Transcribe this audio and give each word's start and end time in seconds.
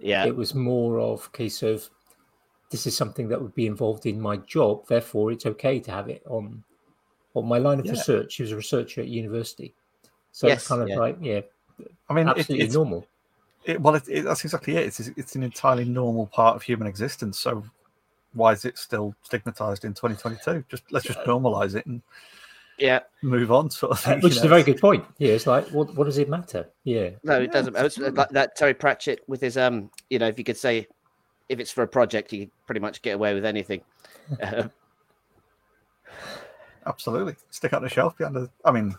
Yeah. 0.00 0.26
It 0.26 0.34
was 0.34 0.54
more 0.54 0.98
of 0.98 1.28
a 1.32 1.36
case 1.36 1.62
of 1.62 1.88
this 2.70 2.86
is 2.86 2.96
something 2.96 3.28
that 3.28 3.40
would 3.40 3.54
be 3.54 3.66
involved 3.66 4.06
in 4.06 4.20
my 4.20 4.36
job, 4.38 4.86
therefore 4.86 5.32
it's 5.32 5.46
okay 5.46 5.80
to 5.80 5.90
have 5.90 6.08
it 6.08 6.22
on 6.26 6.62
on 7.34 7.46
my 7.46 7.58
line 7.58 7.78
of 7.78 7.86
Yeah. 7.86 7.92
research. 7.92 8.32
She 8.32 8.42
was 8.42 8.52
a 8.52 8.56
researcher 8.56 9.00
at 9.02 9.08
university, 9.08 9.74
so 10.32 10.46
Yes, 10.46 10.58
it's 10.58 10.68
kind 10.68 10.82
of 10.82 10.88
yeah. 10.88 10.98
like 10.98 11.16
yeah, 11.20 11.40
I 12.08 12.14
mean, 12.14 12.28
it, 12.28 12.38
absolutely 12.38 12.64
it's 12.66 12.74
normal. 12.74 13.06
It, 13.64 13.80
well, 13.80 13.94
it, 13.94 14.08
it, 14.08 14.24
that's 14.24 14.44
exactly 14.44 14.76
it. 14.76 14.86
It's 14.86 15.00
it's 15.00 15.36
an 15.36 15.42
entirely 15.42 15.84
normal 15.84 16.26
part 16.26 16.56
of 16.56 16.62
human 16.62 16.86
existence. 16.86 17.38
So 17.38 17.64
why 18.32 18.52
is 18.52 18.64
it 18.64 18.78
still 18.78 19.14
stigmatized 19.22 19.84
in 19.84 19.92
2022? 19.92 20.64
Just 20.68 20.84
let's 20.90 21.06
just 21.06 21.18
normalize 21.20 21.74
it 21.74 21.86
and 21.86 22.00
Yeah. 22.80 23.00
move 23.22 23.52
on, 23.52 23.70
sort 23.70 23.92
of 23.92 23.98
Uh, 23.98 24.00
thing. 24.14 24.20
which 24.22 24.34
you 24.34 24.38
is 24.40 24.44
a 24.44 24.48
very 24.48 24.62
good 24.62 24.80
point. 24.80 25.04
Yeah, 25.18 25.32
it's 25.34 25.46
like 25.46 25.68
what 25.68 25.94
what 25.94 26.04
does 26.04 26.18
it 26.18 26.28
matter? 26.28 26.68
Yeah, 26.84 27.10
No, 27.22 27.40
it 27.40 27.52
doesn't. 27.52 27.76
It's 27.76 27.98
like 27.98 28.30
that 28.30 28.56
Terry 28.56 28.74
Pratchett 28.74 29.20
with 29.28 29.40
his 29.40 29.56
um, 29.58 29.90
you 30.08 30.18
know, 30.18 30.26
if 30.28 30.38
you 30.38 30.44
could 30.44 30.56
say, 30.56 30.86
if 31.48 31.60
it's 31.60 31.70
for 31.70 31.82
a 31.82 31.88
project, 31.88 32.32
you 32.32 32.46
can 32.46 32.50
pretty 32.66 32.80
much 32.80 33.02
get 33.02 33.14
away 33.16 33.34
with 33.34 33.44
anything. 33.44 33.82
Uh, 34.42 34.64
Absolutely, 36.86 37.36
stick 37.50 37.72
out 37.74 37.82
the 37.82 37.88
shelf 37.88 38.16
behind 38.16 38.34
the. 38.34 38.50
I 38.64 38.72
mean, 38.72 38.94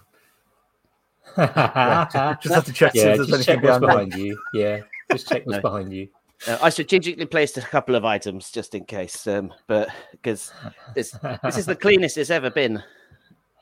yeah, 1.37 2.07
yeah, 2.13 2.33
just, 2.35 2.41
just 2.43 2.55
have 2.55 2.65
to 2.65 2.73
check 2.73 2.91
see 2.93 2.99
yeah 2.99 3.05
if 3.11 3.17
there's 3.17 3.29
anything 3.33 3.55
check 3.55 3.63
what's 3.63 3.79
behind. 3.79 4.09
behind 4.11 4.23
you. 4.23 4.39
Yeah, 4.53 4.81
just 5.11 5.27
check 5.27 5.45
what's 5.47 5.57
No. 5.57 5.61
behind 5.61 5.91
you. 5.91 6.07
uh, 6.47 6.59
I 6.61 6.69
strategically 6.69 7.25
placed 7.25 7.57
a 7.57 7.61
couple 7.61 7.95
of 7.95 8.05
items 8.05 8.51
just 8.51 8.75
in 8.75 8.85
case, 8.85 9.25
um, 9.25 9.51
but 9.67 9.89
because 10.11 10.51
this 10.93 11.11
this 11.43 11.57
is 11.57 11.65
the 11.65 11.75
cleanest 11.75 12.17
it's 12.17 12.29
ever 12.29 12.51
been. 12.51 12.83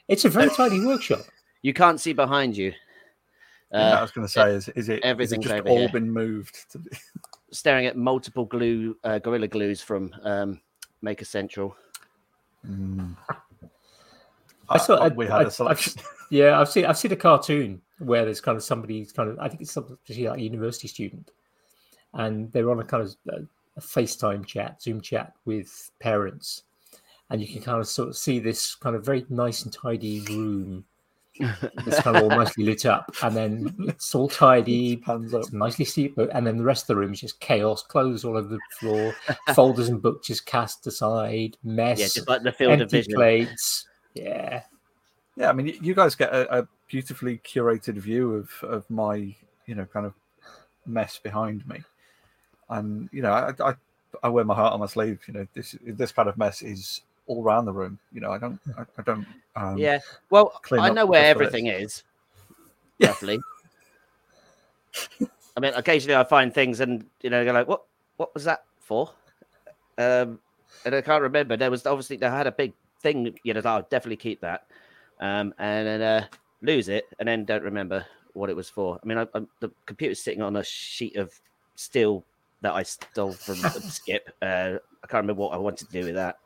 It's 0.09 0.25
a 0.25 0.29
very 0.29 0.49
tidy 0.49 0.85
workshop. 0.85 1.21
You 1.61 1.73
can't 1.73 1.99
see 1.99 2.13
behind 2.13 2.55
you. 2.55 2.71
Yeah, 3.73 3.95
I 3.95 3.97
Uh, 3.97 4.01
was 4.01 4.11
going 4.11 4.25
to 4.25 4.31
say, 4.31 4.53
is, 4.55 4.69
is 4.69 4.87
it 4.87 5.03
everything's 5.03 5.43
just 5.43 5.53
over 5.55 5.67
all 5.67 5.77
here. 5.79 5.89
been 5.89 6.09
moved? 6.09 6.71
To 6.71 6.77
be... 6.79 6.89
staring 7.51 7.85
at 7.85 7.97
multiple 7.97 8.45
glue, 8.45 8.95
uh, 9.03 9.19
gorilla 9.19 9.49
glues 9.49 9.81
from 9.81 10.13
um, 10.23 10.61
Maker 11.01 11.25
Central. 11.25 11.75
Mm. 12.65 13.13
I 14.69 14.77
saw- 14.77 14.99
I- 14.99 15.05
I- 15.07 15.09
we 15.09 15.25
had 15.25 15.41
I- 15.41 15.43
a 15.43 15.51
selection. 15.51 15.93
Yeah, 16.31 16.61
I've 16.61 16.69
seen 16.69 16.85
I've 16.85 16.97
seen 16.97 17.11
a 17.11 17.15
cartoon 17.17 17.81
where 17.97 18.23
there's 18.23 18.39
kind 18.39 18.55
of 18.55 18.63
somebody 18.63 19.03
kind 19.05 19.29
of 19.31 19.39
I 19.39 19.49
think 19.49 19.61
it's 19.63 19.71
somebody 19.73 20.27
like 20.29 20.37
a 20.39 20.41
university 20.41 20.87
student, 20.87 21.31
and 22.13 22.49
they're 22.53 22.69
on 22.71 22.79
a 22.79 22.83
kind 22.85 23.03
of 23.03 23.15
uh, 23.33 23.41
a 23.75 23.81
FaceTime 23.81 24.45
chat, 24.45 24.81
Zoom 24.81 25.01
chat 25.01 25.33
with 25.45 25.91
parents, 25.99 26.63
and 27.29 27.41
you 27.41 27.47
can 27.47 27.61
kind 27.61 27.79
of 27.79 27.87
sort 27.87 28.09
of 28.09 28.17
see 28.17 28.39
this 28.39 28.75
kind 28.75 28.95
of 28.95 29.05
very 29.05 29.25
nice 29.29 29.63
and 29.63 29.71
tidy 29.73 30.21
room 30.21 30.83
that's 31.85 32.01
kind 32.01 32.17
of 32.17 32.23
all 32.23 32.29
nicely 32.29 32.65
lit 32.65 32.85
up, 32.85 33.09
and 33.23 33.33
then 33.35 33.73
it's 33.87 34.13
all 34.13 34.27
tidy, 34.27 35.01
Hands 35.05 35.33
up. 35.33 35.41
it's 35.43 35.53
nicely 35.53 35.85
steep, 35.85 36.17
and 36.17 36.45
then 36.45 36.57
the 36.57 36.63
rest 36.63 36.83
of 36.83 36.87
the 36.87 36.95
room 36.97 37.13
is 37.13 37.21
just 37.21 37.39
chaos, 37.39 37.81
clothes 37.81 38.25
all 38.25 38.35
over 38.35 38.47
the 38.49 38.59
floor, 38.77 39.15
folders 39.55 39.87
and 39.87 40.01
books 40.01 40.27
just 40.27 40.45
cast 40.45 40.85
aside, 40.85 41.55
mess, 41.63 41.97
Yeah, 41.99 42.07
just 42.07 42.27
like 42.27 42.43
the 42.43 42.51
field 42.51 42.73
of 42.73 42.81
empty 42.81 42.97
vision. 42.97 43.13
plates. 43.13 43.87
Yeah, 44.15 44.63
Yeah, 45.37 45.49
I 45.49 45.53
mean, 45.53 45.67
you 45.81 45.93
guys 45.95 46.13
get 46.15 46.33
a, 46.33 46.59
a 46.61 46.67
beautifully 46.87 47.37
curated 47.37 47.95
view 47.95 48.33
of 48.33 48.51
of 48.63 48.89
my, 48.89 49.33
you 49.65 49.75
know, 49.75 49.85
kind 49.85 50.05
of 50.07 50.13
mess 50.85 51.19
behind 51.19 51.65
me, 51.69 51.83
and 52.69 53.07
you 53.13 53.21
know, 53.21 53.31
I 53.31 53.53
I, 53.63 53.75
I 54.23 54.27
wear 54.27 54.43
my 54.43 54.55
heart 54.55 54.73
on 54.73 54.81
my 54.81 54.87
sleeve. 54.87 55.21
You 55.27 55.35
know, 55.35 55.47
this 55.53 55.73
this 55.83 56.11
kind 56.11 56.27
of 56.27 56.37
mess 56.37 56.61
is 56.63 57.01
all 57.29 57.43
around 57.43 57.65
the 57.65 57.71
room. 57.71 57.97
You 58.11 58.21
know, 58.21 58.31
I 58.31 58.37
don't 58.37 58.59
I, 58.77 58.81
I 58.97 59.01
don't. 59.03 59.25
Um, 59.55 59.77
Yeah. 59.77 59.99
Well, 60.29 60.59
I 60.71 60.89
know 60.89 61.05
where 61.05 61.23
stuff 61.23 61.37
for 61.37 61.43
it. 61.43 61.45
everything 61.45 61.67
is. 61.67 62.03
Yeah. 62.97 63.07
Roughly. 63.09 63.39
I 65.55 65.59
mean, 65.61 65.73
occasionally 65.75 66.15
I 66.15 66.23
find 66.23 66.53
things 66.53 66.79
and 66.79 67.05
you 67.21 67.29
know, 67.29 67.45
go 67.45 67.53
like, 67.53 67.67
what 67.67 67.83
what 68.17 68.33
was 68.33 68.43
that 68.43 68.63
for? 68.79 69.11
Um 69.97 70.39
and 70.85 70.95
I 70.95 71.01
can't 71.01 71.21
remember. 71.21 71.55
There 71.55 71.71
was 71.71 71.85
obviously 71.85 72.17
they 72.17 72.29
had 72.29 72.47
a 72.47 72.51
big 72.51 72.73
thing, 73.01 73.37
you 73.43 73.53
know, 73.53 73.61
I'll 73.63 73.83
definitely 73.83 74.17
keep 74.17 74.41
that. 74.41 74.65
Um 75.21 75.53
and 75.59 75.87
then 75.87 76.01
uh 76.01 76.25
lose 76.61 76.89
it 76.89 77.07
and 77.19 77.27
then 77.29 77.45
don't 77.45 77.63
remember 77.63 78.05
what 78.33 78.49
it 78.49 78.55
was 78.55 78.69
for. 78.69 78.99
I 79.01 79.05
mean 79.07 79.19
I, 79.19 79.27
I, 79.35 79.41
the 79.59 79.69
computer's 79.85 80.21
sitting 80.21 80.41
on 80.41 80.55
a 80.55 80.63
sheet 80.63 81.15
of 81.15 81.31
steel 81.75 82.25
that 82.61 82.73
I 82.73 82.83
stole 82.83 83.33
from 83.33 83.55
Skip. 83.89 84.29
Uh 84.41 84.79
I 85.03 85.07
can't 85.07 85.21
remember 85.23 85.43
what 85.43 85.53
I 85.53 85.57
wanted 85.57 85.87
to 85.87 85.93
do 86.01 86.05
with 86.05 86.15
that. 86.15 86.39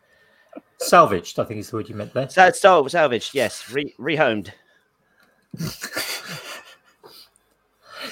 Salvaged. 0.78 1.40
I 1.40 1.44
think 1.46 1.60
is 1.60 1.70
the 1.70 1.78
word 1.78 1.90
you 1.90 1.96
meant 1.96 2.14
there. 2.14 2.30
So 2.30 2.50
stole 2.52 2.88
salvaged, 2.90 3.34
yes, 3.34 3.70
re 3.72 3.94
rehomed. 4.00 4.52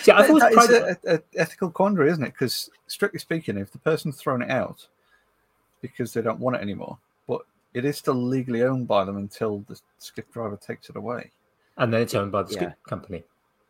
See, 0.02 0.12
I've 0.12 0.28
That- 0.28 0.29
always 0.29 0.44
that 0.44 0.52
is 0.52 0.56
prided- 0.56 0.97
a, 1.06 1.16
a 1.16 1.22
ethical 1.41 1.69
quandary, 1.69 2.09
isn't 2.12 2.24
it? 2.24 2.34
Because 2.34 2.69
strictly 2.88 3.19
speaking, 3.19 3.57
if 3.57 3.72
the 3.72 3.78
person's 3.79 4.18
thrown 4.18 4.41
it 4.41 4.50
out 4.50 4.88
because 5.81 6.13
they 6.13 6.22
don't 6.22 6.40
want 6.40 6.56
it 6.56 6.62
anymore, 6.62 6.97
but 7.28 7.41
it 7.74 7.84
is 7.85 7.97
still 7.97 8.16
legally 8.16 8.63
owned 8.63 8.88
by 8.88 9.03
them 9.03 9.18
until 9.18 9.59
the 9.68 9.79
skip 9.97 10.31
driver 10.31 10.58
takes 10.58 10.90
it 10.90 10.96
away. 10.96 11.31
and 11.78 11.91
then 11.94 12.02
it's 12.02 12.13
owned 12.16 12.31
by 12.31 12.44
the 12.44 12.52
Yeah. 12.53 12.58
skip 12.58 12.84
company. 12.88 13.23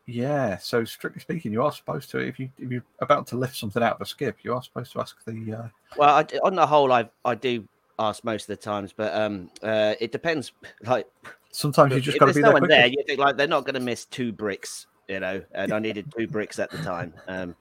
Yeah, 0.06 0.58
so 0.58 0.84
strictly 0.84 1.20
speaking, 1.20 1.52
you 1.52 1.62
are 1.62 1.72
supposed 1.72 2.10
to 2.10 2.18
if 2.18 2.38
you 2.40 2.50
if 2.58 2.70
you're 2.70 2.82
about 3.00 3.26
to 3.28 3.36
lift 3.36 3.56
something 3.56 3.82
out 3.82 3.94
of 3.94 4.00
a 4.00 4.06
skip, 4.06 4.38
you 4.42 4.52
are 4.54 4.62
supposed 4.62 4.92
to 4.92 5.00
ask 5.00 5.16
the. 5.24 5.54
Uh, 5.54 5.68
Well, 5.96 6.10
I, 6.16 6.22
on 6.42 6.56
the 6.56 6.66
whole, 6.66 6.92
I 6.92 7.08
I 7.24 7.34
do 7.36 7.66
ask 7.98 8.24
most 8.24 8.42
of 8.42 8.46
the 8.48 8.56
times, 8.62 8.92
but 8.96 9.14
um, 9.14 9.50
uh, 9.62 9.94
it 10.00 10.12
depends. 10.12 10.52
Like, 10.84 11.06
sometimes 11.50 11.94
you 11.94 12.00
just 12.00 12.18
got 12.18 12.26
to 12.26 12.34
be 12.34 12.40
no 12.40 12.46
there. 12.48 12.52
one 12.54 12.60
quickly. 12.62 12.76
there, 12.76 12.86
you 12.88 13.04
think 13.06 13.18
like 13.20 13.36
they're 13.36 13.46
not 13.46 13.64
going 13.64 13.74
to 13.74 13.80
miss 13.80 14.04
two 14.06 14.32
bricks, 14.32 14.86
you 15.08 15.20
know. 15.20 15.42
And 15.52 15.72
I 15.72 15.78
needed 15.78 16.12
two 16.16 16.26
bricks 16.26 16.58
at 16.58 16.70
the 16.70 16.78
time. 16.78 17.14
Um, 17.28 17.54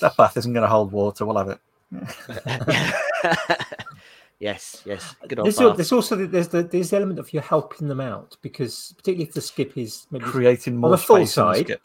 That 0.00 0.16
bath 0.16 0.36
isn't 0.36 0.52
going 0.52 0.62
to 0.62 0.68
hold 0.68 0.90
water. 0.92 1.24
We'll 1.26 1.36
have 1.38 1.48
it. 1.48 1.60
yes, 4.40 4.82
yes, 4.84 5.14
good 5.28 5.38
old 5.38 5.46
There's, 5.46 5.60
al- 5.60 5.68
bath. 5.70 5.76
there's 5.76 5.92
also 5.92 6.16
the, 6.16 6.26
there's 6.26 6.48
the 6.48 6.62
there's 6.62 6.90
the 6.90 6.96
element 6.96 7.18
of 7.18 7.32
you 7.32 7.40
helping 7.40 7.88
them 7.88 8.00
out 8.00 8.36
because 8.42 8.94
particularly 8.96 9.28
if 9.28 9.34
the 9.34 9.40
skip 9.40 9.76
is 9.76 10.06
maybe 10.10 10.24
Creating 10.24 10.76
more 10.76 10.90
the 10.90 10.98
full 10.98 11.16
space 11.18 11.28
the 11.34 11.42
side, 11.54 11.66
skip. 11.66 11.82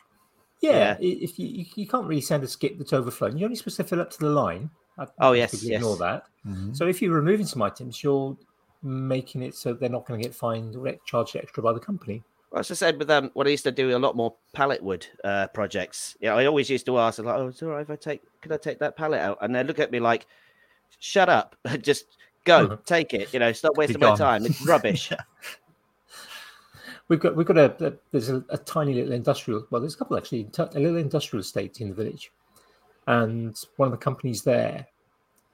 yeah, 0.62 0.72
Yeah. 0.72 0.98
if 1.00 1.38
you, 1.40 1.48
you 1.48 1.66
you 1.76 1.88
can't 1.88 2.06
really 2.08 2.22
send 2.22 2.44
a 2.44 2.48
skip 2.48 2.78
that's 2.78 2.94
overflowing, 2.94 3.38
you're 3.38 3.46
only 3.48 3.56
supposed 3.56 3.78
to 3.78 3.84
fill 3.84 4.02
up 4.02 4.10
to 4.12 4.20
the 4.20 4.30
line. 4.30 4.70
I- 4.98 5.08
Oh, 5.20 5.34
I 5.34 5.36
yes, 5.36 5.52
completely 5.52 5.74
yes. 5.74 5.82
Ignore 5.82 5.98
that. 5.98 6.24
Mhm. 6.48 6.76
So 6.76 6.88
if 6.88 7.02
you're 7.02 7.14
removing 7.14 7.46
some 7.46 7.62
items, 7.62 8.04
you're 8.04 8.38
making 8.84 9.42
it 9.42 9.56
so 9.56 9.74
they're 9.74 9.90
not 9.90 10.06
going 10.06 10.22
to 10.22 10.28
get 10.28 10.36
fined 10.36 10.76
or 10.76 10.94
charged 11.06 11.36
extra 11.36 11.62
by 11.64 11.74
the 11.74 11.80
company. 11.80 12.24
Well, 12.52 12.60
As 12.60 12.70
I 12.72 12.76
said 12.76 13.00
with 13.00 13.10
um, 13.10 13.32
what 13.34 13.48
I 13.48 13.50
used 13.50 13.64
to 13.64 13.72
do 13.72 13.96
a 13.96 14.00
lot 14.00 14.16
more 14.16 14.36
pallet 14.54 14.82
wood 14.84 15.08
uh, 15.24 15.48
projects. 15.48 16.16
Yeah, 16.22 16.36
I 16.36 16.46
always 16.46 16.70
used 16.70 16.86
to 16.86 16.98
ask, 17.00 17.20
like, 17.20 17.36
"Oh, 17.36 17.48
it's 17.48 17.62
all 17.64 17.70
right 17.70 17.82
if 17.82 17.90
I 17.90 17.96
take, 17.96 18.22
could 18.42 18.52
I 18.52 18.58
take 18.58 18.80
that 18.80 18.96
pallet 18.96 19.20
out?" 19.22 19.40
And 19.42 19.54
they 19.56 19.64
look 19.64 19.80
at 19.80 19.92
me 19.92 20.00
like, 20.00 20.28
"Shut 21.00 21.28
up, 21.30 21.56
just 21.82 22.06
go, 22.46 22.68
Mhm. 22.68 22.86
take 22.86 23.14
it. 23.14 23.34
You 23.34 23.40
know, 23.40 23.52
stop 23.52 23.76
wasting 23.76 24.00
my 24.00 24.16
time. 24.16 24.46
It's 24.46 24.66
rubbish." 24.66 25.12
We've 27.08 27.20
got 27.20 27.36
we've 27.36 27.46
got 27.46 27.58
a, 27.58 27.86
a 27.88 27.94
there's 28.12 28.30
a, 28.30 28.44
a 28.50 28.58
tiny 28.58 28.94
little 28.96 29.12
industrial 29.14 29.68
well 29.70 29.80
there's 29.80 29.94
a 29.94 29.98
couple 29.98 30.18
actually 30.18 30.46
t- 30.46 30.64
a 30.64 30.80
little 30.80 30.98
industrial 30.98 31.42
estate 31.42 31.80
in 31.82 31.90
the 31.90 31.96
village, 31.96 32.32
and 33.08 33.58
one 33.78 33.88
of 33.88 33.92
the 33.92 33.98
companies 33.98 34.44
there 34.44 34.88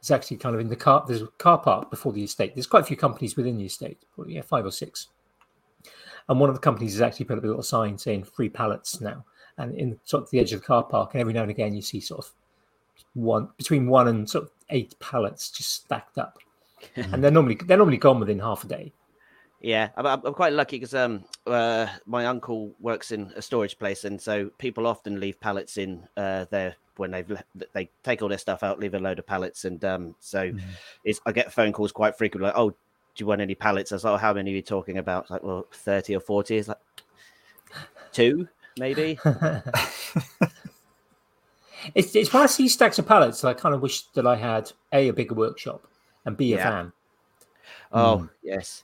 is 0.01 0.12
actually 0.12 0.38
kind 0.38 0.56
of 0.56 0.62
in 0.62 0.69
the 0.69 0.75
car. 0.75 1.03
There's 1.07 1.22
a 1.22 1.28
car 1.28 1.57
park 1.57 1.89
before 1.89 2.13
the 2.13 2.23
estate. 2.23 2.56
There's 2.56 2.67
quite 2.67 2.84
a 2.84 2.85
few 2.88 2.97
companies 2.97 3.35
within 3.35 3.57
the 3.57 3.66
estate, 3.66 4.00
probably, 4.16 4.35
yeah, 4.35 4.41
five 4.41 4.66
or 4.66 4.72
six. 4.72 5.07
And 6.29 6.40
one 6.40 6.50
of 6.50 6.56
the 6.56 6.61
companies 6.61 6.94
has 6.94 7.01
actually 7.01 7.25
put 7.25 7.38
up 7.38 7.44
a 7.44 7.47
little 7.47 7.63
sign 7.63 7.97
saying 7.97 8.23
free 8.23 8.50
pallets 8.50 9.01
now, 9.01 9.25
and 9.57 9.75
in 9.75 10.00
sort 10.03 10.23
of 10.23 10.29
the 10.31 10.40
edge 10.40 10.53
of 10.53 10.61
the 10.61 10.66
car 10.66 10.84
park, 10.84 11.13
and 11.13 11.22
every 11.22 11.34
now 11.34 11.41
and 11.41 11.51
again 11.51 11.73
you 11.73 11.81
see 11.81 12.00
sort 12.00 12.25
of 12.25 12.31
one 13.13 13.50
between 13.57 13.88
one 13.88 14.07
and 14.07 14.29
sort 14.29 14.45
of 14.45 14.51
eight 14.69 14.97
pallets 15.00 15.50
just 15.50 15.72
stacked 15.72 16.17
up, 16.17 16.38
and 16.95 17.23
they're 17.23 17.31
normally 17.31 17.57
they're 17.66 17.78
normally 17.78 17.97
gone 17.97 18.19
within 18.19 18.40
half 18.40 18.63
a 18.63 18.67
day. 18.67 18.94
Yeah, 19.61 19.89
I'm, 19.95 20.05
I'm 20.07 20.33
quite 20.33 20.53
lucky 20.53 20.77
because 20.77 20.95
um, 20.95 21.23
uh, 21.45 21.88
my 22.07 22.25
uncle 22.25 22.73
works 22.79 23.11
in 23.11 23.31
a 23.35 23.41
storage 23.41 23.77
place, 23.77 24.05
and 24.05 24.19
so 24.19 24.49
people 24.57 24.88
often 24.88 25.19
leave 25.19 25.39
pallets 25.39 25.77
in 25.77 26.07
uh, 26.17 26.45
there 26.49 26.75
when 26.97 27.11
they've 27.11 27.29
le- 27.29 27.43
they 27.73 27.90
take 28.03 28.22
all 28.23 28.29
their 28.29 28.40
stuff 28.40 28.63
out, 28.63 28.79
leave 28.79 28.96
a 28.96 28.99
load 28.99 29.19
of 29.19 29.28
pallets, 29.28 29.66
and 29.66 29.84
um, 29.85 30.16
so 30.19 30.52
Mhm. 30.52 30.61
it's 31.03 31.22
I 31.28 31.31
get 31.31 31.53
phone 31.53 31.73
calls 31.73 31.91
quite 31.91 32.17
frequently, 32.17 32.47
like, 32.47 32.58
"Oh, 32.58 32.72
do 32.72 32.75
you 33.17 33.28
want 33.28 33.40
any 33.41 33.53
pallets?" 33.53 33.91
I 33.91 33.96
was 33.96 34.03
like, 34.03 34.13
oh, 34.13 34.17
"How 34.17 34.34
many 34.34 34.52
are 34.52 34.55
you 34.55 34.61
talking 34.63 34.97
about?" 34.97 35.23
It's 35.25 35.31
like, 35.31 35.43
"Well, 35.43 35.67
thirty 35.72 36.16
or 36.16 36.19
40. 36.22 36.58
It's 36.58 36.67
like 36.67 36.78
two, 38.11 38.47
maybe." 38.79 39.19
It's, 41.96 42.16
it's 42.16 42.31
when 42.31 42.43
I 42.43 42.46
see 42.46 42.67
stacks 42.67 42.99
of 42.99 43.08
pallets 43.08 43.41
that 43.41 43.47
I 43.47 43.53
kind 43.55 43.73
of 43.73 43.81
wish 43.81 44.03
that 44.13 44.28
I 44.28 44.35
had 44.35 44.72
a 44.93 45.09
a 45.09 45.13
bigger 45.13 45.34
workshop 45.34 45.87
and 46.25 46.37
b 46.37 46.53
a 46.53 46.58
Yeah. 46.58 46.69
van. 46.69 46.93
oh, 47.91 48.29
yes, 48.43 48.84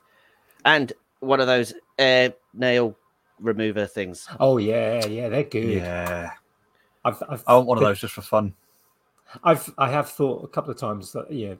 and 0.67 0.93
one 1.21 1.39
of 1.39 1.47
those 1.47 1.73
air 1.97 2.33
nail 2.53 2.95
remover 3.39 3.85
things. 3.85 4.27
Oh 4.39 4.57
yeah, 4.57 5.05
yeah, 5.07 5.29
they're 5.29 5.43
good. 5.43 5.77
Yeah, 5.77 6.31
I've, 7.05 7.23
I've, 7.27 7.43
I 7.47 7.55
want 7.55 7.67
one 7.67 7.77
of 7.77 7.83
those 7.83 7.99
just 7.99 8.13
for 8.13 8.21
fun. 8.21 8.53
I've, 9.43 9.73
I 9.77 9.89
have 9.89 10.09
thought 10.09 10.43
a 10.43 10.47
couple 10.47 10.71
of 10.71 10.77
times 10.77 11.11
that 11.13 11.31
yeah, 11.31 11.55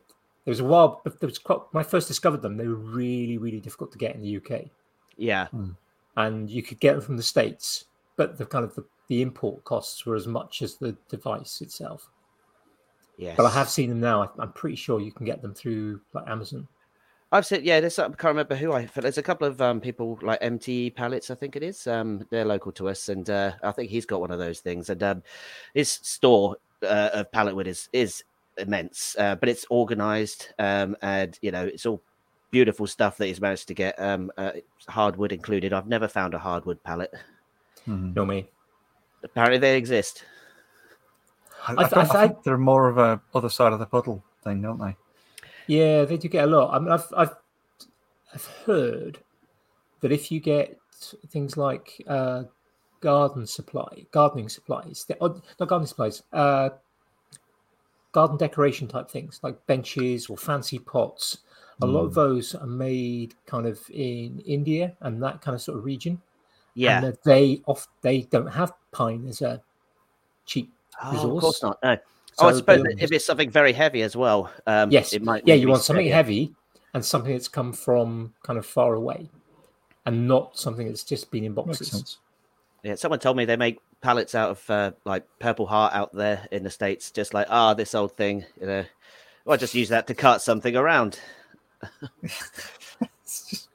there 0.46 0.52
was 0.52 0.60
a 0.60 0.66
while. 0.66 1.02
But 1.04 1.20
there 1.20 1.28
was 1.28 1.40
quite, 1.40 1.60
when 1.72 1.84
I 1.84 1.88
first 1.88 2.08
discovered 2.08 2.42
them, 2.42 2.58
they 2.58 2.68
were 2.68 2.76
really, 2.76 3.38
really 3.38 3.60
difficult 3.60 3.92
to 3.94 3.98
get 3.98 4.16
in 4.16 4.22
the 4.22 4.38
UK, 4.38 4.66
Yeah, 5.18 5.48
hmm. 5.48 5.72
and 6.18 6.50
you 6.50 6.62
could 6.62 6.80
get 6.80 6.94
them 6.94 7.02
from 7.02 7.18
the 7.18 7.24
states, 7.24 7.86
but 8.18 8.38
the 8.38 8.46
kind 8.46 8.64
of 8.66 8.76
the 8.76 8.86
the 9.08 9.22
import 9.22 9.64
costs 9.64 10.06
were 10.06 10.18
as 10.18 10.28
much 10.28 10.62
as 10.62 10.76
the 10.76 10.94
device 11.08 11.62
itself. 11.62 12.10
Yes. 13.18 13.38
But 13.38 13.46
I 13.46 13.52
have 13.52 13.70
seen 13.70 13.88
them 13.90 14.02
now. 14.02 14.24
I- 14.24 14.42
I'm 14.42 14.52
pretty 14.52 14.76
sure 14.76 15.00
you 15.00 15.14
can 15.14 15.26
get 15.26 15.42
them 15.42 15.54
through 15.54 16.02
like 16.14 16.28
Amazon. 16.28 16.68
I've 17.32 17.46
said, 17.46 17.64
yeah, 17.66 17.82
there's, 17.82 18.00
I 18.00 18.06
can't 18.08 18.24
remember 18.26 18.56
who 18.56 18.72
I, 18.72 18.88
there's 18.96 19.18
a 19.18 19.24
couple 19.24 19.48
of 19.48 19.62
um, 19.62 19.82
people 19.82 20.18
like 20.22 20.40
MTE 20.42 20.96
Pallets, 20.96 21.30
I 21.30 21.36
think 21.36 21.56
it 21.58 21.64
is. 21.64 21.86
Um, 21.86 22.26
they're 22.30 22.46
local 22.46 22.72
to 22.74 22.88
us, 22.88 23.10
and 23.10 23.30
uh, 23.30 23.52
I 23.64 23.72
think 23.72 23.90
he's 23.90 24.06
got 24.06 24.22
one 24.22 24.32
of 24.32 24.40
those 24.40 24.60
things. 24.62 24.90
And 24.90 25.04
um, 25.04 25.24
his 25.74 25.90
store 25.90 26.56
uh, 26.84 27.10
of 27.14 27.32
pallet 27.32 27.56
wood 27.56 27.68
is 27.68 27.90
is 27.92 28.24
immense, 28.58 29.16
uh, 29.20 29.36
but 29.36 29.50
it's 29.50 29.66
organized, 29.70 30.54
um, 30.58 30.96
and 31.02 31.38
you 31.42 31.52
know, 31.52 31.66
it's 31.66 31.86
all 31.86 32.02
beautiful 32.50 32.88
stuff 32.88 33.18
that 33.18 33.26
he's 33.28 33.42
managed 33.42 33.68
to 33.68 33.74
get. 33.74 34.00
Um, 34.00 34.32
uh, 34.38 34.52
hardwood 34.88 35.34
included. 35.34 35.74
I've 35.74 35.88
never 35.88 36.08
found 36.08 36.34
a 36.34 36.40
hardwood 36.40 36.82
pallet. 36.84 37.14
Mhm. 37.88 38.08
You 38.10 38.14
know 38.14 38.26
me. 38.26 38.48
Apparently, 39.24 39.58
they 39.60 39.76
exist. 39.78 40.24
I, 41.68 41.74
I- 41.74 41.76
I, 41.86 41.90
don't- 41.90 41.94
I- 42.16 42.24
I 42.24 42.28
think 42.30 42.44
they're 42.44 42.58
more 42.58 42.88
of 42.88 42.98
a 42.98 43.20
other 43.36 43.50
side 43.50 43.74
of 43.74 43.80
the 43.80 43.86
puddle 43.86 44.24
thing, 44.46 44.62
don't 44.62 44.80
they? 44.80 44.96
Yeah, 45.68 46.06
they 46.06 46.18
do 46.18 46.28
get 46.28 46.46
a 46.46 46.48
lot. 46.48 46.74
I 46.74 46.80
mean, 46.80 46.92
I've 46.92 47.14
I've 47.16 47.36
I've 48.34 48.46
heard 48.66 49.20
that 50.02 50.12
if 50.12 50.32
you 50.32 50.40
get 50.40 50.78
things 51.30 51.58
like 51.58 52.04
uh, 52.08 52.44
garden 53.02 53.46
supply, 53.46 54.06
gardening 54.12 54.50
supplies, 54.50 55.06
not 55.20 55.68
gardening 55.68 55.88
supplies, 55.88 56.24
uh, 56.34 56.70
garden 58.12 58.38
decoration 58.38 58.88
type 58.88 59.10
things 59.10 59.40
like 59.44 59.66
benches 59.68 60.28
or 60.28 60.38
fancy 60.38 60.80
pots. 60.80 61.40
A 61.84 61.86
lot 61.86 62.06
of 62.06 62.16
those 62.16 62.56
are 62.56 62.66
made 62.66 63.36
kind 63.46 63.68
of 63.68 63.80
in 63.92 64.40
India 64.48 64.94
and 65.02 65.22
that 65.22 65.42
kind 65.42 65.54
of 65.54 65.62
sort 65.62 65.78
of 65.78 65.86
region. 65.86 66.20
Yeah. 66.74 67.04
and 67.04 67.18
they 67.24 67.62
off 67.68 67.88
they 68.02 68.22
don't 68.22 68.48
have 68.48 68.72
pine 68.92 69.28
as 69.28 69.42
a 69.42 69.62
cheap 70.46 70.72
Oh, 71.02 71.36
of 71.36 71.42
course 71.42 71.64
not. 71.64 71.78
No. 71.84 71.98
Oh, 72.40 72.50
I 72.50 72.54
suppose 72.54 72.84
they'll 72.84 72.92
if 72.94 73.00
just- 73.00 73.14
it's 73.14 73.26
something 73.26 73.50
very 73.50 73.74
heavy 73.74 74.02
as 74.02 74.16
well, 74.16 74.52
um, 74.66 74.92
Yes. 74.92 75.14
it 75.14 75.22
might. 75.24 75.44
yeah, 75.46 75.56
you 75.56 75.68
want 75.68 75.82
something 75.84 76.08
heavy 76.08 76.54
and 76.94 77.04
something 77.06 77.34
that's 77.34 77.48
come 77.48 77.74
from 77.74 78.34
kind 78.44 78.58
of 78.60 78.66
far 78.66 78.94
away, 78.94 79.30
and 80.06 80.28
not 80.28 80.58
something 80.58 80.88
that's 80.88 81.04
just 81.04 81.30
been 81.32 81.44
in 81.44 81.54
boxes. 81.54 82.18
Yeah, 82.84 82.96
someone 82.96 83.20
told 83.20 83.36
me 83.38 83.46
they 83.46 83.58
make 83.58 83.80
pallets 84.02 84.36
out 84.36 84.52
of 84.52 84.70
uh, 84.70 84.92
like 85.04 85.24
Purple 85.40 85.66
Heart 85.66 85.94
out 85.94 86.14
there 86.14 86.48
in 86.52 86.64
the 86.64 86.70
states, 86.70 87.12
just 87.12 87.34
like 87.34 87.48
ah, 87.50 87.74
this 87.74 87.94
old 87.96 88.16
thing, 88.16 88.46
you 88.62 88.68
know. 88.68 88.86
Well, 89.46 89.54
I 89.54 89.58
just 89.58 89.74
use 89.76 89.90
that 89.90 90.08
to 90.08 90.14
cut 90.14 90.42
something 90.42 90.76
around. 90.76 91.20
It's 93.24 93.50
just- 93.50 93.68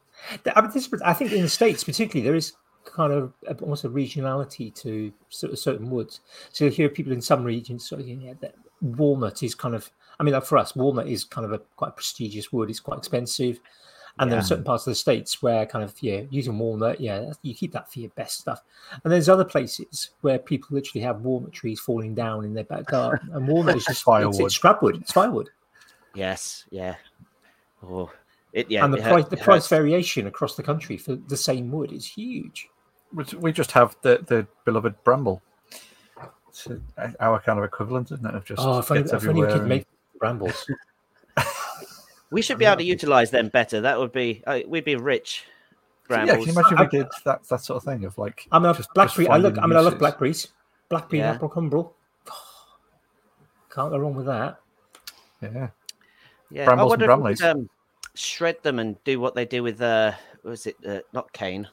I, 0.57 0.63
mean, 0.63 0.71
this, 0.73 0.89
I 1.05 1.13
think 1.13 1.33
in 1.33 1.43
the 1.43 1.49
states, 1.49 1.85
particularly, 1.85 2.27
there 2.27 2.37
is 2.37 2.53
kind 2.93 3.13
of 3.13 3.33
almost 3.63 3.85
a 3.85 3.89
regionality 3.89 4.75
to 4.77 5.13
sort 5.29 5.53
of 5.53 5.59
certain 5.59 5.91
woods. 5.91 6.21
So 6.53 6.67
you 6.67 6.71
hear 6.71 6.89
people 6.89 7.13
in 7.13 7.21
some 7.21 7.45
regions, 7.45 7.89
so 7.89 7.99
you 7.99 8.17
know, 8.17 8.37
that 8.41 8.55
walnut 8.81 9.43
is 9.43 9.55
kind 9.55 9.75
of. 9.75 9.91
I 10.21 10.25
mean, 10.25 10.35
like 10.35 10.45
for 10.45 10.59
us, 10.59 10.77
walnut 10.77 11.09
is 11.09 11.25
kind 11.25 11.45
of 11.45 11.53
a 11.53 11.59
quite 11.77 11.97
prestigious 11.97 12.53
wood. 12.53 12.71
It's 12.71 12.81
quite 12.81 12.99
expensive. 12.99 13.61
And 14.19 14.31
there 14.31 14.39
are 14.39 14.43
certain 14.43 14.65
parts 14.65 14.87
of 14.87 14.91
the 14.91 14.97
states 14.97 15.43
where 15.43 15.65
kind 15.65 15.83
of 15.83 15.95
yeah, 16.03 16.23
using 16.29 16.59
walnut, 16.59 17.01
yeah, 17.01 17.33
you 17.41 17.55
keep 17.55 17.73
that 17.73 17.91
for 17.91 18.01
your 18.01 18.11
best 18.11 18.41
stuff. 18.41 18.63
And 19.03 19.13
there's 19.13 19.31
other 19.31 19.45
places 19.45 20.11
where 20.21 20.39
people 20.39 20.69
literally 20.75 21.03
have 21.03 21.23
walnut 21.23 21.53
trees 21.53 21.81
falling 21.81 22.15
down 22.15 22.45
in 22.45 22.53
their 22.53 22.65
back 22.65 22.85
garden, 22.87 23.31
and 23.33 23.49
walnut 23.49 23.77
is 23.77 23.85
just 23.87 24.03
Firewood. 24.03 24.39
it's 24.39 24.59
scrapwood, 24.59 25.01
it's 25.01 25.13
firewood. 25.13 25.49
Yes, 26.15 26.67
yeah. 26.71 26.97
Oh, 27.83 28.11
it 28.53 28.71
yeah. 28.71 28.85
and 28.85 28.93
the 28.93 28.99
price 28.99 29.25
hurt- 29.25 29.31
the 29.31 29.37
price 29.39 29.67
variation 29.67 30.27
across 30.27 30.57
the 30.57 30.63
country 30.63 30.99
for 30.99 31.17
the 31.17 31.37
same 31.37 31.73
wood 31.73 31.91
is 31.91 32.07
huge. 32.07 32.69
We- 33.15 33.39
we 33.39 33.53
just 33.53 33.73
have 33.73 33.97
the, 34.03 34.23
the 34.27 34.47
beloved 34.65 35.03
bramble. 35.05 35.43
It's 36.49 36.69
our 37.21 37.41
kind 37.41 37.59
of 37.59 37.65
equivalent, 37.65 38.11
isn't 38.13 38.27
it? 38.27 38.35
Of 38.35 38.45
just 38.45 38.61
Oh, 38.61 38.79
if 38.81 38.91
only, 38.91 39.03
gets 39.05 39.13
if 39.15 39.27
only 39.27 39.41
we 39.43 39.47
everywhere 39.47 39.53
could 39.53 39.61
and- 39.61 39.69
make 39.69 39.87
brambles. 40.19 40.67
We 42.31 42.43
should 42.43 42.59
be 42.59 42.65
able 42.67 42.77
to 42.79 42.85
utilize 42.85 43.31
them 43.31 43.49
better. 43.49 43.81
That 43.81 43.99
would 43.99 44.13
be 44.13 44.43
uh, 44.47 44.61
we'd 44.67 44.85
be 44.85 44.97
rich. 44.97 45.45
Brambles. 46.09 46.29
Yeah, 46.29 46.37
can 46.37 46.47
you 46.47 46.53
imagine 46.61 46.73
if 46.75 46.79
I- 46.79 46.83
we 46.83 46.89
did 46.99 47.07
that 47.25 47.45
that 47.49 47.61
sort 47.63 47.77
of 47.79 47.85
thing 47.85 48.05
of 48.05 48.19
like 48.19 48.47
I 48.53 48.59
mean, 48.59 48.67
I've- 48.67 48.77
just- 48.79 48.89
just 48.91 48.95
blackberry. 48.95 49.29
I 49.29 49.37
look. 49.39 49.57
I 49.59 49.67
mean, 49.67 49.77
I 49.77 49.81
love 49.81 49.99
blackberries. 49.99 50.49
Blackberry 50.91 51.21
Yeah. 51.21 51.29
and 51.33 51.37
apricot 51.37 51.93
Can't 53.75 53.91
go 53.91 53.99
wrong 53.99 54.15
with 54.15 54.27
that. 54.27 54.61
Yeah, 55.41 55.69
yeah, 56.51 56.65
Brambles 56.67 56.87
I 56.87 56.89
wonder 56.91 57.11
and 57.11 57.13
if 57.13 57.25
we 57.25 57.31
Bramleys. 57.33 57.39
could, 57.41 57.47
um, 57.57 57.71
shred 58.15 58.63
them 58.63 58.79
and 58.79 59.03
do 59.05 59.19
what 59.21 59.35
they 59.35 59.47
do 59.47 59.63
with 59.63 59.81
uh, 59.81 60.13
what 60.43 60.51
was 60.51 60.67
it? 60.67 60.77
Uh, 60.87 61.01
not 61.15 61.33
cane. 61.33 61.67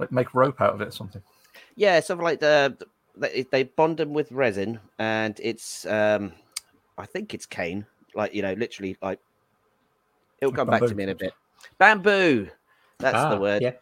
Like 0.00 0.10
make 0.10 0.34
rope 0.34 0.60
out 0.60 0.74
of 0.74 0.80
it 0.80 0.88
or 0.88 0.92
something. 0.92 1.22
Yeah, 1.76 2.00
something 2.00 2.24
like 2.24 2.40
the 2.40 2.76
they, 3.16 3.46
they 3.50 3.62
bond 3.64 3.98
them 3.98 4.12
with 4.12 4.32
resin, 4.32 4.80
and 4.98 5.38
it's 5.42 5.86
um, 5.86 6.32
I 6.98 7.06
think 7.06 7.34
it's 7.34 7.46
cane. 7.46 7.86
Like 8.14 8.34
you 8.34 8.42
know, 8.42 8.54
literally 8.54 8.96
like 9.02 9.20
it'll 10.40 10.52
come 10.52 10.68
back 10.68 10.82
to 10.82 10.94
me 10.94 11.04
in 11.04 11.10
a 11.10 11.14
bit. 11.14 11.32
Bamboo. 11.78 12.48
That's 12.98 13.16
Ah, 13.16 13.30
the 13.30 13.40
word. 13.40 13.62
Yeah, 13.62 13.72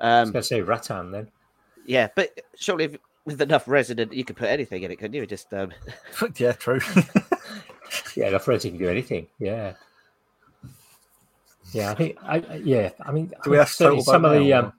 I 0.00 0.20
was 0.20 0.28
Um, 0.28 0.32
going 0.32 0.42
to 0.42 0.46
say 0.46 0.60
rattan 0.60 1.10
then. 1.10 1.28
yeah, 1.86 2.08
but 2.14 2.40
surely 2.56 2.84
if, 2.84 2.96
with 3.24 3.40
enough 3.42 3.66
resin, 3.66 4.08
you 4.12 4.24
could 4.24 4.36
put 4.36 4.48
anything 4.48 4.82
in 4.84 4.90
it, 4.92 4.96
couldn't 4.96 5.14
you? 5.14 5.26
Just 5.26 5.52
um, 5.54 5.72
yeah, 6.36 6.52
true. 6.52 6.80
Yeah, 8.16 8.28
enough 8.28 8.48
resin 8.48 8.72
can 8.72 8.78
do 8.80 8.88
anything. 8.88 9.28
Yeah. 9.38 9.74
Yeah, 11.72 11.90
I 11.90 11.94
think. 11.94 12.18
I, 12.22 12.36
yeah, 12.64 12.90
I 13.04 13.12
mean, 13.12 13.32
Do 13.44 13.50
we 13.50 13.58
have 13.58 13.68
some 13.68 13.98
of 13.98 14.32
the. 14.32 14.52
Um, 14.52 14.72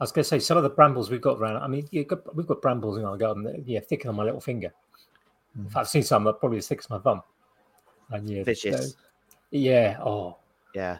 I 0.00 0.04
was 0.04 0.12
going 0.12 0.22
to 0.22 0.28
say 0.28 0.38
some 0.38 0.56
of 0.56 0.62
the 0.62 0.70
brambles 0.70 1.10
we've 1.10 1.20
got 1.20 1.38
around. 1.38 1.58
I 1.58 1.66
mean, 1.68 1.86
got, 2.06 2.34
we've 2.34 2.46
got 2.46 2.62
brambles 2.62 2.96
in 2.96 3.04
our 3.04 3.18
garden 3.18 3.42
that 3.44 3.68
yeah, 3.68 3.80
thicker 3.80 4.08
than 4.08 4.16
my 4.16 4.24
little 4.24 4.40
finger. 4.40 4.72
In 5.56 5.64
Mm. 5.64 5.72
fact, 5.72 5.76
I've 5.76 5.88
seen 5.88 6.02
some 6.02 6.24
that 6.24 6.30
are 6.30 6.34
probably 6.34 6.58
as 6.58 6.68
thick 6.68 6.78
as 6.78 6.88
my 6.88 6.98
thumb. 6.98 7.22
And 8.10 8.28
yeah, 8.30 8.42
Vicious. 8.44 8.92
uh, 8.92 8.98
yeah. 9.50 9.98
Oh, 10.00 10.36
Yeah. 10.74 10.98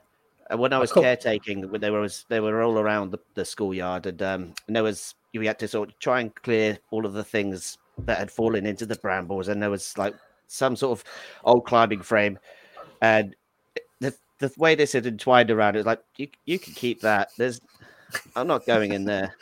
And 0.50 0.58
when 0.58 0.72
I 0.72 0.78
was 0.78 0.90
caretaking, 0.92 1.70
when 1.70 1.80
they 1.80 1.90
were 1.90 2.08
they 2.28 2.40
were 2.40 2.62
all 2.62 2.78
around 2.78 3.12
the, 3.12 3.20
the 3.34 3.44
schoolyard, 3.44 4.06
and 4.06 4.20
um, 4.20 4.54
and 4.66 4.74
there 4.74 4.82
was 4.82 5.14
you 5.32 5.40
had 5.42 5.60
to 5.60 5.68
sort 5.68 5.90
of 5.90 5.98
try 6.00 6.20
and 6.20 6.34
clear 6.34 6.76
all 6.90 7.06
of 7.06 7.12
the 7.12 7.22
things 7.22 7.78
that 8.00 8.18
had 8.18 8.32
fallen 8.32 8.66
into 8.66 8.84
the 8.84 8.96
brambles, 8.96 9.46
and 9.46 9.62
there 9.62 9.70
was 9.70 9.96
like 9.96 10.14
some 10.48 10.74
sort 10.74 10.98
of 10.98 11.04
old 11.44 11.66
climbing 11.66 12.02
frame, 12.02 12.36
and 13.00 13.36
the 14.00 14.12
the 14.40 14.52
way 14.58 14.74
this 14.74 14.92
had 14.92 15.06
entwined 15.06 15.52
around 15.52 15.76
it 15.76 15.78
was 15.78 15.86
like 15.86 16.02
you 16.16 16.26
you 16.46 16.58
can 16.58 16.74
keep 16.74 17.00
that. 17.02 17.30
There's 17.38 17.60
I'm 18.36 18.46
not 18.46 18.66
going 18.66 18.92
in 18.92 19.04
there. 19.04 19.34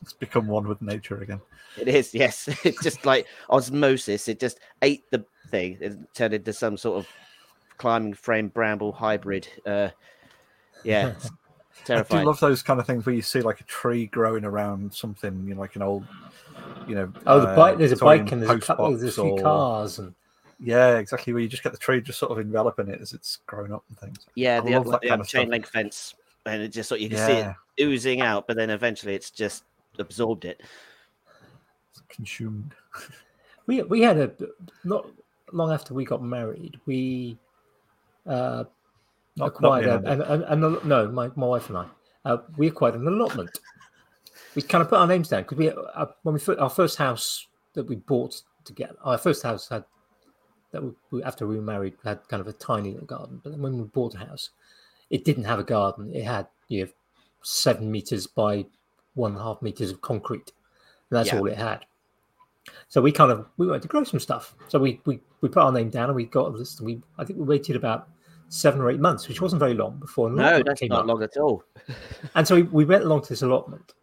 It's 0.00 0.12
become 0.12 0.46
one 0.46 0.66
with 0.66 0.82
nature 0.82 1.18
again. 1.22 1.40
It 1.78 1.88
is 1.88 2.12
yes. 2.12 2.48
It's 2.64 2.82
just 2.82 3.06
like 3.06 3.26
osmosis. 3.50 4.28
It 4.28 4.40
just 4.40 4.58
ate 4.82 5.04
the 5.10 5.24
thing. 5.48 5.78
It 5.80 6.14
turned 6.14 6.34
into 6.34 6.52
some 6.52 6.76
sort 6.76 6.98
of 6.98 7.08
climbing 7.78 8.14
frame 8.14 8.48
bramble 8.48 8.92
hybrid. 8.92 9.48
Uh, 9.64 9.90
yeah, 10.84 11.08
it's 11.08 11.30
I 11.90 12.02
do 12.02 12.24
love 12.24 12.38
those 12.40 12.62
kind 12.62 12.78
of 12.78 12.86
things 12.86 13.06
where 13.06 13.14
you 13.14 13.22
see 13.22 13.40
like 13.40 13.60
a 13.60 13.64
tree 13.64 14.06
growing 14.06 14.44
around 14.44 14.92
something, 14.92 15.44
you 15.46 15.54
know, 15.54 15.60
like 15.60 15.74
an 15.76 15.82
old, 15.82 16.04
you 16.86 16.94
know. 16.94 17.12
oh, 17.26 17.40
the 17.40 17.48
uh, 17.48 17.56
bike. 17.56 17.78
There's 17.78 17.92
a 17.92 17.96
bike 17.96 18.30
and 18.30 18.42
there's 18.42 18.50
a 18.50 18.58
couple. 18.60 18.90
box 18.90 19.00
There's 19.00 19.18
a 19.18 19.22
few 19.22 19.32
or- 19.32 19.42
cars 19.42 19.98
and 19.98 20.14
Yeah, 20.60 20.98
exactly. 20.98 21.32
Where 21.32 21.42
you 21.42 21.48
just 21.48 21.62
get 21.62 21.72
the 21.72 21.78
tree 21.78 22.00
just 22.00 22.18
sort 22.18 22.30
of 22.30 22.38
enveloping 22.38 22.88
it 22.88 23.00
as 23.00 23.12
it's 23.12 23.38
growing 23.46 23.72
up 23.72 23.84
and 23.88 23.98
things. 23.98 24.26
Yeah, 24.34 24.58
I 24.58 24.60
the 24.60 24.74
other 24.74 24.90
that 24.90 25.00
the 25.00 25.08
kind 25.08 25.20
of 25.20 25.26
chain 25.28 25.42
stuff. 25.42 25.50
link 25.50 25.66
fence, 25.66 26.14
and 26.46 26.62
it 26.62 26.68
just 26.68 26.88
sort 26.88 27.00
you 27.00 27.08
can 27.08 27.18
see 27.18 27.32
it 27.78 27.84
oozing 27.84 28.20
out, 28.20 28.46
but 28.46 28.56
then 28.56 28.70
eventually 28.70 29.14
it's 29.14 29.30
just 29.30 29.64
absorbed 29.98 30.44
it. 30.44 30.60
it's 31.90 32.02
consumed. 32.08 32.74
we 33.66 33.82
we 33.82 34.02
had 34.02 34.18
a 34.18 34.32
not 34.84 35.06
long 35.52 35.72
after 35.72 35.94
we 35.94 36.04
got 36.04 36.22
married. 36.22 36.80
We 36.86 37.38
uh, 38.26 38.64
Not, 39.36 39.46
acquired 39.46 40.04
not 40.04 40.18
a, 40.18 40.32
an, 40.32 40.42
an, 40.42 40.64
an, 40.64 40.78
no, 40.84 41.08
my, 41.10 41.30
my 41.36 41.46
wife 41.46 41.68
and 41.68 41.78
I, 41.78 41.86
uh, 42.24 42.38
we 42.56 42.68
acquired 42.68 42.94
an 42.94 43.06
allotment. 43.06 43.50
We 44.54 44.62
kind 44.62 44.82
of 44.82 44.88
put 44.88 44.98
our 44.98 45.06
names 45.06 45.28
down 45.28 45.42
because 45.42 45.58
we 45.58 45.70
uh, 45.70 46.06
when 46.22 46.34
we 46.34 46.40
fir- 46.40 46.58
our 46.58 46.70
first 46.70 46.98
house 46.98 47.46
that 47.74 47.84
we 47.84 47.96
bought 47.96 48.42
together, 48.64 48.96
our 49.02 49.18
first 49.18 49.42
house 49.42 49.68
had 49.68 49.84
that 50.72 50.82
we, 50.82 50.90
we- 51.10 51.22
after 51.22 51.46
we 51.46 51.56
were 51.56 51.62
married 51.62 51.94
had 52.04 52.26
kind 52.28 52.40
of 52.40 52.46
a 52.48 52.52
tiny 52.52 52.92
little 52.92 53.06
garden. 53.06 53.40
But 53.42 53.50
then 53.50 53.62
when 53.62 53.76
we 53.78 53.84
bought 53.84 54.14
a 54.14 54.18
house, 54.18 54.50
it 55.12 55.24
didn't 55.24 55.44
have 55.44 55.60
a 55.60 55.64
garden. 55.64 56.12
It 56.12 56.24
had 56.24 56.48
you 56.68 56.84
know 56.84 56.90
seven 57.42 57.90
meters 57.90 58.26
by 58.26 58.66
one 59.14 59.32
and 59.32 59.40
a 59.40 59.44
half 59.44 59.62
meters 59.62 59.90
of 59.92 60.00
concrete, 60.00 60.50
and 61.10 61.16
that's 61.18 61.28
Yeah. 61.32 61.38
all 61.38 61.46
it 61.46 61.56
had. 61.56 61.84
So 62.88 63.00
we 63.00 63.12
kind 63.12 63.30
of 63.30 63.46
we 63.58 63.66
went 63.66 63.82
to 63.82 63.88
grow 63.88 64.02
some 64.04 64.18
stuff. 64.20 64.54
So 64.68 64.78
we 64.80 65.00
we, 65.04 65.20
we 65.40 65.48
put 65.48 65.62
our 65.62 65.72
name 65.72 65.90
down 65.90 66.08
and 66.08 66.16
we 66.16 66.24
got 66.26 66.46
a 66.46 66.56
list. 66.56 66.80
And 66.80 66.86
we 66.86 67.00
I 67.18 67.24
think 67.24 67.38
we 67.38 67.44
waited 67.44 67.76
about 67.76 68.08
seven 68.48 68.80
or 68.80 68.90
eight 68.90 69.00
months, 69.00 69.28
which 69.28 69.40
wasn't 69.40 69.60
very 69.60 69.74
long 69.74 69.98
before 69.98 70.28
No, 70.30 70.62
that's 70.62 70.80
came 70.80 70.90
not 70.90 71.00
up. 71.00 71.06
long 71.06 71.22
at 71.22 71.36
all. 71.36 71.64
And 72.34 72.46
so 72.46 72.54
we, 72.56 72.62
we 72.62 72.84
went 72.84 73.02
along 73.04 73.22
to 73.22 73.28
this 73.30 73.42
allotment, 73.42 73.94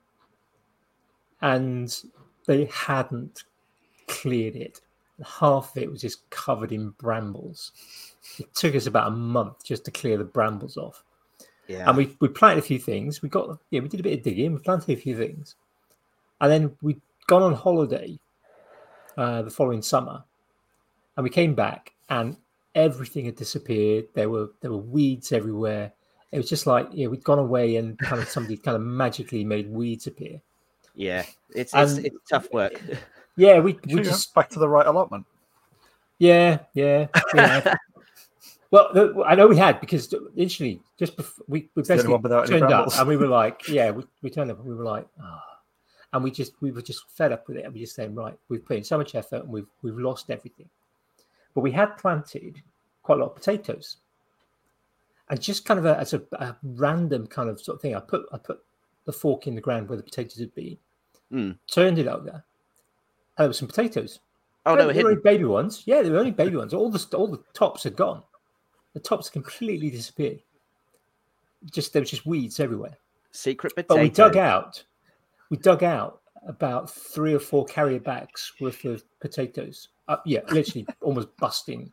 and 1.42 2.04
they 2.46 2.66
hadn't 2.66 3.44
cleared 4.08 4.56
it. 4.56 4.82
Half 5.26 5.76
of 5.76 5.84
it 5.84 5.92
was 5.92 6.02
just 6.02 6.30
covered 6.30 6.72
in 6.72 6.90
brambles. 6.92 7.72
It 8.38 8.54
took 8.54 8.76
us 8.76 8.86
about 8.86 9.08
a 9.08 9.16
month 9.16 9.64
just 9.64 9.86
to 9.86 9.92
clear 9.92 10.18
the 10.18 10.24
brambles 10.24 10.78
off. 10.78 11.04
Yeah. 11.68 11.88
and 11.88 11.96
we 11.96 12.18
we 12.20 12.28
planted 12.28 12.60
a 12.60 12.66
few 12.66 12.80
things. 12.80 13.22
We 13.22 13.30
got 13.30 13.60
yeah, 13.70 13.82
we 13.82 13.88
did 13.88 14.00
a 14.00 14.04
bit 14.04 14.18
of 14.18 14.24
digging. 14.24 14.54
We 14.54 14.60
planted 14.60 14.92
a 14.92 14.96
few 14.96 15.16
things, 15.16 15.56
and 16.42 16.52
then 16.52 16.76
we'd 16.82 17.02
gone 17.28 17.44
on 17.44 17.54
holiday 17.54 18.20
uh, 19.18 19.44
the 19.44 19.52
following 19.52 19.84
summer, 19.84 20.24
and 21.16 21.24
we 21.24 21.30
came 21.30 21.54
back, 21.54 21.94
and 22.10 22.36
everything 22.74 23.26
had 23.26 23.36
disappeared. 23.36 24.06
There 24.16 24.30
were 24.30 24.50
there 24.62 24.72
were 24.72 24.78
weeds 24.78 25.32
everywhere. 25.32 25.94
It 26.32 26.38
was 26.38 26.50
just 26.50 26.66
like 26.66 26.88
yeah, 26.92 27.06
we'd 27.08 27.24
gone 27.24 27.40
away 27.40 27.76
and 27.76 27.98
kind 28.00 28.20
of 28.20 28.28
somebody 28.30 28.58
kind 28.58 28.76
of 28.76 28.82
magically 28.82 29.44
made 29.44 29.70
weeds 29.70 30.08
appear. 30.08 30.42
yeah. 30.96 31.24
It's 31.54 31.72
it's, 31.76 31.98
it's 31.98 32.18
tough 32.30 32.52
work. 32.52 32.82
Yeah, 33.36 33.60
we 33.60 33.74
Sure, 33.74 33.98
we 33.98 34.02
just 34.02 34.34
back 34.34 34.50
to 34.50 34.60
the 34.60 34.68
right 34.68 34.86
allotment. 34.86 35.26
Yeah, 36.18 36.60
yeah. 36.74 37.08
we 37.34 37.40
had. 37.40 37.78
well, 38.72 39.24
I 39.26 39.36
know 39.36 39.48
we 39.48 39.58
had 39.58 39.80
because 39.82 40.14
initially, 40.36 40.80
just 40.98 41.16
before 41.18 41.46
we, 41.48 41.70
we 41.76 41.82
basically 41.84 42.12
one 42.12 42.22
without 42.22 42.48
turned 42.48 42.64
up 42.72 42.98
and 42.98 43.08
we 43.08 43.18
were 43.18 43.28
like, 43.28 43.68
yeah, 43.70 43.92
we, 43.92 44.04
we 44.22 44.30
turned 44.30 44.52
up 44.52 44.60
and 44.60 44.68
we 44.68 44.76
were 44.76 44.84
like, 44.84 45.08
oh. 45.24 45.40
and 46.14 46.24
we 46.24 46.30
just 46.32 46.54
we 46.62 46.72
were 46.72 46.82
just 46.82 47.10
fed 47.10 47.32
up 47.32 47.48
with 47.48 47.58
it 47.58 47.66
and 47.66 47.74
we 47.74 47.80
just 47.80 47.96
saying, 47.96 48.14
right, 48.14 48.38
we've 48.50 48.64
put 48.66 48.78
in 48.78 48.84
so 48.84 48.98
much 48.98 49.16
effort 49.16 49.44
and 49.44 49.50
we've 49.52 49.68
we've 49.82 49.98
lost 49.98 50.30
everything. 50.30 50.70
But 51.56 51.62
we 51.62 51.72
had 51.72 51.98
planted 51.98 52.62
quite 53.02 53.18
a 53.18 53.22
lot 53.22 53.32
of 53.32 53.36
potatoes, 53.36 53.98
and 55.30 55.42
just 55.42 55.66
kind 55.66 55.80
of 55.80 55.86
a, 55.86 55.98
as 56.00 56.14
a, 56.14 56.22
a 56.34 56.56
random 56.64 57.26
kind 57.28 57.50
of 57.50 57.60
sort 57.60 57.76
of 57.78 57.82
thing, 57.82 57.96
I 57.96 58.00
put 58.00 58.26
I 58.32 58.38
put 58.38 58.60
the 59.06 59.14
fork 59.14 59.48
in 59.48 59.56
the 59.56 59.62
ground 59.62 59.90
where 59.90 59.98
the 59.98 60.04
potatoes 60.04 60.40
had 60.40 60.54
been, 60.54 60.78
Mm. 61.34 61.58
turned 61.72 61.98
it 62.00 62.08
over, 62.08 62.30
and 62.30 62.44
there 63.38 63.48
were 63.48 63.54
some 63.54 63.68
potatoes. 63.68 64.20
Oh 64.66 64.76
They 64.76 64.82
no, 64.82 64.88
were 64.88 64.94
hidden. 64.94 65.10
only 65.12 65.22
baby 65.24 65.46
ones. 65.46 65.84
Yeah, 65.86 66.02
they 66.04 66.10
were 66.12 66.20
only 66.20 66.32
baby 66.32 66.56
ones. 66.58 66.74
All 66.74 66.92
the 66.92 67.04
all 67.18 67.28
the 67.28 67.42
tops 67.54 67.84
had 67.84 67.96
gone. 67.96 68.22
The 68.94 69.00
tops 69.00 69.30
completely 69.30 69.90
disappeared. 69.90 70.42
Just 71.72 71.94
there 71.94 72.02
was 72.02 72.10
just 72.10 72.26
weeds 72.26 72.60
everywhere. 72.60 72.98
secret 73.32 73.76
potato. 73.76 73.96
But 73.96 74.02
we 74.02 74.10
dug 74.10 74.38
out. 74.38 74.84
We 75.50 75.58
dug 75.58 75.84
out 75.84 76.22
about 76.48 76.90
three 76.90 77.34
or 77.34 77.40
four 77.40 77.66
carrier 77.66 78.00
bags 78.00 78.54
worth 78.62 78.86
of 78.86 79.04
potatoes. 79.20 79.90
Uh, 80.08 80.18
yeah, 80.26 80.40
literally 80.52 80.88
almost 81.02 81.36
busting. 81.38 81.92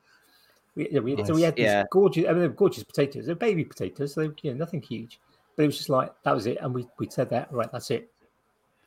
We, 0.74 0.88
yeah, 0.90 1.00
we, 1.00 1.16
So 1.24 1.34
we 1.34 1.42
had 1.42 1.56
these 1.56 1.64
Yeah. 1.64 1.84
gorgeous. 1.90 2.26
I 2.26 2.32
mean, 2.32 2.42
they 2.42 2.48
were 2.48 2.54
gorgeous 2.54 2.84
potatoes. 2.84 3.26
They're 3.26 3.34
baby 3.34 3.64
potatoes. 3.64 4.14
So 4.14 4.20
they, 4.28 4.34
you 4.42 4.52
know, 4.52 4.58
nothing 4.58 4.80
huge. 4.82 5.18
But 5.56 5.64
it 5.64 5.66
was 5.66 5.78
just 5.78 5.88
like 5.88 6.12
that 6.22 6.34
was 6.34 6.46
it, 6.46 6.58
and 6.60 6.74
we 6.74 6.86
we 6.98 7.08
said 7.10 7.30
that 7.30 7.50
right. 7.50 7.70
That's 7.72 7.90
it. 7.90 8.12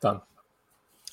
Done. 0.00 0.20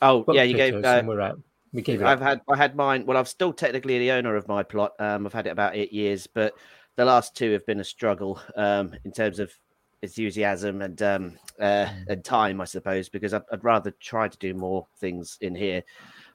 Oh 0.01 0.21
Got 0.21 0.35
yeah, 0.35 0.43
you 0.43 0.55
gave. 0.55 0.75
Uh, 0.75 0.87
and 0.87 1.07
we're 1.07 1.19
out. 1.19 1.39
We 1.73 1.81
gave 1.81 1.99
it. 2.01 2.05
I've 2.05 2.21
up. 2.21 2.27
had 2.27 2.41
I 2.47 2.55
had 2.55 2.75
mine. 2.75 3.05
Well, 3.07 3.17
I'm 3.17 3.25
still 3.25 3.51
technically 3.51 3.97
the 3.97 4.11
owner 4.11 4.35
of 4.35 4.47
my 4.47 4.61
plot. 4.61 4.93
Um, 4.99 5.25
I've 5.25 5.33
had 5.33 5.47
it 5.47 5.49
about 5.49 5.75
eight 5.75 5.91
years, 5.91 6.27
but 6.27 6.53
the 6.97 7.05
last 7.05 7.35
two 7.35 7.53
have 7.53 7.65
been 7.65 7.79
a 7.79 7.85
struggle 7.85 8.41
um, 8.55 8.93
in 9.05 9.11
terms 9.11 9.39
of 9.39 9.53
enthusiasm 10.01 10.81
and 10.81 11.01
um, 11.01 11.39
uh, 11.59 11.87
and 12.09 12.23
time, 12.23 12.59
I 12.59 12.65
suppose, 12.65 13.07
because 13.07 13.33
I'd, 13.33 13.43
I'd 13.51 13.63
rather 13.63 13.91
try 13.99 14.27
to 14.27 14.37
do 14.37 14.53
more 14.53 14.85
things 14.97 15.37
in 15.41 15.55
here. 15.55 15.83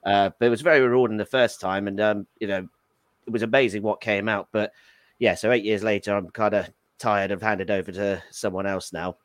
Uh, 0.05 0.31
but 0.39 0.47
it 0.47 0.49
was 0.49 0.61
very 0.61 0.81
rewarding 0.81 1.17
the 1.17 1.25
first 1.25 1.61
time, 1.61 1.87
and 1.87 1.99
um, 1.99 2.27
you 2.39 2.47
know, 2.47 2.67
it 3.27 3.29
was 3.29 3.43
amazing 3.43 3.83
what 3.83 4.01
came 4.01 4.27
out. 4.27 4.47
But 4.51 4.71
yeah, 5.19 5.35
so 5.35 5.51
eight 5.51 5.65
years 5.65 5.83
later, 5.83 6.15
I'm 6.15 6.29
kind 6.29 6.53
of 6.53 6.69
tired 6.97 7.31
of 7.31 7.41
handed 7.41 7.69
over 7.69 7.91
to 7.91 8.23
someone 8.31 8.65
else 8.65 8.93
now 8.93 9.17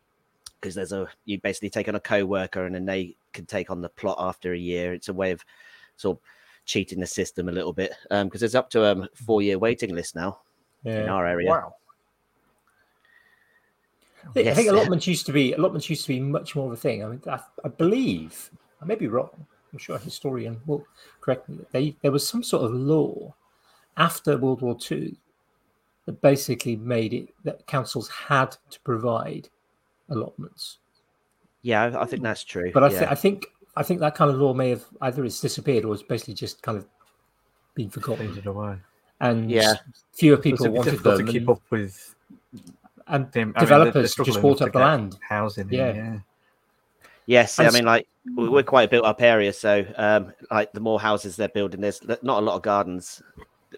because 0.60 0.74
there's 0.74 0.92
a 0.92 1.08
you 1.24 1.40
basically 1.40 1.70
take 1.70 1.88
on 1.88 1.94
a 1.94 2.00
co-worker 2.00 2.66
and 2.66 2.74
then 2.74 2.84
they 2.84 3.16
can 3.32 3.46
take 3.46 3.70
on 3.70 3.80
the 3.80 3.88
plot 3.88 4.16
after 4.18 4.52
a 4.52 4.58
year. 4.58 4.92
It's 4.92 5.08
a 5.08 5.14
way 5.14 5.30
of 5.30 5.44
sort 5.96 6.16
of 6.16 6.22
cheating 6.64 6.98
the 6.98 7.06
system 7.06 7.48
a 7.48 7.52
little 7.52 7.72
bit 7.72 7.92
because 8.10 8.40
there's 8.40 8.56
up 8.56 8.70
to 8.70 8.82
a 8.82 8.92
um, 8.92 9.08
four 9.14 9.40
year 9.40 9.58
waiting 9.58 9.94
list 9.94 10.16
now 10.16 10.38
in 10.84 11.08
our 11.08 11.26
area. 11.26 11.50
Wow. 11.50 11.74
I 14.28 14.32
think, 14.32 14.46
I 14.46 14.50
Yes. 14.50 14.56
think 14.56 14.68
allotments 14.68 15.06
used 15.06 15.26
to 15.26 15.32
be 15.32 15.52
allotments 15.54 15.88
used 15.88 16.02
to 16.02 16.08
be 16.08 16.20
much 16.20 16.54
more 16.54 16.66
of 16.66 16.72
a 16.72 16.76
thing. 16.76 17.04
I 17.04 17.08
mean, 17.08 17.22
I, 17.26 17.40
I 17.64 17.68
believe 17.68 18.50
I 18.82 18.84
may 18.84 18.94
be 18.94 19.06
wrong. 19.08 19.30
I'm 19.72 19.78
sure 19.78 19.96
a 19.96 19.98
historian 19.98 20.60
will 20.66 20.84
correct 21.20 21.48
me. 21.48 21.58
They, 21.72 21.96
there 22.02 22.12
was 22.12 22.26
some 22.26 22.42
sort 22.42 22.64
of 22.64 22.72
law 22.72 23.34
after 23.96 24.36
World 24.36 24.62
War 24.62 24.76
II 24.90 25.16
that 26.06 26.20
basically 26.22 26.76
made 26.76 27.12
it 27.12 27.28
that 27.44 27.66
councils 27.66 28.08
had 28.08 28.56
to 28.70 28.80
provide 28.80 29.48
allotments. 30.08 30.78
Yeah, 31.62 31.84
I, 31.84 32.02
I 32.02 32.04
think 32.06 32.22
that's 32.22 32.44
true. 32.44 32.70
But 32.72 32.84
I, 32.84 32.90
yeah. 32.90 33.08
I 33.10 33.14
think 33.14 33.46
I 33.76 33.82
think 33.82 34.00
that 34.00 34.14
kind 34.14 34.30
of 34.30 34.38
law 34.38 34.54
may 34.54 34.70
have 34.70 34.84
either 35.02 35.24
it's 35.24 35.40
disappeared 35.40 35.84
or 35.84 35.94
it's 35.94 36.02
basically 36.02 36.34
just 36.34 36.62
kind 36.62 36.78
of 36.78 36.86
been 37.74 37.90
forgotten, 37.90 38.28
Faded 38.28 38.46
away. 38.46 38.76
And 39.20 39.50
Yeah. 39.50 39.74
fewer 40.12 40.36
people 40.36 40.66
a 40.66 40.68
bit 40.68 40.76
wanted 40.76 40.90
difficult 40.92 41.16
them, 41.18 41.26
to 41.26 41.32
keep 41.32 41.42
and, 41.42 41.50
up 41.50 41.62
with 41.70 42.14
and 43.06 43.32
the, 43.32 43.40
I 43.40 43.44
mean, 43.44 43.54
developers 43.54 43.92
they're 43.94 44.02
just 44.02 44.12
struggling 44.14 44.42
bought 44.42 44.62
up 44.62 44.72
the 44.72 44.78
land. 44.78 45.18
Housing. 45.28 45.68
Yeah. 45.70 45.88
Yeah. 45.88 45.94
yeah. 45.94 46.18
yes, 47.26 47.58
and 47.58 47.68
I 47.68 47.70
mean, 47.70 47.84
like 47.84 48.06
we- 48.36 48.48
we're 48.48 48.62
quite 48.62 48.84
a 48.84 48.88
built 48.88 49.04
up 49.04 49.20
area, 49.22 49.52
so 49.52 49.84
um, 49.96 50.32
like 50.50 50.72
the 50.72 50.80
more 50.80 51.00
houses 51.00 51.36
they're 51.36 51.48
building, 51.48 51.80
there's 51.80 52.00
not 52.22 52.42
a 52.42 52.44
lot 52.44 52.56
of 52.56 52.62
gardens. 52.62 53.22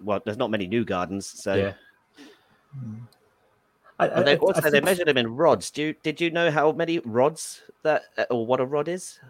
Well, 0.03 0.21
there's 0.25 0.37
not 0.39 0.51
many 0.51 0.67
new 0.67 0.85
gardens, 0.85 1.27
so. 1.27 1.55
Yeah. 1.55 1.73
I, 3.99 4.07
And 4.07 4.27
they, 4.27 4.33
I- 4.33 4.35
I 4.35 4.39
also, 4.39 4.61
they 4.63 4.71
think- 4.71 4.85
measure 4.85 5.05
them 5.05 5.19
in 5.19 5.37
rods. 5.37 5.71
Do 5.71 5.83
you, 5.83 5.95
did 6.03 6.21
you 6.21 6.31
know 6.31 6.51
how 6.51 6.73
many 6.73 7.01
rods 7.01 7.63
that, 7.83 8.05
uh, 8.17 8.25
or 8.31 8.47
what 8.47 8.61
a 8.61 8.65
rod 8.65 8.89
is? 8.89 9.21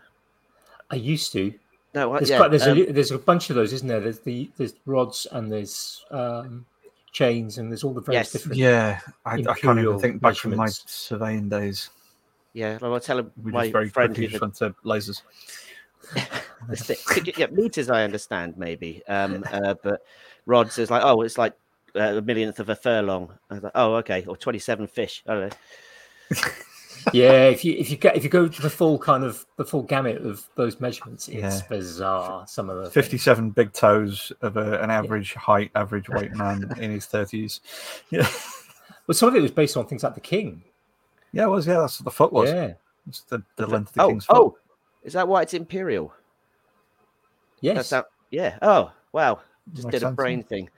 I 0.90 0.96
used 0.96 1.32
to. 1.32 1.52
No, 1.94 2.14
I- 2.14 2.18
There's 2.18 2.30
yeah, 2.30 2.36
quite 2.38 2.50
there's 2.50 2.66
um, 2.66 2.78
a 2.78 2.92
there's 2.92 3.10
a 3.10 3.18
bunch 3.18 3.50
of 3.50 3.56
those, 3.56 3.72
isn't 3.72 3.88
there? 3.88 4.00
There's 4.00 4.20
the 4.20 4.48
there's 4.56 4.74
rods 4.86 5.26
and 5.32 5.50
there's 5.50 6.04
um, 6.10 6.64
chains 7.12 7.58
and 7.58 7.70
there's 7.70 7.82
all 7.82 7.92
the 7.92 8.00
various 8.00 8.26
Yes. 8.26 8.32
different. 8.32 8.58
Yeah, 8.58 9.00
I, 9.26 9.34
I 9.48 9.54
can't 9.54 9.78
even 9.78 9.98
think 9.98 10.20
back 10.20 10.36
from 10.36 10.54
my 10.56 10.66
surveying 10.68 11.48
days. 11.48 11.90
yeah. 12.52 12.78
Well, 12.80 12.94
I'll 12.94 13.00
tell 13.00 13.18
him 13.18 13.32
We 13.42 13.50
my 13.50 13.64
just 13.64 13.72
very 13.72 13.88
friend 13.88 14.14
quickly 14.14 14.28
just 14.28 14.40
went 14.40 14.54
to 14.56 14.74
lasers. 14.84 15.22
Could 17.06 17.26
you- 17.26 17.32
yeah, 17.36 17.46
meters 17.50 17.90
I 17.90 18.04
understand 18.04 18.56
maybe, 18.56 19.02
um, 19.08 19.44
uh, 19.52 19.74
but 19.82 20.02
rods 20.46 20.78
is 20.78 20.90
like 20.90 21.02
oh, 21.04 21.22
it's 21.22 21.38
like 21.38 21.54
uh, 21.96 22.16
a 22.18 22.22
millionth 22.22 22.60
of 22.60 22.68
a 22.68 22.76
furlong. 22.76 23.32
I 23.50 23.54
was 23.54 23.62
like, 23.64 23.72
oh, 23.74 23.94
okay, 23.96 24.24
or 24.26 24.36
twenty-seven 24.36 24.86
fish. 24.86 25.22
I 25.26 25.34
don't 25.34 25.42
know. 25.50 26.38
yeah. 27.12 27.48
If 27.48 27.64
you 27.64 27.74
if 27.74 27.90
you 27.90 27.96
get 27.96 28.16
if 28.16 28.24
you 28.24 28.30
go 28.30 28.48
to 28.48 28.62
the 28.62 28.70
full 28.70 28.98
kind 28.98 29.24
of 29.24 29.44
the 29.56 29.64
full 29.64 29.82
gamut 29.82 30.22
of 30.24 30.48
those 30.56 30.80
measurements, 30.80 31.28
it's 31.28 31.36
Yeah. 31.38 31.60
bizarre. 31.68 32.46
Some 32.46 32.70
of 32.70 32.76
the 32.76 32.82
things. 32.84 32.94
Fifty-seven 32.94 33.50
big 33.50 33.72
toes 33.72 34.32
of 34.42 34.56
a, 34.56 34.80
an 34.80 34.90
average 34.90 35.34
height, 35.34 35.70
average 35.74 36.08
weight 36.08 36.32
man 36.34 36.72
in 36.78 36.90
his 36.90 37.06
thirties. 37.06 37.60
Yeah, 38.10 38.28
Well, 39.06 39.14
some 39.14 39.28
of 39.28 39.36
it 39.36 39.42
was 39.42 39.50
based 39.50 39.76
on 39.76 39.86
things 39.86 40.02
like 40.02 40.14
the 40.14 40.20
king. 40.20 40.62
yeah, 41.32 41.44
it 41.44 41.48
was. 41.48 41.66
Yeah, 41.66 41.80
that's 41.80 42.00
what 42.00 42.04
the 42.04 42.10
foot 42.10 42.32
was. 42.32 42.50
Yeah. 42.50 42.74
It's 43.08 43.22
the, 43.22 43.42
the 43.56 43.66
length 43.66 43.88
of 43.90 43.94
the 43.94 44.02
Oh, 44.02 44.08
king's 44.08 44.24
foot. 44.26 44.36
oh, 44.36 44.58
is 45.02 45.12
that 45.14 45.26
why 45.26 45.42
it's 45.42 45.54
imperial? 45.54 46.12
Yes. 47.60 47.76
That's 47.76 47.90
how. 47.90 48.04
Yeah. 48.30 48.58
Oh, 48.62 48.92
wow. 49.12 49.40
Just 49.72 49.86
Makes 49.86 49.92
did 49.94 50.02
a 50.02 50.06
sense, 50.06 50.16
brain 50.16 50.42
thing. 50.42 50.68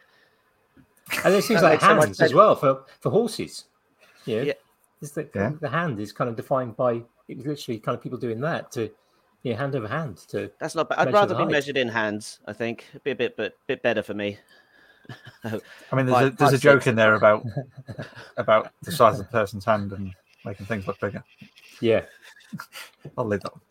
and 1.25 1.35
it 1.35 1.43
seems 1.45 1.63
like 1.63 1.73
makes 1.73 1.85
so 1.85 1.95
hands 2.01 2.21
as 2.21 2.33
well 2.35 2.55
for 2.57 2.85
for 3.01 3.11
horses. 3.11 3.65
Yeah. 4.25 4.43
Yeah. 4.43 4.53
It's 5.03 5.11
the, 5.13 5.29
Yeah. 5.35 5.53
the 5.61 5.69
hand 5.69 6.01
is 6.01 6.13
kind 6.13 6.31
of 6.31 6.37
defined 6.37 6.77
by 6.77 7.03
it 7.29 7.37
was 7.37 7.47
literally 7.47 7.79
kind 7.81 7.97
of 7.97 8.03
people 8.03 8.19
doing 8.19 8.41
that 8.41 8.71
to 8.73 8.91
yeah 9.43 9.57
hand 9.57 9.75
over 9.75 9.89
hand 9.89 10.19
to 10.29 10.51
That's 10.59 10.75
not 10.75 10.89
bad. 10.89 10.99
I'd 11.09 11.13
rather 11.13 11.35
be 11.35 11.43
height. 11.43 11.51
measured 11.51 11.77
in 11.77 11.89
hands. 11.89 12.39
I 12.47 12.53
think 12.53 12.85
It'd 12.91 13.03
be 13.05 13.11
a 13.11 13.15
bit, 13.17 13.37
but 13.37 13.55
bit 13.67 13.83
better 13.83 14.03
for 14.03 14.15
me. 14.15 14.39
I 15.45 15.51
mean, 15.97 16.07
there's 16.07 16.11
Five- 16.11 16.33
a, 16.35 16.37
there's 16.37 16.53
a 16.53 16.59
joke 16.59 16.83
six. 16.83 16.87
in 16.89 16.95
there 16.97 17.15
about 17.15 17.45
about 18.37 18.73
the 18.83 18.93
size 18.93 19.19
of 19.19 19.27
the 19.27 19.33
person's 19.33 19.65
hand 19.65 19.93
and 19.93 20.15
making 20.45 20.67
things 20.67 20.87
look 20.87 21.01
bigger. 21.01 21.23
yeah. 21.81 22.03
I'll 23.19 23.25
leave 23.25 23.41
that. 23.41 23.53
One. 23.53 23.63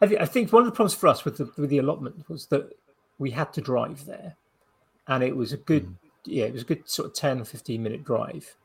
I, 0.00 0.06
th- 0.06 0.20
I 0.20 0.24
think 0.26 0.52
one 0.52 0.62
of 0.62 0.66
the 0.66 0.72
problems 0.72 0.94
for 0.94 1.06
us 1.08 1.24
with 1.24 1.36
the 1.36 1.50
with 1.56 1.70
the 1.70 1.78
allotment 1.78 2.28
was 2.28 2.46
that 2.46 2.72
we 3.18 3.30
had 3.30 3.52
to 3.52 3.60
drive 3.60 4.06
there, 4.06 4.36
and 5.06 5.22
it 5.22 5.36
was 5.36 5.52
a 5.52 5.56
good 5.58 5.84
hmm. 5.84 5.92
yeah 6.24 6.44
it 6.46 6.52
was 6.54 6.62
a 6.62 6.66
good 6.66 6.88
sort 6.88 7.06
of 7.08 7.14
10 7.14 7.40
or 7.40 7.44
15 7.44 7.82
minute 7.82 8.02
drive, 8.04 8.56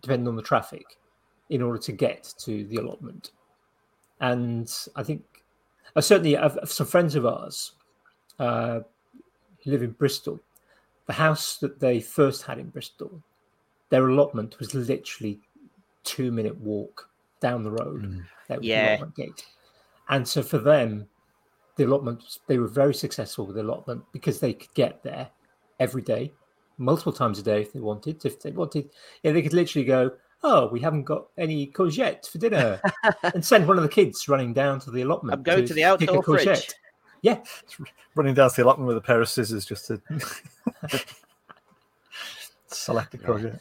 depending 0.00 0.28
on 0.28 0.36
the 0.36 0.42
traffic, 0.42 0.98
in 1.50 1.62
order 1.62 1.78
to 1.78 1.92
get 1.92 2.34
to 2.38 2.64
the 2.66 2.76
allotment. 2.76 3.32
And 4.20 4.70
I 4.96 5.02
think 5.02 5.22
uh, 5.96 6.00
certainly 6.00 6.36
I've, 6.36 6.58
some 6.64 6.86
friends 6.86 7.14
of 7.14 7.26
ours 7.26 7.72
uh, 8.38 8.80
who 9.62 9.70
live 9.70 9.82
in 9.82 9.92
Bristol. 9.92 10.40
The 11.06 11.12
house 11.12 11.56
that 11.58 11.80
they 11.80 12.00
first 12.00 12.42
had 12.42 12.58
in 12.58 12.68
Bristol, 12.68 13.22
their 13.88 14.08
allotment 14.08 14.58
was 14.58 14.74
literally 14.74 15.40
two 16.04 16.30
minute 16.30 16.56
walk 16.60 17.08
down 17.40 17.62
the 17.62 17.70
road. 17.70 18.24
That 18.48 18.62
Yeah. 18.62 18.90
allotment 18.90 19.14
gate. 19.14 19.46
And 20.08 20.26
so 20.26 20.42
for 20.42 20.58
them, 20.58 21.06
the 21.76 21.84
allotment 21.84 22.38
they 22.46 22.58
were 22.58 22.66
very 22.66 22.94
successful 22.94 23.46
with 23.46 23.56
the 23.56 23.62
allotment 23.62 24.02
because 24.12 24.40
they 24.40 24.52
could 24.52 24.72
get 24.74 25.02
there 25.02 25.30
every 25.78 26.02
day, 26.02 26.32
multiple 26.78 27.12
times 27.12 27.38
a 27.38 27.42
day 27.42 27.60
if 27.60 27.72
they 27.72 27.80
wanted. 27.80 28.24
If 28.24 28.40
they 28.40 28.50
wanted, 28.50 28.90
yeah, 29.22 29.32
they 29.32 29.42
could 29.42 29.52
literally 29.52 29.84
go, 29.84 30.12
"Oh, 30.42 30.68
we 30.68 30.80
haven't 30.80 31.04
got 31.04 31.28
any 31.36 31.66
courgette 31.66 32.26
for 32.26 32.38
dinner," 32.38 32.80
and 33.34 33.44
send 33.44 33.68
one 33.68 33.76
of 33.76 33.82
the 33.82 33.88
kids 33.88 34.28
running 34.28 34.52
down 34.52 34.80
to 34.80 34.90
the 34.90 35.02
allotment. 35.02 35.34
I'm 35.34 35.42
going 35.42 35.66
to 35.66 35.74
the 35.74 35.82
pick 35.98 36.08
a 36.08 36.12
outdoor 36.14 36.22
fridge. 36.22 36.46
courgette. 36.46 36.74
Yeah, 37.22 37.40
Running 38.14 38.34
down 38.34 38.50
to 38.50 38.56
the 38.56 38.64
allotment 38.64 38.88
with 38.88 38.96
a 38.96 39.00
pair 39.00 39.20
of 39.20 39.28
scissors 39.28 39.64
just 39.64 39.86
to 39.86 40.00
select 42.68 43.14
a 43.14 43.18
courgette. 43.18 43.60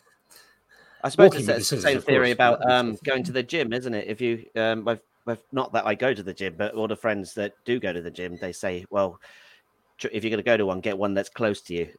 I 1.03 1.09
suppose 1.09 1.31
Walking 1.31 1.49
it's 1.49 1.69
the 1.69 1.75
the 1.75 1.81
same 1.81 2.01
theory 2.01 2.31
about 2.31 2.69
um, 2.69 2.97
going 3.03 3.23
to 3.23 3.31
the 3.31 3.43
gym, 3.43 3.71
isn't 3.71 3.93
it? 3.93 4.07
If 4.07 4.19
you, 4.19 4.45
um, 4.55 4.87
I've, 4.87 5.01
I've, 5.27 5.43
not 5.51 5.71
that 5.73 5.85
I 5.85 5.95
go 5.95 6.13
to 6.13 6.23
the 6.23 6.33
gym, 6.33 6.55
but 6.57 6.73
all 6.73 6.87
the 6.87 6.95
friends 6.95 7.33
that 7.35 7.53
do 7.65 7.79
go 7.79 7.93
to 7.93 8.01
the 8.01 8.11
gym, 8.11 8.37
they 8.41 8.51
say, 8.51 8.85
well, 8.89 9.19
if 10.11 10.23
you're 10.23 10.31
going 10.31 10.37
to 10.37 10.43
go 10.43 10.57
to 10.57 10.65
one, 10.65 10.79
get 10.79 10.97
one 10.97 11.13
that's 11.13 11.29
close 11.29 11.61
to 11.61 11.73
you. 11.73 11.89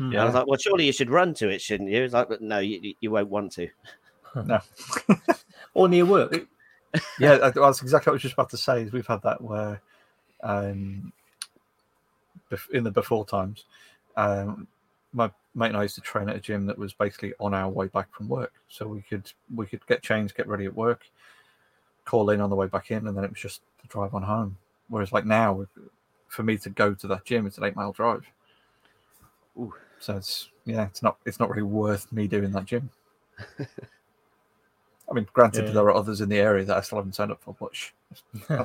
Hmm. 0.00 0.16
I 0.16 0.24
was 0.24 0.34
like, 0.34 0.46
well, 0.46 0.58
surely 0.58 0.86
you 0.86 0.92
should 0.92 1.10
run 1.10 1.34
to 1.34 1.50
it, 1.50 1.60
shouldn't 1.60 1.90
you? 1.90 2.02
It's 2.02 2.14
like, 2.14 2.28
"But 2.30 2.40
no, 2.40 2.58
you, 2.58 2.80
you- 2.82 2.94
you 3.00 3.10
won't 3.10 3.28
want 3.28 3.52
to. 3.52 3.68
No. 4.34 4.60
or 5.74 5.88
near 5.88 6.06
work. 6.06 6.46
yeah, 7.18 7.36
that's 7.54 7.82
exactly 7.82 8.10
what 8.10 8.14
I 8.14 8.16
was 8.16 8.22
just 8.22 8.34
about 8.34 8.48
to 8.50 8.56
say. 8.56 8.82
Is 8.82 8.92
we've 8.92 9.06
had 9.06 9.20
that 9.22 9.42
where, 9.42 9.80
um, 10.42 11.12
in 12.72 12.82
the 12.84 12.90
before 12.90 13.26
times, 13.26 13.64
um, 14.16 14.66
my 15.12 15.30
mate 15.54 15.68
and 15.68 15.76
I 15.76 15.82
used 15.82 15.96
to 15.96 16.00
train 16.00 16.28
at 16.28 16.36
a 16.36 16.40
gym 16.40 16.64
that 16.66 16.78
was 16.78 16.92
basically 16.94 17.34
on 17.40 17.52
our 17.54 17.68
way 17.68 17.88
back 17.88 18.12
from 18.14 18.28
work, 18.28 18.52
so 18.68 18.86
we 18.86 19.02
could 19.02 19.30
we 19.54 19.66
could 19.66 19.86
get 19.86 20.02
changed, 20.02 20.34
get 20.36 20.48
ready 20.48 20.64
at 20.64 20.74
work, 20.74 21.02
call 22.04 22.30
in 22.30 22.40
on 22.40 22.48
the 22.50 22.56
way 22.56 22.68
back 22.68 22.90
in, 22.90 23.06
and 23.06 23.16
then 23.16 23.24
it 23.24 23.30
was 23.30 23.40
just 23.40 23.60
the 23.82 23.88
drive 23.88 24.14
on 24.14 24.22
home. 24.22 24.56
Whereas 24.88 25.12
like 25.12 25.26
now, 25.26 25.66
for 26.28 26.42
me 26.42 26.56
to 26.58 26.70
go 26.70 26.94
to 26.94 27.06
that 27.08 27.24
gym, 27.24 27.46
it's 27.46 27.58
an 27.58 27.64
eight 27.64 27.76
mile 27.76 27.92
drive. 27.92 28.24
Ooh. 29.58 29.74
So 30.00 30.16
it's 30.16 30.48
yeah, 30.64 30.86
it's 30.86 31.02
not 31.02 31.18
it's 31.26 31.38
not 31.38 31.50
really 31.50 31.62
worth 31.62 32.10
me 32.12 32.26
doing 32.26 32.50
that 32.52 32.64
gym. 32.64 32.90
I 33.58 35.12
mean, 35.12 35.26
granted, 35.32 35.66
Yeah. 35.66 35.72
there 35.72 35.84
are 35.84 35.94
others 35.94 36.20
in 36.20 36.28
the 36.28 36.38
area 36.38 36.64
that 36.64 36.76
I 36.76 36.80
still 36.80 36.98
haven't 36.98 37.14
signed 37.14 37.32
up 37.32 37.42
for, 37.42 37.54
but 37.58 37.74
sh- 37.74 37.90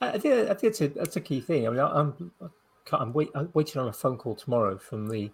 I 0.00 0.18
think 0.18 0.34
I 0.50 0.54
think 0.54 0.70
it's 0.70 0.80
a 0.80 0.88
that's 0.88 1.16
a 1.16 1.20
key 1.20 1.40
thing. 1.40 1.66
I 1.66 1.70
mean, 1.70 1.80
I- 1.80 2.00
I'm 2.00 2.30
I'm, 2.92 3.12
wait, 3.12 3.28
I'm 3.34 3.50
waiting 3.54 3.80
on 3.80 3.88
a 3.88 3.92
phone 3.92 4.16
call 4.16 4.34
tomorrow 4.34 4.76
from 4.78 5.06
the 5.08 5.30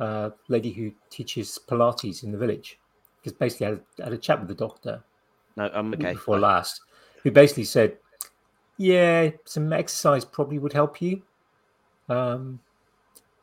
uh, 0.00 0.30
lady 0.48 0.70
who 0.72 0.92
teaches 1.08 1.58
Pilates 1.66 2.24
in 2.24 2.32
the 2.32 2.36
village, 2.36 2.78
because 3.22 3.32
basically 3.38 3.66
I 3.66 3.70
had, 3.70 3.80
I 4.00 4.04
had 4.04 4.12
a 4.12 4.18
chat 4.18 4.38
with 4.40 4.48
the 4.48 4.54
doctor 4.54 5.02
No, 5.56 5.70
I'm 5.72 5.94
okay. 5.94 6.12
before 6.12 6.38
last, 6.38 6.80
who 7.22 7.30
basically 7.30 7.64
said, 7.64 7.96
"Yeah, 8.76 9.30
some 9.44 9.72
exercise 9.72 10.24
probably 10.24 10.58
would 10.58 10.72
help 10.72 11.00
you." 11.02 11.22
Um, 12.08 12.60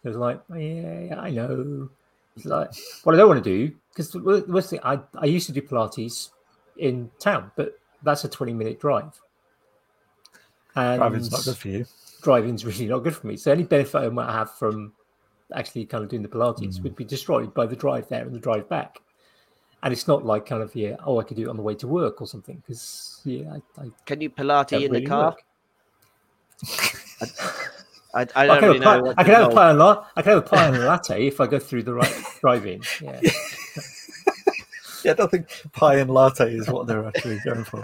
I 0.06 0.08
was 0.10 0.18
like, 0.18 0.42
"Yeah, 0.56 1.16
I 1.20 1.30
know." 1.30 1.90
It's 2.36 2.46
like, 2.46 2.72
what 3.04 3.14
I 3.14 3.18
don't 3.18 3.28
want 3.28 3.44
to 3.44 3.50
do 3.68 3.76
because 3.90 4.12
the 4.12 4.46
worst 4.48 4.70
thing 4.70 4.80
I 4.84 5.00
I 5.16 5.26
used 5.26 5.48
to 5.48 5.52
do 5.54 5.62
Pilates 5.62 6.30
in 6.78 7.12
town, 7.20 7.52
but 7.58 7.78
that's 8.04 8.24
a 8.24 8.30
twenty 8.30 8.54
minute 8.54 8.80
drive. 8.80 9.20
And 10.76 11.00
driving's 11.00 11.32
not 11.32 11.44
good 11.44 11.58
for 11.58 11.68
you. 11.68 11.86
driving's 12.22 12.66
really 12.70 12.88
not 12.88 13.00
good 13.00 13.16
for 13.16 13.28
me. 13.28 13.36
So 13.36 13.52
any 13.52 13.64
benefit 13.64 13.96
I 13.98 14.10
might 14.10 14.32
have 14.32 14.52
from 14.52 14.94
actually 15.54 15.86
kind 15.86 16.04
of 16.04 16.10
doing 16.10 16.22
the 16.22 16.30
Pilates 16.30 16.80
Mm. 16.80 16.84
would 16.84 16.96
be 16.96 17.04
destroyed 17.04 17.54
by 17.54 17.66
the 17.66 17.76
drive 17.76 18.08
there 18.08 18.24
and 18.24 18.34
the 18.34 18.40
drive 18.40 18.70
back. 18.70 19.02
And 19.84 19.92
it's 19.92 20.08
not 20.08 20.26
like 20.26 20.46
kind 20.46 20.62
of 20.62 20.76
yeah, 20.76 20.96
oh, 21.06 21.20
I 21.20 21.24
could 21.24 21.38
do 21.38 21.44
it 21.44 21.50
on 21.50 21.58
the 21.58 21.64
way 21.64 21.74
to 21.76 21.88
work 21.88 22.22
or 22.22 22.28
something 22.28 22.58
because 22.66 23.22
yeah, 23.26 23.54
I, 23.78 23.82
I 23.82 23.90
Can 24.06 24.22
you 24.22 24.30
Pilates 24.30 24.68
don't 24.70 24.84
in 24.84 24.92
really 24.92 25.04
the 25.06 25.10
car? 25.10 25.36
I, 28.14 28.20
I 28.36 28.44
I 28.44 28.46
don't 28.46 28.60
can, 28.60 28.70
really 28.70 28.80
have, 28.80 28.80
a 28.80 28.80
know. 28.80 28.84
pie, 28.84 29.00
what 29.02 29.20
I 29.20 29.24
can 29.24 29.34
have 29.34 29.52
a 29.52 29.56
pie 29.56 29.70
and 29.72 29.80
la- 29.80 30.06
I 30.16 30.22
can 30.22 30.30
have 30.34 30.40
a 30.40 30.48
pie 30.48 30.68
and 30.68 30.76
a 30.78 30.80
latte 30.86 31.26
if 31.28 31.40
I 31.42 31.48
go 31.48 31.58
through 31.60 31.84
the 31.84 31.94
right 31.94 32.24
drive-in. 32.42 32.82
Yeah. 33.02 33.22
Yeah, 35.04 35.14
I 35.14 35.16
don't 35.16 35.32
think 35.32 35.48
pie 35.74 35.96
and 35.96 36.12
latte 36.12 36.54
is 36.54 36.70
what 36.70 36.86
they're 36.86 37.08
actually 37.08 37.40
going 37.44 37.64
for. 37.64 37.82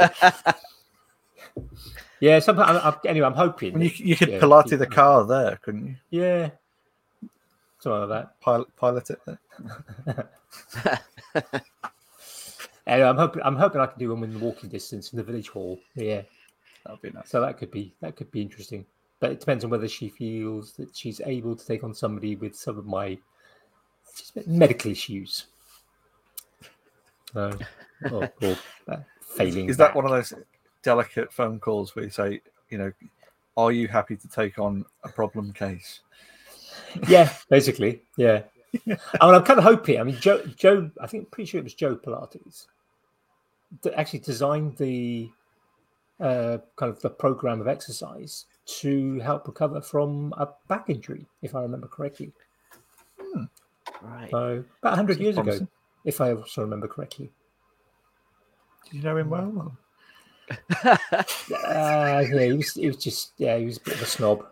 Yeah, 2.19 2.37
somehow. 2.37 2.65
I'm, 2.65 2.77
I'm, 2.93 2.93
anyway, 3.07 3.25
I'm 3.25 3.33
hoping. 3.33 3.75
I 3.75 3.85
you, 3.85 3.91
you 3.95 4.15
could 4.15 4.29
Yeah, 4.29 4.39
Pilate 4.39 4.67
keep- 4.67 4.77
the 4.77 4.85
car 4.85 5.25
there, 5.25 5.55
couldn't 5.63 5.87
you? 5.87 5.95
Yeah, 6.11 6.49
something 7.79 8.01
like 8.07 8.09
that. 8.09 8.39
Pilot, 8.39 8.75
pilot 8.75 9.09
it 9.09 9.19
there. 9.25 10.29
Anyway, 12.87 13.07
I'm 13.09 13.17
hoping. 13.17 13.41
I'm 13.43 13.55
hoping 13.57 13.81
I 13.81 13.85
can 13.85 13.99
do 13.99 14.09
one 14.09 14.21
within 14.21 14.39
walking 14.39 14.69
distance 14.69 15.11
in 15.11 15.17
the 15.17 15.23
village 15.23 15.49
hall. 15.49 15.77
Yeah, 15.95 16.21
That 16.85 16.91
would 16.93 17.01
be 17.01 17.09
nice. 17.11 17.29
so 17.29 17.41
that 17.41 17.57
could 17.57 17.69
be 17.69 17.93
that 17.99 18.15
could 18.15 18.31
be 18.31 18.41
interesting. 18.41 18.85
But 19.19 19.31
it 19.31 19.39
depends 19.41 19.63
on 19.63 19.69
whether 19.69 19.87
she 19.87 20.09
feels 20.09 20.73
that 20.73 20.95
she's 20.95 21.19
able 21.25 21.55
to 21.55 21.65
take 21.65 21.83
on 21.83 21.93
somebody 21.93 22.35
with 22.35 22.55
some 22.55 22.77
of 22.77 22.85
my 22.85 23.17
medical 24.45 24.91
issues. 24.91 25.47
So, 27.33 27.51
or, 28.11 28.31
or 28.41 28.57
uh, 28.87 28.97
failing. 29.21 29.69
Is 29.69 29.77
that 29.77 29.87
back. 29.87 29.95
one 29.95 30.05
of 30.05 30.11
those 30.11 30.33
delicate 30.81 31.33
phone 31.33 31.59
calls 31.59 31.95
where 31.95 32.05
you 32.05 32.11
say, 32.11 32.41
you 32.69 32.77
know, 32.77 32.91
are 33.57 33.71
you 33.71 33.87
happy 33.87 34.15
to 34.15 34.27
take 34.29 34.59
on 34.59 34.85
a 35.03 35.09
problem 35.09 35.51
case? 35.51 36.01
yeah, 37.07 37.33
basically, 37.49 38.01
yeah. 38.17 38.43
I 38.87 38.87
mean, 38.87 38.97
I'm 39.19 39.43
kind 39.43 39.57
of 39.57 39.63
hoping. 39.63 39.99
I 39.99 40.03
mean, 40.03 40.17
Joe, 40.21 40.45
Joe, 40.55 40.89
I 41.01 41.07
think 41.07 41.31
pretty 41.31 41.49
sure 41.49 41.59
it 41.59 41.63
was 41.63 41.73
Joe 41.73 41.95
Pilates 41.95 42.67
actually 43.95 44.19
designed 44.19 44.77
the 44.77 45.29
uh, 46.19 46.57
kind 46.75 46.91
of 46.91 46.99
the 47.01 47.09
program 47.09 47.61
of 47.61 47.67
exercise 47.67 48.45
to 48.65 49.19
help 49.19 49.47
recover 49.47 49.81
from 49.81 50.33
a 50.37 50.47
back 50.67 50.89
injury, 50.89 51.25
if 51.41 51.55
I 51.55 51.61
remember 51.61 51.87
correctly. 51.87 52.31
Right. 54.01 54.29
So 54.31 54.63
about 54.81 54.91
100 54.91 55.13
Sounds 55.13 55.21
years 55.23 55.37
ago, 55.37 55.67
if 56.05 56.19
I 56.21 56.33
also 56.33 56.61
remember 56.61 56.87
correctly. 56.87 57.31
Do 58.89 58.97
you 58.97 59.03
know 59.03 59.17
him 59.17 59.29
well? 59.29 59.53
or- 59.57 59.77
Uh, 61.67 62.23
yeah, 62.29 62.43
he 62.45 62.53
was, 62.53 62.73
he 62.73 62.87
was 62.87 62.97
just 62.97 63.33
yeah, 63.37 63.57
he 63.57 63.65
was 63.65 63.77
a 63.77 63.81
bit 63.81 63.95
of 63.95 64.01
a 64.01 64.05
snob. 64.05 64.45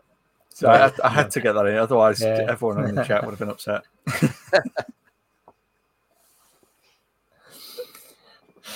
So 0.49 0.69
I, 0.69 0.91
I 1.03 1.09
had 1.09 1.31
to 1.31 1.41
get 1.41 1.53
that 1.53 1.65
in, 1.67 1.75
otherwise 1.75 2.21
Yeah. 2.21 2.45
everyone 2.49 2.83
in 2.87 2.95
the 2.95 3.03
chat 3.03 3.23
would 3.25 3.31
have 3.31 3.39
been 3.39 3.49
upset. 3.49 3.83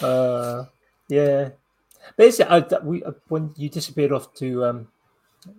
Uh, 0.01 0.65
yeah, 1.09 1.49
basically, 2.17 2.51
I, 2.51 2.79
we 2.83 3.03
uh, 3.03 3.11
when 3.27 3.53
you 3.57 3.69
disappeared 3.69 4.11
off 4.11 4.33
to 4.35 4.65
um, 4.65 4.87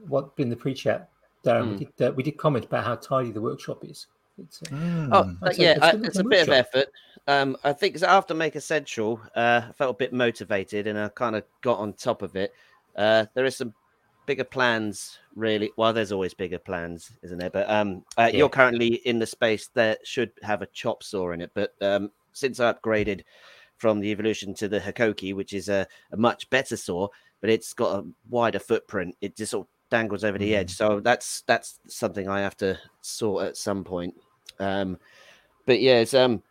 what 0.06 0.30
in 0.38 0.48
the 0.48 0.56
pre-chat, 0.56 1.10
Darren, 1.44 1.64
Hmm. 1.64 1.70
we 1.70 1.76
did 1.76 2.02
uh, 2.08 2.12
we 2.12 2.22
did 2.22 2.36
comment 2.36 2.64
about 2.64 2.84
how 2.84 2.94
tidy 2.96 3.30
the 3.30 3.40
workshop 3.40 3.84
is. 3.84 4.06
It's, 4.38 4.62
uh, 4.62 4.66
Oh, 5.12 5.22
Mm. 5.24 5.38
I'd 5.42 5.54
say 5.54 5.62
yeah, 5.64 5.72
it's 5.72 5.82
uh, 5.82 5.92
good 5.92 6.06
it's 6.06 6.18
a 6.18 6.24
bit 6.24 6.42
of 6.42 6.52
effort. 6.54 6.88
Um, 7.26 7.56
I 7.64 7.72
think 7.72 7.98
so 7.98 8.06
after 8.06 8.34
Maker 8.34 8.60
Central, 8.60 9.20
uh, 9.36 9.62
I 9.68 9.72
felt 9.72 9.96
a 9.96 9.98
bit 9.98 10.12
motivated 10.12 10.86
and 10.86 10.98
I 10.98 11.08
kind 11.08 11.36
of 11.36 11.44
got 11.62 11.78
on 11.78 11.92
top 11.92 12.22
of 12.22 12.36
it. 12.36 12.52
Uh, 12.96 13.26
there 13.34 13.44
is 13.44 13.56
some 13.56 13.74
bigger 14.26 14.44
plans, 14.44 15.18
really. 15.34 15.70
Well, 15.76 15.92
there's 15.92 16.12
always 16.12 16.34
bigger 16.34 16.58
plans, 16.58 17.12
isn't 17.22 17.38
there? 17.38 17.50
But 17.50 17.68
um, 17.68 18.04
uh, 18.16 18.30
Yeah. 18.32 18.38
you're 18.38 18.48
currently 18.48 18.94
in 19.06 19.18
the 19.18 19.26
space 19.26 19.68
that 19.74 20.06
should 20.06 20.30
have 20.42 20.62
a 20.62 20.66
chop 20.66 21.02
saw 21.02 21.32
in 21.32 21.40
it. 21.40 21.50
But 21.54 21.74
um, 21.82 22.10
since 22.32 22.60
I 22.60 22.72
upgraded 22.72 23.22
from 23.80 23.98
the 23.98 24.10
Evolution 24.10 24.52
to 24.54 24.68
the 24.68 24.78
Hikoki, 24.78 25.34
which 25.34 25.54
is 25.54 25.70
a, 25.70 25.86
a 26.12 26.16
much 26.16 26.48
better 26.50 26.76
saw, 26.76 27.08
but 27.40 27.48
it's 27.48 27.72
got 27.72 27.98
a 27.98 28.06
wider 28.28 28.58
footprint, 28.58 29.16
it 29.22 29.36
just 29.36 29.52
sort 29.52 29.66
of 29.66 29.70
dangles 29.90 30.22
over 30.22 30.38
the 30.38 30.54
edge. 30.54 30.70
So 30.70 31.00
that's 31.00 31.42
that's 31.46 31.80
something 31.88 32.28
I 32.28 32.40
have 32.40 32.56
to 32.58 32.78
sort 33.00 33.46
at 33.46 33.56
some 33.56 33.82
point. 33.82 34.14
Um, 34.58 34.98
but 35.66 35.80
yeah, 35.80 36.00
it's 36.00 36.12
um, 36.12 36.42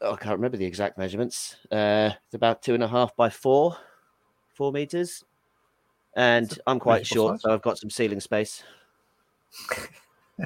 oh, 0.00 0.14
I 0.14 0.16
can't 0.16 0.36
remember 0.36 0.56
the 0.56 0.64
exact 0.64 0.96
measurements. 0.96 1.56
Uh, 1.70 2.10
it's 2.24 2.34
about 2.34 2.62
two 2.62 2.72
and 2.72 2.82
a 2.82 2.88
half 2.88 3.14
by 3.16 3.28
four, 3.28 3.76
four 4.54 4.72
meters, 4.72 5.22
and 6.16 6.58
I'm 6.66 6.80
quite 6.80 7.06
short, 7.06 7.34
size. 7.34 7.42
so 7.42 7.52
I've 7.52 7.62
got 7.62 7.78
some 7.78 7.90
ceiling 7.90 8.20
space. 8.20 8.62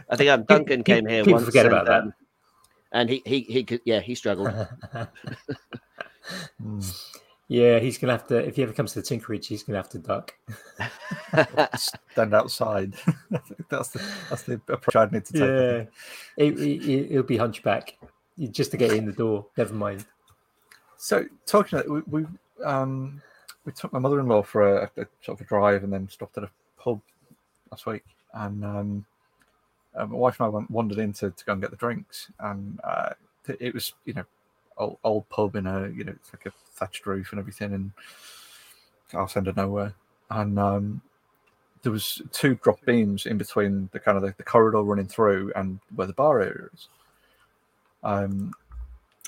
I 0.09 0.17
think 0.17 0.29
um, 0.29 0.43
Duncan 0.49 0.83
came 0.83 1.07
here 1.07 1.23
people 1.23 1.35
once. 1.35 1.47
forget 1.47 1.67
and, 1.67 1.75
about 1.75 1.87
that. 1.87 2.03
um, 2.03 2.15
and 2.93 3.09
he 3.09 3.23
he 3.25 3.41
he 3.41 3.65
could 3.65 3.81
yeah 3.85 4.01
he 4.01 4.15
struggled. 4.15 4.51
Yeah, 7.51 7.81
he's 7.81 7.99
gonna 7.99 8.13
have 8.13 8.29
to 8.29 8.37
if 8.37 8.55
he 8.55 8.63
ever 8.63 8.73
comes 8.73 8.93
to 8.93 9.03
the 9.03 9.07
Tinkerage, 9.09 9.47
he's 9.47 9.65
gonna 9.65 9.77
have 9.79 9.89
to 9.89 9.99
duck. 9.99 10.33
Stand 12.13 12.33
outside. 12.33 12.95
I 13.35 13.39
think 13.39 13.69
that's 13.69 13.89
the 13.89 14.01
that's 14.29 14.43
the 14.45 14.61
approach 14.69 14.95
I'd 14.95 15.11
need 15.11 15.25
to 15.25 15.33
take. 15.33 15.43
I 15.43 15.57
Yeah, 15.57 15.79
think. 15.79 15.89
it, 16.37 16.59
it, 16.61 17.11
it'll 17.11 17.25
be 17.25 17.37
hunchback 17.37 17.99
just 18.53 18.71
to 18.71 18.77
get 18.77 18.93
in 18.93 19.05
the 19.05 19.13
door. 19.13 19.47
Never 19.57 19.75
mind. 19.75 20.07
So 20.97 21.25
talking, 21.45 21.81
of, 21.81 21.87
we, 21.87 22.03
we 22.07 22.27
um 22.65 23.21
we 23.65 23.73
took 23.73 23.93
my 23.93 23.99
mother-in-law 23.99 24.43
for 24.45 24.83
a, 24.83 24.91
a 24.97 25.07
sort 25.21 25.41
of 25.41 25.45
a 25.45 25.49
drive 25.49 25.83
and 25.83 25.93
then 25.93 26.09
stopped 26.09 26.39
at 26.39 26.45
a 26.45 26.51
pub 26.79 27.01
last 27.73 27.85
week, 27.85 28.05
and 28.35 28.65
um, 28.65 29.05
uh, 29.95 30.07
my 30.07 30.17
wife 30.17 30.41
and 30.41 30.47
I 30.47 30.49
went, 30.49 30.71
wandered 30.71 30.99
in 30.99 31.13
to, 31.15 31.31
to 31.31 31.45
go 31.45 31.53
and 31.53 31.61
get 31.63 31.71
the 31.71 31.77
drinks, 31.77 32.31
and 32.39 32.81
uh, 32.85 33.11
it 33.59 33.75
was 33.75 33.93
you 34.05 34.15
know 34.15 34.25
old, 34.77 34.99
old 35.05 35.29
pub 35.29 35.57
in 35.57 35.67
a 35.67 35.89
you 35.89 36.05
know 36.05 36.13
it's 36.13 36.33
like 36.33 36.47
a 36.47 36.53
thatched 36.75 37.07
roof 37.07 37.33
and 37.33 37.41
everything, 37.41 37.75
and 37.75 37.93
I'll 39.15 39.29
send 39.29 39.47
her 39.47 39.55
nowhere, 39.57 39.95
and 40.31 40.59
um, 40.59 41.03
there 41.83 41.93
was 41.93 42.23
two 42.33 42.57
drop 42.57 42.85
beams 42.85 43.27
in 43.27 43.39
between 43.39 43.89
the 43.93 44.01
kind 44.01 44.17
of 44.17 44.23
the, 44.23 44.35
the 44.37 44.43
corridor 44.43 44.83
running 44.83 45.09
through 45.09 45.53
and 45.57 45.81
where 45.95 46.07
the 46.07 46.13
bar 46.13 46.41
area 46.41 46.69
is. 46.73 46.89
Um, 48.03 48.53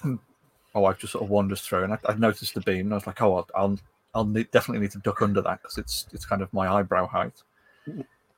my 0.05 0.81
wife 0.81 0.99
just 0.99 1.13
sort 1.13 1.25
of 1.25 1.31
wanders 1.31 1.61
through, 1.61 1.85
and 1.85 1.93
I, 1.93 1.99
I 2.09 2.15
noticed 2.15 2.55
the 2.55 2.61
beam, 2.61 2.87
and 2.87 2.93
I 2.93 2.97
was 2.97 3.07
like, 3.07 3.21
"Oh, 3.21 3.37
I'll, 3.37 3.49
I'll, 3.55 3.79
I'll 4.15 4.25
need, 4.25 4.51
definitely 4.51 4.81
need 4.81 4.93
to 4.93 4.99
duck 4.99 5.23
under 5.23 5.43
that 5.43 5.63
because 5.63 5.79
it's 5.79 6.07
it's 6.13 6.25
kind 6.25 6.43
of 6.43 6.53
my 6.53 6.69
eyebrow 6.73 7.07
height." 7.07 7.43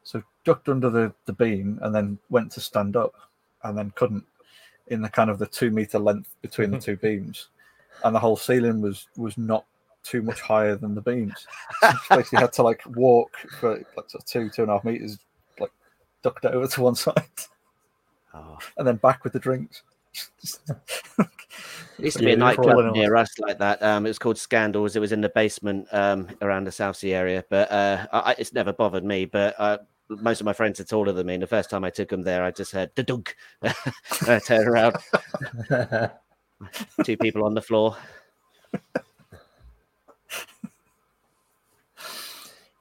So 0.04 0.22
ducked 0.44 0.68
under 0.68 0.90
the, 0.90 1.12
the 1.24 1.32
beam 1.32 1.78
and 1.82 1.94
then 1.94 2.18
went 2.30 2.52
to 2.52 2.60
stand 2.60 2.94
up 2.96 3.14
and 3.62 3.76
then 3.76 3.90
couldn't 3.96 4.24
in 4.88 5.00
the 5.00 5.08
kind 5.08 5.30
of 5.30 5.38
the 5.38 5.46
two 5.46 5.70
meter 5.70 5.98
length 5.98 6.34
between 6.42 6.70
the 6.70 6.78
two 6.86 6.96
beams. 6.96 7.48
And 8.04 8.14
the 8.14 8.20
whole 8.20 8.36
ceiling 8.36 8.80
was 8.82 9.08
was 9.16 9.38
not 9.38 9.64
too 10.02 10.20
much 10.20 10.40
higher 10.42 10.76
than 10.76 10.94
the 10.94 11.00
beams. 11.00 11.46
So 11.80 11.90
she 12.08 12.14
basically 12.16 12.38
had 12.40 12.52
to 12.54 12.62
like 12.62 12.82
walk 12.94 13.30
for 13.58 13.70
like 13.96 14.10
sort 14.10 14.14
of 14.22 14.24
two, 14.26 14.50
two 14.50 14.62
and 14.62 14.70
a 14.70 14.74
half 14.74 14.84
meters, 14.84 15.18
like 15.58 15.72
ducked 16.22 16.44
over 16.44 16.66
to 16.66 16.82
one 16.82 16.94
side 16.96 17.22
Oh. 18.34 18.58
and 18.76 18.86
then 18.86 18.96
back 18.96 19.24
with 19.24 19.32
the 19.32 19.38
drinks. 19.38 19.82
It 20.12 22.04
used 22.04 22.16
to 22.18 22.22
Yeah, 22.24 22.26
be 22.30 22.32
a 22.32 22.36
nightclub 22.36 22.92
near 22.92 23.14
us 23.14 23.30
like 23.38 23.58
that. 23.58 23.80
Um, 23.82 24.04
it 24.06 24.10
was 24.10 24.18
called 24.18 24.36
Scandals. 24.38 24.96
It 24.96 25.00
was 25.00 25.12
in 25.12 25.20
the 25.20 25.28
basement 25.28 25.86
um, 25.92 26.28
around 26.42 26.64
the 26.64 26.72
Southsea 26.72 27.14
area, 27.16 27.44
but 27.48 27.70
uh, 27.70 28.06
I, 28.12 28.18
I- 28.32 28.34
it's 28.38 28.52
never 28.52 28.72
bothered 28.72 29.04
me. 29.04 29.24
But 29.24 29.54
uh, 29.58 29.78
most 30.08 30.40
of 30.40 30.44
my 30.44 30.52
friends 30.52 30.80
are 30.80 30.84
taller 30.84 31.12
than 31.12 31.26
me. 31.26 31.34
And 31.34 31.42
the 31.42 31.46
first 31.46 31.70
time 31.70 31.84
I 31.84 31.90
took 31.90 32.08
them 32.08 32.22
there, 32.22 32.44
I 32.44 32.50
just 32.50 32.72
heard 32.72 32.90
the 32.94 33.02
dunk. 33.02 33.36
I 33.62 34.38
turned 34.38 34.68
around, 34.68 34.96
two 37.04 37.16
people 37.16 37.44
on 37.44 37.54
the 37.54 37.62
floor. 37.62 37.96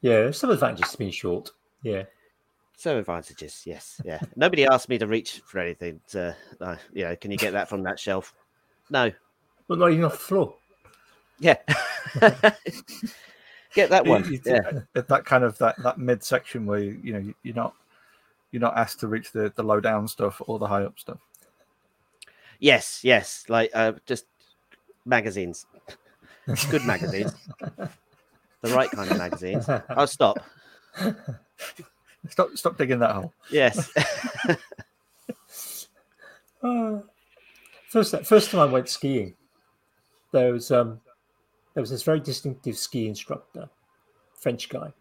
yeah, 0.01 0.31
some 0.31 0.49
advantages 0.49 0.91
to 0.91 0.97
being 0.97 1.11
short. 1.11 1.51
Yeah. 1.81 2.03
some 2.77 2.97
advantages, 2.97 3.63
yes, 3.65 3.99
yeah. 4.03 4.19
Nobody 4.35 4.65
asked 4.65 4.89
me 4.89 4.97
to 4.97 5.07
reach 5.07 5.41
for 5.45 5.59
anything. 5.59 5.99
To, 6.09 6.35
uh, 6.61 6.75
you 6.93 7.05
know, 7.05 7.15
can 7.15 7.31
you 7.31 7.37
get 7.37 7.53
that 7.53 7.69
from 7.69 7.83
that 7.83 7.99
shelf? 7.99 8.33
No. 8.89 9.11
But 9.67 9.79
not 9.79 9.91
even 9.91 10.05
off 10.05 10.13
the 10.13 10.17
floor. 10.17 10.55
Yeah. 11.39 11.57
get 13.73 13.89
that 13.89 14.05
one. 14.05 14.23
Yeah. 14.45 14.81
at 14.95 15.07
that 15.07 15.25
kind 15.25 15.43
of 15.43 15.57
that, 15.59 15.81
that 15.83 15.97
mid 15.97 16.23
section 16.23 16.65
where 16.65 16.79
you, 16.79 16.99
you 17.03 17.13
know 17.13 17.19
you- 17.19 17.35
you're 17.43 17.55
not 17.55 17.73
you're 18.51 18.61
not 18.61 18.77
asked 18.77 18.99
to 18.99 19.07
reach 19.07 19.31
the, 19.31 19.51
the 19.55 19.63
low 19.63 19.79
down 19.79 20.07
stuff 20.07 20.39
or 20.45 20.59
the 20.59 20.67
high 20.67 20.83
up 20.83 20.99
stuff. 20.99 21.17
Yes, 22.59 22.99
yes. 23.03 23.45
Like 23.49 23.71
uh, 23.73 23.93
just 24.05 24.25
magazines, 25.05 25.65
good 26.69 26.85
magazines, 26.85 27.33
the 28.61 28.69
right 28.75 28.89
kind 28.91 29.09
of 29.11 29.17
magazines. 29.17 29.67
I'll 29.89 30.07
stop. 30.07 30.37
Stop 32.29 32.51
stop 32.55 32.77
digging 32.77 32.99
that 32.99 33.11
hole. 33.15 33.33
Yes. 33.51 33.89
Uh, 36.61 36.99
first, 37.89 38.15
first 38.25 38.49
time 38.51 38.61
I 38.61 38.65
went 38.65 38.87
skiing, 38.87 39.33
there 40.31 40.53
was 40.53 40.71
um, 40.71 41.01
there 41.73 41.81
was 41.81 41.89
this 41.89 42.03
very 42.03 42.19
distinctive 42.19 42.77
ski 42.77 43.07
instructor, 43.07 43.69
French 44.35 44.69
guy, 44.69 44.93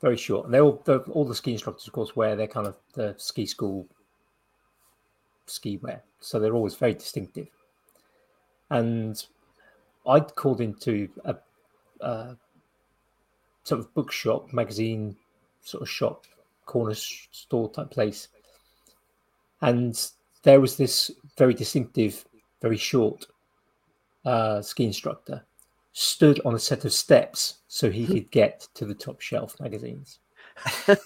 very 0.00 0.16
short, 0.16 0.46
and 0.46 0.54
they 0.54 0.60
all 0.60 0.80
the, 0.84 0.98
all 1.10 1.24
the 1.24 1.34
ski 1.34 1.52
instructors, 1.52 1.86
of 1.86 1.92
course, 1.92 2.16
wear 2.16 2.34
their 2.34 2.46
kind 2.46 2.66
of 2.66 2.76
the 2.94 3.14
ski 3.18 3.44
school 3.44 3.86
ski 5.46 5.76
wear, 5.78 6.02
so 6.20 6.38
they're 6.38 6.54
always 6.54 6.74
very 6.74 6.94
distinctive. 6.94 7.48
And 8.70 9.22
I'd 10.06 10.34
called 10.34 10.60
into 10.60 11.08
a, 11.24 11.36
a 12.00 12.36
sort 13.64 13.80
of 13.80 13.92
bookshop, 13.94 14.52
magazine 14.52 15.16
sort 15.62 15.82
of 15.82 15.90
shop, 15.90 16.24
corner 16.64 16.94
store 16.94 17.70
type 17.70 17.90
place, 17.90 18.28
and 19.60 20.10
there 20.42 20.60
was 20.60 20.78
this 20.78 21.10
very 21.36 21.52
distinctive, 21.52 22.24
very 22.62 22.78
short 22.78 23.26
uh, 24.24 24.62
ski 24.62 24.86
instructor 24.86 25.44
stood 26.00 26.40
on 26.46 26.54
a 26.54 26.58
set 26.58 26.86
of 26.86 26.92
steps 26.94 27.56
so 27.68 27.90
he 27.90 28.06
could 28.06 28.30
get 28.30 28.66
to 28.72 28.86
the 28.86 28.94
top 28.94 29.20
shelf 29.20 29.54
magazines. 29.60 30.18
so 30.86 30.96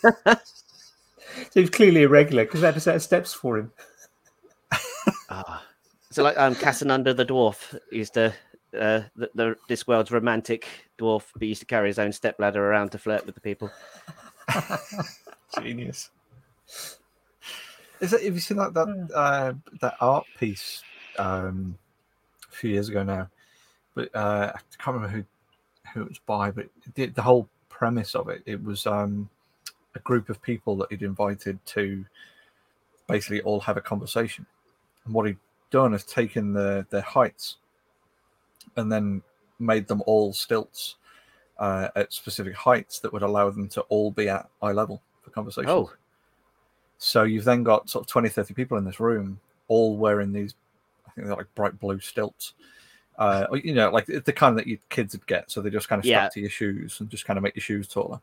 he 1.53 1.61
was 1.61 1.71
clearly 1.71 2.03
irregular 2.03 2.45
because 2.45 2.61
they 2.61 2.69
had 2.69 2.77
a 2.77 2.81
set 2.81 2.95
of 2.95 3.03
steps 3.03 3.35
for 3.35 3.59
him. 3.59 3.73
Ah. 5.29 5.65
So 6.13 6.23
like 6.23 6.39
um 6.39 6.55
Casanunda 6.55 7.17
the 7.17 7.27
dwarf 7.27 7.77
used 7.91 8.15
to 8.15 8.33
uh 8.79 9.03
the, 9.17 9.31
the 9.35 9.57
this 9.69 9.87
world's 9.87 10.13
romantic 10.13 10.69
dwarf 10.97 11.25
but 11.35 11.49
used 11.49 11.61
to 11.61 11.67
carry 11.67 11.89
his 11.89 11.99
own 11.99 12.13
stepladder 12.13 12.65
around 12.65 12.91
to 12.93 12.99
flirt 12.99 13.27
with 13.27 13.35
the 13.35 13.41
people. 13.41 13.71
Genius. 15.61 16.11
Is 18.01 18.13
it? 18.13 18.23
Have 18.23 18.35
you 18.35 18.41
seen 18.41 18.59
that 18.59 18.75
that 18.75 19.11
uh, 19.13 19.55
that 19.81 19.97
art 20.01 20.27
piece 20.39 20.83
um, 21.19 21.77
a 22.49 22.55
few 22.55 22.71
years 22.71 22.89
ago 22.89 23.03
now? 23.03 23.29
But 23.95 24.15
uh, 24.15 24.53
I 24.55 24.59
can't 24.83 24.95
remember 24.97 25.09
who 25.09 25.25
who 25.93 26.03
it 26.03 26.09
was 26.09 26.19
by. 26.19 26.51
But 26.51 26.67
the, 26.95 27.07
the 27.07 27.23
whole 27.23 27.49
premise 27.69 28.15
of 28.15 28.29
it 28.29 28.43
it 28.47 28.63
was 28.63 28.87
um, 28.87 29.29
a 29.95 29.99
group 30.01 30.29
of 30.29 30.43
people 30.43 30.77
that 30.77 30.91
he'd 30.91 31.03
invited 31.03 31.65
to 31.67 32.05
basically 33.09 33.41
all 33.43 33.61
have 33.61 33.77
a 33.77 33.81
conversation. 33.81 34.47
And 35.05 35.15
what 35.15 35.27
he'd 35.27 35.39
done 35.71 35.95
is 35.95 36.05
taken 36.05 36.53
the 36.53 36.87
their 36.91 37.03
heights 37.03 37.57
and 38.77 38.91
then 38.91 39.23
made 39.59 39.87
them 39.87 40.03
all 40.07 40.33
stilts 40.33 40.97
uh, 41.59 41.89
at 41.95 42.13
specific 42.13 42.55
heights 42.55 42.99
that 43.01 43.13
would 43.13 43.23
allow 43.23 43.51
them 43.51 43.69
to 43.69 43.83
all 43.83 44.11
be 44.11 44.29
at 44.29 44.49
eye 44.63 44.73
level 44.73 45.01
for 45.23 45.31
conversation. 45.31 45.71
Oh, 45.71 45.93
So 46.99 47.23
you've 47.25 47.45
then 47.45 47.63
got 47.63 47.89
sort 47.89 48.05
of 48.05 48.09
20, 48.09 48.29
30 48.29 48.55
people 48.55 48.79
in 48.79 48.85
this 48.85 49.01
room, 49.01 49.39
all 49.69 49.97
wearing 49.97 50.33
these, 50.33 50.55
I 51.07 51.11
think 51.11 51.27
they're 51.27 51.37
like 51.37 51.55
bright 51.55 51.79
blue 51.79 52.01
stilts. 52.01 52.55
Uh, 53.17 53.47
you 53.63 53.75
know, 53.75 53.91
like 53.91 54.07
the 54.07 54.33
kind 54.33 54.59
that 54.59 54.67
your 54.67 54.79
kids 54.89 55.15
would 55.15 55.27
get. 55.27 55.51
So 55.51 55.61
they 55.61 55.71
just 55.71 55.89
kind 55.89 56.01
of 56.01 56.05
stuck 56.05 56.33
to 56.35 56.41
your 56.41 56.51
shoes 56.51 56.99
and 57.01 57.09
just 57.09 57.25
kind 57.25 57.37
of 57.37 57.43
make 57.43 57.55
your 57.55 57.63
shoes 57.63 57.87
taller. 57.87 58.21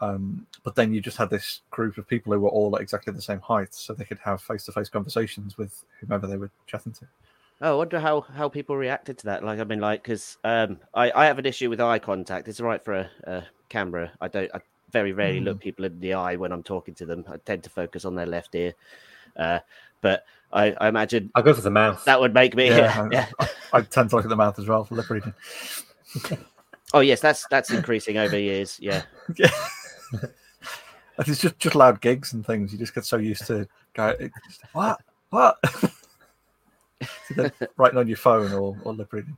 Um, 0.00 0.46
but 0.62 0.74
then 0.74 0.94
you 0.94 1.00
just 1.00 1.16
had 1.16 1.30
this 1.30 1.62
group 1.70 1.98
of 1.98 2.06
people 2.06 2.32
who 2.32 2.40
were 2.40 2.48
all 2.48 2.74
at 2.76 2.82
exactly 2.82 3.12
the 3.12 3.22
same 3.22 3.40
height, 3.40 3.74
so 3.74 3.92
they 3.92 4.04
could 4.04 4.18
have 4.20 4.40
face-to-face 4.42 4.88
conversations 4.88 5.58
with 5.58 5.84
whomever 6.00 6.26
they 6.26 6.36
were 6.36 6.50
chatting 6.66 6.92
to. 6.92 7.06
oh, 7.62 7.72
I 7.72 7.76
wonder 7.76 8.00
how 8.00 8.22
how 8.22 8.48
people 8.48 8.76
reacted 8.76 9.18
to 9.18 9.24
that. 9.26 9.44
Like 9.44 9.60
I 9.60 9.64
mean, 9.64 9.80
like 9.80 10.02
because 10.02 10.38
um 10.44 10.78
I 10.94 11.10
I 11.12 11.26
have 11.26 11.38
an 11.38 11.46
issue 11.46 11.68
with 11.70 11.80
eye 11.80 11.98
contact. 11.98 12.48
It's 12.48 12.60
all 12.60 12.66
right 12.66 12.82
for 12.82 12.94
a, 12.94 13.10
a 13.24 13.44
camera. 13.68 14.12
I 14.20 14.28
don't. 14.28 14.50
I 14.54 14.60
very 14.90 15.12
rarely 15.12 15.40
look 15.40 15.60
people 15.60 15.84
in 15.84 16.00
the 16.00 16.14
eye 16.14 16.36
when 16.36 16.52
I'm 16.52 16.62
talking 16.62 16.94
to 16.94 17.06
them. 17.06 17.24
I 17.28 17.36
tend 17.38 17.62
to 17.64 17.70
focus 17.70 18.04
on 18.04 18.14
their 18.14 18.26
left 18.26 18.54
ear. 18.54 18.74
Uh, 19.36 19.60
but 20.00 20.24
I, 20.52 20.72
I 20.80 20.88
imagine 20.88 21.30
I 21.34 21.42
go 21.42 21.54
for 21.54 21.60
the 21.60 21.70
mouth. 21.70 22.04
that 22.06 22.20
would 22.20 22.34
make 22.34 22.56
me. 22.56 22.68
Yeah, 22.68 23.08
Yeah, 23.12 23.26
I- 23.40 23.48
I 23.72 23.80
tend 23.82 24.10
to 24.10 24.16
look 24.16 24.24
at 24.24 24.28
the 24.28 24.36
mouth 24.36 24.58
as 24.58 24.66
well 24.66 24.84
for 24.84 24.94
lip 24.96 25.08
reading. 25.10 25.34
Oh 26.92 26.98
yes, 26.98 27.20
that's 27.20 27.46
that's 27.48 27.70
increasing 27.70 28.18
over 28.18 28.36
years. 28.36 28.76
Yeah. 28.80 29.02
Yeah. 29.36 29.50
It's 31.18 31.40
just 31.40 31.56
just 31.60 31.76
loud 31.76 32.00
gigs 32.00 32.32
and 32.32 32.44
things. 32.44 32.72
You 32.72 32.78
just 32.80 32.94
get 32.96 33.04
so 33.04 33.16
used 33.18 33.46
to 33.46 33.68
go 33.94 34.12
what 34.72 35.00
what 35.28 35.56
writing 37.76 37.98
on 37.98 38.08
your 38.08 38.16
phone 38.16 38.52
or, 38.52 38.76
or 38.82 38.92
lip 38.92 39.12
reading. 39.12 39.36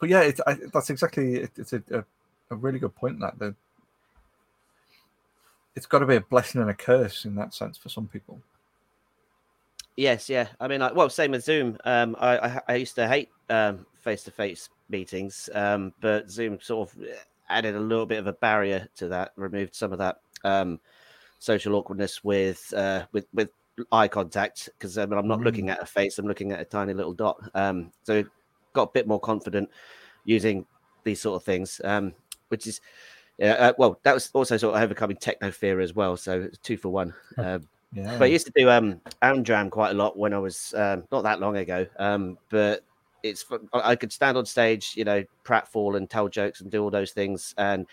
But 0.00 0.08
yeah, 0.08 0.20
it's 0.22 0.40
I, 0.46 0.56
that's 0.72 0.88
exactly 0.88 1.34
it, 1.42 1.50
it's 1.56 1.74
a, 1.74 1.82
a, 1.90 2.04
a 2.50 2.56
really 2.56 2.78
good 2.78 2.94
point. 2.94 3.20
That 3.20 3.38
the 3.38 3.54
it's 5.76 5.86
got 5.86 5.98
to 5.98 6.06
be 6.06 6.16
a 6.16 6.20
blessing 6.22 6.60
and 6.62 6.70
a 6.70 6.74
curse 6.74 7.24
in 7.26 7.34
that 7.34 7.52
sense 7.52 7.76
for 7.76 7.90
some 7.90 8.06
people. 8.06 8.40
Yes, 9.96 10.28
yeah. 10.28 10.48
I 10.60 10.66
mean, 10.68 10.80
like, 10.80 10.94
well, 10.94 11.08
same 11.08 11.30
with 11.32 11.44
Zoom. 11.44 11.78
Um, 11.84 12.16
I, 12.18 12.38
I 12.38 12.60
I 12.68 12.74
used 12.76 12.96
to 12.96 13.06
hate 13.06 13.28
um 13.48 13.86
face-to-face 14.00 14.68
meetings, 14.88 15.48
um, 15.54 15.92
but 16.00 16.28
Zoom 16.30 16.58
sort 16.60 16.90
of 16.90 16.96
added 17.48 17.74
a 17.76 17.80
little 17.80 18.06
bit 18.06 18.18
of 18.18 18.26
a 18.26 18.32
barrier 18.32 18.88
to 18.96 19.08
that, 19.08 19.32
removed 19.36 19.74
some 19.74 19.92
of 19.92 19.98
that 19.98 20.16
um 20.44 20.80
social 21.38 21.74
awkwardness 21.74 22.24
with 22.24 22.72
uh 22.76 23.06
with 23.12 23.26
with 23.34 23.50
eye 23.92 24.08
contact 24.08 24.68
because 24.78 24.98
I 24.98 25.06
mean, 25.06 25.18
I'm 25.18 25.28
not 25.28 25.40
looking 25.40 25.70
at 25.70 25.82
a 25.82 25.86
face, 25.86 26.18
I'm 26.18 26.26
looking 26.26 26.52
at 26.52 26.60
a 26.60 26.64
tiny 26.64 26.92
little 26.94 27.14
dot. 27.14 27.38
Um, 27.54 27.92
so 28.02 28.24
got 28.72 28.88
a 28.88 28.92
bit 28.92 29.06
more 29.06 29.20
confident 29.20 29.70
using 30.24 30.66
these 31.04 31.20
sort 31.20 31.36
of 31.36 31.44
things, 31.44 31.80
um, 31.84 32.14
which 32.48 32.66
is. 32.66 32.80
Yeah, 33.38 33.52
uh, 33.54 33.72
well, 33.78 33.98
that 34.04 34.14
was 34.14 34.30
also 34.32 34.56
sort 34.56 34.76
of 34.76 34.82
overcoming 34.82 35.16
techno 35.16 35.50
fear 35.50 35.80
as 35.80 35.94
well. 35.94 36.16
So 36.16 36.42
it's 36.42 36.58
two 36.58 36.76
for 36.76 36.90
one. 36.90 37.14
Um, 37.36 37.68
Yeah, 37.94 38.18
but 38.18 38.24
I 38.24 38.26
used 38.26 38.46
to 38.46 38.52
do 38.56 38.68
um 38.68 39.00
Amdram 39.22 39.70
quite 39.70 39.90
a 39.90 39.94
lot 39.94 40.18
when 40.18 40.34
I 40.34 40.38
was 40.38 40.74
um, 40.76 41.04
not 41.12 41.22
that 41.22 41.40
long 41.40 41.56
ago. 41.56 41.86
Um, 41.98 42.38
but 42.50 42.84
it's 43.22 43.44
I 43.72 43.92
I 43.92 43.96
could 43.96 44.12
stand 44.12 44.36
on 44.36 44.46
stage, 44.46 44.94
you 44.96 45.04
know, 45.04 45.22
pratfall 45.44 45.96
and 45.96 46.10
tell 46.10 46.28
jokes 46.28 46.60
and 46.60 46.70
do 46.70 46.82
all 46.82 46.90
those 46.90 47.12
things, 47.12 47.54
and 47.56 47.86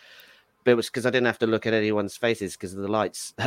but 0.64 0.72
it 0.72 0.76
was 0.76 0.88
because 0.90 1.06
I 1.06 1.12
didn't 1.12 1.28
have 1.28 1.40
to 1.40 1.48
look 1.48 1.68
at 1.68 1.74
anyone's 1.74 2.18
faces 2.18 2.54
because 2.54 2.74
of 2.74 2.82
the 2.82 2.88
lights. 2.88 3.34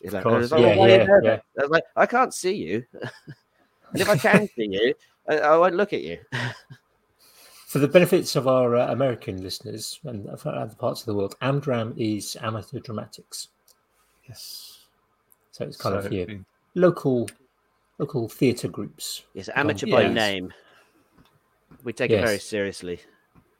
You 0.00 0.10
know, 0.10 0.18
Of 0.18 0.24
course, 0.24 0.52
I 0.52 0.56
like, 0.56 0.66
yeah, 0.66 0.76
"Why 0.76 0.88
yeah, 0.88 1.06
yeah. 1.22 1.38
I 1.58 1.62
was 1.62 1.70
like, 1.70 1.84
I 1.96 2.06
can't 2.06 2.32
see 2.32 2.54
you, 2.54 2.84
and 2.92 4.00
if 4.00 4.08
I 4.08 4.16
can 4.16 4.48
see 4.48 4.68
you, 4.70 4.94
I, 5.28 5.38
I 5.38 5.56
won't 5.58 5.74
look 5.74 5.92
at 5.92 6.02
you. 6.02 6.18
For 7.66 7.80
the 7.80 7.88
benefits 7.88 8.34
of 8.34 8.48
our 8.48 8.76
uh, 8.76 8.90
American 8.90 9.42
listeners 9.42 10.00
and 10.04 10.26
other 10.26 10.74
parts 10.78 11.00
of 11.00 11.06
the 11.06 11.14
world, 11.14 11.36
Amdram 11.42 11.92
is 11.98 12.34
amateur 12.40 12.78
dramatics. 12.78 13.48
yes. 14.26 14.67
So 15.58 15.64
it's 15.64 15.76
kind 15.76 16.00
So 16.00 16.06
of 16.06 16.12
your 16.12 16.22
it'd 16.22 16.44
local 16.76 17.28
local 17.98 18.28
theatre 18.28 18.68
groups. 18.68 19.24
It's 19.34 19.48
amateur 19.56 19.88
by 19.88 20.02
Yes. 20.02 20.14
name. 20.14 20.54
We 21.82 21.92
take 21.92 22.12
it 22.12 22.20
very 22.20 22.38
seriously. 22.38 23.00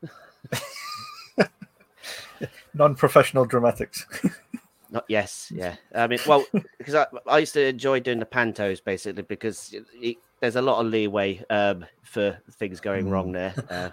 Non-professional 2.75 3.47
dramatics. 3.47 4.07
Not 4.91 5.05
yes, 5.09 5.51
yeah. 5.53 5.75
I 5.93 6.07
mean, 6.07 6.21
well, 6.27 6.47
because 6.79 6.95
I, 6.95 7.07
I 7.27 7.39
used 7.39 7.55
to 7.55 7.67
enjoy 7.67 7.99
doing 7.99 8.21
the 8.21 8.27
pantos 8.27 8.83
basically 8.83 9.23
because 9.23 9.73
it, 9.75 9.85
it, 9.95 10.17
there's 10.41 10.55
a 10.57 10.63
lot 10.63 10.81
of 10.81 10.87
leeway 10.87 11.45
um, 11.51 11.85
for 12.05 12.39
things 12.53 12.79
going 12.81 13.11
wrong 13.11 13.33
there. 13.33 13.55
Uh, 13.69 13.91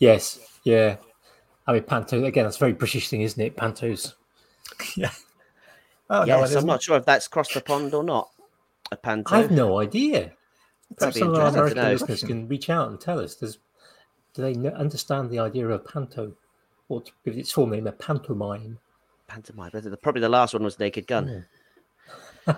Yes, 0.00 0.38
yeah. 0.62 0.96
I 1.66 1.72
mean, 1.72 1.82
panto 1.82 2.24
again. 2.24 2.44
That's 2.44 2.56
a 2.56 2.60
very 2.60 2.72
British 2.72 3.08
thing, 3.08 3.22
isn't 3.22 3.42
it? 3.42 3.56
Pantos. 3.56 4.14
yeah. 4.96 5.10
Oh, 6.10 6.24
yes, 6.24 6.50
it 6.52 6.56
I'm 6.56 6.68
isn't. 6.68 6.82
sure 6.82 6.96
if 6.96 7.04
that's 7.04 7.28
crossed 7.28 7.54
the 7.54 7.60
pond 7.60 7.92
or 7.94 8.02
not. 8.02 8.30
A 8.90 8.96
panto. 8.96 9.34
I 9.34 9.42
have 9.42 9.50
no 9.50 9.78
idea. 9.78 10.32
Perhaps 10.96 11.18
some 11.18 11.28
of 11.28 11.34
our 11.34 11.48
American 11.48 11.76
know. 11.82 11.92
listeners 11.92 12.22
can 12.22 12.48
reach 12.48 12.70
out 12.70 12.88
and 12.88 12.98
tell 13.00 13.20
us. 13.20 13.34
Does 13.34 13.58
do 14.34 14.42
they 14.42 14.54
kn- 14.54 14.72
understand 14.74 15.28
the 15.30 15.38
idea 15.38 15.68
of 15.68 15.84
panto, 15.84 16.32
or 16.88 17.02
to 17.02 17.12
give 17.24 17.36
its 17.36 17.52
full 17.52 17.66
name, 17.66 17.86
a 17.86 17.92
pantomime? 17.92 18.78
Pantomime. 19.26 19.70
but 19.72 19.84
the- 19.84 19.96
Probably 19.98 20.22
the 20.22 20.28
last 20.30 20.54
one 20.54 20.64
was 20.64 20.78
Naked 20.78 21.06
Gun. 21.06 21.44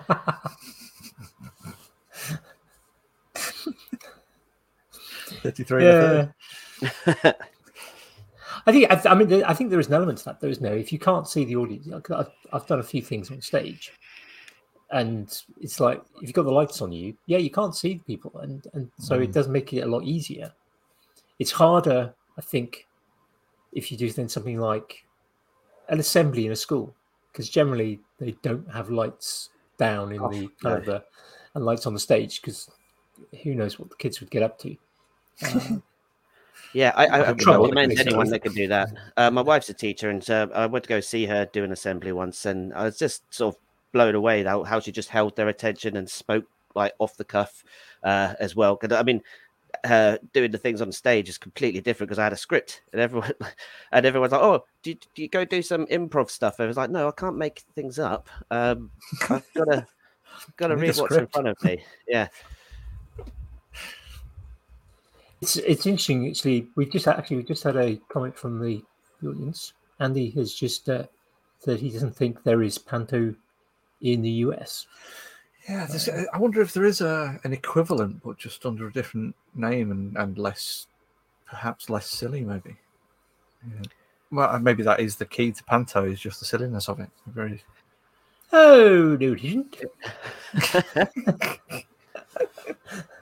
Thirty-three. 5.43 5.83
Yeah. 5.85 6.27
I 8.65 8.71
think 8.71 8.91
I, 8.91 9.09
I 9.09 9.15
mean 9.15 9.43
I 9.43 9.53
think 9.53 9.69
there 9.69 9.79
is 9.79 9.87
an 9.87 9.93
element 9.93 10.19
to 10.19 10.25
that, 10.25 10.39
though, 10.39 10.47
isn't 10.47 10.63
there? 10.63 10.77
If 10.77 10.91
you 10.91 10.99
can't 10.99 11.27
see 11.27 11.45
the 11.45 11.55
audience, 11.55 11.87
I've, 12.11 12.29
I've 12.53 12.67
done 12.67 12.79
a 12.79 12.83
few 12.83 13.01
things 13.01 13.31
on 13.31 13.41
stage, 13.41 13.91
and 14.91 15.41
it's 15.59 15.79
like 15.79 16.01
if 16.17 16.23
you've 16.23 16.33
got 16.33 16.43
the 16.43 16.51
lights 16.51 16.81
on 16.81 16.91
you, 16.91 17.15
yeah, 17.25 17.37
you 17.37 17.49
can't 17.49 17.75
see 17.75 17.95
the 17.95 18.03
people, 18.03 18.37
and 18.39 18.65
and 18.73 18.91
so 18.99 19.15
it 19.15 19.31
does 19.31 19.47
make 19.47 19.73
it 19.73 19.81
a 19.81 19.87
lot 19.87 20.03
easier. 20.03 20.51
It's 21.39 21.51
harder, 21.51 22.13
I 22.37 22.41
think, 22.41 22.87
if 23.73 23.91
you 23.91 23.97
do 23.97 24.11
then 24.11 24.29
something 24.29 24.59
like 24.59 25.03
an 25.89 25.99
assembly 25.99 26.45
in 26.45 26.51
a 26.51 26.55
school, 26.55 26.93
because 27.31 27.49
generally 27.49 27.99
they 28.19 28.35
don't 28.43 28.69
have 28.71 28.89
lights 28.89 29.49
down 29.77 30.11
in 30.11 30.21
Oh, 30.21 30.29
the 30.29 30.49
kind 30.61 30.77
of 30.77 30.85
the 30.85 31.03
and 31.53 31.65
lights 31.65 31.85
on 31.85 31.93
the 31.93 31.99
stage 31.99 32.41
because 32.41 32.69
who 33.43 33.55
knows 33.55 33.79
what 33.79 33.89
the 33.89 33.95
kids 33.95 34.19
would 34.19 34.31
get 34.31 34.43
up 34.43 34.57
to. 34.59 34.75
Um, 35.47 35.83
Yeah, 36.73 36.93
I, 36.95 37.05
I, 37.07 37.19
I 37.19 37.31
recommend 37.31 37.91
anyone 37.99 38.29
that 38.29 38.39
can 38.43 38.53
do 38.53 38.67
that. 38.69 38.89
Uh, 39.17 39.29
my 39.31 39.41
wife's 39.41 39.69
a 39.69 39.73
teacher, 39.73 40.09
and 40.09 40.27
uh, 40.29 40.47
I 40.53 40.65
went 40.67 40.83
to 40.85 40.89
go 40.89 40.99
see 41.01 41.25
her 41.25 41.45
do 41.51 41.63
an 41.63 41.71
assembly 41.71 42.11
once, 42.11 42.45
and 42.45 42.73
I 42.73 42.83
was 42.85 42.97
just 42.97 43.23
sort 43.33 43.55
of 43.55 43.61
blown 43.91 44.15
away 44.15 44.43
how, 44.43 44.63
how 44.63 44.79
she 44.79 44.91
just 44.91 45.09
held 45.09 45.35
their 45.35 45.49
attention 45.49 45.97
and 45.97 46.09
spoke 46.09 46.45
like 46.73 46.93
off 46.99 47.17
the 47.17 47.25
cuff 47.25 47.63
uh, 48.03 48.35
as 48.39 48.55
well. 48.55 48.77
'Cause, 48.77 48.93
I 48.93 49.03
mean, 49.03 49.21
uh, 49.83 50.17
doing 50.33 50.51
the 50.51 50.57
things 50.57 50.81
on 50.81 50.91
stage 50.91 51.29
is 51.29 51.37
completely 51.37 51.81
different 51.81 52.09
because 52.09 52.19
I 52.19 52.23
had 52.25 52.33
a 52.33 52.37
script, 52.37 52.83
and 52.93 53.01
everyone 53.01 53.31
and 53.91 54.05
everyone's 54.05 54.31
like, 54.31 54.41
"Oh, 54.41 54.65
do 54.83 54.91
you, 54.91 54.97
do 55.15 55.21
you 55.23 55.29
go 55.29 55.43
do 55.45 55.61
some 55.61 55.85
improv 55.87 56.29
stuff?" 56.29 56.59
I 56.59 56.65
was 56.67 56.77
like, 56.77 56.89
"No, 56.89 57.07
I 57.09 57.11
can't 57.11 57.37
make 57.37 57.63
things 57.75 57.99
up. 57.99 58.29
Um, 58.49 58.91
I've 59.29 59.53
got 59.55 59.65
to 59.65 59.87
got 60.57 60.67
to 60.69 60.75
read 60.77 60.97
what's 60.97 61.17
in 61.17 61.27
front 61.27 61.47
of 61.49 61.57
me." 61.63 61.83
Yeah, 62.07 62.27
It's 65.41 65.57
it's 65.57 65.85
interesting 65.85 66.29
actually. 66.29 66.67
We 66.75 66.85
just 66.85 67.07
actually 67.07 67.37
we 67.37 67.43
just 67.43 67.63
had 67.63 67.75
a 67.75 67.99
comment 68.09 68.37
from 68.37 68.59
the 68.59 68.83
audience. 69.27 69.73
Andy 69.99 70.29
has 70.31 70.53
just 70.53 70.87
uh, 70.87 71.05
said 71.59 71.79
he 71.79 71.89
doesn't 71.89 72.15
think 72.15 72.43
there 72.43 72.61
is 72.61 72.77
panto 72.77 73.33
in 74.01 74.21
the 74.21 74.29
US. 74.29 74.85
Yeah, 75.69 75.85
there's, 75.85 76.09
I 76.09 76.37
wonder 76.37 76.61
if 76.61 76.73
there 76.73 76.85
is 76.85 77.01
a 77.01 77.39
an 77.43 77.53
equivalent, 77.53 78.21
but 78.23 78.37
just 78.37 78.65
under 78.65 78.87
a 78.87 78.93
different 78.93 79.35
name 79.55 79.91
and, 79.91 80.15
and 80.17 80.37
less, 80.37 80.87
perhaps 81.45 81.89
less 81.89 82.07
silly, 82.07 82.41
maybe. 82.41 82.75
Yeah. 83.67 83.81
Well, 84.31 84.49
uh, 84.49 84.59
maybe 84.59 84.83
that 84.83 84.99
is 84.99 85.17
the 85.17 85.25
key 85.25 85.51
to 85.51 85.63
Panto 85.63 86.05
is 86.05 86.19
just 86.19 86.39
the 86.39 86.45
silliness 86.45 86.87
of 86.87 86.99
it. 86.99 87.09
Very. 87.27 87.63
Oh 88.53 89.17
no, 89.19 89.33
he 89.33 89.49
didn't. 89.49 89.75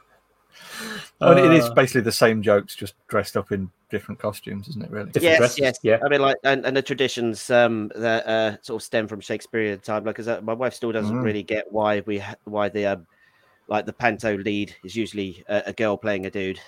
I 1.21 1.35
mean, 1.35 1.45
it 1.45 1.57
is 1.57 1.65
Uh, 1.65 1.73
basically 1.73 2.01
the 2.01 2.11
same 2.11 2.41
jokes, 2.41 2.75
just 2.75 2.95
dressed 3.07 3.35
up 3.37 3.51
in 3.51 3.69
different 3.89 4.19
costumes, 4.19 4.67
isn't 4.69 4.83
it? 4.83 4.89
Really? 4.91 5.07
Different 5.11 5.23
yes, 5.23 5.37
dresses, 5.39 5.59
yes. 5.59 5.79
yeah. 5.83 5.97
I 6.03 6.09
mean, 6.09 6.21
like, 6.21 6.37
and, 6.43 6.65
and 6.65 6.75
the 6.77 6.81
traditions 6.81 7.49
um, 7.49 7.91
that 7.95 8.25
uh, 8.27 8.57
sort 8.61 8.81
of 8.81 8.85
stem 8.85 9.07
from 9.07 9.19
Shakespearean 9.19 9.79
time. 9.79 10.03
Like, 10.05 10.15
'cause, 10.15 10.27
uh, 10.27 10.41
my 10.41 10.53
wife 10.53 10.73
still 10.73 10.91
doesn't 10.91 11.15
Mm. 11.15 11.23
really 11.23 11.43
get 11.43 11.71
why 11.71 12.01
we 12.05 12.19
ha- 12.19 12.35
why 12.45 12.69
the 12.69 12.85
um, 12.85 13.07
like 13.67 13.85
the 13.85 13.93
panto 13.93 14.37
lead 14.37 14.75
is 14.83 14.95
usually 14.95 15.43
a, 15.49 15.63
a 15.67 15.73
girl 15.73 15.97
playing 15.97 16.25
a 16.25 16.29
dude. 16.31 16.59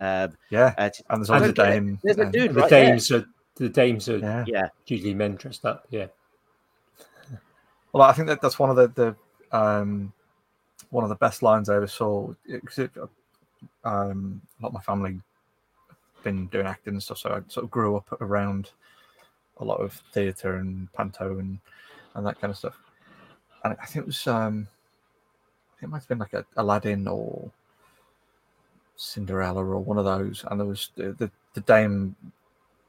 Um, 0.00 0.36
Yeah, 0.50 0.74
uh, 0.78 0.90
and 1.10 1.20
there's 1.20 1.30
always 1.30 1.50
a 1.50 1.52
don't 1.52 1.66
get 1.66 1.68
it. 1.68 1.80
dame. 1.80 1.98
There's 2.02 2.18
a 2.18 2.30
dude 2.30 2.54
the 2.54 2.60
right 2.60 2.70
there. 2.70 2.86
dames 2.90 3.10
are 3.10 3.24
the 3.56 3.68
dames 3.68 4.08
are 4.08 4.18
Yeah. 4.18 4.44
Yeah, 4.46 4.68
usually 4.86 5.14
men 5.14 5.36
dressed 5.36 5.64
up. 5.64 5.86
Yeah. 5.90 6.06
Well, 7.92 8.02
I 8.02 8.12
think 8.12 8.28
that 8.28 8.42
that's 8.42 8.58
one 8.58 8.68
of 8.68 8.76
the, 8.76 8.88
the 9.50 9.56
um, 9.58 10.12
one 10.90 11.02
of 11.04 11.08
the 11.08 11.16
best 11.16 11.42
lines 11.42 11.70
I 11.70 11.76
ever 11.76 11.86
saw. 11.86 12.32
Because 12.46 12.78
it, 12.78 12.90
um, 13.84 14.40
a 14.58 14.62
lot 14.62 14.68
of 14.68 14.74
my 14.74 14.80
family 14.80 15.20
been 16.22 16.46
doing 16.48 16.66
acting 16.66 16.94
and 16.94 17.02
stuff, 17.02 17.18
so 17.18 17.30
I 17.30 17.40
sort 17.48 17.64
of 17.64 17.70
grew 17.70 17.96
up 17.96 18.20
around 18.20 18.70
a 19.58 19.64
lot 19.64 19.80
of 19.80 19.92
theatre 20.12 20.56
and 20.56 20.92
panto 20.92 21.38
and 21.38 21.58
and 22.14 22.26
that 22.26 22.40
kind 22.40 22.50
of 22.50 22.58
stuff. 22.58 22.78
And 23.64 23.76
I 23.80 23.86
think 23.86 24.04
it 24.04 24.06
was, 24.06 24.26
um, 24.26 24.68
I 25.76 25.80
think 25.80 25.88
it 25.88 25.90
might 25.90 25.98
have 25.98 26.08
been 26.08 26.18
like 26.18 26.32
a 26.32 26.44
Aladdin 26.56 27.06
or 27.06 27.50
Cinderella 28.96 29.64
or 29.64 29.78
one 29.80 29.98
of 29.98 30.04
those. 30.04 30.44
And 30.50 30.60
there 30.60 30.66
was 30.66 30.90
the 30.96 31.12
the, 31.12 31.30
the 31.54 31.60
dame, 31.60 32.16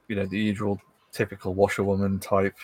you 0.07 0.15
know, 0.15 0.25
the 0.25 0.39
usual 0.39 0.79
typical 1.11 1.53
washerwoman 1.53 2.19
type 2.19 2.57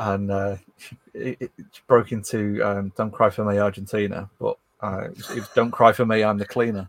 and 0.00 0.30
uh, 0.30 0.56
it, 1.14 1.40
it 1.40 1.50
broke 1.86 2.12
into 2.12 2.62
um, 2.62 2.92
"Don't 2.96 3.10
Cry 3.10 3.30
for 3.30 3.44
Me, 3.44 3.58
Argentina," 3.58 4.28
but 4.38 4.56
uh, 4.80 5.06
it, 5.10 5.16
was, 5.16 5.30
it 5.30 5.40
was 5.40 5.48
"Don't 5.54 5.70
Cry 5.70 5.92
for 5.92 6.06
Me, 6.06 6.22
I'm 6.22 6.38
the 6.38 6.44
Cleaner," 6.46 6.88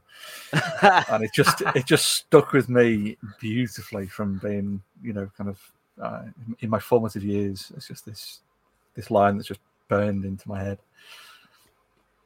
and 1.09 1.23
it 1.23 1.31
just 1.33 1.61
it 1.75 1.85
just 1.85 2.05
stuck 2.11 2.51
with 2.53 2.69
me 2.69 3.17
beautifully 3.39 4.07
from 4.07 4.37
being 4.37 4.81
you 5.01 5.13
know 5.13 5.29
kind 5.37 5.49
of 5.49 5.71
uh, 6.01 6.23
in 6.59 6.69
my 6.69 6.79
formative 6.79 7.23
years. 7.23 7.71
It's 7.75 7.87
just 7.87 8.05
this 8.05 8.39
this 8.95 9.09
line 9.11 9.37
that's 9.37 9.47
just 9.47 9.59
burned 9.87 10.25
into 10.25 10.47
my 10.47 10.61
head. 10.61 10.79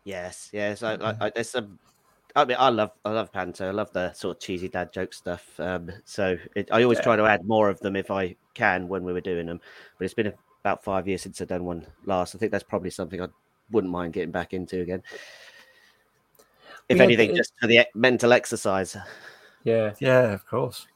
yes, 0.03 0.49
yes. 0.51 0.83
I, 0.83 0.95
I, 0.95 1.15
I, 1.21 1.29
there's 1.29 1.49
some. 1.49 1.79
I 2.35 2.45
mean, 2.45 2.57
I 2.59 2.69
love 2.69 2.91
I 3.05 3.11
love 3.11 3.31
panto. 3.31 3.67
I 3.67 3.71
love 3.71 3.91
the 3.93 4.11
sort 4.13 4.37
of 4.37 4.41
cheesy 4.41 4.67
dad 4.67 4.91
joke 4.91 5.13
stuff. 5.13 5.59
Um, 5.59 5.91
so 6.03 6.37
it, 6.55 6.67
I 6.71 6.83
always 6.83 6.97
Yeah. 6.97 7.03
try 7.03 7.15
to 7.15 7.25
add 7.25 7.45
more 7.45 7.69
of 7.69 7.79
them 7.79 7.95
if 7.95 8.09
I 8.09 8.35
can 8.53 8.87
when 8.87 9.03
we 9.03 9.13
were 9.13 9.21
doing 9.21 9.45
them. 9.45 9.61
But 9.97 10.05
it's 10.05 10.13
been 10.13 10.33
about 10.63 10.83
five 10.83 11.07
years 11.07 11.21
since 11.21 11.39
I've 11.41 11.47
done 11.47 11.63
one 11.63 11.85
last. 12.05 12.35
I 12.35 12.39
think 12.39 12.51
that's 12.51 12.63
probably 12.63 12.89
something 12.89 13.21
I 13.21 13.27
wouldn't 13.71 13.93
mind 13.93 14.13
getting 14.13 14.31
back 14.31 14.53
into 14.53 14.81
again. 14.81 15.03
If 16.89 16.95
We 16.95 16.99
had 16.99 17.05
anything, 17.05 17.29
the- 17.31 17.37
just 17.37 17.53
for 17.59 17.67
the 17.67 17.85
mental 17.95 18.33
exercise. 18.33 18.95
Yeah. 19.63 19.93
Yeah, 19.99 20.33
of 20.33 20.45
course. 20.45 20.87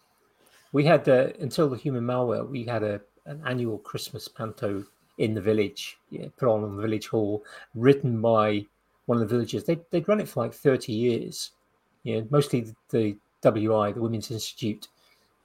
We 0.74 0.84
had 0.84 1.08
uh, 1.08 1.30
until 1.40 1.70
the 1.70 1.78
human 1.78 2.04
malware. 2.04 2.48
We 2.48 2.66
had 2.66 2.84
a 2.84 3.02
an 3.26 3.42
annual 3.46 3.78
Christmas 3.80 4.28
panto 4.28 4.84
in 5.18 5.34
the 5.34 5.42
village, 5.42 5.98
yeah, 6.10 6.28
put 6.38 6.48
on 6.50 6.64
in 6.64 6.76
the 6.76 6.82
village 6.82 7.08
hall, 7.08 7.44
written 7.76 8.22
by 8.22 8.66
one 9.06 9.22
of 9.22 9.28
the 9.28 9.36
villagers. 9.36 9.64
They 9.64 9.80
they'd 9.90 10.08
run 10.08 10.20
it 10.20 10.28
for 10.30 10.44
like 10.44 10.54
thirty 10.54 10.94
years. 10.94 11.52
Yeah, 12.04 12.22
mostly 12.30 12.62
the, 12.62 12.76
the 12.90 13.18
WI, 13.42 13.92
the 13.94 14.02
Women's 14.02 14.32
Institute, 14.32 14.88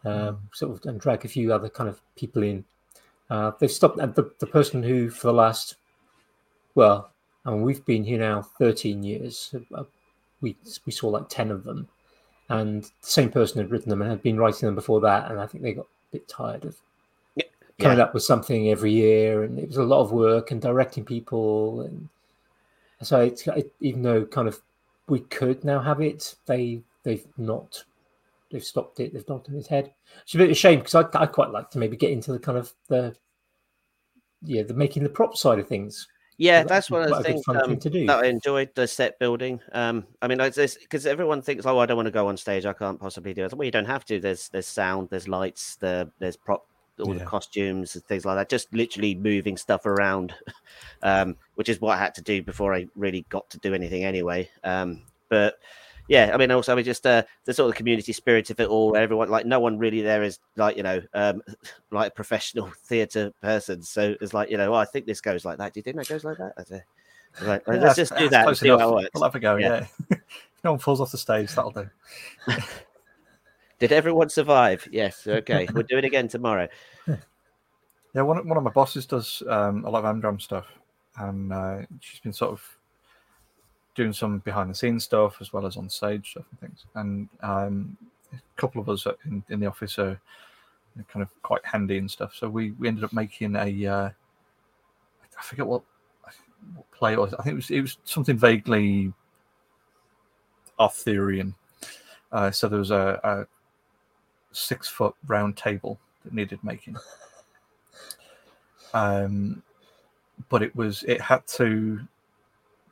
um, 0.05 0.41
sort 0.53 0.73
of, 0.73 0.87
and 0.87 1.01
drag 1.01 1.25
a 1.25 1.29
few 1.29 1.53
other 1.53 1.69
kind 1.69 1.89
of 1.89 2.01
people 2.17 2.43
in. 2.43 2.65
Uh, 3.31 3.53
they've 3.59 3.71
stopped. 3.71 3.99
And 3.99 4.15
the 4.15 4.33
the 4.41 4.47
person 4.47 4.83
who 4.83 5.09
for 5.09 5.29
the 5.29 5.33
last, 5.33 5.77
well, 6.75 7.11
I 7.47 7.51
mean, 7.51 7.63
we've 7.63 7.85
been 7.85 8.05
here 8.05 8.19
now 8.19 8.43
thirteen 8.43 9.03
years. 9.03 9.55
We 10.43 10.57
we 10.85 10.93
saw 10.93 11.09
like 11.09 11.29
ten 11.31 11.51
of 11.51 11.65
them. 11.65 11.89
And 12.49 12.83
the 12.85 12.91
same 13.01 13.31
person 13.31 13.59
had 13.63 13.71
written 13.71 13.89
them 13.89 14.03
and 14.03 14.11
had 14.11 14.23
been 14.23 14.37
writing 14.37 14.67
them 14.67 14.75
before 14.75 15.01
that 15.01 15.31
and 15.31 15.41
i 15.41 15.47
think 15.47 15.63
they 15.63 15.73
got 15.73 15.87
a 15.87 16.13
bit 16.13 16.29
tired 16.29 16.67
of 16.67 16.77
coming 17.79 17.97
Yeah. 17.97 18.05
up 18.05 18.13
with 18.13 18.25
something 18.25 18.69
every 18.69 18.93
year 18.93 19.45
and 19.45 19.59
it 19.59 19.69
was 19.69 19.79
a 19.79 19.83
lot 19.85 20.03
of 20.03 20.13
work 20.13 20.51
and 20.51 20.61
directing 20.61 21.03
people 21.05 21.81
and 21.83 22.09
so 23.01 23.21
it's 23.21 23.47
it, 23.47 23.73
even 23.81 24.03
though 24.03 24.27
kind 24.27 24.49
of 24.49 24.61
we 25.09 25.21
could 25.21 25.65
now 25.65 25.81
have 25.81 26.03
it 26.03 26.35
they 26.45 26.83
they've 27.05 27.27
not 27.39 27.83
they've 28.51 28.63
stopped 28.63 29.01
it 29.01 29.15
they've 29.15 29.29
knocked 29.29 29.49
it 29.49 29.53
on 29.53 29.59
its 29.59 29.69
head. 29.69 29.91
It's 30.23 30.35
a 30.35 30.39
bit 30.39 30.45
of 30.45 30.51
a 30.51 30.55
shame 30.55 30.81
because 30.81 30.95
I, 30.95 31.05
I 31.15 31.27
quite 31.27 31.51
like 31.51 31.71
to 31.71 31.79
maybe 31.79 31.97
get 31.97 32.11
into 32.11 32.33
the 32.33 32.39
kind 32.39 32.59
of 32.59 32.73
the 32.89 33.17
yeah 34.43 34.63
the 34.63 34.75
making 34.75 35.05
the 35.05 35.09
prop 35.09 35.37
side 35.37 35.59
of 35.59 35.67
things 35.69 36.07
Yeah, 36.38 36.61
Well, 36.61 36.68
that's 36.68 36.90
one 36.90 37.03
of 37.03 37.09
the 37.09 37.12
quite 37.12 37.21
a 37.21 37.33
good 37.35 37.45
things 37.45 37.49
um, 37.49 37.79
to 37.79 37.90
do. 37.90 38.07
that 38.07 38.25
I 38.25 38.27
enjoyed 38.27 38.75
the 38.75 38.87
set 38.87 39.18
building. 39.18 39.61
Um, 39.73 40.07
I 40.21 40.29
mean, 40.29 40.40
it's 40.40 40.77
because 40.77 41.07
everyone 41.07 41.42
thinks, 41.42 41.66
"Oh, 41.66 41.79
I 41.79 41.87
don't 41.87 41.97
want 41.97 42.07
to 42.07 42.12
go 42.12 42.27
on 42.27 42.37
stage. 42.37 42.64
I 42.66 42.73
can't 42.73 42.99
possibly 42.99 43.35
do 43.35 43.45
it." 43.45 43.53
Well, 43.53 43.64
you 43.64 43.71
don't 43.71 43.85
have 43.85 44.05
to. 44.07 44.18
There's 44.18 44.49
there's 44.49 44.66
sound, 44.66 45.09
there's 45.11 45.29
lights, 45.29 45.77
there 45.77 46.09
there's 46.18 46.37
prop, 46.37 46.66
all 47.01 47.14
the 47.14 47.25
costumes 47.25 47.95
and 47.95 48.05
things 48.05 48.25
like 48.25 48.37
that. 48.37 48.49
Just 48.49 48.73
literally 48.75 49.14
moving 49.14 49.57
stuff 49.57 49.87
around, 49.87 50.35
um, 51.03 51.37
which 51.57 51.68
is 51.68 51.81
what 51.81 51.97
I 51.97 52.01
had 52.01 52.14
to 52.16 52.23
do 52.23 52.42
before 52.42 52.75
I 52.75 52.87
really 52.97 53.27
got 53.29 53.49
to 53.51 53.59
do 53.59 53.75
anything 53.75 54.05
anyway. 54.05 54.49
Um, 54.64 55.03
but 55.29 55.59
yeah, 56.09 56.31
I 56.35 56.37
mean, 56.37 56.51
also, 56.51 56.73
I 56.73 56.77
mean, 56.77 56.85
just 56.85 57.07
uh, 57.07 57.23
the 57.45 57.55
sort 57.55 57.71
of 57.71 57.77
community 57.77 58.12
spirit 58.12 58.51
of 58.51 58.61
it 58.61 58.69
all. 58.69 58.97
Everyone, 58.97 59.31
like, 59.31 59.47
no 59.47 59.61
one 59.61 59.79
really 59.79 60.03
there 60.03 60.23
is 60.23 60.38
like, 60.57 60.77
you 60.77 60.83
know, 60.83 61.01
um, 61.15 61.43
like 61.91 62.09
a 62.09 62.15
professional 62.15 62.71
theatre 62.85 63.33
person. 63.41 63.83
So 63.83 64.15
it's 64.21 64.35
like, 64.35 64.51
you 64.51 64.57
know, 64.57 64.73
oh, 64.73 64.77
I 64.77 64.85
think 64.85 65.07
this 65.07 65.21
goes 65.21 65.45
like 65.45 65.59
that. 65.59 65.73
Do 65.73 65.79
you 65.79 65.83
think 65.83 65.97
that 65.97 66.09
goes 66.09 66.25
like 66.25 66.38
that? 66.38 66.67
Say, 66.67 66.83
like, 67.43 67.62
Yeah, 67.67 67.75
let's 67.75 67.97
just 67.97 68.17
do 68.17 68.29
that 68.29 68.47
and 68.47 68.57
see 68.57 68.69
how 68.69 68.88
it 68.88 68.95
works. 68.95 69.11
We'll 69.15 69.25
have 69.25 69.35
a 69.35 69.41
go. 69.41 69.57
Yeah. 69.57 69.69
Yeah. 69.69 69.87
if 70.11 70.65
no 70.65 70.73
one 70.73 70.81
falls 70.81 71.01
off 71.01 71.12
the 71.12 71.19
stage, 71.19 71.55
that'll 71.55 71.71
do. 71.71 71.88
Did 73.79 73.93
everyone 73.93 74.29
survive? 74.29 74.87
Yes. 74.93 75.27
Okay. 75.27 75.69
we'll 75.73 75.83
do 75.85 75.99
it 75.99 76.05
again 76.05 76.29
tomorrow. 76.29 76.69
Yeah, 78.15 78.23
one, 78.23 78.47
one 78.47 78.59
of 78.59 78.62
my 78.62 78.71
bosses 78.71 79.07
does 79.07 79.43
um, 79.49 79.85
a 79.85 79.91
lot 79.91 80.05
of 80.05 80.15
Amdram 80.15 80.41
stuff, 80.41 80.67
and 81.17 81.53
uh, 81.53 81.79
she's 82.01 82.21
been 82.21 82.33
sort 82.33 82.53
of 82.53 82.62
doing 83.95 84.13
some 84.13 84.39
behind 84.39 84.71
the 84.71 84.75
scenes 84.75 85.05
stuff 85.05 85.37
as 85.41 85.53
well 85.53 85.67
as 85.67 85.77
on 85.77 85.89
stage 85.89 86.31
stuff 86.31 86.45
and 86.51 86.61
things. 86.61 86.85
And 86.95 87.29
um, 87.43 87.97
a 88.33 88.39
couple 88.57 88.81
of 88.81 88.89
us 88.89 89.07
in, 89.27 89.43
in 89.51 89.61
the 89.61 89.67
office 89.67 89.99
are 89.99 90.21
kind 91.09 91.23
of 91.23 91.29
quite 91.43 91.65
handy 91.65 91.99
and 91.99 92.11
stuff. 92.11 92.35
So 92.35 92.49
we, 92.49 92.73
we 92.73 92.89
ended 92.89 93.05
up 93.05 93.13
making 93.13 93.57
a 93.57 93.87
uh, 93.87 94.11
I 95.39 95.43
forget 95.43 95.67
what, 95.67 95.83
what 96.75 96.91
play 96.93 97.15
it 97.15 97.19
was. 97.19 97.35
I 97.35 97.43
think 97.43 97.53
it 97.53 97.57
was 97.57 97.71
it 97.71 97.81
was 97.81 97.99
something 98.05 98.37
vaguely 98.37 99.13
Arthurian. 100.79 101.55
Uh, 102.31 102.51
so 102.51 102.69
there 102.69 102.79
was 102.79 102.91
a, 102.91 103.21
a 103.25 103.47
six 104.53 104.89
foot 104.89 105.15
round 105.27 105.57
table 105.57 105.99
that 106.25 106.33
needed 106.33 106.59
making 106.63 106.97
um, 108.95 109.63
but 110.49 110.63
it 110.63 110.75
was 110.75 111.03
it 111.05 111.21
had 111.21 111.47
to 111.47 112.01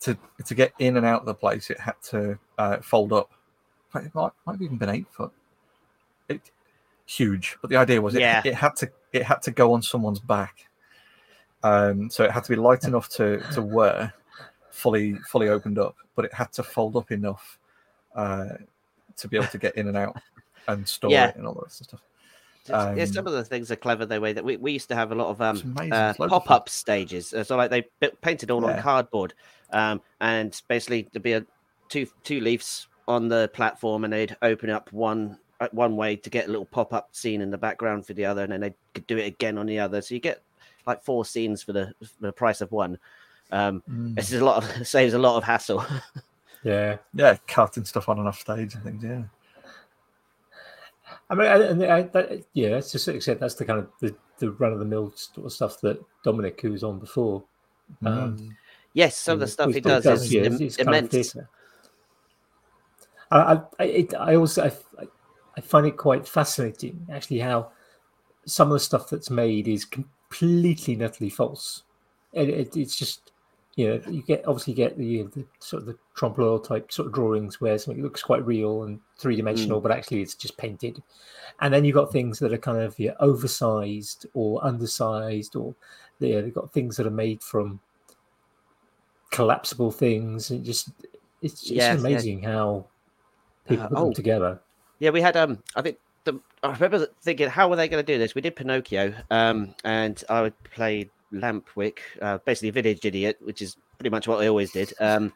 to 0.00 0.16
to 0.44 0.54
get 0.54 0.72
in 0.78 0.96
and 0.96 1.06
out 1.06 1.20
of 1.20 1.26
the 1.26 1.34
place. 1.34 1.70
It 1.70 1.78
had 1.80 1.94
to 2.10 2.38
uh, 2.58 2.78
fold 2.78 3.12
up. 3.12 3.30
It 3.94 4.14
might 4.14 4.32
might 4.46 4.52
have 4.52 4.62
even 4.62 4.76
been 4.78 4.88
eight 4.90 5.06
foot. 5.10 5.32
It 6.28 6.50
huge, 7.06 7.56
but 7.60 7.70
the 7.70 7.76
idea 7.76 8.00
was 8.00 8.14
it, 8.14 8.20
Yeah. 8.20 8.42
it 8.44 8.54
had 8.54 8.76
to 8.76 8.90
it 9.12 9.22
had 9.24 9.42
to 9.42 9.50
go 9.50 9.72
on 9.72 9.82
someone's 9.82 10.20
back. 10.20 10.66
Um, 11.62 12.08
so 12.08 12.24
it 12.24 12.30
had 12.30 12.44
to 12.44 12.50
be 12.50 12.56
light 12.56 12.84
enough 12.84 13.08
to 13.10 13.38
to 13.54 13.60
wear, 13.62 14.14
fully 14.70 15.14
fully 15.28 15.48
opened 15.48 15.78
up, 15.78 15.96
but 16.16 16.24
it 16.24 16.32
had 16.32 16.52
to 16.52 16.62
fold 16.62 16.96
up 16.96 17.10
enough 17.10 17.58
uh, 18.14 18.46
to 19.16 19.28
be 19.28 19.36
able 19.36 19.48
to 19.48 19.58
get 19.58 19.76
in 19.76 19.88
and 19.88 19.96
out 19.96 20.16
and 20.68 20.86
store 20.88 21.10
Yeah. 21.10 21.28
it 21.28 21.36
and 21.36 21.46
all 21.46 21.54
that 21.54 21.70
sort 21.72 21.80
of 21.80 21.86
stuff. 21.86 22.00
It's- 22.66 22.96
yeah, 22.96 23.02
Um, 23.04 23.12
some 23.12 23.26
of 23.26 23.32
the 23.32 23.44
things 23.44 23.70
are 23.70 23.76
clever 23.76 24.06
the 24.06 24.20
way 24.20 24.32
that 24.32 24.44
we, 24.44 24.56
we 24.58 24.72
used 24.72 24.88
to 24.90 24.94
have 24.94 25.12
a 25.12 25.14
lot 25.14 25.28
of 25.28 25.40
um 25.40 25.74
uh, 25.78 25.82
It's 25.82 25.90
loads 25.90 25.92
of 25.92 26.16
fun. 26.18 26.28
pop-up 26.28 26.68
stages. 26.68 27.34
Uh, 27.34 27.42
So 27.44 27.56
like 27.56 27.70
they 27.70 27.82
painted 28.22 28.50
all 28.50 28.64
on 28.64 28.80
cardboard, 28.80 29.34
um, 29.72 30.00
and 30.20 30.60
basically 30.68 31.08
there'd 31.12 31.22
be 31.22 31.32
a 31.34 31.44
two 31.88 32.06
two 32.24 32.40
leaves 32.40 32.88
on 33.08 33.28
the 33.28 33.50
platform, 33.54 34.04
and 34.04 34.12
they'd 34.12 34.36
open 34.42 34.70
up 34.70 34.92
one 34.92 35.38
uh, 35.60 35.68
one 35.72 35.96
way 35.96 36.16
to 36.16 36.30
get 36.30 36.46
a 36.46 36.50
little 36.50 36.64
pop-up 36.66 37.08
scene 37.12 37.40
in 37.40 37.50
the 37.50 37.58
background 37.58 38.06
for 38.06 38.14
the 38.14 38.24
other, 38.24 38.42
and 38.42 38.52
then 38.52 38.60
they 38.60 38.74
could 38.94 39.06
do 39.06 39.18
it 39.18 39.26
again 39.26 39.58
on 39.58 39.66
the 39.66 39.78
other. 39.78 40.00
So 40.00 40.14
you 40.14 40.20
get 40.20 40.42
like 40.86 41.02
four 41.04 41.24
scenes 41.24 41.62
for 41.62 41.72
the 41.72 41.92
for 42.00 42.26
the 42.26 42.32
price 42.32 42.60
of 42.60 42.72
one. 42.72 42.98
Um, 43.52 43.82
Mm. 43.90 44.14
This 44.14 44.32
is 44.32 44.40
a 44.40 44.44
lot 44.44 44.62
of 44.64 44.86
saves 44.94 45.14
a 45.14 45.18
lot 45.18 45.36
of 45.36 45.44
hassle. 45.44 45.84
Yeah. 46.62 46.98
Yeah, 47.14 47.38
cutting 47.46 47.86
stuff 47.86 48.10
on 48.10 48.18
and 48.18 48.28
off 48.28 48.38
stage 48.38 48.74
and 48.74 48.84
things. 48.84 49.02
Yeah. 49.02 49.22
I 51.30 51.34
mean, 51.34 51.46
I- 51.48 51.62
and 51.62 51.82
I, 51.84 52.02
that, 52.02 52.44
yeah, 52.52 52.70
that's 52.70 52.92
just 52.92 53.08
except 53.08 53.40
that's 53.40 53.54
the 53.54 53.64
kind 53.64 53.78
of 53.78 53.88
the, 54.00 54.14
the 54.38 54.50
run 54.52 54.72
of 54.72 54.78
the 54.78 54.84
mill 54.84 55.10
sort 55.16 55.46
of 55.46 55.52
stuff 55.52 55.80
that 55.80 55.98
Dominic, 56.22 56.60
who 56.60 56.72
was 56.72 56.84
on 56.84 56.98
before, 56.98 57.42
um, 58.04 58.54
yes, 58.92 59.16
some 59.16 59.34
of 59.34 59.40
the 59.40 59.46
stuff 59.46 59.72
he 59.72 59.80
but 59.80 60.02
does, 60.02 60.22
is 60.22 60.32
yeah, 60.32 60.42
im- 60.42 60.54
it's- 60.54 60.60
it's 60.60 60.76
kind 60.76 60.88
of 60.88 61.14
immense. 61.14 61.36
I, 63.30 63.38
I, 63.38 63.60
I, 63.78 63.84
it, 63.84 64.14
I 64.14 64.34
also 64.34 64.64
I, 64.64 65.06
I 65.56 65.60
find 65.60 65.86
it 65.86 65.96
quite 65.96 66.26
fascinating 66.26 67.06
actually 67.10 67.38
how 67.38 67.70
some 68.46 68.68
of 68.68 68.72
the 68.72 68.80
stuff 68.80 69.10
that's 69.10 69.30
made 69.30 69.68
is 69.68 69.84
completely 69.84 70.94
and 70.94 71.02
utterly 71.02 71.30
false. 71.30 71.84
It, 72.32 72.48
it, 72.48 72.76
it's 72.76 72.96
just 72.96 73.32
you 73.76 73.88
know 73.88 74.00
you 74.08 74.22
get 74.22 74.46
obviously 74.46 74.72
you 74.72 74.76
get 74.76 74.98
the, 74.98 75.22
the 75.34 75.44
sort 75.60 75.82
of 75.82 75.86
the 75.86 75.96
trompe 76.14 76.38
l'oeil 76.38 76.58
type 76.58 76.90
sort 76.90 77.06
of 77.06 77.14
drawings 77.14 77.60
where 77.60 77.78
something 77.78 78.02
looks 78.02 78.22
quite 78.22 78.44
real 78.44 78.82
and 78.84 79.00
three 79.16 79.36
dimensional, 79.36 79.80
mm. 79.80 79.82
but 79.82 79.92
actually 79.92 80.22
it's 80.22 80.34
just 80.34 80.56
painted. 80.56 81.02
And 81.60 81.72
then 81.72 81.84
you've 81.84 81.94
got 81.94 82.12
things 82.12 82.38
that 82.38 82.52
are 82.52 82.58
kind 82.58 82.78
of 82.78 82.98
yeah, 82.98 83.12
oversized 83.20 84.26
or 84.34 84.64
undersized, 84.64 85.54
or 85.56 85.74
yeah, 86.18 86.40
they've 86.40 86.54
got 86.54 86.72
things 86.72 86.96
that 86.96 87.06
are 87.06 87.10
made 87.10 87.42
from 87.42 87.80
collapsible 89.40 89.90
things. 89.90 90.50
And 90.50 90.64
just 90.64 90.90
it's 91.42 91.60
just 91.60 91.72
Yes, 91.72 91.94
yes. 91.94 92.00
amazing 92.00 92.42
how 92.42 92.84
people 93.66 93.84
Uh, 93.84 93.88
put 93.88 93.98
oh. 93.98 94.04
them 94.04 94.14
together. 94.14 94.60
Yeah, 94.98 95.10
we 95.10 95.22
had 95.22 95.36
um 95.36 95.62
I 95.74 95.82
think 95.82 95.98
the 96.24 96.38
I 96.62 96.72
remember 96.72 97.06
thinking 97.22 97.48
how 97.48 97.68
were 97.68 97.76
they 97.76 97.88
going 97.88 98.04
to 98.04 98.12
do 98.12 98.18
this? 98.18 98.34
We 98.34 98.42
did 98.42 98.54
Pinocchio, 98.54 99.14
um, 99.30 99.74
and 99.84 100.22
I 100.28 100.42
would 100.42 100.62
play 100.64 101.08
Lampwick, 101.32 102.00
uh, 102.20 102.38
basically 102.44 102.68
a 102.68 102.72
village 102.72 103.04
idiot, 103.06 103.38
which 103.40 103.62
is 103.62 103.76
pretty 103.96 104.10
much 104.10 104.28
what 104.28 104.42
I 104.42 104.48
always 104.48 104.72
did. 104.72 104.92
Um, 105.00 105.32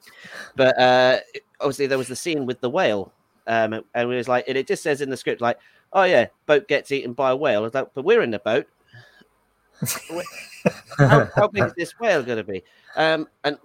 but 0.54 0.78
uh, 0.78 1.20
obviously 1.60 1.86
there 1.86 1.96
was 1.98 2.08
the 2.08 2.16
scene 2.16 2.44
with 2.44 2.60
the 2.60 2.68
whale, 2.68 3.10
um, 3.46 3.82
and 3.94 4.08
we 4.08 4.16
was 4.16 4.28
like, 4.28 4.44
and 4.48 4.58
it 4.58 4.66
just 4.66 4.82
says 4.82 5.00
in 5.00 5.08
the 5.08 5.16
script 5.16 5.40
like, 5.40 5.58
oh 5.94 6.02
yeah, 6.04 6.26
boat 6.44 6.68
gets 6.68 6.92
eaten 6.92 7.14
by 7.14 7.30
a 7.30 7.36
whale. 7.36 7.60
I 7.60 7.62
was 7.62 7.74
like, 7.74 7.88
but 7.94 8.04
we're 8.04 8.22
in 8.22 8.30
the 8.30 8.38
boat. 8.38 8.66
how, 10.98 11.28
how 11.34 11.48
big 11.48 11.64
is 11.64 11.74
this 11.74 11.98
whale 11.98 12.22
going 12.22 12.38
to 12.38 12.44
be? 12.44 12.62
Um, 12.96 13.28
and 13.44 13.58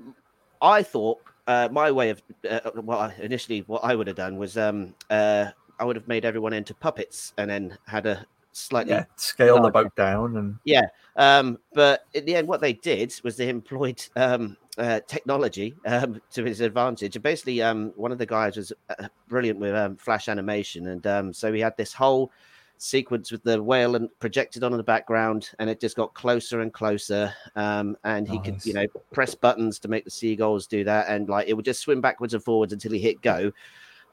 I 0.62 0.84
thought 0.84 1.19
uh, 1.48 1.69
my 1.72 1.91
way 1.91 2.10
of 2.10 2.22
uh, 2.50 2.60
well, 2.76 3.00
I- 3.00 3.15
initially 3.22 3.62
what 3.67 3.84
I 3.84 3.95
would 3.95 4.08
have 4.08 4.15
done 4.15 4.38
was 4.38 4.58
um, 4.58 4.93
uh, 5.10 5.48
I 5.80 5.86
would 5.86 5.95
have 5.95 6.08
made 6.08 6.26
everyone 6.26 6.54
into 6.54 6.74
puppets 6.74 7.34
and 7.38 7.50
then 7.50 7.78
had 7.88 8.06
a 8.06 8.26
slightly 8.52 8.93
Yeah. 8.93 9.06
Scale 9.15 9.62
the 9.62 9.72
boat 9.72 9.95
down 9.95 10.38
and 10.38 10.58
yeah. 10.65 10.84
Um, 11.15 11.60
but 11.74 12.06
in 12.13 12.26
the 12.26 12.36
end, 12.36 12.48
what 12.48 12.62
they 12.62 12.74
did 12.74 13.13
was 13.24 13.38
they 13.38 13.50
employed 13.50 14.02
um, 14.15 14.58
uh, 14.78 15.00
technology 15.08 15.76
um, 15.86 16.22
to 16.32 16.43
his 16.43 16.62
advantage. 16.62 17.15
And 17.15 17.24
basically, 17.24 17.62
um, 17.62 17.91
one 17.95 18.12
of 18.12 18.17
the 18.17 18.26
guys 18.26 18.58
was 18.58 18.72
uh, 18.89 19.08
brilliant 19.28 19.60
with 19.60 19.76
um, 19.76 19.98
flash 19.98 20.30
animation, 20.30 20.88
and 20.88 21.06
um, 21.08 21.34
so 21.34 21.52
we 21.52 21.60
had 21.60 21.76
this 21.78 21.93
whole 21.93 22.32
sequence 22.80 23.30
with 23.30 23.44
the 23.44 23.62
whale 23.62 23.96
and 23.96 24.10
projected 24.20 24.63
on 24.63 24.72
in 24.72 24.78
the 24.78 24.84
background, 24.84 25.52
and 25.60 25.70
it 25.70 25.80
just 25.80 25.96
got 25.96 26.13
closer 26.13 26.62
and 26.62 26.74
closer. 26.74 27.34
Um, 27.56 27.96
and 28.04 28.28
he 28.28 28.39
could, 28.39 28.65
you 28.65 28.74
know, 28.74 28.88
press 29.12 29.36
buttons 29.36 29.78
to 29.80 29.88
make 29.88 30.06
the 30.06 30.12
seagulls 30.12 30.65
do 30.65 30.84
that, 30.86 31.08
and 31.08 31.30
like 31.30 31.48
it 31.48 31.54
would 31.54 31.65
just 31.65 31.82
swim 31.82 32.02
backwards 32.02 32.34
and 32.34 32.44
forwards 32.44 32.74
until 32.74 32.94
he 32.94 33.00
hit 33.00 33.22
go. 33.22 33.52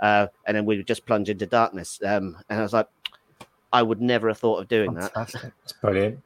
Uh, 0.01 0.27
and 0.47 0.57
then 0.57 0.67
we 0.67 0.77
would 0.77 0.87
just 0.87 1.07
plunge 1.07 1.31
into 1.31 1.47
darkness. 1.47 1.99
Um, 2.05 2.37
and 2.51 2.59
I 2.59 2.63
was 2.63 2.75
like, 2.75 2.89
I 3.73 3.83
would 3.83 4.03
never 4.03 4.29
have 4.29 4.39
thought 4.39 4.61
of 4.61 4.69
doing 4.69 4.93
that. 4.95 5.15
fantastic. 5.15 5.53
It's 5.63 5.73
brilliant. 5.73 6.21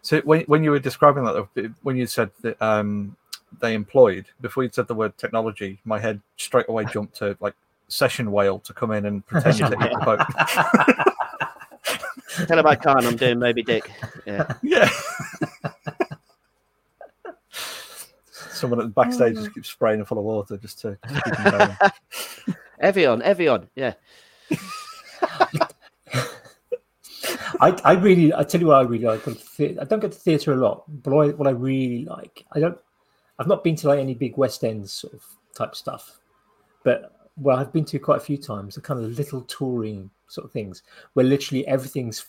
So 0.00 0.20
when 0.20 0.42
when 0.42 0.62
you 0.62 0.70
were 0.70 0.78
describing 0.78 1.24
that, 1.24 1.32
though, 1.54 1.74
when 1.82 1.96
you 1.96 2.06
said 2.06 2.30
that 2.42 2.60
um, 2.62 3.16
they 3.60 3.74
employed 3.74 4.26
before 4.40 4.62
you 4.62 4.70
said 4.72 4.86
the 4.86 4.94
word 4.94 5.16
technology, 5.18 5.80
my 5.84 5.98
head 5.98 6.20
straight 6.36 6.68
away 6.68 6.84
jumped 6.84 7.16
to 7.16 7.36
like 7.40 7.54
session 7.88 8.30
whale 8.30 8.60
to 8.60 8.72
come 8.72 8.92
in 8.92 9.06
and 9.06 9.26
pretend 9.26 9.56
to 9.58 9.64
eat 9.64 9.70
the 9.70 10.02
boat. 10.04 11.08
Tell 12.46 12.58
him 12.58 12.66
I 12.66 12.74
can't. 12.74 13.04
I'm 13.04 13.16
doing 13.16 13.38
Moby 13.38 13.62
Dick. 13.62 13.90
Yeah. 14.26 14.52
yeah. 14.62 14.88
Someone 18.50 18.80
at 18.80 18.86
the 18.86 18.92
backstage 18.92 19.34
just 19.34 19.54
keeps 19.54 19.68
spraying 19.68 20.00
it 20.00 20.08
full 20.08 20.18
of 20.18 20.24
water 20.24 20.56
just 20.56 20.80
to 20.80 20.98
just 21.08 21.24
keep 21.24 21.34
them 21.36 21.58
going. 21.58 22.56
Evian, 22.80 23.22
Evian. 23.22 23.68
Yeah. 23.74 23.94
I, 27.60 27.80
I 27.84 27.92
really, 27.92 28.34
I 28.34 28.42
tell 28.44 28.60
you 28.60 28.68
what, 28.68 28.76
I 28.76 28.82
really 28.82 29.04
like. 29.04 29.24
going 29.24 29.38
I 29.80 29.84
don't 29.84 30.00
go 30.00 30.08
to 30.08 30.14
theatre 30.14 30.52
a 30.52 30.56
lot, 30.56 30.84
but 30.88 31.12
what 31.12 31.28
I, 31.28 31.32
what 31.32 31.48
I 31.48 31.52
really 31.52 32.04
like, 32.04 32.44
I 32.52 32.60
don't, 32.60 32.78
I've 33.38 33.46
not 33.46 33.64
been 33.64 33.76
to 33.76 33.88
like 33.88 34.00
any 34.00 34.14
big 34.14 34.36
West 34.36 34.64
End 34.64 34.88
sort 34.88 35.14
of 35.14 35.22
type 35.54 35.74
stuff, 35.74 36.18
but 36.82 37.23
well, 37.36 37.58
I've 37.58 37.72
been 37.72 37.84
to 37.86 37.98
quite 37.98 38.18
a 38.18 38.24
few 38.24 38.36
times. 38.38 38.74
The 38.74 38.80
kind 38.80 39.02
of 39.02 39.10
little 39.18 39.42
touring 39.42 40.10
sort 40.28 40.44
of 40.44 40.52
things 40.52 40.82
where 41.14 41.24
literally 41.26 41.66
everything's 41.66 42.26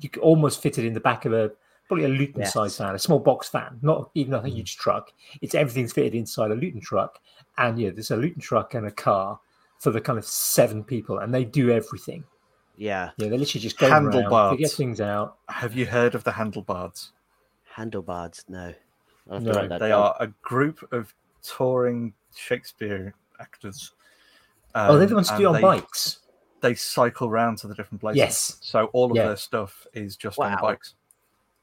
you 0.00 0.08
can 0.08 0.22
almost 0.22 0.60
fit 0.60 0.78
it 0.78 0.84
in 0.84 0.92
the 0.92 1.00
back 1.00 1.24
of 1.24 1.32
a 1.32 1.52
probably 1.86 2.04
a 2.04 2.08
Luton 2.08 2.40
Yes. 2.40 2.54
size 2.54 2.76
van, 2.78 2.94
a 2.94 2.98
small 2.98 3.18
box 3.18 3.48
van, 3.50 3.78
not 3.82 4.10
even 4.14 4.34
a 4.34 4.40
mm. 4.40 4.52
huge 4.52 4.76
truck. 4.76 5.12
It's 5.40 5.54
everything's 5.54 5.92
fitted 5.92 6.14
inside 6.14 6.50
a 6.50 6.54
Luton 6.54 6.80
truck, 6.80 7.20
and 7.58 7.78
yeah, 7.78 7.90
there's 7.90 8.10
a 8.10 8.16
Luton 8.16 8.40
truck 8.40 8.74
and 8.74 8.86
a 8.86 8.90
car 8.90 9.38
for 9.78 9.90
the 9.90 10.00
kind 10.00 10.18
of 10.18 10.24
seven 10.24 10.82
people, 10.82 11.18
and 11.18 11.32
they 11.32 11.44
do 11.44 11.70
everything. 11.70 12.24
Yeah. 12.76 13.10
Yeah, 13.18 13.28
they 13.28 13.38
literally 13.38 13.60
just 13.62 13.78
go 13.78 13.88
around, 13.88 14.10
they 14.12 14.22
HandleBards. 14.22 14.58
get 14.58 14.70
things 14.72 15.00
out. 15.00 15.36
Have 15.48 15.74
you 15.74 15.86
heard 15.86 16.14
of 16.14 16.24
the 16.24 16.32
HandleBards? 16.32 17.10
HandleBards. 17.76 18.48
No. 18.48 18.74
I'll 19.30 19.34
have 19.40 19.44
to 19.44 19.68
No, 19.68 19.78
They 19.78 19.88
down. 19.88 19.92
are 19.92 20.16
a 20.20 20.26
group 20.42 20.86
of 20.92 21.14
touring 21.42 22.12
Shakespeare 22.34 23.14
actors. 23.40 23.92
Oh, 24.74 24.98
they're 24.98 25.06
the 25.06 25.12
um, 25.12 25.16
ones 25.16 25.28
to 25.28 25.34
do 25.34 25.38
be 25.40 25.44
on 25.46 25.54
they- 25.54 25.60
bikes. 25.60 26.18
They 26.60 26.74
cycle 26.74 27.28
round 27.28 27.58
to 27.58 27.68
the 27.68 27.74
different 27.74 28.00
places. 28.00 28.16
Yes. 28.18 28.56
So 28.62 28.86
all 28.94 29.10
of 29.10 29.16
Yeah. 29.16 29.26
their 29.26 29.36
stuff 29.36 29.86
is 29.92 30.16
just 30.16 30.38
on 30.38 30.50
Wow. 30.52 30.58
bikes. 30.62 30.94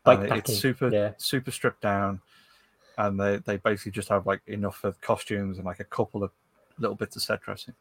Bike 0.03 0.19
And 0.19 0.29
packing, 0.29 0.53
it's 0.53 0.61
super 0.61 0.89
yeah. 0.89 1.13
super 1.17 1.49
stripped 1.49 1.81
down, 1.81 2.21
and 2.99 3.19
they 3.19 3.37
they 3.37 3.57
basically 3.57 3.93
just 3.93 4.09
have 4.09 4.27
like 4.27 4.41
enough 4.47 4.83
of 4.83 4.99
costumes 5.01 5.57
and 5.57 5.65
like 5.65 5.79
a 5.79 5.83
couple 5.85 6.23
of 6.23 6.29
little 6.77 6.95
bits 6.95 7.15
of 7.15 7.23
set 7.23 7.41
dressing. 7.41 7.73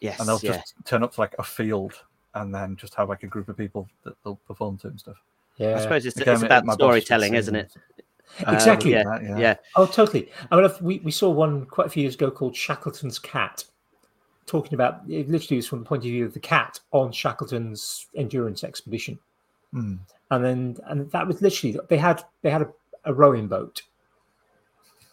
Yes, 0.00 0.18
and 0.18 0.28
they'll 0.28 0.40
yeah. 0.42 0.56
just 0.56 0.74
turn 0.84 1.04
up 1.04 1.12
to 1.14 1.20
like 1.20 1.34
a 1.38 1.44
field 1.44 1.94
and 2.34 2.52
then 2.52 2.74
just 2.76 2.94
have 2.96 3.08
like 3.08 3.22
a 3.22 3.28
group 3.28 3.48
of 3.48 3.56
people 3.56 3.88
that 4.02 4.14
they'll 4.24 4.36
perform 4.48 4.78
to 4.78 4.88
and 4.88 4.98
stuff. 4.98 5.22
Yeah, 5.58 5.76
I 5.76 5.80
suppose 5.80 6.06
it's, 6.06 6.16
Again, 6.16 6.34
it's 6.34 6.42
about 6.42 6.64
my 6.64 6.72
boss 6.74 6.78
was 6.78 7.04
storytelling, 7.04 7.34
isn't 7.34 7.54
it? 7.54 7.72
that. 8.40 8.54
exactly. 8.54 8.92
yeah, 8.92 9.04
That, 9.04 9.38
Yeah. 9.38 9.54
Oh, 9.76 9.86
totally. 9.86 10.30
I 10.50 10.60
mean, 10.60 10.70
we, 10.80 10.98
we 11.00 11.10
saw 11.12 11.30
one 11.30 11.66
quite 11.66 11.86
a 11.86 11.90
few 11.90 12.02
years 12.02 12.14
ago 12.14 12.30
called 12.30 12.56
Shackleton's 12.56 13.18
Cat, 13.18 13.64
talking 14.46 14.74
about 14.74 15.00
it 15.08 15.28
literally 15.28 15.56
was 15.56 15.66
from 15.66 15.80
the 15.80 15.84
point 15.84 16.04
of 16.04 16.10
view 16.10 16.24
of 16.24 16.34
the 16.34 16.40
cat 16.40 16.80
on 16.90 17.12
Shackleton's 17.12 18.06
endurance 18.16 18.64
expedition. 18.64 19.18
Hmm. 19.72 19.96
And 20.30 20.44
then, 20.44 20.76
and 20.86 21.10
that 21.10 21.26
was 21.26 21.42
literally 21.42 21.78
they 21.88 21.98
had 21.98 22.22
they 22.42 22.50
had 22.50 22.62
a, 22.62 22.68
a 23.04 23.14
rowing 23.14 23.48
boat 23.48 23.82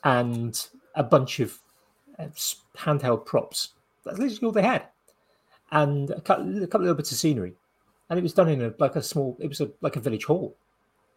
and 0.04 0.68
a 0.96 1.04
bunch 1.04 1.40
of 1.40 1.60
uh, 2.18 2.28
handheld 2.78 3.26
props. 3.26 3.70
That's 4.06 4.18
literally 4.18 4.46
all 4.46 4.52
they 4.52 4.62
had, 4.62 4.88
and 5.72 6.10
a 6.12 6.22
couple, 6.22 6.64
a 6.64 6.68
couple 6.68 6.82
of 6.82 6.84
little 6.84 6.96
bits 6.96 7.12
of 7.12 7.18
scenery, 7.18 7.54
and 8.10 8.18
it 8.18 8.24
was 8.24 8.34
done 8.34 8.50
in 8.50 8.62
a 8.62 8.74
like 8.80 8.96
a 8.96 9.04
small. 9.04 9.38
It 9.40 9.48
was 9.48 9.62
a 9.62 9.70
like 9.82 9.98
a 9.98 10.00
village 10.00 10.26
hall. 10.26 10.56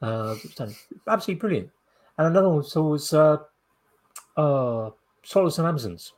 Uh, 0.01 0.35
it 0.37 0.43
was 0.43 0.55
done 0.55 0.75
absolutely 1.07 1.41
brilliant. 1.41 1.71
And 2.19 2.27
another 2.27 2.49
one 2.49 2.59
was, 2.59 2.75
was 2.75 3.13
uh, 3.15 3.39
uh, 4.37 4.91
Swallows 5.23 5.59
and 5.59 5.69
Amazons. 5.69 6.13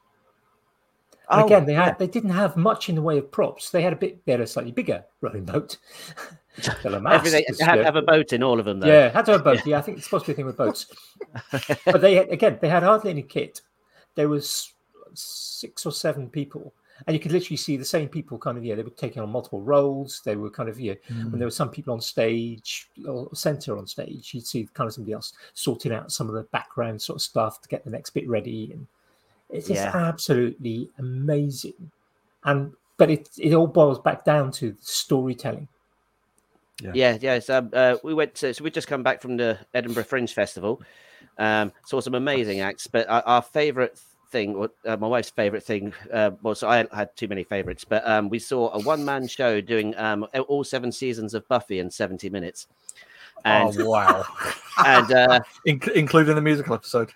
And 1.31 1.43
Oh, 1.43 1.47
again, 1.47 1.65
they 1.65 1.75
had 1.75 1.99
they 1.99 2.07
didn't 2.07 2.31
have 2.31 2.57
much 2.57 2.89
in 2.89 2.95
the 2.95 3.03
way 3.03 3.19
of 3.19 3.31
props. 3.31 3.71
They 3.71 3.83
had 3.83 3.93
a 3.93 3.97
bit, 3.97 4.25
they 4.27 4.33
had 4.33 4.41
a 4.41 4.47
slightly 4.47 4.73
bigger 4.73 5.05
rowing 5.21 5.45
boat. 5.45 5.79
The 6.83 6.91
La 6.91 7.01
Masse 7.01 7.15
Everything, 7.15 7.45
was, 7.49 7.59
they 7.59 7.65
have, 7.65 7.97
a 7.97 8.03
boat 8.03 8.33
in 8.33 8.43
all 8.43 8.61
of 8.61 8.65
them, 8.65 8.79
though. 8.79 8.87
yeah, 8.87 9.09
had 9.09 9.25
to 9.27 9.33
have 9.33 9.43
boats. 9.45 9.63
Yeah, 9.67 9.79
I 9.79 9.81
think 9.83 9.97
it's 9.99 10.07
supposed 10.07 10.27
to 10.27 10.29
be 10.31 10.33
a 10.35 10.37
thing 10.37 10.47
with 10.47 10.57
boats. 10.57 10.87
but 11.85 12.01
they 12.01 12.15
had, 12.15 12.29
again, 12.29 12.59
they 12.61 12.69
had 12.69 12.83
hardly 12.85 13.11
any 13.11 13.23
kit. 13.23 13.61
There 14.15 14.29
was 14.29 14.73
six 15.15 15.85
or 15.85 15.91
seven 15.91 16.29
people, 16.29 16.73
and 17.09 17.15
you 17.15 17.19
could 17.21 17.33
literally 17.33 17.57
see 17.57 17.77
the 17.77 17.85
same 17.85 18.09
people. 18.09 18.39
Kind 18.39 18.57
of, 18.57 18.65
yeah, 18.65 18.77
they 18.77 18.85
were 18.85 18.91
taking 18.91 19.21
on 19.21 19.31
multiple 19.31 19.63
roles. 19.63 20.21
They 20.25 20.37
were 20.37 20.51
kind 20.51 20.69
of, 20.69 20.79
yeah, 20.79 20.95
Hmm. 21.09 21.31
when 21.33 21.39
there 21.41 21.47
were 21.47 21.51
some 21.51 21.71
people 21.71 21.93
on 21.93 22.01
stage 22.01 22.89
or 23.09 23.29
center 23.35 23.77
on 23.77 23.87
stage, 23.89 24.33
you'd 24.33 24.47
see 24.47 24.69
kind 24.75 24.87
of 24.87 24.95
somebody 24.95 25.13
else 25.15 25.33
sorting 25.55 25.93
out 25.93 26.13
some 26.13 26.29
of 26.29 26.35
the 26.37 26.43
background 26.45 27.03
sort 27.03 27.17
of 27.17 27.23
stuff 27.23 27.61
to 27.63 27.69
get 27.69 27.85
the 27.85 27.91
next 27.91 28.11
bit 28.11 28.29
ready, 28.29 28.71
and 28.73 28.87
it's 29.51 29.69
just 29.69 29.83
Yeah. 29.83 29.93
absolutely 29.95 30.91
amazing. 30.99 31.91
And 32.45 32.73
but 32.97 33.11
it 33.11 33.29
it 33.39 33.55
all 33.55 33.67
boils 33.67 33.99
back 33.99 34.25
down 34.25 34.51
to 34.53 34.77
storytelling. 34.81 35.69
Yeah, 36.93 37.19
yeah. 37.21 37.39
So, 37.39 37.59
um, 37.59 37.71
uh, 37.73 37.97
we 38.03 38.15
went 38.15 38.35
to, 38.37 38.53
so 38.53 38.65
we 38.65 38.71
just 38.71 38.89
come 38.89 39.03
back 39.03 39.23
from 39.23 39.37
the 39.37 39.59
Edinburgh 39.73 40.05
Fringe 40.05 40.33
Festival. 40.33 40.83
Um, 41.39 41.73
saw 41.87 42.01
some 42.01 42.15
amazing 42.15 42.61
acts, 42.61 42.87
but 42.87 43.09
our, 43.09 43.23
our 43.23 43.43
favourite 43.43 43.97
thing, 44.31 44.55
or, 44.57 44.71
uh, 44.85 44.97
my 44.97 45.07
wife's 45.07 45.31
favourite 45.31 45.63
thing, 45.63 45.95
uh, 46.13 46.33
well, 46.43 46.55
so 46.55 46.69
I 46.69 46.85
had 46.93 47.17
too 47.17 47.29
many 47.29 47.45
favourites, 47.45 47.85
but 47.85 48.07
um, 48.09 48.29
we 48.29 48.39
saw 48.39 48.71
a 48.73 48.81
one 48.81 49.05
man 49.05 49.27
show 49.29 49.61
doing 49.61 49.97
um, 49.97 50.27
all 50.49 50.65
seven 50.65 50.91
seasons 50.91 51.33
of 51.35 51.47
Buffy 51.49 51.79
in 51.79 51.91
70 51.91 52.29
minutes. 52.31 52.67
And, 53.45 53.75
oh 53.79 53.89
wow! 53.89 54.25
and 54.85 55.13
uh, 55.13 55.41
Inc- 55.67 55.93
including 55.93 56.35
the 56.35 56.43
musical 56.43 56.75
episode. 56.75 57.13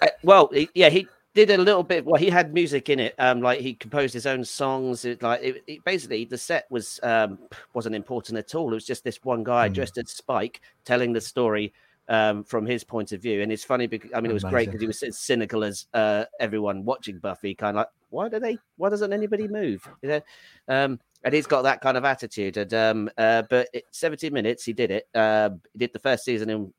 Uh, 0.00 0.08
well, 0.22 0.50
yeah, 0.74 0.88
he 0.88 1.08
did 1.34 1.50
a 1.50 1.58
little 1.58 1.82
bit. 1.82 2.04
Well, 2.04 2.20
he 2.20 2.28
had 2.30 2.52
music 2.52 2.88
in 2.88 3.00
it. 3.00 3.14
Um, 3.18 3.40
like 3.40 3.60
he 3.60 3.74
composed 3.74 4.12
his 4.14 4.26
own 4.26 4.44
songs. 4.44 5.04
It, 5.04 5.22
like 5.22 5.42
it, 5.42 5.62
it, 5.66 5.84
basically, 5.84 6.24
the 6.24 6.38
set 6.38 6.66
was 6.70 7.00
um 7.02 7.38
wasn't 7.74 7.94
important 7.94 8.38
at 8.38 8.54
all. 8.54 8.70
It 8.70 8.74
was 8.74 8.86
just 8.86 9.04
this 9.04 9.22
one 9.24 9.44
guy 9.44 9.68
Hmm. 9.68 9.74
dressed 9.74 9.98
as 9.98 10.10
Spike 10.10 10.60
telling 10.84 11.12
the 11.12 11.20
story 11.20 11.72
um 12.08 12.42
from 12.44 12.66
his 12.66 12.84
point 12.84 13.12
of 13.12 13.22
view. 13.22 13.42
And 13.42 13.52
it's 13.52 13.64
funny 13.64 13.86
because 13.86 14.10
I 14.14 14.20
mean, 14.20 14.30
it 14.30 14.34
was 14.34 14.44
great 14.44 14.66
because 14.66 14.80
he 14.80 14.86
was 14.86 15.02
as 15.02 15.18
cynical 15.18 15.64
as 15.64 15.86
uh 15.94 16.24
everyone 16.40 16.84
watching 16.84 17.18
Buffy. 17.18 17.54
Kind 17.54 17.76
of 17.76 17.80
like, 17.82 17.88
why 18.10 18.28
do 18.28 18.38
they? 18.38 18.58
Why 18.76 18.88
doesn't 18.90 19.12
anybody 19.12 19.48
move? 19.48 19.88
You 20.02 20.08
know. 20.08 20.20
Um, 20.68 21.00
and 21.24 21.32
he's 21.32 21.46
got 21.46 21.62
that 21.62 21.80
kind 21.80 21.96
of 21.96 22.04
attitude. 22.04 22.56
And 22.56 22.74
um, 22.74 23.10
uh, 23.16 23.42
but 23.48 23.68
it, 23.72 23.84
70 23.92 24.30
minutes, 24.30 24.64
he 24.64 24.72
did 24.72 24.90
it. 24.90 25.06
Uh, 25.14 25.50
he 25.72 25.78
did 25.78 25.92
the 25.92 26.00
first 26.00 26.24
season 26.24 26.50
in 26.50 26.72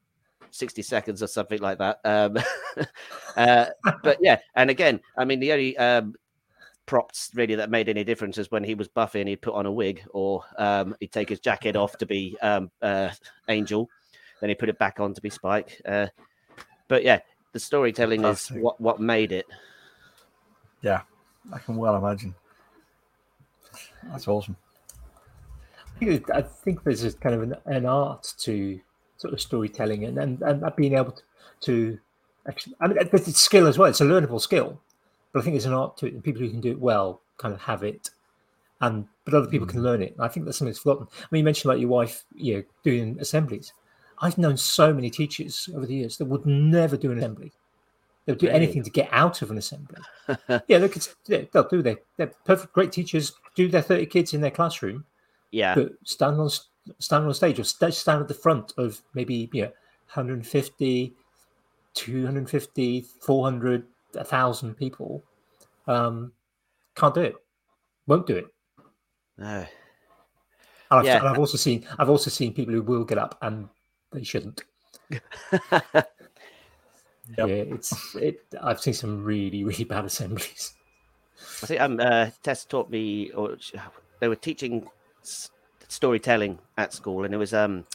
60 0.54 0.84
seconds 0.84 1.24
or 1.24 1.28
something 1.28 1.60
like 1.60 1.80
that. 1.80 1.99
Um, 2.06 2.38
uh, 3.36 3.66
but 4.04 4.18
yeah, 4.22 4.38
and 4.56 4.70
again, 4.70 5.01
I 5.18 5.26
mean, 5.26 5.39
the 5.39 5.51
only 5.51 5.76
um, 5.78 6.14
props 6.86 7.32
really 7.34 7.56
that 7.56 7.72
made 7.72 7.89
any 7.89 8.04
difference 8.04 8.38
is 8.38 8.51
when 8.51 8.64
he 8.64 8.76
was 8.76 8.88
Buffy 8.88 9.20
and 9.20 9.28
he'd 9.28 9.41
put 9.41 9.56
on 9.56 9.66
a 9.66 9.72
wig, 9.72 10.04
or 10.12 10.43
um, 10.58 10.95
he'd 10.99 11.12
take 11.12 11.30
his 11.30 11.39
jacket 11.39 11.76
off 11.76 11.97
to 11.97 12.06
be 12.06 12.38
um, 12.41 12.70
uh, 12.82 13.10
Angel, 13.49 13.89
then 14.39 14.49
he 14.49 14.56
put 14.56 14.70
it 14.70 14.78
back 14.78 14.99
on 14.99 15.14
to 15.14 15.22
be 15.22 15.30
Spike. 15.30 15.82
Uh, 15.86 16.08
but 16.88 17.04
yeah, 17.04 17.20
the 17.51 17.60
storytelling 17.60 18.24
is 18.24 18.49
what 18.49 18.80
what 18.80 18.99
made 18.99 19.32
it. 19.32 19.47
Yeah, 20.82 21.01
I 21.51 21.58
can 21.60 21.78
well 21.78 21.95
imagine. 21.95 22.36
That's 24.04 24.28
awesome. 24.28 24.56
I 25.95 26.06
think, 26.06 26.32
I 26.32 26.41
think 26.41 26.84
there's 26.84 27.04
a 27.04 27.14
kind 27.14 27.36
of 27.36 27.43
an, 27.43 27.56
an 27.66 27.86
art 27.86 28.34
to 28.39 28.80
sort 29.24 29.34
of 29.34 29.42
storytelling 29.42 30.04
and, 30.04 30.18
and, 30.18 30.42
and 30.44 30.76
being 30.76 30.96
able 30.96 31.14
to, 31.14 31.24
to 31.62 32.00
actually, 32.48 32.76
I 32.82 32.88
mean, 32.88 32.98
it's 33.00 33.28
a 33.28 33.32
skill 33.32 33.68
as 33.68 33.78
well. 33.78 33.90
It's 33.90 34.02
a 34.02 34.06
learnable 34.06 34.42
skill, 34.42 34.80
but 35.32 35.40
I 35.40 35.42
think 35.44 35.54
there's 35.56 35.66
an 35.66 35.74
art 35.74 35.98
to 35.98 36.08
it, 36.08 36.14
and 36.14 36.24
people 36.24 36.42
who 36.42 36.50
can 36.50 36.62
do 36.62 36.72
it 36.72 36.80
well 36.80 37.22
kind 37.38 37.54
of 37.54 37.62
have 37.62 37.84
it, 37.84 38.10
and 38.82 39.08
but 39.24 39.34
other 39.34 39.48
people 39.48 39.66
can 39.66 39.80
mm. 39.80 39.84
learn 39.84 40.02
it. 40.02 40.14
And 40.14 40.22
I 40.22 40.28
think 40.28 40.46
that's 40.46 40.58
something 40.58 40.72
that's 40.72 40.84
forgotten. 40.84 41.08
I 41.18 41.26
mean, 41.32 41.40
you 41.40 41.46
mentioned 41.46 41.70
like 41.70 41.80
your 41.80 41.90
wife, 41.90 42.26
you 42.36 42.56
know, 42.56 42.64
doing 42.84 43.18
assemblies. 43.20 43.74
I've 44.20 44.38
known 44.38 44.58
so 44.58 44.94
many 44.94 45.10
teachers 45.10 45.70
over 45.74 45.86
the 45.86 45.96
years 45.96 46.18
that 46.18 46.26
would 46.26 46.46
never 46.46 46.98
do 46.98 47.12
an 47.12 47.18
assembly. 47.18 47.52
They'll 48.26 48.36
do 48.36 48.48
Really? 48.48 48.58
anything 48.58 48.84
to 48.84 48.90
get 48.90 49.10
out 49.12 49.42
of 49.42 49.52
an 49.52 49.58
assembly. 49.58 50.02
yeah, 50.68 50.78
they 50.78 50.88
could, 50.88 51.08
they'll 51.52 51.68
do 51.68 51.82
their, 51.82 51.98
they're 52.16 52.32
perfect, 52.46 52.72
great 52.72 52.92
teachers, 52.92 53.34
do 53.56 53.68
their 53.68 53.82
30 53.82 54.06
kids 54.06 54.34
in 54.34 54.40
their 54.40 54.52
classroom, 54.52 55.04
Yeah, 55.52 55.76
but 55.76 55.92
stand 56.06 56.40
on 56.40 56.50
stand 57.00 57.26
on 57.26 57.34
stage 57.34 57.60
or 57.60 57.64
sta- 57.64 57.90
stand 57.92 58.22
at 58.22 58.28
the 58.28 58.34
front 58.34 58.74
of 58.78 59.02
maybe 59.14 59.50
you 59.54 59.62
know 59.64 59.68
150 60.14 61.14
250 61.94 63.02
400 63.22 63.86
1000 64.14 64.76
people 64.76 65.24
um 65.88 66.32
can't 66.96 67.16
do 67.16 67.22
it 67.22 67.36
won't 68.08 68.28
do 68.28 68.36
it 68.36 68.48
no. 69.38 69.46
and 69.46 69.68
I've, 70.92 71.06
Yeah. 71.06 71.20
and 71.20 71.30
I've 71.30 71.40
also 71.40 71.58
seen 71.58 71.86
i've 71.98 72.10
also 72.10 72.30
seen 72.30 72.54
people 72.54 72.74
who 72.74 72.82
will 72.82 73.06
get 73.06 73.18
up 73.18 73.38
and 73.42 73.70
they 74.12 74.24
shouldn't 74.24 74.64
Yep. 75.10 75.22
yeah 77.38 77.46
it's 77.46 78.16
it 78.16 78.42
i've 78.62 78.82
seen 78.82 78.94
some 78.94 79.24
really 79.24 79.64
really 79.64 79.84
bad 79.84 80.06
assemblies 80.06 80.74
I 81.62 81.66
think 81.66 81.82
um, 81.82 82.00
uh, 82.00 82.30
Tess 82.42 82.64
taught 82.66 82.90
me, 82.90 83.32
or 83.32 83.58
they 84.20 84.28
were 84.28 84.36
teaching 84.36 84.88
storytelling 85.94 86.60
at 86.78 86.94
school, 86.94 87.24
and 87.24 87.34
it 87.34 87.38
was 87.38 87.54
um, 87.54 87.86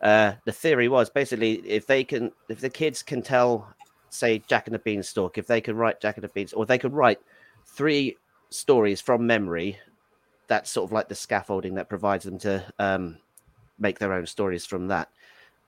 uh, 0.00 0.32
the 0.44 0.52
theory 0.52 0.88
was 0.88 1.10
basically 1.10 1.54
if 1.66 1.86
they 1.86 2.04
can, 2.04 2.32
if 2.48 2.60
the 2.60 2.70
kids 2.70 3.02
can 3.02 3.22
tell, 3.22 3.74
say 4.10 4.38
Jack 4.46 4.66
and 4.66 4.74
the 4.74 4.78
Beanstalk, 4.80 5.38
if 5.38 5.46
they 5.46 5.60
can 5.60 5.76
write 5.76 6.00
Jack 6.00 6.16
and 6.16 6.24
the 6.24 6.28
Beanstalk, 6.28 6.58
or 6.58 6.66
they 6.66 6.78
could 6.78 6.92
write 6.92 7.18
three 7.66 8.16
stories 8.50 9.00
from 9.00 9.26
memory, 9.26 9.78
that's 10.48 10.70
sort 10.70 10.88
of 10.88 10.92
like 10.92 11.08
the 11.08 11.14
scaffolding 11.14 11.74
that 11.74 11.88
provides 11.88 12.24
them 12.24 12.38
to 12.38 12.64
um, 12.78 13.18
make 13.78 13.98
their 13.98 14.12
own 14.12 14.26
stories 14.26 14.66
from 14.66 14.88
that. 14.88 15.08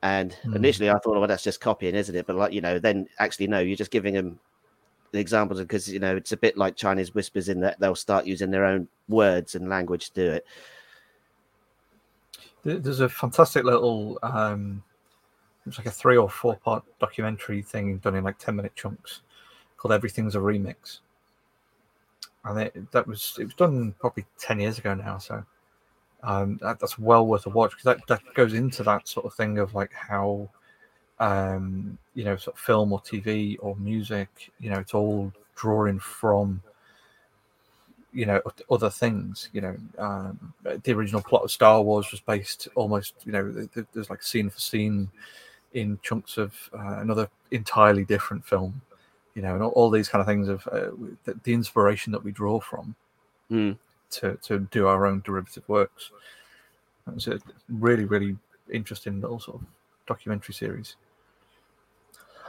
And 0.02 0.36
Hmm. 0.44 0.54
initially, 0.54 0.90
I 0.90 0.98
thought, 0.98 1.18
well, 1.18 1.26
that's 1.26 1.42
just 1.42 1.60
copying, 1.60 1.94
isn't 1.94 2.14
it? 2.14 2.26
But 2.26 2.36
like 2.36 2.52
you 2.52 2.60
know, 2.60 2.78
then 2.78 3.06
actually, 3.18 3.48
no, 3.48 3.60
you're 3.60 3.76
just 3.76 3.90
giving 3.90 4.14
them 4.14 4.38
the 5.12 5.18
examples 5.18 5.60
because 5.60 5.90
you 5.90 5.98
know 5.98 6.16
it's 6.16 6.32
a 6.32 6.36
bit 6.36 6.58
like 6.58 6.76
Chinese 6.76 7.14
whispers 7.14 7.48
in 7.48 7.60
that 7.60 7.80
they'll 7.80 7.94
start 7.94 8.26
using 8.26 8.50
their 8.50 8.64
own 8.64 8.88
words 9.08 9.54
and 9.54 9.68
language 9.68 10.10
to 10.10 10.14
do 10.14 10.30
it. 10.32 10.46
There- 12.66 12.80
There's 12.80 12.98
a 13.00 13.08
fantastic 13.08 13.64
little, 13.64 14.18
um, 14.24 14.82
it's 15.66 15.78
like 15.78 15.86
a 15.86 15.90
three 15.90 16.16
or 16.16 16.28
four 16.28 16.56
part 16.56 16.84
documentary 16.98 17.62
thing 17.62 17.98
done 17.98 18.16
in 18.16 18.24
like 18.24 18.38
10 18.38 18.56
minute 18.56 18.74
chunks 18.74 19.22
called 19.76 19.92
Everything's 19.92 20.34
a 20.34 20.38
Remix. 20.40 20.98
And 22.44 22.60
it, 22.60 22.90
that 22.92 23.06
was, 23.06 23.36
it 23.40 23.44
was 23.44 23.54
done 23.54 23.94
probably 24.00 24.26
10 24.38 24.58
years 24.60 24.78
ago 24.78 24.94
now. 24.94 25.18
So 25.18 25.44
um, 26.24 26.58
that, 26.62 26.80
that's 26.80 26.98
well 26.98 27.26
worth 27.26 27.46
a 27.46 27.50
watch 27.50 27.70
because 27.70 27.84
that, 27.84 28.06
that 28.08 28.34
goes 28.34 28.54
into 28.54 28.82
that 28.82 29.06
sort 29.06 29.26
of 29.26 29.34
thing 29.34 29.58
of 29.58 29.74
like 29.74 29.92
how, 29.92 30.48
um, 31.20 31.98
you 32.14 32.24
know, 32.24 32.36
sort 32.36 32.56
of 32.56 32.60
film 32.60 32.92
or 32.92 33.00
TV 33.00 33.56
or 33.60 33.76
music, 33.76 34.52
you 34.60 34.70
know, 34.70 34.78
it's 34.78 34.94
all 34.94 35.32
drawing 35.54 36.00
from 36.00 36.62
you 38.16 38.24
know 38.24 38.40
other 38.70 38.88
things 38.88 39.50
you 39.52 39.60
know 39.60 39.76
um, 39.98 40.54
the 40.64 40.92
original 40.92 41.20
plot 41.20 41.42
of 41.42 41.50
star 41.50 41.82
wars 41.82 42.10
was 42.10 42.20
based 42.20 42.66
almost 42.74 43.12
you 43.26 43.32
know 43.32 43.52
th- 43.52 43.70
th- 43.72 43.86
there's 43.92 44.08
like 44.08 44.22
scene 44.22 44.48
for 44.48 44.58
scene 44.58 45.10
in 45.74 45.98
chunks 46.02 46.38
of 46.38 46.54
uh, 46.72 46.96
another 47.00 47.28
entirely 47.50 48.06
different 48.06 48.42
film 48.42 48.80
you 49.34 49.42
know 49.42 49.52
and 49.52 49.62
all, 49.62 49.70
all 49.72 49.90
these 49.90 50.08
kind 50.08 50.20
of 50.20 50.26
things 50.26 50.48
of 50.48 50.66
uh, 50.68 50.90
the, 51.24 51.38
the 51.44 51.52
inspiration 51.52 52.10
that 52.10 52.24
we 52.24 52.32
draw 52.32 52.58
from 52.58 52.94
Hmm. 53.50 53.72
to 54.10 54.36
to 54.42 54.60
do 54.70 54.86
our 54.88 55.06
own 55.06 55.22
derivative 55.24 55.68
works. 55.68 56.10
It's 57.14 57.28
a 57.28 57.38
really 57.68 58.06
really 58.06 58.36
interesting 58.72 59.20
little 59.20 59.38
sort 59.38 59.60
of 59.60 59.66
documentary 60.06 60.54
series. 60.54 60.96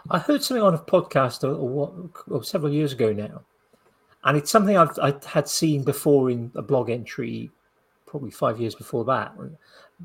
I 0.10 0.20
heard 0.20 0.42
something 0.42 0.64
on 0.64 0.74
a 0.74 0.80
podcast 0.80 1.44
or, 1.44 1.54
or, 1.54 1.68
what, 1.68 1.92
or 2.30 2.44
several 2.44 2.72
years 2.72 2.94
ago 2.94 3.12
now, 3.12 3.42
and 4.28 4.36
it's 4.38 4.52
something 4.52 4.78
I've 4.78 5.00
I 5.00 5.16
had 5.26 5.48
seen 5.48 5.84
before 5.84 6.30
in 6.30 6.52
a 6.56 6.62
blog 6.62 6.90
entry, 6.90 7.50
probably 8.06 8.30
five 8.30 8.60
years 8.60 8.76
before 8.76 9.06
that. 9.06 9.34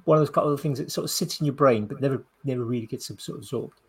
One 0.05 0.17
of 0.17 0.21
those 0.21 0.31
couple 0.31 0.53
of 0.53 0.61
things 0.61 0.79
that 0.79 0.93
sort 0.93 1.05
of 1.05 1.11
sits 1.11 1.41
in 1.41 1.47
your 1.47 1.55
brain 1.55 1.87
but 1.87 2.01
never 2.01 2.25
never 2.45 2.65
really 2.65 2.87
gets 2.87 3.07
sort 3.09 3.29
of 3.29 3.35
absorbed. 3.37 3.81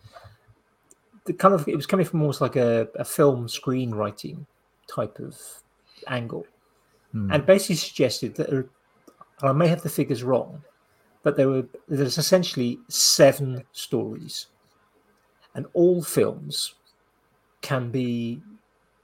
The 1.25 1.33
kind 1.33 1.53
of 1.53 1.67
it 1.67 1.75
was 1.75 1.85
coming 1.85 2.05
from 2.05 2.21
almost 2.21 2.41
like 2.41 2.55
a, 2.55 2.89
a 2.95 3.05
film 3.05 3.47
screenwriting 3.47 4.45
type 4.93 5.19
of 5.19 5.39
angle, 6.07 6.45
Hmm. 7.11 7.31
and 7.31 7.45
basically 7.45 7.75
suggested 7.75 8.33
that, 8.35 8.49
there, 8.49 8.65
and 9.41 9.49
I 9.49 9.51
may 9.51 9.67
have 9.67 9.83
the 9.83 9.89
figures 9.89 10.23
wrong, 10.23 10.63
but 11.21 11.37
there 11.37 11.47
were 11.47 11.65
there's 11.87 12.17
essentially 12.17 12.79
seven 12.87 13.63
stories, 13.71 14.47
and 15.53 15.67
all 15.73 16.01
films 16.01 16.73
can 17.61 17.91
be 17.91 18.41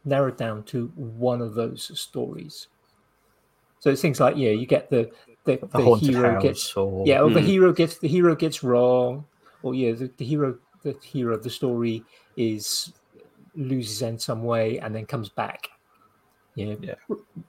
narrowed 0.05 0.37
down 0.37 0.63
to 0.63 0.91
one 0.95 1.41
of 1.41 1.53
those 1.53 1.99
stories. 1.99 2.67
So 3.79 3.89
it's 3.89 4.01
things 4.01 4.19
like 4.19 4.35
yeah, 4.37 4.51
you 4.51 4.65
get 4.65 4.89
the 4.89 5.09
the, 5.45 5.57
the, 5.57 5.67
the 5.67 5.95
hero 5.95 6.33
house 6.33 6.43
gets 6.43 6.75
or 6.77 7.07
yeah, 7.07 7.21
or 7.21 7.29
the 7.29 7.39
Hmm. 7.39 7.45
hero 7.45 7.73
gets 7.73 7.97
the 7.97 8.07
hero 8.07 8.35
gets 8.35 8.63
wrong, 8.63 9.25
or 9.61 9.73
yeah, 9.73 9.93
the, 9.93 10.11
the 10.17 10.25
hero 10.25 10.57
the 10.83 10.95
hero 11.03 11.35
of 11.35 11.43
the 11.43 11.49
story 11.49 12.05
is 12.35 12.93
loses 13.55 14.01
in 14.01 14.17
some 14.19 14.43
way 14.43 14.79
and 14.79 14.93
then 14.93 15.05
comes 15.05 15.29
back. 15.29 15.69
Yeah, 16.55 16.75
Yeah. 16.81 16.95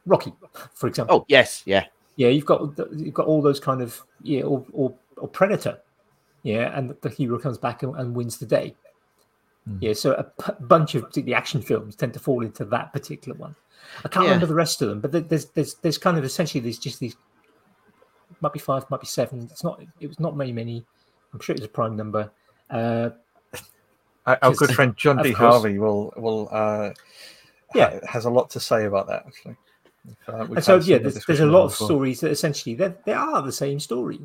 Rocky, 0.06 0.32
for 0.74 0.86
example. 0.86 1.20
Oh 1.20 1.24
yes, 1.28 1.62
yeah, 1.66 1.86
Yeah, 2.16 2.28
you've 2.28 2.46
got 2.46 2.76
the- 2.76 2.88
you've 2.92 3.14
got 3.14 3.26
all 3.26 3.42
those 3.42 3.58
kind 3.60 3.82
of 3.82 4.00
yeah, 4.22 4.42
or 4.42 4.64
or, 4.72 4.94
or 5.16 5.28
Predator, 5.28 5.78
yeah, 6.42 6.76
and 6.76 6.94
the 7.02 7.08
hero 7.08 7.38
comes 7.38 7.58
back 7.58 7.82
and, 7.82 7.94
and 7.96 8.14
wins 8.14 8.38
the 8.38 8.46
day. 8.46 8.76
Mm. 9.68 9.78
Yeah, 9.80 9.92
so 9.92 10.12
a 10.14 10.24
p- 10.24 10.52
bunch 10.60 10.94
of 10.94 11.12
the 11.12 11.34
action 11.34 11.60
films 11.60 11.94
tend 11.96 12.12
to 12.14 12.18
fall 12.18 12.42
into 12.44 12.64
that 12.66 12.92
particular 12.92 13.36
one. 13.38 13.54
I 14.04 14.08
can't 14.08 14.24
Yeah. 14.24 14.30
remember 14.30 14.46
the 14.46 14.54
rest 14.54 14.80
of 14.82 14.88
them, 14.88 15.00
but 15.00 15.28
there's 15.28 15.46
there's 15.46 15.74
there's 15.74 15.98
kind 15.98 16.16
of 16.16 16.24
essentially 16.24 16.60
there's 16.60 16.78
just 16.78 16.98
these 17.00 17.16
might 18.40 18.52
be 18.52 18.58
five, 18.58 18.88
might 18.90 19.00
be 19.00 19.06
seven. 19.06 19.48
It's 19.50 19.62
not 19.64 19.80
it 20.00 20.06
was 20.06 20.18
not 20.20 20.36
many 20.36 20.52
many. 20.52 20.84
I'm 21.34 21.40
sure 21.40 21.54
it 21.54 21.60
was 21.60 21.66
a 21.66 21.68
prime 21.72 21.96
number. 21.96 22.30
Uh, 22.70 23.10
Our, 24.26 24.38
our 24.42 24.54
good 24.54 24.70
friend 24.70 24.96
John 24.96 25.16
D. 25.22 25.32
course. 25.34 25.38
Harvey 25.38 25.78
will 25.78 26.12
will 26.16 26.48
uh, 26.52 26.90
Yeah. 27.74 27.90
ha- 28.00 28.06
has 28.08 28.24
a 28.26 28.30
lot 28.30 28.50
to 28.50 28.60
say 28.60 28.84
about 28.84 29.06
that 29.08 29.24
actually. 29.26 29.56
If, 30.08 30.28
uh, 30.28 30.44
and 30.54 30.64
so 30.64 30.76
yeah, 30.78 30.98
there's, 30.98 31.24
there's 31.26 31.40
a 31.40 31.46
lot 31.46 31.64
of 31.64 31.70
before. 31.72 31.86
stories 31.88 32.20
that 32.20 32.30
essentially 32.30 32.74
they 32.74 32.94
they 33.04 33.12
are 33.12 33.42
the 33.42 33.52
same 33.52 33.78
story. 33.80 34.20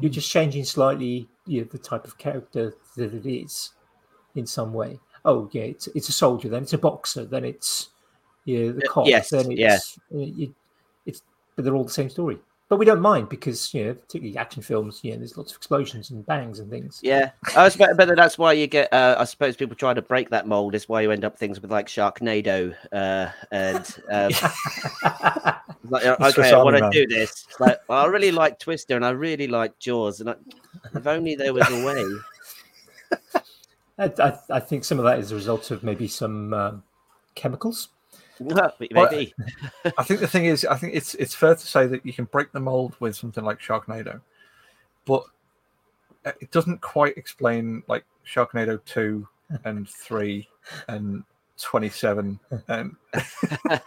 You're 0.00 0.10
Mm. 0.10 0.14
just 0.14 0.30
changing 0.30 0.64
slightly 0.64 1.28
you 1.46 1.62
know, 1.62 1.68
the 1.70 1.78
type 1.78 2.04
of 2.04 2.18
character 2.18 2.74
that 2.96 3.14
it 3.14 3.24
is 3.26 3.70
in 4.38 4.46
some 4.46 4.72
way. 4.72 4.98
Oh 5.24 5.48
yeah, 5.52 5.62
it's 5.62 5.88
it's 5.88 6.08
a 6.08 6.12
soldier, 6.12 6.48
then 6.48 6.62
it's 6.62 6.72
a 6.72 6.78
boxer, 6.78 7.24
then 7.24 7.44
it's 7.44 7.90
yeah 8.44 8.70
the 8.70 8.82
cop, 8.88 9.06
yes, 9.06 9.30
then 9.30 9.50
it's 9.50 9.98
you, 10.10 10.54
it's 11.04 11.22
but 11.54 11.64
they're 11.64 11.74
all 11.74 11.84
the 11.84 11.90
same 11.90 12.08
story. 12.08 12.38
But 12.68 12.76
we 12.76 12.84
don't 12.84 13.00
mind 13.00 13.30
because 13.30 13.72
you 13.72 13.84
know 13.84 13.94
particularly 13.94 14.36
action 14.36 14.62
films, 14.62 15.00
you 15.02 15.12
know, 15.12 15.18
there's 15.18 15.38
lots 15.38 15.52
of 15.52 15.56
explosions 15.56 16.10
and 16.10 16.24
bangs 16.26 16.58
and 16.58 16.70
things. 16.70 17.00
yeah. 17.02 17.30
I 17.56 17.70
suppose, 17.70 17.96
but 17.96 18.14
that's 18.14 18.36
why 18.36 18.52
you 18.52 18.66
get. 18.66 18.92
Uh, 18.92 19.16
I 19.18 19.24
suppose 19.24 19.56
people 19.56 19.74
try 19.74 19.94
to 19.94 20.02
break 20.02 20.28
that 20.30 20.46
mold. 20.46 20.74
Is 20.74 20.86
why 20.86 21.00
you 21.00 21.10
end 21.10 21.24
up 21.24 21.38
things 21.38 21.62
with 21.62 21.70
like 21.70 21.86
Sharknado 21.86 22.74
uh, 22.92 23.30
and 23.50 23.96
um, 24.10 24.32
like, 25.88 26.04
okay, 26.04 26.52
I 26.52 26.62
want 26.62 26.76
to 26.76 26.90
do 26.92 27.06
this. 27.06 27.46
It's 27.48 27.58
Like, 27.58 27.78
well, 27.88 28.04
I 28.04 28.06
really 28.06 28.32
like 28.32 28.58
Twister 28.58 28.96
and 28.96 29.04
I 29.04 29.10
really 29.10 29.48
like 29.48 29.78
Jaws, 29.78 30.20
and 30.20 30.28
I, 30.28 30.34
if 30.94 31.06
only 31.06 31.36
there 31.36 31.54
was 31.54 31.68
a 31.70 31.84
way. 31.84 32.04
I, 33.98 34.12
I, 34.18 34.38
I 34.50 34.60
think 34.60 34.84
some 34.84 34.98
of 34.98 35.04
that 35.04 35.18
is 35.18 35.32
a 35.32 35.34
result 35.34 35.70
of 35.70 35.82
maybe 35.82 36.08
some 36.08 36.54
um, 36.54 36.82
chemicals. 37.34 37.88
Maybe. 39.10 39.34
I 39.98 40.04
think 40.04 40.20
the 40.20 40.28
thing 40.28 40.44
is, 40.44 40.64
I 40.64 40.76
think 40.76 40.94
it's 40.94 41.14
it's 41.14 41.34
fair 41.34 41.54
to 41.54 41.66
say 41.66 41.86
that 41.86 42.06
you 42.06 42.12
can 42.12 42.26
break 42.26 42.52
the 42.52 42.60
mold 42.60 42.94
with 43.00 43.16
something 43.16 43.44
like 43.44 43.58
Sharknado, 43.58 44.20
but 45.04 45.24
uh, 46.24 46.32
it 46.40 46.50
doesn't 46.52 46.80
quite 46.80 47.16
explain 47.16 47.82
like 47.88 48.04
Sharknado 48.24 48.84
two 48.84 49.26
and 49.64 49.88
three 49.88 50.48
and 50.86 51.24
twenty 51.58 51.88
seven 51.88 52.38
and 52.68 52.94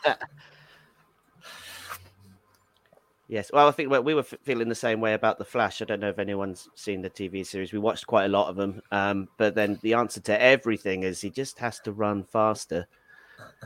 Yes, 3.31 3.49
well, 3.53 3.65
I 3.69 3.71
think 3.71 3.89
we- 3.89 3.99
we 3.99 4.13
were 4.13 4.23
feeling 4.23 4.67
the 4.67 4.75
same 4.75 4.99
way 4.99 5.13
about 5.13 5.37
the 5.37 5.45
Flash. 5.45 5.81
I 5.81 5.85
don't 5.85 6.01
know 6.01 6.09
if 6.09 6.19
anyone's 6.19 6.67
seen 6.75 7.01
the 7.01 7.09
TV 7.09 7.45
series. 7.45 7.71
We 7.71 7.79
watched 7.79 8.05
quite 8.05 8.25
a 8.25 8.27
lot 8.27 8.49
of 8.49 8.57
them, 8.57 8.81
um, 8.91 9.29
but 9.37 9.55
then 9.55 9.79
the 9.83 9.93
answer 9.93 10.19
to 10.19 10.41
everything 10.41 11.03
is 11.03 11.21
he 11.21 11.29
just 11.29 11.57
has 11.59 11.79
to 11.85 11.93
run 11.93 12.25
faster, 12.25 12.87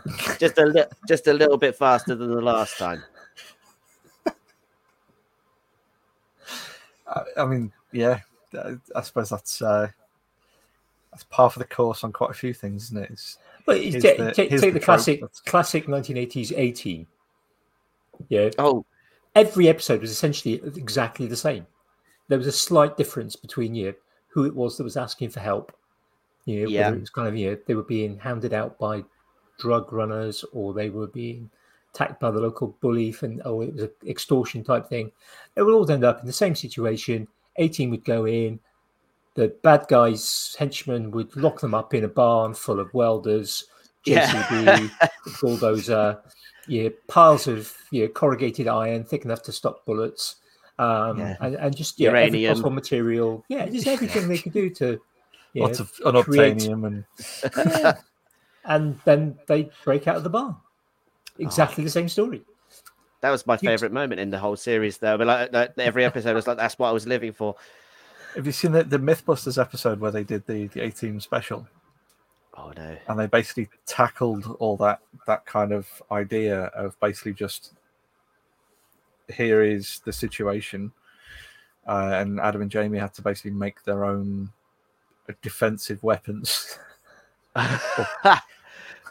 just 0.39 0.59
a 0.59 0.65
li- 0.67 0.85
just 1.07 1.25
a 1.25 1.33
little 1.33 1.57
bit 1.57 1.75
faster 1.75 2.13
than 2.13 2.29
the 2.29 2.41
last 2.41 2.77
time. 2.77 3.03
I, 7.07 7.23
I 7.37 7.45
mean, 7.47 7.71
yeah, 7.91 8.19
I, 8.53 8.75
I 8.95 9.01
suppose 9.01 9.29
that's 9.31 9.63
uh, 9.63 9.87
that's 11.11 11.23
par 11.23 11.49
for 11.49 11.57
the 11.57 11.65
course 11.65 12.03
on 12.03 12.11
quite 12.13 12.29
a 12.29 12.33
few 12.35 12.53
things, 12.53 12.83
isn't 12.83 12.97
it? 13.03 13.09
It's, 13.09 13.39
But 13.65 13.83
you 13.83 13.93
Here's 13.93 14.03
take, 14.03 14.17
the- 14.19 14.31
take, 14.31 14.49
take 14.51 14.61
the 14.61 14.69
the 14.71 14.79
classic 14.79 15.21
that's- 15.21 15.39
classic 15.39 15.87
1980s 15.87 16.51
A 16.55 16.71
team. 16.71 17.07
Yeah, 18.29 18.51
Oh, 18.59 18.85
every 19.35 19.67
episode 19.67 20.01
was 20.01 20.11
essentially 20.11 20.55
exactly 20.75 21.27
the 21.27 21.35
same. 21.35 21.67
There 22.27 22.37
was 22.37 22.47
a 22.47 22.51
slight 22.51 22.97
difference 22.97 23.35
between 23.35 23.75
you 23.75 23.87
know, 23.87 23.93
who 24.29 24.45
it 24.45 24.55
was 24.55 24.77
that 24.77 24.83
was 24.83 24.97
asking 24.97 25.29
for 25.29 25.39
help. 25.41 25.71
You 26.45 26.63
know, 26.63 26.69
Yeah. 26.69 26.85
whether 26.85 26.97
it 26.97 27.01
was 27.01 27.09
kind 27.09 27.27
of 27.27 27.35
you 27.37 27.51
know 27.51 27.57
they 27.67 27.75
were 27.75 27.83
being 27.83 28.17
hounded 28.17 28.53
out 28.53 28.77
by 28.79 29.03
drug 29.59 29.91
runners 29.93 30.43
or 30.51 30.73
they 30.73 30.89
were 30.89 31.07
being 31.07 31.49
attacked 31.93 32.19
by 32.19 32.29
the 32.29 32.39
local 32.39 32.75
bully 32.81 33.15
and 33.21 33.41
oh 33.45 33.61
it 33.61 33.73
was 33.73 33.83
an 33.83 33.91
extortion 34.07 34.63
type 34.63 34.87
thing. 34.89 35.11
They 35.55 35.61
would 35.61 35.73
all 35.73 35.89
end 35.89 36.03
up 36.03 36.19
in 36.19 36.27
the 36.27 36.33
same 36.33 36.55
situation. 36.55 37.27
A 37.57 37.67
team 37.69 37.89
would 37.91 38.03
go 38.03 38.25
in, 38.27 38.59
the 39.35 39.47
bad 39.63 39.85
guys 39.87 40.55
henchmen 40.59 41.11
would 41.11 41.35
lock 41.37 41.61
them 41.61 41.73
up 41.73 41.93
in 41.93 42.03
a 42.03 42.07
barn 42.09 42.53
full 42.53 42.79
of 42.81 42.93
welders, 42.93 43.65
Yeah. 44.05 44.27
JCB, 44.27 44.91
bulldozer, 45.41 46.21
yeah, 46.67 46.89
piles 47.07 47.47
of 47.47 47.73
yeah, 47.91 48.07
corrugated 48.07 48.67
iron 48.67 49.03
thick 49.03 49.25
enough 49.25 49.43
to 49.43 49.51
stop 49.51 49.85
bullets, 49.85 50.35
um, 50.79 51.19
Yeah. 51.19 51.35
and, 51.41 51.55
and 51.55 51.75
just 51.75 51.99
yeah, 51.99 52.09
every 52.17 52.45
possible 52.47 52.69
material. 52.71 53.43
Yeah, 53.49 53.67
just 53.67 53.87
everything 53.87 54.27
they 54.27 54.37
could 54.37 54.53
do 54.53 54.69
to. 54.71 54.99
Yeah, 55.53 55.63
lots 55.63 55.79
of 55.79 55.91
create- 55.93 56.57
unobtainium 56.57 56.85
and 56.87 57.03
yeah. 57.81 57.93
and 58.65 58.99
then 59.05 59.37
they 59.47 59.69
break 59.85 60.07
out 60.07 60.17
of 60.17 60.23
the 60.23 60.29
barn. 60.29 60.55
Exactly 61.39 61.83
the 61.83 61.89
same 61.89 62.09
story. 62.09 62.43
that 63.21 63.29
was 63.31 63.45
my 63.47 63.53
You- 63.55 63.69
favorite 63.69 63.91
moment 63.93 64.19
in 64.21 64.29
the 64.31 64.39
whole 64.39 64.55
series, 64.57 64.97
though. 64.97 65.17
But 65.17 65.27
like, 65.27 65.53
like 65.53 65.71
every 65.77 66.03
episode 66.05 66.35
was 66.35 66.45
like, 66.47 66.57
that's 66.57 66.77
what 66.77 66.89
I 66.89 66.91
was 66.91 67.07
living 67.07 67.31
for. 67.33 67.55
Have 68.35 68.45
you 68.45 68.51
seen 68.51 68.73
the, 68.73 68.83
the 68.83 68.97
MythBusters 68.99 69.59
episode 69.61 69.99
where 70.01 70.11
they 70.11 70.23
did 70.25 70.45
the 70.45 70.67
the 70.67 70.81
A 70.81 70.91
Team 70.91 71.19
special 71.21 71.67
Oh 72.57 72.71
no, 72.75 72.95
and 73.07 73.19
they 73.19 73.27
basically 73.27 73.69
tackled 73.85 74.55
all 74.59 74.77
that 74.77 74.99
that 75.27 75.45
kind 75.45 75.71
of 75.71 75.87
idea 76.11 76.65
of 76.67 76.99
basically 76.99 77.33
just 77.33 77.73
here 79.33 79.61
is 79.61 80.01
the 80.05 80.13
situation, 80.13 80.91
uh, 81.87 82.11
and 82.13 82.39
Adam 82.39 82.61
and 82.61 82.71
Jamie 82.71 82.97
had 82.97 83.13
to 83.15 83.21
basically 83.21 83.51
make 83.51 83.83
their 83.83 84.05
own 84.05 84.51
defensive 85.41 86.01
weapons, 86.03 86.79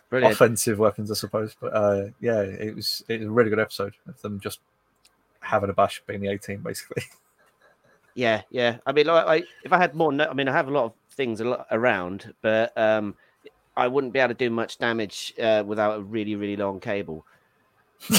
brilliant. 0.08 0.34
offensive 0.34 0.78
weapons, 0.78 1.10
I 1.10 1.14
suppose. 1.14 1.54
But 1.60 1.74
uh, 1.74 2.04
yeah, 2.20 2.40
it 2.40 2.74
was 2.74 3.04
it 3.08 3.20
was 3.20 3.28
a 3.28 3.32
really 3.32 3.50
good 3.50 3.60
episode 3.60 3.94
of 4.08 4.20
them 4.22 4.40
just 4.40 4.60
having 5.40 5.68
a 5.68 5.74
bash 5.74 6.02
being 6.06 6.20
the 6.20 6.28
A 6.28 6.38
Team, 6.38 6.62
basically. 6.62 7.02
Yeah, 8.16 8.42
yeah. 8.50 8.78
I 8.86 8.92
mean, 8.92 9.06
like, 9.06 9.26
I, 9.26 9.42
if 9.64 9.72
I 9.72 9.78
had 9.78 9.94
more, 9.94 10.12
no- 10.12 10.28
I 10.28 10.34
mean, 10.34 10.48
I 10.48 10.52
have 10.52 10.68
a 10.68 10.70
lot 10.70 10.84
of 10.84 10.92
things 11.10 11.40
a 11.40 11.44
lot 11.44 11.66
around, 11.70 12.32
but 12.42 12.72
um, 12.78 13.16
I 13.76 13.88
wouldn't 13.88 14.12
be 14.12 14.20
able 14.20 14.28
to 14.28 14.34
do 14.34 14.50
much 14.50 14.78
damage 14.78 15.34
uh, 15.42 15.64
without 15.66 15.98
a 15.98 16.02
really, 16.02 16.36
really 16.36 16.56
long 16.56 16.78
cable. 16.80 17.24
you 18.10 18.18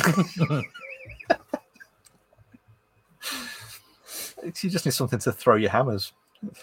just 4.69 4.85
need 4.85 4.91
something 4.93 5.19
to 5.19 5.31
throw 5.31 5.55
your 5.55 5.69
hammers. 5.69 6.13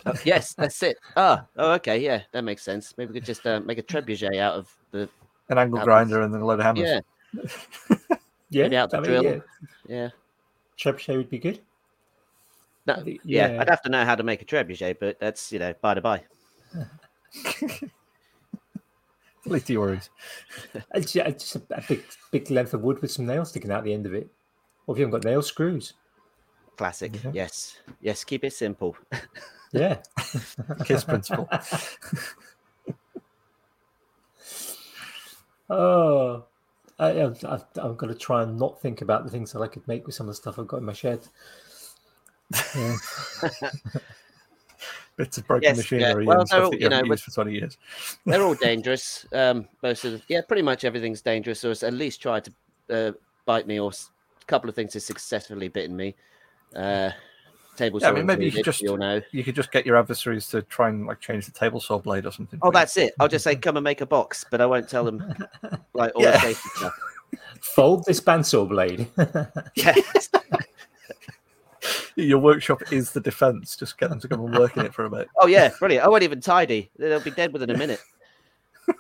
Oh, 0.07 0.13
yes, 0.25 0.55
that's 0.55 0.83
it. 0.83 0.99
Ah, 1.17 1.45
oh, 1.57 1.73
okay, 1.73 1.99
yeah, 1.99 2.23
that 2.33 2.43
makes 2.45 2.63
sense. 2.63 2.95
Maybe 2.97 3.13
we 3.13 3.21
could 3.21 3.27
just 3.27 3.47
uh, 3.47 3.61
make 3.61 3.79
a 3.79 3.83
trebuchet 3.83 4.39
out 4.39 4.55
of 4.55 4.73
the 4.93 5.09
An 5.49 5.59
angle 5.59 5.79
Hammers. 5.79 5.85
grinder 5.85 6.23
and 6.23 6.33
then 6.33 6.41
a 6.43 6.47
load 6.47 6.61
of 6.61 6.67
hammers. 6.67 6.89
yeah, 6.89 7.01
Yeah, 8.51 8.63
Maybe 8.65 8.77
out 8.77 8.91
the 8.91 8.99
I 8.99 9.01
mean, 9.01 9.11
drill. 9.11 9.25
yeah, 9.25 9.39
yeah. 9.89 10.09
trebuchet 10.79 11.17
would 11.17 11.31
be 11.31 11.39
good. 11.39 11.61
No, 12.87 13.03
yeah, 13.07 13.17
yeah. 13.25 13.57
I'd 13.61 13.69
have 13.71 13.83
to 13.83 13.89
know 13.89 14.05
how 14.05 14.15
to 14.15 14.23
make 14.23 14.43
a 14.43 14.45
trebuchet, 14.45 14.99
but 15.01 15.19
that's 15.19 15.51
you 15.53 15.59
know 15.59 15.73
by 15.81 15.95
the 15.95 16.01
by. 16.01 16.23
To 19.45 19.73
your. 19.73 20.01
It's, 20.95 21.15
yeah, 21.15 21.29
it's 21.29 21.53
just 21.53 21.57
a, 21.57 21.77
a 21.77 21.83
big, 21.83 22.05
big 22.31 22.51
length 22.51 22.75
of 22.75 22.83
wood 22.83 23.03
with 23.03 23.11
some 23.11 23.27
nails 23.27 23.49
sticking 23.49 23.71
out 23.71 23.85
the 23.85 23.93
end 23.93 24.07
of 24.07 24.15
it. 24.15 24.31
Or 24.87 24.95
if 24.95 24.99
you 24.99 25.05
haven't 25.05 25.21
got 25.21 25.29
nail 25.29 25.43
screws, 25.43 25.95
Classic. 26.77 27.13
Yeah. 27.23 27.31
Yes, 27.35 27.77
yes. 28.01 28.25
Keep 28.25 28.45
it 28.45 28.53
simple. 28.53 28.97
yeah. 29.73 29.99
Kiss 30.85 31.05
principle. 31.05 31.49
Oh, 35.71 36.45
I, 36.99 37.11
I, 37.11 37.59
I'm 37.77 37.97
going 37.97 38.13
to 38.13 38.19
try 38.19 38.43
and 38.43 38.59
not 38.59 38.81
think 38.81 39.01
about 39.01 39.25
the 39.25 39.31
things 39.31 39.53
that 39.53 39.61
I 39.61 39.69
could 39.69 39.87
make 39.89 40.07
with 40.07 40.15
some 40.15 40.27
of 40.27 40.33
the 40.33 40.35
stuff 40.35 40.59
I've 40.59 40.67
got 40.67 40.79
in 40.79 40.85
my 40.85 40.93
shed. 40.93 41.21
Yeah. 42.75 42.97
Bits 45.17 45.39
of 45.39 45.47
broken 45.47 45.63
Yes, 45.65 45.77
yeah. 45.93 45.99
machinery 45.99 46.27
Well, 46.27 46.41
and 46.41 46.41
they're 46.41 46.47
stuff 46.47 46.65
all- 46.65 46.71
that 46.71 46.81
you 46.81 46.85
you 46.85 46.89
know, 46.91 46.97
haven't 46.97 47.11
used 47.11 47.25
for 47.25 47.31
20 47.33 47.53
years. 47.53 47.79
They're 48.27 48.43
all 48.43 48.55
dangerous. 48.61 49.27
Um, 49.33 49.69
most 49.83 50.05
of 50.05 50.13
the, 50.13 50.23
yeah, 50.29 50.41
pretty 50.47 50.63
much 50.63 50.85
everything's 50.85 51.21
dangerous, 51.21 51.65
or 51.65 51.71
it's 51.73 51.83
at 51.83 51.93
least 51.93 52.23
tried 52.23 52.45
to 52.45 52.53
uh, 52.91 53.13
bite 53.45 53.67
me, 53.67 53.79
or 53.79 53.91
a 53.91 54.45
couple 54.47 54.69
of 54.71 54.75
things 54.75 54.95
have 54.95 55.03
successfully 55.03 55.69
bitten 55.69 55.95
me. 55.97 56.15
Uh, 56.75 57.11
table 57.77 58.01
Yeah, 58.01 58.09
I 58.09 58.11
saw 58.11 58.17
mean, 58.17 58.27
maybe 58.27 58.45
you 58.47 58.53
could 58.53 58.65
just 58.65 58.81
we 58.83 58.89
all 58.89 58.97
know. 58.97 59.21
you 59.33 59.45
could 59.45 59.55
just 59.55 59.71
get 59.73 59.85
your 59.87 59.97
adversaries 59.97 60.49
to 60.49 60.63
try 60.63 60.89
and 60.89 61.07
like 61.07 61.21
change 61.21 61.45
the 61.47 61.53
table 61.53 61.81
saw 61.81 61.99
blade 61.99 62.25
or 62.27 62.33
something. 62.33 62.59
Oh, 62.63 62.67
for 62.67 62.69
you. 62.69 62.81
that's 62.81 62.97
it. 62.97 63.15
I'll 63.21 63.29
just 63.29 63.45
say, 63.45 63.55
come 63.67 63.77
and 63.77 63.85
make 63.85 64.01
a 64.01 64.07
box, 64.07 64.45
but 64.51 64.61
I 64.63 64.67
won't 64.67 64.89
tell 64.89 65.05
them 65.05 65.23
like 65.95 66.13
all 66.15 66.23
Yeah. 66.23 66.33
the 66.33 66.39
safety 66.41 66.69
stuff. 66.77 66.95
Fold 67.61 68.05
this 68.07 68.21
bandsaw 68.21 68.69
blade. 68.69 69.09
Yes. 69.75 70.29
Your 72.17 72.39
workshop 72.39 72.93
is 72.93 73.13
the 73.13 73.21
defense. 73.21 73.77
Just 73.77 73.99
get 73.99 74.11
them 74.11 74.21
to 74.21 74.29
come 74.29 74.41
and 74.45 74.57
work 74.59 74.77
in 74.77 74.85
it 74.87 74.95
for 74.95 75.05
a 75.05 75.11
bit. 75.11 75.29
Oh 75.39 75.47
yeah, 75.47 75.71
brilliant. 75.79 76.05
I 76.05 76.09
won't 76.09 76.23
even 76.23 76.41
tidy. 76.41 76.91
They'll 76.99 77.21
be 77.21 77.31
dead 77.31 77.53
within 77.53 77.71
a 77.71 77.77
minute. 77.79 78.01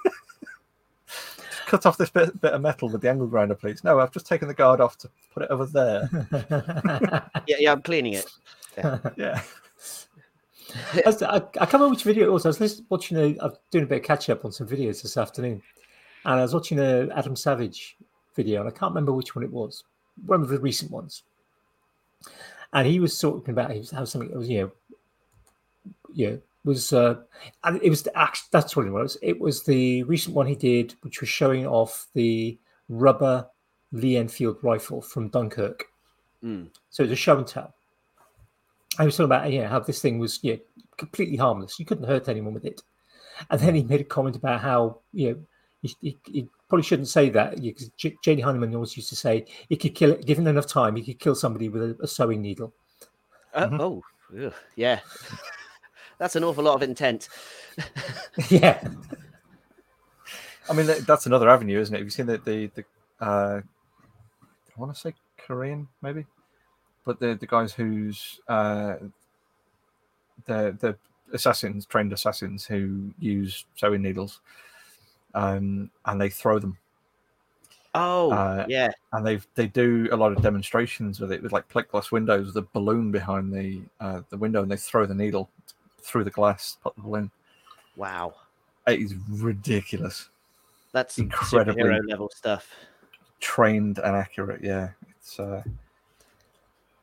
Cut 1.66 1.86
off 1.86 1.96
this 1.96 2.10
bit, 2.10 2.38
bit 2.40 2.52
of 2.52 2.60
metal 2.60 2.88
with 2.90 3.00
the 3.00 3.08
angle 3.10 3.26
grinder, 3.26 3.54
please. 3.54 3.82
No, 3.82 3.98
I've 3.98 4.12
just 4.12 4.26
taken 4.26 4.46
the 4.46 4.52
guard 4.54 4.80
off 4.80 4.98
to 4.98 5.10
put 5.32 5.44
it 5.44 5.50
over 5.50 5.64
there. 5.66 6.08
Yeah, 7.46 7.56
yeah, 7.58 7.72
I'm 7.72 7.82
cleaning 7.82 8.12
it. 8.14 8.26
Yeah. 9.16 9.40
I, 10.94 11.02
was- 11.06 11.22
I, 11.22 11.36
I 11.36 11.40
can't 11.40 11.72
remember 11.74 11.90
which 11.90 12.04
video 12.04 12.26
it 12.26 12.32
was. 12.32 12.46
I 12.46 12.50
was 12.50 12.60
listening, 12.60 12.86
watching 12.88 13.16
a, 13.18 13.36
I'm 13.42 13.52
doing 13.70 13.84
a 13.84 13.86
bit 13.86 13.98
of 14.00 14.04
catch 14.04 14.30
up 14.30 14.44
on 14.44 14.52
some 14.52 14.66
videos 14.68 15.02
this 15.02 15.16
afternoon, 15.16 15.62
and 16.24 16.34
I 16.38 16.42
was 16.42 16.54
watching 16.54 16.78
a 16.78 17.08
Adam 17.16 17.36
Savage 17.36 17.96
video, 18.34 18.60
and 18.60 18.68
I 18.68 18.72
can't 18.72 18.90
remember 18.92 19.12
which 19.12 19.34
one 19.34 19.44
it 19.44 19.50
was, 19.50 19.84
one 20.26 20.40
of 20.42 20.48
the 20.48 20.58
recent 20.60 20.90
ones. 20.90 21.24
And 22.72 22.86
he 22.86 23.00
was 23.00 23.18
talking 23.18 23.52
about 23.52 23.70
how 23.92 24.04
something 24.04 24.30
that 24.30 24.38
was, 24.38 24.48
you 24.48 24.60
know, 24.60 24.72
you 26.14 26.30
know, 26.30 26.40
was 26.64 26.92
uh, 26.92 27.16
and 27.64 27.82
it 27.82 27.90
was 27.90 28.02
the 28.02 28.16
act- 28.16 28.50
that's 28.50 28.76
what 28.76 28.86
it 28.86 28.90
was. 28.90 29.18
It 29.20 29.38
was 29.40 29.64
the 29.64 30.04
recent 30.04 30.34
one 30.34 30.46
he 30.46 30.54
did, 30.54 30.94
which 31.02 31.20
was 31.20 31.28
showing 31.28 31.66
off 31.66 32.06
the 32.14 32.58
rubber 32.88 33.46
Lee 33.92 34.16
Enfield 34.16 34.58
rifle 34.62 35.02
from 35.02 35.28
Dunkirk. 35.28 35.84
Mm. 36.42 36.68
So 36.90 37.02
it's 37.02 37.12
a 37.12 37.16
show 37.16 37.38
and 37.38 37.46
tell. 37.46 37.74
I 38.98 39.04
was 39.04 39.16
talking 39.16 39.26
about 39.26 39.50
yeah 39.50 39.68
how 39.68 39.80
this 39.80 40.00
thing 40.00 40.18
was 40.18 40.38
yeah 40.42 40.56
completely 40.96 41.36
harmless. 41.36 41.78
You 41.78 41.86
couldn't 41.86 42.06
hurt 42.06 42.28
anyone 42.28 42.54
with 42.54 42.64
it. 42.64 42.82
And 43.50 43.60
then 43.60 43.74
he 43.74 43.82
made 43.82 44.00
a 44.00 44.04
comment 44.04 44.36
about 44.36 44.60
how 44.60 45.00
you 45.12 45.30
know 45.30 45.36
he, 45.82 45.96
he, 46.00 46.18
he 46.24 46.48
probably 46.72 46.84
shouldn't 46.84 47.08
say 47.08 47.28
that 47.28 47.60
because 47.60 47.90
J- 47.98 48.16
Jamie 48.22 48.42
Hyneman 48.42 48.72
always 48.72 48.96
used 48.96 49.10
to 49.10 49.14
say 49.16 49.44
he 49.68 49.76
could 49.76 49.94
kill 49.94 50.14
given 50.14 50.46
enough 50.46 50.66
time 50.66 50.96
he 50.96 51.02
could 51.02 51.18
kill 51.18 51.34
somebody 51.34 51.68
with 51.68 51.82
a, 51.82 51.96
a 52.02 52.06
sewing 52.08 52.40
needle. 52.40 52.72
Uh, 53.52 53.68
Mhm. 53.68 53.78
Oh, 53.78 54.02
ugh, 54.46 54.54
yeah. 54.74 55.00
That's 56.18 56.34
an 56.34 56.44
awful 56.44 56.64
lot 56.64 56.76
of 56.76 56.82
intent. 56.82 57.28
yeah, 58.48 58.82
I 60.70 60.72
mean, 60.72 60.86
that's 61.06 61.26
another 61.26 61.50
avenue, 61.50 61.78
isn't 61.78 61.94
it? 61.94 61.98
Have 61.98 62.06
you 62.06 62.10
seen 62.10 62.24
the 62.24 62.38
the, 62.38 62.70
the 62.74 62.84
uh, 63.20 63.60
I 64.74 64.80
want 64.80 64.94
to 64.94 64.98
say 64.98 65.12
Korean, 65.36 65.88
maybe, 66.00 66.24
but 67.04 67.20
the 67.20 67.34
the 67.34 67.46
guys 67.46 67.74
who's 67.74 68.40
uh, 68.48 68.94
the 70.46 70.74
the 70.80 70.96
assassins, 71.34 71.84
trained 71.84 72.12
assassins 72.14 72.64
who 72.64 73.12
use 73.18 73.66
sewing 73.74 74.00
needles, 74.00 74.40
um, 75.34 75.90
and 76.06 76.20
they 76.20 76.28
throw 76.30 76.58
them, 76.58 76.76
Oh, 77.94 78.30
Uh, 78.32 78.64
yeah. 78.68 78.90
and 79.12 79.26
they 79.26 79.40
they 79.54 79.66
do 79.66 80.08
a 80.12 80.16
lot 80.16 80.32
of 80.32 80.42
demonstrations 80.42 81.20
with 81.20 81.30
it 81.32 81.42
with 81.42 81.52
like 81.52 81.68
plate 81.68 81.88
glass 81.90 82.10
windows 82.10 82.46
with 82.46 82.56
a 82.56 82.66
balloon 82.72 83.10
behind 83.10 83.52
the 83.52 83.82
uh, 84.00 84.22
the 84.30 84.36
window, 84.38 84.62
and 84.62 84.70
they 84.70 84.76
throw 84.76 85.04
the 85.06 85.14
needle 85.14 85.50
through 86.00 86.24
the 86.24 86.30
glass, 86.30 86.78
put 86.82 86.94
the 86.96 87.02
balloon. 87.02 87.30
Wow. 87.96 88.34
It 88.86 89.00
is 89.00 89.14
ridiculous. 89.28 90.30
That's 90.92 91.18
Incredibly- 91.18 91.82
superhero 91.82 92.00
level 92.08 92.30
stuff. 92.34 92.68
Trained 93.40 93.98
and 93.98 94.16
accurate, 94.16 94.62
yeah. 94.62 94.90
It's 95.18 95.38
uh, 95.38 95.62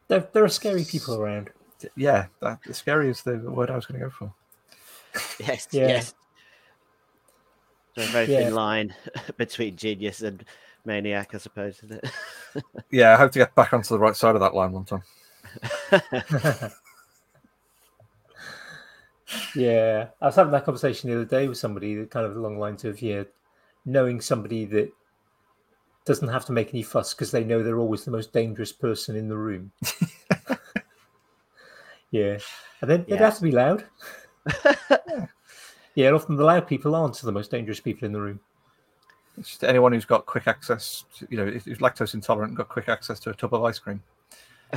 there, 0.08 0.28
there 0.34 0.44
are 0.44 0.50
scary 0.50 0.84
people 0.84 1.16
around. 1.22 1.52
yeah, 1.96 2.26
that 2.42 2.60
scary 2.76 3.10
is 3.10 3.22
the 3.22 3.38
word 3.38 3.70
I 3.70 3.76
was 3.76 3.86
going 3.86 4.00
to 4.00 4.06
go 4.08 4.12
for. 4.12 4.34
Yes, 5.40 5.68
Yeah. 5.72 5.88
yes. 5.88 6.14
There's 8.00 8.10
a 8.10 8.14
very 8.14 8.32
Yeah. 8.32 8.46
thin 8.46 8.54
line 8.56 8.96
between 9.38 9.76
genius 9.76 10.22
and 10.22 10.46
maniac, 10.86 11.36
I 11.36 11.38
suppose. 11.38 11.82
Isn't 11.84 12.02
it? 12.04 12.10
Yeah, 12.92 13.14
I 13.14 13.18
hope 13.18 13.32
to 13.34 13.40
get 13.40 13.54
back 13.54 13.74
onto 13.74 13.90
the 13.90 14.00
right 14.00 14.16
side 14.16 14.36
of 14.36 14.42
that 14.42 14.56
line 14.56 14.72
one 14.72 14.86
time. 14.86 15.04
yeah, 19.56 20.08
I 20.22 20.26
was 20.26 20.36
having 20.36 20.52
that 20.54 20.66
conversation 20.66 21.10
the 21.10 21.16
other 21.18 21.26
day 21.26 21.48
with 21.48 21.58
somebody 21.58 21.96
that 21.96 22.10
kind 22.10 22.26
of 22.26 22.36
along 22.36 22.56
the 22.56 22.60
lines 22.62 22.86
of 22.86 23.02
yeah, 23.02 23.24
knowing 23.86 24.20
somebody 24.22 24.66
that 24.66 24.92
doesn't 26.06 26.30
have 26.30 26.46
to 26.46 26.52
make 26.54 26.70
any 26.74 26.82
fuss 26.82 27.14
because 27.14 27.30
they 27.32 27.44
know 27.44 27.62
they're 27.62 27.78
always 27.80 28.06
the 28.06 28.12
most 28.12 28.34
dangerous 28.34 28.72
person 28.72 29.16
in 29.16 29.28
the 29.28 29.38
room. 29.38 29.72
yeah, 32.12 32.40
and 32.82 32.90
then 32.90 33.06
they'd 33.08 33.16
Yeah. 33.20 33.26
have 33.26 33.36
to 33.38 33.44
be 33.44 33.52
loud. 33.52 33.84
yeah, 34.66 35.26
and 36.08 36.16
often 36.16 36.36
the 36.36 36.44
loud 36.44 36.68
people 36.68 36.96
aren't 36.96 37.16
the 37.18 37.32
most 37.32 37.52
dangerous 37.52 37.80
people 37.80 38.06
in 38.06 38.12
the 38.12 38.22
room. 38.22 38.40
It's 39.38 39.50
just 39.50 39.64
anyone 39.64 39.94
who's 39.94 40.06
got 40.06 40.26
quick 40.26 40.48
access, 40.48 41.06
to, 41.18 41.28
you 41.30 41.38
know, 41.38 41.48
if 41.48 41.66
who's 41.66 41.80
lactose 41.80 42.14
intolerant 42.14 42.52
and 42.52 42.58
got 42.58 42.70
quick 42.70 42.90
access 42.90 43.20
to 43.22 43.30
a 43.30 43.34
tub 43.34 43.54
of 43.54 43.64
ice 43.64 43.80
cream. 43.80 44.02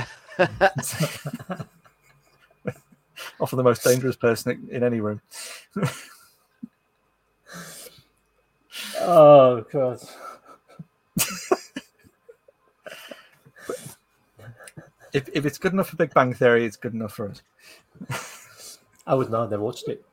Often 3.39 3.57
the 3.57 3.63
most 3.63 3.83
dangerous 3.83 4.15
person 4.15 4.67
in 4.71 4.83
any 4.83 5.01
room. 5.01 5.21
Oh 8.99 9.65
god. 9.71 9.99
If, 15.13 15.29
if 15.31 15.45
it's 15.45 15.59
good 15.59 15.73
enough 15.73 15.89
for 15.89 15.95
Big 15.95 16.13
Bang 16.13 16.33
Theory, 16.33 16.65
it's 16.65 16.75
good 16.75 16.93
enough 16.93 17.13
for 17.13 17.29
us. 17.29 18.79
I 19.05 19.13
would 19.13 19.29
not. 19.29 19.53
I've 19.53 19.59
watched 19.59 19.87
it. 19.87 20.03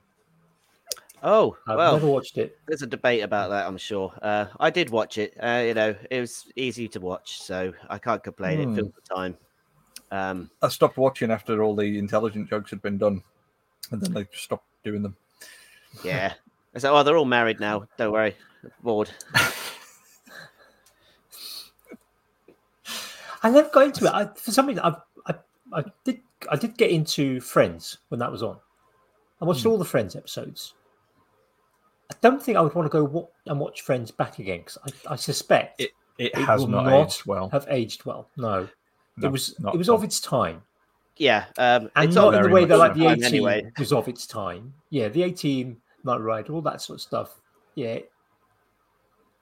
Oh, 1.23 1.57
I've 1.66 1.77
well, 1.77 1.93
never 1.95 2.07
watched 2.07 2.39
it. 2.39 2.59
there's 2.66 2.83
a 2.83 2.87
debate 2.87 3.23
about 3.23 3.51
that, 3.51 3.66
I'm 3.66 3.79
sure. 3.79 4.12
Uh, 4.23 4.47
I 4.59 4.71
did 4.71 4.91
watch 4.91 5.18
it. 5.18 5.35
Uh, 5.43 5.62
you 5.66 5.75
know, 5.75 5.95
it 6.11 6.21
was 6.21 6.47
easy 6.57 6.89
to 6.89 7.01
watch, 7.01 7.41
so 7.43 7.73
I 7.89 7.99
can't 7.99 8.23
complain. 8.23 8.62
Hmm. 8.62 8.73
It 8.73 8.77
filled 8.77 8.93
the 8.95 9.14
time. 9.14 9.37
Um, 10.11 10.51
I 10.62 10.68
stopped 10.68 10.97
watching 10.97 11.31
after 11.31 11.62
all 11.62 11.77
the 11.77 11.99
intelligent 11.99 12.49
jokes 12.49 12.71
had 12.71 12.83
been 12.83 12.99
done, 12.99 13.23
and 13.91 14.01
then 14.01 14.12
they 14.12 14.27
stopped 14.33 14.66
doing 14.85 15.03
them. 15.03 15.16
yeah. 16.05 16.35
So, 16.77 16.95
oh, 16.95 17.03
they're 17.03 17.16
all 17.16 17.25
married 17.25 17.59
now. 17.59 17.89
Don't 17.99 18.12
worry. 18.12 18.37
Bored. 18.83 19.11
I 23.43 23.51
never 23.51 23.68
got 23.71 23.87
into 23.87 24.05
it. 24.05 24.12
I, 24.12 24.27
for 24.27 24.51
some 24.51 24.66
reason, 24.66 24.85
I, 24.85 24.95
I, 25.27 25.35
I 25.73 25.85
did. 26.05 26.21
I 26.51 26.57
did 26.57 26.77
get 26.77 26.91
into 26.91 27.41
Friends 27.41 27.99
when 28.09 28.18
that 28.21 28.31
was 28.33 28.43
on. 28.43 28.57
I 29.41 29.45
watched 29.45 29.66
all 29.66 29.79
the 29.79 29.85
Friends 29.85 30.16
episodes. 30.16 30.75
I 32.11 32.14
don't 32.20 32.42
think 32.42 32.58
I 32.58 32.61
would 32.61 32.74
want 32.74 32.86
to 32.86 32.90
go 32.90 33.04
wa- 33.04 33.26
and 33.46 33.61
watch 33.61 33.82
Friends 33.82 34.11
back 34.11 34.38
again 34.38 34.58
because 34.61 34.78
I, 35.08 35.12
I 35.12 35.16
suspect 35.16 35.80
It 35.80 35.90
it, 36.18 36.32
It 36.34 36.36
has 36.36 36.66
not, 36.66 36.84
not 36.84 37.06
aged 37.06 37.24
well. 37.26 37.48
have 37.50 37.66
aged 37.70 38.04
well. 38.04 38.28
No, 38.36 38.68
No, 39.16 39.28
it 39.28 39.30
was 39.30 39.58
not 39.61 39.74
it 39.74 39.78
was 39.78 39.88
at 39.88 39.94
of 39.94 40.04
its 40.04 40.20
time, 40.20 40.62
Yeah. 41.16 41.44
Um, 41.56 41.90
and 41.96 42.06
it's 42.06 42.14
not 42.16 42.34
in 42.34 42.42
the 42.42 42.48
very 42.48 42.52
way 42.52 42.61
much 42.62 42.68
that 42.70 42.78
like 42.78 42.94
the 42.94 43.06
A 43.06 43.08
Time 43.11 43.16
Team 43.18 43.24
anyway. 43.26 43.70
was 43.78 43.92
of 43.92 44.08
its 44.08 44.26
time. 44.26 44.74
Yeah, 44.90 45.08
the 45.08 45.22
A 45.24 45.30
Team, 45.30 45.80
Knight 46.04 46.20
Rider, 46.20 46.52
all 46.52 46.62
that 46.62 46.82
sort 46.82 46.96
of 46.98 47.00
stuff. 47.02 47.40
Yeah, 47.76 47.98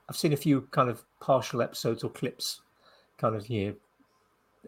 I've 0.08 0.16
seen 0.16 0.32
a 0.32 0.36
few 0.36 0.62
kind 0.70 0.88
of 0.88 1.04
partial 1.20 1.62
episodes 1.62 2.04
or 2.04 2.10
clips, 2.10 2.60
kind 3.18 3.34
of 3.34 3.48
you 3.48 3.66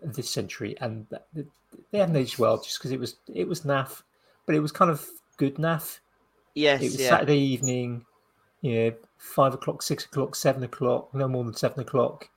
know, 0.03 0.11
this 0.13 0.31
century, 0.31 0.77
and 0.81 1.07
that, 1.11 1.27
that- 1.35 1.47
they 1.93 1.99
hadn't 1.99 2.17
aged 2.17 2.39
well 2.41 2.61
just 2.61 2.79
because 2.79 2.91
it 2.91 2.99
was 2.99 3.17
it 3.33 3.47
was 3.47 3.61
naff, 3.61 4.03
but 4.45 4.57
it 4.57 4.61
was 4.61 4.73
kind 4.73 4.91
of 4.91 5.09
good 5.37 5.55
naff. 5.57 6.01
Yes. 6.55 6.83
It 6.83 6.87
was 6.87 7.01
yeah. 7.01 7.09
Saturday 7.11 7.39
evening, 7.39 8.05
you 8.61 8.75
know, 8.75 8.93
five 9.19 9.55
o'clock, 9.55 9.83
six 9.83 10.05
o'clock, 10.05 10.35
seven 10.35 10.63
o'clock, 10.65 11.15
no 11.15 11.29
more 11.29 11.45
than 11.45 11.55
seven 11.55 11.81
o'clock, 11.81 12.29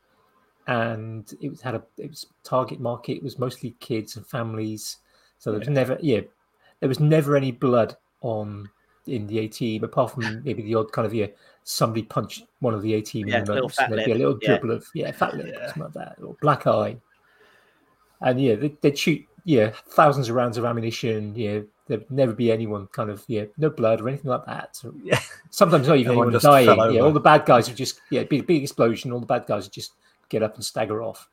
and 0.68 1.34
it 1.41 1.49
was 1.49 1.61
had 1.61 1.76
a 1.76 1.84
it 1.97 2.09
was 2.09 2.26
target 2.43 2.80
market. 2.80 3.18
It 3.18 3.24
was 3.24 3.39
mostly 3.39 3.76
kids 3.80 4.16
and 4.18 4.26
families, 4.28 4.97
so 5.38 5.51
there 5.51 5.59
was 5.59 5.68
Yeah. 5.68 5.74
never 5.74 5.97
yeah, 6.01 6.22
there 6.80 6.89
was 6.89 6.99
never 6.99 7.36
any 7.36 7.51
blood 7.51 7.95
on 8.22 8.70
in 9.07 9.28
the 9.28 9.39
A 9.39 9.47
team 9.49 9.84
apart 9.84 10.11
from 10.11 10.41
maybe 10.45 10.64
the 10.64 10.76
odd 10.76 10.89
kind 10.93 11.05
of 11.05 11.14
yeah 11.14 11.28
somebody 11.66 12.03
punched 12.03 12.43
one 12.59 12.74
of 12.74 12.82
the 12.82 12.93
A 12.93 13.01
team 13.01 13.28
Yeah, 13.28 13.39
in 13.39 13.45
the 13.45 13.55
nose, 13.55 13.78
and 13.78 13.91
there'd 13.91 14.05
be 14.05 14.11
a 14.11 14.16
lip, 14.16 14.20
little 14.24 14.39
yeah. 14.41 14.47
dribble 14.47 14.72
of 14.72 14.88
yeah 14.93 15.11
fat 15.11 15.36
lip 15.36 15.47
Yeah. 15.51 15.66
something 15.68 15.84
like 15.84 15.93
that 15.93 16.24
or 16.24 16.38
black 16.41 16.68
eye, 16.68 16.95
and 18.22 18.41
yeah 18.41 18.55
they, 18.55 18.70
they'd 18.82 18.97
shoot 18.97 19.26
yeah 19.43 19.72
thousands 19.89 20.30
of 20.30 20.36
rounds 20.36 20.57
of 20.57 20.64
ammunition 20.64 21.34
yeah 21.36 21.59
there'd 21.88 22.10
never 22.10 22.34
be 22.34 22.52
anyone 22.52 22.88
kind 22.88 23.10
of 23.10 23.24
yeah, 23.28 23.46
no 23.58 23.70
blood 23.70 24.02
or 24.02 24.08
anything 24.10 24.32
like 24.32 24.46
that. 24.46 24.76
So 24.76 24.94
Yeah. 25.04 25.20
sometimes 25.50 25.88
not 25.88 25.98
even 25.98 26.12
anyone 26.14 26.32
dying. 26.40 26.94
Yeah, 26.94 27.02
all 27.02 27.12
the 27.12 27.20
bad 27.20 27.46
guys 27.46 27.68
would 27.68 27.78
just 27.78 28.02
yeah, 28.10 28.24
big 28.24 28.48
big 28.48 28.62
explosion. 28.64 29.12
All 29.12 29.20
the 29.20 29.26
bad 29.26 29.46
guys 29.48 29.66
would 29.66 29.74
just 29.74 29.94
get 30.30 30.44
up 30.44 30.56
and 30.56 30.64
stagger 30.64 31.02
off. 31.04 31.30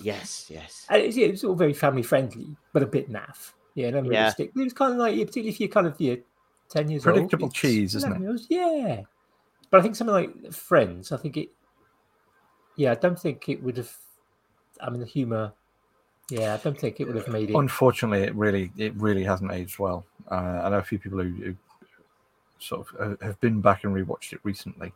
Yes, 0.00 0.46
yes. 0.48 0.86
And 0.88 1.02
it's, 1.02 1.16
yeah, 1.16 1.26
it 1.26 1.32
was 1.32 1.44
all 1.44 1.54
very 1.54 1.74
family 1.74 2.02
friendly, 2.02 2.56
but 2.72 2.82
a 2.82 2.86
bit 2.86 3.10
naff. 3.10 3.52
Yeah, 3.74 3.88
and 3.88 3.96
unrealistic. 3.98 4.50
It 4.56 4.62
was 4.62 4.72
kind 4.72 4.92
of 4.92 4.98
like, 4.98 5.14
yeah, 5.16 5.24
particularly 5.24 5.50
if 5.50 5.60
you're 5.60 5.68
kind 5.68 5.86
of 5.86 6.00
yeah, 6.00 6.16
ten 6.68 6.90
years 6.90 7.02
Predictable 7.02 7.44
old. 7.44 7.52
it's 7.52 7.60
cheese, 7.60 7.94
isn't 7.94 8.12
it? 8.12 8.20
years- 8.20 8.46
yeah, 8.50 9.02
but 9.70 9.78
I 9.80 9.82
think 9.82 9.94
something 9.96 10.14
like 10.14 10.52
Friends. 10.52 11.12
I 11.12 11.16
think 11.18 11.36
it. 11.36 11.50
Yeah, 12.76 12.92
I 12.92 12.94
don't 12.94 13.18
think 13.18 13.48
it 13.48 13.62
would 13.62 13.76
have. 13.76 13.94
I 14.80 14.90
mean, 14.90 15.00
the 15.00 15.06
humor. 15.06 15.52
Yeah, 16.30 16.54
I 16.54 16.56
don't 16.58 16.78
think 16.78 17.00
it 17.00 17.06
would 17.06 17.16
have 17.16 17.28
made 17.28 17.50
it. 17.50 17.56
Unfortunately, 17.56 18.22
it 18.22 18.34
really 18.34 18.70
it 18.76 18.94
really 18.96 19.24
hasn't 19.24 19.52
aged 19.52 19.78
well. 19.78 20.04
Uh, 20.30 20.62
I 20.64 20.68
know 20.70 20.78
a 20.78 20.82
few 20.82 20.98
people 20.98 21.18
who, 21.18 21.30
who 21.30 21.56
sort 22.58 22.86
of 22.86 23.00
uh, 23.20 23.24
have 23.24 23.40
been 23.40 23.60
back 23.60 23.84
and 23.84 23.94
rewatched 23.94 24.32
it 24.32 24.40
recently, 24.42 24.92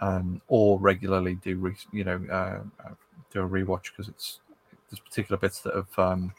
um, 0.00 0.40
or 0.48 0.78
regularly 0.78 1.34
do 1.36 1.56
re- 1.56 1.76
you 1.92 2.04
know 2.04 2.20
uh, 2.30 2.60
uh, 2.86 2.94
do 3.32 3.42
a 3.42 3.48
rewatch 3.48 3.90
because 3.90 4.08
it's 4.08 4.40
there's 4.90 5.00
particular 5.00 5.36
bits 5.38 5.60
that 5.60 5.74
have 5.74 5.98
um, 5.98 6.32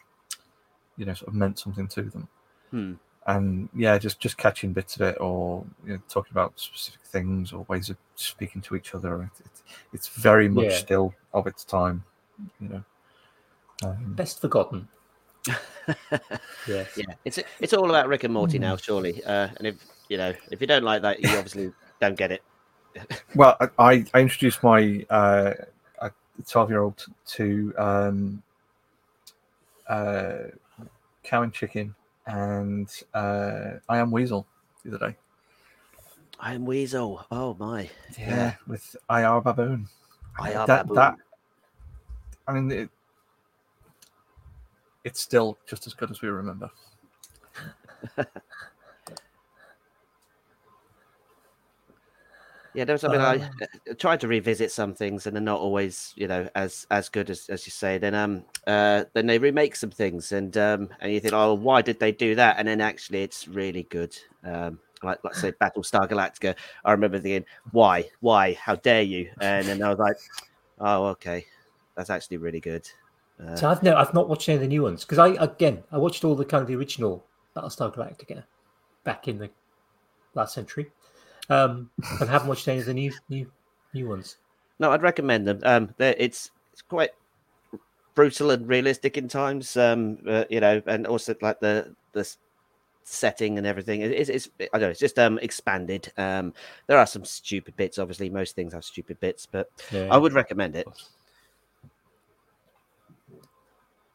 you 0.97 1.05
know 1.05 1.13
sort 1.13 1.27
of 1.27 1.35
meant 1.35 1.59
something 1.59 1.87
to 1.89 2.03
them. 2.03 2.27
Hmm. 2.71 2.93
and 3.27 3.69
yeah, 3.75 3.97
just 3.99 4.19
just 4.19 4.37
catching 4.37 4.73
bits 4.73 4.95
of 4.95 5.01
it, 5.03 5.17
or 5.19 5.63
you 5.85 5.93
know, 5.93 5.99
talking 6.09 6.31
about 6.31 6.59
specific 6.59 7.01
things 7.05 7.53
or 7.53 7.63
ways 7.67 7.89
of 7.89 7.97
speaking 8.15 8.61
to 8.63 8.75
each 8.75 8.95
other. 8.95 9.23
It, 9.23 9.45
it, 9.45 9.51
it's 9.93 10.07
very 10.07 10.49
much 10.49 10.65
Yeah. 10.65 10.77
still 10.77 11.13
of 11.33 11.45
its 11.47 11.63
time, 11.63 12.03
you 12.59 12.69
know. 12.69 12.83
Um, 13.83 14.13
Best 14.13 14.41
forgotten. 14.41 14.87
yes. 16.67 16.97
Yeah, 16.97 17.13
it's 17.23 17.39
it's 17.59 17.73
all 17.73 17.89
about 17.89 18.07
Rick 18.07 18.23
and 18.23 18.33
Morty 18.33 18.57
now, 18.57 18.75
surely. 18.77 19.23
Uh, 19.23 19.49
and 19.57 19.67
if 19.67 19.75
you 20.09 20.17
know, 20.17 20.33
if 20.51 20.61
you 20.61 20.67
don't 20.67 20.83
like 20.83 21.01
that, 21.03 21.19
you 21.21 21.29
obviously 21.29 21.71
don't 22.01 22.17
get 22.17 22.31
it. 22.31 22.41
well, 23.35 23.57
I- 23.59 23.69
I, 23.77 24.05
I 24.13 24.21
introduced 24.21 24.63
my 24.63 25.05
uh, 25.09 25.53
twelve 26.47 26.69
year 26.69 26.81
old 26.81 27.05
to 27.27 27.73
um, 27.77 28.41
uh, 29.87 30.35
cow 31.23 31.43
and 31.43 31.53
chicken 31.53 31.93
and 32.27 32.89
uh, 33.13 33.71
I 33.87 33.97
am 33.97 34.11
Weasel 34.11 34.45
the 34.83 34.95
other 34.95 35.09
day. 35.09 35.15
I 36.39 36.53
am 36.53 36.65
Weasel. 36.65 37.25
Oh 37.31 37.55
my. 37.59 37.89
Yeah, 38.17 38.55
with 38.67 38.95
IR 39.09 39.41
Baboon. 39.41 39.87
IR 40.43 40.65
that, 40.65 40.87
Baboon. 40.87 40.95
that 40.95 41.15
I 42.47 42.53
mean, 42.53 42.71
it, 42.71 42.89
it's 45.05 45.21
still 45.21 45.57
just 45.65 45.87
as 45.87 45.93
good 45.93 46.11
as 46.11 46.21
we 46.21 46.27
remember. 46.27 46.69
Yeah, 52.73 52.83
there 52.83 52.93
was. 52.93 53.05
I 53.05 53.07
mean, 53.07 53.21
I 53.21 53.35
Um, 53.35 53.49
uh, 53.61 53.93
tried 53.97 54.19
to 54.19 54.27
revisit 54.27 54.69
some 54.69 54.93
things, 54.93 55.25
and 55.25 55.35
they're 55.35 55.41
not 55.41 55.61
always, 55.61 56.11
you 56.17 56.27
know, 56.27 56.49
as 56.55 56.85
as 56.91 57.07
good 57.07 57.29
as 57.29 57.47
as 57.47 57.65
you 57.65 57.71
say. 57.71 57.97
Then 57.97 58.13
um, 58.13 58.43
uh, 58.67 59.05
then 59.13 59.27
they 59.27 59.37
remake 59.39 59.77
some 59.77 59.91
things, 59.91 60.33
and 60.33 60.57
um, 60.57 60.89
and 60.99 61.13
you 61.13 61.21
think, 61.21 61.33
oh, 61.33 61.53
why 61.53 61.81
did 61.81 62.01
they 62.01 62.11
do 62.11 62.35
that? 62.35 62.57
And 62.59 62.67
then 62.67 62.81
actually, 62.81 63.23
it's 63.23 63.47
really 63.47 63.83
good. 63.83 64.17
Um, 64.43 64.79
like 65.03 65.19
let's 65.23 65.39
say 65.39 65.53
Battlestar 65.53 66.09
Galactica. 66.09 66.55
I 66.83 66.91
remember 66.91 67.17
thinking, 67.19 67.45
why, 67.71 68.09
why, 68.19 68.55
how 68.55 68.75
dare 68.75 69.03
you? 69.03 69.31
And 69.39 69.65
then 69.67 69.81
I 69.81 69.89
was 69.89 69.99
like, 69.99 70.17
oh, 70.79 71.05
okay, 71.05 71.45
that's 71.95 72.09
actually 72.09 72.37
really 72.37 72.59
good. 72.59 72.89
Uh, 73.39 73.55
So 73.55 73.69
I've 73.69 73.83
no, 73.83 73.95
I've 73.95 74.13
not 74.13 74.29
watched 74.29 74.47
any 74.49 74.55
of 74.55 74.61
the 74.61 74.67
new 74.67 74.83
ones 74.83 75.03
because 75.03 75.17
I 75.19 75.29
again 75.43 75.83
I 75.91 75.97
watched 75.97 76.23
all 76.23 76.35
the 76.35 76.45
kind 76.45 76.61
of 76.61 76.67
the 76.67 76.75
original 76.75 77.25
Battlestar 77.55 77.93
Galactica 77.93 78.43
back 79.03 79.27
in 79.27 79.37
the 79.37 79.49
last 80.33 80.53
century, 80.53 80.91
um, 81.49 81.89
and 82.19 82.29
haven't 82.29 82.47
watched 82.47 82.67
any 82.67 82.79
of 82.79 82.85
the 82.85 82.93
new 82.93 83.11
new 83.29 83.51
new 83.93 84.07
ones. 84.09 84.37
No, 84.79 84.91
I'd 84.91 85.01
recommend 85.01 85.47
them. 85.47 85.59
Um, 85.63 85.93
it's 85.99 86.51
it's 86.73 86.81
quite 86.81 87.11
brutal 88.13 88.51
and 88.51 88.67
realistic 88.67 89.17
in 89.17 89.27
times. 89.27 89.75
Um, 89.77 90.17
uh, 90.27 90.45
you 90.49 90.59
know, 90.59 90.81
and 90.87 91.05
also 91.07 91.35
like 91.41 91.59
the 91.59 91.93
the 92.13 92.25
setting 93.03 93.57
and 93.57 93.67
everything. 93.67 94.01
It- 94.01 94.11
It's, 94.11 94.29
it's 94.29 94.49
I 94.73 94.79
don't 94.79 94.87
know. 94.87 94.89
It's 94.89 94.99
just 94.99 95.19
um 95.19 95.39
expanded. 95.39 96.11
Um, 96.17 96.53
there 96.87 96.97
are 96.97 97.05
some 97.07 97.25
stupid 97.25 97.75
bits. 97.75 97.99
Obviously, 97.99 98.29
most 98.29 98.55
things 98.55 98.73
have 98.73 98.83
stupid 98.85 99.19
bits, 99.19 99.45
but 99.45 99.69
Yeah. 99.91 100.07
I 100.09 100.17
would 100.17 100.33
recommend 100.33 100.75
it. 100.75 100.87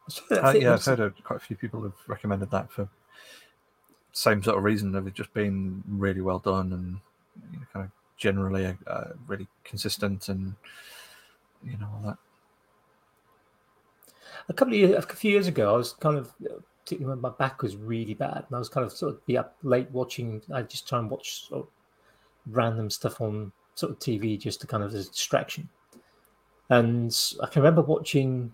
Uh, 0.31 0.51
yeah, 0.51 0.73
I've 0.73 0.85
heard 0.85 0.99
of 0.99 1.23
quite 1.23 1.37
a 1.37 1.39
few 1.39 1.55
people 1.55 1.83
have 1.83 1.93
recommended 2.07 2.51
that 2.51 2.71
for 2.71 2.87
same 4.13 4.43
sort 4.43 4.57
of 4.57 4.63
reason 4.63 4.93
of 4.95 5.07
it 5.07 5.13
just 5.13 5.33
being 5.33 5.83
really 5.87 6.21
well 6.21 6.39
done 6.39 6.73
and 6.73 6.97
you 7.53 7.59
know, 7.59 7.65
kind 7.71 7.85
of 7.85 7.91
generally 8.17 8.75
uh, 8.87 9.03
really 9.27 9.47
consistent 9.63 10.27
and 10.29 10.55
you 11.63 11.77
know 11.77 11.87
all 11.93 12.01
that. 12.05 12.17
a 14.49 14.53
couple 14.53 14.73
of 14.73 14.79
years, 14.79 15.03
a 15.03 15.15
few 15.15 15.31
years 15.31 15.47
ago, 15.47 15.73
I 15.73 15.77
was 15.77 15.93
kind 15.93 16.17
of, 16.17 16.33
particularly 16.83 17.15
when 17.15 17.21
my 17.21 17.29
back 17.29 17.61
was 17.61 17.75
really 17.75 18.13
bad, 18.13 18.45
and 18.47 18.55
I 18.55 18.59
was 18.59 18.69
kind 18.69 18.85
of 18.85 18.91
sort 18.91 19.13
of 19.13 19.25
be 19.25 19.37
up 19.37 19.55
late 19.63 19.89
watching. 19.91 20.41
I 20.53 20.61
just 20.63 20.87
try 20.87 20.99
and 20.99 21.09
watch 21.09 21.47
sort 21.47 21.63
of 21.63 21.67
random 22.47 22.89
stuff 22.89 23.21
on 23.21 23.51
sort 23.75 23.91
of 23.91 23.99
TV 23.99 24.39
just 24.39 24.61
to 24.61 24.67
kind 24.67 24.83
of 24.83 24.93
as 24.93 25.07
a 25.07 25.11
distraction. 25.11 25.69
And 26.69 27.15
I 27.41 27.47
can 27.47 27.61
remember 27.61 27.81
watching 27.81 28.53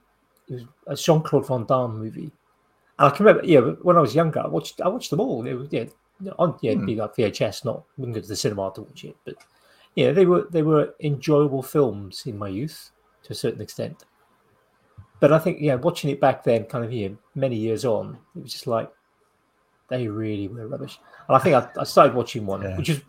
it 0.49 0.53
was 0.53 0.63
a 0.87 0.95
Jean 0.95 1.21
Claude 1.21 1.47
Van 1.47 1.65
Damme 1.65 1.97
movie, 1.97 2.31
and 2.99 3.07
I 3.07 3.09
can 3.09 3.25
remember, 3.25 3.47
yeah, 3.47 3.59
when 3.59 3.97
I 3.97 4.01
was 4.01 4.15
younger, 4.15 4.39
I 4.41 4.47
watched, 4.47 4.81
I 4.81 4.87
watched 4.87 5.09
them 5.09 5.19
all. 5.19 5.45
It 5.45 5.53
was, 5.53 5.67
yeah, 5.71 5.85
on 6.39 6.57
yeah, 6.61 6.71
it'd 6.71 6.85
be 6.85 6.93
hmm. 6.93 7.01
like 7.01 7.15
VHS, 7.15 7.65
not 7.65 7.83
wouldn't 7.97 8.15
go 8.15 8.21
to 8.21 8.27
the 8.27 8.35
cinema 8.35 8.71
to 8.75 8.81
watch 8.81 9.03
it, 9.03 9.15
but 9.25 9.35
yeah, 9.95 10.11
they 10.11 10.25
were 10.25 10.47
they 10.49 10.63
were 10.63 10.95
enjoyable 11.01 11.63
films 11.63 12.23
in 12.25 12.37
my 12.37 12.47
youth 12.47 12.91
to 13.23 13.33
a 13.33 13.35
certain 13.35 13.61
extent 13.61 14.05
but 15.19 15.33
I 15.33 15.39
think 15.39 15.59
yeah, 15.59 15.75
watching 15.75 16.09
it 16.09 16.21
back 16.21 16.43
then, 16.43 16.65
kind 16.65 16.85
of 16.85 16.93
yeah, 16.93 17.09
many 17.35 17.55
years 17.55 17.85
on, 17.85 18.17
it 18.35 18.43
was 18.43 18.51
just 18.51 18.67
like 18.67 18.91
they 19.89 20.07
really 20.07 20.47
were 20.47 20.67
rubbish. 20.67 20.99
And 21.27 21.35
I 21.35 21.39
think 21.39 21.55
I, 21.55 21.67
I 21.79 21.83
started 21.85 22.13
watching 22.13 22.45
one, 22.45 22.61
Yeah. 22.61 22.77
which 22.77 22.89
is 22.89 23.01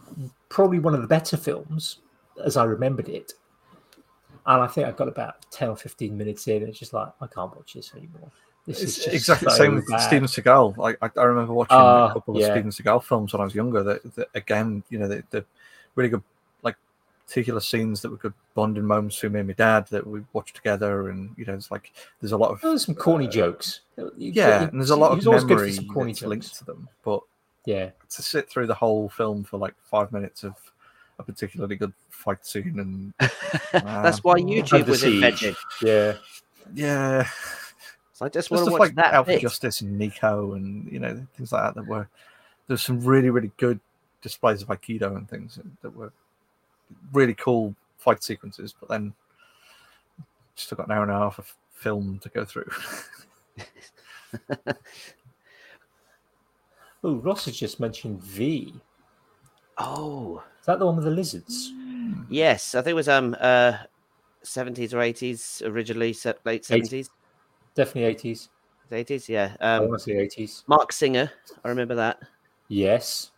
probably 0.48 0.78
one 0.78 0.94
of 0.94 1.02
the 1.02 1.06
better 1.06 1.36
films 1.36 1.98
as 2.42 2.56
I 2.56 2.64
remembered 2.64 3.08
it. 3.08 3.32
And 4.48 4.62
I 4.62 4.66
think 4.66 4.88
I 4.88 4.92
got 4.92 5.08
about 5.08 5.46
ten 5.50 5.68
or 5.68 5.76
fifteen 5.76 6.16
minutes 6.16 6.48
in, 6.48 6.56
and 6.62 6.68
it's 6.70 6.78
just 6.78 6.94
like 6.94 7.08
I 7.20 7.26
can't 7.26 7.54
watch 7.54 7.74
this 7.74 7.92
anymore. 7.94 8.30
This 8.66 8.82
It's 8.82 8.96
is 8.98 9.04
just 9.04 9.14
exactly 9.16 9.44
the 9.46 9.50
so 9.52 9.56
same 9.58 9.74
with 9.76 9.86
bad. 9.88 9.98
Steven 10.00 10.26
Seagal. 10.28 10.96
I, 11.02 11.10
I 11.20 11.24
remember 11.24 11.52
watching 11.52 11.76
Ah, 11.76 12.10
a 12.10 12.12
couple 12.14 12.34
of 12.36 12.42
yeah. 12.42 12.50
Steven 12.50 12.70
Seagal 12.70 13.04
films 13.04 13.32
when 13.32 13.40
I 13.40 13.44
was 13.44 13.54
younger. 13.54 13.82
That, 13.82 14.14
that 14.14 14.28
again, 14.34 14.82
you 14.88 14.98
know, 14.98 15.06
the, 15.06 15.22
the 15.30 15.44
really 15.94 16.08
good 16.10 16.22
like 16.62 16.76
particular 17.26 17.60
scenes 17.60 18.00
that 18.02 18.10
were 18.10 18.16
good 18.16 18.32
bonding 18.54 18.84
moments 18.84 19.16
for 19.16 19.28
me 19.28 19.40
and 19.40 19.48
my 19.48 19.54
dad 19.54 19.86
that 19.88 20.06
we 20.06 20.22
watched 20.32 20.56
together, 20.56 21.10
and 21.10 21.34
you 21.36 21.44
know, 21.44 21.54
it's 21.54 21.70
like 21.70 21.92
there's 22.20 22.32
a 22.32 22.36
lot 22.36 22.50
of 22.50 22.60
There 22.62 22.70
was 22.70 22.84
some 22.84 22.94
corny 22.94 23.28
jokes. 23.28 23.80
Yeah, 24.16 24.62
you- 24.62 24.68
and 24.68 24.80
there's 24.80 24.90
a 24.90 24.96
lot 24.96 25.10
of 25.12 25.18
was 25.18 25.26
always 25.26 25.44
good 25.44 25.48
for 25.48 25.56
memory 25.56 25.72
some 25.72 25.88
corny 25.88 26.12
that's 26.12 26.22
linked 26.24 26.54
to 26.56 26.64
them. 26.64 26.88
But 27.04 27.20
Yeah, 27.66 27.90
to 28.08 28.22
sit 28.22 28.48
through 28.48 28.66
the 28.66 28.74
whole 28.74 29.10
film 29.10 29.44
for 29.44 29.58
like 29.58 29.74
five 29.82 30.10
minutes 30.10 30.42
of 30.42 30.54
a 31.18 31.22
particularly 31.22 31.76
good 31.76 31.92
fight 32.10 32.44
scene 32.46 32.78
and 32.78 33.12
uh, 33.20 34.02
That's 34.02 34.22
why 34.24 34.38
YouTube 34.40 34.86
was 34.86 35.00
Siege. 35.02 35.14
invented. 35.14 35.56
yeah. 35.82 36.14
yeah, 36.74 37.28
So 38.12 38.26
I 38.26 38.28
just 38.28 38.48
Just 38.48 38.50
want 38.50 38.60
to 38.60 38.64
stuff 38.64 38.72
watch 38.72 38.80
like 38.80 38.94
that 38.96 39.14
Alpha 39.14 39.30
bit. 39.32 39.40
Justice 39.40 39.80
and 39.80 39.98
Nico 39.98 40.52
and 40.54 40.90
you 40.92 40.98
know 41.00 41.26
things 41.36 41.52
like 41.52 41.62
that 41.62 41.74
that 41.74 41.86
were 41.88 42.08
there's 42.66 42.82
some 42.82 43.00
really 43.04 43.30
really 43.30 43.50
good 43.56 43.80
displays 44.22 44.62
of 44.62 44.68
Aikido 44.68 45.16
and 45.16 45.28
things 45.28 45.56
that- 45.56 45.82
that 45.82 45.96
were 45.96 46.12
really 47.12 47.34
cool 47.34 47.74
fight 47.98 48.22
sequences, 48.22 48.74
but 48.78 48.88
then 48.88 49.12
still 50.54 50.76
got 50.76 50.86
an 50.86 50.92
hour 50.92 51.02
and 51.02 51.12
a 51.12 51.14
half 51.18 51.38
of 51.38 51.54
film 51.74 52.18
to 52.20 52.28
go 52.30 52.44
through. 52.44 52.68
Oh, 57.04 57.14
Ross 57.16 57.44
has 57.44 57.56
just 57.56 57.78
mentioned 57.78 58.20
V. 58.22 58.74
Oh, 59.78 60.42
Is 60.57 60.57
that 60.68 60.78
the 60.78 60.86
one 60.86 60.96
with 60.96 61.04
the 61.06 61.10
lizards? 61.10 61.72
yes. 62.28 62.74
I 62.74 62.82
think 62.82 62.92
it 62.92 62.94
was 62.94 63.08
um 63.08 63.34
uh 63.40 63.78
seventies 64.42 64.94
or 64.94 65.00
eighties 65.00 65.62
originally, 65.64 66.14
late 66.44 66.64
seventies, 66.64 67.10
Definitely 67.74 68.04
eighties. 68.04 68.48
eighties. 68.92 69.28
Yeah. 69.28 69.56
I 69.60 69.76
Um, 69.76 69.88
want 69.88 70.00
to 70.00 70.04
say 70.04 70.12
eighties. 70.16 70.62
Marc 70.66 70.92
Singer. 70.92 71.30
I 71.64 71.68
remember 71.68 71.94
that. 71.96 72.20
Yes. 72.68 73.32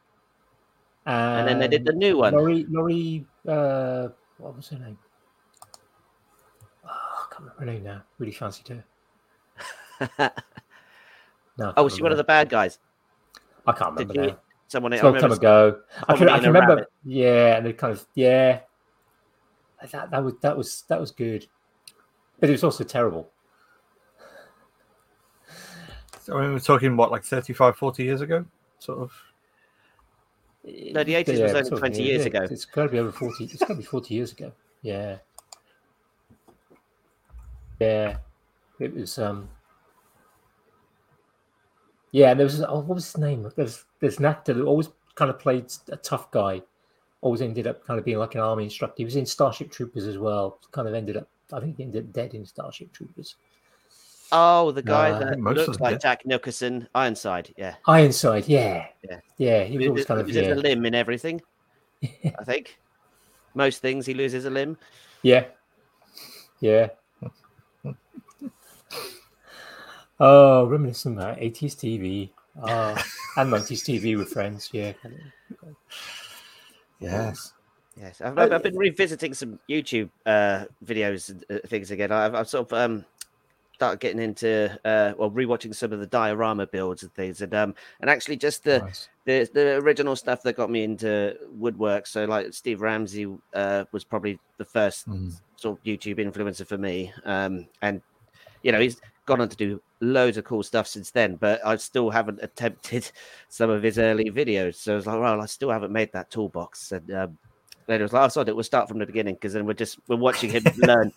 And 1.06 1.48
then 1.48 1.58
they 1.58 1.68
did 1.68 1.84
the 1.84 1.92
new 1.92 2.18
one. 2.18 2.34
Laurie, 2.34 2.66
Laurie, 2.68 3.26
uh, 3.48 4.08
what 4.38 4.54
was 4.56 4.68
her 4.68 4.78
name? 4.78 4.98
Oh, 6.84 6.88
I 6.88 7.26
can't 7.30 7.40
remember 7.42 7.60
her 7.60 7.66
name 7.66 7.82
now. 7.84 8.02
Really 8.18 8.32
fancied 8.32 8.68
her. 8.68 10.32
No, 11.58 11.74
oh, 11.76 11.84
was 11.84 11.94
she 11.94 12.02
one 12.02 12.10
of 12.12 12.16
the 12.16 12.24
bad 12.24 12.48
guys? 12.48 12.78
I 13.66 13.72
can't 13.72 13.94
Did 13.94 14.08
remember 14.08 14.22
you? 14.22 14.30
now. 14.32 14.38
Someone. 14.70 14.92
It's 14.92 15.02
I 15.02 15.08
a 15.08 15.10
long 15.10 15.20
time 15.20 15.32
ago. 15.32 15.80
I 16.06 16.16
can, 16.16 16.28
I 16.28 16.38
can 16.38 16.46
remember. 16.46 16.76
rabbit. 16.76 16.92
Yeah, 17.04 17.56
and 17.56 17.66
they 17.66 17.72
kind 17.72 17.92
of 17.92 18.06
yeah. 18.14 18.60
That 19.90 20.12
that 20.12 20.22
was 20.22 20.34
that 20.42 20.56
was 20.56 20.84
that 20.86 21.00
was 21.00 21.10
good, 21.10 21.44
but 22.38 22.48
it 22.48 22.52
was 22.52 22.62
also 22.62 22.84
terrible. 22.84 23.32
so 26.22 26.38
I 26.38 26.42
mean, 26.42 26.52
we're 26.52 26.60
talking 26.60 26.96
what 26.96 27.10
like 27.10 27.24
35, 27.24 27.76
40 27.76 28.04
years 28.04 28.20
ago. 28.20 28.44
sort 28.78 29.00
of. 29.00 29.12
No, 30.62 31.02
the 31.02 31.14
80s 31.14 31.42
was 31.42 31.54
only 31.72 31.80
20 31.80 32.02
years 32.04 32.26
ago. 32.26 32.46
It's 32.48 32.64
got 32.64 32.84
to 32.84 32.88
be 32.90 33.00
over 33.00 33.10
40. 33.10 33.44
It's 33.44 33.56
got 33.56 33.68
to 33.68 33.74
be 33.74 33.82
40 33.82 34.14
years 34.14 34.30
ago. 34.30 34.52
Yeah. 34.82 35.16
Yeah. 37.80 38.18
It 38.78 38.94
was. 38.94 39.18
um 39.18 39.48
Yeah, 42.12 42.30
and 42.30 42.40
there 42.40 42.44
was. 42.44 42.60
Oh, 42.62 42.80
what 42.80 42.94
was 42.96 43.06
his 43.06 43.18
name? 43.18 43.50
There's 43.56 43.84
there's 44.00 44.18
an 44.18 44.24
actor 44.24 44.52
that 44.54 44.64
always 44.64 44.88
kind 45.14 45.30
of 45.30 45.38
played 45.38 45.66
a 45.90 45.96
tough 45.96 46.30
guy. 46.30 46.62
Always 47.20 47.42
ended 47.42 47.66
up 47.66 47.84
kind 47.84 47.98
of 47.98 48.04
being 48.04 48.18
like 48.18 48.34
an 48.34 48.40
army 48.40 48.64
instructor. 48.64 48.94
He 48.98 49.04
was 49.04 49.16
in 49.16 49.26
Starship 49.26 49.70
Troopers 49.70 50.06
as 50.06 50.18
well. 50.18 50.58
Kind 50.72 50.88
of 50.88 50.94
ended 50.94 51.16
up. 51.16 51.28
I 51.52 51.60
think 51.60 51.76
he 51.76 51.82
ended 51.84 52.04
up 52.06 52.12
dead 52.12 52.34
in 52.34 52.44
Starship 52.46 52.92
Troopers. 52.92 53.36
Oh, 54.32 54.70
the 54.70 54.82
guy 54.82 55.10
Uh, 55.10 55.18
that 55.18 55.38
most 55.38 55.56
looks 55.66 55.80
like 55.80 55.94
did. 55.94 56.00
Jack 56.02 56.24
Nicholson, 56.24 56.88
Ironside. 56.94 57.52
Yeah, 57.56 57.74
Ironside, 57.86 58.46
yeah, 58.48 58.86
Yeah. 59.02 59.20
yeah. 59.38 59.64
He 59.64 59.76
was 59.76 59.88
always 59.88 60.04
kind 60.06 60.20
of 60.20 60.26
loses 60.28 60.46
yeah, 60.46 60.54
a 60.54 60.56
limb 60.56 60.86
in 60.86 60.94
everything. 60.94 61.40
I 62.02 62.44
think 62.44 62.78
most 63.54 63.82
things 63.82 64.06
he 64.06 64.14
loses 64.14 64.44
a 64.44 64.50
limb. 64.50 64.78
yeah, 65.22 65.46
yeah. 66.60 66.90
Oh, 70.20 70.66
reminiscent 70.66 71.16
about 71.18 71.38
80s 71.38 71.74
TV. 71.74 72.30
Oh, 72.62 72.94
and 73.36 73.50
90s 73.52 73.82
TV 73.82 74.18
with 74.18 74.28
friends. 74.28 74.68
Yeah. 74.72 74.92
Yes. 77.00 77.54
Yes, 77.96 78.20
I've, 78.20 78.38
I've 78.38 78.62
been 78.62 78.76
revisiting 78.76 79.34
some 79.34 79.58
YouTube 79.68 80.10
uh, 80.24 80.64
videos 80.84 81.28
and 81.30 81.44
uh, 81.50 81.66
things 81.66 81.90
again. 81.90 82.12
I've, 82.12 82.34
I've 82.34 82.48
sort 82.48 82.70
of 82.70 82.78
um, 82.78 83.04
started 83.74 84.00
getting 84.00 84.20
into 84.22 84.70
uh, 84.84 85.12
well, 85.18 85.30
rewatching 85.30 85.74
some 85.74 85.92
of 85.92 86.00
the 86.00 86.06
diorama 86.06 86.66
builds 86.66 87.02
and 87.02 87.12
things, 87.14 87.42
and 87.42 87.52
um, 87.52 87.74
and 88.00 88.08
actually 88.08 88.36
just 88.36 88.64
the 88.64 88.78
Nice. 88.78 89.08
the, 89.26 89.50
the 89.52 89.76
original 89.76 90.16
stuff 90.16 90.42
that 90.44 90.56
got 90.56 90.70
me 90.70 90.84
into 90.84 91.36
woodwork. 91.50 92.06
So 92.06 92.24
like 92.24 92.54
Steve 92.54 92.80
Ramsey 92.80 93.26
uh, 93.54 93.84
was 93.92 94.04
probably 94.04 94.38
the 94.56 94.64
first 94.64 95.08
Mm. 95.08 95.32
sort 95.56 95.78
of 95.78 95.84
YouTube 95.84 96.18
influencer 96.18 96.66
for 96.66 96.78
me. 96.78 97.12
Um, 97.24 97.66
and 97.82 98.00
you 98.62 98.72
know, 98.72 98.80
he's 98.80 99.00
gone 99.30 99.40
on 99.40 99.48
to 99.48 99.56
do 99.56 99.80
loads 100.00 100.36
of 100.36 100.44
cool 100.44 100.62
stuff 100.64 100.88
since 100.88 101.12
then, 101.12 101.36
but 101.36 101.64
I 101.64 101.76
still 101.76 102.10
haven't 102.10 102.40
attempted 102.42 103.10
some 103.48 103.70
of 103.70 103.82
his 103.82 103.98
early 103.98 104.30
videos. 104.30 104.74
So 104.74 104.92
I 104.92 104.96
was 104.96 105.06
like, 105.06 105.20
well, 105.20 105.40
I 105.40 105.46
still 105.46 105.70
haven't 105.70 105.92
made 105.92 106.12
that 106.12 106.30
toolbox. 106.30 106.90
And 106.90 107.08
um, 107.12 107.38
then 107.86 108.00
it 108.00 108.02
was 108.02 108.12
like, 108.12 108.24
oh, 108.24 108.28
sorry, 108.28 108.52
we'll 108.52 108.64
start 108.64 108.88
from 108.88 108.98
the 108.98 109.06
beginning 109.06 109.34
because 109.34 109.52
then 109.52 109.66
we're 109.66 109.74
just 109.74 109.98
we're 110.08 110.16
watching 110.16 110.50
him 110.50 110.64
learn 110.78 111.12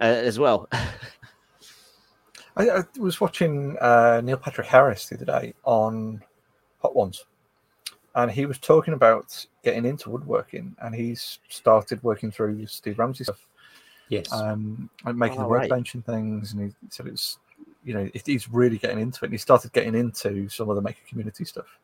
uh, 0.00 0.04
as 0.04 0.38
well. 0.38 0.68
I, 2.56 2.68
I 2.68 2.82
was 2.98 3.20
watching 3.20 3.78
uh, 3.80 4.20
Neil 4.22 4.36
Patrick 4.36 4.66
Harris 4.66 5.08
the 5.08 5.16
other 5.16 5.24
day 5.24 5.54
on 5.64 6.22
Hot 6.82 6.94
Ones, 6.94 7.24
and 8.14 8.30
he 8.30 8.44
was 8.44 8.58
talking 8.58 8.92
about 8.92 9.46
getting 9.64 9.86
into 9.86 10.10
woodworking, 10.10 10.76
and 10.82 10.94
he's 10.94 11.38
started 11.48 12.02
working 12.02 12.30
through 12.30 12.66
Steve 12.66 12.98
Ramsey 12.98 13.24
stuff, 13.24 13.46
Yes. 14.10 14.30
um, 14.32 14.90
and 15.06 15.18
making 15.18 15.38
Oh, 15.38 15.44
the 15.44 15.48
right. 15.48 15.60
workbench 15.62 15.94
and 15.94 16.04
things. 16.04 16.52
And 16.52 16.60
he 16.66 16.74
said 16.90 17.06
it's, 17.06 17.38
you 17.84 17.94
know, 17.94 18.10
it- 18.12 18.26
he's 18.26 18.48
really 18.50 18.76
getting 18.76 19.00
into 19.00 19.24
it. 19.24 19.28
And 19.28 19.32
he 19.34 19.38
started 19.38 19.72
getting 19.72 19.94
into 19.94 20.48
some 20.50 20.68
of 20.68 20.76
the 20.76 20.82
maker 20.82 21.00
community 21.08 21.44
stuff. 21.46 21.78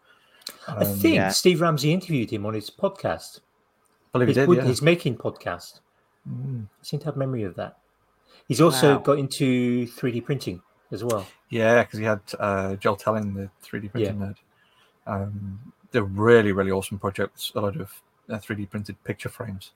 I 0.68 0.84
Um, 0.84 0.96
think 0.98 1.14
yeah. 1.14 1.28
Steve 1.30 1.60
Ramsey 1.62 1.92
interviewed 1.92 2.30
him 2.30 2.44
on 2.44 2.52
his 2.54 2.68
podcast. 2.68 3.40
I 3.40 4.18
believe 4.18 4.28
he 4.28 4.34
His, 4.34 4.42
did. 4.42 4.48
wood- 4.48 4.58
Yeah. 4.58 4.64
his 4.64 4.82
making 4.82 5.16
podcast. 5.16 5.80
Mm. 6.28 6.64
I 6.66 6.82
seem 6.84 7.00
to 7.00 7.06
have 7.06 7.16
memory 7.16 7.44
of 7.44 7.54
that. 7.56 7.78
He's 8.48 8.60
also 8.60 8.96
Wow. 8.96 9.02
got 9.02 9.18
into 9.18 9.86
3D 9.86 10.20
printing 10.20 10.62
as 10.92 11.02
well. 11.04 11.26
Yeah, 11.48 11.82
because 11.84 11.98
he 12.00 12.04
had 12.04 12.20
uh, 12.38 12.74
Joel 12.76 12.96
Telling, 12.96 13.34
the 13.34 13.50
3D 13.62 13.88
printing 13.88 14.18
nerd. 14.18 14.36
Um, 15.06 15.72
they're 15.92 16.02
really, 16.02 16.52
really 16.52 16.70
awesome 16.72 16.98
projects. 16.98 17.52
A 17.54 17.60
lot 17.60 17.76
of 17.76 18.02
uh, 18.28 18.38
3D 18.38 18.66
printed 18.68 19.02
picture 19.04 19.28
frames. 19.28 19.72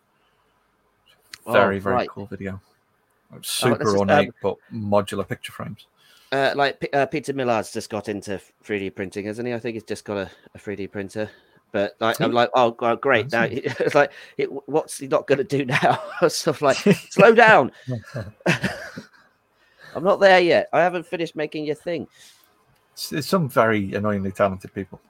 Oh, 1.47 1.53
Very, 1.53 1.79
very 1.79 1.95
right. 1.95 2.09
cool 2.09 2.27
video. 2.27 2.61
Super 3.43 3.83
is, 3.83 3.95
um, 3.95 4.01
ornate, 4.01 4.33
but 4.43 4.57
modular 4.73 5.27
picture 5.27 5.53
frames. 5.53 5.87
Uh, 6.33 6.53
like 6.55 6.89
uh, 6.93 7.07
Peter 7.07 7.33
Millard's 7.33 7.73
just 7.73 7.91
got 7.91 8.09
into 8.09 8.41
3D 8.65 8.95
printing, 8.95 9.27
hasn't 9.27 9.49
he? 9.49 9.55
I 9.55 9.59
think 9.59 9.75
he's 9.75 9.83
just 9.85 10.05
got 10.05 10.17
a, 10.17 10.31
a 10.55 10.59
3D 10.59 10.91
printer. 10.91 11.31
But 11.73 11.97
like, 12.01 12.21
I'm 12.21 12.33
like, 12.33 12.51
oh, 12.55 12.71
great. 12.97 13.31
Now 13.33 13.45
it's 13.51 13.95
like, 13.95 14.13
it, 14.37 14.47
what's 14.69 14.99
he 14.99 15.07
not 15.07 15.27
going 15.27 15.39
to 15.39 15.45
do 15.45 15.65
now? 15.83 16.01
Stuff 16.29 16.63
like, 16.63 16.77
slow 16.77 17.35
down. 17.35 17.73
I'm 19.95 20.05
not 20.05 20.21
there 20.21 20.41
yet. 20.41 20.69
I 20.73 20.81
haven't 20.81 21.07
finished 21.07 21.35
making 21.37 21.65
your 21.65 21.75
thing. 21.75 22.07
There's 23.11 23.27
some 23.27 23.49
very 23.49 23.95
annoyingly 23.95 24.33
talented 24.33 24.75
people. 24.75 25.01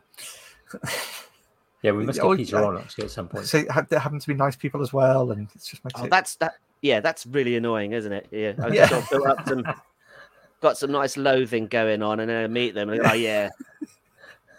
Yeah, 1.83 1.93
we 1.93 2.05
must 2.05 2.21
get 2.21 2.27
Oh, 2.27 2.37
Peter 2.37 2.59
yeah. 2.59 2.65
on 2.67 2.77
actually 2.79 3.05
at 3.05 3.11
some 3.11 3.29
point. 3.29 3.47
So 3.47 3.65
ha- 3.71 3.87
there 3.89 3.99
happen 3.99 4.19
to 4.19 4.29
be 4.29 4.35
nice 4.35 4.57
people 4.57 4.83
as 4.83 4.93
well, 4.93 5.31
and 5.31 5.49
it's 5.55 5.69
just 5.69 5.85
makes 5.85 6.01
Oh, 6.01 6.05
it. 6.05 6.11
that's 6.11 6.37
that. 6.37 6.55
Yeah, 6.83 7.01
that's 7.01 7.27
really 7.27 7.57
annoying, 7.57 7.93
isn't 7.93 8.13
it? 8.13 8.29
Yeah, 8.31 8.53
I've 8.63 8.75
Yeah. 8.75 8.89
sort 8.89 9.05
of 9.05 9.11
built 9.11 9.27
up 9.29 9.47
some, 9.47 9.65
got 10.61 10.79
some 10.79 10.93
nice 10.93 11.17
loathing 11.17 11.67
going 11.67 12.03
on, 12.03 12.21
and 12.21 12.29
then 12.29 12.45
I 12.45 12.47
meet 12.49 12.75
them, 12.75 12.91
and 12.91 13.01
oh 13.03 13.13
yeah, 13.13 13.49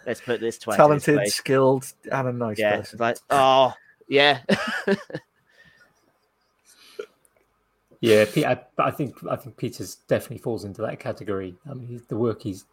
let's 0.06 0.20
put 0.20 0.40
this 0.40 0.58
twat 0.58 0.74
in 0.86 0.92
his 0.94 1.04
talented, 1.04 1.16
place. 1.18 1.34
skilled, 1.34 1.92
and 2.10 2.28
a 2.28 2.32
nice 2.32 2.58
Yeah, 2.58 2.76
person. 2.76 2.98
like, 2.98 3.18
oh 3.30 3.72
yeah, 4.08 4.40
Yeah, 8.02 8.24
I, 8.38 8.60
but 8.76 8.86
I 8.86 8.90
think 8.90 9.16
I 9.30 9.36
think 9.36 9.56
Peter's 9.56 9.94
definitely 9.94 10.38
falls 10.38 10.64
into 10.64 10.82
that 10.82 10.98
category. 10.98 11.54
I 11.70 11.74
mean, 11.74 12.02
the 12.08 12.16
work 12.16 12.42
he's, 12.42 12.64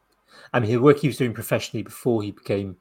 I 0.53 0.59
mean, 0.59 0.71
the 0.71 0.77
work 0.77 0.97
he 0.97 1.07
was 1.07 1.17
doing 1.17 1.33
professionally 1.35 1.83
before 1.83 2.23
he 2.23 2.31
became 2.31 2.77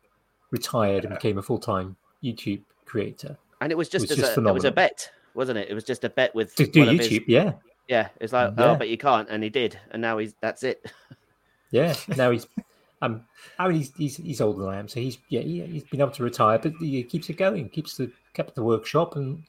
retired 0.50 1.04
and 1.04 1.14
became 1.14 1.38
a 1.38 1.42
full 1.42 1.58
time 1.58 1.96
YouTube 2.22 2.62
creator. 2.84 3.36
and 3.60 3.70
it 3.72 3.76
was 3.76 3.88
just, 3.88 4.04
was 4.04 4.12
as 4.12 4.16
just 4.18 4.38
a, 4.38 4.46
it 4.48 4.52
was 4.52 4.64
a 4.64 4.70
bet, 4.70 5.10
wasn't 5.34 5.58
it? 5.58 5.68
It 5.70 5.74
was 5.74 5.84
just 5.84 6.04
a 6.04 6.08
bet 6.08 6.34
with 6.34 6.54
To 6.56 6.66
do 6.66 6.82
of 6.82 6.88
his- 6.98 7.08
YouTube, 7.08 7.24
yeah, 7.28 7.52
yeah, 7.88 8.08
it's 8.20 8.32
like, 8.32 8.54
Yeah. 8.58 8.72
oh, 8.72 8.76
but 8.76 8.88
you 8.88 8.98
can't, 8.98 9.28
and 9.28 9.42
he 9.42 9.50
did, 9.50 9.78
and 9.90 10.00
now 10.02 10.18
he's 10.18 10.34
that's 10.40 10.62
it. 10.62 10.90
yeah. 11.70 11.94
Now 12.16 12.30
he's, 12.30 12.46
um, 13.02 13.22
I 13.58 13.68
mean, 13.68 13.78
he's, 13.78 13.92
he's 13.96 14.16
he's 14.16 14.40
older 14.40 14.62
than 14.62 14.70
I 14.74 14.78
am, 14.78 14.88
so 14.88 15.00
he's 15.00 15.18
yeah, 15.28 15.40
he, 15.40 15.60
he's 15.66 15.84
been 15.84 16.00
able 16.00 16.10
to 16.12 16.22
retire, 16.24 16.58
but 16.58 16.72
he 16.80 17.02
keeps 17.02 17.28
it 17.30 17.34
going, 17.36 17.68
keeps 17.70 17.96
the 17.96 18.10
kept 18.34 18.54
the 18.54 18.62
workshop, 18.62 19.16
and 19.16 19.42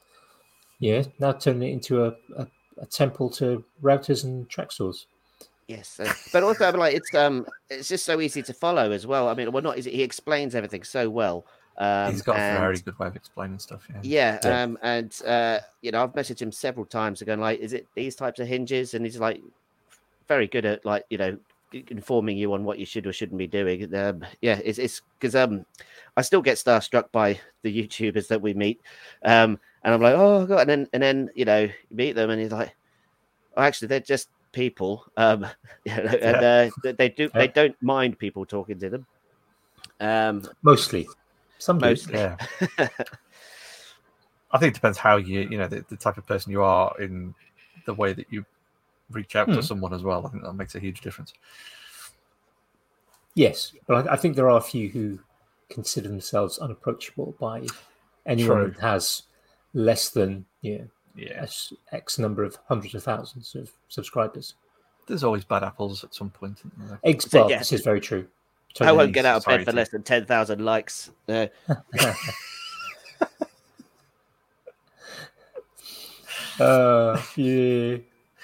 yeah, 0.79 1.03
now 1.19 1.31
turning 1.33 1.63
it 1.69 1.73
into 1.73 2.05
a, 2.05 2.13
a, 2.37 2.47
a 2.77 2.85
temple 2.85 3.29
to 3.31 3.63
routers 3.81 4.23
and 4.23 4.49
track 4.49 4.71
saws. 4.71 5.07
Yes, 5.69 5.99
uh, 5.99 6.11
but 6.33 6.41
also 6.41 6.67
I'm 6.67 6.75
like 6.79 6.95
it's 6.95 7.13
um 7.13 7.45
it's 7.69 7.87
just 7.87 8.03
so 8.03 8.19
easy 8.19 8.41
to 8.41 8.53
follow 8.53 8.91
as 8.91 9.05
well. 9.05 9.29
I 9.29 9.35
mean, 9.35 9.51
well, 9.51 9.61
not 9.61 9.77
easy. 9.77 9.91
He 9.91 10.01
explains 10.01 10.55
everything 10.55 10.83
so 10.83 11.11
well. 11.11 11.45
Um, 11.77 12.11
He's 12.11 12.23
got 12.23 12.37
a 12.37 12.39
and- 12.39 12.59
very 12.59 12.79
good 12.79 12.97
way 12.97 13.05
of 13.05 13.15
explaining 13.15 13.59
stuff. 13.59 13.87
Yeah. 13.87 13.99
Yeah, 14.01 14.39
Yeah. 14.43 14.63
um, 14.63 14.79
and 14.81 15.15
uh, 15.27 15.59
you 15.81 15.91
know, 15.91 16.03
I've 16.03 16.13
messaged 16.13 16.41
him 16.41 16.51
several 16.51 16.87
times, 16.87 17.21
going 17.21 17.39
like, 17.39 17.59
"Is 17.59 17.73
it 17.73 17.85
these 17.93 18.15
types 18.15 18.39
of 18.39 18.47
hinges?" 18.47 18.95
And 18.95 19.05
he's 19.05 19.19
like, 19.19 19.41
very 20.27 20.47
good 20.47 20.65
at 20.65 20.83
like 20.85 21.05
you 21.11 21.19
know 21.19 21.37
informing 21.71 22.35
you 22.35 22.51
on 22.53 22.63
what 22.63 22.79
you 22.79 22.85
should 22.87 23.05
or 23.05 23.13
shouldn't 23.13 23.37
be 23.37 23.45
doing. 23.45 23.93
Um, 23.93 24.25
yeah, 24.41 24.59
it's 24.65 24.79
it's 24.79 25.03
because 25.19 25.35
um, 25.35 25.67
I 26.17 26.23
still 26.23 26.41
get 26.41 26.57
starstruck 26.57 27.11
by 27.11 27.39
the 27.61 27.71
YouTubers 27.83 28.27
that 28.29 28.41
we 28.41 28.55
meet, 28.55 28.81
um, 29.23 29.59
and 29.83 29.93
I'm 29.93 30.01
like, 30.01 30.15
oh 30.17 30.47
god, 30.47 30.61
and 30.61 30.69
then 30.69 30.87
and 30.93 31.03
then 31.03 31.29
you 31.35 31.45
know 31.45 31.59
you 31.61 31.71
meet 31.91 32.13
them, 32.13 32.31
and 32.31 32.41
he's 32.41 32.51
like, 32.51 32.75
oh, 33.55 33.61
actually, 33.61 33.89
they're 33.89 33.99
just 33.99 34.29
people, 34.51 35.05
um, 35.17 35.45
and 35.85 36.43
uh, 36.43 36.69
they- 36.83 36.91
they 36.93 37.09
do. 37.09 37.29
They 37.33 37.47
don't 37.47 37.75
mind 37.81 38.17
people 38.19 38.45
talking 38.45 38.79
to 38.79 38.89
them. 38.89 39.05
Um, 39.99 40.47
Mostly, 40.63 41.07
some 41.57 41.77
mostly, 41.77 42.15
Yeah. 42.15 42.37
I 44.51 44.57
think 44.57 44.71
it 44.71 44.75
depends 44.75 44.97
how 44.97 45.17
you, 45.17 45.41
you 45.41 45.57
know, 45.57 45.67
the, 45.67 45.85
the 45.89 45.95
type 45.97 46.17
of 46.17 46.25
person 46.25 46.51
you 46.51 46.63
are 46.63 46.93
in 46.99 47.35
the 47.85 47.93
way 47.93 48.13
that 48.13 48.25
you 48.31 48.45
reach 49.11 49.35
out 49.35 49.47
Hmm. 49.47 49.53
to 49.55 49.63
someone 49.63 49.93
as 49.93 50.03
well. 50.03 50.25
I 50.25 50.29
think 50.29 50.43
that 50.43 50.53
makes 50.53 50.75
a 50.75 50.79
huge 50.79 51.01
difference. 51.01 51.33
Yes, 53.35 53.73
but 53.87 54.07
I, 54.07 54.13
I 54.13 54.15
think 54.15 54.35
there 54.35 54.49
are 54.49 54.57
a 54.57 54.61
few 54.61 54.89
who 54.89 55.19
consider 55.69 56.07
themselves 56.09 56.57
unapproachable 56.59 57.35
by 57.39 57.65
anyone 58.25 58.57
True. 58.57 58.71
who 58.71 58.79
has 58.81 59.23
less 59.73 60.09
than 60.09 60.45
you 60.61 60.79
know, 60.79 60.87
Yeah. 61.15 61.41
X, 61.43 61.73
X 61.91 62.19
number 62.19 62.43
of 62.43 62.57
hundreds 62.67 62.95
of 62.95 63.03
thousands 63.03 63.55
of 63.55 63.71
subscribers. 63.89 64.55
There's 65.07 65.23
always 65.23 65.43
bad 65.43 65.63
apples 65.63 66.03
at 66.03 66.13
some 66.13 66.29
point. 66.29 66.59
Isn't 66.59 66.87
there? 66.89 66.99
Eggs, 67.03 67.29
So, 67.29 67.49
yeah. 67.49 67.57
this 67.59 67.73
is 67.73 67.81
very 67.81 67.99
true. 67.99 68.27
I 68.27 68.73
Totally. 68.75 68.97
won't 68.97 69.13
get 69.13 69.25
out 69.25 69.37
of 69.37 69.45
bed 69.45 69.65
for 69.65 69.71
less 69.71 69.89
than 69.89 70.03
ten 70.03 70.25
thousand 70.25 70.63
likes. 70.63 71.09
Uh, 71.27 71.47
Uh, 76.59 77.21
yeah, 77.35 77.97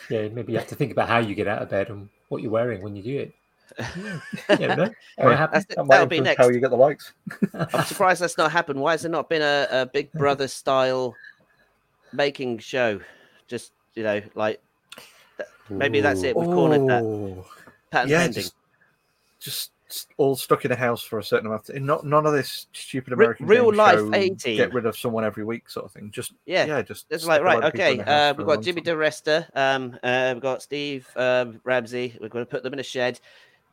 yeah. 0.09 0.28
Maybe 0.30 0.53
you 0.53 0.57
have 0.57 0.68
to 0.68 0.76
think 0.76 0.91
about 0.91 1.09
how 1.09 1.18
you 1.20 1.36
get 1.36 1.47
out 1.47 1.61
of 1.61 1.70
bed 1.70 1.89
and 1.89 2.07
what 2.30 2.41
you're 2.41 2.51
wearing 2.51 2.82
when 2.82 2.95
you 2.95 3.03
do 3.03 3.20
it. 3.20 3.34
Yeah, 3.78 4.20
you 4.59 4.68
know, 4.68 4.89
Hey, 5.18 5.26
might 5.26 5.36
happen. 5.36 5.59
That's- 5.59 5.66
That 5.76 5.88
that'll 5.89 6.05
be 6.07 6.22
next. 6.22 6.38
How 6.41 6.49
you 6.49 6.59
get 6.59 6.70
the 6.70 6.78
likes? 6.78 7.11
I'm 7.53 7.84
surprised 7.84 8.22
that's 8.22 8.38
not 8.38 8.51
happened. 8.51 8.80
Why 8.80 8.91
has 8.91 9.01
there 9.01 9.11
not 9.11 9.28
been 9.30 9.41
a, 9.41 9.68
a 9.70 9.86
Big 9.86 10.11
Brother 10.13 10.47
style 10.47 11.13
making 12.14 12.60
show? 12.60 12.99
Just 13.47 13.72
you 13.95 14.03
know, 14.03 14.22
like 14.34 14.62
maybe 15.70 16.01
that's 16.01 16.24
it. 16.24 16.36
We've 16.36 16.47
cornered 16.47 16.88
that 16.88 17.45
patent 17.91 18.12
yeah, 18.12 18.28
just, 18.28 18.56
just 19.39 19.72
all 20.18 20.36
stuck 20.36 20.66
in 20.66 20.72
a 20.72 20.76
house 20.76 21.03
for 21.03 21.20
a 21.20 21.24
certain 21.24 21.47
amount. 21.47 21.70
Of, 21.70 21.82
not 21.82 22.06
none 22.06 22.26
of 22.26 22.34
this 22.34 22.68
stupid 22.74 23.14
American 23.14 23.45
real 23.45 23.74
life 23.74 23.99
show, 23.99 24.14
18. 24.14 24.58
Get 24.58 24.74
rid 24.74 24.86
of 24.86 24.97
someone 24.97 25.24
every 25.24 25.43
week, 25.43 25.70
sort 25.70 25.86
of 25.86 25.91
thing. 25.91 26.12
Just 26.12 26.34
Yeah, 26.45 26.66
yeah, 26.66 26.82
just 26.82 27.06
It's 27.10 27.26
like 27.26 27.41
right, 27.41 27.56
load 27.56 27.66
of 27.66 27.74
people 27.74 27.88
in 27.88 28.01
okay. 28.01 28.12
Uh, 28.30 28.34
we've 28.34 28.47
got 28.47 28.62
Jimmy. 28.62 28.82
DeResta. 28.82 29.56
Um, 29.56 29.97
uh, 30.03 30.32
we've 30.34 30.41
got 30.41 30.62
Steve 30.62 31.08
um, 31.16 31.62
Ramsey. 31.64 32.18
We're 32.20 32.30
going 32.30 32.45
to 32.45 32.49
put 32.49 32.64
them 32.64 32.74
in 32.74 32.80
a 32.80 32.84
shed. 32.84 33.20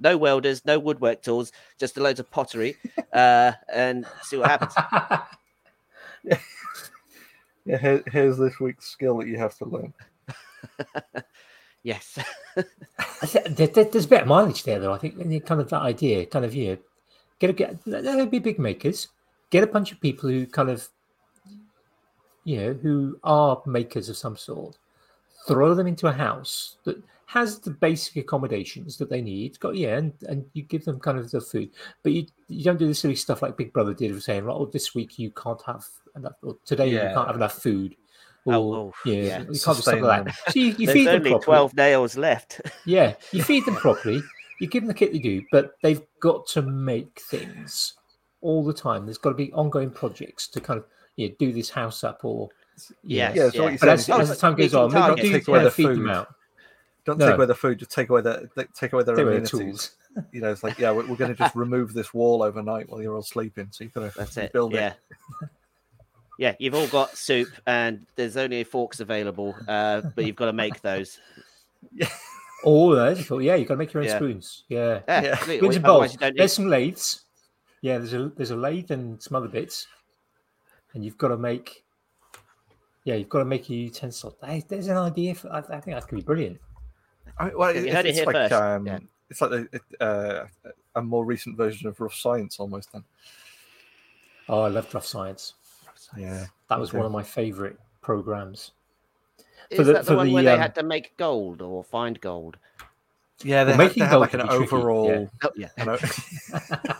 No 0.00 0.16
welders, 0.16 0.64
no 0.64 0.78
woodwork 0.78 1.22
tools, 1.22 1.52
just 1.78 1.96
a 1.96 2.02
load 2.02 2.18
of 2.18 2.28
pottery, 2.28 2.76
uh, 3.12 3.52
and 3.72 4.04
see 4.22 4.36
what 4.36 4.50
happens. 4.50 4.74
Yeah, 6.24 6.38
here, 7.64 8.02
here's 8.10 8.38
this 8.38 8.58
week's 8.60 8.86
skill 8.86 9.18
that 9.18 9.28
you 9.28 9.36
have 9.38 9.56
to 9.58 9.64
learn. 9.64 9.92
yes. 11.82 12.18
There- 12.56 13.68
there- 13.68 13.84
there's 13.84 14.04
a 14.04 14.08
bit 14.08 14.22
of 14.22 14.28
mileage 14.28 14.64
there, 14.64 14.78
though. 14.78 14.92
I 14.92 14.98
think 14.98 15.18
and 15.18 15.46
kind 15.46 15.60
of 15.60 15.68
that 15.70 15.82
idea, 15.82 16.26
kind 16.26 16.44
of 16.44 16.54
you 16.54 16.70
know, 16.70 16.78
get 17.38 17.50
a 17.50 17.52
get. 17.52 17.84
They'll 17.84 18.26
be 18.26 18.38
big 18.38 18.58
makers. 18.58 19.08
Get 19.50 19.64
a 19.64 19.66
bunch 19.68 19.92
of 19.92 20.00
people 20.00 20.28
who 20.30 20.46
kind 20.46 20.70
of, 20.70 20.88
you 22.44 22.56
know, 22.60 22.72
who 22.74 23.18
are 23.22 23.62
makers 23.66 24.08
of 24.08 24.16
some 24.16 24.36
sort. 24.36 24.78
Throw 25.46 25.74
them 25.74 25.86
into 25.86 26.06
a 26.06 26.12
house 26.12 26.76
that 26.84 27.02
has 27.32 27.58
the 27.60 27.70
basic 27.70 28.16
accommodations 28.16 28.98
that 28.98 29.08
they 29.08 29.22
need. 29.22 29.58
Got 29.58 29.76
yeah, 29.76 29.96
and, 29.96 30.12
and 30.28 30.44
you 30.52 30.62
give 30.62 30.84
them 30.84 31.00
kind 31.00 31.18
of 31.18 31.30
the 31.30 31.40
food, 31.40 31.70
but 32.02 32.12
you 32.12 32.26
you 32.48 32.62
don't 32.64 32.78
do 32.78 32.86
the 32.86 32.94
silly 32.94 33.14
stuff 33.16 33.40
like 33.42 33.56
Big 33.56 33.72
Brother 33.72 33.94
did 33.94 34.10
of 34.10 34.22
saying, 34.22 34.44
"Right, 34.44 34.54
oh, 34.54 34.66
this 34.66 34.94
week 34.94 35.18
you 35.18 35.30
can't 35.30 35.60
have 35.62 35.86
enough, 36.14 36.34
or 36.42 36.56
today 36.66 36.88
you 36.90 36.98
can't 36.98 37.26
have 37.26 37.36
enough 37.36 37.54
food." 37.62 37.96
Oh, 38.46 38.50
or, 38.52 38.54
Oh, 38.54 38.74
oh, 38.74 38.92
yeah, 39.06 39.14
yeah. 39.14 39.38
you 39.38 39.44
can't 39.44 39.48
do 39.50 39.54
stuff 39.54 39.86
like 39.86 40.24
that. 40.24 40.34
So 40.52 40.58
you, 40.58 40.66
you 40.76 40.86
There's 40.86 40.92
feed 40.92 41.06
them 41.06 41.14
only 41.16 41.30
properly. 41.30 41.44
12 41.44 41.74
nails 41.76 42.16
left. 42.16 42.60
Yeah, 42.84 43.14
you 43.30 43.42
feed 43.42 43.64
them 43.66 43.76
properly, 43.76 44.20
you 44.60 44.66
give 44.66 44.82
them 44.82 44.88
the 44.88 44.94
kit 44.94 45.12
they 45.12 45.20
do, 45.20 45.42
but 45.52 45.76
they've 45.82 46.02
got 46.20 46.46
to 46.48 46.62
make 46.62 47.20
things 47.30 47.94
all 48.40 48.64
the 48.64 48.72
time. 48.74 49.06
There's 49.06 49.16
got 49.18 49.30
to 49.30 49.36
be 49.36 49.52
ongoing 49.52 49.90
projects 49.90 50.48
to 50.48 50.60
kind 50.60 50.78
of 50.78 50.86
you 51.16 51.28
know, 51.28 51.34
do 51.38 51.52
this 51.52 51.70
house 51.70 52.02
up 52.04 52.20
or 52.24 52.48
Yes, 53.04 53.36
Yeah, 53.36 53.48
so 53.50 53.54
yeah. 53.54 53.62
what 53.62 53.70
you're 53.70 53.78
But 53.78 53.88
as, 53.90 54.04
saying 54.06 54.20
as 54.20 54.30
is 54.30 54.36
the 54.36 54.40
time 54.40 54.54
goes 54.56 54.74
on, 54.74 54.92
maybe 54.92 55.00
not 55.06 55.16
do 55.18 55.32
Take 55.32 55.46
away 55.48 55.58
yeah, 55.60 55.64
the 55.64 55.70
feed 55.70 55.86
them 55.86 55.96
food. 55.98 56.10
out. 56.10 56.34
Don't 57.04 57.18
No. 57.18 57.26
take 57.28 57.36
away 57.36 57.46
the 57.46 57.54
food, 57.54 57.78
just 57.78 57.90
take 57.90 58.08
away 58.10 58.20
the 58.20 58.48
they- 58.56 58.66
take 58.74 58.92
away 58.92 59.02
their 59.02 59.16
Take 59.16 59.24
away 59.26 59.40
the 59.40 59.56
amenities. 59.56 59.58
tools. 59.58 59.90
You 60.30 60.42
know, 60.42 60.50
it's 60.52 60.62
like 60.62 60.78
yeah, 60.78 60.90
we're, 60.92 61.06
we're 61.08 61.16
going 61.16 61.30
to 61.30 61.36
just 61.36 61.54
remove 61.54 61.94
this 61.94 62.12
wall 62.12 62.42
overnight 62.42 62.86
while 62.90 63.00
you're 63.00 63.14
all 63.16 63.22
sleeping. 63.22 63.68
So 63.70 63.82
you've 63.84 63.94
got 63.94 64.12
to 64.12 64.18
That's 64.18 64.36
it. 64.36 64.52
build 64.52 64.74
yeah. 64.74 64.88
it. 64.88 65.48
Yeah, 66.38 66.54
you've 66.58 66.74
all 66.74 66.86
got 66.88 67.16
soup 67.16 67.48
and 67.66 68.06
there's 68.16 68.36
only 68.36 68.62
forks 68.64 69.00
available, 69.00 69.54
uh, 69.66 70.02
but 70.14 70.26
you've 70.26 70.36
got 70.36 70.46
to 70.46 70.52
make 70.52 70.82
those. 70.82 71.18
Oh, 72.64 72.94
that's 72.94 73.26
cool. 73.26 73.40
Yeah, 73.42 73.54
you've 73.54 73.68
got 73.68 73.74
to 73.74 73.78
make 73.78 73.92
your 73.92 74.02
own 74.02 74.08
Yeah. 74.08 74.16
spoons. 74.16 74.64
Yeah. 74.68 75.00
Yeah, 75.08 75.22
Yeah. 75.22 75.28
absolutely. 75.32 75.58
Spoons 75.58 75.76
and 75.76 75.84
bowls. 75.84 76.14
There's 76.14 76.34
need... 76.34 76.48
some 76.50 76.66
lathes. 76.68 77.20
Yeah, 77.80 77.98
there's 77.98 78.12
a 78.14 78.28
there's 78.36 78.50
a 78.50 78.56
lathe 78.56 78.90
and 78.90 79.20
some 79.22 79.34
other 79.36 79.48
bits. 79.48 79.86
And 80.94 81.04
you've 81.04 81.18
got 81.18 81.28
to 81.28 81.38
make 81.38 81.84
yeah, 83.04 83.14
you've 83.14 83.28
got 83.28 83.40
to 83.40 83.44
make 83.44 83.68
a 83.70 83.74
utensil. 83.74 84.36
Hey, 84.44 84.62
There's 84.68 84.86
an 84.88 84.96
idea 84.96 85.34
for 85.34 85.50
I, 85.52 85.58
I 85.58 85.80
think 85.80 85.96
that 85.96 86.06
could 86.06 86.16
be 86.16 86.22
brilliant. 86.22 86.58
I, 87.38 87.48
well, 87.54 87.70
it- 87.70 87.84
it 87.86 88.06
it's 88.06 88.18
here 88.18 88.26
like 88.26 88.34
first, 88.34 88.52
um, 88.52 88.86
yeah. 88.86 88.98
it's 89.30 89.40
like 89.40 89.50
a, 89.52 89.66
it, 89.72 89.82
uh, 90.00 90.44
a 90.94 91.02
more 91.02 91.24
recent 91.24 91.56
version 91.56 91.88
of 91.88 92.00
rough 92.00 92.14
science 92.14 92.58
almost. 92.60 92.92
Then 92.92 93.04
Oh, 94.48 94.62
I 94.62 94.68
loved 94.68 94.92
Rough 94.92 95.06
Science. 95.06 95.54
yeah, 96.16 96.46
That 96.68 96.78
was 96.80 96.90
Okay. 96.90 96.98
one 96.98 97.06
of 97.06 97.12
my 97.12 97.22
favorite 97.22 97.78
programs. 98.00 98.72
Is 99.70 99.78
for 99.78 99.84
the- 99.84 99.92
that 99.94 100.04
the 100.06 100.16
one 100.16 100.26
the, 100.26 100.34
where 100.34 100.42
they 100.42 100.52
um, 100.52 100.58
had 100.60 100.74
to 100.74 100.82
make 100.82 101.16
gold 101.16 101.62
or 101.62 101.82
find 101.84 102.20
gold? 102.20 102.56
yeah. 103.42 103.64
They 103.64 103.70
Well, 103.72 103.78
had, 103.78 103.86
making 103.88 104.00
they 104.02 104.06
had 104.06 104.10
gold 104.12 104.20
like 104.20 104.34
an 104.34 104.40
can 104.40 104.48
be 104.48 104.54
tricky, 104.56 104.70
yeah. 104.72 104.78
overall. 104.78 105.30
Oh, 105.44 105.50
yeah. 105.56 105.68
you 105.78 105.84
know- 105.86 105.98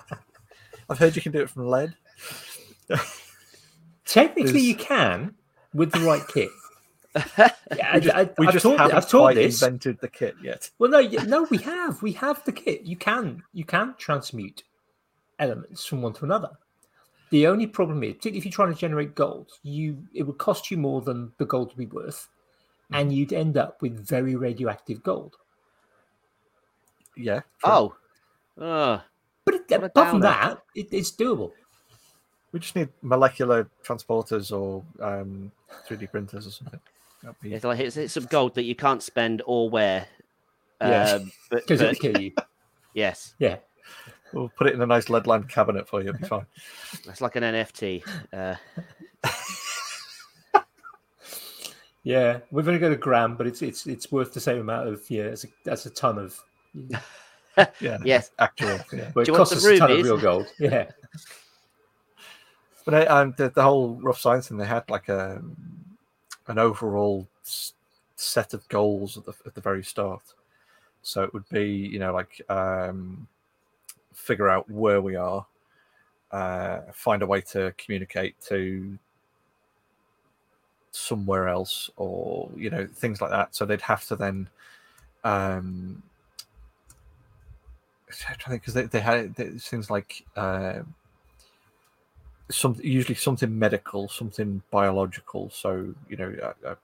I've 0.89 0.99
heard 0.99 1.15
you 1.17 1.23
can 1.23 1.33
do 1.33 1.41
it 1.43 1.51
from 1.51 1.67
lead. 1.69 1.95
Technically, 4.05 4.53
There's- 4.53 4.65
you 4.67 4.75
can 4.77 5.35
with 5.75 5.93
the 5.93 6.01
right 6.01 6.27
kit. 6.29 6.51
Yeah, 7.77 7.95
We 7.95 8.01
just, 8.01 8.15
I, 8.17 8.21
I, 8.23 8.31
we 8.39 8.47
I've 8.47 8.53
just 8.53 8.63
taught, 8.65 8.79
haven't 8.79 8.97
I've 8.97 9.09
taught 9.09 9.21
quite 9.21 9.35
this. 9.37 9.63
invented 9.63 9.99
the 10.01 10.09
kit 10.09 10.35
yet. 10.43 10.71
Well, 10.79 10.91
no, 10.91 11.01
no, 11.25 11.45
we 11.51 11.59
have. 11.59 12.03
We 12.03 12.13
have 12.13 12.45
the 12.45 12.53
kit. 12.53 12.83
You 12.83 12.97
can, 12.97 13.43
you 13.55 13.65
can 13.65 13.95
transmute 13.99 14.63
elements 15.39 15.85
from 15.87 16.03
one 16.03 16.13
to 16.15 16.25
another. 16.25 16.51
The 17.31 17.47
only 17.47 17.67
problem 17.67 18.03
is, 18.03 18.13
particularly 18.15 18.39
if 18.39 18.45
you're 18.45 18.53
trying 18.53 18.75
to 18.75 18.79
generate 18.79 19.15
gold, 19.15 19.53
you 19.63 20.05
it 20.13 20.25
would 20.25 20.37
cost 20.37 20.71
you 20.71 20.77
more 20.77 21.01
than 21.01 21.33
the 21.39 21.47
gold 21.47 21.69
would 21.69 21.79
be 21.79 21.87
worth, 21.87 22.29
and 22.93 23.11
you'd 23.11 23.33
end 23.33 23.57
up 23.57 23.81
with 23.81 24.07
very 24.07 24.37
radioactive 24.37 25.03
gold. 25.03 25.37
Yeah. 27.17 27.41
true. 27.41 27.73
Oh. 27.73 27.95
Oh. 28.59 29.03
But 29.47 29.55
it, 29.55 29.71
apart 29.71 30.11
from 30.11 30.21
that, 30.21 30.63
it, 30.75 30.89
it's 30.93 31.11
doable. 31.11 31.53
we 32.53 32.61
just 32.61 32.77
need 32.77 32.91
molecular 33.01 33.69
transporters 33.83 34.53
or 34.53 34.85
um, 35.01 35.51
3D 35.89 36.11
printers 36.11 36.47
or 36.47 36.51
something. 36.51 36.81
That'd 37.23 37.41
be- 37.41 37.55
It's 37.55 37.65
like 37.65 37.79
it's, 37.81 37.97
it's 37.97 38.15
some 38.15 38.25
gold 38.27 38.55
that 38.57 38.65
you 38.65 38.75
can't 38.75 39.03
spend 39.03 39.43
or 39.47 39.69
wear. 39.71 40.07
Yeah. 40.81 41.03
Um, 41.15 41.33
but, 41.51 41.61
Because 41.63 41.81
but 41.81 41.91
it'll 41.93 42.13
kill 42.13 42.21
you. 42.21 42.33
yes, 42.95 43.35
Yeah. 43.39 43.57
We'll 44.33 44.49
put 44.49 44.67
it 44.67 44.75
in 44.75 44.81
a 44.81 44.87
nice 44.87 45.11
lead 45.11 45.27
lined 45.27 45.49
cabinet 45.51 45.87
for 45.87 46.01
you. 46.03 46.09
It'll 46.09 46.21
be 46.21 46.27
fine. 46.27 46.47
it's 47.07 47.21
like 47.21 47.37
an 47.37 47.43
NFT. 47.43 48.03
Uh, 48.33 48.55
Yeah, 52.05 52.41
we've 52.51 52.67
only 52.67 52.81
got 52.81 52.91
a 52.91 52.97
gram, 52.97 53.37
but 53.37 53.47
it's 53.47 53.63
it's 53.63 53.87
it's 53.87 54.11
worth 54.11 54.33
the 54.35 54.41
same 54.41 54.59
amount 54.59 54.89
of 54.89 55.09
yeah 55.09 55.25
as 55.25 55.45
a, 55.45 55.71
as 55.71 55.87
a 55.87 55.91
ton 55.91 56.19
of. 56.19 56.43
Yeah. 57.81 57.99
Yes. 58.03 58.31
Actual. 58.39 58.79
Yeah. 58.95 59.11
Well, 59.15 59.23
it 59.23 59.29
you 59.29 59.35
costs 59.35 59.51
some 59.51 59.59
us 59.59 59.77
a 59.77 59.79
ton 59.79 59.91
of 59.93 60.03
real 60.03 60.17
gold. 60.17 60.47
Yeah, 60.59 60.87
But 62.87 62.95
uh, 63.07 63.15
um, 63.15 63.35
the, 63.37 63.51
the 63.51 63.63
whole 63.63 63.97
rough 64.01 64.19
science 64.19 64.49
thing, 64.49 64.57
they 64.57 64.65
had 64.65 64.89
like 64.89 65.11
a 65.11 65.43
an 66.53 66.59
overall 66.59 67.27
set 68.15 68.55
of 68.55 68.69
goals 68.69 69.17
at 69.17 69.25
the 69.25 69.33
at 69.47 69.55
the 69.55 69.61
very 69.61 69.83
start. 69.83 70.23
So 71.03 71.25
it 71.25 71.33
would 71.33 71.49
be, 71.49 71.67
you 71.67 71.99
know, 71.99 72.13
like 72.13 72.41
um, 72.49 73.27
figure 74.13 74.49
out 74.49 74.71
where 74.71 75.01
we 75.01 75.17
are, 75.17 75.45
uh, 76.31 76.81
find 76.93 77.23
a 77.23 77.27
way 77.27 77.41
to 77.53 77.75
communicate 77.79 78.41
to 78.43 78.99
somewhere 80.93 81.49
else, 81.49 81.91
or 81.97 82.51
you 82.55 82.71
know, 82.71 82.87
things 82.87 83.21
like 83.21 83.31
that. 83.31 83.55
So 83.55 83.65
they'd 83.65 83.81
have 83.81 84.05
to 84.07 84.17
then. 84.17 84.49
Um, 85.25 86.03
to 88.11 88.51
think 88.51 88.61
because 88.61 88.75
they, 88.75 88.83
they 88.83 89.01
had 89.01 89.35
things 89.35 89.91
like 89.91 90.23
uh, 90.37 90.81
some 92.53 92.77
usually 92.83 93.15
something 93.15 93.57
medical, 93.59 94.09
something 94.09 94.63
biological. 94.71 95.51
So 95.51 95.95
you 96.09 96.17
know, 96.17 96.35
uh, 96.43 96.69
uh, 96.69 96.75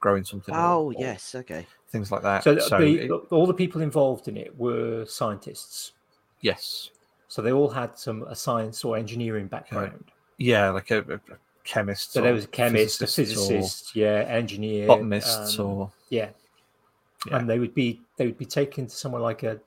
growing 0.00 0.24
something. 0.24 0.54
oh 0.54 0.92
or 0.92 0.94
yes, 0.98 1.34
okay. 1.34 1.66
things 1.90 2.10
like 2.12 2.22
that. 2.22 2.44
so, 2.44 2.58
So, 2.58 2.78
the, 2.78 2.98
it- 3.06 3.10
all 3.10 3.46
the 3.46 3.54
people 3.54 3.80
involved 3.82 4.28
in 4.28 4.36
it 4.36 4.56
were 4.58 5.04
scientists. 5.06 5.92
yes, 6.40 6.90
So 7.28 7.42
they 7.42 7.52
all 7.52 7.68
had 7.68 7.98
some 7.98 8.22
a 8.24 8.34
science 8.34 8.84
or 8.84 8.96
engineering 8.96 9.46
background. 9.46 10.04
yeah, 10.38 10.70
like 10.70 10.90
a, 10.90 10.98
a 11.00 11.14
a 11.32 11.38
chemist. 11.64 12.12
So 12.12 12.20
there 12.22 12.32
was 12.32 12.44
a 12.44 12.48
chemist, 12.48 13.02
a 13.02 13.06
physicist 13.06 13.50
or 13.50 13.54
physicist, 13.56 13.96
yeah, 13.96 14.24
engineer, 14.28 14.86
botanists, 14.86 15.58
um, 15.58 15.66
or 15.66 15.92
yeah. 16.10 16.30
Yeah. 17.26 17.38
and 17.38 17.50
they 17.50 17.58
would 17.58 17.74
be 17.74 18.00
they 18.16 18.26
would 18.26 18.38
be 18.38 18.44
taken 18.46 18.86
to 18.86 18.94
somewhere 18.94 19.22
like 19.22 19.42
a. 19.42 19.58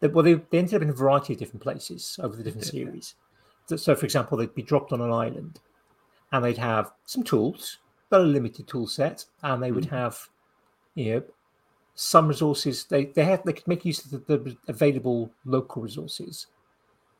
Well, 0.00 0.24
they, 0.24 0.34
they 0.34 0.58
ended 0.58 0.74
up 0.74 0.82
in 0.82 0.90
a 0.90 0.92
variety 0.92 1.34
of 1.34 1.38
different 1.38 1.62
places 1.62 2.18
over 2.22 2.34
the 2.36 2.42
different 2.42 2.66
yeah. 2.66 2.70
series. 2.84 3.14
So, 3.66 3.94
for 3.94 4.04
example, 4.04 4.36
they'd 4.36 4.54
be 4.54 4.62
dropped 4.62 4.92
on 4.92 5.00
an 5.00 5.10
island, 5.10 5.60
and 6.32 6.44
they'd 6.44 6.58
have 6.58 6.92
some 7.06 7.22
tools, 7.22 7.78
but 8.10 8.20
a 8.20 8.24
limited 8.24 8.66
tool 8.68 8.86
set, 8.86 9.24
and 9.42 9.62
they 9.62 9.72
would 9.72 9.86
have, 9.86 10.18
you 10.94 11.14
know, 11.14 11.22
some 11.94 12.28
resources. 12.28 12.84
They 12.84 13.06
they 13.06 13.24
had 13.24 13.42
they 13.44 13.52
could 13.52 13.66
make 13.68 13.84
use 13.84 14.04
of 14.04 14.10
the, 14.26 14.36
the 14.38 14.56
available 14.68 15.30
local 15.44 15.82
resources, 15.82 16.46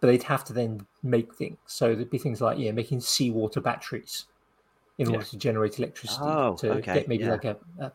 but 0.01 0.09
they'd 0.09 0.23
have 0.25 0.45
to 0.45 0.53
then 0.53 0.87
make 1.03 1.35
things. 1.35 1.57
So 1.67 1.95
there'd 1.95 2.11
be 2.11 2.19
things 2.19 2.41
like 2.41 2.59
yeah, 2.59 2.73
making 2.73 3.01
seawater 3.01 3.61
batteries 3.61 4.27
in 4.99 5.09
Yeah. 5.09 5.15
order 5.17 5.27
to 5.27 5.37
generate 5.39 5.79
electricity 5.79 6.21
Oh, 6.25 6.55
to 6.57 6.73
okay, 6.73 6.95
get 6.95 7.09
maybe 7.09 7.25
yeah. 7.25 7.31
like 7.31 7.45
a, 7.45 7.57
a 7.81 7.93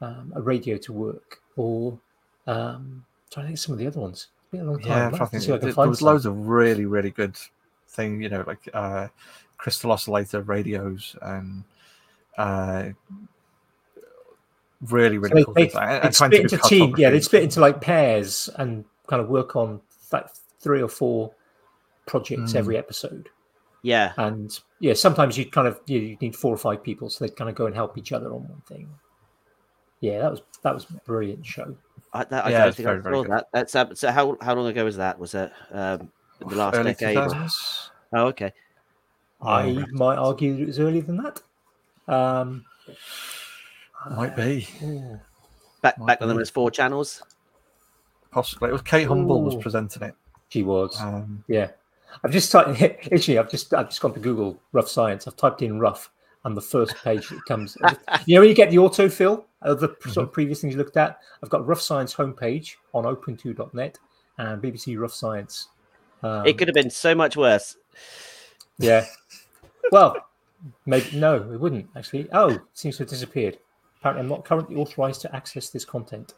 um, 0.00 0.32
a 0.36 0.42
radio 0.42 0.76
to 0.78 0.92
work, 0.92 1.38
or 1.56 1.98
um, 2.46 3.04
trying 3.30 3.44
to 3.44 3.48
think 3.48 3.56
of 3.56 3.60
some 3.60 3.72
of 3.72 3.78
the 3.78 3.86
other 3.86 4.00
ones. 4.00 4.28
It's 4.42 4.50
been 4.50 4.60
a 4.60 4.64
long 4.64 4.80
time. 4.80 4.88
yeah, 4.88 4.94
I'll 4.94 5.02
I'm 5.06 5.14
have 5.14 5.18
trying 5.18 5.30
to 5.30 5.36
to 5.36 5.40
see 5.40 5.52
if 5.52 5.56
I 5.56 5.58
think. 5.60 5.62
There, 5.62 5.72
there 5.84 5.88
was 5.88 5.98
some. 6.00 6.06
loads 6.08 6.26
of 6.26 6.48
really, 6.48 6.86
really 6.86 7.10
good 7.10 7.36
thing. 7.92 8.22
You 8.22 8.28
know, 8.28 8.44
like 8.46 8.68
uh, 8.74 9.08
crystal 9.58 9.92
oscillator 9.92 10.42
radios 10.42 11.16
and 11.22 11.64
uh, 12.38 12.88
really, 14.90 15.16
So 15.16 15.20
really 15.20 15.34
they, 15.34 15.44
cool 15.44 15.54
they, 15.54 15.62
things. 15.68 15.74
And- 15.74 15.90
and 15.90 16.02
they'd 16.04 16.12
trying 16.16 16.30
to 16.30 16.36
split 16.36 16.52
into 16.52 16.68
team. 16.68 16.80
Yeah, 16.80 16.86
cartography 16.86 17.10
they'd 17.12 17.24
split 17.24 17.42
into 17.44 17.60
like 17.60 17.80
pairs 17.80 18.48
and 18.56 18.84
kind 19.06 19.22
of 19.22 19.28
work 19.28 19.56
on 19.56 19.80
like 20.12 20.26
three 20.60 20.82
or 20.82 20.88
four 20.88 21.32
projects 22.06 22.52
Mm. 22.52 22.56
every 22.56 22.76
episode. 22.76 23.28
Yeah, 23.84 24.12
And 24.16 24.56
yeah, 24.78 24.94
sometimes 24.94 25.36
you 25.36 25.44
kind 25.44 25.66
of 25.66 25.80
you 25.86 25.98
you 25.98 26.16
need 26.20 26.36
four 26.36 26.54
or 26.54 26.56
five 26.56 26.84
people, 26.84 27.10
so 27.10 27.24
they'd 27.24 27.34
kind 27.34 27.50
of 27.50 27.56
go 27.56 27.66
and 27.66 27.74
help 27.74 27.98
each 27.98 28.12
other 28.12 28.26
on 28.26 28.46
one 28.48 28.62
thing. 28.68 28.88
Yeah, 30.00 30.20
that 30.20 30.30
was 30.30 30.42
that 30.62 30.72
was 30.74 30.86
a 30.88 30.92
brilliant 31.04 31.44
show. 31.44 31.76
I, 32.12 32.22
that, 32.24 32.46
I 32.46 32.50
Yeah, 32.50 32.64
don't 32.64 32.74
think 32.76 32.86
very, 32.86 32.98
I 32.98 33.02
very 33.02 33.16
saw 33.16 33.24
that. 33.24 33.46
That's 33.52 33.74
um, 33.74 33.96
so. 33.96 34.12
How 34.12 34.36
how 34.40 34.54
long 34.54 34.68
ago 34.68 34.84
was 34.84 34.98
that? 34.98 35.18
Was 35.18 35.34
it 35.34 35.50
um, 35.72 36.12
in 36.42 36.48
the 36.48 36.56
last 36.56 36.76
Early 36.76 36.92
decade? 36.94 37.16
2000s. 37.16 37.90
Oh, 38.14 38.26
okay. 38.26 38.52
I 39.40 39.84
might 39.92 40.16
argue 40.16 40.54
that 40.56 40.62
it 40.62 40.66
was 40.66 40.78
earlier 40.78 41.02
than 41.02 41.16
that. 41.18 41.42
Um, 42.08 42.64
Might 44.16 44.36
be. 44.36 44.68
ooh, 44.82 45.18
Back 45.80 45.98
Might 45.98 46.06
back 46.06 46.20
when 46.20 46.28
there 46.28 46.38
was 46.38 46.50
four 46.50 46.70
channels. 46.70 47.22
Possibly. 48.30 48.68
It 48.70 48.72
was 48.72 48.82
Kate 48.82 49.06
Humble 49.06 49.42
was 49.42 49.56
presenting 49.56 50.02
it. 50.02 50.14
she 50.48 50.62
was. 50.62 51.00
Um, 51.00 51.44
Yeah, 51.48 51.70
I've 52.24 52.30
just 52.30 52.50
typed. 52.52 52.80
Actually, 53.12 53.38
I've 53.38 53.50
just 53.50 53.74
I've 53.74 53.88
just 53.88 54.00
gone 54.00 54.14
to 54.14 54.20
Google 54.20 54.60
rough 54.72 54.88
science. 54.88 55.26
I've 55.26 55.36
typed 55.36 55.62
in 55.62 55.78
rough, 55.80 56.10
and 56.44 56.56
the 56.56 56.60
first 56.62 56.94
page 57.02 57.28
that 57.28 57.44
comes. 57.46 57.76
you 58.26 58.36
know, 58.36 58.40
when 58.42 58.48
you 58.48 58.54
get 58.54 58.70
the 58.70 58.76
autofill 58.76 59.44
of 59.62 59.80
the 59.80 59.94
sort 60.08 60.26
of 60.26 60.32
previous 60.32 60.60
things 60.60 60.74
you 60.74 60.78
looked 60.78 60.96
at, 60.96 61.18
I've 61.42 61.50
got 61.50 61.66
rough 61.66 61.80
science 61.80 62.14
homepage 62.14 62.76
on 62.94 63.04
open2.net 63.04 63.98
and 64.38 64.62
BBC 64.62 64.98
Rough 64.98 65.14
Science. 65.14 65.68
Um, 66.22 66.46
it 66.46 66.56
could 66.58 66.68
have 66.68 66.74
been 66.74 66.90
so 66.90 67.14
much 67.14 67.36
worse. 67.36 67.76
yeah. 68.78 69.04
Well, 69.90 70.16
maybe 70.86 71.18
no, 71.18 71.34
it 71.36 71.60
wouldn't 71.60 71.90
actually. 71.94 72.26
Oh, 72.32 72.48
it 72.50 72.62
seems 72.72 72.96
to 72.96 73.02
have 73.02 73.10
disappeared. 73.10 73.58
Apparently, 73.98 74.22
I'm 74.22 74.28
not 74.28 74.44
currently 74.44 74.76
authorized 74.76 75.20
to 75.22 75.36
access 75.36 75.68
this 75.68 75.84
content. 75.84 76.32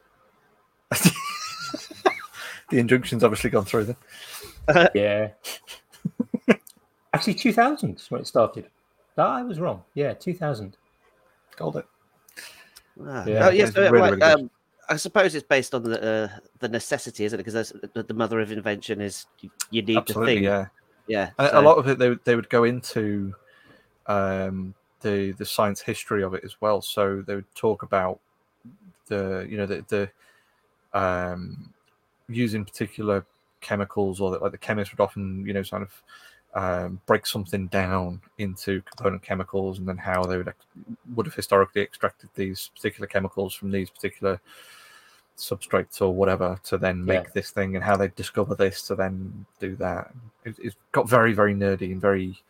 the 0.91 2.78
injunction's 2.78 3.22
obviously 3.22 3.51
gone 3.51 3.64
through 3.64 3.85
then. 3.85 3.97
Yeah. 4.95 5.28
actually, 7.12 7.35
2000 7.35 7.97
is 7.97 8.11
when 8.11 8.22
it 8.22 8.26
started. 8.26 8.70
Ah, 9.16 9.37
I 9.37 9.43
was 9.43 9.61
wrong. 9.61 9.85
Yeah, 9.95 10.14
2000. 10.14 10.76
Called 11.55 11.76
it. 11.76 11.87
Ah. 13.07 13.24
Yeah, 13.24 13.47
oh, 13.47 13.51
yes, 13.51 13.68
it's 13.68 13.76
so, 13.76 13.82
really, 13.82 14.01
right, 14.01 14.11
really 14.11 14.22
um, 14.22 14.51
I 14.89 14.97
suppose 14.97 15.35
it's 15.35 15.47
based 15.47 15.74
on 15.74 15.82
the 15.82 16.03
uh, 16.03 16.28
the 16.59 16.68
necessity, 16.68 17.24
isn't 17.24 17.39
it? 17.39 17.45
Because 17.45 17.72
the, 17.95 18.03
the 18.03 18.14
mother 18.14 18.41
of 18.41 18.53
invention 18.53 19.01
is 19.01 19.26
you, 19.70 19.82
need 19.82 19.97
Absolutely, 19.97 20.35
to 20.35 20.41
think. 20.41 20.45
yeah. 20.45 20.66
Yeah. 21.07 21.51
So- 21.51 21.61
a 21.61 21.62
lot 21.62 21.78
of 21.78 21.89
it, 21.89 21.99
they, 21.99 22.09
would- 22.09 22.24
they 22.24 22.37
would 22.37 22.49
go 22.49 22.64
into 22.64 23.35
um, 24.07 24.74
the 25.01 25.32
the 25.32 25.45
science 25.45 25.80
history 25.80 26.22
of 26.22 26.35
it 26.35 26.45
as 26.45 26.61
well. 26.61 26.80
So 26.82 27.22
they 27.26 27.35
would 27.35 27.55
talk 27.55 27.82
about 27.82 28.20
the 29.07 29.47
you 29.49 29.57
know 29.57 29.66
the 29.66 29.85
the 29.89 30.99
um, 30.99 31.72
using 32.28 32.64
particular 32.64 33.24
chemicals, 33.61 34.20
or 34.20 34.30
that 34.30 34.43
like 34.43 34.53
the 34.53 34.59
chemists 34.59 34.93
would 34.95 35.03
often 35.03 35.45
you 35.47 35.53
know 35.53 35.62
sort 35.62 35.82
of 35.82 35.91
um, 36.55 37.01
break 37.07 37.27
something 37.27 37.67
down 37.67 38.21
into 38.39 38.81
component 38.83 39.23
chemicals, 39.23 39.79
and 39.79 39.89
then 39.89 39.97
how 39.99 40.23
they 40.25 40.37
would 40.37 40.53
would 41.15 41.27
have 41.27 41.35
historically 41.35 41.83
extracted 41.83 42.29
these 42.35 42.71
particular 42.75 43.07
chemicals 43.07 43.55
from 43.55 43.71
these 43.71 43.91
particular 43.91 44.41
substrates 45.37 46.01
or 46.01 46.15
whatever 46.15 46.59
to 46.65 46.79
then 46.79 47.05
make 47.05 47.25
Yeah. 47.25 47.31
this 47.35 47.51
thing, 47.51 47.75
and 47.75 47.85
how 47.85 47.97
they 47.97 48.09
discover 48.09 48.55
this 48.55 48.83
to 48.87 48.95
then 48.95 49.47
do 49.59 49.75
that. 49.77 50.13
It, 50.45 50.57
it's 50.61 50.77
got 50.93 51.09
very 51.09 51.33
very 51.33 51.55
nerdy 51.55 51.93
and 51.93 52.01
very. 52.01 52.41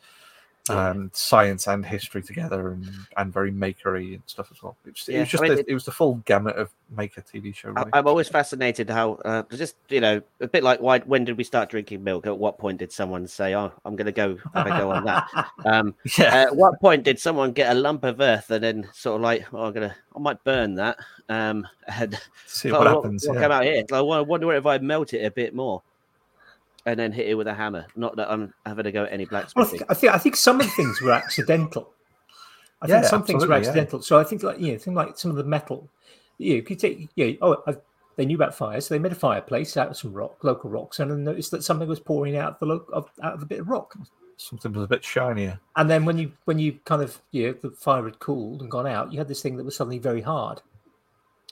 Um, 0.70 1.10
science 1.12 1.66
and 1.68 1.84
history 1.84 2.22
together, 2.22 2.68
and 2.72 2.88
and 3.18 3.32
very 3.32 3.52
makery 3.52 4.14
and 4.14 4.22
stuff 4.26 4.48
as 4.50 4.62
well. 4.62 4.76
It 4.86 4.92
was, 4.94 5.08
it 5.08 5.12
Yeah, 5.12 5.20
was 5.20 5.28
I 5.28 5.30
just 5.30 5.42
mean, 5.42 5.52
the, 5.54 5.58
it- 5.60 5.66
it 5.68 5.74
was 5.74 5.84
the 5.84 5.92
full 5.92 6.14
gamut 6.24 6.56
of 6.56 6.70
maker 6.96 7.20
TV 7.22 7.54
show. 7.54 7.68
I- 7.76 7.80
Really. 7.80 7.90
I'm 7.92 8.06
always 8.06 8.28
fascinated 8.28 8.88
how 8.88 9.14
uh, 9.24 9.42
just 9.54 9.76
you 9.88 10.00
know 10.00 10.22
a 10.40 10.48
bit 10.48 10.62
like 10.64 10.80
why 10.80 11.00
when 11.00 11.24
did 11.24 11.36
we 11.36 11.44
start 11.44 11.68
drinking 11.68 12.02
milk? 12.02 12.26
At 12.26 12.38
what 12.38 12.56
point 12.58 12.78
did 12.78 12.92
someone 12.92 13.26
say, 13.26 13.54
"Oh, 13.54 13.72
I'm 13.84 13.94
going 13.96 14.06
to 14.06 14.12
go 14.12 14.36
have 14.54 14.66
a 14.66 14.70
go 14.70 14.90
on 14.90 15.04
that"? 15.04 15.28
Um, 15.66 15.94
yeah, 16.18 16.42
at 16.42 16.56
what 16.56 16.78
point 16.80 17.04
did 17.04 17.18
someone 17.18 17.52
get 17.52 17.74
a 17.74 17.78
lump 17.78 18.04
of 18.04 18.20
earth 18.20 18.50
and 18.50 18.62
then 18.62 18.88
sort 18.92 19.16
of 19.16 19.22
like, 19.22 19.46
"Oh, 19.52 19.64
I'm 19.64 19.72
gonna, 19.72 19.94
I 20.14 20.18
might 20.18 20.42
burn 20.44 20.74
that," 20.76 20.98
um, 21.28 21.66
and 21.88 22.18
see 22.46 22.70
oh, 22.70 22.78
what 22.78 22.86
happens. 22.86 23.26
What, 23.26 23.34
yeah. 23.34 23.40
come 23.42 23.52
out 23.52 23.64
here? 23.64 23.84
I 23.92 24.00
wonder- 24.00 24.24
wonder 24.24 24.52
if 24.52 24.66
I 24.66 24.78
melt 24.78 25.12
it 25.14 25.24
a 25.24 25.30
bit 25.30 25.54
more, 25.54 25.82
and 26.86 26.98
then 26.98 27.12
hit 27.12 27.28
it 27.28 27.34
with 27.34 27.46
a 27.46 27.54
hammer. 27.54 27.86
Not 27.96 28.16
that 28.16 28.30
I'm 28.30 28.52
having 28.66 28.84
to 28.84 28.92
go 28.92 29.04
at 29.04 29.12
any 29.12 29.26
Well, 29.30 29.42
I 29.56 29.64
think, 29.64 29.82
I 29.88 29.94
think 29.94 30.14
I 30.14 30.18
think 30.18 30.36
some 30.36 30.60
of 30.60 30.66
the 30.66 30.72
things 30.72 31.00
were 31.00 31.12
accidental. 31.12 31.92
I 32.82 32.86
think 32.86 33.02
Yeah, 33.02 33.08
some 33.08 33.24
things 33.24 33.46
were 33.46 33.54
absolutely, 33.54 33.64
yeah. 33.64 33.70
accidental. 33.70 34.02
So 34.02 34.18
I 34.18 34.24
think 34.24 34.42
like 34.42 34.60
you 34.60 34.72
know, 34.72 34.78
think 34.78 34.96
like 34.96 35.18
some 35.18 35.30
of 35.30 35.36
the 35.36 35.44
metal. 35.44 35.88
You, 36.38 36.50
know, 36.50 36.56
you 36.56 36.62
could 36.62 36.78
take 36.78 37.08
yeah. 37.14 37.32
Oh, 37.40 37.62
I, 37.66 37.76
they 38.16 38.26
knew 38.26 38.36
about 38.36 38.54
fire, 38.54 38.80
so 38.80 38.94
they 38.94 38.98
made 38.98 39.12
a 39.12 39.16
fireplace 39.16 39.76
out 39.76 39.88
of 39.88 39.96
some 39.96 40.12
rock, 40.12 40.42
local 40.44 40.70
rocks, 40.70 41.00
and 41.00 41.10
then 41.10 41.24
noticed 41.24 41.50
that 41.50 41.64
something 41.64 41.88
was 41.88 42.00
pouring 42.00 42.36
out 42.36 42.52
of 42.52 42.58
the 42.60 42.66
lo- 42.66 42.86
of, 42.92 43.10
out 43.22 43.34
of 43.34 43.42
a 43.42 43.46
bit 43.46 43.60
of 43.60 43.68
rock. 43.68 43.94
Something 44.36 44.72
was 44.72 44.84
a 44.84 44.88
bit 44.88 45.04
shinier. 45.04 45.60
And 45.76 45.88
then 45.88 46.04
when 46.04 46.18
you 46.18 46.32
when 46.44 46.58
you 46.58 46.78
kind 46.84 47.02
of 47.02 47.20
you 47.30 47.48
know 47.48 47.52
the 47.62 47.70
fire 47.70 48.04
had 48.04 48.18
cooled 48.18 48.60
and 48.60 48.70
gone 48.70 48.86
out, 48.86 49.12
you 49.12 49.18
had 49.18 49.28
this 49.28 49.42
thing 49.42 49.56
that 49.56 49.64
was 49.64 49.76
suddenly 49.76 49.98
very 49.98 50.20
hard. 50.20 50.60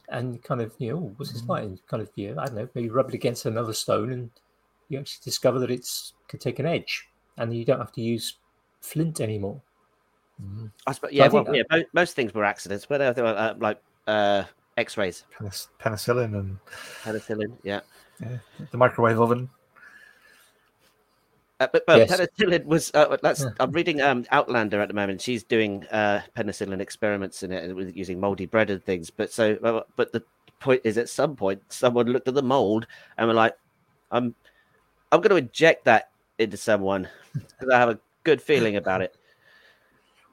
And 0.09 0.43
kind 0.43 0.61
of 0.61 0.75
you 0.79 0.91
know, 0.91 0.99
oh, 0.99 1.15
what's 1.17 1.33
this 1.33 1.43
mm. 1.43 1.49
like? 1.49 1.65
And 1.65 1.87
kind 1.87 2.03
of 2.03 2.11
you 2.17 2.35
know, 2.35 2.43
I 2.43 2.47
don't 2.47 2.57
know, 2.57 2.69
maybe 2.75 2.91
rub 2.91 3.09
it 3.09 3.15
against 3.15 3.47
another 3.47 3.73
stone, 3.73 4.13
and 4.13 4.31
you 4.93 5.01
actually 5.01 5.23
discover 5.25 5.59
that 5.59 5.71
it's 5.71 6.13
could 6.29 6.41
take 6.41 6.59
an 6.59 6.67
edge, 6.67 7.09
and 7.39 7.55
you 7.55 7.65
don't 7.65 7.79
have 7.79 7.93
to 7.93 8.01
use 8.03 8.37
flint 8.81 9.21
anymore. 9.21 9.61
I 10.87 10.93
suppose, 10.93 11.13
yeah, 11.13 11.25
I 11.25 11.29
well, 11.29 11.55
yeah. 11.55 11.63
Most, 11.71 11.87
most 11.93 12.17
things 12.17 12.35
were 12.35 12.45
accidents, 12.45 12.87
but 12.87 13.01
uh, 13.01 13.13
they 13.13 13.23
were 13.23 13.29
uh, 13.29 13.55
like 13.59 13.81
uh, 14.07 14.45
X-rays, 14.77 15.25
Penic- 15.39 15.69
penicillin 15.81 16.35
and 16.39 16.59
penicillin. 17.05 17.57
Yeah, 17.63 17.81
yeah. 18.21 18.39
the 18.71 18.77
microwave 18.77 19.21
oven. 19.21 19.49
Uh, 21.61 21.69
but, 21.73 21.87
but 21.87 21.99
Yes. 21.99 22.11
penicillin 22.11 22.65
was 22.65 22.91
uh, 22.95 23.17
that's 23.23 23.43
Yeah. 23.43 23.51
I'm 23.61 23.71
reading 23.71 24.01
um 24.01 24.25
Outlander 24.33 24.81
at 24.81 24.89
the 24.89 24.95
moment. 24.95 25.21
She's 25.21 25.45
doing 25.45 25.87
uh 25.93 26.23
penicillin 26.37 26.81
experiments 26.81 27.45
in 27.45 27.53
it 27.53 27.77
with 27.77 27.95
using 27.95 28.19
moldy 28.19 28.47
bread 28.47 28.71
and 28.71 28.83
things. 28.83 29.11
But 29.11 29.33
so 29.33 29.55
uh, 29.63 29.83
but 29.95 30.11
the 30.13 30.25
point 30.59 30.81
is 30.83 30.99
at 30.99 31.09
some 31.09 31.37
point 31.37 31.63
someone 31.69 32.07
looked 32.07 32.27
at 32.27 32.35
the 32.35 32.43
mold 32.43 32.89
and 33.17 33.29
were 33.29 33.35
like, 33.35 33.55
I'm 34.11 34.35
I'm 35.13 35.21
going 35.21 35.31
to 35.31 35.37
inject 35.37 35.85
that 35.85 36.11
into 36.39 36.57
someone 36.57 37.07
because 37.35 37.69
I 37.73 37.79
have 37.79 37.91
a 37.91 37.99
good 38.25 38.41
feeling 38.41 38.77
about 38.77 39.03
it. 39.03 39.15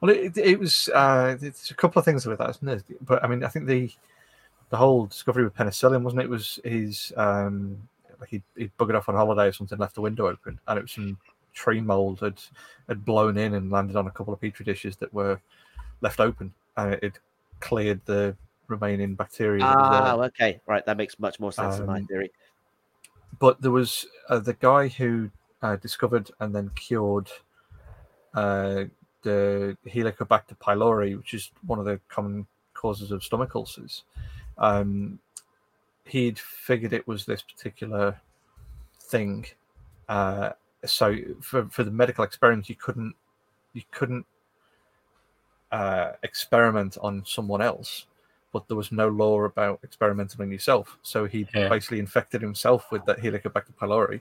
Well, 0.00 0.10
it, 0.10 0.36
it 0.38 0.58
was. 0.58 0.88
Uh, 0.88 1.36
it's 1.40 1.70
a 1.70 1.74
couple 1.74 1.98
of 1.98 2.06
things 2.06 2.24
with 2.24 2.38
that, 2.38 2.50
isn't 2.50 2.68
it? 2.68 2.84
But 3.02 3.22
I 3.22 3.28
mean, 3.28 3.44
I 3.44 3.48
think 3.48 3.66
the 3.66 3.90
the 4.70 4.76
whole 4.78 5.06
discovery 5.06 5.44
with 5.44 5.54
penicillin 5.54 6.02
wasn't 6.02 6.22
it? 6.22 6.24
it 6.24 6.30
was 6.30 6.58
his 6.64 7.12
um, 7.16 7.76
like 8.18 8.30
he 8.30 8.42
he 8.56 8.70
buggered 8.78 8.96
off 8.96 9.10
on 9.10 9.14
holiday 9.14 9.48
or 9.48 9.52
something, 9.52 9.78
left 9.78 9.94
the 9.94 10.00
window 10.00 10.26
open, 10.26 10.58
and 10.66 10.78
it 10.78 10.82
was 10.82 10.92
some 10.92 11.18
tree 11.52 11.80
mold 11.80 12.20
had 12.20 12.40
had 12.88 13.04
blown 13.04 13.36
in 13.36 13.54
and 13.54 13.70
landed 13.70 13.96
on 13.96 14.06
a 14.06 14.10
couple 14.10 14.32
of 14.32 14.40
petri 14.40 14.64
dishes 14.64 14.96
that 14.96 15.12
were 15.12 15.38
left 16.00 16.20
open, 16.20 16.54
and 16.78 16.94
it, 16.94 17.04
it 17.04 17.18
cleared 17.60 18.00
the 18.06 18.34
remaining 18.68 19.14
bacteria. 19.14 19.64
Ah, 19.64 20.14
okay, 20.16 20.60
right. 20.66 20.86
That 20.86 20.96
makes 20.96 21.18
much 21.18 21.38
more 21.38 21.52
sense 21.52 21.78
in 21.78 21.86
my 21.86 21.98
Um, 21.98 22.06
theory. 22.06 22.30
But 23.38 23.60
there 23.62 23.70
was 23.70 24.06
uh, 24.28 24.38
the 24.38 24.54
guy 24.54 24.88
who 24.88 25.30
uh, 25.62 25.76
discovered 25.76 26.30
and 26.40 26.54
then 26.54 26.70
cured 26.74 27.30
uh, 28.34 28.84
the 29.22 29.76
Helicobacter 29.86 30.56
pylori, 30.60 31.16
which 31.16 31.34
is 31.34 31.50
one 31.66 31.78
of 31.78 31.84
the 31.84 32.00
common 32.08 32.46
causes 32.74 33.10
of 33.10 33.22
stomach 33.22 33.54
ulcers. 33.54 34.04
Um, 34.58 35.18
he'd 36.04 36.38
figured 36.38 36.92
it 36.92 37.06
was 37.06 37.24
this 37.24 37.42
particular 37.42 38.20
thing. 39.00 39.46
Uh, 40.08 40.50
so 40.84 41.14
for, 41.40 41.66
for 41.68 41.84
the 41.84 41.90
medical 41.90 42.24
experiment, 42.24 42.68
you 42.68 42.74
couldn't 42.74 43.14
you 43.72 43.82
couldn't 43.92 44.26
uh, 45.70 46.12
experiment 46.22 46.98
on 47.00 47.22
someone 47.24 47.62
else, 47.62 48.06
but 48.52 48.66
there 48.68 48.76
was 48.76 48.90
no 48.92 49.08
law 49.08 49.42
about 49.42 49.80
experimenting 49.84 50.40
on 50.40 50.50
yourself. 50.50 50.98
So 51.02 51.24
he 51.26 51.46
Yeah. 51.54 51.68
basically 51.68 51.98
infected 52.00 52.42
himself 52.42 52.90
with 52.90 53.04
that 53.06 53.18
Helicobacter 53.18 53.74
pylori, 53.80 54.20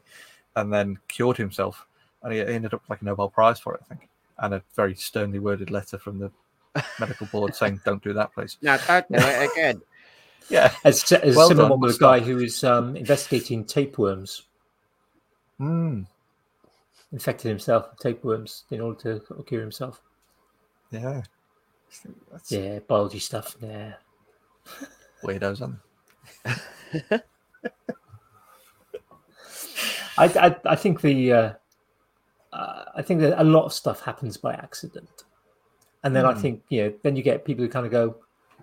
and 0.55 0.71
then 0.73 0.97
cured 1.07 1.37
himself, 1.37 1.85
and 2.23 2.33
he 2.33 2.41
ended 2.41 2.73
up 2.73 2.83
like 2.89 3.01
a 3.01 3.05
Nobel 3.05 3.29
Prize 3.29 3.59
for 3.59 3.75
it, 3.75 3.81
I 3.89 3.95
think, 3.95 4.09
and 4.39 4.53
a 4.55 4.63
very 4.75 4.95
sternly 4.95 5.39
worded 5.39 5.71
letter 5.71 5.97
from 5.97 6.19
the 6.19 6.31
medical 6.99 7.27
board 7.27 7.55
saying, 7.55 7.81
"Don't 7.85 8.03
do 8.03 8.13
that, 8.13 8.33
please." 8.33 8.57
Now, 8.61 8.77
don't 8.77 9.07
do 9.09 9.15
it 9.17 9.51
again. 9.51 9.81
Yeah. 10.49 10.73
As, 10.83 11.11
as 11.11 11.35
Well 11.35 11.45
a 11.45 11.49
similar 11.49 11.69
done, 11.69 11.69
one 11.69 11.79
with 11.81 11.95
a 11.95 11.99
guy 11.99 12.19
who 12.19 12.37
was 12.37 12.63
um, 12.63 12.95
investigating 12.95 13.63
tapeworms, 13.65 14.43
Mm, 15.59 16.07
infected 17.11 17.49
himself 17.49 17.89
with 17.91 17.99
tapeworms 17.99 18.63
in 18.71 18.81
order 18.81 19.19
to 19.19 19.43
cure 19.43 19.61
himself. 19.61 20.01
yeah. 20.89 21.21
That's 22.31 22.51
Yeah, 22.51 22.79
biology 22.79 23.19
stuff. 23.19 23.57
Yeah. 23.61 23.93
Weirdos, 25.23 25.61
aren't 25.61 25.79
I, 30.17 30.25
I, 30.25 30.55
I 30.65 30.75
think 30.75 31.01
the 31.01 31.31
uh, 31.33 31.53
uh, 32.51 32.85
I 32.95 33.01
think 33.01 33.21
that 33.21 33.41
a 33.41 33.43
lot 33.43 33.65
of 33.65 33.73
stuff 33.73 34.01
happens 34.01 34.37
by 34.37 34.53
accident, 34.53 35.23
and 36.03 36.15
then 36.15 36.25
I 36.25 36.33
Hmm. 36.33 36.41
think 36.41 36.63
you 36.69 36.83
know 36.83 36.93
then 37.03 37.15
you 37.15 37.23
get 37.23 37.45
people 37.45 37.63
who 37.63 37.69
kind 37.69 37.85
of 37.85 37.91
go, 37.91 38.17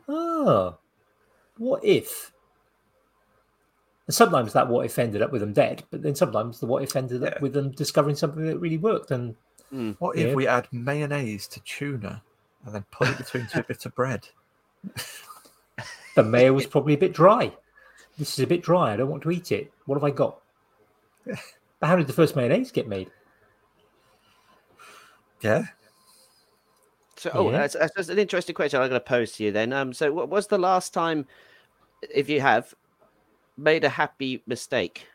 oh, 0.09 0.79
what 1.59 1.85
if? 1.85 2.33
And 4.07 4.15
sometimes 4.15 4.53
that 4.53 4.69
what 4.69 4.87
if 4.87 4.99
ended 4.99 5.23
up 5.23 5.33
with 5.33 5.41
them 5.41 5.53
dead, 5.53 5.83
but 5.91 6.03
then 6.03 6.15
sometimes 6.15 6.61
the 6.61 6.67
what 6.67 6.83
if 6.83 6.95
ended 6.95 7.23
Yeah. 7.23 7.29
up 7.31 7.41
with 7.41 7.53
them 7.53 7.73
discovering 7.73 8.15
something 8.17 8.45
that 8.45 8.59
really 8.59 8.79
worked. 8.79 9.11
And 9.11 9.35
What 9.99 10.17
if 10.17 10.29
Yeah. 10.29 10.35
we 10.35 10.47
add 10.47 10.69
mayonnaise 10.73 11.49
to 11.49 11.61
tuna 11.61 12.23
and 12.65 12.75
then 12.75 12.85
put 12.93 13.09
it 13.09 13.19
between 13.19 13.47
two 13.47 13.63
bits 13.69 13.87
of 13.87 13.95
bread? 13.95 14.29
the 16.17 16.25
mayo 16.25 16.53
was 16.53 16.67
probably 16.67 16.95
a 16.95 16.99
bit 16.99 17.13
dry. 17.13 17.53
this 18.19 18.33
is 18.39 18.43
a 18.43 18.47
bit 18.47 18.63
dry. 18.63 18.93
I 18.93 18.97
don't 18.97 19.09
want 19.11 19.23
to 19.23 19.31
eat 19.31 19.53
it. 19.53 19.71
What 19.85 19.95
have 19.97 20.05
I 20.05 20.11
got? 20.11 20.39
but 21.27 21.39
how 21.87 21.95
did 21.97 22.07
the 22.09 22.13
first 22.13 22.35
mayonnaise 22.35 22.73
get 22.73 22.89
made? 22.89 23.11
Yeah. 25.43 25.65
So, 27.17 27.31
oh, 27.35 27.51
Yeah. 27.51 27.59
that's, 27.59 27.75
that's 27.75 27.95
that's 27.95 28.09
an 28.09 28.19
interesting 28.19 28.55
question. 28.55 28.81
I'm 28.81 28.89
going 28.89 29.01
to 29.01 29.05
pose 29.07 29.33
to 29.33 29.45
you 29.45 29.53
then. 29.53 29.73
Um, 29.73 29.93
so, 29.93 30.13
what 30.13 30.29
was 30.29 30.47
the 30.49 30.59
last 30.59 30.93
time, 30.93 31.27
if 32.15 32.29
you 32.29 32.41
have, 32.41 32.75
made 33.57 33.85
a 33.85 33.89
happy 33.89 34.43
mistake? 34.47 35.07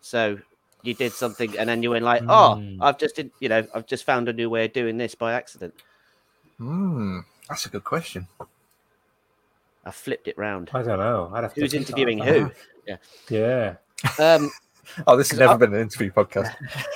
So, 0.00 0.38
you 0.82 0.94
did 0.94 1.12
something, 1.12 1.58
and 1.58 1.68
then 1.68 1.82
you 1.82 1.90
went 1.90 2.04
like, 2.04 2.22
"Oh, 2.28 2.54
Hmm. 2.56 2.80
I've 2.82 2.98
just, 2.98 3.16
did, 3.16 3.30
you 3.40 3.48
know, 3.48 3.66
I've 3.74 3.86
just 3.86 4.04
found 4.04 4.28
a 4.28 4.32
new 4.32 4.48
way 4.48 4.64
of 4.66 4.72
doing 4.72 4.96
this 4.96 5.14
by 5.16 5.32
accident. 5.32 5.74
Hmm. 6.58 7.20
That's 7.48 7.66
a 7.66 7.68
good 7.68 7.84
question. 7.84 8.28
I 9.84 9.90
flipped 9.90 10.28
it 10.28 10.36
round." 10.38 10.70
I 10.74 10.82
don't 10.82 10.98
know. 10.98 11.30
I'd 11.34 11.44
have 11.44 11.52
Who's 11.52 11.72
think 11.72 11.88
interviewing 11.88 12.18
who? 12.18 12.50
that. 12.86 13.00
Yeah. 13.28 13.74
Um, 14.18 14.50
Oh, 15.06 15.16
this 15.16 15.30
has 15.30 15.38
never 15.38 15.52
I- 15.52 15.56
been 15.56 15.74
an 15.74 15.80
interview 15.80 16.10
podcast. 16.10 16.54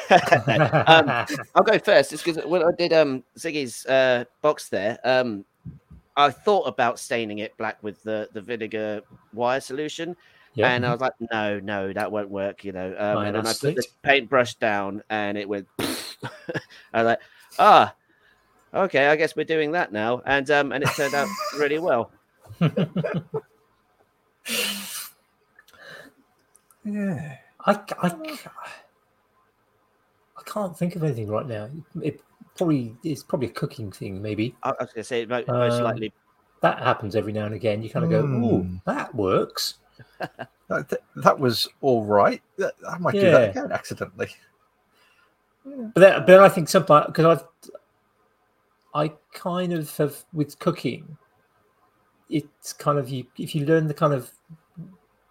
um, 0.88 1.38
I'll 1.54 1.62
go 1.62 1.78
first. 1.78 2.12
It's 2.12 2.22
because 2.22 2.44
when 2.46 2.62
I 2.62 2.70
did 2.76 2.92
um 2.92 3.22
Ziggy's 3.38 3.86
uh, 3.86 4.24
box 4.40 4.68
there, 4.68 4.98
um, 5.04 5.44
I 6.16 6.30
thought 6.30 6.64
about 6.64 6.98
staining 6.98 7.38
it 7.38 7.56
black 7.56 7.82
with 7.82 8.02
the 8.02 8.28
the 8.32 8.40
vinegar 8.40 9.02
wire 9.32 9.60
solution, 9.60 10.16
yeah. 10.54 10.72
and 10.72 10.86
I 10.86 10.92
was 10.92 11.00
like, 11.00 11.12
no, 11.32 11.60
no, 11.60 11.92
that 11.92 12.10
won't 12.10 12.30
work, 12.30 12.64
you 12.64 12.72
know. 12.72 12.94
Um, 12.98 13.24
and 13.24 13.36
then 13.36 13.46
I 13.46 13.52
put 13.52 13.76
the 13.76 13.86
paintbrush 14.02 14.54
down, 14.54 15.02
and 15.10 15.36
it 15.36 15.48
went. 15.48 15.68
I 15.78 17.02
was 17.02 17.04
like, 17.04 17.20
ah, 17.58 17.94
okay, 18.74 19.08
I 19.08 19.16
guess 19.16 19.36
we're 19.36 19.44
doing 19.44 19.72
that 19.72 19.92
now, 19.92 20.22
and 20.26 20.50
um, 20.50 20.72
and 20.72 20.82
it 20.82 20.90
turned 20.96 21.14
out 21.14 21.28
really 21.58 21.78
well. 21.78 22.10
Yeah. 26.84 27.36
I, 27.64 27.72
I, 28.02 28.08
I 30.36 30.42
can't 30.44 30.76
think 30.76 30.96
of 30.96 31.04
anything 31.04 31.28
right 31.28 31.46
now. 31.46 31.68
It 32.02 32.20
probably 32.56 32.96
it's 33.04 33.22
probably 33.22 33.48
a 33.48 33.52
cooking 33.52 33.92
thing. 33.92 34.20
Maybe 34.20 34.56
I, 34.64 34.70
I 34.70 34.74
was 34.82 34.92
going 34.92 35.02
to 35.02 35.04
say 35.04 35.24
mo- 35.26 35.44
most 35.46 35.74
Um, 35.74 35.84
likely. 35.84 36.12
that 36.60 36.78
happens 36.80 37.14
every 37.14 37.32
now 37.32 37.44
and 37.46 37.54
again. 37.54 37.82
You 37.82 37.90
kind 37.90 38.04
of 38.04 38.10
go, 38.10 38.20
"Ooh, 38.24 38.62
Hmm. 38.62 38.76
that 38.86 39.14
works." 39.14 39.74
That, 40.68 40.88
that- 40.88 41.02
that 41.16 41.38
was 41.38 41.68
all 41.82 42.02
right. 42.04 42.42
That- 42.56 42.74
I 42.88 42.96
might 42.98 43.12
do 43.12 43.20
that 43.30 43.50
again 43.50 43.70
accidentally. 43.72 44.30
But 45.66 45.94
then, 46.00 46.12
but 46.20 46.26
then 46.26 46.40
I 46.40 46.48
think 46.48 46.68
sometimes 46.68 47.06
because 47.08 47.26
I've, 47.26 47.44
I 48.94 49.12
kind 49.34 49.72
of 49.74 49.94
have 49.98 50.24
with 50.32 50.58
cooking. 50.58 51.18
It's 52.32 52.72
kind 52.72 52.98
of 52.98 53.08
you 53.10 53.26
if 53.38 53.54
you 53.54 53.64
learn 53.66 53.86
the 53.88 53.94
kind 53.94 54.12
of 54.14 54.32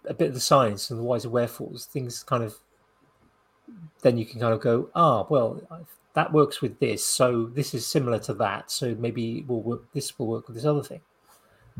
a 0.06 0.14
bit 0.14 0.28
of 0.28 0.34
the 0.34 0.40
science 0.40 0.90
and 0.90 0.98
the 1.00 1.04
whys 1.04 1.24
and 1.24 1.32
wherefores, 1.32 1.86
things 1.86 2.22
kind 2.22 2.42
of. 2.44 2.56
Then 4.02 4.18
you 4.18 4.26
can 4.26 4.40
kind 4.40 4.52
of 4.52 4.60
go, 4.60 4.90
ah, 4.94 5.26
well, 5.30 5.60
that 6.14 6.32
works 6.32 6.60
with 6.60 6.78
this, 6.78 7.04
so 7.06 7.46
this 7.46 7.72
is 7.74 7.86
similar 7.86 8.18
to 8.20 8.34
that, 8.34 8.70
so 8.70 8.94
maybe 8.96 9.38
it 9.38 9.48
will 9.48 9.62
work. 9.62 9.92
This 9.92 10.18
will 10.18 10.26
work 10.26 10.46
with 10.48 10.56
this 10.56 10.64
other 10.66 10.82
thing. 10.82 11.00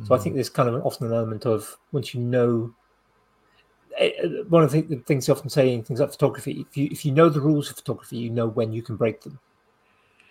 So 0.04 0.14
I 0.14 0.18
think 0.18 0.34
there's 0.36 0.50
kind 0.50 0.68
of 0.68 0.76
an 0.76 0.82
often 0.82 1.08
an 1.08 1.14
element 1.14 1.46
of 1.46 1.78
once 1.92 2.14
you 2.14 2.20
know. 2.20 2.74
eh, 3.98 4.12
eh, 4.22 4.42
One 4.48 4.62
of 4.62 4.72
the 4.72 4.82
things 5.06 5.28
I 5.28 5.32
often 5.32 5.50
say 5.50 5.72
in 5.72 5.82
things 5.82 6.00
like 6.00 6.10
photography, 6.10 6.66
if 6.68 6.76
you 6.76 6.88
if 6.90 7.04
you 7.04 7.12
know 7.12 7.28
the 7.28 7.40
rules 7.40 7.70
of 7.70 7.76
photography, 7.76 8.16
you 8.18 8.30
know 8.30 8.46
when 8.46 8.72
you 8.72 8.82
can 8.82 8.96
break 8.96 9.22
them, 9.22 9.38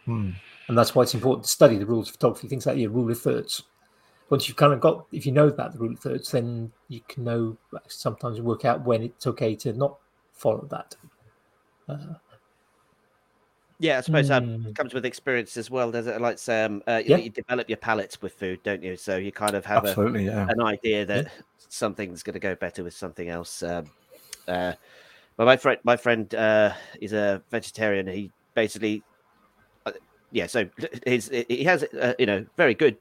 Hmm. 0.05 0.31
and 0.67 0.77
that's 0.77 0.95
why 0.95 1.03
it's 1.03 1.13
important 1.13 1.45
to 1.45 1.49
study 1.51 1.77
the 1.77 1.85
rules 1.85 2.07
of 2.09 2.15
photography. 2.15 2.47
Things 2.47 2.65
like 2.65 2.77
your 2.77 2.91
rule 2.91 3.09
of 3.11 3.19
thirds. 3.19 3.63
Once 4.31 4.47
you've 4.47 4.55
kind 4.55 4.71
of 4.71 4.79
got, 4.79 5.05
if 5.11 5.25
you 5.25 5.31
know 5.33 5.49
about 5.49 5.73
the 5.73 5.77
rule 5.77 5.91
of 5.91 5.99
thirds, 5.99 6.31
then 6.31 6.71
you 6.87 7.01
can 7.09 7.25
know 7.25 7.57
sometimes 7.89 8.39
work 8.39 8.63
out 8.63 8.83
when 8.85 9.03
it's 9.03 9.27
okay 9.27 9.55
to 9.57 9.73
not 9.73 9.97
follow 10.31 10.65
that. 10.71 10.95
Uh, 11.89 11.97
Yeah, 13.81 13.97
I 13.97 14.01
suppose 14.01 14.31
um, 14.31 14.43
mm, 14.43 14.67
it 14.67 14.75
comes 14.75 14.93
with 14.93 15.05
experience 15.05 15.57
as 15.57 15.69
well, 15.69 15.91
does 15.91 16.07
it? 16.07 16.21
Like 16.21 16.39
um, 16.47 16.81
uh, 16.87 17.01
Yeah. 17.05 17.17
you 17.17 17.29
develop 17.29 17.67
your 17.67 17.77
palates 17.77 18.21
with 18.21 18.33
food, 18.35 18.63
don't 18.63 18.81
you? 18.81 18.95
So 18.95 19.17
you 19.17 19.33
kind 19.33 19.53
of 19.53 19.65
have 19.65 19.83
a, 19.83 19.89
Absolutely, 19.89 20.25
yeah. 20.25 20.47
an 20.47 20.61
idea 20.61 21.05
that 21.07 21.27
something's 21.57 22.23
going 22.23 22.35
to 22.35 22.39
go 22.39 22.55
better 22.55 22.85
with 22.85 22.93
something 22.93 23.27
else. 23.27 23.61
Um, 23.63 23.85
uh, 24.47 24.73
but 25.35 25.45
my 25.45 25.57
friend, 25.57 25.79
my 25.83 25.97
friend, 25.97 26.33
uh, 26.35 26.73
is 27.01 27.11
a 27.11 27.43
vegetarian. 27.51 28.07
He 28.07 28.31
basically, 28.55 29.03
uh, 29.85 29.91
yeah. 30.31 30.45
So 30.45 30.69
his 31.05 31.29
he 31.49 31.63
has 31.65 31.83
uh, 31.83 32.13
you 32.17 32.27
know 32.27 32.45
very 32.55 32.75
good 32.75 32.97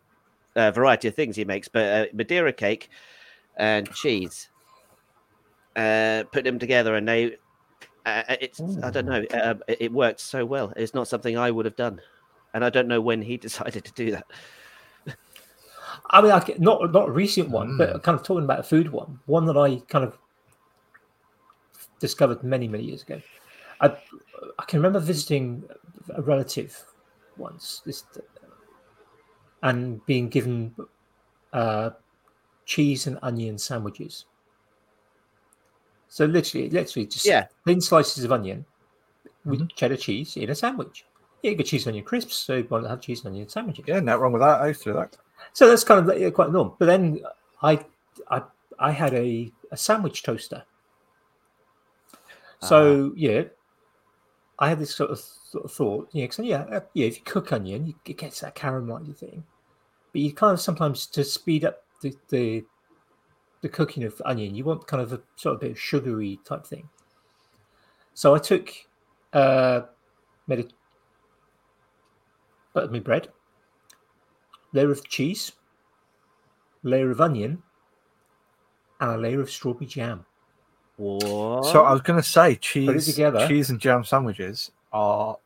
uh, 0.56 0.70
variety 0.70 1.08
of 1.08 1.14
things 1.14 1.36
he 1.36 1.44
makes, 1.44 1.68
but 1.68 1.84
uh, 1.84 2.06
Madeira 2.12 2.52
cake 2.52 2.90
and 3.56 3.90
cheese. 3.92 4.48
Uh, 5.76 6.24
put 6.32 6.44
them 6.44 6.58
together, 6.58 6.96
and 6.96 7.08
they. 7.08 7.36
Uh, 8.04 8.22
it's 8.40 8.60
I 8.82 8.90
don't 8.90 9.06
know. 9.06 9.24
Uh, 9.32 9.54
it, 9.68 9.92
worked 9.92 10.20
so 10.20 10.44
well. 10.44 10.72
It's 10.76 10.94
not 10.94 11.06
something 11.06 11.36
I 11.38 11.50
would 11.50 11.64
have 11.64 11.76
done, 11.76 12.00
and 12.54 12.64
I 12.64 12.70
don't 12.70 12.88
know 12.88 13.00
when 13.00 13.22
he 13.22 13.36
decided 13.48 13.84
to 13.84 13.92
do 13.92 14.10
that. 14.12 14.26
I 16.10 16.20
mean, 16.22 16.32
I, 16.32 16.44
not 16.58 16.92
not 16.92 17.08
a 17.08 17.12
recent 17.12 17.50
one, 17.50 17.72
Mm. 17.72 17.78
but 17.78 18.02
kind 18.02 18.18
of 18.18 18.24
talking 18.24 18.44
about 18.44 18.60
a 18.60 18.62
food 18.64 18.90
one, 18.90 19.20
one 19.26 19.46
that 19.46 19.56
I 19.56 19.80
kind 19.88 20.04
of 20.04 20.18
discovered 22.00 22.42
many 22.42 22.66
many 22.66 22.84
years 22.84 23.02
ago. 23.02 23.20
I 23.80 23.96
I 24.58 24.64
can 24.66 24.80
remember 24.80 24.98
visiting 24.98 25.62
a 26.14 26.22
relative 26.22 26.84
once, 27.36 27.82
this, 27.84 28.04
and 29.62 30.04
being 30.06 30.28
given 30.28 30.74
uh, 31.52 31.90
cheese 32.64 33.06
and 33.06 33.18
onion 33.22 33.58
sandwiches. 33.58 34.26
So 36.08 36.24
literally, 36.24 36.70
literally 36.70 37.06
just 37.06 37.26
Yeah. 37.26 37.46
thin 37.64 37.80
slices 37.80 38.24
of 38.24 38.32
onion 38.32 38.64
with 39.44 39.68
cheddar 39.70 39.96
cheese 39.96 40.36
in 40.36 40.50
a 40.50 40.54
sandwich. 40.54 41.04
Yeah, 41.42 41.52
you 41.52 41.56
got 41.56 41.66
cheese 41.66 41.86
and 41.86 41.92
onion 41.92 42.04
crisps, 42.04 42.36
so 42.36 42.56
you 42.56 42.66
want 42.68 42.84
to 42.84 42.90
have 42.90 43.00
cheese 43.00 43.24
and 43.24 43.32
onion 43.32 43.48
sandwiches. 43.48 43.84
Yeah, 43.86 44.00
not 44.00 44.20
wrong 44.20 44.32
with 44.32 44.42
that. 44.42 44.60
I 44.60 44.68
used 44.68 44.82
to 44.82 44.90
do 44.90 44.94
that. 44.94 45.16
So 45.52 45.68
that's 45.68 45.84
kind 45.84 46.00
of 46.00 46.06
like, 46.06 46.18
yeah, 46.18 46.30
quite 46.30 46.50
normal. 46.52 46.76
But 46.78 46.86
then 46.86 47.20
I, 47.62 47.84
I, 48.30 48.42
I 48.78 48.90
had 48.90 49.14
a, 49.14 49.50
a 49.70 49.76
sandwich 49.76 50.22
toaster. 50.22 50.64
So 52.62 53.12
yeah, 53.16 53.44
I 54.60 54.68
had 54.68 54.78
this 54.78 54.94
sort 54.94 55.10
of, 55.10 55.18
sort 55.18 55.64
of 55.64 55.72
thought, 55.72 56.08
yeah, 56.12 56.26
'cause, 56.26 56.40
yeah, 56.40 56.62
uh, 56.70 56.80
yeah. 56.92 57.06
If 57.06 57.16
you 57.16 57.24
cook 57.24 57.50
onion, 57.52 57.86
you, 57.86 57.94
it 58.04 58.18
gets 58.18 58.40
that 58.40 58.54
caramelized 58.54 59.16
thing. 59.16 59.42
But 60.12 60.20
you 60.20 60.34
kind 60.34 60.52
of 60.52 60.60
sometimes 60.60 61.06
to 61.06 61.24
speed 61.24 61.64
up 61.64 61.82
the, 62.02 62.14
the 62.28 62.64
the 63.62 63.68
cooking 63.68 64.04
of 64.04 64.20
onion, 64.24 64.54
you 64.54 64.64
want 64.64 64.86
kind 64.86 65.02
of 65.02 65.12
a 65.12 65.20
sort 65.36 65.54
of 65.54 65.60
bit 65.60 65.72
of 65.72 65.78
sugary 65.78 66.40
type 66.46 66.66
thing. 66.66 66.88
So 68.14 68.34
I 68.34 68.38
took, 68.38 68.70
uh, 69.34 69.82
made 70.46 70.60
a 70.60 70.64
buttered 72.72 72.90
me 72.90 73.00
bread, 73.00 73.28
layer 74.72 74.90
of 74.90 75.06
cheese, 75.06 75.52
layer 76.82 77.10
of 77.10 77.20
onion, 77.20 77.62
and 79.00 79.10
a 79.10 79.18
layer 79.18 79.40
of 79.40 79.50
strawberry 79.50 79.86
jam. 79.86 80.24
What? 81.00 81.64
So 81.64 81.82
I 81.84 81.92
was 81.92 82.02
going 82.02 82.20
to 82.20 82.28
say 82.28 82.56
cheese, 82.56 83.06
together. 83.06 83.48
cheese 83.48 83.70
and 83.70 83.80
jam 83.80 84.04
sandwiches 84.04 84.70
are 84.92 85.38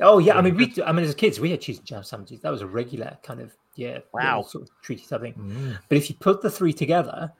Oh 0.00 0.18
yeah, 0.18 0.32
I 0.32 0.36
Really 0.40 0.52
mean, 0.56 0.72
we, 0.76 0.82
I 0.82 0.92
mean, 0.92 1.04
as 1.04 1.14
kids, 1.14 1.38
we 1.38 1.50
had 1.50 1.60
cheese 1.60 1.78
and 1.78 1.86
jam 1.86 2.02
sandwiches. 2.02 2.40
That 2.40 2.50
was 2.50 2.62
a 2.62 2.66
regular 2.66 3.16
kind 3.22 3.40
of 3.40 3.52
yeah, 3.76 3.98
Wow. 4.12 4.42
sort 4.42 4.64
of 4.64 4.70
treaty 4.82 5.04
type 5.06 5.20
thing. 5.20 5.34
Mm. 5.34 5.78
But 5.88 5.98
if 5.98 6.08
you 6.08 6.16
put 6.16 6.40
the 6.40 6.50
three 6.50 6.72
together, 6.72 7.30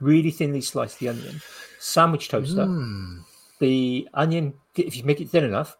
really 0.00 0.30
thinly 0.30 0.60
slice 0.62 0.94
the 0.96 1.08
onion, 1.10 1.40
sandwich 1.78 2.28
toaster, 2.28 2.64
Mm. 2.64 3.24
the 3.60 4.08
onion, 4.14 4.54
if 4.76 4.96
you 4.96 5.04
make 5.04 5.20
it 5.20 5.28
thin 5.28 5.44
enough, 5.44 5.76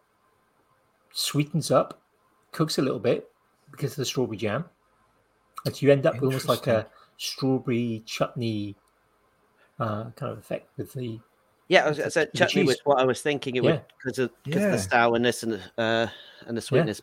sweetens 1.13 1.71
up, 1.71 2.01
cooks 2.51 2.77
a 2.77 2.81
little 2.81 2.99
bit 2.99 3.29
because 3.71 3.91
of 3.91 3.97
the 3.97 4.05
strawberry 4.05 4.37
jam, 4.37 4.65
and 5.65 5.81
you 5.81 5.91
end 5.91 6.05
up 6.05 6.13
with 6.15 6.25
almost 6.25 6.47
like 6.47 6.67
a 6.67 6.85
strawberry 7.17 8.03
chutney 8.05 8.75
uh, 9.79 10.05
kind 10.11 10.31
of 10.31 10.37
effect 10.39 10.69
with 10.77 10.93
the 10.93 11.19
yeah, 11.67 11.85
I 11.85 11.89
was, 11.89 11.99
I 11.99 12.09
said 12.09 12.29
the 12.31 12.37
chutney 12.37 12.63
was 12.63 12.79
what 12.83 12.99
I 12.99 13.05
was 13.05 13.21
thinking. 13.21 13.55
It 13.55 13.63
Yeah. 13.63 13.71
would 13.71 13.81
because 14.03 14.19
of, 14.19 14.29
'cause 14.43 14.55
of 14.55 14.61
Yeah. 14.61 14.69
the 14.71 14.77
sourness 14.79 15.43
and 15.43 15.53
the 15.53 15.61
uh, 15.81 16.07
and 16.45 16.55
the 16.55 16.61
sweetness, 16.61 17.01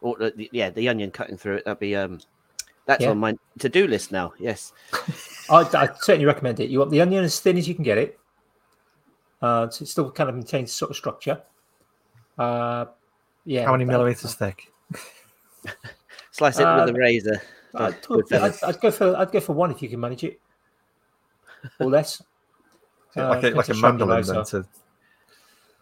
or 0.00 0.16
the, 0.16 0.30
the- 0.36 0.48
yeah, 0.52 0.70
the 0.70 0.88
onion 0.88 1.10
cutting 1.10 1.36
through 1.36 1.56
it. 1.56 1.64
That'd 1.64 1.80
be 1.80 1.96
um, 1.96 2.20
that's 2.86 3.02
Yeah. 3.02 3.10
on 3.10 3.18
my 3.18 3.34
to 3.58 3.68
do 3.68 3.88
list 3.88 4.12
now. 4.12 4.32
Yes. 4.38 4.72
I, 5.50 5.62
I 5.74 5.88
certainly 6.00 6.24
recommend 6.24 6.60
it. 6.60 6.70
You 6.70 6.78
want 6.78 6.92
the 6.92 7.00
onion 7.00 7.24
as 7.24 7.40
thin 7.40 7.58
as 7.58 7.66
you 7.66 7.74
can 7.74 7.82
get 7.82 7.98
it, 7.98 8.18
uh, 9.42 9.68
so 9.70 9.82
it 9.82 9.86
still 9.88 10.10
kind 10.12 10.28
of 10.30 10.36
maintains 10.36 10.70
sort 10.72 10.90
of 10.92 10.96
structure. 10.96 11.42
Uh, 12.38 12.84
yeah. 13.44 13.64
How 13.64 13.72
many 13.72 13.84
that- 13.86 13.90
millimeters 13.92 14.34
thick? 14.34 14.72
Slice 16.30 16.58
it 16.60 16.64
Uh, 16.64 16.84
with 16.84 16.94
a 16.94 16.98
razor. 16.98 17.42
I'd, 17.74 17.96
I'd. 18.32 18.62
I'd 18.62 18.80
go 18.80 18.90
for 18.90 19.16
I'd 19.16 19.32
go 19.32 19.40
for 19.40 19.52
one 19.52 19.70
if 19.70 19.82
you 19.82 19.88
can 19.88 19.98
manage 20.00 20.22
it, 20.24 20.40
or 21.80 21.90
less. 21.90 22.22
Uh, 23.16 23.28
like 23.28 23.44
a, 23.44 23.50
like 23.50 23.68
a 23.68 23.74
how 23.74 23.80
sharp 23.80 23.98
your 23.98 24.06
mandolin 24.06 24.26
then 24.26 24.44
to 24.44 24.66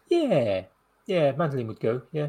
Yeah, 0.09 0.63
yeah, 1.05 1.31
mandolin 1.33 1.67
would 1.67 1.79
go. 1.79 2.01
Yeah. 2.11 2.27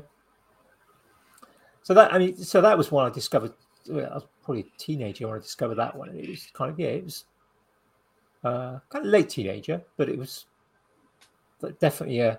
So 1.82 1.94
that 1.94 2.12
I 2.12 2.18
mean, 2.18 2.36
so 2.36 2.60
that 2.60 2.76
was 2.76 2.90
one 2.90 3.06
I 3.06 3.14
discovered. 3.14 3.52
Well, 3.88 4.10
I 4.10 4.14
was 4.14 4.24
probably 4.42 4.62
a 4.62 4.78
teenager 4.78 5.28
when 5.28 5.36
I 5.36 5.40
discovered 5.40 5.76
that 5.76 5.96
one. 5.96 6.08
and 6.08 6.18
It 6.18 6.28
was 6.28 6.48
kind 6.52 6.72
of 6.72 6.78
yeah, 6.80 6.88
it 6.88 7.04
was. 7.04 7.24
uh, 8.44 8.78
kind 8.88 9.04
of 9.06 9.10
late 9.10 9.28
teenager, 9.28 9.80
but 9.96 10.08
it 10.08 10.18
was 10.18 10.46
definitely 11.80 12.20
a 12.20 12.38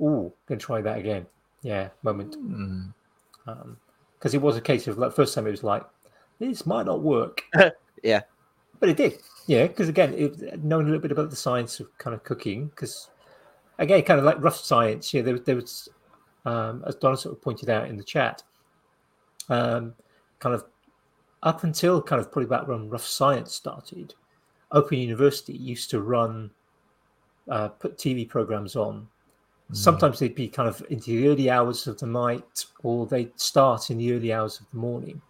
oh, 0.00 0.32
gonna 0.46 0.58
try 0.60 0.80
that 0.80 0.98
again. 0.98 1.26
Yeah, 1.62 1.88
moment. 2.02 2.36
Mm. 2.38 2.92
Because 4.18 4.34
it 4.34 4.42
was 4.42 4.56
a 4.56 4.60
case 4.60 4.86
of 4.88 4.98
like 4.98 5.12
first 5.12 5.34
time 5.34 5.46
it 5.46 5.50
was 5.50 5.62
like 5.64 5.84
this 6.38 6.66
might 6.66 6.86
not 6.86 7.02
work. 7.02 7.42
Yeah. 8.02 8.22
But 8.80 8.88
it 8.88 8.96
did. 8.96 9.18
Yeah, 9.46 9.66
because 9.66 9.88
again, 9.88 10.14
it, 10.14 10.64
knowing 10.64 10.86
a 10.86 10.90
little 10.90 11.02
bit 11.02 11.12
about 11.12 11.30
the 11.30 11.36
science 11.36 11.80
of 11.80 11.96
kind 11.98 12.14
of 12.14 12.24
cooking, 12.24 12.68
because 12.68 13.10
again, 13.78 14.02
kind 14.02 14.18
of 14.18 14.24
like 14.24 14.42
rough 14.42 14.56
science. 14.56 15.12
Yeah, 15.12 15.22
there, 15.22 15.38
there 15.38 15.56
was, 15.56 15.88
um, 16.44 16.82
as 16.86 16.96
Donna 16.96 17.16
sort 17.16 17.36
of 17.36 17.42
pointed 17.42 17.68
out 17.68 17.88
in 17.88 17.96
the 17.96 18.04
chat, 18.04 18.42
um, 19.48 19.94
kind 20.38 20.54
of 20.54 20.64
up 21.42 21.64
until 21.64 22.02
kind 22.02 22.20
of 22.20 22.30
probably 22.30 22.46
about 22.46 22.68
when 22.68 22.88
rough 22.88 23.06
science 23.06 23.54
started, 23.54 24.14
Open 24.72 24.98
University 24.98 25.54
used 25.54 25.90
to 25.90 26.00
run, 26.00 26.50
uh, 27.48 27.68
put 27.68 27.98
TV 27.98 28.28
programs 28.28 28.76
on. 28.76 29.08
Sometimes 29.72 30.18
they'd 30.18 30.34
be 30.34 30.48
kind 30.48 30.68
of 30.68 30.84
into 30.90 31.10
the 31.12 31.28
early 31.28 31.48
hours 31.48 31.86
of 31.86 31.96
the 31.98 32.06
night, 32.06 32.66
or 32.82 33.06
they'd 33.06 33.38
start 33.38 33.90
in 33.90 33.98
the 33.98 34.12
early 34.12 34.32
hours 34.32 34.58
of 34.58 34.66
the 34.72 34.76
morning 34.76 35.22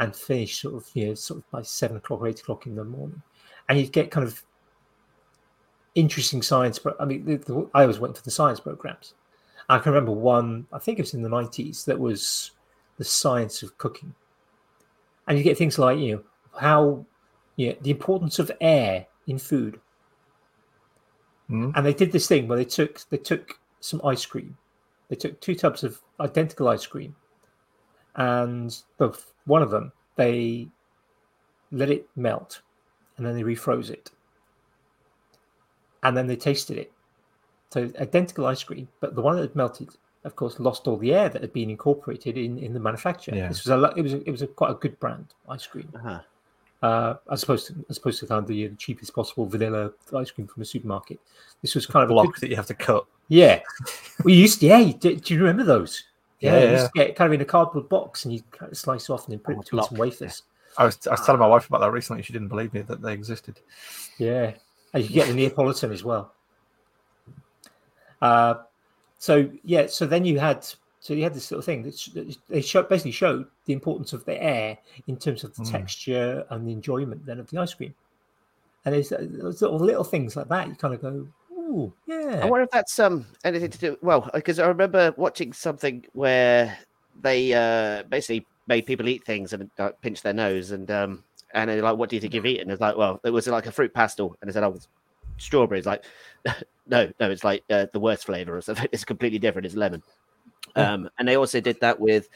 and 0.00 0.16
finish 0.16 0.62
sort 0.62 0.74
of 0.74 0.88
you 0.94 1.06
know 1.06 1.14
sort 1.14 1.38
of 1.38 1.50
by 1.50 1.62
seven 1.62 1.98
o'clock 1.98 2.20
or 2.20 2.28
eight 2.28 2.40
o'clock 2.40 2.66
in 2.66 2.74
the 2.74 2.84
morning, 2.84 3.22
and 3.68 3.78
you'd 3.78 3.92
get 3.92 4.10
kind 4.10 4.26
of 4.26 4.42
interesting 5.94 6.42
science. 6.42 6.78
But 6.78 6.96
I 6.98 7.04
mean, 7.04 7.24
the, 7.24 7.36
the, 7.36 7.70
I 7.74 7.82
always 7.82 8.00
went 8.00 8.16
for 8.16 8.22
the 8.22 8.30
science 8.30 8.58
programs. 8.58 9.14
I 9.68 9.78
can 9.78 9.92
remember 9.92 10.12
one. 10.12 10.66
I 10.72 10.78
think 10.78 10.98
it 10.98 11.02
was 11.02 11.14
in 11.14 11.22
the 11.22 11.28
nineties. 11.28 11.84
That 11.84 12.00
was 12.00 12.52
the 12.96 13.04
science 13.04 13.62
of 13.62 13.76
cooking, 13.78 14.14
and 15.28 15.38
you 15.38 15.44
get 15.44 15.58
things 15.58 15.78
like 15.78 15.98
you 15.98 16.16
know 16.16 16.22
how 16.58 17.06
you 17.56 17.68
know, 17.68 17.76
the 17.82 17.90
importance 17.90 18.38
of 18.38 18.50
air 18.60 19.06
in 19.26 19.38
food. 19.38 19.78
Mm. 21.50 21.72
And 21.76 21.86
they 21.86 21.94
did 21.94 22.10
this 22.10 22.26
thing 22.26 22.48
where 22.48 22.58
they 22.58 22.64
took 22.64 23.00
they 23.10 23.18
took 23.18 23.60
some 23.80 24.00
ice 24.02 24.24
cream. 24.24 24.56
They 25.08 25.16
took 25.16 25.40
two 25.40 25.54
tubs 25.54 25.84
of 25.84 26.00
identical 26.20 26.68
ice 26.68 26.86
cream, 26.86 27.14
and 28.16 28.76
the 28.98 29.18
one 29.46 29.62
of 29.62 29.70
them 29.70 29.92
they 30.16 30.68
let 31.72 31.90
it 31.90 32.08
melt, 32.16 32.62
and 33.16 33.24
then 33.26 33.34
they 33.34 33.42
refroze 33.42 33.90
it, 33.90 34.10
and 36.02 36.16
then 36.16 36.26
they 36.26 36.36
tasted 36.36 36.78
it. 36.78 36.92
So 37.70 37.90
identical 38.00 38.46
ice 38.46 38.62
cream, 38.64 38.88
but 39.00 39.14
the 39.14 39.22
one 39.22 39.36
that 39.36 39.42
had 39.42 39.54
melted, 39.54 39.90
of 40.24 40.34
course, 40.34 40.58
lost 40.58 40.88
all 40.88 40.96
the 40.96 41.14
air 41.14 41.28
that 41.28 41.40
had 41.40 41.52
been 41.52 41.70
incorporated 41.70 42.36
in, 42.36 42.58
in 42.58 42.72
the 42.74 42.80
manufacture. 42.80 43.32
Yeah. 43.34 43.48
This 43.48 43.64
was 43.64 43.70
a 43.70 43.92
it 43.96 44.02
was 44.02 44.14
a, 44.14 44.22
it 44.26 44.30
was 44.30 44.42
a 44.42 44.48
quite 44.48 44.72
a 44.72 44.74
good 44.74 44.98
brand 44.98 45.26
ice 45.48 45.66
cream 45.66 45.88
Uh-huh. 45.94 46.20
uh, 46.82 47.14
as 47.30 47.44
opposed 47.44 47.68
to 47.68 47.84
as 47.88 47.98
opposed 47.98 48.18
to 48.20 48.26
kind 48.26 48.42
of 48.42 48.48
the, 48.48 48.66
the 48.66 48.76
cheapest 48.76 49.14
possible 49.14 49.46
vanilla 49.46 49.92
ice 50.16 50.32
cream 50.32 50.48
from 50.48 50.62
a 50.62 50.66
supermarket. 50.66 51.20
This 51.62 51.76
was 51.76 51.86
kind 51.86 52.02
of 52.02 52.10
a 52.10 52.14
block 52.14 52.26
good, 52.34 52.40
that 52.40 52.48
you 52.50 52.56
have 52.56 52.66
to 52.66 52.74
cut. 52.74 53.06
yeah. 53.28 53.60
We 54.24 54.34
used 54.34 54.60
to, 54.60 54.66
yeah. 54.66 54.92
Do, 54.98 55.14
do 55.14 55.34
you 55.34 55.40
remember 55.40 55.62
those? 55.62 56.02
Yeah, 56.40 56.58
you 56.58 56.70
yeah. 56.72 56.82
to 56.84 56.90
get 56.94 57.08
it 57.08 57.16
kind 57.16 57.26
of 57.26 57.34
in 57.34 57.40
a 57.40 57.44
cardboard 57.44 57.88
box 57.88 58.24
and 58.24 58.34
you 58.34 58.40
kind 58.50 58.72
of 58.72 58.78
slice 58.78 59.10
off 59.10 59.24
and 59.26 59.32
then 59.32 59.38
put 59.40 59.56
Oh, 59.56 59.60
it 59.60 59.64
between 59.64 59.82
some 59.84 59.98
wafers. 59.98 60.42
I 60.78 60.84
was, 60.84 61.06
I 61.06 61.10
was 61.12 61.20
telling 61.26 61.40
my 61.40 61.46
wife 61.46 61.66
about 61.68 61.80
that 61.80 61.90
recently. 61.90 62.22
She 62.22 62.32
didn't 62.32 62.48
believe 62.48 62.72
me 62.72 62.80
that 62.82 63.02
they 63.02 63.12
existed. 63.12 63.60
Yeah, 64.18 64.52
and 64.94 65.02
you 65.04 65.10
get 65.10 65.28
the 65.28 65.34
Neapolitan 65.34 65.92
as 65.92 66.02
well. 66.04 66.32
Uh, 68.22 68.54
so 69.18 69.50
yeah, 69.64 69.86
so 69.86 70.06
then 70.06 70.24
you 70.24 70.38
had 70.38 70.66
so 71.00 71.14
you 71.14 71.22
had 71.22 71.34
this 71.34 71.50
little 71.50 71.62
thing 71.62 71.82
that 71.82 72.36
they 72.48 72.60
show, 72.60 72.82
basically 72.82 73.10
showed 73.10 73.46
the 73.64 73.72
importance 73.72 74.12
of 74.12 74.24
the 74.26 74.42
air 74.42 74.76
in 75.06 75.16
terms 75.16 75.44
of 75.44 75.54
the 75.56 75.62
Mm. 75.62 75.70
texture 75.70 76.44
and 76.50 76.66
the 76.66 76.72
enjoyment 76.72 77.24
then 77.24 77.40
of 77.40 77.48
the 77.50 77.58
ice 77.58 77.72
cream. 77.72 77.94
And 78.84 78.94
there's, 78.94 79.10
uh, 79.10 79.18
there's 79.20 79.62
little, 79.62 79.78
little 79.78 80.04
things 80.04 80.36
like 80.36 80.48
that. 80.48 80.68
You 80.68 80.74
kind 80.74 80.92
of 80.94 81.00
go, 81.00 81.26
"Ooh, 81.70 81.92
yeah." 82.06 82.40
I 82.42 82.46
wonder 82.46 82.64
if 82.64 82.70
that's 82.70 82.98
um 82.98 83.26
anything 83.44 83.70
to 83.70 83.78
do. 83.78 83.96
Well, 84.02 84.28
because 84.34 84.58
I 84.58 84.66
remember 84.66 85.14
watching 85.16 85.52
something 85.52 86.04
where 86.12 86.76
they 87.22 87.52
uh 87.52 88.02
basically 88.04 88.46
made 88.66 88.86
people 88.86 89.08
eat 89.08 89.24
things 89.24 89.52
and 89.52 89.70
like, 89.78 90.00
pinch 90.00 90.22
their 90.22 90.32
nose 90.32 90.70
and 90.70 90.90
um 90.90 91.24
and 91.52 91.68
they're 91.70 91.82
like, 91.82 91.96
"What 91.96 92.08
do 92.10 92.16
you 92.16 92.20
think 92.20 92.34
you've 92.34 92.46
eaten?" 92.46 92.70
It's 92.70 92.80
like, 92.80 92.96
well, 92.96 93.20
it 93.24 93.30
was 93.30 93.46
like 93.46 93.66
a 93.66 93.72
fruit 93.72 93.92
pastille, 93.94 94.36
and 94.40 94.48
they 94.48 94.52
said, 94.52 94.62
"Oh, 94.64 94.74
it's 94.74 94.88
strawberries." 95.38 95.86
Like, 95.86 96.04
no, 96.86 97.10
no, 97.20 97.30
it's 97.30 97.44
like 97.44 97.64
uh, 97.70 97.86
the 97.92 98.00
worst 98.00 98.26
flavor 98.26 98.56
or 98.56 98.60
something. 98.60 98.88
It's 98.92 99.04
completely 99.04 99.38
different. 99.38 99.66
It's 99.66 99.74
lemon. 99.76 100.02
Yeah. 100.76 100.92
Um, 100.92 101.10
and 101.18 101.26
they 101.26 101.36
also 101.36 101.60
did 101.60 101.80
that 101.80 101.98
with 101.98 102.28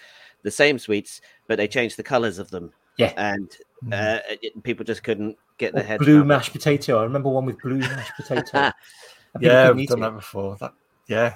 the 0.43 0.51
same 0.51 0.79
sweets, 0.79 1.21
but 1.47 1.57
they 1.57 1.69
changed 1.69 1.97
the 1.97 2.03
colors 2.03 2.39
of 2.39 2.51
them. 2.51 2.73
Yeah. 2.99 3.13
and 3.17 3.51
Mm. 3.85 3.93
uh, 3.93 4.21
it, 4.41 4.63
people 4.63 4.83
just 4.83 5.03
couldn't 5.03 5.37
get 5.59 5.73
Or 5.75 5.77
their 5.77 5.85
heads 5.85 6.03
blue 6.05 6.19
around 6.21 6.29
mashed 6.29 6.53
potato. 6.53 7.01
I 7.01 7.03
remember 7.03 7.29
one 7.29 7.45
with 7.45 7.61
blue 7.61 7.79
mashed 7.79 8.13
potato. 8.17 8.73
Yeah, 9.41 9.71
we've 9.71 9.89
done 9.89 9.99
it. 9.99 10.03
that 10.03 10.17
before. 10.17 10.57
That 10.61 10.75
yeah. 11.07 11.35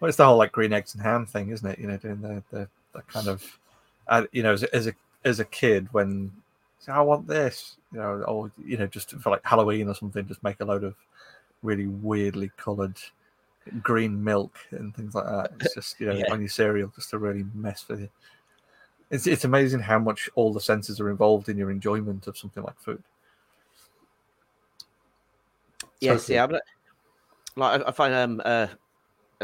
Well, 0.00 0.08
it's 0.08 0.16
the 0.16 0.26
whole 0.26 0.36
like 0.36 0.52
green 0.52 0.72
eggs 0.72 0.94
and 0.94 1.02
ham 1.02 1.26
thing, 1.26 1.50
isn't 1.50 1.68
it? 1.68 1.78
You 1.78 1.86
know, 1.86 1.96
doing 1.96 2.20
the 2.20 2.42
the, 2.50 2.68
the 2.92 3.02
kind 3.02 3.28
of, 3.28 3.58
uh, 4.08 4.24
you 4.32 4.42
know, 4.42 4.52
as 4.52 4.62
a, 4.62 4.74
as 4.74 4.86
a 4.88 4.94
as 5.24 5.40
a 5.40 5.44
kid 5.44 5.88
when 5.92 6.32
say, 6.80 6.92
I 6.92 7.00
want 7.00 7.26
this, 7.26 7.76
you 7.92 7.98
know, 7.98 8.22
or 8.22 8.50
you 8.64 8.76
know, 8.76 8.86
just 8.86 9.12
for 9.12 9.30
like 9.30 9.44
Halloween 9.44 9.88
or 9.88 9.94
something, 9.94 10.26
just 10.26 10.42
make 10.42 10.60
a 10.60 10.64
load 10.64 10.84
of 10.84 10.94
really 11.62 11.86
weirdly 11.86 12.50
coloured 12.56 12.96
green 13.80 14.22
milk 14.22 14.58
and 14.72 14.94
things 14.94 15.14
like 15.14 15.26
that. 15.26 15.52
It's 15.60 15.74
just 15.74 16.00
you 16.00 16.06
know 16.06 16.12
Yeah. 16.16 16.32
on 16.32 16.40
your 16.40 16.48
cereal, 16.48 16.92
just 16.94 17.10
to 17.10 17.18
really 17.18 17.44
mess 17.54 17.86
with 17.88 18.00
you. 18.00 18.08
It's 19.10 19.26
it's 19.26 19.44
amazing 19.44 19.80
how 19.80 19.98
much 19.98 20.28
all 20.34 20.52
the 20.52 20.60
senses 20.60 20.98
are 21.00 21.10
involved 21.10 21.48
in 21.48 21.56
your 21.56 21.70
enjoyment 21.70 22.26
of 22.26 22.36
something 22.36 22.62
like 22.62 22.78
food. 22.80 23.02
Yes, 26.00 26.22
Totally. 26.22 26.34
yeah. 26.34 26.44
I'm 26.44 26.50
not, 26.50 26.62
like 27.56 27.80
I- 27.82 27.88
I 27.88 27.92
find 27.92 28.14
um 28.14 28.42
uh 28.44 28.68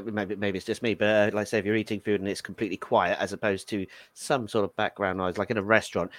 maybe 0.05 0.37
maybe 0.37 0.59
it's 0.59 0.67
just 0.67 0.83
me, 0.83 0.95
but 0.95 1.09
uh, 1.09 1.37
like 1.37 1.47
say 1.47 1.59
if 1.59 1.65
you're 1.67 1.77
eating 1.77 2.01
food 2.01 2.21
and 2.21 2.29
it's 2.29 2.41
completely 2.41 2.77
quiet 2.77 3.19
as 3.21 3.33
opposed 3.33 3.69
to 3.71 3.87
some 4.15 4.47
sort 4.49 4.65
of 4.65 4.77
background 4.77 5.19
noise, 5.19 5.39
like 5.39 5.51
in 5.51 5.59
a 5.59 5.63
restaurant, 5.63 6.11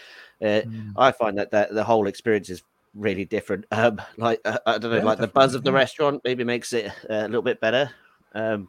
uh, 0.41 0.61
Mm. 0.65 0.93
I 0.97 1.11
find 1.11 1.37
that, 1.37 1.51
that 1.51 1.73
the 1.73 1.83
whole 1.83 2.07
experience 2.07 2.49
is 2.49 2.63
really 2.93 3.25
different. 3.25 3.65
Um, 3.71 4.01
like 4.17 4.41
uh, 4.45 4.59
I 4.65 4.77
don't 4.77 4.91
know, 4.91 4.97
Yeah, 4.97 5.03
like 5.05 5.19
the 5.19 5.27
buzz 5.27 5.55
of 5.55 5.63
the 5.63 5.71
yeah. 5.71 5.77
restaurant 5.77 6.21
maybe 6.25 6.43
makes 6.43 6.73
it 6.73 6.87
uh, 7.09 7.13
a 7.25 7.27
little 7.27 7.41
bit 7.41 7.61
better. 7.61 7.91
Um, 8.35 8.67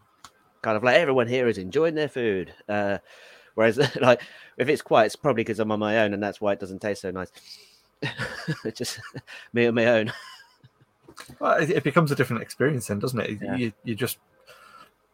kind 0.63 0.77
of 0.77 0.85
like 0.85 0.97
everyone 0.97 1.27
here 1.29 1.49
is 1.49 1.59
enjoying 1.59 1.95
their 1.95 2.09
food. 2.09 2.55
Uh, 2.69 2.99
whereas 3.55 3.79
like 4.01 4.23
if 4.59 4.69
it's 4.69 4.83
quiet, 4.83 5.07
it's 5.07 5.17
probably 5.17 5.43
because 5.43 5.59
I'm 5.59 5.73
on 5.73 5.81
my 5.81 5.99
own 6.01 6.15
and 6.15 6.23
that's 6.23 6.41
why 6.41 6.53
it 6.53 6.61
doesn't 6.61 6.81
taste 6.81 7.03
so 7.03 7.11
nice. 7.11 7.31
just 8.75 9.01
me 9.53 9.67
on 9.67 9.75
my 9.75 9.87
own. 9.87 10.13
Well, 11.39 11.59
it, 11.61 11.71
it 11.71 11.85
becomes 11.85 12.11
a 12.11 12.15
different 12.15 12.43
experience 12.43 12.87
then, 12.89 12.99
doesn't 12.99 13.21
it? 13.21 13.39
Yeah. 13.43 13.57
You, 13.57 13.73
you're 13.85 13.97
just 13.97 14.19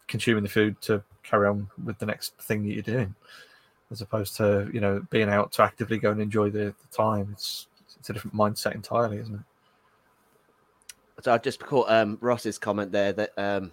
consuming 0.09 0.43
the 0.43 0.49
food 0.49 0.81
to 0.83 1.03
carry 1.23 1.49
on 1.49 1.69
with 1.85 1.99
the 1.99 2.07
next 2.07 2.37
thing 2.43 2.63
that 2.63 2.73
you're 2.73 2.83
doing, 2.83 3.15
as 3.91 4.01
opposed 4.01 4.37
to 4.37 4.71
you 4.73 4.81
know 4.81 5.05
being 5.11 5.29
out 5.29 5.53
to 5.53 5.63
actively 5.63 5.99
go 5.99 6.11
and 6.11 6.21
enjoy 6.21 6.51
the, 6.51 6.75
the 6.81 6.97
time. 6.97 7.29
It's 7.33 7.67
it's 7.99 8.11
a 8.11 8.13
different 8.13 8.37
mindset 8.37 8.75
entirely, 8.75 9.19
isn't 9.19 9.35
it? 9.35 9.41
So 11.23 11.33
I've 11.33 11.43
just 11.43 11.61
caught 11.61 11.91
um, 11.91 12.19
Ross's 12.21 12.59
comment 12.59 12.93
there 12.93 13.13
that 13.15 13.31
um, 13.39 13.73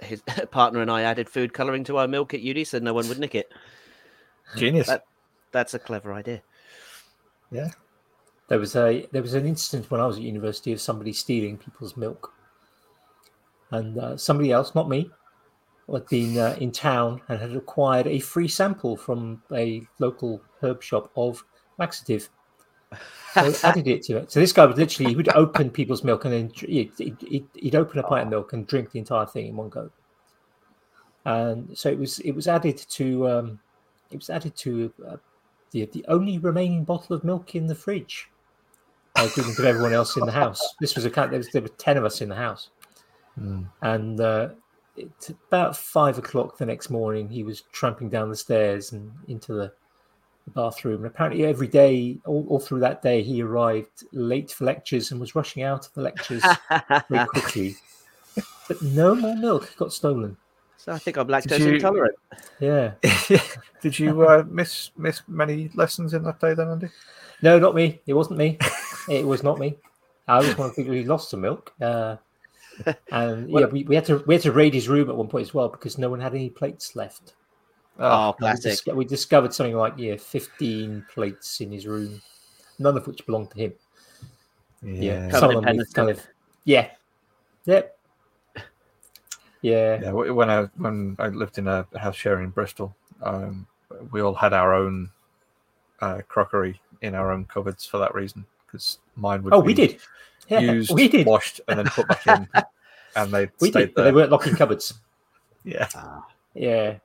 his 0.00 0.22
partner 0.50 0.82
and 0.82 0.90
I 0.90 1.02
added 1.02 1.28
food 1.28 1.52
coloring 1.54 1.84
to 1.84 1.96
our 1.96 2.06
milk 2.06 2.34
at 2.34 2.40
uni 2.40 2.64
so 2.64 2.78
no 2.78 2.92
one 2.92 3.08
would 3.08 3.18
nick 3.18 3.34
it. 3.34 3.50
Genius. 4.56 4.88
That- 4.88 5.06
That's 5.52 5.72
a 5.74 5.78
clever 5.78 6.12
idea. 6.12 6.42
There 8.52 8.58
was 8.58 8.76
a 8.76 9.08
there 9.12 9.22
was 9.22 9.32
an 9.32 9.46
incident 9.46 9.90
when 9.90 9.98
I 9.98 10.06
was 10.06 10.18
at 10.18 10.22
university 10.22 10.74
of 10.74 10.80
somebody 10.82 11.14
stealing 11.14 11.56
people's 11.56 11.96
milk, 11.96 12.34
and 13.70 13.96
uh, 13.96 14.14
somebody 14.18 14.52
else, 14.52 14.74
not 14.74 14.90
me, 14.90 15.10
had 15.90 16.06
been 16.08 16.36
uh, 16.36 16.54
in 16.60 16.70
town 16.70 17.22
and 17.30 17.40
had 17.40 17.56
acquired 17.56 18.06
a 18.06 18.18
free 18.18 18.48
sample 18.48 18.94
from 18.94 19.42
a 19.52 19.80
local 20.00 20.42
herb 20.60 20.82
shop 20.82 21.10
of 21.16 21.42
laxative. 21.78 22.28
So 23.32 23.54
added 23.64 23.88
it 23.88 24.02
to 24.02 24.18
it. 24.18 24.30
So 24.30 24.38
this 24.38 24.52
guy 24.52 24.66
would 24.66 24.76
literally 24.76 25.08
he 25.08 25.16
would 25.16 25.34
open 25.34 25.70
people's 25.70 26.04
milk 26.04 26.26
and 26.26 26.34
then 26.34 26.52
he'd, 26.54 26.92
he'd, 26.98 27.48
he'd 27.54 27.74
open 27.74 28.00
a 28.00 28.02
pint 28.02 28.24
of 28.24 28.28
milk 28.28 28.52
and 28.52 28.66
drink 28.66 28.90
the 28.90 28.98
entire 28.98 29.24
thing 29.24 29.46
in 29.46 29.56
one 29.56 29.70
go. 29.70 29.90
And 31.24 31.74
so 31.74 31.88
it 31.88 31.98
was 31.98 32.18
it 32.18 32.32
was 32.32 32.48
added 32.48 32.76
to 32.76 33.28
um, 33.30 33.60
it 34.10 34.16
was 34.16 34.28
added 34.28 34.54
to 34.56 34.92
uh, 35.08 35.16
the 35.70 35.86
the 35.86 36.04
only 36.08 36.36
remaining 36.36 36.84
bottle 36.84 37.16
of 37.16 37.24
milk 37.24 37.54
in 37.54 37.66
the 37.66 37.74
fridge, 37.74 38.28
uh, 39.16 39.26
according 39.30 39.54
to 39.54 39.64
everyone 39.66 39.92
else 39.92 40.16
in 40.16 40.24
the 40.26 40.32
house. 40.32 40.74
This 40.80 40.94
was 40.94 41.04
a 41.04 41.10
count. 41.10 41.30
There, 41.30 41.38
was, 41.38 41.48
there 41.50 41.62
were 41.62 41.68
ten 41.68 41.96
of 41.96 42.04
us 42.04 42.20
in 42.20 42.28
the 42.28 42.34
house, 42.36 42.70
Mm. 43.40 43.66
and 43.80 44.20
uh, 44.20 44.50
it's 44.96 45.30
about 45.30 45.74
five 45.76 46.18
o'clock 46.18 46.58
the 46.58 46.66
next 46.66 46.90
morning. 46.90 47.28
He 47.30 47.42
was 47.44 47.62
tramping 47.72 48.10
down 48.10 48.28
the 48.28 48.36
stairs 48.36 48.92
and 48.92 49.10
into 49.28 49.54
the, 49.54 49.72
the 50.44 50.50
bathroom. 50.50 50.96
And 50.96 51.06
apparently, 51.06 51.46
every 51.46 51.66
day, 51.68 52.18
all, 52.26 52.46
all 52.50 52.58
through 52.60 52.80
that 52.80 53.00
day, 53.00 53.22
he 53.22 53.42
arrived 53.42 54.04
late 54.12 54.50
for 54.50 54.64
lectures 54.66 55.10
and 55.12 55.20
was 55.20 55.34
rushing 55.34 55.62
out 55.62 55.86
of 55.86 55.94
the 55.94 56.02
lectures 56.02 56.42
very 57.08 57.26
quickly. 57.32 57.76
But 58.68 58.82
no 58.82 59.14
more 59.14 59.34
milk 59.36 59.74
got 59.78 59.92
stolen. 59.94 60.36
so 60.76 60.92
I 60.92 60.98
think 60.98 61.16
I'm 61.16 61.26
lactose 61.28 61.58
you- 61.60 61.74
intolerant. 61.74 62.14
Yeah. 62.60 62.92
Did 63.80 63.98
you 63.98 64.22
uh, 64.28 64.44
miss 64.48 64.90
miss 64.98 65.22
many 65.26 65.70
lessons 65.74 66.12
in 66.14 66.22
that 66.24 66.38
day 66.38 66.52
then, 66.54 66.68
Andy? 66.68 66.88
No, 67.40 67.58
not 67.58 67.74
me. 67.74 68.00
It 68.06 68.12
wasn't 68.12 68.38
me. 68.38 68.58
It 69.08 69.26
was 69.26 69.42
not 69.42 69.58
me. 69.58 69.76
I 70.28 70.38
was 70.38 70.56
one 70.56 70.68
of 70.68 70.76
the 70.76 70.82
people 70.82 70.94
who 70.94 71.02
lost 71.04 71.30
some 71.30 71.40
milk. 71.40 71.72
Uh, 71.80 72.16
and 73.10 73.50
yeah, 73.50 73.66
we, 73.66 73.84
we 73.84 73.94
had 73.94 74.04
to 74.06 74.22
we 74.26 74.34
had 74.34 74.42
to 74.42 74.52
raid 74.52 74.74
his 74.74 74.88
room 74.88 75.10
at 75.10 75.16
one 75.16 75.28
point 75.28 75.42
as 75.42 75.54
well 75.54 75.68
because 75.68 75.98
no 75.98 76.08
one 76.08 76.20
had 76.20 76.34
any 76.34 76.50
plates 76.50 76.94
left. 76.96 77.34
Oh, 77.98 78.34
And 78.38 78.46
we, 78.46 78.48
classic. 78.48 78.84
dis- 78.84 78.94
we 78.94 79.04
discovered 79.04 79.52
something 79.52 79.76
like 79.76 79.94
yeah, 79.96 80.16
fifteen 80.16 81.04
plates 81.12 81.60
in 81.60 81.70
his 81.72 81.86
room, 81.86 82.20
none 82.78 82.96
of 82.96 83.06
which 83.06 83.26
belonged 83.26 83.50
to 83.50 83.58
him. 83.58 83.72
Yeah, 84.82 85.28
Covered 85.28 85.54
some 85.54 85.56
of 85.56 85.64
them 85.64 85.84
kind 85.94 86.10
of 86.10 86.26
yeah, 86.64 86.90
yep, 87.66 87.98
yeah, 89.62 90.00
Yeah, 90.00 90.12
when 90.12 90.50
I 90.50 90.62
when 90.76 91.16
I 91.18 91.28
lived 91.28 91.58
in 91.58 91.68
a 91.68 91.86
house 91.96 92.16
sharing 92.16 92.44
in 92.44 92.50
Bristol, 92.50 92.94
um, 93.22 93.66
we 94.10 94.20
all 94.20 94.34
had 94.34 94.52
our 94.52 94.74
own 94.74 95.10
uh, 96.00 96.22
crockery 96.28 96.80
in 97.00 97.14
our 97.14 97.30
own 97.30 97.44
cupboards 97.44 97.86
for 97.86 97.98
that 97.98 98.14
reason. 98.14 98.44
Because 98.72 98.98
mine 99.16 99.42
would 99.42 99.52
Oh, 99.52 99.60
be 99.60 99.66
we 99.66 99.74
did. 99.74 100.00
Yeah, 100.48 100.60
used, 100.60 100.90
we 100.94 101.08
did. 101.08 101.26
washed, 101.26 101.60
and 101.68 101.78
then 101.78 101.88
put 101.90 102.08
back 102.08 102.26
in, 102.26 102.48
and 103.16 103.32
they 103.32 103.48
We 103.60 103.68
stayed 103.68 103.88
did, 103.88 103.94
but 103.94 104.02
there. 104.02 104.04
they 104.06 104.12
weren't 104.16 104.30
locking 104.30 104.56
cupboards. 104.56 104.94
Yeah, 105.64 105.86
Ah. 105.94 106.26
Yeah, 106.54 106.98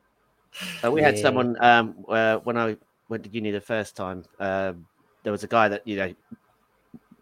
Uh, 0.83 0.91
we 0.91 1.01
had 1.03 1.19
someone 1.19 1.55
um, 1.63 2.03
uh, 2.09 2.37
when 2.37 2.57
I 2.57 2.75
went 3.07 3.23
to 3.25 3.29
uni 3.29 3.51
the 3.51 3.61
first 3.61 3.95
time. 3.95 4.25
Um, 4.39 4.87
there 5.21 5.31
was 5.31 5.43
a 5.43 5.47
guy 5.47 5.67
that 5.67 5.87
you 5.87 5.95
know 5.95 6.13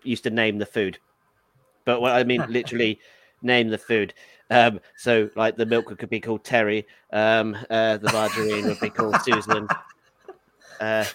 used 0.04 0.24
to 0.24 0.30
name 0.30 0.58
the 0.58 0.66
food, 0.66 0.98
but 1.86 2.00
what 2.00 2.14
I 2.14 2.24
mean 2.24 2.46
literally 2.48 3.00
name 3.42 3.68
the 3.70 3.78
food. 3.78 4.14
Um, 4.50 4.80
so 4.96 5.30
like 5.36 5.58
the 5.58 5.66
milk 5.66 5.98
could 5.98 6.10
be 6.10 6.22
called 6.22 6.46
Terry, 6.46 6.88
um, 7.12 7.58
uh, 7.70 7.98
the 7.98 8.12
margarine 8.14 8.66
would 8.66 8.80
be 8.80 8.90
called 8.90 9.20
Susan. 9.22 9.68
Uh, 10.80 11.06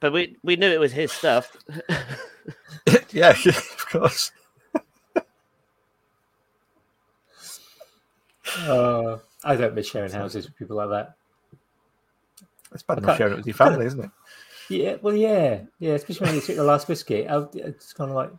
but 0.00 0.12
we 0.12 0.36
we 0.42 0.56
knew 0.56 0.68
it 0.70 0.80
was 0.80 0.92
his 0.92 1.12
stuff. 1.12 1.56
yeah, 3.10 3.30
of 3.30 3.86
course. 3.90 4.32
uh, 8.60 9.18
I 9.44 9.56
don't 9.56 9.74
miss 9.74 9.88
sharing 9.88 10.10
houses 10.12 10.46
with 10.46 10.56
people 10.56 10.76
like 10.76 10.90
that. 10.90 11.14
It's 12.72 12.82
bad 12.82 12.98
I 12.98 12.98
enough 12.98 13.08
can't- 13.08 13.18
sharing 13.18 13.32
it 13.34 13.36
with 13.36 13.46
your 13.46 13.54
family, 13.54 13.86
isn't 13.90 14.04
it? 14.04 14.10
Yeah, 14.70 14.96
well, 15.00 15.14
yeah, 15.14 15.60
yeah, 15.78 15.92
especially 15.94 16.26
when 16.26 16.34
you 16.34 16.40
took 16.42 16.56
the 16.56 16.64
last 16.64 16.86
biscuit. 16.86 17.26
I, 17.30 17.46
it's 17.54 17.92
kind 17.92 18.10
of 18.10 18.16
like. 18.16 18.30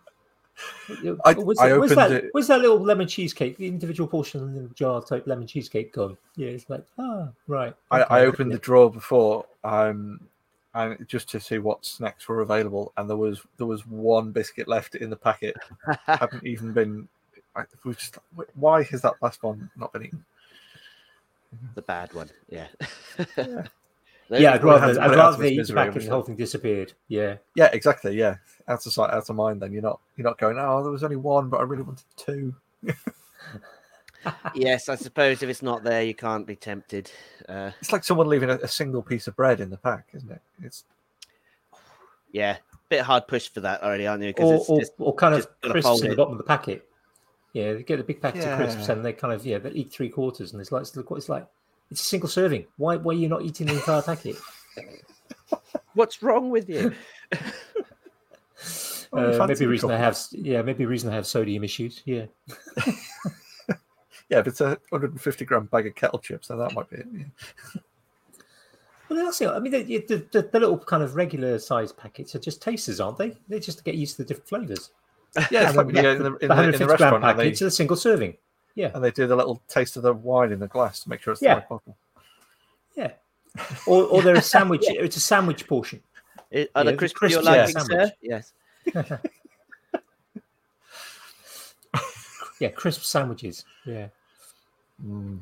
I- 1.25 1.33
where's, 1.33 1.57
I 1.57 1.69
that, 1.69 1.79
where's, 1.79 1.91
opened 1.91 1.97
that, 1.97 2.11
it- 2.11 2.29
where's 2.33 2.47
that 2.47 2.59
little 2.61 2.79
lemon 2.79 3.07
cheesecake, 3.07 3.57
the 3.57 3.67
individual 3.67 4.07
portion 4.07 4.41
in 4.41 4.67
the 4.67 4.73
jar 4.75 5.01
type 5.01 5.25
lemon 5.25 5.47
cheesecake 5.47 5.93
gone? 5.93 6.17
Yeah, 6.35 6.49
it's 6.49 6.69
like, 6.69 6.83
ah, 6.99 7.29
right. 7.47 7.73
I, 7.91 8.01
okay, 8.01 8.13
I 8.13 8.25
opened 8.25 8.51
yeah. 8.51 8.57
the 8.57 8.61
drawer 8.61 8.91
before, 8.91 9.45
um, 9.63 10.19
and 10.73 11.07
just 11.07 11.29
to 11.29 11.39
see 11.39 11.57
what 11.57 11.85
snacks 11.85 12.27
were 12.27 12.41
available, 12.41 12.93
and 12.97 13.09
there 13.09 13.17
was 13.17 13.41
there 13.57 13.67
was 13.67 13.85
one 13.87 14.31
biscuit 14.31 14.67
left 14.67 14.95
in 14.95 15.09
the 15.09 15.15
packet. 15.15 15.55
Hadn't 16.05 16.45
even 16.45 16.73
been. 16.73 17.07
I, 17.55 17.63
we 17.83 17.95
just, 17.95 18.17
why 18.55 18.83
has 18.83 19.01
that 19.01 19.15
last 19.21 19.41
one 19.41 19.69
not 19.75 19.91
been 19.91 20.05
eaten? 20.05 20.25
the 21.75 21.81
bad 21.81 22.13
one, 22.13 22.29
yeah. 22.49 22.67
Yeah. 23.37 23.63
Yeah, 24.31 24.53
I'd 24.53 24.63
Well, 24.63 24.75
it 24.75 24.81
had 24.81 24.95
rather, 24.95 25.01
I'd 25.01 25.07
put 25.07 25.13
it 25.13 25.19
out 25.19 25.23
rather 25.23 25.33
of 25.33 25.39
they 25.39 25.47
its 25.47 25.51
eat 25.51 25.55
the 25.55 25.61
misery, 25.61 25.75
packet 25.75 25.95
and 25.95 26.05
the 26.05 26.11
whole 26.11 26.21
thing 26.21 26.35
disappeared. 26.35 26.93
Yeah. 27.07 27.37
Yeah, 27.55 27.69
exactly. 27.73 28.15
Yeah, 28.15 28.35
out 28.67 28.85
of 28.85 28.93
sight, 28.93 29.09
out 29.09 29.27
of 29.27 29.35
mind. 29.35 29.59
Then 29.59 29.73
you're 29.73 29.81
not 29.81 29.99
you're 30.17 30.23
not 30.23 30.37
going. 30.37 30.59
Oh, 30.59 30.83
there 30.83 30.91
was 30.91 31.03
only 31.03 31.15
one, 31.15 31.49
but 31.49 31.59
I 31.59 31.63
really 31.63 31.81
wanted 31.81 32.05
two. 32.15 32.53
yes, 34.53 34.89
I 34.89 34.95
suppose 34.95 35.43
if 35.43 35.49
it's 35.49 35.61
not 35.61 35.83
there, 35.83 36.03
you 36.03 36.13
can't 36.13 36.45
be 36.45 36.55
tempted. 36.55 37.11
Uh, 37.47 37.71
It's 37.79 37.91
like 37.91 38.03
someone 38.03 38.27
leaving 38.27 38.49
a, 38.49 38.55
a 38.55 38.67
single 38.67 39.01
piece 39.01 39.27
of 39.27 39.35
bread 39.35 39.59
in 39.59 39.69
the 39.69 39.77
pack, 39.77 40.09
isn't 40.13 40.31
it? 40.31 40.41
It's 40.61 40.83
yeah, 42.31 42.57
bit 42.89 43.01
hard 43.01 43.27
push 43.27 43.49
for 43.49 43.61
that 43.61 43.83
already, 43.83 44.07
aren't 44.07 44.23
you? 44.23 44.33
Or, 44.37 44.55
it's 44.55 44.69
or, 44.69 44.79
just 44.79 44.93
or 44.99 45.13
kind 45.13 45.35
of 45.35 45.47
crisps 45.61 46.01
in 46.01 46.09
the 46.09 46.15
bottom 46.15 46.33
of 46.33 46.37
the 46.37 46.43
packet. 46.43 46.87
Yeah, 47.53 47.73
they 47.73 47.83
get 47.83 47.97
the 47.97 48.03
big 48.03 48.21
packets 48.21 48.45
of 48.45 48.57
crisps 48.57 48.89
and 48.89 49.03
they 49.03 49.13
kind 49.13 49.33
of, 49.33 49.45
yeah, 49.45 49.57
they 49.57 49.71
eat 49.71 49.91
three 49.91 50.09
quarters 50.09 50.51
and 50.51 50.61
it's 50.61 50.71
like, 50.71 50.83
it's 50.83 51.29
like, 51.29 51.47
it's 51.89 52.01
a 52.01 52.03
single 52.03 52.29
serving. 52.29 52.65
Why, 52.77 52.97
why 52.97 53.13
are 53.13 53.17
you 53.17 53.27
not 53.27 53.41
eating 53.41 53.67
the 53.67 53.73
entire 53.73 54.03
packet? 54.03 54.35
what's 55.93 56.21
wrong 56.21 56.49
with 56.49 56.69
you? 56.69 56.93
Uh, 59.11 59.43
maybe 59.47 59.65
reason 59.65 59.89
I 59.89 59.97
have, 59.97 60.19
yeah, 60.33 60.61
maybe 60.61 60.85
reason 60.85 61.09
I 61.09 61.15
have 61.15 61.25
sodium 61.25 61.63
issues. 61.63 62.03
Yeah. 62.05 62.25
yeah, 64.29 64.39
if 64.39 64.47
it's 64.47 64.61
a 64.61 64.77
150 64.89 65.45
gram 65.45 65.65
bag 65.65 65.87
of 65.87 65.95
kettle 65.95 66.19
chips, 66.19 66.47
then 66.49 66.59
that 66.59 66.73
might 66.73 66.89
be 66.89 66.97
it. 66.97 67.07
Yeah. 67.13 67.81
Well, 69.09 69.25
that's 69.25 69.41
it. 69.41 69.47
I 69.49 69.57
mean, 69.59 69.71
the, 69.71 69.83
the, 70.07 70.25
the, 70.31 70.41
the 70.51 70.59
little 70.59 70.77
kind 70.77 71.01
of 71.01 71.15
regular 71.15 71.57
size 71.57 71.91
packets 71.91 72.35
are 72.35 72.39
just 72.39 72.61
tasters, 72.61 72.99
aren't 72.99 73.17
they? 73.17 73.35
They're 73.47 73.59
just 73.59 73.79
to 73.79 73.83
get 73.83 73.95
used 73.95 74.17
to 74.17 74.23
the 74.23 74.27
different 74.27 74.47
flavors. 74.49 74.91
Yeah, 75.49 75.69
it's 75.69 75.69
And 75.69 75.77
like 75.77 75.85
when 75.87 75.95
you 75.95 76.01
go 76.03 76.11
in 76.11 76.17
the, 76.19 76.25
in 76.25 76.33
the 76.33 76.37
the, 76.39 76.45
in 76.45 76.49
150 76.49 76.77
the 76.77 76.85
gram 76.85 76.89
restaurant 76.89 77.23
and 77.25 77.39
they, 77.39 77.65
are 77.65 77.67
a 77.67 77.71
single 77.71 77.97
serving. 77.97 78.37
Yeah. 78.75 78.91
and 78.93 79.03
they 79.03 79.11
do 79.11 79.25
the 79.27 79.35
little 79.35 79.61
taste 79.67 79.97
of 79.97 80.03
the 80.03 80.13
wine 80.13 80.51
in 80.51 80.59
the 80.59 80.67
glass 80.67 80.99
to 81.01 81.09
make 81.09 81.21
sure 81.21 81.33
it's 81.33 81.41
Yeah. 81.41 81.55
the 81.55 81.59
right 81.61 81.69
bottle. 81.69 81.97
Yeah. 82.95 83.11
Or, 83.87 84.03
or 84.03 84.21
they're 84.21 84.35
a 84.35 84.41
sandwich. 84.55 84.83
It's 84.87 85.17
a 85.17 85.21
sandwich 85.21 85.67
portion. 85.67 86.01
It- 86.51 86.69
Are 86.75 86.81
Yeah, 86.81 86.83
the 86.85 86.91
the 86.91 86.97
crisps 86.97 87.17
crisps 87.17 87.43
you're 87.45 87.55
are 87.55 87.63
a 87.63 87.67
sir? 87.67 88.11
Yes. 88.21 88.53
Yeah, 92.59 92.69
crisp 92.69 93.03
sandwiches. 93.03 93.63
Yeah. 93.85 94.09
Mm. 95.05 95.39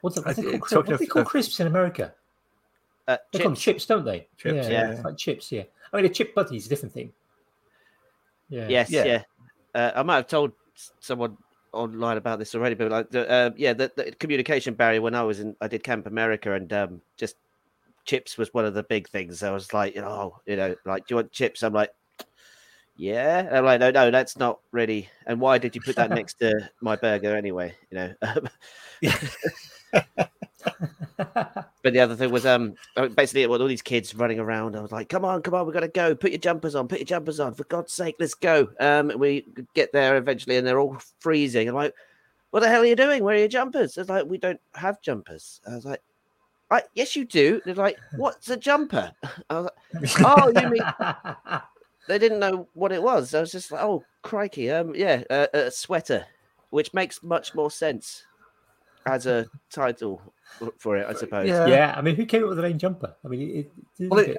What's 0.00 0.16
it, 0.16 0.24
what 0.26 0.36
do 0.36 0.42
they 0.42 0.48
I- 0.48 0.58
call, 0.58 0.60
cri- 0.60 0.76
talking 0.76 0.92
what 0.92 0.98
do 0.98 0.98
they 0.98 1.04
of- 1.04 1.10
call 1.10 1.24
crisps 1.24 1.60
in 1.60 1.66
America? 1.66 2.14
Uh, 3.08 3.16
They 3.32 3.38
call 3.40 3.48
them 3.50 3.54
chips. 3.56 3.64
chips, 3.64 3.86
don't 3.86 4.04
they? 4.04 4.28
Chips, 4.36 4.68
yeah, 4.68 4.68
yeah. 4.68 4.90
it's 4.92 5.04
like 5.04 5.16
chips. 5.16 5.50
Yeah. 5.50 5.64
I 5.92 5.96
mean, 5.96 6.06
a 6.06 6.08
chip 6.08 6.34
butty 6.34 6.56
is 6.56 6.66
a 6.66 6.68
different 6.68 6.92
thing. 6.94 7.12
Yeah. 8.48 8.66
Yes, 8.68 8.90
Yeah. 8.90 9.04
yeah. 9.04 9.22
Uh, 9.74 9.92
I 9.96 10.02
might 10.02 10.16
have 10.16 10.26
told 10.28 10.52
someone 11.00 11.36
online 11.72 12.16
about 12.16 12.38
this 12.38 12.54
already, 12.54 12.74
but 12.74 12.90
like, 12.90 13.10
the, 13.10 13.28
uh, 13.28 13.50
yeah, 13.56 13.72
the, 13.72 13.90
the 13.96 14.12
communication 14.12 14.74
barrier 14.74 15.00
when 15.02 15.14
I 15.14 15.22
was 15.22 15.40
in, 15.40 15.56
I 15.60 15.68
did 15.68 15.82
Camp 15.84 16.06
America, 16.06 16.52
and 16.52 16.72
um, 16.72 17.00
just 17.16 17.36
chips 18.04 18.38
was 18.38 18.52
one 18.54 18.64
of 18.64 18.74
the 18.74 18.82
big 18.82 19.08
things. 19.08 19.42
I 19.42 19.50
was 19.50 19.72
like, 19.72 19.94
you 19.94 20.00
know, 20.00 20.08
oh, 20.08 20.40
you 20.46 20.56
know, 20.56 20.74
like, 20.84 21.06
do 21.06 21.12
you 21.12 21.16
want 21.16 21.32
chips? 21.32 21.62
I'm 21.62 21.72
like, 21.72 21.90
yeah. 23.00 23.38
And 23.40 23.56
I'm 23.56 23.64
like, 23.64 23.80
no, 23.80 23.90
no, 23.90 24.10
that's 24.10 24.36
not 24.36 24.60
really. 24.72 25.08
And 25.26 25.40
why 25.40 25.56
did 25.56 25.74
you 25.74 25.80
put 25.80 25.96
that 25.96 26.10
next 26.10 26.34
to 26.34 26.70
my 26.82 26.96
burger 26.96 27.34
anyway? 27.34 27.74
You 27.90 27.98
know. 27.98 28.14
But 31.82 31.94
the 31.94 32.00
other 32.00 32.14
thing 32.14 32.30
was, 32.30 32.44
um, 32.44 32.74
basically, 33.16 33.46
with 33.46 33.62
all 33.62 33.66
these 33.66 33.80
kids 33.80 34.14
running 34.14 34.38
around, 34.38 34.76
I 34.76 34.82
was 34.82 34.92
like, 34.92 35.08
"Come 35.08 35.24
on, 35.24 35.40
come 35.40 35.54
on, 35.54 35.66
we 35.66 35.72
got 35.72 35.80
to 35.80 35.88
go! 35.88 36.14
Put 36.14 36.30
your 36.30 36.38
jumpers 36.38 36.74
on! 36.74 36.88
Put 36.88 36.98
your 36.98 37.06
jumpers 37.06 37.40
on! 37.40 37.54
For 37.54 37.64
God's 37.64 37.92
sake, 37.92 38.16
let's 38.20 38.34
go!" 38.34 38.68
Um, 38.78 39.10
we 39.16 39.46
get 39.74 39.90
there 39.92 40.16
eventually, 40.18 40.58
and 40.58 40.66
they're 40.66 40.78
all 40.78 40.98
freezing. 41.20 41.68
I'm 41.68 41.74
like, 41.74 41.94
"What 42.50 42.60
the 42.60 42.68
hell 42.68 42.82
are 42.82 42.86
you 42.86 42.96
doing? 42.96 43.24
Where 43.24 43.34
are 43.34 43.38
your 43.38 43.48
jumpers?" 43.48 43.94
They're 43.94 44.04
like, 44.04 44.26
"We 44.26 44.36
don't 44.36 44.60
have 44.74 45.00
jumpers." 45.00 45.62
I 45.66 45.74
was 45.74 45.86
like, 45.86 46.02
I, 46.70 46.82
"Yes, 46.94 47.16
you 47.16 47.24
do." 47.24 47.62
They're 47.64 47.74
like, 47.74 47.96
"What's 48.16 48.50
a 48.50 48.58
jumper?" 48.58 49.12
I 49.50 49.60
was 49.60 49.70
like, 49.94 50.12
"Oh, 50.22 50.52
you 50.54 50.68
mean?" 50.68 50.82
They 52.08 52.18
didn't 52.18 52.40
know 52.40 52.68
what 52.74 52.92
it 52.92 53.02
was. 53.02 53.34
I 53.34 53.40
was 53.40 53.52
just 53.52 53.70
like, 53.70 53.82
"Oh, 53.82 54.04
crikey!" 54.22 54.70
Um, 54.70 54.94
yeah, 54.94 55.22
uh, 55.30 55.46
a 55.52 55.70
sweater, 55.70 56.26
which 56.70 56.92
makes 56.94 57.22
much 57.22 57.54
more 57.54 57.70
sense 57.70 58.24
as 59.06 59.26
a 59.26 59.46
title 59.70 60.20
for 60.78 60.96
it, 60.96 61.06
I 61.08 61.14
suppose. 61.14 61.48
Yeah. 61.48 61.66
yeah. 61.66 61.94
I 61.96 62.02
mean, 62.02 62.16
who 62.16 62.26
came 62.26 62.42
up 62.42 62.48
with 62.48 62.58
the 62.58 62.62
name 62.62 62.78
jumper? 62.78 63.14
I 63.24 63.28
mean, 63.28 63.40
it, 63.40 63.72
it, 63.98 64.08
Well, 64.10 64.20
it, 64.20 64.36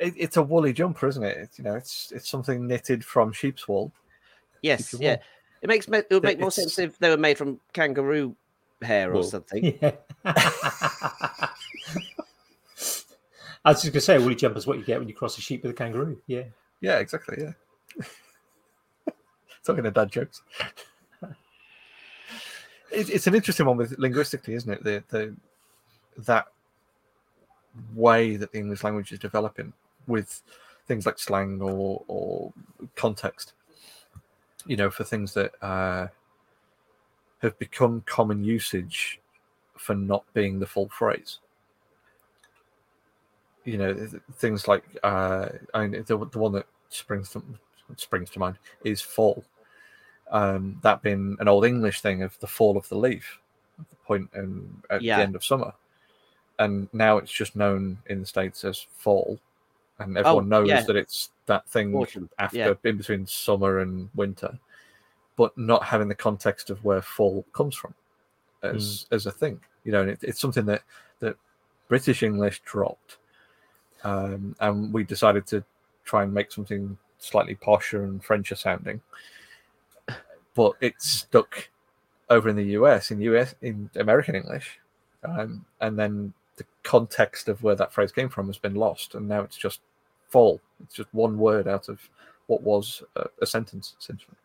it, 0.00 0.14
it's 0.16 0.36
a 0.36 0.42
woolly 0.42 0.72
jumper, 0.72 1.06
isn't 1.08 1.22
it? 1.22 1.36
It's, 1.38 1.58
you 1.58 1.64
know, 1.64 1.74
it's 1.74 2.12
it's 2.12 2.28
something 2.28 2.66
knitted 2.66 3.04
from 3.04 3.32
sheep's 3.32 3.66
wool. 3.68 3.92
Yes, 4.62 4.92
you 4.92 4.98
yeah. 5.00 5.10
want. 5.10 5.20
It 5.62 5.68
makes 5.68 5.88
it 5.88 6.06
would 6.10 6.22
Yeah, 6.22 6.28
make 6.28 6.40
more 6.40 6.50
sense 6.50 6.78
if 6.78 6.98
they 6.98 7.10
were 7.10 7.16
made 7.16 7.38
from 7.38 7.60
kangaroo 7.72 8.36
hair 8.82 9.14
or 9.14 9.22
something. 9.22 9.78
Yeah. 9.82 9.92
I 13.64 13.70
was 13.70 13.82
just 13.82 13.92
gonna 13.92 14.00
say, 14.00 14.18
woolly 14.18 14.36
jumper 14.36 14.58
is 14.58 14.66
what 14.66 14.78
you 14.78 14.84
get 14.84 15.00
when 15.00 15.08
you 15.08 15.14
cross 15.14 15.36
a 15.38 15.40
sheep 15.40 15.62
with 15.62 15.72
a 15.72 15.74
kangaroo. 15.74 16.20
Yeah. 16.28 16.44
Yeah, 16.80 16.98
exactly. 16.98 17.38
Yeah. 17.40 17.52
Talking 19.64 19.86
of 19.86 19.94
dad 19.94 20.10
jokes. 20.10 20.42
It, 22.92 23.10
it's 23.10 23.26
an 23.26 23.34
interesting 23.34 23.66
one 23.66 23.76
with 23.76 23.98
linguistically, 23.98 24.54
isn't 24.54 24.72
it? 24.72 24.84
The 24.84 25.02
the 25.08 25.34
that 26.18 26.46
way 27.94 28.36
that 28.36 28.52
the 28.52 28.58
English 28.58 28.84
language 28.84 29.12
is 29.12 29.18
developing 29.18 29.72
with 30.06 30.42
things 30.86 31.04
like 31.04 31.18
slang 31.18 31.60
or 31.60 32.04
or 32.08 32.52
context. 32.94 33.54
You 34.66 34.76
know, 34.76 34.90
for 34.90 35.04
things 35.04 35.34
that 35.34 35.52
uh, 35.62 36.08
have 37.42 37.58
become 37.58 38.02
common 38.06 38.44
usage 38.44 39.20
for 39.76 39.94
not 39.94 40.24
being 40.32 40.58
the 40.58 40.66
full 40.66 40.88
phrase. 40.88 41.38
You 43.66 43.78
know, 43.78 44.08
things 44.34 44.68
like 44.68 44.84
uh, 45.02 45.48
I 45.74 45.86
mean, 45.86 46.04
the, 46.06 46.16
the 46.26 46.38
one 46.38 46.52
that 46.52 46.66
springs 46.88 47.30
to 47.30 47.42
springs 47.96 48.30
to 48.30 48.38
mind 48.38 48.58
is 48.84 49.00
fall. 49.00 49.44
Um, 50.30 50.78
that 50.82 51.02
being 51.02 51.36
an 51.40 51.48
old 51.48 51.64
English 51.64 52.00
thing 52.00 52.22
of 52.22 52.38
the 52.40 52.46
fall 52.46 52.76
of 52.76 52.88
the 52.88 52.96
leaf, 52.96 53.38
at 53.78 53.88
the 53.90 53.96
point 53.96 54.30
in, 54.34 54.82
at 54.90 55.02
Yeah. 55.02 55.16
the 55.16 55.22
end 55.22 55.36
of 55.36 55.44
summer, 55.44 55.72
and 56.58 56.88
now 56.92 57.18
it's 57.18 57.30
just 57.30 57.54
known 57.54 57.98
in 58.06 58.20
the 58.20 58.26
states 58.26 58.64
as 58.64 58.86
fall, 58.96 59.38
and 59.98 60.16
everyone 60.16 60.48
knows 60.48 60.68
yeah. 60.68 60.82
that 60.82 60.96
it's 60.96 61.30
that 61.46 61.68
thing 61.68 61.94
Autumn, 61.94 62.28
after 62.38 62.56
yeah. 62.58 62.74
in 62.84 62.96
between 62.96 63.26
summer 63.26 63.80
and 63.80 64.08
winter, 64.14 64.58
but 65.36 65.56
not 65.56 65.84
having 65.84 66.08
the 66.08 66.14
context 66.14 66.70
of 66.70 66.84
where 66.84 67.02
fall 67.02 67.44
comes 67.52 67.76
from 67.76 67.94
as 68.62 69.06
as 69.10 69.26
a 69.26 69.32
thing. 69.32 69.60
You 69.84 69.92
know, 69.92 70.02
and 70.02 70.10
it, 70.10 70.18
it's 70.22 70.40
something 70.40 70.66
that 70.66 70.82
that 71.20 71.36
British 71.88 72.22
English 72.24 72.62
dropped, 72.64 73.18
um, 74.06 74.54
and 74.60 74.92
we 74.92 75.02
decided 75.02 75.46
to 75.48 75.64
try 76.04 76.22
and 76.22 76.32
make 76.32 76.52
something 76.52 76.96
slightly 77.18 77.56
posher 77.56 78.04
and 78.04 78.22
Frencher 78.22 78.54
sounding, 78.54 79.00
but 80.54 80.74
it 80.80 80.94
stuck 80.98 81.68
over 82.30 82.48
in 82.48 82.54
the 82.54 82.76
US 82.78 83.10
in 83.10 83.20
US 83.20 83.56
in 83.62 83.90
American 83.96 84.36
English, 84.36 84.78
um, 85.24 85.64
and 85.80 85.98
then 85.98 86.32
the 86.54 86.64
context 86.84 87.48
of 87.48 87.64
where 87.64 87.74
that 87.74 87.92
phrase 87.92 88.12
came 88.12 88.28
from 88.28 88.46
has 88.46 88.58
been 88.58 88.76
lost, 88.76 89.16
and 89.16 89.26
now 89.26 89.40
it's 89.40 89.56
just 89.56 89.80
fall. 90.28 90.60
It's 90.84 90.94
just 90.94 91.12
one 91.12 91.36
word 91.36 91.66
out 91.66 91.88
of 91.88 91.98
what 92.46 92.62
was 92.62 93.02
a, 93.16 93.26
a 93.42 93.46
sentence 93.46 93.96
essentially. 94.00 94.36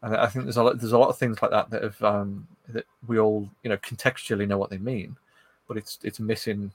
And 0.00 0.16
I 0.16 0.26
think 0.26 0.46
there's 0.46 0.56
a 0.56 0.62
lot, 0.62 0.78
there's 0.78 0.92
a 0.92 0.98
lot 0.98 1.10
of 1.10 1.18
things 1.18 1.42
like 1.42 1.50
that 1.50 1.68
that 1.68 1.82
have 1.82 2.02
um, 2.02 2.48
that 2.70 2.86
we 3.06 3.18
all 3.18 3.50
you 3.62 3.68
know 3.68 3.76
contextually 3.76 4.48
know 4.48 4.56
what 4.56 4.70
they 4.70 4.78
mean, 4.78 5.18
but 5.68 5.76
it's 5.76 5.98
it's 6.02 6.18
missing 6.18 6.72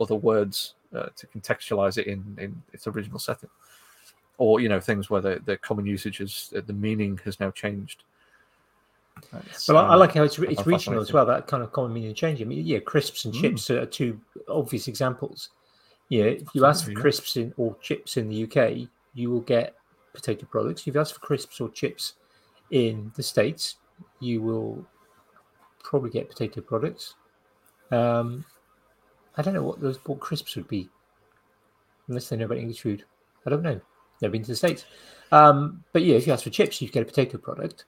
other 0.00 0.14
words 0.14 0.74
uh, 0.94 1.08
to 1.16 1.26
contextualize 1.26 1.98
it 1.98 2.06
in 2.06 2.36
in 2.38 2.62
its 2.72 2.86
original 2.86 3.18
setting, 3.18 3.50
or 4.38 4.60
you 4.60 4.68
know 4.68 4.80
things 4.80 5.10
where 5.10 5.20
the, 5.20 5.40
the 5.44 5.56
common 5.56 5.86
usage 5.86 6.20
is 6.20 6.52
the 6.52 6.72
meaning 6.72 7.18
has 7.24 7.40
now 7.40 7.50
changed. 7.50 8.04
It's, 9.46 9.68
Well, 9.68 9.78
I, 9.78 9.88
I 9.88 9.94
um, 9.94 10.00
like 10.00 10.14
how 10.14 10.24
it's, 10.24 10.38
it's 10.38 10.66
regional 10.66 11.00
as 11.00 11.12
well. 11.12 11.24
That 11.26 11.46
kind 11.46 11.62
of 11.62 11.72
common 11.72 11.92
meaning 11.92 12.14
change. 12.14 12.40
I 12.42 12.44
mean, 12.44 12.64
yeah, 12.66 12.78
crisps 12.80 13.24
and 13.24 13.34
Mm. 13.34 13.40
chips 13.40 13.70
are 13.70 13.86
two 13.86 14.20
obvious 14.48 14.88
examples. 14.88 15.50
Yeah, 16.08 16.24
if 16.24 16.54
you 16.54 16.64
ask 16.66 16.84
for 16.84 16.92
crisps 16.92 17.36
in 17.36 17.52
or 17.56 17.74
chips 17.80 18.16
in 18.16 18.28
the 18.28 18.44
UK, 18.44 18.88
you 19.14 19.30
will 19.30 19.40
get 19.40 19.74
potato 20.12 20.46
products. 20.46 20.86
If 20.86 20.94
you 20.94 21.00
ask 21.00 21.14
for 21.14 21.20
crisps 21.20 21.60
or 21.60 21.68
chips 21.70 22.14
in 22.70 23.10
the 23.16 23.22
states, 23.22 23.76
you 24.20 24.40
will 24.42 24.86
probably 25.82 26.10
get 26.10 26.28
potato 26.28 26.60
products. 26.60 27.14
Um, 27.90 28.44
I 29.36 29.42
don't 29.42 29.54
know 29.54 29.62
what 29.62 29.80
those 29.80 29.98
what 30.06 30.20
crisps 30.20 30.56
would 30.56 30.68
be, 30.68 30.88
unless 32.08 32.28
they 32.28 32.36
know 32.36 32.46
about 32.46 32.58
English 32.58 32.80
food. 32.80 33.04
I 33.46 33.50
don't 33.50 33.62
know. 33.62 33.80
Never 34.22 34.32
been 34.32 34.42
to 34.42 34.48
the 34.48 34.56
states. 34.56 34.84
Um, 35.30 35.84
but 35.92 36.02
yeah, 36.02 36.16
if 36.16 36.26
you 36.26 36.32
ask 36.32 36.44
for 36.44 36.50
chips, 36.50 36.80
you 36.80 36.88
get 36.88 37.02
a 37.02 37.06
potato 37.06 37.38
product. 37.38 37.84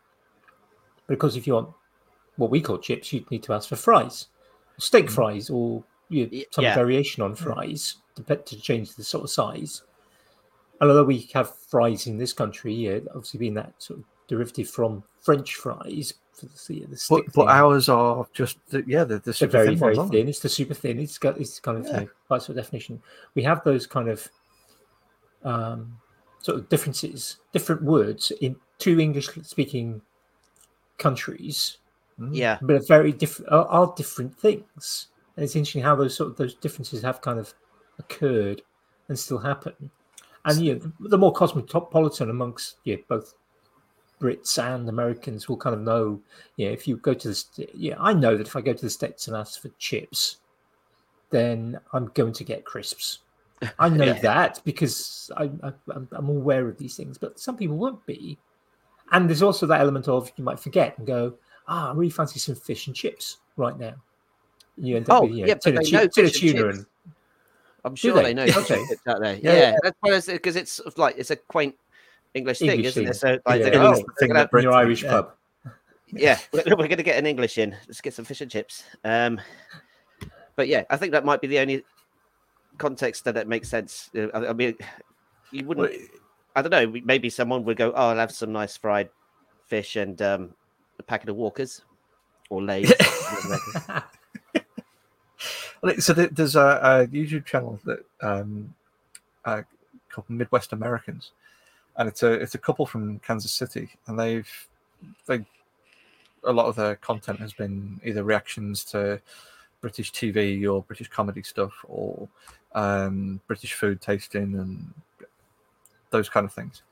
But 1.06 1.14
of 1.14 1.18
course, 1.20 1.36
if 1.36 1.46
you 1.46 1.54
want 1.54 1.70
what 2.36 2.50
we 2.50 2.60
call 2.60 2.78
chips, 2.78 3.12
you'd 3.12 3.30
need 3.30 3.42
to 3.44 3.54
ask 3.54 3.68
for 3.68 3.76
fries, 3.76 4.28
steak 4.78 5.06
Mm. 5.06 5.10
fries, 5.10 5.50
or 5.50 5.82
you 6.10 6.26
know, 6.26 6.42
some 6.50 6.64
yeah. 6.64 6.74
variation 6.74 7.22
on 7.22 7.34
fries 7.34 7.96
to, 8.16 8.22
to 8.36 8.60
change 8.60 8.94
the 8.94 9.04
sort 9.04 9.24
of 9.24 9.30
size. 9.30 9.82
And 10.80 10.90
although 10.90 11.04
we 11.04 11.28
have 11.34 11.56
fries 11.56 12.06
in 12.06 12.18
this 12.18 12.32
country, 12.32 12.72
yeah, 12.74 12.98
obviously 13.14 13.38
being 13.38 13.54
that 13.54 13.74
sort 13.78 14.00
of 14.00 14.04
derivative 14.28 14.68
from 14.68 15.02
French 15.20 15.56
fries, 15.56 16.14
for 16.38 16.46
the, 16.46 16.74
yeah, 16.74 16.86
the 16.88 16.96
stick 16.96 17.26
But, 17.26 17.34
but 17.34 17.48
ours 17.48 17.88
are 17.88 18.26
just 18.32 18.58
the, 18.70 18.84
yeah, 18.86 19.04
the, 19.04 19.18
the 19.18 19.32
super 19.32 19.52
very 19.52 19.68
thin 19.68 19.78
very 19.78 19.96
ones, 19.96 20.10
thin. 20.10 20.28
It's 20.28 20.40
the 20.40 20.48
super 20.48 20.74
thin. 20.74 20.98
It's 20.98 21.18
got 21.18 21.38
it's 21.38 21.60
kind 21.60 21.78
of 21.78 21.86
Yeah. 21.86 22.00
you 22.00 22.06
know, 22.06 22.10
by 22.28 22.38
definition. 22.38 23.02
We 23.34 23.42
have 23.42 23.62
those 23.64 23.86
kind 23.86 24.08
of 24.08 24.28
um, 25.44 25.98
sort 26.40 26.58
of 26.58 26.68
differences, 26.68 27.38
different 27.52 27.82
words 27.82 28.32
in 28.40 28.56
two 28.78 29.00
English 29.00 29.28
speaking 29.42 30.00
countries, 30.98 31.78
Mm. 32.20 32.30
Yeah, 32.32 32.58
but 32.60 32.76
are 32.76 32.80
very 32.80 33.12
different 33.12 33.52
are, 33.52 33.66
are 33.66 33.94
different 33.96 34.36
things. 34.36 35.08
And 35.36 35.44
it's 35.44 35.54
interesting 35.54 35.82
how 35.82 35.94
those 35.94 36.16
sort 36.16 36.30
of 36.30 36.36
those 36.36 36.54
differences 36.54 37.02
have 37.02 37.20
kind 37.20 37.38
of 37.38 37.54
occurred 37.98 38.62
and 39.08 39.18
still 39.18 39.38
happen. 39.38 39.90
And 40.44 40.60
you 40.60 40.74
know, 40.74 40.92
the 41.08 41.18
more 41.18 41.32
cosmopolitan 41.32 42.30
amongst 42.30 42.78
yeah, 42.84 42.96
both 43.08 43.34
Brits 44.20 44.58
and 44.62 44.88
Americans 44.88 45.48
will 45.48 45.56
kind 45.56 45.74
of 45.74 45.80
know. 45.82 46.20
Yeah, 46.56 46.68
if 46.68 46.88
you 46.88 46.96
go 46.96 47.14
to 47.14 47.28
the 47.28 47.34
st- 47.34 47.70
yeah, 47.74 47.96
I 47.98 48.12
know 48.12 48.36
that 48.36 48.46
if 48.46 48.56
I 48.56 48.60
go 48.60 48.72
to 48.72 48.82
the 48.82 48.90
states 48.90 49.28
and 49.28 49.36
ask 49.36 49.60
for 49.60 49.68
chips, 49.78 50.38
then 51.30 51.78
I'm 51.92 52.06
going 52.14 52.32
to 52.34 52.44
get 52.44 52.64
crisps. 52.64 53.20
I 53.78 53.88
know 53.88 54.06
Yeah. 54.06 54.20
that 54.20 54.60
because 54.64 55.30
I, 55.36 55.50
I, 55.62 55.72
I'm, 55.94 56.08
I'm 56.12 56.28
aware 56.28 56.68
of 56.68 56.78
these 56.78 56.96
things, 56.96 57.18
but 57.18 57.38
some 57.38 57.56
people 57.56 57.76
won't 57.76 58.04
be. 58.06 58.38
And 59.12 59.28
there's 59.28 59.42
also 59.42 59.66
that 59.66 59.80
element 59.80 60.08
of 60.08 60.30
you 60.36 60.44
might 60.44 60.60
forget 60.60 60.96
and 60.98 61.06
go, 61.06 61.34
ah, 61.66 61.90
I 61.90 61.94
really 61.94 62.10
fancy 62.10 62.38
some 62.38 62.54
fish 62.54 62.86
and 62.86 62.96
chips 62.96 63.38
right 63.56 63.78
now. 63.78 63.94
And 64.76 64.86
you 64.86 64.96
end 64.96 65.08
up 65.08 65.18
Oh, 65.18 65.26
with 65.26 65.32
you 65.32 65.42
know, 65.42 65.46
yeah, 65.48 65.54
of 65.54 65.60
they 65.62 65.70
know 65.72 65.80
tin 65.80 65.96
of 66.06 66.14
fish 66.14 66.42
and 66.42 66.52
tuna 66.52 66.72
chips. 66.72 66.78
and 66.78 66.86
I'm 67.84 67.96
sure 67.96 68.14
they? 68.14 68.22
they, 68.24 68.34
know 68.34 68.44
Yeah, 68.44 68.58
okay. 68.58 68.84
out 69.06 69.20
there. 69.20 69.34
Yeah, 69.36 69.52
Yeah, 69.52 69.60
yeah. 69.60 69.76
that's 69.82 69.96
why 70.00 70.14
it's 70.14 70.26
because 70.26 70.56
it's 70.56 70.72
sort 70.72 70.88
of 70.88 70.98
like 70.98 71.16
it's 71.16 71.30
a 71.30 71.36
quaint 71.36 71.74
English, 72.34 72.58
thing, 72.58 72.70
English 72.70 72.86
isn't 72.96 73.02
thing. 73.04 73.10
it? 73.10 73.14
So 73.16 73.38
like, 73.46 73.60
Yeah. 73.60 73.64
they 73.64 73.70
go, 73.70 73.82
It 73.82 73.86
oh, 73.86 73.92
is 73.92 73.98
the 73.98 74.04
we're 74.08 74.14
thing 74.18 74.28
gonna- 74.28 74.48
that 74.52 74.56
in 74.58 74.62
your 74.62 74.72
Irish 74.72 75.02
yeah. 75.02 75.10
pub. 75.10 75.32
yeah, 76.08 76.38
we're, 76.52 76.62
we're 76.66 76.76
going 76.88 76.96
to 76.96 77.02
get 77.02 77.18
an 77.18 77.26
English 77.26 77.58
in. 77.58 77.76
Let's 77.86 78.00
get 78.00 78.14
some 78.14 78.24
fish 78.24 78.40
and 78.40 78.50
chips. 78.50 78.84
Um, 79.04 79.40
but 80.56 80.68
yeah, 80.68 80.84
I 80.90 80.96
think 80.96 81.12
that 81.12 81.24
might 81.24 81.40
be 81.40 81.46
the 81.48 81.58
only 81.58 81.84
context 82.78 83.24
that 83.24 83.36
it 83.36 83.46
makes 83.48 83.68
sense. 83.68 84.10
Uh, 84.16 84.28
I, 84.34 84.48
I 84.48 84.52
mean, 84.52 84.76
you 85.52 85.64
wouldn't. 85.64 85.90
Well, 85.90 86.00
I 86.56 86.62
don't 86.62 86.70
know. 86.70 87.00
Maybe 87.04 87.30
someone 87.30 87.64
would 87.64 87.76
go, 87.76 87.92
"Oh, 87.92 88.08
I'll 88.10 88.16
have 88.16 88.32
some 88.32 88.52
nice 88.52 88.76
fried 88.76 89.10
fish 89.66 89.96
and 89.96 90.20
um, 90.22 90.54
a 90.98 91.02
packet 91.02 91.28
of 91.28 91.36
Walkers 91.36 91.82
or 92.50 92.62
Lay's." 92.62 92.92
So 96.00 96.12
there's 96.12 96.56
a, 96.56 96.60
a 96.82 97.06
YouTube 97.06 97.44
channel 97.44 97.78
that 97.84 98.04
um, 98.20 98.74
uh, 99.44 99.62
called 100.10 100.28
Midwest 100.28 100.72
Americans, 100.72 101.30
and 101.98 102.08
it's 102.08 102.22
a 102.22 102.32
it's 102.32 102.54
a 102.54 102.58
couple 102.58 102.86
from 102.86 103.18
Kansas 103.18 103.52
City, 103.52 103.90
and 104.06 104.18
they've 104.18 104.68
they 105.26 105.44
a 106.44 106.52
lot 106.52 106.66
of 106.66 106.76
their 106.76 106.96
content 106.96 107.40
has 107.40 107.52
been 107.52 108.00
either 108.04 108.22
reactions 108.22 108.84
to 108.84 109.20
British 109.80 110.12
TV 110.12 110.70
or 110.72 110.82
British 110.82 111.08
comedy 111.08 111.42
stuff 111.42 111.72
or 111.88 112.28
um, 112.74 113.40
British 113.46 113.74
food 113.74 114.00
tasting 114.00 114.54
and 114.54 114.94
those 116.10 116.28
kind 116.28 116.46
of 116.46 116.52
things. 116.52 116.82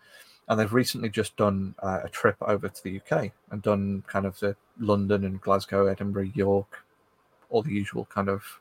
And 0.49 0.59
they've 0.59 0.73
recently 0.73 1.09
just 1.09 1.37
done 1.37 1.75
uh, 1.81 2.01
a 2.05 2.09
trip 2.09 2.37
over 2.41 2.69
to 2.69 2.83
the 2.83 3.01
UK 3.01 3.33
and 3.51 3.63
done 3.63 4.05
kind 4.07 4.27
of 4.27 4.39
the 4.39 4.57
London 4.79 5.25
and 5.25 5.41
Glasgow, 5.41 5.87
Edinburgh, 5.87 6.31
York, 6.35 6.85
all 7.51 7.63
the 7.63 7.73
usual 7.73 8.05
kind 8.07 8.29
of 8.29 8.61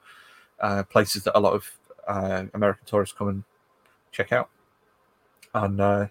uh, 0.60 0.84
places 0.84 1.24
that 1.24 1.38
a 1.38 1.40
lot 1.40 1.54
of 1.54 1.72
uh, 2.08 2.46
American 2.54 2.86
tourists 2.86 3.16
come 3.16 3.28
and 3.28 3.44
check 4.12 4.32
out. 4.32 4.50
And 5.54 5.80
uh, 5.80 6.08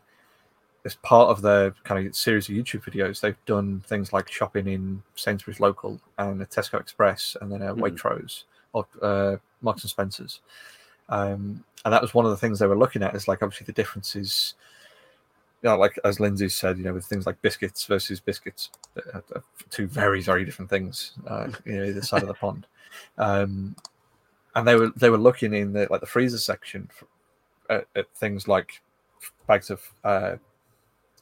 as 0.85 0.94
part 0.97 1.31
of 1.31 1.40
their 1.43 1.70
kind 1.85 2.06
of 2.06 2.15
series 2.15 2.48
of 2.48 2.55
YouTube 2.55 2.82
videos, 2.85 3.20
they've 3.20 3.43
done 3.47 3.82
things 3.86 4.12
like 4.12 4.31
shopping 4.31 4.69
in 4.69 5.02
Sainsbury's 5.15 5.61
local 5.61 6.01
and 6.19 6.43
a 6.43 6.47
Tesco 6.47 6.78
Express 6.78 7.36
and 7.40 7.51
then 7.51 7.62
a 7.62 7.74
Mhm. 7.74 7.81
Waitrose 7.81 8.44
or 8.74 8.86
uh, 9.01 9.36
Marks 9.62 9.82
and 9.82 9.90
Spencers. 9.90 10.40
Um, 11.09 11.65
and 11.85 11.93
that 11.93 12.02
was 12.02 12.12
one 12.15 12.24
of 12.24 12.31
the 12.31 12.36
things 12.36 12.59
they 12.59 12.66
were 12.66 12.77
looking 12.77 13.02
at 13.02 13.15
is 13.15 13.28
like 13.28 13.43
obviously 13.43 13.65
the 13.66 13.73
differences. 13.73 14.55
You 15.62 15.70
know, 15.70 15.78
like 15.78 15.98
as 16.05 16.20
Lindsay 16.20 16.51
said, 16.51 16.77
you 16.77 16.85
know, 16.85 16.93
with 16.93 17.06
things 17.06 17.24
like 17.24 17.40
biscuits 17.40 17.86
versus 17.86 18.20
biscuits, 18.20 18.70
uh, 19.15 19.20
uh, 19.35 19.40
two 19.70 19.86
very 19.86 20.20
very 20.20 20.44
different 20.44 20.70
things. 20.70 21.12
Uh, 21.27 21.48
you 21.65 21.77
know, 21.78 21.85
either 21.85 22.02
side 22.02 22.23
of 22.23 22.28
the 22.28 22.35
pond. 22.35 22.66
Um, 23.16 23.74
and 24.55 24.69
they 24.69 24.74
were 24.77 24.90
they 24.97 25.09
were 25.11 25.19
looking 25.19 25.55
in 25.55 25.73
the 25.73 25.86
like 25.90 26.01
the 26.01 26.06
freezer 26.06 26.39
section 26.39 26.90
for, 26.93 27.06
at, 27.73 27.86
at 27.97 28.11
things 28.15 28.47
like 28.47 28.82
bags 29.47 29.70
of 29.70 29.81
uh, 30.05 30.36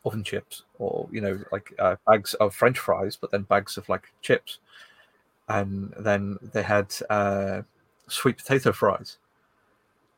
oven 0.04 0.24
chips 0.24 0.64
or 0.78 1.08
you 1.12 1.20
know 1.20 1.38
like 1.52 1.72
uh, 1.78 1.96
bags 2.06 2.34
of 2.34 2.54
French 2.54 2.78
fries, 2.78 3.16
but 3.16 3.30
then 3.30 3.42
bags 3.42 3.76
of 3.76 3.88
like 3.88 4.12
chips, 4.20 4.58
and 5.48 5.92
then 5.98 6.38
they 6.52 6.62
had 6.62 6.94
uh, 7.10 7.62
sweet 8.08 8.36
potato 8.36 8.72
fries. 8.72 9.18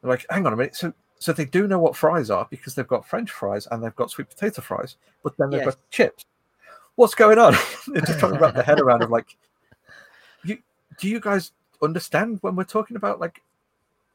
They're 0.00 0.10
like, 0.10 0.26
hang 0.30 0.46
on 0.46 0.52
a 0.52 0.56
minute, 0.56 0.76
so 0.76 0.92
so 1.18 1.32
they 1.32 1.44
do 1.44 1.66
know 1.66 1.78
what 1.78 1.96
fries 1.96 2.30
are 2.30 2.46
because 2.50 2.74
they've 2.74 2.86
got 2.86 3.06
French 3.06 3.30
fries 3.30 3.66
and 3.70 3.82
they've 3.82 3.96
got 3.96 4.10
sweet 4.10 4.28
potato 4.28 4.60
fries, 4.60 4.96
but 5.22 5.34
then 5.38 5.50
they've 5.50 5.64
Yes. 5.64 5.74
got 5.74 5.90
chips. 5.90 6.26
What's 6.96 7.14
going 7.14 7.38
on? 7.38 7.54
They're 7.88 8.02
just 8.02 8.20
trying 8.20 8.34
to 8.34 8.38
wrap 8.38 8.54
their 8.54 8.62
head 8.62 8.78
around 8.78 9.02
of 9.02 9.10
like, 9.10 9.36
you 10.44 10.58
do 10.98 11.08
you 11.08 11.18
guys 11.20 11.52
understand 11.82 12.38
when 12.42 12.56
we're 12.56 12.64
talking 12.64 12.96
about 12.96 13.20
like 13.20 13.42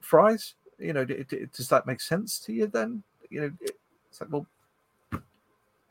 fries? 0.02 0.54
You 0.78 0.94
know, 0.94 1.04
d- 1.04 1.26
d- 1.28 1.48
does 1.54 1.68
that 1.70 1.86
make 1.88 2.00
sense 2.00 2.40
to 2.40 2.54
you? 2.54 2.68
Then 2.68 3.04
you 3.30 3.42
know, 3.42 3.52
it's 3.62 4.22
like, 4.22 4.32
well, 4.32 4.46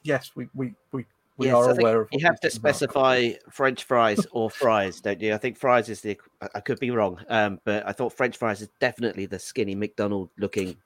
yes, 0.08 0.30
we 0.34 0.48
we 0.54 0.74
we, 0.92 1.04
we 1.36 1.46
Yes, 1.46 1.54
are 1.54 1.68
I 1.68 1.72
aware 1.72 2.00
of. 2.02 2.08
You 2.12 2.24
have 2.26 2.40
to 2.40 2.50
these 2.50 2.54
things 2.54 2.82
are. 2.82 2.88
specify 2.88 3.32
French 3.50 3.84
fries 3.84 4.26
or 4.32 4.50
fries, 4.50 5.00
don't 5.00 5.20
you? 5.20 5.34
I 5.34 5.38
think 5.38 5.56
fries 5.56 5.88
is 5.88 6.00
the. 6.00 6.18
I- 6.40 6.48
I 6.56 6.60
could 6.60 6.80
be 6.80 6.90
wrong, 6.90 7.20
um, 7.28 7.60
but 7.64 7.86
I 7.86 7.92
thought 7.92 8.12
French 8.14 8.36
fries 8.36 8.62
is 8.62 8.70
definitely 8.80 9.26
the 9.26 9.38
skinny 9.38 9.74
McDonald 9.74 10.30
looking 10.38 10.76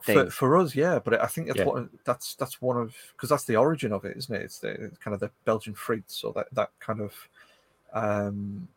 for, 0.00 0.14
thing. 0.14 0.30
for 0.30 0.56
us, 0.56 0.74
yeah. 0.74 1.00
But 1.00 1.20
I 1.20 1.26
think 1.26 1.48
that's 1.48 1.58
Yeah. 1.58 1.64
what 1.66 1.88
that's 2.04 2.34
that's 2.36 2.62
one 2.62 2.76
of 2.78 2.94
because 3.12 3.28
that's 3.28 3.44
the 3.44 3.56
origin 3.56 3.92
of 3.92 4.04
it, 4.04 4.16
isn't 4.16 4.34
it? 4.34 4.42
It's 4.42 4.58
the 4.60 4.68
it's 4.70 4.98
kind 4.98 5.14
of 5.14 5.20
the 5.20 5.30
Belgian 5.44 5.74
frites 5.74 6.24
or 6.24 6.32
that 6.34 6.46
that 6.54 6.70
kind 6.78 7.00
of 7.00 7.14
um 7.92 8.68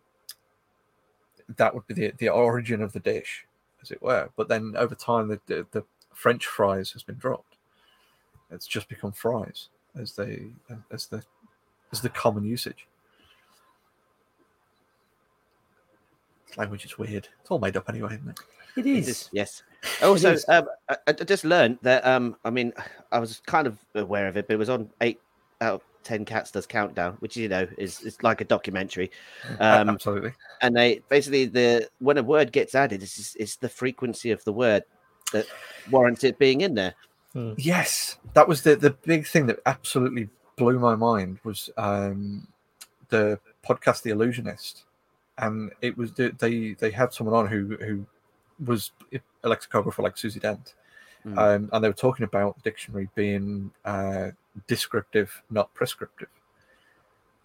that 1.56 1.74
would 1.74 1.86
be 1.88 1.94
the 1.94 2.14
the 2.18 2.30
origin 2.30 2.82
of 2.82 2.94
the 2.94 2.99
dish, 2.99 3.45
as 3.82 3.91
it 3.91 4.02
were. 4.02 4.30
But 4.36 4.48
then 4.48 4.74
over 4.76 4.95
time, 4.95 5.28
the 5.28 5.40
the, 5.45 5.68
the 5.72 5.84
French 6.14 6.48
fries 6.48 6.91
has 6.91 7.03
been 7.03 7.18
dropped. 7.18 7.57
It's 8.52 8.68
just 8.68 8.88
become 8.88 9.11
fries 9.11 9.70
as 9.99 10.14
they 10.15 10.48
as 10.91 11.07
the 11.07 11.24
as 11.91 12.02
the 12.02 12.10
common 12.10 12.44
usage. 12.44 12.88
Language 16.57 16.86
is 16.86 16.98
weird. 16.98 17.28
It's 17.41 17.49
all 17.49 17.60
made 17.60 17.76
up 17.78 17.90
anyway, 17.90 18.14
isn't 18.15 18.30
it? 18.30 18.40
It 18.78 18.86
It 18.86 18.90
is. 18.99 19.07
is, 19.07 19.30
yes. 19.32 19.64
Also, 20.02 20.34
is. 20.34 20.45
um, 20.49 20.68
I, 20.90 20.98
I 21.07 21.11
just 21.14 21.44
learned 21.45 21.80
that. 21.82 22.06
Um, 22.06 22.36
I 22.45 22.49
mean, 22.49 22.74
I 23.11 23.20
was 23.20 23.41
kind 23.45 23.65
of 23.68 23.78
aware 23.95 24.28
of 24.28 24.38
it, 24.38 24.48
but 24.48 24.53
it 24.53 24.57
was 24.57 24.70
on 24.70 24.90
eight 25.02 25.20
out 25.61 25.76
of 25.76 25.82
ten 26.03 26.26
cats 26.26 26.52
does 26.52 26.68
countdown, 26.68 27.14
which 27.20 27.36
you 27.38 27.49
know 27.49 27.68
is 27.78 28.02
is 28.02 28.22
like 28.22 28.41
a 28.41 28.45
documentary. 28.45 29.10
Um, 29.60 29.90
Absolutely. 29.90 30.34
and 30.61 30.76
they 30.76 31.02
basically 31.10 31.45
the 31.45 31.90
when 31.99 32.18
a 32.18 32.24
word 32.24 32.52
gets 32.52 32.76
added, 32.76 33.02
it's 33.02 33.15
just- 33.15 33.36
it's 33.38 33.56
the 33.56 33.70
frequency 33.70 34.30
of 34.32 34.44
the 34.44 34.53
word 34.53 34.84
that 35.32 35.48
warrants 35.90 36.24
it 36.24 36.38
being 36.38 36.61
in 36.61 36.76
there. 36.76 36.94
Yes, 37.57 38.18
that 38.34 38.47
was 38.47 38.61
the 38.61 38.76
the 38.76 38.91
big 38.91 39.26
thing 39.27 39.47
that 39.47 39.60
absolutely 39.65 40.30
blew 40.55 40.77
my 40.80 40.95
mind 40.95 41.39
was 41.43 41.69
um, 41.77 42.47
the 43.10 43.39
podcast, 43.68 44.03
The 44.03 44.11
Allusionist, 44.11 44.84
and 45.39 45.72
it 45.81 45.97
was 45.97 46.11
the- 46.14 46.35
they 46.38 46.73
they 46.73 46.91
had 46.91 47.11
someone 47.14 47.35
on 47.35 47.47
who 47.47 47.76
who 47.77 48.05
was 48.65 48.91
a 49.43 49.49
lexicographer 49.49 50.01
like 50.03 50.18
Susie 50.18 50.39
Dent, 50.39 50.76
Mm. 51.26 51.38
um, 51.38 51.69
and 51.72 51.84
they 51.84 51.88
were 51.88 51.93
talking 51.93 52.26
about 52.26 52.55
the 52.57 52.61
dictionary 52.69 53.07
being 53.15 53.72
uh, 53.85 54.31
descriptive, 54.68 55.41
not 55.49 55.73
prescriptive. 55.73 56.27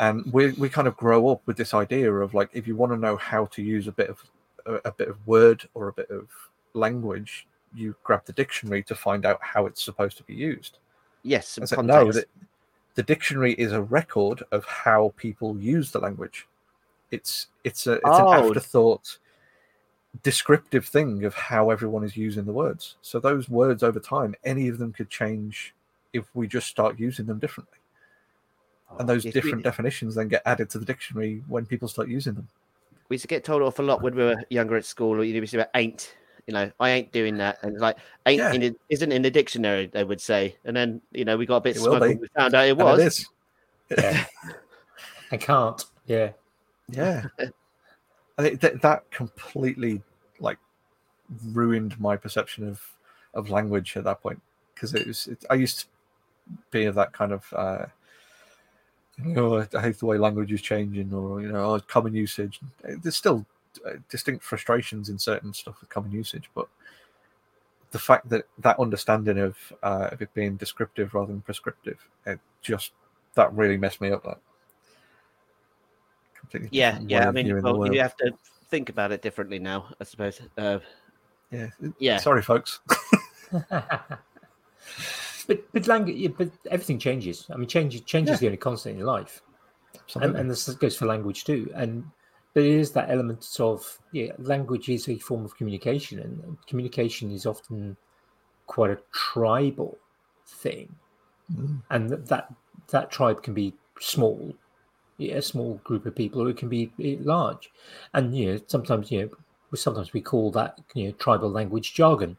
And 0.00 0.30
we 0.32 0.50
we 0.52 0.68
kind 0.68 0.88
of 0.88 0.96
grow 0.96 1.28
up 1.28 1.42
with 1.46 1.56
this 1.56 1.74
idea 1.74 2.12
of 2.12 2.34
like 2.34 2.50
if 2.52 2.66
you 2.66 2.76
want 2.76 2.92
to 2.92 2.98
know 2.98 3.16
how 3.16 3.46
to 3.46 3.62
use 3.62 3.86
a 3.86 3.92
bit 3.92 4.10
of 4.10 4.22
a, 4.66 4.74
a 4.88 4.92
bit 4.92 5.08
of 5.08 5.24
word 5.26 5.68
or 5.74 5.88
a 5.88 5.92
bit 5.92 6.10
of 6.10 6.28
language, 6.74 7.46
you 7.74 7.94
grab 8.04 8.24
the 8.24 8.32
dictionary 8.32 8.82
to 8.84 8.94
find 8.94 9.24
out 9.26 9.38
how 9.42 9.66
it's 9.66 9.82
supposed 9.82 10.16
to 10.18 10.22
be 10.24 10.34
used. 10.34 10.78
Yes, 11.22 11.58
I 11.60 11.64
said, 11.64 11.84
no, 11.84 12.10
the, 12.10 12.24
the 12.94 13.02
dictionary 13.02 13.52
is 13.54 13.72
a 13.72 13.82
record 13.82 14.42
of 14.52 14.64
how 14.64 15.12
people 15.16 15.56
use 15.58 15.90
the 15.90 15.98
language. 15.98 16.46
It's 17.10 17.48
it's 17.64 17.86
a 17.86 17.92
it's 17.94 18.02
Oh. 18.04 18.32
an 18.32 18.44
afterthought, 18.44 19.18
descriptive 20.22 20.86
thing 20.86 21.24
of 21.24 21.34
how 21.34 21.70
everyone 21.70 22.04
is 22.04 22.16
using 22.16 22.44
the 22.44 22.52
words. 22.52 22.96
So 23.02 23.20
those 23.20 23.48
words 23.48 23.82
over 23.82 24.00
time, 24.00 24.34
any 24.44 24.68
of 24.68 24.78
them 24.78 24.92
could 24.92 25.10
change 25.10 25.74
if 26.12 26.24
we 26.34 26.46
just 26.46 26.66
start 26.68 26.98
using 26.98 27.26
them 27.26 27.38
differently. 27.38 27.78
And 28.98 29.08
oh, 29.08 29.12
those 29.12 29.24
Yes, 29.24 29.34
we- 29.34 29.40
different 29.40 29.64
definitions 29.64 30.14
then 30.14 30.28
get 30.28 30.42
added 30.46 30.70
to 30.70 30.78
the 30.78 30.84
dictionary 30.84 31.42
when 31.46 31.66
people 31.66 31.88
start 31.88 32.08
using 32.08 32.34
them. 32.34 32.48
we 33.08 33.14
used 33.14 33.22
to 33.22 33.28
get 33.28 33.44
told 33.44 33.62
off 33.62 33.78
a 33.78 33.82
lot 33.82 34.02
when 34.02 34.14
we 34.14 34.22
were 34.22 34.36
younger 34.50 34.76
at 34.76 34.84
school. 34.84 35.18
Or 35.20 35.24
you 35.24 35.32
know, 35.34 35.38
we 35.38 35.42
used 35.42 35.52
to 35.52 35.68
ain't. 35.74 36.14
You 36.48 36.54
know, 36.54 36.72
I 36.80 36.88
ain't 36.90 37.12
doing 37.12 37.36
that, 37.36 37.58
and 37.62 37.78
like 37.78 37.98
ain't 38.24 38.38
Yeah. 38.38 38.54
in 38.54 38.62
it 38.62 38.76
isn't 38.88 39.12
in 39.12 39.20
the 39.20 39.30
dictionary. 39.30 39.86
They 39.92 40.02
would 40.02 40.18
say, 40.20 40.56
and 40.64 40.74
then 40.74 41.02
you 41.12 41.26
know 41.26 41.36
we 41.36 41.44
got 41.44 41.56
a 41.56 41.60
bit 41.60 41.76
It 41.76 41.80
will 41.80 41.88
smug 41.90 42.00
be. 42.02 42.08
when 42.08 42.20
we 42.20 42.28
found 42.34 42.54
out 42.54 42.64
it 42.66 42.70
And 42.70 42.78
was. 42.78 42.98
it 43.00 43.06
is. 43.06 43.26
Yeah. 43.90 44.24
I 45.30 45.36
can't. 45.36 45.84
Yeah. 46.06 46.30
Yeah. 46.88 47.26
and 47.38 48.46
it, 48.46 48.62
that, 48.62 48.80
that 48.80 49.10
completely 49.10 50.00
like 50.40 50.56
ruined 51.52 52.00
my 52.00 52.16
perception 52.16 52.66
of 52.66 52.80
of 53.34 53.50
language 53.50 53.94
at 53.98 54.04
that 54.04 54.22
point 54.22 54.40
because 54.74 54.94
it 54.94 55.06
was 55.06 55.26
it, 55.26 55.44
I 55.50 55.54
used 55.54 55.80
to 55.80 55.86
be 56.70 56.86
of 56.86 56.94
that 56.94 57.12
kind 57.12 57.32
of 57.32 57.44
uh 57.52 57.84
you 59.22 59.34
know 59.34 59.58
I 59.74 59.80
hate 59.82 59.98
the 59.98 60.06
way 60.06 60.16
language 60.16 60.50
is 60.50 60.62
changing 60.62 61.12
or 61.12 61.42
you 61.42 61.48
know 61.52 61.74
oh, 61.74 61.80
common 61.80 62.14
usage 62.14 62.58
there's 62.82 63.16
still 63.16 63.44
distinct 64.08 64.44
frustrations 64.44 65.08
in 65.08 65.18
certain 65.18 65.52
stuff 65.52 65.80
with 65.80 65.88
common 65.88 66.12
usage 66.12 66.50
but 66.54 66.68
the 67.90 67.98
fact 67.98 68.28
that 68.28 68.44
that 68.58 68.78
understanding 68.78 69.38
of 69.38 69.56
uh, 69.82 70.08
of 70.12 70.22
it 70.22 70.32
being 70.34 70.56
descriptive 70.56 71.14
rather 71.14 71.32
than 71.32 71.40
prescriptive 71.40 72.06
it 72.26 72.38
just 72.60 72.92
that 73.34 73.52
really 73.54 73.76
messed 73.76 74.00
me 74.00 74.10
up 74.10 74.24
Like 74.24 74.38
completely 76.38 76.68
Yeah, 76.72 76.98
yeah. 77.06 77.28
I 77.28 77.32
mean, 77.32 77.62
well, 77.62 77.92
you 77.92 78.00
have 78.00 78.16
to 78.16 78.32
think 78.68 78.88
about 78.88 79.12
it 79.12 79.22
differently 79.22 79.58
now, 79.58 79.86
I 80.00 80.04
suppose. 80.04 80.40
Uh, 80.56 80.78
Yeah. 81.50 81.68
Yeah. 81.98 82.18
Sorry, 82.18 82.42
folks. 82.42 82.80
but 83.70 84.20
but 85.72 85.86
language, 85.86 86.16
yeah, 86.16 86.28
but 86.36 86.50
everything 86.70 86.98
changes. 86.98 87.46
I 87.50 87.56
mean, 87.56 87.68
change 87.68 88.04
change 88.04 88.28
Yeah. 88.28 88.34
is 88.34 88.40
the 88.40 88.46
only 88.46 88.58
constant 88.58 88.98
in 88.98 89.06
life, 89.06 89.42
and, 90.16 90.36
and 90.36 90.50
this 90.50 90.68
goes 90.74 90.96
for 90.96 91.06
language 91.06 91.44
too. 91.44 91.70
And 91.74 92.04
there 92.58 92.78
is 92.78 92.90
that 92.92 93.10
element 93.10 93.46
of 93.60 93.98
yeah, 94.12 94.32
language 94.38 94.88
is 94.88 95.08
a 95.08 95.18
form 95.18 95.44
of 95.44 95.56
communication, 95.56 96.18
and 96.18 96.56
communication 96.66 97.30
is 97.30 97.46
often 97.46 97.96
quite 98.66 98.90
a 98.90 98.98
tribal 99.12 99.98
thing, 100.46 100.94
Mm. 101.50 101.82
and 101.90 102.10
that 102.10 102.26
that, 102.26 102.54
that 102.88 103.10
tribe 103.10 103.42
can 103.42 103.54
be 103.54 103.72
small, 104.00 104.54
yeah, 105.16 105.36
a 105.36 105.42
small 105.42 105.74
group 105.84 106.04
of 106.04 106.14
people, 106.14 106.42
or 106.42 106.50
it 106.50 106.58
can 106.58 106.68
be 106.68 106.92
eh, 107.00 107.16
large, 107.20 107.70
and 108.12 108.36
you 108.36 108.52
know 108.52 108.60
sometimes 108.66 109.10
you 109.10 109.22
know 109.22 109.30
sometimes 109.76 110.12
we 110.12 110.20
call 110.20 110.50
that 110.50 110.78
you 110.94 111.06
know 111.06 111.12
tribal 111.12 111.50
language 111.50 111.94
jargon. 111.94 112.36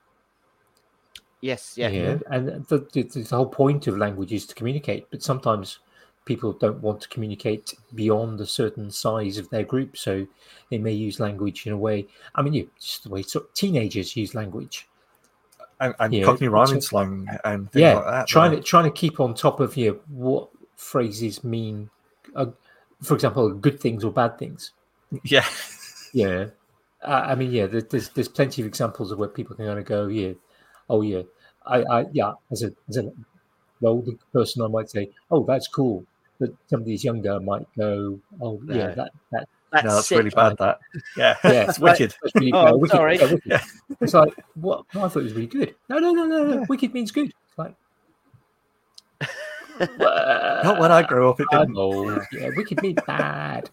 yes, 1.41 1.77
yeah. 1.77 1.89
Yeah, 1.89 2.19
and 2.29 2.47
the, 2.67 2.87
the, 2.93 3.03
the 3.03 3.35
whole 3.35 3.47
point 3.47 3.87
of 3.87 3.97
language 3.97 4.31
is 4.33 4.45
to 4.47 4.55
communicate, 4.55 5.09
but 5.09 5.23
sometimes 5.23 5.79
people 6.29 6.53
don't 6.53 6.79
want 6.79 7.01
to 7.01 7.09
communicate 7.09 7.73
beyond 7.95 8.39
a 8.39 8.45
certain 8.45 8.91
size 8.91 9.39
of 9.39 9.49
their 9.49 9.63
group, 9.63 9.97
so 9.97 10.25
they 10.69 10.77
may 10.77 10.93
use 10.93 11.19
language 11.19 11.65
in 11.65 11.73
a 11.73 11.77
way. 11.77 12.05
I 12.35 12.43
mean, 12.43 12.53
you 12.53 12.69
just 12.79 13.03
the 13.03 13.09
way 13.09 13.23
sort 13.23 13.45
of 13.45 13.53
teenagers 13.55 14.15
use 14.15 14.35
language. 14.35 14.87
And, 15.81 15.95
and 15.99 16.13
Yeah, 16.13 16.25
Cockney 16.25 16.47
rhyming 16.47 16.81
slang 16.81 17.27
and 17.43 17.71
things 17.71 17.81
yeah, 17.81 17.93
like 17.95 18.05
that. 18.05 18.27
trying 18.27 18.51
to 18.51 18.61
trying 18.61 18.83
to 18.83 18.91
keep 18.91 19.19
on 19.19 19.33
top 19.33 19.59
of 19.59 19.75
you 19.75 19.91
know, 19.91 19.99
what 20.07 20.49
phrases 20.75 21.43
mean. 21.43 21.89
Uh, 22.35 22.51
for 23.01 23.15
example, 23.15 23.49
good 23.53 23.79
things 23.79 24.03
or 24.03 24.11
bad 24.11 24.37
things. 24.37 24.71
Yeah. 25.23 25.45
Yeah, 26.13 26.45
uh, 27.03 27.23
I 27.27 27.35
mean, 27.35 27.51
yeah, 27.51 27.67
there's 27.67 28.09
there's 28.09 28.27
plenty 28.27 28.61
of 28.61 28.67
examples 28.67 29.11
of 29.11 29.19
where 29.19 29.29
people 29.29 29.55
can 29.55 29.65
kind 29.65 29.79
of 29.79 29.85
go, 29.85 30.07
yeah, 30.07 30.33
oh 30.89 31.01
yeah, 31.01 31.21
I, 31.65 31.83
I 31.83 32.05
yeah, 32.11 32.33
as 32.51 32.63
a 32.63 32.71
as 32.89 32.97
an 32.97 33.25
older 33.83 34.13
person, 34.33 34.63
I 34.63 34.67
might 34.67 34.89
say, 34.89 35.11
oh, 35.31 35.45
that's 35.45 35.67
cool, 35.67 36.03
but 36.39 36.51
somebody 36.67 36.91
who's 36.91 37.03
younger 37.03 37.39
might 37.39 37.67
go, 37.77 38.19
oh 38.41 38.61
yeah, 38.67 38.75
No. 38.87 38.95
that 38.95 39.11
that 39.31 39.49
That's, 39.71 39.85
no, 39.85 39.95
that's 39.95 40.11
really 40.11 40.29
bad, 40.31 40.57
that. 40.57 40.79
Yeah. 41.17 41.35
Yeah. 41.43 41.69
it's 41.69 41.79
wicked. 41.87 42.15
that's 42.21 42.35
really 42.35 42.51
Oh, 42.53 42.67
uh, 42.73 42.77
wicked, 42.77 42.95
sorry. 42.95 43.17
yeah, 43.17 43.23
wicked. 43.25 43.41
Yeah. 43.45 43.63
It's 44.01 44.13
like 44.13 44.33
what? 44.55 44.85
No, 44.95 45.03
I 45.05 45.07
thought 45.09 45.19
it 45.19 45.23
was 45.23 45.33
really 45.33 45.47
good. 45.47 45.75
No, 45.89 45.99
no, 45.99 46.11
no, 46.11 46.25
no, 46.25 46.43
no. 46.45 46.53
Yeah. 46.61 46.65
Wicked 46.69 46.93
means 46.93 47.11
good. 47.11 47.27
It's 47.27 47.57
like. 47.57 47.75
Not 49.79 50.79
when 50.79 50.91
I 50.91 51.03
grew 51.03 51.29
up, 51.29 51.39
it 51.39 51.47
didn't. 51.51 51.75
Yeah, 52.33 52.49
wicked 52.55 52.81
means 52.81 52.99
bad. 53.07 53.69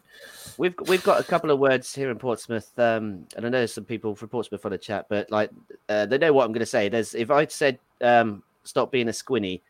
We've 0.59 0.75
we've 0.87 1.03
got 1.03 1.21
a 1.21 1.25
couple 1.25 1.51
of 1.51 1.59
words 1.59 1.93
here 1.95 2.11
in 2.11 2.19
Portsmouth, 2.19 2.71
um, 2.79 3.27
and 3.37 3.45
I 3.45 3.49
know 3.49 3.67
some 3.67 3.85
people 3.85 4.15
from 4.15 4.29
Portsmouth 4.29 4.65
on 4.65 4.71
the 4.73 4.79
chat, 4.79 5.07
but 5.09 5.31
like 5.31 5.51
uh, 5.89 6.07
they 6.07 6.17
know 6.19 6.33
what 6.33 6.45
I'm 6.45 6.53
going 6.53 6.61
to 6.61 6.67
say. 6.67 6.89
There's 6.89 7.15
if 7.15 7.31
I 7.31 7.47
said 7.47 7.79
um, 8.01 8.43
stop 8.63 8.93
being 8.93 9.09
a 9.09 9.13
squinny, 9.13 9.63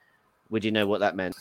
would 0.51 0.63
you 0.65 0.71
know 0.71 0.87
what 0.87 1.01
that 1.01 1.17
meant? 1.17 1.37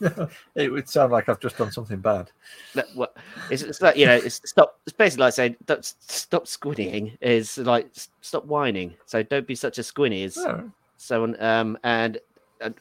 It 0.54 0.70
would 0.72 0.88
sound 0.88 1.12
like 1.12 1.28
I've 1.28 1.40
just 1.40 1.58
done 1.58 1.70
something 1.70 2.00
bad. 2.00 2.30
That, 2.74 2.86
what 2.94 3.16
it's, 3.50 3.62
it's 3.62 3.80
like 3.80 3.96
you 3.96 4.06
know 4.06 4.16
it's 4.16 4.40
stop. 4.44 4.78
It's 4.86 4.96
basically 4.96 5.24
like 5.24 5.34
saying 5.34 5.56
don't, 5.66 5.84
stop 5.84 6.46
squinnying 6.46 7.16
is 7.20 7.58
like 7.58 7.90
stop 8.20 8.44
whining. 8.46 8.94
So 9.06 9.22
don't 9.22 9.46
be 9.46 9.54
such 9.54 9.78
a 9.78 9.82
squinny. 9.82 10.24
Is 10.24 10.38
Oh, 10.38 10.70
so 10.96 11.22
on. 11.22 11.42
Um, 11.42 11.78
and, 11.84 12.18
and 12.60 12.74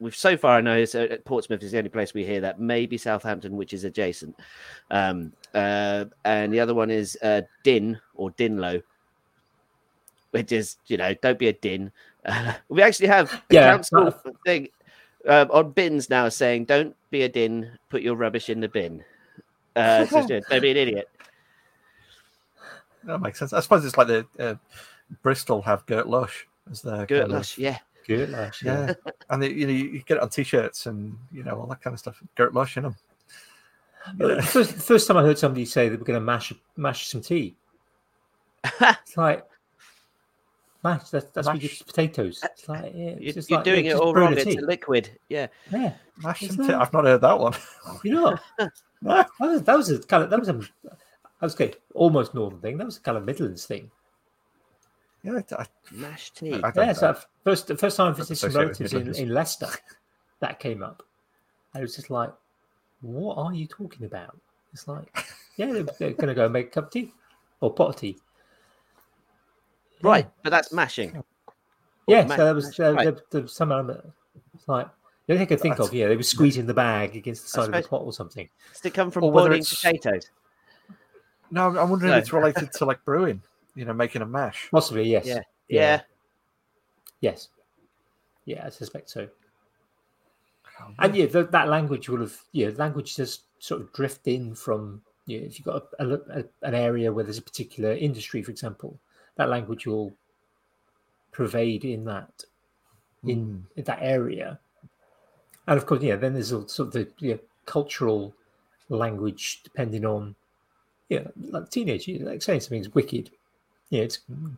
we've 0.00 0.14
so 0.14 0.36
far 0.36 0.58
I 0.58 0.60
know 0.60 0.76
is 0.76 0.94
uh, 0.94 1.16
Portsmouth 1.24 1.62
is 1.62 1.72
the 1.72 1.78
only 1.78 1.90
place 1.90 2.14
we 2.14 2.24
hear 2.24 2.40
that. 2.40 2.60
Maybe 2.60 2.98
Southampton, 2.98 3.56
which 3.56 3.72
is 3.72 3.84
adjacent. 3.84 4.36
Um, 4.90 5.32
uh, 5.54 6.06
and 6.24 6.52
the 6.52 6.60
other 6.60 6.74
one 6.74 6.90
is 6.90 7.16
uh, 7.22 7.42
Din 7.62 8.00
or 8.14 8.30
Dinlow, 8.32 8.82
which 10.30 10.52
is 10.52 10.76
you 10.86 10.96
know 10.96 11.14
don't 11.22 11.38
be 11.38 11.48
a 11.48 11.52
din. 11.52 11.92
Uh, 12.24 12.54
we 12.68 12.82
actually 12.82 13.08
have 13.08 13.42
Yeah, 13.50 13.70
council 13.70 14.12
thing 14.44 14.68
um, 15.28 15.50
on 15.50 15.70
bins 15.72 16.10
now 16.10 16.28
saying 16.28 16.64
don't 16.66 16.94
be 17.10 17.22
a 17.22 17.28
din, 17.28 17.70
put 17.88 18.02
your 18.02 18.16
rubbish 18.16 18.48
in 18.50 18.60
the 18.60 18.68
bin. 18.68 19.04
Uh, 19.76 20.06
so 20.06 20.26
don't 20.26 20.62
be 20.62 20.70
an 20.70 20.76
idiot. 20.76 21.08
that 23.04 23.20
makes 23.20 23.38
sense. 23.38 23.52
I 23.52 23.60
suppose 23.60 23.84
it's 23.84 23.96
like 23.96 24.06
the 24.06 24.26
uh, 24.38 24.54
Bristol 25.22 25.62
have 25.62 25.84
Gert 25.86 26.08
Lush 26.08 26.46
as 26.70 26.82
their 26.82 27.06
Gert 27.06 27.22
kind 27.22 27.32
of- 27.32 27.38
lush, 27.38 27.58
yeah. 27.58 27.78
Good, 28.06 28.28
lash, 28.28 28.62
yeah. 28.62 28.88
yeah, 29.06 29.12
and 29.30 29.42
they, 29.42 29.48
you 29.50 29.66
know 29.66 29.72
you 29.72 30.02
get 30.04 30.18
it 30.18 30.22
on 30.22 30.28
t-shirts 30.28 30.84
and 30.84 31.16
you 31.32 31.42
know 31.42 31.58
all 31.58 31.66
that 31.68 31.80
kind 31.80 31.94
of 31.94 31.98
stuff. 32.00 32.22
Gert 32.34 32.52
Lush 32.52 32.76
in 32.76 32.82
them. 32.82 32.96
Uh, 34.20 34.42
First, 34.42 34.72
first 34.72 35.08
time 35.08 35.16
I 35.16 35.22
heard 35.22 35.38
somebody 35.38 35.64
say 35.64 35.88
that 35.88 35.98
we're 35.98 36.04
going 36.04 36.20
to 36.20 36.24
mash 36.24 36.52
mash 36.76 37.08
some 37.08 37.22
tea. 37.22 37.54
It's 38.82 39.16
like 39.16 39.46
mash. 40.84 41.08
That's 41.10 41.26
that's 41.32 41.46
what 41.46 41.56
you 41.56 41.68
Mash. 41.68 41.70
do 41.70 41.76
to 41.78 41.84
potatoes. 41.84 42.40
Uh, 42.44 42.48
it's 42.52 42.68
like 42.68 42.92
yeah, 42.94 43.04
it's 43.06 43.20
You're, 43.22 43.32
just 43.32 43.50
you're 43.50 43.58
like, 43.58 43.64
doing 43.64 43.84
yeah, 43.86 43.90
it 43.90 43.94
just 43.94 44.02
all 44.02 44.14
wrong. 44.14 44.34
It's 44.36 44.46
a 44.46 44.60
liquid. 44.60 45.10
Yeah. 45.28 45.46
Yeah, 45.72 45.94
Mash 46.18 46.42
Is 46.42 46.48
some 46.50 46.58
that- 46.58 46.66
tea. 46.68 46.74
I've 46.74 46.92
not 46.92 47.04
heard 47.04 47.20
that 47.22 47.38
one. 47.38 47.54
you 48.04 48.12
know 48.12 48.38
No. 49.02 49.16
that 49.16 49.28
was, 49.40 49.62
that 49.62 49.76
was 49.76 49.90
a 49.90 49.98
kind 50.00 50.22
of 50.22 50.30
that 50.30 50.38
was 50.38 50.48
a 50.48 50.52
that 50.52 50.68
was 51.40 51.54
okay, 51.54 51.74
almost 51.94 52.34
northern 52.34 52.60
thing. 52.60 52.76
That 52.78 52.86
was 52.86 52.98
a 52.98 53.00
kind 53.00 53.18
of 53.18 53.24
Midlands 53.24 53.66
thing. 53.66 53.90
Yeah, 55.22 55.40
I, 55.50 55.62
I, 55.62 55.66
Mash 55.92 56.30
tea. 56.32 56.54
I 56.54 56.70
don't 56.70 56.76
Yeah, 56.76 56.86
know. 56.86 56.92
so 56.92 57.16
first 57.44 57.66
the 57.66 57.76
first 57.76 57.96
time 57.96 58.12
I 58.12 58.16
visited 58.16 58.36
some 58.36 58.50
associated 58.50 58.78
with 58.82 58.92
relatives 58.92 59.18
in, 59.18 59.28
in 59.28 59.34
Leicester, 59.34 59.68
that 60.40 60.58
came 60.60 60.82
up. 60.82 61.02
And 61.72 61.80
it 61.80 61.84
was 61.84 61.96
just 61.96 62.10
like, 62.10 62.32
what 63.00 63.36
are 63.38 63.52
you 63.52 63.66
talking 63.66 64.06
about? 64.06 64.38
It's 64.72 64.86
like, 64.86 65.08
yeah, 65.56 65.72
they're, 65.72 65.82
they're 65.98 66.12
going 66.12 66.28
to 66.28 66.34
go 66.34 66.48
make 66.48 66.68
a 66.68 66.70
cup 66.70 66.84
of 66.84 66.90
tea 66.90 67.12
or 67.60 67.72
pot 67.72 67.88
of 67.90 67.96
tea. 67.96 68.18
Yeah. 70.04 70.10
Right, 70.10 70.30
but 70.42 70.50
that's 70.50 70.72
mashing. 70.72 71.22
Yeah, 72.06 72.24
ma- 72.26 72.36
so 72.36 72.44
there 72.44 72.54
was, 72.54 72.78
uh, 72.78 72.92
right. 72.94 73.04
there, 73.04 73.16
there 73.30 73.42
was 73.42 73.54
some 73.54 73.72
element. 73.72 74.00
It's 74.54 74.68
like, 74.68 74.88
the 75.26 75.32
only 75.32 75.46
thing 75.46 75.46
I 75.46 75.56
could 75.56 75.60
think 75.62 75.78
of, 75.78 75.94
yeah, 75.94 76.08
they 76.08 76.16
were 76.16 76.22
squeezing 76.22 76.66
the 76.66 76.74
bag 76.74 77.16
against 77.16 77.44
the 77.44 77.48
side 77.48 77.74
of 77.74 77.82
the 77.82 77.88
pot 77.88 78.02
or 78.02 78.12
something. 78.12 78.48
Does 78.72 78.84
it 78.84 78.92
come 78.94 79.10
from 79.10 79.24
Or 79.24 79.32
boiling 79.32 79.52
it's- 79.60 79.74
potatoes? 79.74 80.30
no, 81.50 81.62
I'm- 81.64 81.78
I'm 81.78 81.90
wondering 81.90 82.10
No. 82.12 82.18
if 82.18 82.24
it's 82.24 82.32
related 82.32 82.72
to 82.72 82.84
like 82.84 83.02
brewing. 83.04 83.42
You 83.76 83.84
know, 83.84 83.92
making 83.92 84.22
a 84.22 84.26
mash. 84.26 84.68
Possibly, 84.70 85.08
yes. 85.08 85.26
Yeah. 85.26 85.40
Yeah. 85.68 86.00
Yes. 87.20 87.48
Yeah, 88.44 88.66
I 88.66 88.68
suspect 88.68 89.10
so. 89.10 89.28
And 90.98 91.16
yeah, 91.16 91.26
th 91.26 91.48
that 91.50 91.68
language 91.68 92.08
will 92.08 92.20
have, 92.20 92.36
yeah, 92.52 92.70
language 92.76 93.16
just 93.16 93.42
sort 93.58 93.80
of 93.80 93.92
drift 93.92 94.26
in 94.28 94.54
from, 94.54 95.02
yeah, 95.26 95.38
if 95.38 95.58
you've 95.58 95.64
got 95.66 95.86
a, 95.98 96.04
a, 96.06 96.14
a- 96.40 96.44
an 96.62 96.74
area 96.74 97.10
where 97.12 97.24
there's 97.24 97.38
a 97.38 97.42
particular 97.42 97.92
industry, 97.92 98.42
for 98.42 98.50
example, 98.50 98.98
that 99.36 99.48
language 99.48 99.86
will 99.86 100.12
pervade 101.32 101.84
in 101.84 102.04
that, 102.04 102.44
in, 103.26 103.66
in 103.76 103.84
that 103.84 103.98
area. 104.00 104.58
And 105.66 105.76
of 105.78 105.86
course, 105.86 106.02
yeah, 106.02 106.16
then 106.16 106.34
there's 106.34 106.48
sort 106.48 106.78
of 106.80 106.92
the 106.92 107.40
cultural 107.66 108.34
language 108.88 109.60
depending 109.64 110.04
on, 110.04 110.34
yeah, 111.08 111.22
like 111.50 111.70
teenage, 111.70 112.06
you- 112.06 112.18
like 112.20 112.42
saying 112.42 112.60
something's 112.60 112.94
wicked. 112.94 113.30
Yeah, 113.90 114.02
it's, 114.02 114.16
hmm. 114.30 114.50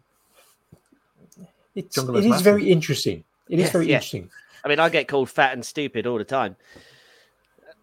it's, 1.74 1.94
Jungle 1.94 2.16
it 2.16 2.27
is 2.27 2.36
is 2.36 2.43
very 2.43 2.70
interesting. 2.70 3.24
It 3.48 3.59
is 3.59 3.65
Yes, 3.65 3.73
very 3.73 3.86
yeah. 3.86 3.94
interesting. 3.97 4.31
I 4.65 4.69
mean, 4.69 4.81
I 4.81 4.89
get 4.89 5.07
called 5.09 5.31
fat 5.31 5.53
and 5.53 5.65
stupid 5.65 6.07
all 6.07 6.19
the 6.19 6.24
time. 6.24 6.57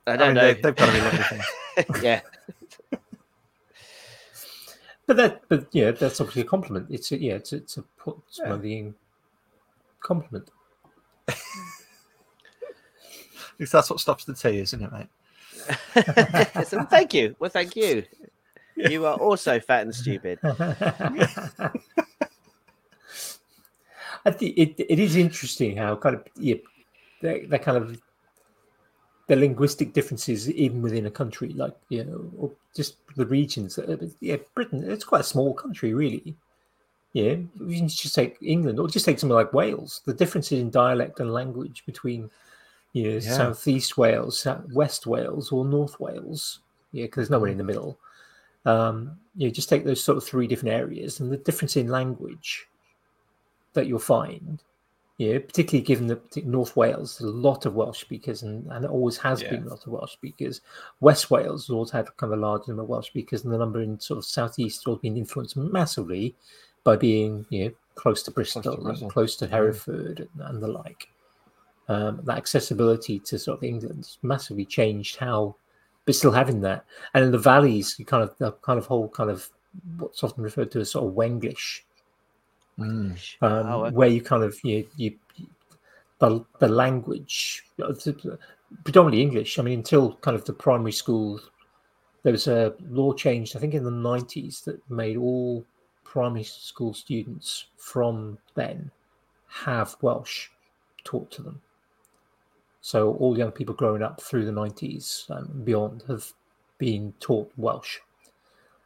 I 0.05 0.13
I 0.13 0.17
don't 0.17 0.27
mean, 0.29 0.35
know. 0.35 0.53
they, 0.53 0.61
they've 0.61 0.75
got 0.75 0.85
to 0.87 0.91
be 0.91 0.99
lovely 1.01 1.23
things. 1.85 2.03
yeah. 2.03 2.21
But 5.05 5.17
that, 5.17 5.41
but 5.49 5.67
yeah, 5.71 5.91
that's 5.91 6.21
obviously 6.21 6.43
a 6.43 6.45
compliment. 6.45 6.87
It's 6.89 7.11
a, 7.11 7.21
yeah, 7.21 7.33
it's 7.33 7.51
a, 7.53 7.57
it's 7.57 7.77
a 7.77 7.81
po- 7.97 8.23
Yeah. 8.39 8.53
of 8.53 8.95
compliment. 9.99 10.49
At 11.27 11.35
least 13.59 13.71
that's 13.73 13.89
what 13.89 13.99
stops 13.99 14.25
the 14.25 14.33
tea, 14.33 14.59
isn't 14.59 14.81
it, 14.81 14.91
mate? 14.91 15.07
so 16.67 16.83
thank 16.85 17.13
you. 17.13 17.35
Well, 17.39 17.49
thank 17.49 17.75
you. 17.75 18.03
You 18.75 19.05
are 19.05 19.13
also 19.17 19.59
fat 19.59 19.83
and 19.83 19.93
stupid. 19.93 20.39
I 24.25 24.31
think 24.31 24.57
it, 24.57 24.75
it 24.79 24.97
is 24.97 25.15
interesting 25.15 25.77
how 25.77 25.95
kind 25.95 26.15
of 26.15 26.23
yeah, 26.35 26.55
that 27.21 27.51
that 27.51 27.61
kind 27.61 27.77
of 27.77 28.01
the 29.27 29.35
linguistic 29.35 29.93
differences 29.93 30.49
even 30.51 30.81
within 30.81 31.05
a 31.05 31.11
country, 31.11 31.49
like 31.53 31.75
you 31.89 32.03
know, 32.03 32.29
or 32.37 32.51
just 32.75 32.97
the 33.15 33.25
regions. 33.25 33.79
Yeah, 34.19 34.37
Britain, 34.53 34.83
it's 34.89 35.05
quite 35.05 35.21
a 35.21 35.25
small 35.25 35.53
country, 35.53 35.93
really. 35.93 36.35
Yeah, 37.13 37.35
you 37.59 37.77
can 37.77 37.87
just 37.87 38.15
take 38.15 38.37
England, 38.41 38.79
or 38.79 38.87
just 38.87 39.05
take 39.05 39.19
something 39.19 39.35
like 39.35 39.53
Wales. 39.53 40.01
The 40.05 40.13
differences 40.13 40.59
in 40.59 40.71
dialect 40.71 41.19
and 41.19 41.31
language 41.31 41.83
between 41.85 42.29
you 42.93 43.03
know, 43.03 43.17
Yeah. 43.17 43.37
Southeast 43.37 43.97
Wales, 43.97 44.47
West 44.71 45.07
Wales, 45.07 45.51
or 45.51 45.65
North 45.65 45.99
Wales. 45.99 46.59
Yeah, 46.91 47.05
because 47.05 47.27
there's 47.27 47.29
nowhere 47.31 47.49
in 47.51 47.57
the 47.57 47.63
middle. 47.63 47.97
Um, 48.65 49.17
you 49.35 49.47
know, 49.47 49.53
just 49.53 49.67
take 49.69 49.83
those 49.83 50.03
sort 50.03 50.17
of 50.17 50.23
three 50.23 50.47
different 50.47 50.73
areas, 50.73 51.19
and 51.19 51.31
the 51.31 51.37
difference 51.37 51.75
in 51.75 51.87
language 51.87 52.67
that 53.73 53.87
you'll 53.87 53.99
find, 53.99 54.61
yeah, 55.17 55.37
particularly 55.37 55.85
given 55.85 56.07
that 56.07 56.45
North 56.45 56.75
Wales, 56.75 57.21
a 57.21 57.27
lot 57.27 57.65
of 57.65 57.75
Welsh 57.75 58.01
speakers, 58.01 58.41
and, 58.41 58.65
and 58.71 58.83
it 58.83 58.89
always 58.91 59.17
has 59.17 59.43
been 59.43 59.63
a 59.63 59.69
lot 59.69 59.85
of 59.85 59.91
Welsh 59.91 60.13
speakers. 60.13 60.61
West 61.01 61.29
Wales 61.29 61.67
has 61.67 61.69
always 61.69 61.91
had 61.91 62.05
kind 62.17 62.33
of 62.33 62.39
a 62.39 62.41
large 62.41 62.67
number 62.67 62.81
of 62.81 62.89
Welsh 62.89 63.07
speakers, 63.07 63.43
and 63.43 63.53
the 63.53 63.57
number 63.57 63.81
in 63.81 63.99
sort 63.99 64.17
of 64.17 64.25
southeast 64.25 64.79
has 64.79 64.87
always 64.87 65.01
been 65.01 65.17
influenced 65.17 65.55
massively 65.55 66.35
by 66.83 66.95
being, 66.95 67.45
you 67.49 67.65
know, 67.65 67.71
close 67.93 68.23
to 68.23 68.31
Bristol, 68.31 68.73
and 68.73 68.83
Bristol. 68.83 69.09
close 69.09 69.35
to 69.35 69.47
Hereford, 69.47 70.19
and, 70.19 70.41
and 70.41 70.63
the 70.63 70.67
like. 70.67 71.09
Um, 71.89 72.21
that 72.23 72.37
accessibility 72.37 73.19
to 73.19 73.37
sort 73.37 73.59
of 73.59 73.63
England 73.63 74.17
massively 74.23 74.65
changed 74.65 75.17
how, 75.17 75.55
but 76.05 76.15
still 76.15 76.31
having 76.31 76.61
that, 76.61 76.85
and 77.13 77.23
in 77.25 77.31
the 77.31 77.37
valleys, 77.37 77.95
you 77.99 78.05
kind 78.05 78.23
of 78.23 78.35
the 78.39 78.53
kind 78.63 78.79
of 78.79 78.87
whole 78.87 79.09
kind 79.09 79.29
of 79.29 79.47
what's 79.97 80.23
often 80.23 80.43
referred 80.43 80.71
to 80.71 80.79
as 80.79 80.91
sort 80.91 81.05
of 81.05 81.13
Wenglish 81.13 81.81
um, 82.79 83.15
Oh, 83.41 83.85
okay. 83.85 83.95
where 83.95 84.07
you 84.09 84.21
kind 84.21 84.43
of 84.43 84.57
you, 84.63 84.87
you 84.95 85.15
the, 86.19 86.43
the 86.59 86.67
language 86.67 87.63
predominantly 88.83 89.21
english. 89.21 89.59
I 89.59 89.61
mean 89.61 89.79
until 89.79 90.15
kind 90.17 90.35
of 90.35 90.45
the 90.45 90.53
primary 90.53 90.91
school 90.91 91.39
there 92.23 92.31
was 92.31 92.47
a 92.47 92.73
law 92.89 93.11
changed 93.13 93.55
i 93.55 93.59
think 93.59 93.73
in 93.73 93.83
the 93.83 93.91
90s 93.91 94.63
that 94.63 94.79
made 94.89 95.17
all 95.17 95.65
primary 96.05 96.43
school 96.43 96.93
students 96.93 97.65
from 97.77 98.37
then 98.55 98.89
have 99.49 99.95
welsh 100.01 100.49
taught 101.03 101.29
to 101.31 101.41
them. 101.41 101.61
So 102.81 103.13
all 103.15 103.37
young 103.37 103.51
people 103.51 103.75
growing 103.75 104.01
up 104.03 104.21
through 104.21 104.45
the 104.45 104.51
90s 104.51 105.29
and 105.29 105.65
beyond 105.65 106.03
have 106.07 106.31
been 106.77 107.13
taught 107.19 107.51
welsh 107.57 107.99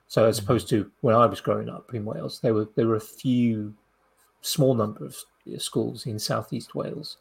so 0.07 0.25
as 0.25 0.37
mm-hmm. 0.37 0.45
opposed 0.45 0.69
to 0.69 0.91
when 1.01 1.15
I 1.15 1.25
was 1.25 1.41
growing 1.41 1.69
up 1.69 1.93
in 1.93 2.05
Wales, 2.05 2.39
there 2.39 2.53
were 2.53 2.67
there 2.75 2.87
were 2.87 2.95
a 2.95 3.01
few 3.01 3.73
small 4.41 4.73
number 4.73 5.05
of 5.05 5.17
schools 5.57 6.05
in 6.05 6.19
southeast 6.19 6.75
Wales 6.75 7.17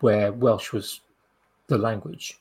where 0.00 0.32
Welsh 0.32 0.72
was 0.72 1.00
the 1.66 1.78
language. 1.78 2.38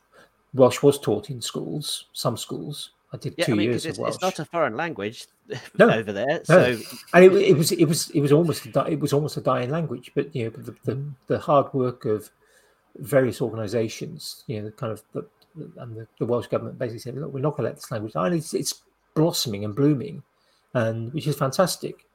Welsh 0.53 0.81
was 0.81 0.99
taught 0.99 1.29
in 1.29 1.41
schools, 1.41 2.05
some 2.13 2.37
schools. 2.37 2.91
I 3.11 3.17
did 3.17 3.35
Yeah, 3.37 3.45
two 3.45 3.53
I 3.53 3.55
mean, 3.55 3.69
years 3.69 3.85
of 3.85 3.97
Welsh, 3.97 4.15
it's 4.15 4.21
not 4.21 4.39
a 4.39 4.45
foreign 4.45 4.77
language 4.77 5.27
No, 5.77 5.89
over 5.89 6.13
there. 6.13 6.41
no. 6.47 6.75
So 6.75 6.77
and 7.13 7.25
it, 7.25 7.33
it 7.33 7.57
was 7.57 7.71
it 7.71 7.85
was 7.85 8.09
it 8.11 8.21
was 8.21 8.31
almost 8.31 8.65
a, 8.65 8.71
di- 8.71 8.89
it 8.91 8.99
was 8.99 9.13
almost 9.13 9.37
a 9.37 9.41
dying 9.41 9.69
language. 9.69 10.11
But 10.15 10.33
you 10.35 10.45
know, 10.45 10.49
the 10.51 10.75
the, 10.85 10.95
mm-hmm. 10.95 11.09
the 11.27 11.39
hard 11.39 11.73
work 11.73 12.05
of 12.05 12.29
various 12.95 13.41
organisations, 13.41 14.43
you 14.47 14.59
know, 14.59 14.65
the 14.65 14.71
kind 14.71 14.91
of 14.91 15.03
the, 15.13 15.27
and 15.77 15.95
the, 15.97 16.07
the 16.19 16.25
Welsh 16.25 16.47
government 16.47 16.77
basically 16.77 16.99
said, 16.99 17.15
look, 17.15 17.33
we're 17.33 17.39
not 17.39 17.51
going 17.51 17.63
to 17.65 17.69
let 17.69 17.75
this 17.75 17.91
language 17.91 18.13
die. 18.13 18.27
And 18.27 18.35
it's, 18.35 18.53
it's 18.53 18.81
blossoming 19.19 19.65
and 19.65 19.75
blooming, 19.75 20.23
and 20.73 21.13
which 21.13 21.27
is 21.27 21.35
fantastic. 21.35 22.05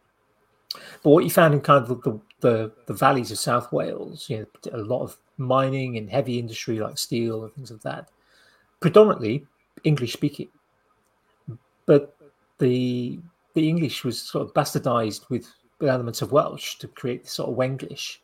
But 1.03 1.11
what 1.11 1.25
you 1.25 1.31
found 1.31 1.53
in 1.53 1.61
kind 1.61 1.83
of 1.83 1.89
the, 2.03 2.21
the, 2.41 2.73
the, 2.87 2.95
valleys 2.95 3.31
of 3.31 3.39
South 3.39 3.71
Wales, 3.71 4.29
you 4.31 4.39
know, 4.39 4.47
a 4.73 4.79
lot 4.79 5.03
of 5.03 5.19
mining 5.37 5.99
and 5.99 6.09
heavy 6.09 6.39
industry 6.39 6.79
like 6.81 6.97
steel 6.97 7.45
and 7.45 7.53
things 7.53 7.71
like 7.71 7.83
that, 7.83 8.09
predominantly 8.81 9.47
English 9.85 10.15
speaking. 10.15 10.49
But 11.85 12.17
the 12.59 13.21
the 13.53 13.69
English 13.69 14.03
was 14.03 14.19
sort 14.19 14.49
of 14.49 14.55
bastardized 14.55 15.29
with 15.29 15.47
elements 15.83 16.23
of 16.23 16.33
Welsh 16.33 16.77
to 16.77 16.89
create 16.89 17.25
this 17.25 17.33
sort 17.33 17.51
of 17.51 17.57
Wenglish. 17.57 18.17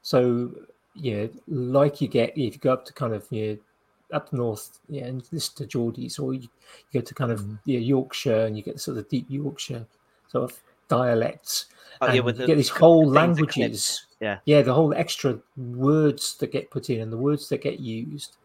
So, 0.00 0.50
you 0.94 1.16
know, 1.16 1.28
like 1.46 2.00
you 2.00 2.08
get 2.08 2.30
if 2.30 2.54
you 2.54 2.60
go 2.60 2.72
up 2.72 2.86
to 2.86 2.94
kind 2.94 3.12
of 3.12 3.26
you 3.30 3.46
know, 3.46 3.58
up 4.12 4.32
north, 4.32 4.78
yeah, 4.88 5.04
and 5.04 5.22
this 5.32 5.48
to 5.50 5.64
Geordies, 5.64 6.20
or 6.20 6.34
you, 6.34 6.42
you 6.42 7.00
go 7.00 7.00
to 7.00 7.14
kind 7.14 7.32
of 7.32 7.44
yeah, 7.64 7.78
Yorkshire 7.78 8.46
and 8.46 8.56
you 8.56 8.62
get 8.62 8.80
sort 8.80 8.98
of 8.98 9.08
deep 9.08 9.26
Yorkshire 9.28 9.86
sort 10.28 10.50
of 10.50 10.58
dialects. 10.88 11.66
oh, 12.00 12.12
yeah, 12.12 12.20
with 12.20 12.36
you 12.36 12.42
the 12.42 12.46
get 12.46 12.56
these 12.56 12.68
whole 12.68 13.08
languages. 13.08 14.06
Yeah. 14.20 14.38
Yeah, 14.44 14.62
the 14.62 14.74
whole 14.74 14.94
extra 14.94 15.38
words 15.56 16.36
that 16.36 16.52
get 16.52 16.70
put 16.70 16.90
in 16.90 17.00
and 17.00 17.12
the 17.12 17.18
words 17.18 17.48
that 17.48 17.62
get 17.62 17.80
used. 17.80 18.36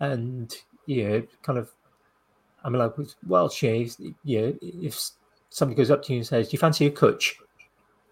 And 0.00 0.52
you 0.86 1.08
know, 1.08 1.22
kind 1.42 1.58
of 1.58 1.70
I 2.64 2.68
mean 2.68 2.78
like 2.78 2.98
with 2.98 3.14
Welsh, 3.26 3.62
know, 3.62 3.74
if, 3.74 3.96
you 4.24 4.40
know, 4.40 4.54
if 4.60 4.98
somebody 5.50 5.76
goes 5.76 5.90
up 5.90 6.02
to 6.04 6.12
you 6.12 6.18
and 6.18 6.26
says, 6.26 6.48
Do 6.48 6.54
you 6.54 6.58
fancy 6.58 6.86
a 6.86 6.90
cutch? 6.90 7.36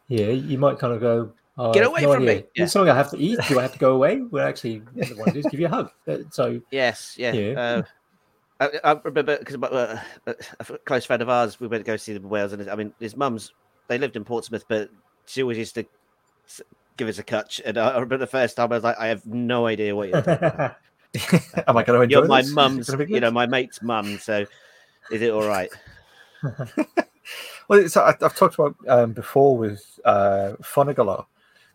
Yeah, 0.08 0.26
you 0.26 0.58
might 0.58 0.78
kind 0.78 0.92
of 0.92 1.00
go, 1.00 1.32
oh, 1.58 1.72
Get 1.72 1.86
away 1.86 2.02
no 2.02 2.14
from 2.14 2.24
me." 2.24 2.30
idea. 2.32 2.44
Yeah. 2.54 2.64
Is 2.64 2.72
something 2.72 2.90
I 2.90 2.96
have 2.96 3.10
to 3.10 3.18
eat? 3.18 3.38
Do 3.48 3.58
I 3.58 3.62
have 3.62 3.72
to 3.72 3.78
go 3.78 3.94
away? 3.94 4.22
Well, 4.22 4.46
actually, 4.46 4.82
I 5.02 5.12
want 5.14 5.34
to 5.34 5.42
give 5.42 5.60
you 5.60 5.66
a 5.66 5.70
hug. 5.70 5.90
Uh, 6.08 6.18
So, 6.30 6.60
Yes, 6.70 7.14
yeah. 7.18 7.32
Yeah. 7.32 7.60
Uh, 7.60 7.82
I, 8.60 8.92
I 8.92 9.00
remember 9.04 9.38
because 9.38 9.56
uh, 9.56 9.98
a 10.26 10.78
close 10.84 11.04
friend 11.04 11.22
of 11.22 11.28
ours, 11.28 11.58
we 11.60 11.66
went 11.66 11.84
to 11.84 11.90
go 11.90 11.96
see 11.96 12.12
the 12.12 12.20
in 12.20 12.28
Wales, 12.28 12.52
and 12.52 12.60
his- 12.60 12.68
I 12.68 12.74
mean, 12.74 12.92
his 13.00 13.16
mum's 13.16 13.52
they 13.88 13.98
lived 13.98 14.16
in 14.16 14.24
Portsmouth, 14.24 14.64
but 14.68 14.90
she 15.26 15.42
always 15.42 15.58
used 15.58 15.74
to 15.76 15.86
give 16.96 17.08
us 17.08 17.18
a 17.18 17.22
cutch. 17.22 17.60
And 17.64 17.78
I 17.78 17.88
I 17.88 17.94
remember 17.94 18.18
the 18.18 18.26
first 18.26 18.56
time 18.56 18.70
I 18.70 18.76
was 18.76 18.84
like, 18.84 18.98
I 18.98 19.08
have 19.08 19.24
no 19.26 19.66
idea 19.66 19.96
what 19.96 20.08
you're. 20.10 20.22
talking 20.22 20.48
about. 20.48 20.76
Am 21.66 21.76
I 21.76 21.82
going 21.82 21.98
to 21.98 22.02
enjoy 22.02 22.18
You're 22.20 22.28
my 22.28 22.42
this? 22.42 22.52
Mum's, 22.52 22.88
you 23.08 23.18
know, 23.18 23.32
my 23.32 23.46
mate's 23.46 23.82
mum. 23.82 24.18
So, 24.18 24.46
is 25.10 25.22
it 25.22 25.30
all 25.32 25.46
right? 25.46 25.70
Well, 27.68 27.78
it's, 27.78 27.96
I, 27.96 28.08
I've 28.08 28.34
talked 28.34 28.54
about 28.54 28.74
um, 28.88 29.12
before 29.12 29.56
with 29.56 30.00
uh, 30.04 30.54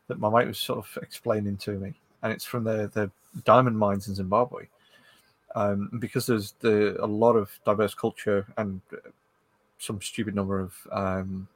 that 0.08 0.20
my 0.20 0.30
mate 0.30 0.48
was 0.48 0.60
sort 0.60 0.80
of 0.80 1.04
explaining 1.04 1.58
to 1.58 1.72
me, 1.72 1.94
and 2.24 2.32
it's 2.32 2.46
from 2.46 2.64
the, 2.64 2.90
the 2.94 3.12
diamond 3.44 3.78
mines 3.78 4.08
in 4.08 4.16
Zimbabwe. 4.16 4.68
Um, 5.56 5.90
because 6.00 6.26
there's 6.26 6.54
the, 6.60 7.02
a 7.02 7.08
lot 7.08 7.38
of 7.38 7.50
diverse 7.66 7.94
culture 7.94 8.46
and 8.58 8.82
some 9.78 10.02
stupid 10.02 10.36
number 10.36 10.60
of 10.60 10.74
um, 10.92 11.48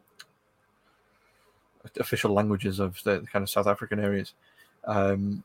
official 1.99 2.33
languages 2.33 2.79
of 2.79 3.01
the 3.03 3.25
kind 3.31 3.43
of 3.43 3.49
South 3.49 3.67
African 3.67 3.99
areas. 3.99 4.33
Um, 4.85 5.43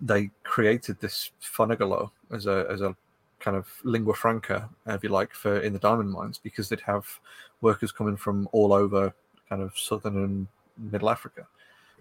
they 0.00 0.30
created 0.44 1.00
this 1.00 1.32
Fanagalo 1.42 2.10
as 2.30 2.46
a 2.46 2.66
as 2.70 2.80
a 2.80 2.94
kind 3.40 3.56
of 3.56 3.66
lingua 3.84 4.14
franca, 4.14 4.68
if 4.86 5.02
you 5.02 5.08
like, 5.08 5.32
for 5.32 5.60
in 5.60 5.72
the 5.72 5.78
diamond 5.78 6.10
mines 6.10 6.38
because 6.38 6.68
they'd 6.68 6.80
have 6.80 7.06
workers 7.62 7.90
coming 7.90 8.16
from 8.16 8.48
all 8.52 8.72
over 8.72 9.12
kind 9.48 9.62
of 9.62 9.76
southern 9.76 10.16
and 10.16 10.46
middle 10.76 11.10
Africa. 11.10 11.46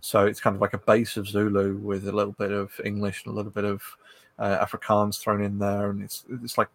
So 0.01 0.25
it's 0.25 0.39
kind 0.39 0.55
of 0.55 0.61
like 0.61 0.73
a 0.73 0.79
base 0.79 1.17
of 1.17 1.27
Zulu 1.27 1.77
with 1.77 2.07
a 2.07 2.11
little 2.11 2.33
bit 2.33 2.51
of 2.51 2.79
English 2.83 3.25
and 3.25 3.33
a 3.33 3.35
little 3.35 3.51
bit 3.51 3.65
of 3.65 3.81
uh, 4.37 4.65
Afrikaans 4.65 5.19
thrown 5.19 5.43
in 5.43 5.59
there, 5.59 5.89
and 5.89 6.01
it's 6.01 6.25
it's 6.43 6.57
like 6.57 6.69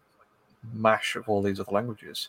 mash 0.73 1.17
of 1.17 1.29
all 1.29 1.43
these 1.43 1.61
other 1.61 1.73
languages. 1.73 2.29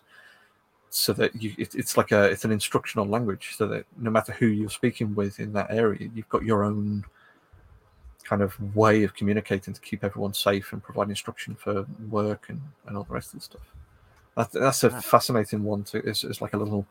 So 0.89 1.11
that 1.13 1.35
you, 1.41 1.53
it, 1.57 1.75
it's 1.75 1.97
like 1.97 2.11
a 2.11 2.23
it's 2.25 2.45
an 2.45 2.51
instructional 2.51 3.05
language, 3.05 3.55
so 3.57 3.67
that 3.67 3.85
no 3.97 4.09
matter 4.09 4.31
who 4.31 4.45
you're 4.45 4.69
speaking 4.69 5.13
with 5.13 5.39
in 5.39 5.51
that 5.53 5.71
area, 5.71 6.09
you've 6.13 6.29
got 6.29 6.43
your 6.43 6.63
own 6.63 7.03
kind 8.23 8.41
of 8.41 8.75
way 8.75 9.03
of 9.03 9.13
communicating 9.13 9.73
to 9.73 9.81
keep 9.81 10.03
everyone 10.03 10.33
safe 10.33 10.73
and 10.73 10.81
provide 10.81 11.09
instruction 11.09 11.53
for 11.55 11.85
work 12.09 12.47
and, 12.49 12.59
and 12.87 12.97
all 12.97 13.03
the 13.03 13.13
rest 13.13 13.33
of 13.33 13.39
the 13.39 13.43
stuff. 13.43 13.61
That's, 14.35 14.53
that's 14.53 14.83
a 14.83 14.89
fascinating 15.01 15.63
one. 15.63 15.83
To 15.85 15.97
it's, 15.99 16.23
it's 16.23 16.41
like 16.41 16.53
a 16.53 16.57
little. 16.57 16.85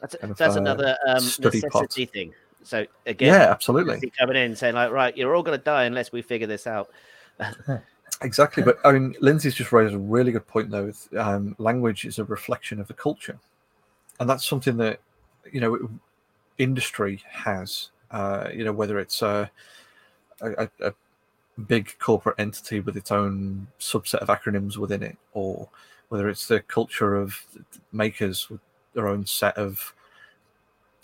That's, 0.00 0.14
of, 0.16 0.36
that's 0.36 0.56
uh, 0.56 0.60
another 0.60 0.96
um, 1.06 1.14
necessity 1.14 2.06
pot. 2.06 2.12
thing. 2.12 2.34
So 2.64 2.86
again, 3.06 3.32
yeah, 3.32 3.50
absolutely. 3.50 4.10
Coming 4.18 4.36
in 4.36 4.56
saying 4.56 4.74
like, 4.74 4.90
right, 4.90 5.16
you're 5.16 5.34
all 5.34 5.42
going 5.42 5.58
to 5.58 5.64
die 5.64 5.84
unless 5.84 6.10
we 6.10 6.22
figure 6.22 6.46
this 6.46 6.66
out. 6.66 6.90
exactly, 8.22 8.62
but 8.62 8.78
I 8.84 8.92
mean, 8.92 9.14
Lindsay's 9.20 9.54
just 9.54 9.70
raised 9.70 9.94
a 9.94 9.98
really 9.98 10.32
good 10.32 10.46
point 10.46 10.70
though. 10.70 10.86
With, 10.86 11.08
um, 11.16 11.54
language 11.58 12.04
is 12.04 12.18
a 12.18 12.24
reflection 12.24 12.80
of 12.80 12.88
the 12.88 12.94
culture, 12.94 13.38
and 14.18 14.28
that's 14.28 14.46
something 14.46 14.76
that 14.78 15.00
you 15.52 15.60
know 15.60 15.90
industry 16.58 17.22
has. 17.28 17.90
Uh, 18.10 18.48
you 18.54 18.64
know, 18.64 18.72
whether 18.72 18.98
it's 18.98 19.22
uh, 19.22 19.46
a, 20.40 20.68
a, 20.80 20.92
big 21.66 21.96
corporate 21.98 22.36
entity 22.38 22.80
with 22.80 22.96
its 22.96 23.10
own 23.10 23.66
subset 23.78 24.16
of 24.16 24.28
acronyms 24.28 24.76
within 24.76 25.02
it, 25.02 25.16
or 25.32 25.68
whether 26.08 26.28
it's 26.28 26.46
the 26.46 26.60
culture 26.60 27.14
of 27.16 27.44
makers 27.92 28.48
with 28.50 28.60
their 28.94 29.08
own 29.08 29.26
set 29.26 29.56
of 29.56 29.94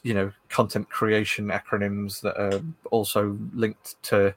you 0.03 0.15
know 0.15 0.33
content 0.49 0.89
creation 0.89 1.49
acronyms 1.49 2.21
that 2.23 2.41
are 2.41 2.61
also 2.91 3.39
linked 3.55 4.03
to 4.03 4.35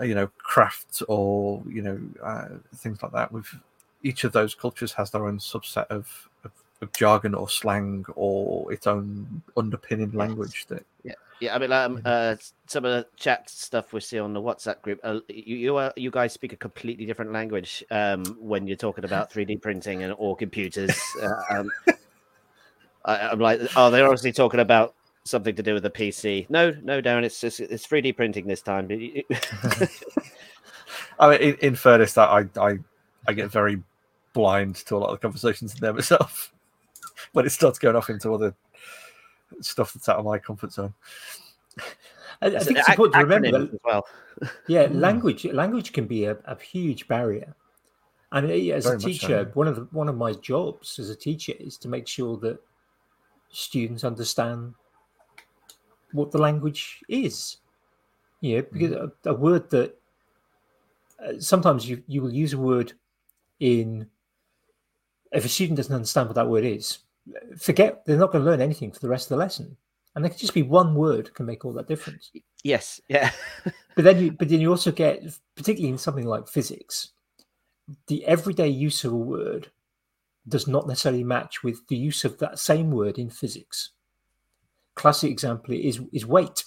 uh, 0.00 0.04
you 0.04 0.14
know 0.14 0.28
craft 0.38 1.02
or 1.08 1.62
you 1.68 1.82
know 1.82 2.00
uh, 2.22 2.48
things 2.76 3.02
like 3.02 3.12
that. 3.12 3.32
With 3.32 3.46
each 4.02 4.24
of 4.24 4.32
those 4.32 4.54
cultures 4.54 4.92
has 4.92 5.10
their 5.10 5.26
own 5.26 5.38
subset 5.38 5.86
of, 5.88 6.28
of, 6.44 6.52
of 6.80 6.92
jargon 6.92 7.34
or 7.34 7.48
slang 7.48 8.04
or 8.14 8.72
its 8.72 8.86
own 8.86 9.42
underpinning 9.56 10.12
language 10.12 10.66
that 10.68 10.84
yeah. 11.04 11.14
Yeah, 11.40 11.54
I 11.54 11.58
mean, 11.58 11.72
um, 11.72 12.02
uh, 12.04 12.36
some 12.66 12.84
of 12.84 12.92
the 12.92 13.06
chat 13.16 13.48
stuff 13.48 13.94
we 13.94 14.00
see 14.00 14.18
on 14.18 14.34
the 14.34 14.42
WhatsApp 14.42 14.82
group, 14.82 15.00
uh, 15.02 15.20
you 15.28 15.56
you, 15.56 15.76
uh, 15.76 15.90
you 15.96 16.10
guys 16.10 16.34
speak 16.34 16.52
a 16.52 16.56
completely 16.56 17.06
different 17.06 17.32
language 17.32 17.82
um, 17.90 18.24
when 18.38 18.66
you're 18.66 18.76
talking 18.76 19.06
about 19.06 19.32
3D 19.32 19.62
printing 19.62 20.02
and 20.02 20.14
or 20.18 20.36
computers. 20.36 20.94
Uh, 21.22 21.42
um, 21.48 21.70
I, 23.06 23.32
am 23.32 23.40
like, 23.40 23.60
oh, 23.74 23.90
they're 23.90 24.04
obviously 24.04 24.32
talking 24.32 24.60
about 24.60 24.94
something 25.24 25.54
to 25.54 25.62
do 25.62 25.74
with 25.74 25.82
the 25.82 25.90
PC. 25.90 26.48
No, 26.50 26.74
no, 26.82 27.02
Darren, 27.02 27.24
it's 27.24 27.40
just 27.40 27.60
it's 27.60 27.86
3D 27.86 28.16
printing 28.16 28.46
this 28.46 28.62
time. 28.62 28.86
I 31.18 31.30
mean, 31.30 31.40
in, 31.40 31.54
in 31.56 31.74
fairness, 31.74 32.14
that 32.14 32.28
I, 32.28 32.46
I 32.60 32.78
I 33.26 33.32
get 33.32 33.50
very 33.50 33.82
blind 34.32 34.76
to 34.76 34.96
a 34.96 34.98
lot 34.98 35.10
of 35.10 35.20
the 35.20 35.22
conversations 35.22 35.74
in 35.74 35.80
there 35.80 35.92
myself 36.00 36.52
when 37.32 37.46
it 37.46 37.50
starts 37.50 37.78
going 37.78 37.96
off 37.96 38.10
into 38.10 38.32
other 38.32 38.54
stuff 39.60 39.92
that's 39.92 40.08
out 40.08 40.18
of 40.18 40.24
my 40.24 40.38
comfort 40.38 40.72
zone. 40.72 40.94
I, 42.42 42.46
I 42.46 42.58
think 42.60 42.78
it's 42.78 42.88
important 42.88 43.14
to 43.14 43.20
remember 43.20 43.50
that, 43.50 43.74
as 43.74 43.80
well. 43.84 44.06
yeah, 44.66 44.86
hmm. 44.88 44.98
language 44.98 45.44
language 45.46 45.92
can 45.92 46.06
be 46.06 46.24
a, 46.24 46.38
a 46.46 46.58
huge 46.58 47.08
barrier. 47.08 47.54
I 48.32 48.40
mean, 48.40 48.72
as 48.72 48.84
Very 48.84 48.96
a 48.96 49.00
teacher, 49.00 49.44
so. 49.44 49.50
one 49.54 49.66
of 49.66 49.76
the, 49.76 49.82
one 49.90 50.08
of 50.08 50.16
my 50.16 50.32
jobs 50.32 51.00
as 51.00 51.10
a 51.10 51.16
teacher 51.16 51.52
is 51.58 51.76
to 51.78 51.88
make 51.88 52.06
sure 52.06 52.36
that 52.38 52.60
students 53.50 54.04
understand 54.04 54.74
what 56.12 56.30
the 56.30 56.38
language 56.38 57.00
is. 57.08 57.58
Yeah, 58.40 58.62
because 58.62 58.92
mm. 58.92 59.12
a, 59.24 59.30
a, 59.30 59.34
word 59.34 59.68
that 59.70 59.94
uh, 61.22 61.38
sometimes 61.38 61.88
you 61.88 62.02
you 62.06 62.22
will 62.22 62.32
use 62.32 62.54
a 62.54 62.58
word 62.58 62.92
in 63.60 64.06
if 65.32 65.44
a 65.44 65.48
student 65.48 65.76
doesn't 65.76 65.94
understand 65.94 66.28
what 66.28 66.36
that 66.36 66.48
word 66.48 66.64
is, 66.64 67.00
forget 67.58 68.04
they're 68.04 68.16
not 68.16 68.32
going 68.32 68.44
to 68.44 68.50
learn 68.50 68.60
anything 68.60 68.90
for 68.90 69.00
the 69.00 69.08
rest 69.08 69.26
of 69.26 69.30
the 69.30 69.36
lesson 69.36 69.76
and 70.14 70.24
there 70.24 70.30
could 70.30 70.40
just 70.40 70.54
be 70.54 70.62
one 70.62 70.94
word 70.94 71.32
can 71.34 71.46
make 71.46 71.64
all 71.64 71.72
that 71.72 71.88
difference 71.88 72.30
yes 72.64 73.00
yeah 73.08 73.30
but 73.94 74.04
then 74.04 74.18
you 74.18 74.32
but 74.32 74.48
then 74.48 74.60
you 74.60 74.70
also 74.70 74.90
get 74.90 75.22
particularly 75.56 75.90
in 75.90 75.98
something 75.98 76.26
like 76.26 76.48
physics 76.48 77.10
the 78.06 78.24
everyday 78.26 78.68
use 78.68 79.04
of 79.04 79.12
a 79.12 79.16
word 79.16 79.70
does 80.48 80.66
not 80.66 80.88
necessarily 80.88 81.24
match 81.24 81.62
with 81.62 81.86
the 81.88 81.96
use 81.96 82.24
of 82.24 82.38
that 82.38 82.58
same 82.58 82.90
word 82.90 83.18
in 83.18 83.30
physics 83.30 83.90
classic 84.94 85.30
example 85.30 85.74
is 85.74 86.00
is 86.12 86.26
weight. 86.26 86.64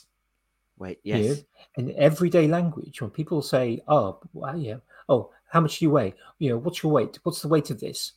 Weight 0.78 1.00
yes. 1.04 1.44
In 1.78 1.94
everyday 1.98 2.48
language 2.48 3.02
when 3.02 3.12
people 3.12 3.42
say 3.42 3.82
oh 3.88 4.20
well, 4.34 4.58
yeah. 4.58 4.78
Oh 5.10 5.32
how 5.50 5.62
much 5.62 5.80
do 5.80 5.86
you 5.86 5.92
weigh? 5.92 6.14
You 6.40 6.50
know 6.50 6.58
what's 6.58 6.82
your 6.82 6.92
weight? 6.92 7.20
What's 7.24 7.42
the 7.42 7.48
weight 7.48 7.70
of 7.70 7.80
this? 7.80 8.14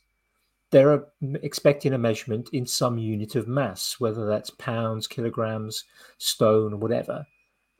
They're 0.71 0.93
uh, 0.93 0.99
expecting 1.43 1.93
a 1.93 1.97
measurement 1.97 2.49
in 2.51 2.65
some 2.65 2.97
unit 2.97 3.35
of 3.35 3.47
mass, 3.47 3.99
whether 3.99 4.25
that's 4.25 4.49
pounds, 4.49 5.07
kilograms, 5.07 5.85
stone, 6.17 6.73
or 6.73 6.77
whatever, 6.77 7.25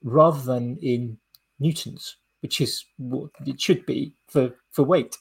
rather 0.03 0.41
than 0.41 0.77
in 0.77 1.17
newtons, 1.59 2.17
which 2.41 2.61
is 2.61 2.85
what 2.97 3.31
it 3.45 3.59
should 3.59 3.85
be 3.85 4.13
for, 4.27 4.55
for 4.71 4.83
weight. 4.83 5.17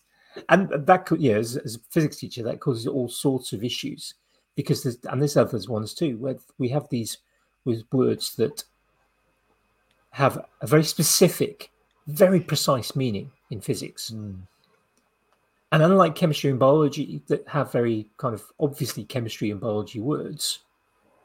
And 0.48 0.68
that 0.86 1.06
could, 1.06 1.20
yeah, 1.20 1.36
as, 1.36 1.56
as 1.56 1.76
a 1.76 1.80
physics 1.90 2.18
teacher, 2.18 2.42
that 2.44 2.60
causes 2.60 2.86
all 2.86 3.08
sorts 3.08 3.52
of 3.52 3.64
issues 3.64 4.14
because 4.56 4.82
there's, 4.82 4.98
and 5.04 5.20
there's 5.20 5.36
others 5.36 5.68
ones 5.68 5.94
too, 5.94 6.16
where 6.16 6.36
we 6.58 6.68
have 6.70 6.88
these 6.88 7.18
with 7.64 7.84
words 7.92 8.34
that 8.36 8.64
have 10.10 10.44
a 10.62 10.66
very 10.66 10.84
specific, 10.84 11.70
very 12.06 12.40
precise 12.40 12.96
meaning 12.96 13.30
in 13.50 13.60
physics. 13.60 14.10
Mm. 14.10 14.38
And 15.72 15.82
unlike 15.82 16.14
chemistry 16.14 16.50
and 16.50 16.58
biology 16.58 17.22
that 17.26 17.46
have 17.48 17.70
very 17.70 18.08
kind 18.16 18.34
of 18.34 18.44
obviously 18.58 19.04
chemistry 19.04 19.50
and 19.50 19.60
biology 19.60 20.00
words, 20.00 20.60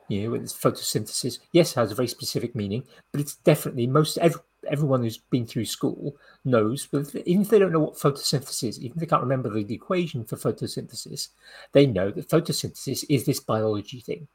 you 0.09 0.27
know, 0.27 0.33
it's 0.35 0.53
photosynthesis, 0.53 1.39
yes, 1.53 1.73
has 1.73 1.91
a 1.91 1.95
very 1.95 2.07
specific 2.07 2.53
meaning, 2.53 2.83
but 3.11 3.21
it's 3.21 3.35
definitely 3.35 3.87
most 3.87 4.17
every, 4.17 4.41
everyone 4.69 5.01
who's 5.01 5.17
been 5.17 5.45
through 5.45 5.65
school 5.65 6.15
knows, 6.45 6.85
but 6.85 7.13
even 7.25 7.41
if 7.41 7.49
they 7.49 7.59
don't 7.59 7.71
know 7.71 7.79
what 7.79 7.95
photosynthesis 7.95 8.67
is, 8.67 8.79
even 8.79 8.97
if 8.97 8.99
they 8.99 9.05
can't 9.05 9.23
remember 9.23 9.49
the, 9.49 9.73
equation 9.73 10.23
for 10.23 10.35
photosynthesis, 10.35 11.29
they 11.71 11.85
know 11.85 12.11
that 12.11 12.29
photosynthesis 12.29 13.05
is 13.09 13.25
this 13.25 13.39
biology 13.39 13.99
thing. 13.99 14.27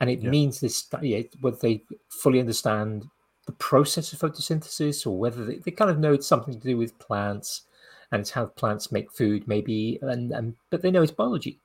And 0.00 0.10
it 0.10 0.20
yeah. 0.20 0.30
means 0.30 0.60
this, 0.60 0.86
yeah, 1.00 1.22
whether 1.40 1.56
they 1.56 1.82
fully 2.08 2.40
understand 2.40 3.08
the 3.46 3.52
process 3.52 4.12
of 4.12 4.18
photosynthesis 4.18 5.06
or 5.06 5.16
whether 5.16 5.44
they, 5.44 5.56
they 5.56 5.70
kind 5.70 5.90
of 5.90 5.98
know 5.98 6.12
it's 6.12 6.26
something 6.26 6.54
to 6.54 6.66
do 6.66 6.76
with 6.76 6.98
plants 6.98 7.62
and 8.12 8.20
it's 8.20 8.30
how 8.30 8.46
plants 8.46 8.92
make 8.92 9.10
food, 9.10 9.46
maybe, 9.48 9.98
and, 10.02 10.32
and 10.32 10.54
but 10.70 10.82
they 10.82 10.90
know 10.90 11.02
it's 11.02 11.12
biology. 11.12 11.58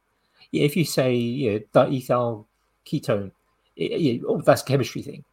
Yeah, 0.51 0.63
if 0.63 0.75
you 0.75 0.85
say 0.85 1.15
you 1.15 1.51
know, 1.51 1.59
diethyl 1.73 2.45
ketone, 2.85 3.31
it, 3.75 4.21
oh, 4.27 4.41
that's 4.41 4.63
chemistry 4.63 5.01
thing. 5.01 5.23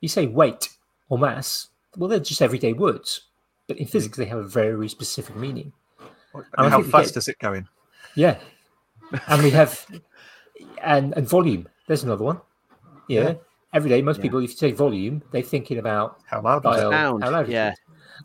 You 0.00 0.08
say 0.08 0.26
weight 0.26 0.68
or 1.10 1.18
mass, 1.18 1.68
well, 1.98 2.08
they're 2.08 2.20
just 2.20 2.40
everyday 2.40 2.72
words, 2.72 3.26
but 3.66 3.76
in 3.76 3.86
physics 3.86 4.16
they 4.16 4.24
have 4.24 4.38
a 4.38 4.48
very 4.48 4.88
specific 4.88 5.36
meaning. 5.36 5.72
I 6.56 6.62
mean, 6.62 6.70
how 6.70 6.82
fast 6.82 7.14
get, 7.14 7.18
is 7.18 7.28
it 7.28 7.38
going? 7.38 7.68
Yeah, 8.14 8.38
and 9.26 9.42
we 9.42 9.50
have 9.50 9.86
and 10.82 11.12
and 11.14 11.28
volume. 11.28 11.68
There's 11.86 12.04
another 12.04 12.24
one. 12.24 12.40
Yeah. 13.08 13.22
yeah. 13.22 13.34
Every 13.72 13.90
day, 13.90 14.00
most 14.02 14.16
yeah. 14.16 14.22
people, 14.22 14.38
if 14.40 14.50
you 14.50 14.56
say 14.56 14.72
volume, 14.72 15.22
they're 15.30 15.42
thinking 15.42 15.78
about 15.78 16.20
how 16.26 16.40
loud, 16.40 16.62
dial, 16.62 16.90
how 16.90 17.30
loud 17.30 17.48
yeah 17.48 17.74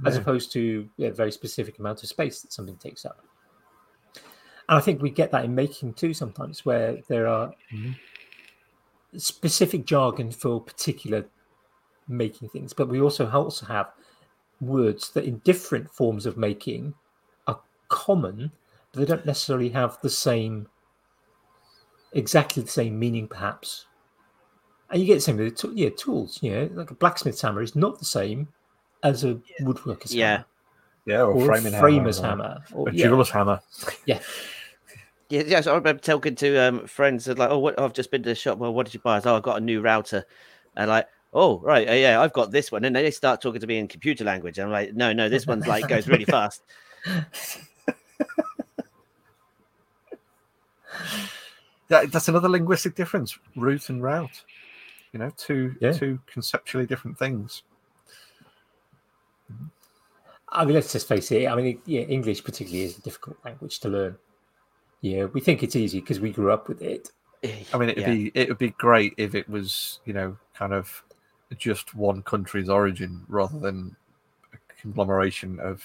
as 0.06 0.18
opposed 0.18 0.52
to 0.52 0.90
a 1.00 1.10
very 1.10 1.32
specific 1.32 1.80
amount 1.80 2.04
of 2.04 2.10
space 2.10 2.42
that 2.42 2.52
something 2.52 2.76
takes 2.78 3.06
up. 3.06 3.24
And 4.68 4.78
I 4.78 4.80
think 4.80 5.02
we 5.02 5.12
get 5.12 5.32
that 5.32 5.46
in 5.46 5.54
making 5.54 5.94
too 5.94 6.14
sometimes, 6.14 6.66
where 6.66 6.98
there 7.08 7.28
are 7.28 7.54
mm-hmm. 7.74 7.92
specific 9.18 9.86
jargon 9.86 10.32
for 10.32 10.60
particular 10.60 11.26
making 12.08 12.50
things, 12.50 12.74
but 12.74 12.88
we 12.88 13.02
also 13.02 13.30
also 13.30 13.66
have 13.66 13.92
words 14.62 15.12
that 15.12 15.26
in 15.26 15.40
different 15.40 15.90
forms 15.92 16.26
of 16.26 16.38
making 16.38 16.94
are 17.48 17.60
common, 17.90 18.52
but 18.92 19.00
they 19.00 19.06
don't 19.06 19.26
necessarily 19.26 19.70
have 19.70 19.98
the 20.02 20.10
same, 20.10 20.68
exactly 22.14 22.64
the 22.64 22.70
same 22.70 22.98
meaning, 22.98 23.28
perhaps. 23.28 23.86
And 24.90 25.02
you 25.02 25.08
get 25.08 25.16
the 25.16 25.22
same 25.22 25.38
with 25.38 25.64
yeah, 25.74 25.90
tools. 25.98 26.40
You 26.42 26.52
know, 26.52 26.70
like 26.74 26.92
a 26.92 26.96
blacksmith's 26.96 27.42
hammer 27.42 27.62
is 27.62 27.76
not 27.76 28.00
the 28.00 28.06
same 28.06 28.48
as 29.04 29.24
a 29.24 29.40
woodworker's 29.62 30.14
yeah. 30.14 30.32
hammer. 30.32 30.46
Yeah, 31.06 31.22
or, 31.22 31.34
or 31.34 31.46
framing 31.46 31.80
framer's 31.80 32.20
hammer. 32.20 32.44
hammer. 32.44 32.64
Or, 32.74 32.90
a 32.90 32.92
jeweler's 32.92 33.30
yeah. 33.30 33.34
hammer. 33.34 33.62
Yeah. 34.06 34.20
Yeah, 35.30 35.44
yeah. 35.48 35.62
So 35.62 35.72
I 35.74 35.76
remember 35.78 36.02
talking 36.02 36.36
to 36.36 36.58
um, 36.58 36.88
friends 36.88 37.28
like, 37.28 37.50
"Oh, 37.50 37.58
what, 37.58 37.80
I've 37.80 37.94
just 37.94 38.12
been 38.12 38.22
to 38.24 38.30
the 38.30 38.36
shop. 38.36 38.60
Well, 38.60 38.74
what 38.74 38.86
did 38.86 38.94
you 38.94 39.00
buy?" 39.00 39.18
I 39.18 39.22
oh, 39.26 39.38
I 39.38 39.40
got 39.40 39.58
a 39.58 39.62
new 39.62 39.82
router. 39.82 40.24
and 40.76 40.90
like, 40.90 41.08
oh 41.34 41.60
right, 41.60 41.88
uh, 41.90 41.94
yeah, 41.94 42.22
I've 42.22 42.34
got 42.34 42.52
this 42.52 42.72
one, 42.72 42.84
and 42.86 42.96
then 42.96 43.04
they 43.04 43.12
start 43.12 43.42
talking 43.42 43.62
to 43.62 43.68
me 43.68 43.78
in 43.78 43.88
computer 43.88 44.24
language. 44.24 44.58
And 44.58 44.66
I'm 44.68 44.72
like, 44.72 44.94
no, 44.94 45.14
no, 45.14 45.30
this 45.30 45.46
one's 45.48 45.68
like 45.68 45.88
goes 45.88 46.08
really 46.08 46.26
fast. 46.26 46.62
That, 51.88 52.12
that's 52.12 52.28
another 52.28 52.50
linguistic 52.50 52.96
difference: 52.96 53.38
root 53.56 53.90
and 53.90 54.02
route. 54.02 54.44
You 55.14 55.20
know, 55.20 55.32
two 55.38 55.76
Yeah. 55.80 55.92
two 55.92 56.20
conceptually 56.26 56.86
different 56.86 57.18
things. 57.18 57.64
I 60.50 60.66
mean, 60.66 60.74
let's 60.74 60.92
just 60.92 61.08
face 61.08 61.32
it. 61.32 61.48
I 61.48 61.56
mean, 61.56 61.80
yeah, 61.86 62.02
English 62.02 62.44
particularly 62.44 62.84
is 62.86 62.98
a 62.98 63.02
difficult 63.02 63.38
language 63.46 63.80
to 63.82 63.90
learn. 63.90 64.18
Yeah, 65.02 65.26
we 65.26 65.42
think 65.42 65.62
it's 65.64 65.76
easy 65.76 66.00
because 66.00 66.20
we 66.20 66.32
grew 66.32 66.52
up 66.52 66.68
with 66.68 66.82
it. 66.82 67.12
I 67.44 67.78
mean, 67.78 67.90
it'd 67.90 68.02
Yeah. 68.02 68.14
be 68.14 68.32
it 68.34 68.50
would 68.50 68.58
be 68.58 68.72
great 68.72 69.14
if 69.18 69.36
it 69.36 69.48
was 69.48 70.00
you 70.06 70.14
know 70.14 70.36
kind 70.56 70.74
of 70.74 71.04
just 71.58 71.96
one 71.96 72.22
country's 72.24 72.70
origin 72.70 73.24
rather 73.28 73.58
than 73.60 73.96
a 74.54 74.58
conglomeration 74.82 75.60
of 75.60 75.82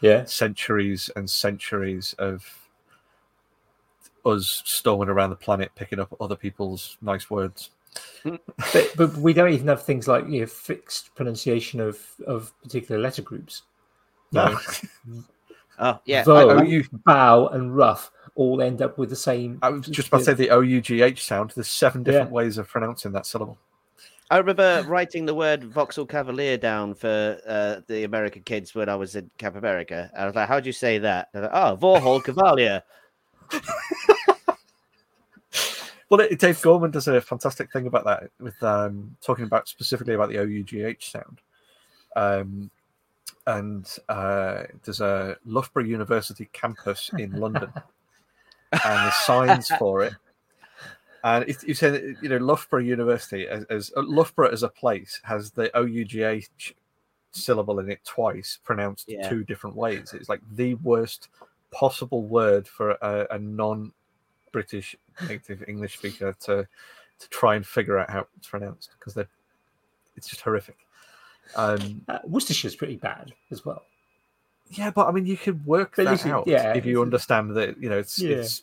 Yeah, 0.00 0.24
centuries 0.24 1.10
and 1.16 1.28
centuries 1.28 2.14
of 2.18 2.44
us 4.24 4.62
storming 4.66 5.08
around 5.08 5.30
the 5.30 5.36
planet 5.36 5.70
picking 5.74 5.98
up 6.00 6.14
other 6.20 6.36
people's 6.36 6.98
nice 7.00 7.30
words. 7.30 7.70
Hmm. 8.22 8.36
but 8.72 8.92
but 8.96 9.16
we 9.16 9.32
don't 9.32 9.52
even 9.52 9.66
have 9.68 9.82
things 9.82 10.06
like 10.06 10.26
you 10.28 10.40
know 10.40 10.46
fixed 10.46 11.14
pronunciation 11.14 11.80
of 11.80 11.98
of 12.26 12.52
particular 12.62 13.00
letter 13.00 13.22
groups. 13.22 13.62
No. 14.32 14.56
know, 15.06 15.22
Oh 15.82 15.98
yeah, 16.04 16.24
Vo, 16.24 16.50
I- 16.58 16.62
you- 16.64 16.84
bow, 17.06 17.46
and 17.48 17.74
rough 17.74 18.10
all 18.34 18.60
end 18.60 18.82
up 18.82 18.98
with 18.98 19.08
the 19.08 19.16
same. 19.16 19.58
I 19.62 19.70
was 19.70 19.86
just 19.86 20.08
about 20.08 20.18
to 20.18 20.24
say 20.24 20.34
the 20.34 20.50
O 20.50 20.60
U 20.60 20.80
G 20.82 21.00
H 21.00 21.24
sound. 21.24 21.52
There's 21.54 21.68
seven 21.68 22.02
different 22.02 22.30
ways 22.30 22.58
of 22.58 22.68
pronouncing 22.68 23.12
that 23.12 23.24
syllable. 23.24 23.56
I 24.30 24.38
remember 24.38 24.84
writing 24.86 25.26
the 25.26 25.34
word 25.34 25.64
Vauxhall 25.64 26.06
Cavalier 26.06 26.56
down 26.56 26.94
for 26.94 27.38
uh, 27.46 27.80
the 27.88 28.04
American 28.04 28.42
kids 28.42 28.74
when 28.74 28.88
I 28.88 28.94
was 28.94 29.16
in 29.16 29.30
Camp 29.38 29.56
America. 29.56 30.10
I 30.16 30.24
was 30.26 30.34
like, 30.34 30.48
"How 30.48 30.60
do 30.60 30.68
you 30.68 30.72
say 30.72 30.98
that?" 30.98 31.28
They're 31.32 31.42
like, 31.42 31.50
oh, 31.52 31.74
Vauxhall 31.76 32.20
Cavalier. 32.20 32.82
Well, 36.10 36.20
it, 36.20 36.40
Dave 36.40 36.60
Gorman 36.60 36.90
does 36.90 37.06
a 37.06 37.20
fantastic 37.20 37.72
thing 37.72 37.86
about 37.86 38.04
that 38.04 38.30
with 38.40 38.60
um, 38.64 39.16
talking 39.22 39.44
about 39.44 39.68
specifically 39.68 40.14
about 40.14 40.28
the 40.28 40.38
O 40.38 40.42
U 40.42 40.64
G 40.64 40.82
H 40.82 41.12
sound. 41.12 41.40
Um, 42.16 42.70
and 43.46 43.88
uh, 44.08 44.64
there's 44.84 45.00
a 45.00 45.36
Loughborough 45.44 45.84
University 45.84 46.48
campus 46.52 47.10
in 47.16 47.32
London, 47.32 47.72
and 48.72 48.82
the 48.82 49.10
signs 49.12 49.68
for 49.78 50.02
it. 50.02 50.14
And 51.22 51.44
you 51.66 51.74
said, 51.74 52.16
you 52.22 52.28
know, 52.28 52.38
Loughborough 52.38 52.80
University 52.82 53.46
as, 53.46 53.64
as 53.64 53.92
uh, 53.96 54.02
Loughborough 54.02 54.50
as 54.50 54.62
a 54.62 54.68
place 54.68 55.20
has 55.24 55.50
the 55.50 55.74
O 55.76 55.84
U 55.84 56.04
G 56.04 56.22
H 56.22 56.74
syllable 57.32 57.78
in 57.78 57.90
it 57.90 58.00
twice, 58.04 58.58
pronounced 58.64 59.08
Yeah. 59.08 59.28
two 59.28 59.44
different 59.44 59.76
ways. 59.76 60.14
It's 60.14 60.28
like 60.28 60.40
the 60.52 60.74
worst 60.76 61.28
possible 61.70 62.22
word 62.22 62.66
for 62.66 62.92
a, 63.02 63.26
a 63.30 63.38
non-British 63.38 64.96
native 65.28 65.62
English 65.68 65.98
speaker 65.98 66.34
to 66.40 66.66
to 67.18 67.28
try 67.28 67.54
and 67.54 67.66
figure 67.66 67.98
out 67.98 68.08
how 68.10 68.26
it's 68.38 68.48
pronounced 68.48 68.90
because 68.98 69.12
they're 69.14 69.28
it's 70.16 70.26
just 70.28 70.40
horrific. 70.40 70.78
Um, 71.54 72.02
Uh, 72.08 72.18
Worcestershire's 72.26 72.76
pretty 72.76 72.96
bad 72.96 73.32
as 73.50 73.64
well. 73.64 73.82
yeah, 74.70 74.90
but 74.90 75.06
I 75.06 75.12
mean, 75.12 75.26
you 75.26 75.36
could 75.36 75.64
work 75.66 75.94
But 75.96 76.04
that 76.06 76.26
out 76.26 76.46
yeah, 76.46 76.74
if 76.74 76.86
you 76.86 77.02
understand 77.02 77.54
that 77.56 77.80
you 77.80 77.88
know 77.90 77.98
it's 77.98 78.18
Yeah. 78.18 78.36
it's 78.38 78.62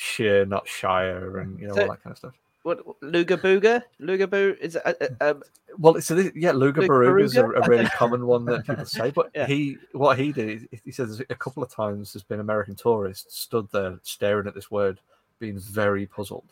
sheer, 0.00 0.46
not 0.46 0.66
shire, 0.66 1.38
and 1.38 1.58
you 1.60 1.68
know 1.68 1.74
So- 1.74 1.82
all 1.82 1.88
that 1.90 2.02
kind 2.02 2.12
of 2.12 2.18
stuff. 2.18 2.34
What 2.62 2.84
Luga 3.02 3.38
Booga? 3.38 3.82
Luga 4.00 4.26
Boo 4.26 4.54
is 4.60 4.76
uh, 4.76 4.92
uh, 5.00 5.30
um, 5.30 5.42
Well, 5.78 5.98
so 6.02 6.14
this, 6.14 6.30
yeah, 6.34 6.52
Luga 6.52 6.82
Luga 6.82 6.92
Baruga 6.92 7.24
is 7.24 7.34
a, 7.38 7.46
a 7.46 7.66
really 7.66 7.86
common 7.96 8.26
one 8.26 8.44
that 8.44 8.66
people 8.66 8.84
say. 8.84 9.10
But 9.10 9.30
Yeah. 9.34 9.46
he, 9.46 9.78
what 9.92 10.18
he 10.18 10.30
did, 10.30 10.68
he 10.84 10.92
says 10.92 11.22
a 11.30 11.34
couple 11.34 11.62
of 11.62 11.70
times 11.70 12.12
there's 12.12 12.22
been 12.22 12.38
American 12.40 12.74
tourists 12.74 13.38
stood 13.38 13.66
there 13.72 13.98
staring 14.02 14.46
at 14.46 14.54
this 14.54 14.70
word, 14.70 15.00
being 15.38 15.58
very 15.58 16.04
puzzled, 16.04 16.50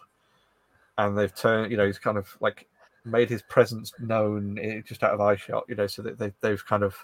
and 0.96 1.16
they've 1.18 1.34
turned, 1.34 1.70
you 1.70 1.76
know, 1.76 1.84
he's 1.84 1.98
kind 1.98 2.16
of 2.16 2.34
like 2.40 2.66
made 3.04 3.28
his 3.28 3.42
presence 3.42 3.92
known 3.98 4.58
eh, 4.58 4.80
just 4.86 5.02
out 5.02 5.12
of 5.12 5.20
eyeshot, 5.20 5.64
you 5.68 5.74
know, 5.74 5.86
so 5.86 6.00
that 6.00 6.18
they, 6.18 6.32
they've 6.40 6.64
kind 6.64 6.82
of 6.82 6.96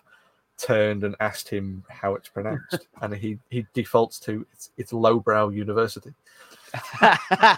turned 0.59 1.05
and 1.05 1.17
asked 1.21 1.49
him 1.49 1.85
how 1.89 2.15
it's 2.15 2.29
pronounced, 2.29 2.87
and 3.03 3.15
he 3.15 3.39
he 3.51 3.67
defaults 3.75 4.19
to 4.21 4.47
it's 4.53 4.71
it's 4.77 4.93
lowbrow 4.93 5.49
university, 5.49 6.13
so 7.01 7.57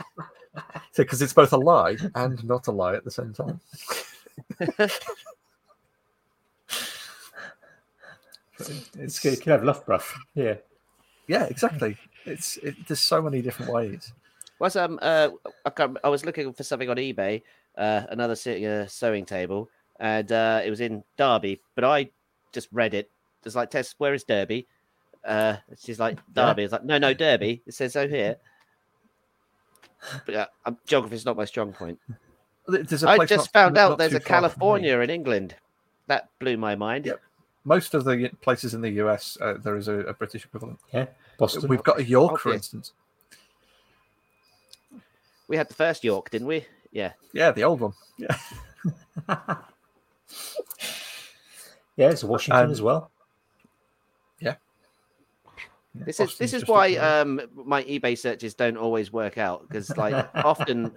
because 0.96 1.22
it's 1.22 1.32
both 1.32 1.52
a 1.52 1.56
lie 1.56 1.96
and 2.14 2.42
not 2.44 2.66
a 2.66 2.72
lie 2.72 2.94
at 2.94 3.04
the 3.04 3.10
same 3.10 3.32
time. 3.32 3.60
It's 4.60 5.00
It's 8.98 9.18
good. 9.20 9.32
You 9.32 9.40
can 9.40 9.52
have 9.52 9.64
Loughborough. 9.64 10.00
Yeah. 10.34 10.54
yeah, 11.26 11.44
exactly. 11.44 11.96
It's 12.24 12.56
it, 12.58 12.74
there's 12.86 13.00
so 13.00 13.20
many 13.20 13.42
different 13.42 13.72
ways. 13.72 14.12
was 14.58 14.76
um 14.76 14.98
uh 15.02 15.28
I, 15.64 15.88
I 16.04 16.08
was 16.08 16.24
looking 16.24 16.52
for 16.52 16.62
something 16.62 16.88
on 16.88 16.96
eBay, 16.96 17.42
uh, 17.76 18.02
another 18.08 18.32
uh, 18.32 18.86
sewing 18.86 19.26
table, 19.26 19.68
and 20.00 20.30
uh, 20.32 20.62
it 20.64 20.70
was 20.70 20.80
in 20.80 21.04
Derby, 21.16 21.60
but 21.74 21.84
I 21.84 22.10
just 22.52 22.68
read 22.72 22.94
it. 22.94 23.10
It's 23.44 23.54
like 23.54 23.70
Tess, 23.70 23.94
where 23.98 24.14
is 24.14 24.24
Derby? 24.24 24.66
Uh, 25.24 25.56
she's 25.78 25.98
like 26.00 26.18
Yeah. 26.36 26.46
Derby. 26.46 26.62
It's 26.64 26.72
like 26.72 26.84
no, 26.84 26.98
no, 26.98 27.14
Derby. 27.14 27.62
It 27.66 27.74
says 27.74 27.92
so 27.92 28.08
here. 28.08 28.36
But 30.24 30.34
uh, 30.34 30.46
um, 30.64 30.78
geography 30.86 31.16
is 31.16 31.24
not 31.24 31.36
my 31.36 31.44
strong 31.44 31.72
point. 31.72 31.98
There- 32.68 32.82
There's 32.82 33.02
a 33.04 33.08
I 33.08 33.18
just 33.24 33.30
not- 33.30 33.52
found 33.52 33.78
out 33.78 33.98
there's 33.98 34.12
a 34.14 34.20
far 34.20 34.20
from 34.20 34.24
me. 34.24 34.28
California 34.40 34.98
in 35.00 35.10
England. 35.10 35.54
That 36.08 36.28
blew 36.38 36.56
my 36.56 36.74
mind. 36.76 37.06
Yep. 37.06 37.20
Most 37.64 37.94
of 37.94 38.04
the 38.04 38.30
places 38.42 38.74
in 38.74 38.80
the 38.80 38.90
US, 39.04 39.36
uh, 39.40 39.54
there 39.62 39.76
is 39.76 39.88
a, 39.88 39.94
a 40.00 40.14
British 40.14 40.44
equivalent. 40.44 40.78
Yeah. 40.94 41.06
Boston. 41.38 41.68
We've 41.68 41.82
got 41.82 41.98
a 41.98 42.04
York, 42.04 42.38
for 42.40 42.52
instance. 42.52 42.92
We 45.48 45.56
had 45.56 45.68
the 45.68 45.74
first 45.74 46.02
York, 46.04 46.30
didn't 46.30 46.46
we? 46.46 46.64
Yeah. 46.92 47.12
Yeah, 47.32 47.50
the 47.50 47.64
old 47.64 47.80
one. 47.80 47.92
Yeah, 48.18 48.36
yeah, 51.96 52.10
it's 52.10 52.24
Washington 52.24 52.66
Um, 52.66 52.70
as 52.70 52.82
well. 52.82 53.10
Yeah. 54.40 54.56
This 55.94 56.20
is 56.20 56.36
this 56.38 56.52
is 56.52 56.68
why 56.68 56.96
um 56.96 57.40
my 57.54 57.82
eBay 57.84 58.18
searches 58.18 58.54
don't 58.54 58.76
always 58.76 59.12
work 59.12 59.38
out 59.38 59.66
because 59.66 59.96
like 59.96 60.28
often 60.34 60.92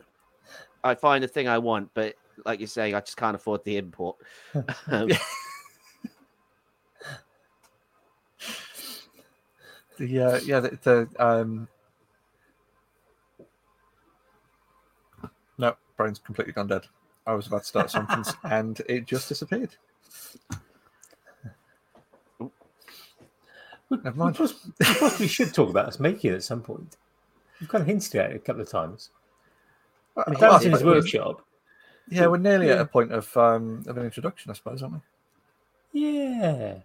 I 0.84 0.96
find 0.96 1.24
the 1.24 1.28
thing 1.28 1.48
I 1.48 1.58
want, 1.58 1.90
but 1.94 2.16
like 2.46 2.60
you're 2.60 2.68
saying, 2.68 2.96
I 2.96 3.00
just 3.02 3.18
can't 3.18 3.36
afford 3.36 3.64
the 3.64 3.78
import. 3.78 4.18
Um, 4.88 5.10
the 9.98 10.20
uh, 10.20 10.40
yeah 10.46 10.60
the, 10.62 10.80
the 10.82 11.24
um. 11.24 11.68
No, 15.58 15.76
brain's 15.98 16.20
completely 16.20 16.54
gone 16.54 16.68
dead. 16.68 16.86
I 17.28 17.34
was 17.34 17.48
about 17.48 17.62
to 17.62 17.68
start 17.68 17.92
something 17.92 18.24
and 18.46 18.82
it 18.88 19.06
just 19.06 19.28
disappeared. 19.28 19.76
We, 23.90 23.98
Never 23.98 24.12
we 24.12 24.20
mind. 24.20 24.36
poss- 24.36 25.20
we 25.20 25.28
should 25.28 25.54
talk 25.54 25.70
about 25.70 25.88
us 25.88 26.00
making 26.00 26.32
it 26.32 26.36
at 26.36 26.44
some 26.44 26.62
point. 26.62 26.98
We've 27.60 27.70
kind 27.70 27.82
of 27.82 27.88
hinted 27.88 28.16
at 28.16 28.32
it 28.32 28.36
a 28.36 28.40
couple 28.40 28.62
of 28.62 28.70
times. 28.70 29.10
Well, 30.16 30.26
And 30.28 30.38
well, 30.38 30.52
Dan's 30.52 30.66
in 30.66 30.72
his 30.72 30.84
workshop. 30.84 31.42
Yeah, 32.10 32.28
we're 32.28 32.38
nearly 32.38 32.70
at 32.72 32.80
a 32.80 32.86
point 32.86 33.12
of 33.12 33.36
um 33.38 33.84
of 33.88 33.98
an 33.98 34.06
introduction, 34.06 34.50
I 34.50 34.54
suppose, 34.54 34.82
aren't 34.82 34.96
we? 34.96 36.02
Yeah. 36.02 36.76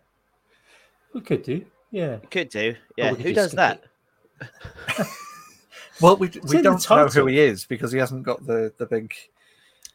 We 1.12 1.20
could 1.20 1.42
do. 1.42 1.64
Yeah. 1.90 2.16
we 2.20 2.26
could 2.26 2.48
do. 2.48 2.74
Yeah. 2.96 3.10
could 3.10 3.20
Who 3.20 3.32
does 3.32 3.52
that? 3.52 3.84
Well, 6.00 6.16
we, 6.16 6.28
in 6.28 6.40
we 6.48 6.60
don't 6.60 6.90
know 6.90 7.06
who 7.06 7.26
he 7.26 7.38
is 7.38 7.66
because 7.66 7.92
he 7.92 7.98
hasn't 7.98 8.24
got 8.24 8.44
the 8.46 8.72
the 8.78 8.86
big. 8.86 9.14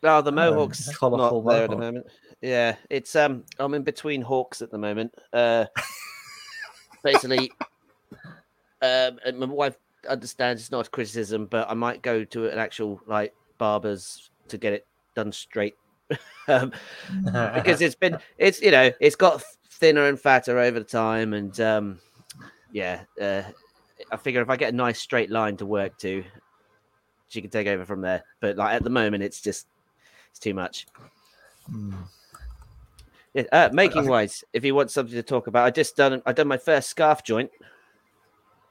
Oh, 0.01 0.21
the 0.21 0.31
Mohawks 0.31 0.95
colourful 0.95 1.43
not 1.43 1.51
there 1.51 1.63
at 1.65 1.69
the 1.69 1.75
moment. 1.75 2.07
Yeah, 2.41 2.75
it's 2.89 3.15
um 3.15 3.43
I'm 3.59 3.73
in 3.73 3.83
between 3.83 4.21
Hawks 4.21 4.61
at 4.61 4.71
the 4.71 4.77
moment. 4.77 5.13
Uh 5.33 5.65
basically 7.03 7.51
um 8.81 9.19
my 9.35 9.45
wife 9.45 9.77
understands 10.07 10.61
it's 10.61 10.71
not 10.71 10.87
a 10.87 10.89
criticism, 10.89 11.45
but 11.45 11.69
I 11.69 11.73
might 11.73 12.01
go 12.01 12.23
to 12.23 12.47
an 12.47 12.57
actual 12.57 13.01
like 13.05 13.33
barber's 13.57 14.31
to 14.47 14.57
get 14.57 14.73
it 14.73 14.87
done 15.15 15.31
straight. 15.31 15.75
um 16.47 16.71
because 17.25 17.81
it's 17.81 17.95
been 17.95 18.17
it's 18.37 18.61
you 18.61 18.71
know 18.71 18.91
it's 18.99 19.15
got 19.15 19.43
thinner 19.71 20.07
and 20.07 20.19
fatter 20.19 20.57
over 20.59 20.83
time 20.83 21.33
and 21.33 21.59
um 21.61 21.99
yeah 22.71 23.03
uh 23.21 23.43
i 24.11 24.17
figure 24.17 24.41
if 24.41 24.49
i 24.49 24.55
get 24.55 24.73
a 24.73 24.75
nice 24.75 24.99
straight 24.99 25.29
line 25.29 25.55
to 25.55 25.65
work 25.65 25.95
to 25.97 26.23
she 27.27 27.41
can 27.41 27.49
take 27.49 27.67
over 27.67 27.85
from 27.85 28.01
there 28.01 28.23
but 28.41 28.57
like 28.57 28.73
at 28.73 28.83
the 28.83 28.89
moment 28.89 29.23
it's 29.23 29.39
just 29.39 29.67
it's 30.31 30.39
too 30.39 30.53
much 30.53 30.87
Hmm. 31.69 31.93
Yeah, 33.33 33.43
uh, 33.51 33.69
making 33.71 34.07
wise 34.07 34.43
if 34.53 34.65
you 34.65 34.73
want 34.73 34.89
something 34.91 35.15
to 35.15 35.23
talk 35.23 35.47
about 35.47 35.65
i 35.65 35.69
just 35.69 35.95
done 35.95 36.21
i 36.25 36.31
done 36.31 36.47
my 36.47 36.57
first 36.57 36.89
scarf 36.89 37.23
joint 37.23 37.49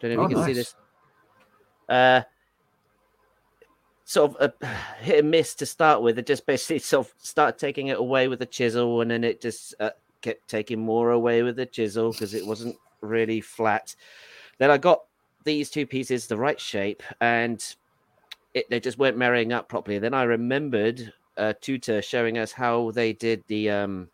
don't 0.01 0.15
know 0.15 0.23
if 0.23 0.27
Oh, 0.27 0.29
you 0.31 0.37
can 0.37 0.45
see 0.45 0.53
this 0.53 0.75
uh 1.89 2.23
sort 4.09 4.35
of 4.35 4.53
a 4.63 4.67
hit 5.01 5.21
and 5.21 5.31
miss 5.31 5.55
to 5.55 5.67
start 5.67 6.03
with. 6.03 6.19
I 6.19 6.23
just 6.23 6.47
basically 6.47 6.79
sort 6.81 7.07
of 7.07 7.15
started 7.19 7.59
taking 7.59 7.89
it 7.89 7.99
away 7.99 8.27
with 8.27 8.43
a 8.43 8.47
chisel, 8.47 9.03
and 9.03 9.11
then 9.11 9.23
it 9.23 9.41
just 9.41 9.75
uh, 9.79 9.91
kept 10.23 10.49
taking 10.49 10.81
more 10.81 11.13
away 11.13 11.43
with 11.43 11.57
the 11.57 11.67
chisel 11.67 12.13
because 12.13 12.35
it 12.35 12.47
wasn't 12.47 12.77
really 13.03 13.41
flat. 13.41 13.95
Then 14.59 14.71
I 14.71 14.79
got 14.79 15.03
these 15.45 15.71
two 15.71 15.87
pieces 15.87 16.27
the 16.27 16.37
right 16.37 16.61
shape, 16.61 17.03
and 17.21 17.63
it, 18.55 18.69
they 18.71 18.81
just 18.81 18.99
weren't 18.99 19.19
marrying 19.19 19.53
up 19.53 19.69
properly. 19.69 19.99
Then 19.99 20.15
I 20.15 20.25
remembered 20.25 21.13
a 21.37 21.55
tutor 21.55 22.03
showing 22.03 22.39
us 22.39 22.51
how 22.51 22.91
they 22.93 23.13
did 23.13 23.45
the 23.47 23.71
um, 23.71 24.09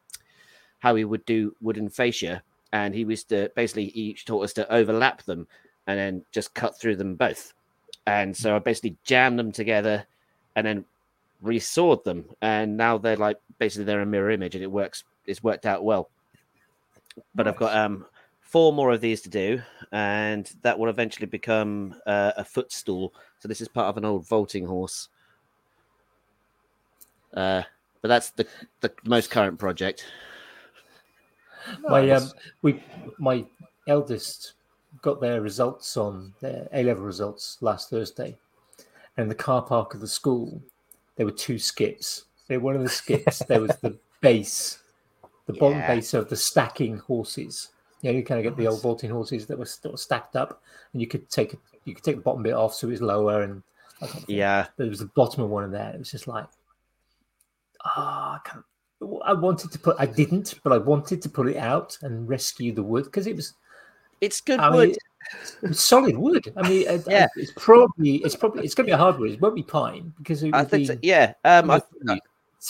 how 0.84 0.94
he 0.94 1.04
would 1.06 1.24
do 1.24 1.56
wooden 1.62 1.88
fascia, 1.88 2.42
and 2.72 2.94
he 2.94 3.06
was 3.06 3.24
to 3.24 3.50
basically 3.56 3.86
he 3.86 4.12
taught 4.26 4.44
us 4.44 4.52
to 4.52 4.70
overlap 4.70 5.22
them 5.22 5.46
and 5.86 5.98
then 5.98 6.22
just 6.30 6.52
cut 6.52 6.78
through 6.78 6.96
them 6.96 7.14
both. 7.14 7.54
And 8.06 8.36
so 8.36 8.54
I 8.54 8.58
basically 8.58 8.94
jammed 9.02 9.38
them 9.38 9.50
together 9.50 10.04
and 10.54 10.66
then 10.66 10.84
resawed 11.42 12.04
them, 12.04 12.26
and 12.42 12.76
now 12.76 12.98
they're 12.98 13.16
like 13.16 13.38
basically 13.58 13.86
they're 13.86 14.02
a 14.02 14.06
mirror 14.06 14.30
image, 14.30 14.54
and 14.56 14.62
it 14.62 14.70
works. 14.70 15.04
It's 15.24 15.42
worked 15.42 15.64
out 15.64 15.84
well. 15.84 16.10
But 17.34 17.48
I've 17.48 17.56
got 17.56 17.74
um 17.74 18.04
four 18.42 18.70
more 18.70 18.92
of 18.92 19.00
these 19.00 19.22
to 19.22 19.30
do, 19.30 19.62
and 19.90 20.52
that 20.60 20.78
will 20.78 20.90
eventually 20.90 21.26
become 21.26 21.94
uh, 22.06 22.32
a 22.36 22.44
footstool. 22.44 23.14
So 23.38 23.48
this 23.48 23.62
is 23.62 23.68
part 23.68 23.88
of 23.88 23.96
an 23.96 24.04
old 24.04 24.28
vaulting 24.28 24.66
horse. 24.66 25.08
Uh, 27.32 27.62
but 28.02 28.08
that's 28.08 28.32
the 28.32 28.46
the 28.82 28.92
most 29.06 29.30
current 29.30 29.58
project. 29.58 30.04
My 31.82 32.10
um, 32.10 32.30
we 32.62 32.82
my 33.18 33.44
eldest 33.88 34.54
got 35.02 35.20
their 35.20 35.40
results 35.40 35.96
on 35.96 36.32
their 36.40 36.68
A 36.72 36.82
level 36.84 37.04
results 37.04 37.58
last 37.60 37.90
Thursday, 37.90 38.36
and 39.16 39.24
in 39.24 39.28
the 39.28 39.34
car 39.34 39.62
park 39.62 39.94
of 39.94 40.00
the 40.00 40.08
school, 40.08 40.60
there 41.16 41.26
were 41.26 41.32
two 41.32 41.58
skips. 41.58 42.24
There, 42.48 42.60
one 42.60 42.76
of 42.76 42.82
the 42.82 42.88
skips 42.88 43.38
there 43.40 43.60
was 43.60 43.76
the 43.82 43.96
base, 44.20 44.78
the 45.46 45.54
bottom 45.54 45.78
Yeah. 45.78 45.94
base 45.94 46.14
of 46.14 46.28
the 46.28 46.36
stacking 46.36 46.98
horses. 46.98 47.70
You 48.02 48.12
know, 48.12 48.18
you 48.18 48.24
kind 48.24 48.38
of 48.38 48.44
get 48.44 48.56
the 48.58 48.66
old 48.68 48.82
vaulting 48.82 49.10
horses 49.10 49.46
that 49.46 49.58
were 49.58 49.64
sort 49.64 49.94
of 49.94 50.00
stacked 50.00 50.36
up, 50.36 50.62
and 50.92 51.00
you 51.00 51.08
could 51.08 51.28
take 51.30 51.56
you 51.84 51.94
could 51.94 52.04
take 52.04 52.16
the 52.16 52.22
bottom 52.22 52.42
bit 52.42 52.52
off 52.54 52.74
so 52.74 52.86
it 52.88 52.92
was 52.92 53.02
lower, 53.02 53.42
and 53.42 53.62
that 54.00 54.10
kind 54.10 54.20
of 54.22 54.26
thing. 54.26 54.36
Yeah, 54.36 54.66
there 54.76 54.88
was 54.88 54.98
the 54.98 55.06
bottom 55.14 55.42
of 55.42 55.50
one 55.50 55.64
of 55.64 55.70
there. 55.70 55.90
It 55.94 55.98
was 55.98 56.10
just 56.10 56.28
like, 56.28 56.46
ah, 57.84 58.34
I 58.44 58.48
can't. 58.48 58.64
I 59.24 59.32
wanted 59.32 59.70
to 59.72 59.78
put, 59.78 59.96
I 59.98 60.06
didn't, 60.06 60.54
but 60.62 60.72
I 60.72 60.78
wanted 60.78 61.20
to 61.22 61.28
pull 61.28 61.48
it 61.48 61.56
out 61.56 61.96
and 62.02 62.28
rescue 62.28 62.72
the 62.72 62.82
wood 62.82 63.04
because 63.04 63.26
it 63.26 63.36
was, 63.36 63.54
it's 64.20 64.40
good 64.40 64.60
I 64.60 64.70
wood. 64.70 64.88
mean, 64.90 64.96
it 65.62 65.68
was 65.68 65.80
solid 65.82 66.16
wood. 66.16 66.52
I 66.56 66.68
mean, 66.68 66.88
uh, 66.88 66.98
Yeah. 67.08 67.26
it's 67.36 67.52
probably, 67.56 68.16
it's 68.16 68.36
probably, 68.36 68.64
it's 68.64 68.74
going 68.74 68.86
to 68.86 68.90
be 68.90 68.94
a 68.94 68.96
hardwood. 68.96 69.30
It 69.30 69.40
won't 69.40 69.54
be 69.54 69.62
pine 69.62 70.12
because 70.18 70.42
it 70.42 70.54
I 70.54 70.64
think 70.64 70.82
be. 70.82 70.86
so, 70.86 70.98
yeah. 71.02 71.34
Um, 71.44 71.70
I, 71.70 71.80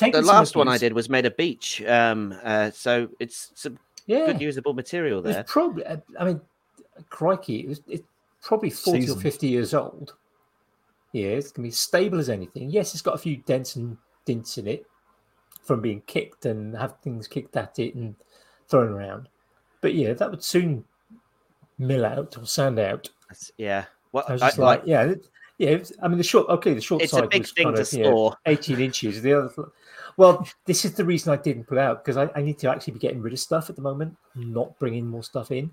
the 0.00 0.22
last 0.22 0.56
one 0.56 0.68
I 0.68 0.78
did 0.78 0.92
was 0.92 1.08
made 1.08 1.26
of 1.26 1.36
beech. 1.36 1.82
Um, 1.84 2.38
uh, 2.42 2.70
so 2.70 3.08
it's 3.20 3.50
some 3.54 3.78
yeah, 4.06 4.26
good 4.26 4.40
usable 4.40 4.74
material 4.74 5.18
it 5.20 5.24
was 5.26 5.34
there. 5.36 5.44
probably. 5.44 5.84
uh, 5.86 5.96
I 6.18 6.24
mean, 6.24 6.40
crikey, 7.10 7.60
it 7.60 7.68
was 7.68 7.80
it's 7.88 8.02
probably 8.42 8.70
forty 8.70 9.02
Seasoned. 9.02 9.18
or 9.18 9.22
fifty 9.22 9.48
years 9.48 9.72
old. 9.74 10.14
Yeah, 11.12 11.28
it's 11.28 11.52
gonna 11.52 11.68
be 11.68 11.72
stable 11.72 12.18
as 12.18 12.28
anything. 12.28 12.70
Yes, 12.70 12.92
it's 12.92 13.02
got 13.02 13.14
a 13.14 13.18
few 13.18 13.36
dents 13.38 13.76
and 13.76 13.96
dints 14.24 14.58
in 14.58 14.66
it 14.66 14.84
from 15.64 15.80
being 15.80 16.02
kicked 16.06 16.46
and 16.46 16.76
have 16.76 16.98
things 17.00 17.26
kicked 17.26 17.56
at 17.56 17.78
it 17.78 17.94
and 17.94 18.14
thrown 18.68 18.92
around. 18.92 19.28
But 19.80 19.94
yeah, 19.94 20.12
that 20.12 20.30
would 20.30 20.42
soon 20.42 20.84
mill 21.78 22.04
out 22.04 22.36
or 22.38 22.46
sand 22.46 22.78
out. 22.78 23.08
That's- 23.28 23.50
yeah. 23.58 23.86
Well, 24.12 24.24
I 24.28 24.32
was 24.34 24.42
I, 24.42 24.48
just 24.48 24.58
like, 24.58 24.82
yeah, 24.84 25.02
it- 25.04 25.28
yeah. 25.58 25.70
It's, 25.70 25.92
I 26.02 26.08
mean, 26.08 26.18
the 26.18 26.24
short. 26.24 26.48
Okay, 26.48 26.74
the 26.74 26.80
short 26.80 27.02
it's 27.02 27.12
side 27.12 27.24
a 27.24 27.28
big 27.28 27.42
was 27.42 27.52
thing 27.52 27.64
kind 27.64 27.76
to 27.76 27.82
of, 27.82 27.92
you 27.92 28.02
know, 28.02 28.34
18 28.46 28.80
inches. 28.80 29.22
The 29.22 29.32
other, 29.34 29.50
well, 30.16 30.46
this 30.64 30.84
is 30.84 30.94
the 30.94 31.04
reason 31.04 31.32
I 31.32 31.36
didn't 31.36 31.64
pull 31.64 31.78
out 31.78 32.04
because 32.04 32.16
I, 32.16 32.28
I 32.34 32.42
need 32.42 32.58
to 32.58 32.70
actually 32.70 32.94
be 32.94 32.98
getting 32.98 33.22
rid 33.22 33.32
of 33.32 33.38
stuff 33.40 33.70
at 33.70 33.76
the 33.76 33.82
moment, 33.82 34.16
not 34.34 34.78
bringing 34.78 35.06
more 35.06 35.22
stuff 35.22 35.50
in. 35.50 35.70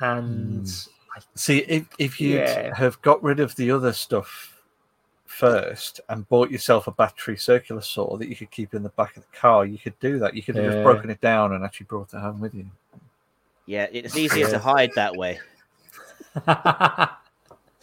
And 0.00 0.66
hmm. 0.66 1.16
I, 1.16 1.20
See, 1.34 1.58
if 1.58 1.86
if 1.98 2.20
you 2.20 2.38
Yeah. 2.38 2.74
have 2.76 3.00
got 3.02 3.22
rid 3.22 3.40
of 3.40 3.54
the 3.56 3.70
other 3.70 3.92
stuff 3.92 4.53
first 5.34 6.00
and 6.08 6.28
bought 6.28 6.50
yourself 6.50 6.86
a 6.86 6.90
battery 6.92 7.36
circular 7.36 7.80
saw 7.82 8.16
that 8.16 8.28
you 8.28 8.36
could 8.36 8.50
keep 8.50 8.72
in 8.74 8.82
the 8.82 8.88
back 8.90 9.16
of 9.16 9.24
the 9.30 9.36
car, 9.36 9.66
you 9.66 9.78
could 9.78 9.98
do 10.00 10.18
that. 10.20 10.34
You 10.34 10.42
could 10.42 10.54
have 10.56 10.64
just 10.72 10.82
broken 10.82 11.10
it 11.10 11.20
down 11.20 11.52
and 11.52 11.64
actually 11.64 11.86
brought 11.86 12.12
it 12.14 12.18
home 12.18 12.40
with 12.40 12.54
you. 12.54 12.66
Yeah, 13.66 13.86
it's 13.92 14.16
easier 14.16 14.46
Yeah. 14.46 14.52
to 14.52 14.58
hide 14.58 14.90
that 14.94 15.16
way. 15.16 15.40
yeah, 16.36 16.42
I 16.46 17.08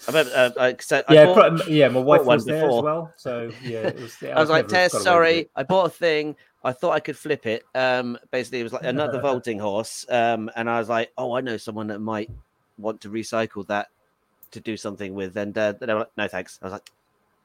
remember, 0.07 0.31
uh, 0.35 0.49
I, 0.59 0.75
so 0.79 1.03
I 1.07 1.25
bought- 1.25 1.57
pro- 1.57 1.67
yeah, 1.67 1.87
my 1.89 1.99
wife 1.99 2.19
one 2.23 2.37
was 2.37 2.45
there 2.45 2.61
before. 2.63 2.79
as 2.79 2.83
well. 2.83 3.13
So 3.17 3.51
yeah, 3.63 3.87
it 3.87 3.99
was. 3.99 4.17
I 4.23 4.39
was 4.39 4.49
like, 4.49 4.65
never 4.65 4.73
Tess, 4.73 4.91
got 4.93 4.97
away 4.97 4.99
with 4.99 5.03
sorry. 5.03 5.49
I 5.55 5.63
bought 5.63 5.85
a 5.87 5.89
thing. 5.89 6.35
I 6.63 6.71
thought 6.73 6.91
I 6.91 6.99
could 6.99 7.17
flip 7.17 7.45
it. 7.47 7.63
Um, 7.75 8.17
basically, 8.31 8.59
it 8.59 8.63
was 8.63 8.73
like 8.73 8.83
another 8.83 9.19
vaulting 9.27 9.59
horse. 9.59 10.05
Um, 10.09 10.49
and 10.55 10.69
I 10.69 10.79
was 10.79 10.89
like, 10.89 11.11
oh, 11.17 11.33
I 11.35 11.41
know 11.41 11.57
someone 11.57 11.87
that 11.87 11.99
might 11.99 12.29
want 12.77 13.01
to 13.01 13.09
recycle 13.09 13.65
that 13.67 13.87
to 14.51 14.59
do 14.59 14.77
something 14.77 15.13
with. 15.15 15.35
And 15.37 15.57
uh, 15.57 15.73
they 15.73 15.91
were 15.93 15.99
like, 16.01 16.11
no, 16.17 16.27
thanks. 16.27 16.59
I 16.61 16.65
was 16.65 16.73
like, 16.73 16.89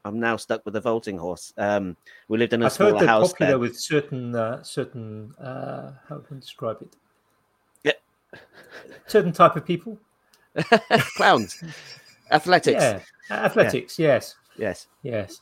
I'm 0.06 0.20
now 0.20 0.36
stuck 0.36 0.64
with 0.64 0.76
a 0.76 0.80
vaulting 0.80 1.18
horse. 1.18 1.52
Um, 1.58 1.96
we 2.28 2.38
lived 2.38 2.52
in 2.52 2.62
a 2.62 2.66
I've 2.66 2.76
heard 2.76 2.90
smaller 2.90 2.98
they're 3.00 3.08
house 3.08 3.32
popular 3.32 3.50
there. 3.52 3.58
with 3.58 3.76
certain 3.76 4.34
uh, 4.36 4.62
certain 4.62 5.34
uh, 5.34 5.94
how 6.08 6.18
can 6.18 6.36
I 6.36 6.40
describe 6.40 6.78
it? 6.80 6.94
Yeah. 7.82 8.40
Certain 9.08 9.32
type 9.32 9.56
of 9.56 9.64
people. 9.64 9.98
Clowns, 11.16 11.62
athletics. 12.30 12.80
Yeah, 12.80 13.00
athletics. 13.30 13.98
Yes, 13.98 14.36
Yes. 14.56 14.86
yes. 15.02 15.40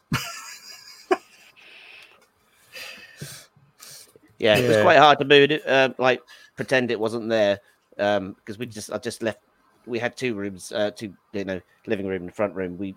Yeah, 4.38 4.56
it 4.56 4.66
was 4.68 4.76
quite 4.78 4.98
hard 4.98 5.18
to 5.20 5.24
move 5.24 5.50
it, 5.50 5.66
uh, 5.66 5.90
like 5.98 6.20
pretend 6.56 6.90
it 6.90 6.98
wasn't 6.98 7.28
there, 7.28 7.60
um, 7.98 8.32
because 8.34 8.58
we 8.58 8.66
just 8.66 8.92
I 8.92 8.98
just 8.98 9.22
left. 9.22 9.38
We 9.86 9.98
had 9.98 10.16
two 10.16 10.34
rooms, 10.34 10.72
uh, 10.72 10.90
two 10.90 11.12
you 11.32 11.44
know, 11.44 11.60
living 11.86 12.06
room 12.06 12.22
and 12.22 12.34
front 12.34 12.54
room. 12.54 12.76
We, 12.78 12.96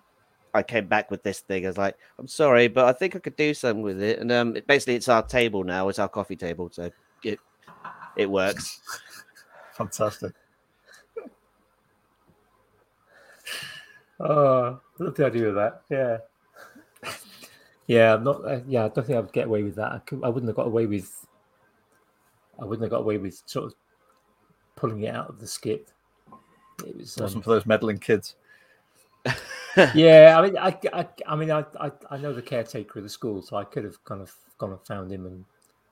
I 0.53 0.63
came 0.63 0.87
back 0.87 1.11
with 1.11 1.23
this 1.23 1.39
thing. 1.41 1.65
I 1.65 1.69
was 1.69 1.77
like, 1.77 1.97
I'm 2.17 2.27
sorry, 2.27 2.67
but 2.67 2.85
I 2.85 2.93
think 2.93 3.15
I 3.15 3.19
could 3.19 3.35
do 3.35 3.53
something 3.53 3.83
with 3.83 4.01
it. 4.01 4.19
And 4.19 4.31
um, 4.31 4.55
it, 4.55 4.67
basically, 4.67 4.95
it's 4.95 5.09
our 5.09 5.23
table 5.23 5.63
now. 5.63 5.89
It's 5.89 5.99
our 5.99 6.09
coffee 6.09 6.35
table, 6.35 6.69
so 6.71 6.91
it 7.23 7.39
it 8.15 8.29
works. 8.29 8.81
Fantastic. 9.73 10.33
Oh, 14.19 14.79
I 14.99 15.03
love 15.03 15.15
the 15.15 15.25
idea 15.25 15.49
of 15.49 15.55
that. 15.55 15.81
Yeah. 15.89 16.17
Yeah, 17.85 18.15
I'm 18.15 18.23
not. 18.23 18.43
Uh, 18.43 18.59
yeah, 18.67 18.85
I 18.85 18.89
don't 18.89 19.05
think 19.05 19.17
I 19.17 19.21
would 19.21 19.31
get 19.31 19.45
away 19.45 19.63
with 19.63 19.75
that. 19.75 19.91
I, 19.91 19.99
could, 19.99 20.21
I 20.23 20.29
wouldn't 20.29 20.49
have 20.49 20.55
got 20.57 20.67
away 20.67 20.87
with. 20.87 21.25
I 22.59 22.65
wouldn't 22.65 22.83
have 22.83 22.91
got 22.91 23.01
away 23.01 23.17
with 23.17 23.41
sort 23.45 23.65
of 23.67 23.75
pulling 24.75 25.03
it 25.03 25.15
out 25.15 25.29
of 25.29 25.39
the 25.39 25.47
skip. 25.47 25.89
It 26.85 26.97
was. 26.97 27.15
It 27.15 27.21
wasn't 27.21 27.37
Um, 27.37 27.43
for 27.43 27.49
those 27.51 27.65
meddling 27.65 27.99
kids. 27.99 28.35
yeah, 29.95 30.35
I 30.37 30.41
mean, 30.41 30.57
I, 30.57 30.77
I, 30.93 31.07
I 31.25 31.35
mean, 31.35 31.51
I, 31.51 31.65
I, 31.79 31.91
I 32.09 32.17
know 32.17 32.33
the 32.33 32.41
caretaker 32.41 32.99
of 32.99 33.03
the 33.03 33.09
school, 33.09 33.41
so 33.41 33.57
I 33.57 33.63
could 33.63 33.83
have 33.83 34.03
kind 34.05 34.21
of 34.21 34.33
gone 34.57 34.71
and 34.71 34.81
found 34.85 35.11
him 35.11 35.25
and 35.25 35.45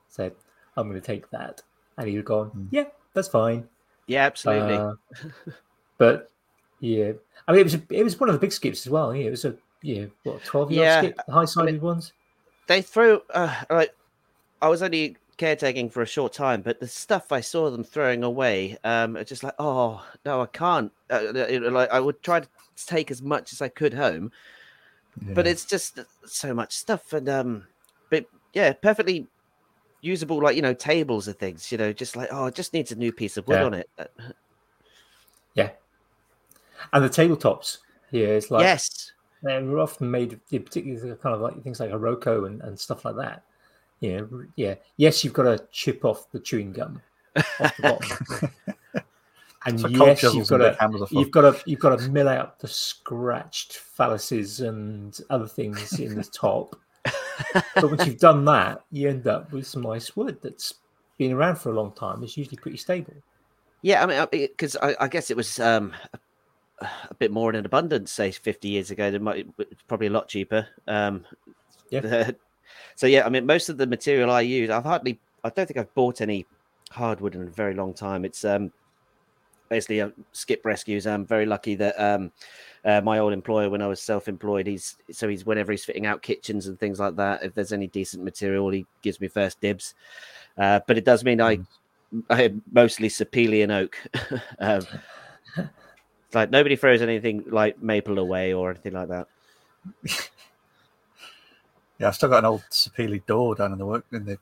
said, 0.08 0.34
"I'm 0.76 0.88
going 0.88 1.00
to 1.00 1.06
take 1.06 1.30
that," 1.30 1.62
and 1.98 2.08
he'd 2.08 2.16
have 2.16 2.24
gone, 2.24 2.50
Mm. 2.56 2.68
"Yeah, 2.70 2.84
that's 3.14 3.28
fine." 3.28 3.68
Yeah, 4.06 4.24
absolutely. 4.26 4.76
Uh, 4.76 4.94
but 5.98 6.30
yeah, 6.80 7.12
I 7.48 7.52
mean, 7.52 7.60
it 7.60 7.64
was 7.64 7.74
a, 7.74 7.82
it 7.90 8.02
was 8.02 8.18
one 8.20 8.28
of 8.28 8.34
the 8.34 8.40
big 8.40 8.52
skips 8.52 8.86
as 8.86 8.90
well. 8.90 9.14
Yeah, 9.14 9.26
it 9.26 9.30
was 9.30 9.44
a 9.44 9.56
yeah, 9.82 10.06
what 10.24 10.44
twelve 10.44 10.70
yard 10.70 10.88
Yeah, 10.88 11.00
skip, 11.00 11.20
high 11.28 11.44
sided 11.44 11.80
ones. 11.80 12.12
they 12.66 12.82
threw 12.82 13.22
uh, 13.30 13.54
like 13.70 13.94
I 14.60 14.68
was 14.68 14.82
only 14.82 15.16
caretaking 15.36 15.90
for 15.90 16.02
a 16.02 16.06
short 16.06 16.32
time, 16.32 16.62
but 16.62 16.80
the 16.80 16.88
stuff 16.88 17.30
I 17.30 17.40
saw 17.40 17.70
them 17.70 17.84
throwing 17.84 18.24
away, 18.24 18.78
um, 18.84 19.18
just 19.26 19.42
like, 19.42 19.54
oh 19.58 20.04
no, 20.24 20.42
I 20.42 20.46
can't. 20.46 20.92
Uh, 21.10 21.32
like 21.70 21.90
I 21.90 22.00
would 22.00 22.22
try 22.22 22.40
to 22.40 22.48
take 22.84 23.10
as 23.10 23.22
much 23.22 23.52
as 23.52 23.62
I 23.62 23.68
could 23.68 23.94
home, 23.94 24.32
but 25.34 25.46
it's 25.46 25.64
just 25.64 26.00
so 26.26 26.52
much 26.52 26.76
stuff, 26.76 27.12
and 27.12 27.28
um, 27.28 27.66
but 28.10 28.26
yeah, 28.52 28.72
perfectly 28.72 29.26
usable, 30.02 30.42
like 30.42 30.56
you 30.56 30.62
know, 30.62 30.74
tables 30.74 31.26
and 31.28 31.38
things. 31.38 31.72
You 31.72 31.78
know, 31.78 31.92
just 31.92 32.16
like 32.16 32.28
oh, 32.30 32.46
it 32.46 32.54
just 32.54 32.72
needs 32.74 32.92
a 32.92 32.96
new 32.96 33.12
piece 33.12 33.36
of 33.36 33.46
wood 33.48 33.60
Yeah. 33.60 33.64
on 33.64 33.74
it. 33.74 33.88
Uh, 33.98 34.04
Yeah, 35.54 35.70
and 36.92 37.04
the 37.04 37.08
tabletops. 37.08 37.78
Yeah, 38.10 38.26
it's 38.26 38.50
like 38.50 38.62
yes, 38.62 39.12
they 39.42 39.62
were 39.62 39.80
often 39.80 40.10
made, 40.10 40.38
particularly 40.50 41.16
kind 41.16 41.34
of 41.34 41.40
like 41.40 41.62
things 41.62 41.80
like 41.80 41.90
Iroko 41.90 42.46
and, 42.46 42.60
and 42.62 42.78
stuff 42.78 43.04
like 43.04 43.16
that. 43.16 43.42
Yeah, 44.00 44.22
yeah. 44.56 44.74
Yes, 44.98 45.24
you've 45.24 45.32
got 45.32 45.44
to 45.44 45.66
chip 45.72 46.04
off 46.04 46.30
the 46.30 46.38
chewing 46.38 46.72
gum 46.72 47.00
off 47.60 47.76
the 47.76 47.82
bottom, 47.82 48.74
and 49.66 49.80
So 49.80 49.88
yes, 49.88 50.22
you've 50.22 50.48
got 50.48 50.58
to 50.58 50.76
hammers 50.80 51.02
are 51.02 51.06
fun. 51.06 51.18
you've 51.18 51.30
got 51.30 51.42
to 51.42 51.62
you've 51.70 51.80
got 51.80 51.98
to 51.98 52.08
mill 52.10 52.28
out 52.28 52.58
the 52.60 52.68
scratched 52.68 53.80
phalluses 53.98 54.66
and 54.66 55.18
other 55.30 55.46
things 55.46 55.98
in 55.98 56.14
the 56.14 56.24
top. 56.24 56.76
but 57.74 57.84
once 57.84 58.06
you've 58.06 58.18
done 58.18 58.44
that, 58.46 58.82
you 58.90 59.08
end 59.08 59.26
up 59.26 59.52
with 59.52 59.66
some 59.66 59.82
nice 59.82 60.16
wood 60.16 60.38
that's 60.42 60.74
been 61.18 61.32
around 61.32 61.56
for 61.56 61.70
a 61.70 61.74
long 61.74 61.92
time. 61.92 62.22
It's 62.22 62.36
usually 62.36 62.56
pretty 62.56 62.78
stable. 62.78 63.14
yeah. 63.82 64.02
I 64.02 64.06
mean, 64.06 64.26
because 64.30 64.76
I, 64.82 64.94
I 65.00 65.08
guess 65.08 65.30
it 65.30 65.36
was 65.36 65.60
um, 65.60 65.94
a 66.80 67.14
bit 67.18 67.30
more 67.30 67.50
in 67.50 67.56
an 67.56 67.64
abundance, 67.66 68.12
say 68.12 68.30
50 68.30 68.68
years 68.68 68.90
ago. 68.90 69.10
They 69.10 69.18
might 69.18 69.46
probably 69.86 70.08
a 70.08 70.10
lot 70.10 70.28
cheaper. 70.28 70.66
Um, 70.86 71.24
Yeah. 71.90 72.30
so 72.96 73.06
yeah, 73.06 73.24
I 73.24 73.28
mean, 73.28 73.46
most 73.46 73.68
of 73.68 73.78
the 73.78 73.86
material 73.86 74.30
I 74.30 74.40
use, 74.40 74.70
I've 74.70 74.84
hardly, 74.84 75.20
I 75.44 75.50
don't 75.50 75.66
think 75.66 75.78
I've 75.78 75.94
bought 75.94 76.20
any 76.20 76.44
hardwood 76.90 77.34
in 77.34 77.42
a 77.42 77.46
very 77.46 77.74
long 77.74 77.94
time. 77.94 78.24
It's 78.24 78.44
um 78.44 78.72
basically 79.68 80.00
a 80.00 80.12
skip 80.32 80.64
rescues. 80.64 81.06
I'm 81.06 81.26
very 81.26 81.46
lucky 81.46 81.74
that 81.76 81.98
um 82.00 82.32
uh, 82.84 83.00
my 83.00 83.18
old 83.18 83.32
employer, 83.32 83.68
when 83.68 83.82
I 83.82 83.88
was 83.88 84.00
self-employed, 84.00 84.66
he's 84.66 84.96
so 85.10 85.28
he's 85.28 85.44
whenever 85.44 85.72
he's 85.72 85.84
fitting 85.84 86.06
out 86.06 86.22
kitchens 86.22 86.68
and 86.68 86.78
things 86.78 87.00
like 87.00 87.16
that. 87.16 87.42
If 87.42 87.54
there's 87.54 87.72
any 87.72 87.88
decent 87.88 88.22
material, 88.22 88.70
he 88.70 88.86
gives 89.02 89.20
me 89.20 89.28
first 89.28 89.60
dibs. 89.60 89.94
Uh, 90.56 90.80
but 90.86 90.96
it 90.96 91.04
does 91.04 91.24
mean 91.24 91.40
I, 91.40 91.58
I 92.30 92.44
am 92.44 92.62
mostly 92.70 93.08
Sapele 93.08 93.64
and 93.64 93.72
oak. 93.72 93.98
um, 94.60 94.82
like 96.32 96.50
nobody 96.50 96.76
throws 96.76 97.02
anything 97.02 97.44
like 97.48 97.82
maple 97.82 98.20
away 98.20 98.52
or 98.52 98.70
anything 98.70 98.92
like 98.92 99.08
that. 99.08 99.26
Yeah, 101.98 102.08
I've 102.08 102.14
still 102.14 102.28
got 102.28 102.40
an 102.40 102.44
old 102.44 102.62
Sapele 102.70 103.24
door 103.24 103.54
down 103.54 103.72
in 103.72 103.78
the 103.78 103.86
work 103.86 104.04
in 104.12 104.26
the 104.26 104.38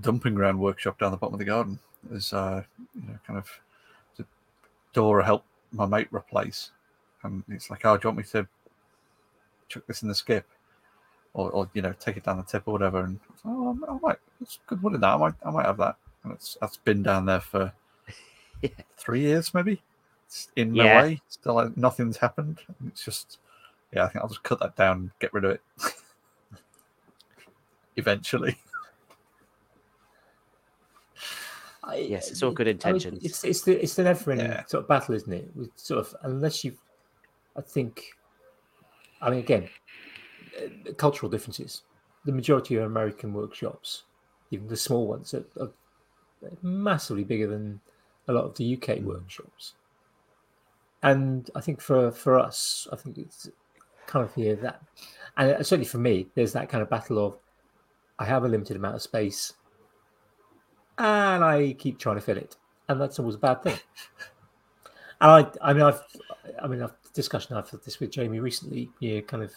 dumping 0.00 0.34
ground 0.34 0.58
workshop 0.58 0.98
down 0.98 1.10
the 1.10 1.18
bottom 1.18 1.34
of 1.34 1.38
the 1.38 1.44
garden. 1.44 1.78
There's 2.08 2.32
uh, 2.32 2.62
you 2.94 3.08
know, 3.08 3.18
kind 3.26 3.38
of 3.38 3.48
the 4.16 4.24
door 4.92 5.22
I 5.22 5.26
helped 5.26 5.46
my 5.72 5.86
mate 5.86 6.08
replace, 6.10 6.70
and 7.22 7.42
it's 7.48 7.70
like, 7.70 7.84
oh, 7.84 7.96
do 7.96 8.02
you 8.04 8.08
want 8.10 8.18
me 8.18 8.24
to 8.32 8.46
chuck 9.68 9.84
this 9.86 10.02
in 10.02 10.08
the 10.08 10.14
skip, 10.14 10.46
or, 11.34 11.50
or 11.50 11.70
you 11.74 11.82
know, 11.82 11.94
take 11.98 12.16
it 12.16 12.24
down 12.24 12.36
the 12.38 12.42
tip 12.42 12.64
or 12.66 12.72
whatever? 12.72 13.04
And 13.04 13.20
I, 13.44 13.48
was 13.48 13.76
like, 13.78 13.88
oh, 13.88 13.96
I 13.96 13.98
might. 14.08 14.18
It's 14.40 14.58
good 14.66 14.82
wood 14.82 14.94
in 14.94 15.00
that. 15.00 15.14
I 15.14 15.16
might, 15.16 15.34
I 15.44 15.50
might 15.50 15.66
have 15.66 15.78
that. 15.78 15.96
And 16.24 16.32
it's 16.32 16.56
that's 16.60 16.76
been 16.78 17.02
down 17.02 17.26
there 17.26 17.40
for 17.40 17.72
Yeah. 18.62 18.70
three 18.96 19.20
years, 19.20 19.54
maybe. 19.54 19.82
It's 20.26 20.48
in 20.56 20.72
my 20.72 20.84
Yeah. 20.84 21.00
way. 21.00 21.20
Still, 21.28 21.54
like, 21.54 21.76
nothing's 21.76 22.16
happened. 22.16 22.60
It's 22.86 23.04
just 23.04 23.38
yeah, 23.92 24.04
I 24.04 24.08
think 24.08 24.22
I'll 24.22 24.28
just 24.28 24.42
cut 24.42 24.58
that 24.60 24.76
down 24.76 24.96
and 24.98 25.10
get 25.20 25.32
rid 25.32 25.44
of 25.44 25.50
it. 25.52 25.60
Eventually. 27.96 28.56
I- 31.84 31.96
Yes, 31.96 32.30
it's 32.30 32.42
all 32.42 32.52
good 32.52 32.66
I 32.68 32.70
mean, 32.70 32.76
intentions. 32.76 33.24
it's 33.24 33.44
it's 33.44 33.62
the 33.62 33.82
it's 33.82 33.94
the 33.96 34.04
never-ending 34.04 34.46
Yeah. 34.46 34.64
sort 34.66 34.82
of 34.84 34.88
battle, 34.88 35.14
isn't 35.14 35.32
it? 35.32 35.50
With 35.56 35.70
sort 35.76 35.98
of 36.00 36.14
unless 36.22 36.62
you, 36.64 36.76
I 37.56 37.60
think, 37.60 38.04
I 39.20 39.30
mean, 39.30 39.40
again, 39.40 39.68
uh, 40.58 40.92
cultural 40.94 41.28
differences. 41.30 41.82
The 42.24 42.32
majority 42.32 42.76
of 42.76 42.84
American 42.84 43.32
workshops, 43.32 44.04
even 44.52 44.68
the 44.68 44.76
small 44.76 45.08
ones, 45.08 45.34
are, 45.34 45.44
are 45.60 45.72
massively 46.62 47.24
bigger 47.24 47.48
than 47.48 47.80
a 48.28 48.32
lot 48.32 48.44
of 48.44 48.54
the 48.54 48.64
UK 48.76 49.00
workshops. 49.02 49.74
And 51.02 51.50
I 51.56 51.60
think 51.60 51.80
for 51.80 52.12
for 52.12 52.38
us, 52.38 52.86
I 52.92 52.96
think 52.96 53.18
it's 53.18 53.48
kind 54.06 54.24
of 54.24 54.36
yeah 54.36 54.54
that, 54.54 54.82
and 55.36 55.66
certainly 55.66 55.86
for 55.86 55.98
me, 55.98 56.28
there's 56.36 56.52
that 56.52 56.68
kind 56.68 56.80
of 56.82 56.88
battle 56.90 57.18
of 57.26 57.38
I 58.20 58.24
have 58.24 58.44
a 58.44 58.48
limited 58.48 58.76
amount 58.76 58.94
of 58.94 59.02
space 59.02 59.52
and 60.98 61.44
I 61.44 61.74
keep 61.78 61.98
trying 61.98 62.16
to 62.16 62.22
fill 62.22 62.36
it, 62.38 62.56
and 62.88 63.00
that's 63.00 63.18
always 63.18 63.36
a 63.36 63.38
bad 63.38 63.62
thing. 63.62 63.78
And 65.20 65.30
I, 65.30 65.70
I 65.70 65.72
mean, 65.72 65.82
I've, 65.82 66.00
I 66.60 66.66
mean, 66.66 66.82
I've 66.82 66.94
discussion 67.14 67.56
I've 67.56 67.70
had 67.70 67.82
this 67.84 68.00
with 68.00 68.10
Jamie 68.10 68.40
recently, 68.40 68.90
yeah, 69.00 69.20
kind 69.20 69.42
of 69.42 69.52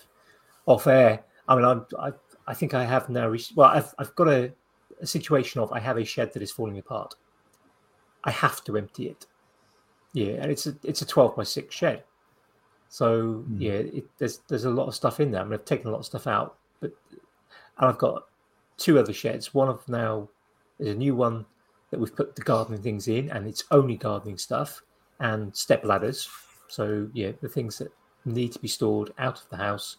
off 0.66 0.88
air. 0.88 1.24
I 1.48 1.56
mean, 1.56 1.66
I'm, 1.66 1.86
I, 2.00 2.12
I 2.48 2.54
think 2.54 2.74
I 2.74 2.84
have 2.84 3.10
now 3.10 3.28
reached. 3.28 3.56
Well, 3.56 3.70
I've, 3.70 3.94
I've 3.98 4.14
got 4.16 4.28
a, 4.28 4.52
a 5.02 5.08
situation 5.08 5.62
of 5.62 5.72
I 5.72 5.80
have 5.80 5.98
a 5.98 6.06
shed 6.06 6.34
that 6.34 6.44
is 6.44 6.52
falling 6.52 6.78
apart. 6.78 7.16
I 8.24 8.32
have 8.32 8.64
to 8.66 8.78
empty 8.78 9.08
it. 9.08 9.26
Yeah, 10.14 10.34
and 10.42 10.52
it's 10.52 10.68
a, 10.68 10.76
it's 10.84 11.02
a 11.02 11.06
twelve 11.06 11.36
by 11.36 11.44
six 11.44 11.76
shed. 11.76 12.04
So 12.90 13.44
Hmm. 13.48 13.62
yeah, 13.62 13.74
it, 13.74 14.06
there's 14.18 14.40
there's 14.48 14.66
a 14.66 14.70
lot 14.70 14.88
of 14.88 14.96
stuff 14.96 15.20
in 15.20 15.32
there. 15.32 15.42
I 15.42 15.44
mean, 15.44 15.54
I've 15.54 15.66
taken 15.66 15.88
a 15.88 15.92
lot 15.92 16.00
of 16.00 16.06
stuff 16.06 16.28
out, 16.28 16.58
but 16.80 16.92
and 17.12 17.90
I've 17.90 17.98
got 17.98 18.28
two 18.78 19.00
other 19.00 19.14
sheds. 19.14 19.54
One 19.54 19.68
of 19.68 19.88
now 19.90 20.30
is 20.80 20.88
a 20.88 20.96
new 20.96 21.16
one 21.16 21.46
that 21.92 22.00
we've 22.00 22.16
put 22.16 22.36
the 22.36 22.42
gardening 22.42 22.82
things 22.82 23.08
in, 23.08 23.30
and 23.32 23.48
it's 23.48 23.64
only 23.72 23.96
gardening 23.96 24.38
stuff 24.38 24.82
and 25.20 25.56
step 25.56 25.84
ladders. 25.86 26.28
So 26.68 27.10
yeah, 27.14 27.32
the 27.42 27.50
things 27.50 27.78
that 27.78 27.92
need 28.26 28.52
to 28.54 28.60
be 28.60 28.68
stored 28.68 29.14
out 29.18 29.40
of 29.42 29.50
the 29.50 29.58
house. 29.58 29.98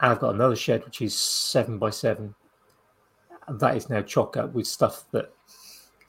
And 0.00 0.10
I've 0.10 0.20
got 0.20 0.34
another 0.34 0.56
shed 0.56 0.84
which 0.84 1.02
is 1.02 1.14
seven 1.14 1.78
by 1.78 1.90
seven, 1.90 2.34
and 3.46 3.60
that 3.60 3.76
is 3.76 3.90
now 3.90 4.02
chock 4.02 4.36
up 4.36 4.54
with 4.54 4.66
stuff 4.66 5.04
that 5.12 5.32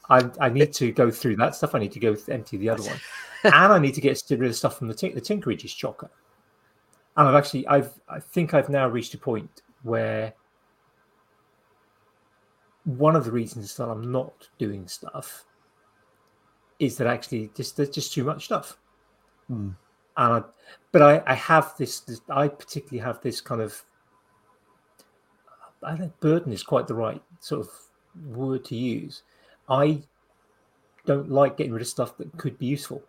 I, 0.10 0.30
I 0.40 0.50
need 0.50 0.74
to 0.74 0.92
go 0.92 1.12
through 1.12 1.36
that 1.38 1.56
stuff. 1.56 1.76
I 1.76 1.80
need 1.80 1.92
to 1.94 2.00
go 2.00 2.16
empty 2.30 2.58
the 2.58 2.70
other 2.70 2.84
one, 2.84 3.00
and 3.44 3.74
I 3.74 3.80
need 3.80 3.94
to 3.96 4.02
get 4.02 4.22
rid 4.30 4.44
of 4.44 4.56
stuff 4.56 4.78
from 4.78 4.88
the 4.88 4.94
tink. 4.94 5.14
The 5.14 5.22
tinkerage 5.22 5.66
is 5.66 5.74
chock 5.74 6.04
up, 6.04 6.14
and 7.18 7.28
I've 7.28 7.36
actually 7.36 7.68
I've 7.68 7.92
I 8.08 8.20
think 8.20 8.54
I've 8.54 8.70
now 8.70 8.88
reached 8.88 9.14
a 9.14 9.18
point 9.18 9.62
where 9.84 10.34
one 12.86 13.16
of 13.16 13.26
the 13.26 13.32
reasons 13.32 13.76
that 13.78 13.88
I'm 13.90 14.12
not 14.12 14.50
doing 14.58 14.88
stuff 14.88 15.46
is 16.80 16.98
that 16.98 17.08
actually 17.08 17.52
just 17.56 17.78
there's 17.78 17.90
just 17.90 18.14
too 18.14 18.24
much 18.24 18.46
stuff. 18.46 18.78
Hmm. 19.48 19.70
And 20.18 20.34
I, 20.34 20.44
but 20.92 21.02
I, 21.02 21.24
I 21.26 21.34
have 21.36 21.74
this, 21.78 22.02
this. 22.02 22.22
I 22.30 22.48
particularly 22.48 23.00
have 23.06 23.22
this 23.22 23.40
kind 23.42 23.62
of. 23.62 23.82
I 25.84 25.96
don't 25.96 26.20
burden 26.20 26.52
is 26.54 26.64
quite 26.64 26.88
the 26.88 26.94
right 26.96 27.22
sort 27.40 27.62
of 27.62 27.70
word 28.36 28.66
to 28.66 28.76
use. 28.76 29.24
I 29.70 30.02
don't 31.06 31.32
like 31.32 31.58
getting 31.58 31.72
rid 31.74 31.82
of 31.82 31.88
stuff 31.88 32.18
that 32.18 32.36
could 32.38 32.58
be 32.60 32.66
useful. 32.68 33.02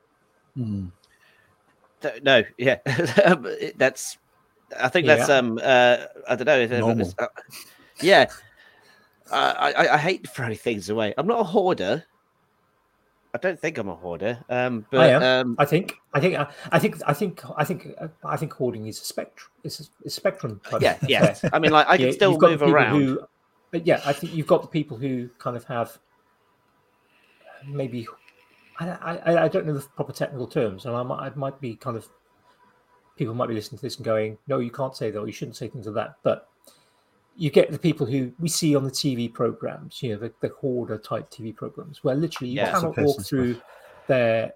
Th- 0.56 2.22
No, 2.22 2.42
yeah, 2.58 2.76
that's. 3.76 4.18
I 4.80 4.88
think 4.88 5.06
that's 5.06 5.28
Yeah. 5.28 5.36
um. 5.36 5.58
Uh, 5.62 5.96
I 6.28 6.36
don't 6.36 6.46
know. 6.46 6.58
if- 6.58 6.70
if 6.72 6.80
Normal. 6.80 7.12
uh, 7.18 7.26
yeah, 8.00 8.26
I, 9.30 9.72
I 9.72 9.94
I 9.94 9.98
hate 9.98 10.28
throwing 10.28 10.56
things 10.56 10.88
away. 10.88 11.14
I'm 11.16 11.26
not 11.26 11.40
a 11.40 11.44
hoarder. 11.44 12.04
I 13.34 13.38
don't 13.38 13.58
think 13.58 13.78
I'm 13.78 13.88
a 13.88 13.94
hoarder. 13.94 14.44
Um, 14.50 14.84
but 14.90 15.10
am. 15.10 15.22
um, 15.22 15.56
I 15.58 15.64
think. 15.64 15.94
I 16.12 16.20
think. 16.20 16.36
I 16.70 16.78
think. 16.78 17.00
I 17.06 17.14
think. 17.14 17.42
I 17.56 17.64
think. 17.64 17.88
I 18.24 18.36
think 18.36 18.52
hoarding 18.52 18.86
is 18.86 19.00
a 19.00 19.04
spectrum. 19.04 19.50
It's 19.64 19.80
a, 19.80 19.84
a 20.06 20.10
spectrum. 20.10 20.60
yeah, 20.80 20.98
yeah. 21.08 21.34
I 21.52 21.58
mean, 21.58 21.72
like 21.72 21.88
I 21.88 21.96
can 21.96 22.06
Yeah, 22.06 22.12
still 22.12 22.38
move 22.38 22.62
around. 22.62 23.00
Who, 23.00 23.20
but 23.70 23.86
yeah, 23.86 24.02
I 24.04 24.12
think 24.12 24.34
you've 24.34 24.46
got 24.46 24.62
the 24.62 24.68
people 24.68 24.98
who 24.98 25.30
kind 25.38 25.56
of 25.56 25.64
have 25.64 25.98
maybe 27.66 28.06
I, 28.80 28.88
I, 28.88 29.44
I 29.44 29.48
don't 29.48 29.66
know 29.66 29.74
the 29.74 29.86
proper 29.96 30.12
technical 30.12 30.46
terms, 30.46 30.86
and 30.86 30.94
I 30.94 31.02
might, 31.02 31.18
I 31.26 31.30
might 31.34 31.60
be 31.60 31.74
kind 31.76 31.96
of 31.96 32.08
people 33.16 33.34
might 33.34 33.48
be 33.48 33.54
listening 33.54 33.78
to 33.78 33.82
this 33.82 33.96
and 33.96 34.04
going, 34.04 34.38
"No, 34.46 34.58
you 34.58 34.70
can't 34.70 34.96
say 34.96 35.10
that. 35.10 35.18
Or 35.18 35.26
you 35.26 35.32
shouldn't 35.32 35.56
say 35.56 35.68
things 35.68 35.86
like 35.86 35.94
that." 35.94 36.16
But 36.22 36.48
you 37.36 37.50
get 37.50 37.70
the 37.70 37.78
people 37.78 38.06
who 38.06 38.32
we 38.38 38.48
see 38.48 38.76
on 38.76 38.84
the 38.84 38.90
TV 38.90 39.32
programs, 39.32 40.02
you 40.02 40.12
know, 40.12 40.18
the, 40.18 40.32
the 40.40 40.48
hoarder 40.60 40.98
type 40.98 41.30
TV 41.30 41.54
programs, 41.54 42.04
where 42.04 42.14
literally 42.14 42.50
you 42.50 42.58
Yeah. 42.58 42.72
cannot 42.72 42.98
walk 42.98 43.16
and 43.18 43.26
through 43.26 43.60
their. 44.06 44.52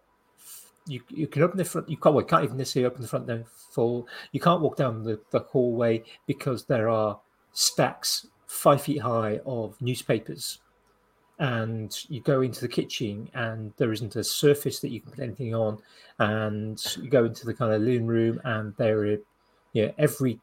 You, 0.88 1.00
you 1.08 1.26
can 1.26 1.42
open 1.42 1.58
the 1.58 1.64
front. 1.64 1.88
You 1.88 1.96
can't. 1.96 2.14
Well, 2.14 2.22
you 2.22 2.28
can't 2.28 2.44
even 2.44 2.56
necessarily 2.56 2.86
open 2.86 3.02
the 3.02 3.08
front 3.08 3.26
door 3.26 3.44
full. 3.72 4.06
You 4.32 4.40
can't 4.40 4.60
walk 4.60 4.76
down 4.76 5.02
the, 5.02 5.20
the 5.30 5.40
hallway 5.40 6.04
because 6.26 6.64
there 6.64 6.88
are 6.88 7.18
stacks 7.52 8.26
five 8.46 8.82
feet 8.82 8.98
high 9.00 9.40
of 9.44 9.80
newspapers 9.80 10.60
and 11.38 11.98
you 12.08 12.20
go 12.20 12.40
into 12.40 12.60
the 12.60 12.68
kitchen 12.68 13.28
and 13.34 13.72
there 13.76 13.92
isn't 13.92 14.16
a 14.16 14.24
surface 14.24 14.80
that 14.80 14.90
you 14.90 15.00
can 15.00 15.10
put 15.10 15.20
anything 15.20 15.54
on 15.54 15.78
and 16.18 16.82
you 16.96 17.10
go 17.10 17.24
into 17.24 17.44
the 17.44 17.52
kind 17.52 17.74
of 17.74 17.82
living 17.82 18.06
room 18.06 18.40
and 18.44 18.74
there 18.76 19.04
are 19.04 19.18
yeah 19.74 19.90
every 19.98 20.40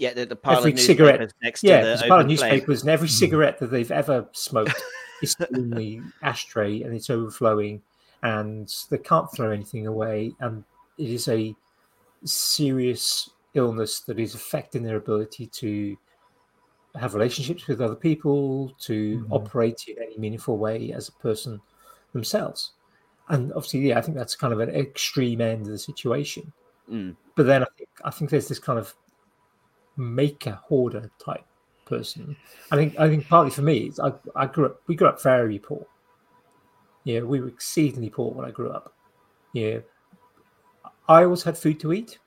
yeah, 0.00 0.12
the, 0.14 0.26
the 0.26 0.34
pile 0.36 0.58
every 0.58 0.72
of 0.72 0.80
cigarette- 0.80 1.32
next 1.42 1.62
yeah 1.62 1.80
to 1.80 1.86
there's 1.86 2.00
the 2.00 2.06
a 2.06 2.08
pile 2.08 2.18
of 2.20 2.24
open 2.26 2.36
flame. 2.36 2.50
newspapers 2.52 2.80
and 2.82 2.90
every 2.90 3.08
cigarette 3.08 3.58
that 3.58 3.70
they've 3.70 3.90
ever 3.92 4.26
smoked 4.32 4.74
is 5.22 5.36
in 5.54 5.70
the 5.70 6.00
ashtray 6.22 6.82
and 6.82 6.94
it's 6.94 7.10
overflowing 7.10 7.80
and 8.22 8.74
they 8.90 8.98
can't 8.98 9.30
throw 9.32 9.50
anything 9.50 9.86
away 9.86 10.32
and 10.40 10.64
it 10.98 11.10
is 11.10 11.28
a 11.28 11.54
serious 12.24 13.30
illness 13.54 14.00
that 14.00 14.18
is 14.18 14.34
affecting 14.34 14.82
their 14.82 14.96
ability 14.96 15.46
to 15.46 15.96
have 16.96 17.14
relationships 17.14 17.66
with 17.66 17.80
other 17.80 17.94
people, 17.94 18.70
to 18.80 19.20
Mhm. 19.20 19.26
operate 19.30 19.84
in 19.88 19.96
any 20.02 20.18
meaningful 20.18 20.56
way 20.58 20.92
as 20.92 21.08
a 21.08 21.12
person 21.12 21.60
themselves. 22.12 22.72
And 23.28 23.52
obviously, 23.52 23.80
yeah, 23.80 23.98
I 23.98 24.02
think 24.02 24.16
that's 24.16 24.34
kind 24.34 24.52
of 24.52 24.60
an 24.60 24.70
extreme 24.70 25.40
end 25.40 25.62
of 25.62 25.68
the 25.68 25.78
situation. 25.78 26.52
Mm. 26.90 27.16
But 27.36 27.46
then 27.46 27.62
I 27.62 27.66
think 27.76 27.88
I 28.04 28.10
think 28.10 28.30
there's 28.30 28.48
this 28.48 28.58
kind 28.58 28.78
of 28.78 28.92
maker 30.00 30.58
hoarder 30.64 31.10
type 31.18 31.44
person. 31.84 32.36
I 32.70 32.76
think 32.76 32.98
I 32.98 33.08
think 33.08 33.28
partly 33.28 33.50
for 33.50 33.62
me, 33.62 33.92
I, 34.02 34.12
I 34.34 34.46
grew 34.46 34.66
up 34.66 34.82
we 34.86 34.96
grew 34.96 35.08
up 35.08 35.22
very 35.22 35.58
poor. 35.58 35.86
Yeah, 37.04 37.20
we 37.20 37.40
were 37.40 37.48
exceedingly 37.48 38.10
poor 38.10 38.32
when 38.32 38.46
I 38.46 38.50
grew 38.50 38.70
up. 38.70 38.94
Yeah. 39.52 39.78
I 41.08 41.24
always 41.24 41.42
had 41.42 41.58
food 41.58 41.80
to 41.80 41.92
eat. 41.92 42.18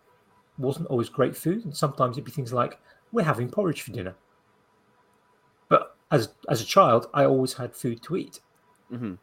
Wasn't 0.57 0.87
always 0.87 1.09
great 1.09 1.35
food, 1.35 1.65
and 1.65 1.75
sometimes 1.75 2.15
it'd 2.15 2.25
be 2.25 2.31
things 2.31 2.53
like 2.53 2.79
we're 3.11 3.23
having 3.23 3.49
porridge 3.49 3.81
for 3.81 3.91
dinner. 3.91 4.15
But 5.69 5.95
as 6.11 6.29
as 6.49 6.61
a 6.61 6.65
child, 6.65 7.07
I 7.13 7.25
always 7.25 7.53
had 7.53 7.75
food 7.75 8.03
to 8.03 8.15
eat. 8.17 8.39
hmm 8.89 9.13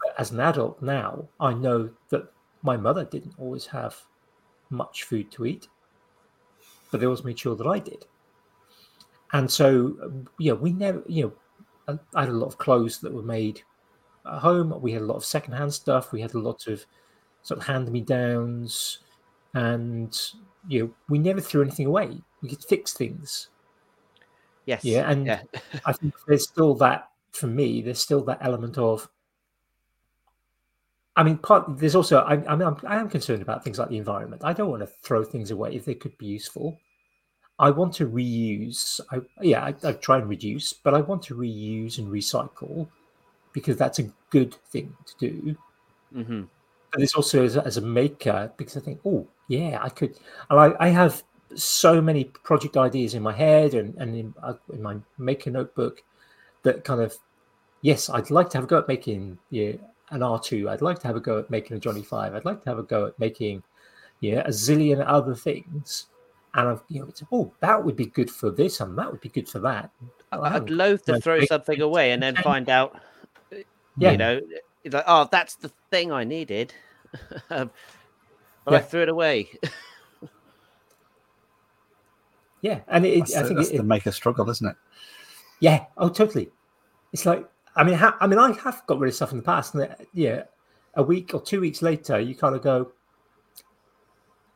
But 0.00 0.14
as 0.18 0.30
an 0.32 0.40
adult 0.40 0.82
now, 0.82 1.28
I 1.38 1.52
know 1.54 1.90
that 2.08 2.32
my 2.62 2.76
mother 2.76 3.04
didn't 3.04 3.34
always 3.38 3.66
have 3.66 4.00
much 4.70 5.04
food 5.04 5.30
to 5.32 5.44
eat, 5.44 5.68
but 6.94 7.00
they 7.00 7.06
always 7.06 7.24
made 7.24 7.36
sure 7.36 7.56
that 7.56 7.66
I 7.66 7.80
did. 7.80 8.06
And 9.32 9.50
so, 9.50 9.96
um, 10.00 10.28
yeah, 10.38 10.52
we 10.52 10.72
never, 10.72 11.02
you 11.08 11.34
know, 11.88 11.98
I 12.14 12.20
had 12.20 12.28
a 12.28 12.32
lot 12.32 12.46
of 12.46 12.56
clothes 12.56 13.00
that 13.00 13.12
were 13.12 13.20
made 13.20 13.60
at 14.24 14.38
home. 14.38 14.80
We 14.80 14.92
had 14.92 15.02
a 15.02 15.04
lot 15.04 15.16
of 15.16 15.24
secondhand 15.24 15.74
stuff. 15.74 16.12
We 16.12 16.20
had 16.20 16.34
a 16.34 16.38
lot 16.38 16.68
of 16.68 16.86
sort 17.42 17.58
of 17.58 17.66
hand 17.66 17.90
me 17.90 18.00
downs, 18.00 19.00
and 19.54 20.16
you 20.68 20.84
know, 20.84 20.94
we 21.08 21.18
never 21.18 21.40
threw 21.40 21.62
anything 21.62 21.86
away. 21.86 22.22
We 22.42 22.48
could 22.48 22.62
fix 22.62 22.92
things. 22.92 23.48
Yes. 24.66 24.84
Yeah, 24.84 25.10
and 25.10 25.26
Yeah. 25.26 25.42
I 25.84 25.92
think 25.94 26.14
there's 26.28 26.44
still 26.48 26.76
that 26.76 27.08
for 27.32 27.48
me. 27.48 27.82
There's 27.82 27.98
still 27.98 28.22
that 28.26 28.38
element 28.40 28.78
of. 28.78 29.10
I 31.16 31.22
mean, 31.22 31.38
part 31.38 31.78
there's 31.78 31.94
also. 31.94 32.18
I, 32.18 32.34
I 32.50 32.56
mean, 32.56 32.66
I'm, 32.68 32.76
I 32.86 32.96
am 32.96 33.08
concerned 33.08 33.42
about 33.42 33.62
things 33.62 33.78
like 33.78 33.88
the 33.88 33.98
environment. 33.98 34.42
I 34.44 34.52
don't 34.52 34.70
want 34.70 34.82
to 34.82 34.86
throw 34.86 35.22
things 35.24 35.50
away 35.50 35.74
if 35.74 35.84
they 35.84 35.94
could 35.94 36.16
be 36.18 36.26
useful. 36.26 36.80
I 37.58 37.70
want 37.70 37.94
to 37.94 38.08
reuse. 38.08 39.00
I, 39.12 39.20
yeah, 39.42 39.64
I, 39.64 39.74
I 39.84 39.92
try 39.94 40.18
and 40.18 40.28
reduce, 40.28 40.72
but 40.72 40.94
I 40.94 41.00
want 41.02 41.22
to 41.24 41.36
reuse 41.36 41.98
and 41.98 42.08
recycle 42.08 42.88
because 43.52 43.76
that's 43.78 44.00
a 44.00 44.12
good 44.30 44.54
thing 44.72 44.96
to 45.06 45.14
do. 45.30 45.56
hmm 46.12 46.42
But 46.92 47.02
it's 47.02 47.14
also 47.14 47.44
as, 47.44 47.56
a- 47.56 47.64
as 47.66 47.76
a 47.76 47.80
maker 47.80 48.52
because 48.56 48.76
I 48.76 48.80
think, 48.80 49.00
oh 49.04 49.28
yeah, 49.48 49.78
I 49.82 49.88
could. 49.88 50.18
And 50.50 50.60
I, 50.60 50.74
I 50.78 50.88
have 50.88 51.22
so 51.54 52.00
many 52.00 52.24
project 52.24 52.76
ideas 52.76 53.14
in 53.14 53.22
my 53.22 53.32
head 53.32 53.74
and 53.74 53.94
and 53.96 54.16
in, 54.16 54.34
uh, 54.42 54.54
in 54.72 54.82
my 54.82 54.96
maker 55.18 55.50
notebook 55.50 56.02
that 56.64 56.84
kind 56.84 57.00
of, 57.02 57.16
yes, 57.82 58.10
I'd 58.10 58.30
like 58.30 58.50
to 58.50 58.58
have 58.58 58.64
a 58.64 58.68
go 58.68 58.78
at 58.78 58.88
making 58.88 59.38
yeah 59.50 59.74
an 60.14 60.22
R 60.22 60.40
two. 60.40 60.68
I'd 60.68 60.82
like 60.82 60.98
to 61.00 61.06
have 61.06 61.16
a 61.16 61.20
go 61.20 61.38
at 61.38 61.50
making 61.50 61.76
a 61.76 61.80
Johnny 61.80 62.02
Five. 62.02 62.34
I'd 62.34 62.44
like 62.44 62.62
to 62.64 62.68
have 62.70 62.78
a 62.78 62.82
go 62.82 63.06
at 63.06 63.18
making 63.18 63.62
yeah 64.20 64.40
a 64.40 64.48
zillion 64.48 65.02
other 65.06 65.34
things. 65.34 66.06
And 66.54 66.68
I've 66.68 66.82
you 66.88 67.00
know 67.00 67.08
it's 67.08 67.22
oh 67.32 67.52
that 67.60 67.82
would 67.84 67.96
be 67.96 68.06
good 68.06 68.30
for 68.30 68.50
this 68.50 68.80
and 68.80 68.96
that 68.98 69.10
would 69.10 69.20
be 69.20 69.28
good 69.28 69.48
for 69.48 69.58
that. 69.60 69.90
I'd 70.32 70.68
Wow. 70.70 70.76
loathe 70.76 71.02
to 71.04 71.12
Like, 71.12 71.22
throw 71.22 71.44
something 71.44 71.80
away 71.80 72.12
and 72.12 72.22
then 72.22 72.36
find 72.36 72.68
out, 72.68 73.00
Yeah. 73.96 74.12
you 74.12 74.16
know, 74.18 74.40
like, 74.90 75.04
oh, 75.06 75.28
that's 75.30 75.56
the 75.56 75.70
thing 75.90 76.10
I 76.10 76.24
needed. 76.24 76.74
um, 77.50 77.70
but 78.64 78.74
I 78.74 78.80
threw 78.80 79.02
it 79.02 79.08
away. 79.08 79.50
Yeah, 82.62 82.80
and 82.88 83.04
it, 83.04 83.18
That's, 83.18 83.36
I 83.36 83.42
the, 83.42 83.48
think 83.48 83.58
that's 83.60 83.70
it, 83.70 83.76
the 83.76 83.82
maker 83.82 84.10
struggle, 84.10 84.48
isn't 84.48 84.66
it? 84.66 84.76
Yeah. 85.60 85.84
Oh, 85.98 86.08
totally. 86.08 86.50
It's 87.12 87.26
like 87.26 87.46
I 87.76 87.84
mean, 87.84 87.94
ha- 87.94 88.16
I 88.20 88.26
mean, 88.26 88.38
I 88.38 88.52
have 88.52 88.82
got 88.86 88.98
rid 88.98 89.08
of 89.08 89.14
stuff 89.14 89.32
in 89.32 89.38
the 89.38 89.42
past, 89.44 89.74
and 89.74 89.84
uh, 89.84 89.94
yeah, 90.12 90.44
a 90.94 91.02
week 91.02 91.34
or 91.34 91.40
two 91.42 91.60
weeks 91.60 91.82
later, 91.82 92.20
you 92.20 92.34
kind 92.34 92.54
of 92.54 92.62
go, 92.62 92.92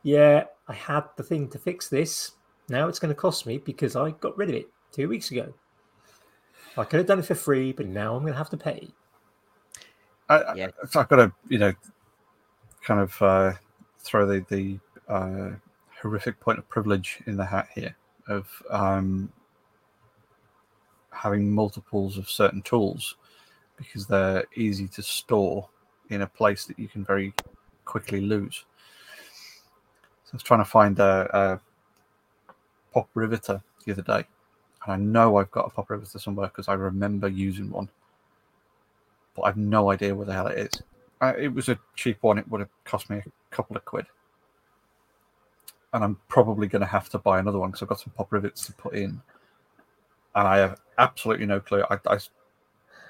"Yeah, 0.03 0.45
I 0.67 0.73
had 0.73 1.03
the 1.17 1.23
thing 1.23 1.49
to 1.49 1.59
fix 1.59 1.89
this. 1.89 2.31
Now 2.69 2.87
it's 2.87 2.99
going 2.99 3.13
to 3.13 3.19
cost 3.19 3.45
me 3.45 3.57
because 3.57 3.95
I 3.95 4.11
got 4.11 4.37
rid 4.37 4.49
of 4.49 4.55
it 4.55 4.69
two 4.91 5.09
weeks 5.09 5.31
ago. 5.31 5.53
I 6.77 6.83
could 6.85 6.97
have 6.99 7.07
done 7.07 7.19
it 7.19 7.25
for 7.25 7.35
free, 7.35 7.73
but 7.73 7.87
now 7.87 8.15
I'm 8.15 8.21
going 8.21 8.33
to 8.33 8.37
have 8.37 8.49
to 8.51 8.57
pay." 8.57 8.89
I, 10.29 10.35
I- 10.37 10.55
Yeah. 10.55 10.67
so 10.89 10.99
I've 11.01 11.09
got 11.09 11.17
to, 11.17 11.31
you 11.49 11.57
know, 11.57 11.73
kind 12.83 13.01
of 13.01 13.21
uh, 13.21 13.53
throw 13.99 14.25
the 14.25 14.45
the 14.49 14.79
uh, 15.11 15.49
horrific 16.01 16.39
point 16.39 16.59
of 16.59 16.69
privilege 16.69 17.19
in 17.25 17.35
the 17.35 17.45
hat 17.45 17.67
here 17.75 17.95
of 18.27 18.47
um, 18.69 19.29
having 21.11 21.51
multiples 21.51 22.17
of 22.17 22.29
certain 22.29 22.61
tools 22.61 23.15
because 23.77 24.05
they're 24.05 24.45
easy 24.55 24.87
to 24.87 25.01
store 25.01 25.67
in 26.09 26.21
a 26.21 26.27
place 26.27 26.65
that 26.65 26.77
you 26.77 26.87
can 26.87 27.03
very 27.03 27.33
quickly 27.85 28.21
lose. 28.21 28.65
So 30.25 30.31
I 30.33 30.35
was 30.35 30.43
trying 30.43 30.61
to 30.61 30.65
find 30.65 30.99
a, 30.99 31.29
a 31.33 31.59
pop 32.93 33.09
riveter 33.13 33.61
the 33.85 33.91
other 33.93 34.01
day, 34.01 34.25
and 34.83 34.93
I 34.93 34.95
know 34.95 35.37
I've 35.37 35.51
got 35.51 35.67
a 35.67 35.69
pop 35.69 35.89
riveter 35.89 36.19
somewhere 36.19 36.47
because 36.47 36.67
I 36.67 36.73
remember 36.73 37.27
using 37.27 37.69
one 37.69 37.89
but 39.39 39.47
I've 39.47 39.57
no 39.57 39.91
idea 39.91 40.13
where 40.13 40.25
the 40.25 40.33
hell 40.33 40.47
it 40.47 40.57
is. 40.57 40.81
Uh, 41.21 41.33
it 41.37 41.53
was 41.53 41.69
a 41.69 41.79
cheap 41.95 42.17
one. 42.21 42.37
It 42.37 42.49
would 42.49 42.59
have 42.61 42.69
cost 42.83 43.09
me 43.09 43.17
a 43.17 43.55
couple 43.55 43.75
of 43.75 43.85
quid. 43.85 44.05
And 45.93 46.03
I'm 46.03 46.17
probably 46.27 46.67
going 46.67 46.81
to 46.81 46.87
have 46.87 47.09
to 47.09 47.17
buy 47.17 47.39
another 47.39 47.57
one 47.57 47.69
because 47.69 47.81
I've 47.81 47.89
got 47.89 47.99
some 47.99 48.13
pop 48.15 48.31
rivets 48.31 48.65
to 48.65 48.73
put 48.73 48.93
in. 48.93 49.21
And 50.39 50.47
I 50.47 50.57
have 50.59 50.79
absolutely 50.97 51.45
no 51.45 51.59
clue. 51.59 51.83
I 51.89 52.17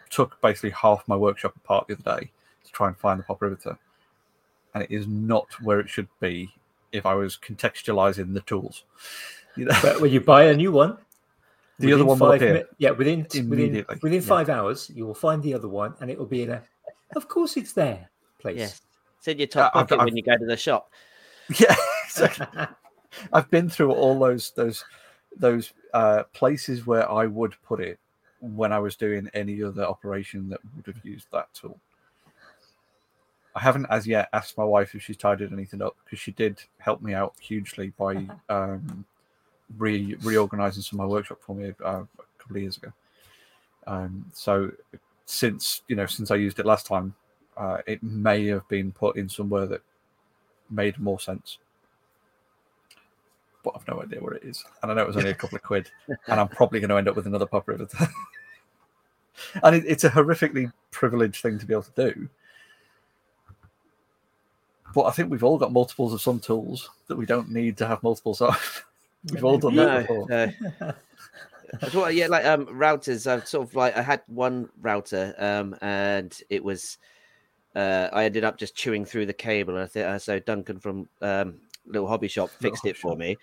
took 0.10 0.41
basically 0.41 0.72
half 0.72 1.07
my 1.07 1.15
workshop 1.15 1.56
apart 1.56 1.88
the 1.88 1.93
other 1.93 2.22
day 2.22 2.31
to 2.65 2.72
try 2.72 2.88
and 2.88 2.97
find 2.97 3.19
the 3.19 3.23
pop 3.23 3.39
riveter. 3.39 3.77
And 4.73 4.81
it 4.84 4.89
is 4.89 5.06
not 5.06 5.45
where 5.61 5.80
it 5.80 5.89
should 5.91 6.07
be 6.19 6.51
if 6.91 7.06
I 7.06 7.14
was 7.14 7.38
contextualizing 7.38 8.34
the 8.34 8.41
tools. 8.41 8.84
You 9.56 9.65
know? 9.65 9.77
But 9.84 10.01
when 10.01 10.11
you 10.11 10.22
buy 10.22 10.45
a 10.45 10.56
new 10.56 10.72
one, 10.72 10.97
The 11.77 11.93
other 11.93 12.03
within 12.03 12.07
one 12.07 12.19
will 12.19 12.27
five 12.30 12.41
appear 12.41 12.53
mi- 12.56 12.64
yeah, 12.80 12.91
within 12.91 13.19
within 13.22 13.45
immediately, 13.53 13.97
within 14.01 14.22
yeah. 14.22 14.27
five 14.27 14.49
hours, 14.49 14.89
you 14.95 15.06
will 15.06 15.14
find 15.14 15.43
the 15.43 15.53
other 15.53 15.68
one, 15.68 15.93
and 16.01 16.10
it 16.10 16.18
will 16.18 16.26
be 16.26 16.41
in 16.41 16.49
a. 16.49 16.64
Of 17.15 17.27
course, 17.27 17.57
it's 17.57 17.73
there. 17.73 18.10
Place. 18.39 18.57
Yes. 18.57 18.81
It's 19.19 19.27
in 19.27 19.38
your 19.38 19.47
top 19.47 19.76
Uh, 19.76 19.80
I've- 19.80 19.88
pocket 19.88 20.01
I've- 20.01 20.06
when 20.10 20.18
you 20.18 20.23
go 20.23 20.35
to 20.35 20.45
the 20.47 20.57
shop. 20.57 20.91
yeah, 21.60 21.76
exactly. 22.06 22.47
I've 23.34 23.49
been 23.51 23.69
through 23.69 23.91
all 23.93 24.18
those 24.19 24.51
those 24.56 24.84
those 25.40 25.74
uh, 25.94 26.24
places 26.34 26.86
where 26.86 27.10
I 27.10 27.26
would 27.26 27.56
put 27.66 27.80
it 27.80 27.98
when 28.41 28.72
I 28.72 28.80
was 28.80 28.95
doing 28.95 29.30
any 29.34 29.64
other 29.64 29.84
operation 29.84 30.49
that 30.49 30.60
would 30.76 30.94
have 30.94 31.03
used 31.06 31.28
that 31.32 31.53
tool. 31.53 31.80
I 33.56 33.61
haven't 33.61 33.88
as 33.90 34.06
yet 34.06 34.30
asked 34.32 34.57
my 34.57 34.64
wife 34.64 34.94
if 34.95 35.02
she's 35.02 35.18
tidied 35.18 35.52
anything 35.52 35.82
up 35.82 35.95
because 36.03 36.20
she 36.20 36.32
did 36.32 36.61
help 36.78 37.02
me 37.02 37.14
out 37.14 37.34
hugely 37.40 37.91
by 37.98 38.28
um, 38.49 39.06
re 39.78 40.16
reorganizing 40.22 40.84
some 40.84 40.99
of 40.99 41.07
my 41.07 41.11
workshop 41.11 41.40
for 41.41 41.56
me 41.56 41.74
uh, 41.84 42.03
a 42.03 42.07
couple 42.38 42.56
of 42.56 42.61
years 42.61 42.78
ago. 42.78 42.94
Um, 43.88 44.26
so 44.34 44.72
since 45.26 45.82
you 45.88 45.95
know 45.95 46.06
since 46.06 46.32
I 46.32 46.36
used 46.36 46.60
it 46.60 46.66
last 46.66 46.86
time, 46.86 47.16
uh, 47.57 47.80
it 47.88 48.02
may 48.03 48.45
have 48.48 48.68
been 48.68 48.91
put 48.91 49.16
in 49.16 49.28
somewhere 49.28 49.66
that 49.66 49.82
made 50.70 50.99
more 50.99 51.20
sense. 51.20 51.57
But 53.64 53.73
I've 53.76 53.88
no 53.88 54.02
idea 54.02 54.19
where 54.22 54.34
it 54.34 54.44
is. 54.44 54.64
And 54.81 54.91
I 54.91 54.95
know 54.95 55.02
it 55.02 55.07
was 55.07 55.18
only 55.18 55.31
a 55.31 55.36
couple 55.36 55.56
of 55.57 55.64
quid. 55.64 55.90
And 56.27 56.40
I'm 56.40 56.48
probably 56.48 56.80
going 56.80 56.90
to 56.90 56.98
end 56.98 57.07
up 57.07 57.15
with 57.15 57.27
another 57.27 57.45
pop 57.45 57.68
riveter. 57.68 57.98
and 59.64 59.76
it, 59.76 59.84
it's 59.86 60.03
a 60.03 60.10
horrifically 60.10 60.72
privileged 60.91 61.41
thing 61.41 61.60
to 61.60 61.65
be 61.65 61.73
able 61.73 61.84
to 61.84 62.14
do. 62.14 62.30
But 64.94 65.03
I 65.03 65.11
think 65.11 65.30
we've 65.30 65.44
all 65.44 65.57
got 65.57 65.72
multiples 65.72 66.14
of 66.14 66.22
some 66.22 66.40
tools 66.40 66.90
that 67.07 67.18
we 67.18 67.26
don't 67.26 67.49
need 67.49 67.77
to 67.77 67.88
have 67.88 68.02
multiples 68.02 68.41
of. 68.41 68.86
we've 69.31 69.44
all 69.44 69.57
done 69.57 69.76
No, 69.76 69.86
that 69.86 70.07
before. 70.07 70.27
no. 70.30 70.94
That's 71.80 71.94
what, 71.94 72.15
yeah, 72.15 72.27
like 72.27 72.45
um, 72.45 72.65
routers. 72.68 73.27
I've 73.27 73.48
sort 73.48 73.68
of 73.68 73.76
like 73.76 73.95
I 73.95 74.02
had 74.02 74.22
one 74.27 74.69
router, 74.81 75.36
um, 75.38 75.76
and 75.81 76.36
it 76.49 76.64
was 76.64 76.98
uh, 77.76 78.10
I 78.11 78.26
ended 78.26 78.44
up 78.44 78.57
just 78.57 78.76
chewing 78.76 79.06
through 79.06 79.27
the 79.27 79.34
cable. 79.34 79.76
And 79.76 79.84
I 79.84 79.88
think 79.88 80.07
uh, 80.07 80.18
so. 80.18 80.40
Duncan 80.40 80.80
from 80.80 81.07
um, 81.22 81.56
little 81.90 82.07
hobby 82.07 82.28
shop 82.28 82.49
fixed 82.49 82.82
Hobby 82.84 82.90
it 82.91 82.98
for 82.98 83.11
Shop. 83.11 83.18
me, 83.18 83.38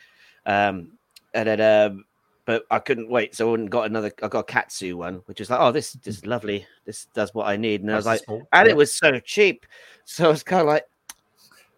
um, 0.46 0.88
and 1.34 1.48
then 1.48 1.60
um, 1.60 2.04
but 2.44 2.64
I 2.70 2.78
couldn't 2.78 3.10
wait, 3.10 3.34
so 3.34 3.48
I 3.48 3.50
went 3.50 3.60
and 3.62 3.70
got 3.70 3.86
another. 3.86 4.12
I 4.22 4.28
got 4.28 4.40
a 4.40 4.44
Katsu 4.44 4.96
one, 4.96 5.16
which 5.26 5.40
was 5.40 5.50
like, 5.50 5.60
oh, 5.60 5.72
this, 5.72 5.92
this 5.94 6.18
is 6.18 6.26
lovely. 6.26 6.64
This 6.84 7.06
does 7.12 7.34
what 7.34 7.48
I 7.48 7.56
need, 7.56 7.82
and 7.82 7.90
I 7.92 7.96
was 7.96 8.06
like, 8.06 8.20
small. 8.24 8.46
and 8.52 8.66
Yeah. 8.66 8.72
it 8.72 8.76
was 8.76 8.92
so 8.94 9.18
cheap. 9.18 9.66
So 10.04 10.26
I 10.26 10.28
was 10.28 10.42
kind 10.44 10.60
of 10.60 10.68
like, 10.68 10.84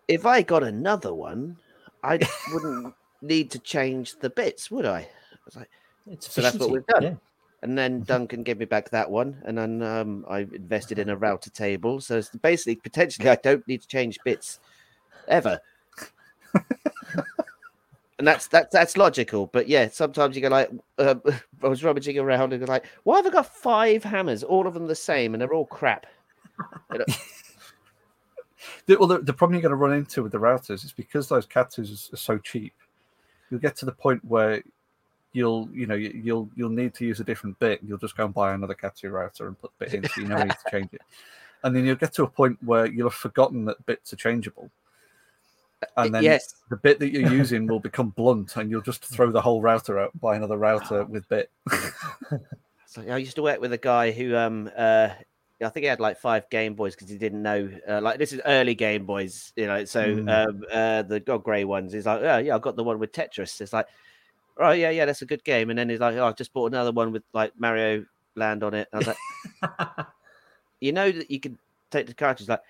if 0.09 0.27
I 0.27 0.43
got 0.43 0.63
another 0.63 1.15
one, 1.15 1.57
I 2.03 2.19
wouldn't 2.53 2.95
need 3.23 3.51
to 3.53 3.59
change 3.59 4.19
the 4.21 4.31
bits, 4.31 4.71
would 4.71 4.85
I? 4.85 4.99
I 5.01 5.09
was 5.47 5.57
like, 5.57 5.71
It's 6.07 6.31
so 6.31 6.43
that's 6.43 6.59
what 6.59 6.71
we've 6.71 6.87
done. 6.87 7.03
Yeah. 7.03 7.15
and 7.63 7.77
then 7.77 8.03
Duncan 8.03 8.43
gave 8.43 8.59
me 8.59 8.67
back 8.67 8.91
that 8.91 9.11
one, 9.11 9.41
and 9.47 9.57
then 9.57 9.83
um, 9.83 10.27
I 10.29 10.41
invested 10.41 10.99
in 10.99 11.09
a 11.09 11.17
router 11.25 11.49
table. 11.51 12.01
So 12.03 12.19
it's 12.19 12.29
basically, 12.29 12.77
potentially, 12.77 13.31
I 13.31 13.37
don't 13.37 13.67
need 13.67 13.81
to 13.81 13.89
change 13.89 14.19
bits 14.23 14.61
ever. 15.29 15.59
And 18.19 18.27
that's 18.27 18.49
that's 18.49 18.73
that's 18.73 18.97
logical. 18.97 19.47
But 19.47 19.69
yeah, 19.69 19.89
sometimes 19.89 20.37
you 20.37 20.43
go 20.43 20.49
like, 20.49 20.71
uh, 20.99 21.15
I 21.63 21.69
was 21.69 21.85
rummaging 21.85 22.19
around 22.19 22.53
and 22.53 22.67
like, 22.69 22.87
why 23.05 23.17
have 23.17 23.27
I 23.27 23.31
got 23.31 23.47
five 23.47 24.05
hammers, 24.05 24.43
all 24.43 24.67
of 24.67 24.75
them 24.75 24.87
the 24.87 24.95
same, 24.95 25.35
and 25.35 25.41
they're 25.41 25.55
all 25.55 25.67
crap? 25.67 26.07
The, 28.87 28.97
well, 28.99 29.07
the, 29.07 29.19
the 29.19 29.33
problem 29.35 29.55
you're 29.55 29.63
going 29.63 29.71
to 29.71 29.77
run 29.77 29.93
into 29.93 30.23
with 30.23 30.33
the 30.33 30.39
routers 30.39 30.85
is 30.85 30.93
because 30.93 31.29
those 31.29 31.47
Katsus 31.47 32.13
are 32.13 32.17
so 32.17 32.39
cheap. 32.39 32.73
You'll 33.51 33.61
get 33.61 33.77
to 33.77 33.85
the 33.87 33.93
point 33.93 34.25
where 34.25 34.63
you'll, 35.33 35.69
you 35.73 35.87
know, 35.87 35.95
you- 35.95 36.19
you'll 36.25 36.49
you'll 36.57 36.71
need 36.71 36.95
to 36.95 37.05
use 37.07 37.21
a 37.21 37.25
different 37.25 37.59
bit. 37.59 37.81
You'll 37.87 37.99
just 37.99 38.17
go 38.17 38.25
and 38.25 38.35
buy 38.35 38.55
another 38.55 38.75
Katsu 38.75 39.11
router 39.11 39.47
and 39.47 39.59
put 39.61 39.73
the 39.79 39.85
bit 39.85 39.95
in, 39.95 40.09
so 40.09 40.21
you 40.23 40.27
know 40.29 40.39
you 40.39 40.45
need 40.45 40.57
to 40.65 40.71
change 40.71 40.89
it. 40.93 41.03
And 41.63 41.77
then 41.77 41.85
you'll 41.85 41.97
get 41.97 42.15
to 42.15 42.23
a 42.25 42.29
point 42.29 42.59
where 42.65 42.87
you'll 42.87 43.11
have 43.11 43.19
forgotten 43.19 43.65
that 43.67 43.85
bits 43.87 44.13
are 44.13 44.17
changeable, 44.17 44.71
and 45.97 46.15
then 46.15 46.23
yes, 46.25 46.55
the 46.71 46.77
bit 46.77 46.99
that 47.01 47.11
you're 47.13 47.31
using 47.33 47.67
will 47.67 47.81
become 47.81 48.11
blunt, 48.11 48.57
and 48.57 48.71
you'll 48.71 48.83
just 48.83 49.05
throw 49.05 49.31
the 49.31 49.41
whole 49.41 49.63
router 49.63 49.99
out, 49.99 50.19
buy 50.21 50.37
another 50.37 50.57
router 50.57 51.05
with 51.05 51.29
bit. 51.29 51.51
So 52.91 53.03
I 53.03 53.19
used 53.19 53.37
to 53.37 53.43
work 53.43 53.61
with 53.61 53.73
a 53.75 53.79
guy 53.79 54.13
who 54.13 54.35
um 54.35 54.71
uh 54.75 55.11
I 55.61 55.69
think 55.69 55.85
he 55.85 55.89
had 55.89 56.01
like 56.01 56.19
five 56.19 56.49
Game 56.51 56.75
Boys 56.75 56.95
because 56.95 57.11
he 57.11 57.19
didn't 57.19 57.43
know. 57.43 57.69
Uh, 57.87 58.01
like 58.01 58.19
this 58.19 58.33
is 58.33 58.41
early 58.47 58.75
Game 58.75 59.05
Boys, 59.05 59.53
you 59.57 59.67
know. 59.67 59.85
So 59.85 60.17
Mm. 60.17 60.49
um, 60.49 60.65
uh, 60.73 61.03
the 61.03 61.21
God 61.21 61.43
Grey 61.43 61.65
ones. 61.65 61.93
He's 61.93 62.07
like, 62.07 62.23
yeah, 62.23 62.39
yeah, 62.39 62.55
I 62.55 62.59
got 62.59 62.77
the 62.77 62.85
one 62.85 62.99
with 62.99 63.13
Tetris. 63.13 63.61
It's 63.61 63.73
like, 63.73 63.87
oh 64.57 64.71
yeah, 64.71 64.91
yeah, 64.91 65.05
that's 65.05 65.21
a 65.23 65.27
good 65.27 65.43
game. 65.45 65.69
And 65.71 65.79
then 65.79 65.89
he's 65.89 66.01
like, 66.01 66.15
oh, 66.17 66.27
I 66.27 66.33
just 66.33 66.53
bought 66.53 66.73
another 66.73 66.93
one 66.93 67.13
with 67.13 67.25
like 67.33 67.53
Mario 67.59 68.07
Land 68.37 68.63
on 68.63 68.73
it. 68.73 68.89
I 68.93 68.99
was 68.99 69.09
like, 69.09 69.19
you 70.81 70.93
know 70.93 71.11
that 71.11 71.31
you 71.31 71.41
can 71.41 71.59
take 71.91 72.07
the 72.07 72.15
cartridge. 72.15 72.49
Like, 72.49 72.63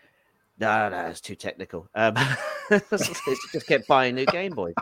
no, 0.60 0.88
no, 0.88 1.06
it's 1.06 1.20
too 1.20 1.34
technical. 1.34 1.88
Um, 1.94 2.14
it's 2.70 3.52
just 3.52 3.66
kept 3.66 3.86
buying 3.86 4.14
new 4.14 4.26
Game 4.26 4.52
Boys. 4.54 4.74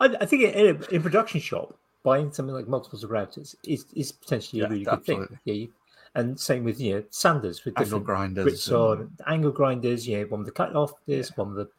I, 0.00 0.14
I 0.20 0.26
think 0.26 0.42
in, 0.54 0.84
in 0.90 1.02
production 1.02 1.40
shop, 1.40 1.76
buying 2.02 2.32
something 2.32 2.54
like 2.54 2.68
multiples 2.68 3.02
of 3.02 3.10
routers 3.10 3.54
is, 3.66 3.86
is 3.94 4.12
potentially 4.12 4.60
Yeah, 4.60 4.66
a 4.66 4.70
really 4.70 4.84
good 4.84 4.92
absolutely. 4.94 5.26
thing. 5.28 5.38
Yeah, 5.44 5.54
you, 5.54 5.68
and 6.14 6.38
same 6.40 6.64
with 6.64 6.80
you 6.80 6.94
know 6.96 7.04
sanders 7.10 7.64
with 7.64 7.74
Angle 7.76 7.84
different 7.84 8.04
grinders. 8.06 8.44
grits 8.44 8.68
and- 8.68 9.10
angle 9.26 9.50
grinders. 9.52 10.06
You 10.08 10.20
know, 10.20 10.24
one 10.26 10.40
with 10.40 10.46
the 10.46 10.52
cut 10.52 10.74
off 10.74 10.92
disc, 11.06 11.36
one 11.36 11.54
with 11.54 11.66
the 11.66 11.72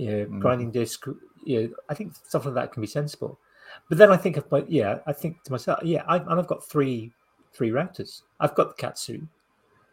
you 0.00 0.10
know, 0.10 0.26
Mhm. 0.26 0.40
grinding 0.40 0.70
disc. 0.70 1.06
You 1.44 1.62
know, 1.62 1.74
I 1.88 1.94
think 1.94 2.14
stuff 2.14 2.44
like 2.44 2.54
that 2.54 2.72
can 2.72 2.80
be 2.80 2.86
sensible. 2.86 3.38
But 3.88 3.98
then 3.98 4.12
I 4.12 4.16
think 4.16 4.36
of 4.36 4.48
my 4.52 4.64
yeah, 4.68 4.98
I 5.06 5.12
think 5.12 5.42
to 5.44 5.52
myself, 5.52 5.80
yeah, 5.82 6.04
I, 6.06 6.18
and 6.18 6.30
I've 6.38 6.46
got 6.46 6.64
three 6.64 7.12
three 7.52 7.70
routers. 7.70 8.22
I've 8.40 8.54
got 8.54 8.68
the 8.68 8.74
Katsu, 8.74 9.22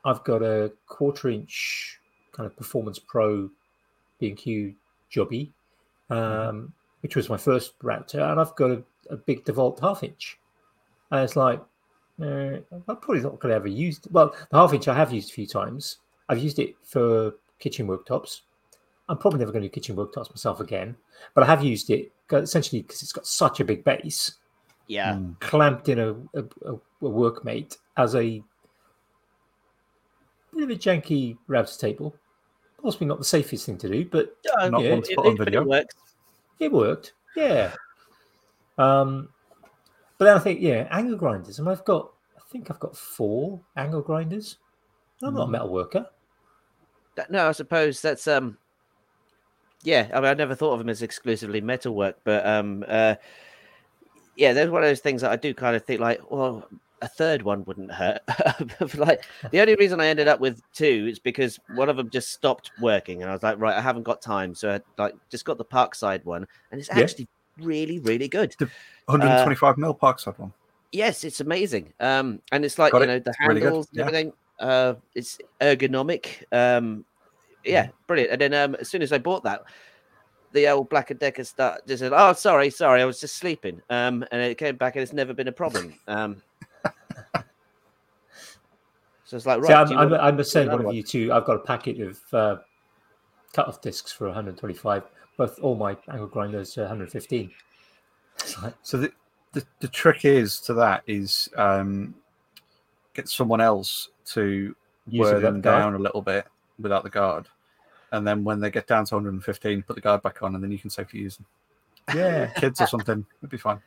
I've 0.05 0.23
got 0.23 0.41
a 0.41 0.71
quarter 0.87 1.29
inch 1.29 1.99
kind 2.31 2.47
of 2.47 2.55
performance 2.55 2.97
pro 2.99 3.49
B&Q 4.19 4.73
jobby, 5.11 5.49
um, 6.09 6.73
which 7.01 7.15
was 7.15 7.29
my 7.29 7.37
first 7.37 7.73
router, 7.83 8.21
and 8.21 8.39
I've 8.39 8.55
got 8.55 8.71
a, 8.71 8.83
a 9.09 9.17
big 9.17 9.45
DeWalt 9.45 9.79
half 9.81 10.03
inch. 10.03 10.37
And 11.11 11.23
it's 11.23 11.35
like, 11.35 11.59
uh, 12.21 12.57
I'm 12.71 12.83
probably 12.85 13.21
not 13.21 13.39
going 13.39 13.51
to 13.51 13.55
ever 13.55 13.67
use. 13.67 13.99
Well, 14.11 14.33
the 14.49 14.57
half 14.57 14.73
inch 14.73 14.87
I 14.87 14.95
have 14.95 15.11
used 15.11 15.29
a 15.31 15.33
few 15.33 15.47
times. 15.47 15.97
I've 16.29 16.39
used 16.39 16.59
it 16.59 16.75
for 16.83 17.33
kitchen 17.59 17.87
worktops. 17.87 18.41
I'm 19.09 19.17
probably 19.17 19.39
never 19.39 19.51
going 19.51 19.63
to 19.63 19.67
do 19.67 19.73
kitchen 19.73 19.95
worktops 19.95 20.29
myself 20.29 20.61
again, 20.61 20.95
but 21.33 21.43
I 21.43 21.47
have 21.47 21.63
used 21.63 21.89
it 21.89 22.11
essentially 22.31 22.81
because 22.81 23.01
it's 23.03 23.11
got 23.11 23.27
such 23.27 23.59
a 23.59 23.65
big 23.65 23.83
base 23.83 24.35
Yeah, 24.87 25.13
Mm. 25.15 25.37
clamped 25.41 25.89
in 25.89 25.99
a, 25.99 26.11
a, 26.11 26.43
a, 26.65 26.73
a 26.75 26.79
workmate 27.01 27.77
as 27.97 28.15
a 28.15 28.41
bit 30.53 30.63
of 30.63 30.69
a 30.69 30.75
janky 30.75 31.37
router 31.47 31.77
table. 31.77 32.15
Possibly 32.81 33.07
not 33.07 33.19
the 33.19 33.25
safest 33.25 33.65
thing 33.65 33.77
to 33.79 33.89
do, 33.89 34.05
but 34.05 34.35
Yeah, 34.43 34.69
Not 34.69 34.81
yeah, 34.83 34.91
one 34.93 35.03
to 35.03 35.11
it- 35.11 35.15
put 35.15 35.25
on 35.27 35.37
video. 35.37 35.61
It 35.61 35.67
works. 35.67 35.95
it 36.59 36.71
worked. 36.71 37.13
Yeah. 37.35 37.73
Um, 38.77 39.29
but 40.17 40.25
then 40.25 40.35
I 40.35 40.39
think, 40.39 40.61
yeah, 40.61 40.87
angle 40.91 41.17
grinders. 41.17 41.59
And 41.59 41.69
I've 41.69 41.85
got, 41.85 42.11
I 42.37 42.41
think 42.51 42.69
I've 42.71 42.79
got 42.79 42.95
four 42.97 43.61
angle 43.77 44.01
grinders. 44.01 44.57
I'm 45.23 45.33
not 45.35 45.43
a 45.43 45.45
Mhm. 45.47 45.51
metal 45.51 45.69
worker. 45.69 46.09
That- 47.15 47.29
No, 47.29 47.47
I 47.47 47.51
suppose 47.51 48.01
that's 48.01 48.27
um. 48.27 48.57
Yeah, 49.83 50.09
I 50.13 50.15
mean, 50.19 50.25
I 50.29 50.33
never 50.35 50.53
thought 50.55 50.73
of 50.73 50.79
them 50.79 50.89
as 50.89 51.01
exclusively 51.01 51.59
metalwork, 51.61 52.17
but 52.23 52.45
um, 52.45 52.85
uh, 52.87 53.15
yeah, 54.35 54.53
there's 54.53 54.69
one 54.69 54.83
of 54.83 54.89
those 54.89 54.99
things 54.99 55.21
that 55.21 55.31
I 55.31 55.35
do 55.35 55.53
kind 55.55 55.75
of 55.75 55.83
think 55.85 55.99
like, 55.99 56.21
well, 56.31 56.67
a 57.01 57.07
third 57.07 57.41
one 57.41 57.63
wouldn't 57.65 57.91
hurt. 57.91 58.21
Like 58.95 59.23
the 59.51 59.59
only 59.61 59.75
reason 59.75 59.99
I 59.99 60.07
ended 60.07 60.27
up 60.27 60.39
with 60.39 60.61
two 60.73 61.07
is 61.09 61.19
because 61.19 61.59
one 61.75 61.89
of 61.89 61.97
them 61.97 62.09
just 62.09 62.31
stopped 62.31 62.71
working, 62.79 63.21
and 63.21 63.29
I 63.29 63.33
was 63.33 63.43
like, 63.43 63.59
right, 63.59 63.75
I 63.77 63.81
haven't 63.81 64.03
got 64.03 64.21
time, 64.21 64.53
so 64.55 64.71
I 64.71 64.81
like 65.01 65.15
just 65.29 65.45
got 65.45 65.57
the 65.57 65.65
Parkside 65.65 66.23
one, 66.25 66.45
and 66.71 66.79
it's 66.79 66.89
Yeah. 66.89 66.99
actually 66.99 67.27
really, 67.59 67.99
really 67.99 68.27
good. 68.27 68.55
125 69.05 69.77
mil 69.77 69.95
Parkside 69.95 70.37
one. 70.39 70.53
Yes, 70.91 71.23
it's 71.23 71.39
amazing. 71.39 71.93
Um, 71.99 72.41
and 72.51 72.65
it's 72.65 72.77
like 72.77 72.91
Got 72.91 72.99
you 72.99 73.03
it. 73.05 73.07
know 73.07 73.19
the 73.19 73.29
It's 73.29 73.39
really 73.47 73.61
handles, 73.61 73.87
yeah. 73.91 74.01
everything. 74.01 74.33
Uh, 74.59 74.93
it's 75.15 75.37
ergonomic. 75.59 76.43
Um, 76.51 77.05
yeah, 77.63 77.89
brilliant. 78.07 78.31
And 78.33 78.41
then 78.41 78.53
um, 78.53 78.75
as 78.75 78.89
soon 78.89 79.01
as 79.01 79.11
I 79.13 79.17
bought 79.17 79.43
that, 79.43 79.61
the 80.51 80.67
old 80.67 80.89
Black 80.89 81.11
and 81.11 81.19
Decker 81.19 81.43
start 81.45 81.87
just 81.87 82.01
said, 82.01 82.11
"Oh, 82.13 82.33
sorry, 82.33 82.69
sorry, 82.69 83.01
I 83.01 83.05
was 83.05 83.21
just 83.21 83.37
sleeping." 83.37 83.81
Um, 83.89 84.25
and 84.31 84.41
it 84.41 84.57
came 84.57 84.75
back, 84.75 84.95
and 84.95 85.03
it's 85.03 85.13
never 85.13 85.33
been 85.33 85.47
a 85.47 85.51
problem. 85.53 85.93
Um, 86.07 86.41
so 89.23 89.37
it's 89.37 89.45
like 89.45 89.61
right. 89.61 89.67
See, 89.67 89.73
I'm, 89.73 89.87
do 89.87 89.93
you 89.93 89.99
I'm, 89.99 90.09
want- 90.11 90.23
I'm 90.23 90.37
the 90.37 90.43
same 90.43 90.69
one 90.69 90.85
of 90.85 90.93
you 90.93 91.03
two. 91.03 91.31
I've 91.31 91.45
got 91.45 91.55
a 91.55 91.59
packet 91.59 91.99
of 92.01 92.19
uh, 92.33 92.55
cut 93.53 93.67
off 93.67 93.81
discs 93.81 94.11
for 94.11 94.25
125. 94.27 95.03
Both 95.37 95.59
all 95.59 95.75
my 95.75 95.95
angle 96.11 96.27
grinders 96.27 96.77
are 96.77 96.81
115. 96.81 97.51
Like, 98.61 98.73
So 98.81 98.97
the, 98.97 99.11
the 99.53 99.65
the 99.79 99.87
trick 99.87 100.25
is 100.25 100.59
to 100.61 100.73
that 100.75 101.03
is 101.07 101.49
um, 101.55 102.13
get 103.13 103.29
someone 103.29 103.61
else 103.61 104.09
to 104.25 104.75
Use 105.07 105.19
wear 105.19 105.39
them 105.39 105.55
the 105.55 105.61
guard. 105.61 105.81
down 105.81 105.95
a 105.95 105.99
little 105.99 106.21
bit 106.21 106.45
without 106.79 107.03
the 107.03 107.09
guard, 107.09 107.47
and 108.11 108.25
then 108.27 108.43
when 108.43 108.59
they 108.59 108.69
get 108.69 108.87
down 108.87 109.05
to 109.05 109.15
115, 109.15 109.81
put 109.83 109.95
the 109.95 110.01
guard 110.01 110.21
back 110.21 110.43
on, 110.43 110.53
and 110.55 110.63
then 110.63 110.71
you 110.71 110.77
can 110.79 110.89
safely 110.89 111.19
use 111.21 111.37
them. 111.37 111.45
yeah. 112.15 112.47
Kids 112.55 112.79
or 112.81 112.87
something, 112.87 113.25
it'd 113.41 113.49
be 113.49 113.57
fine. 113.57 113.79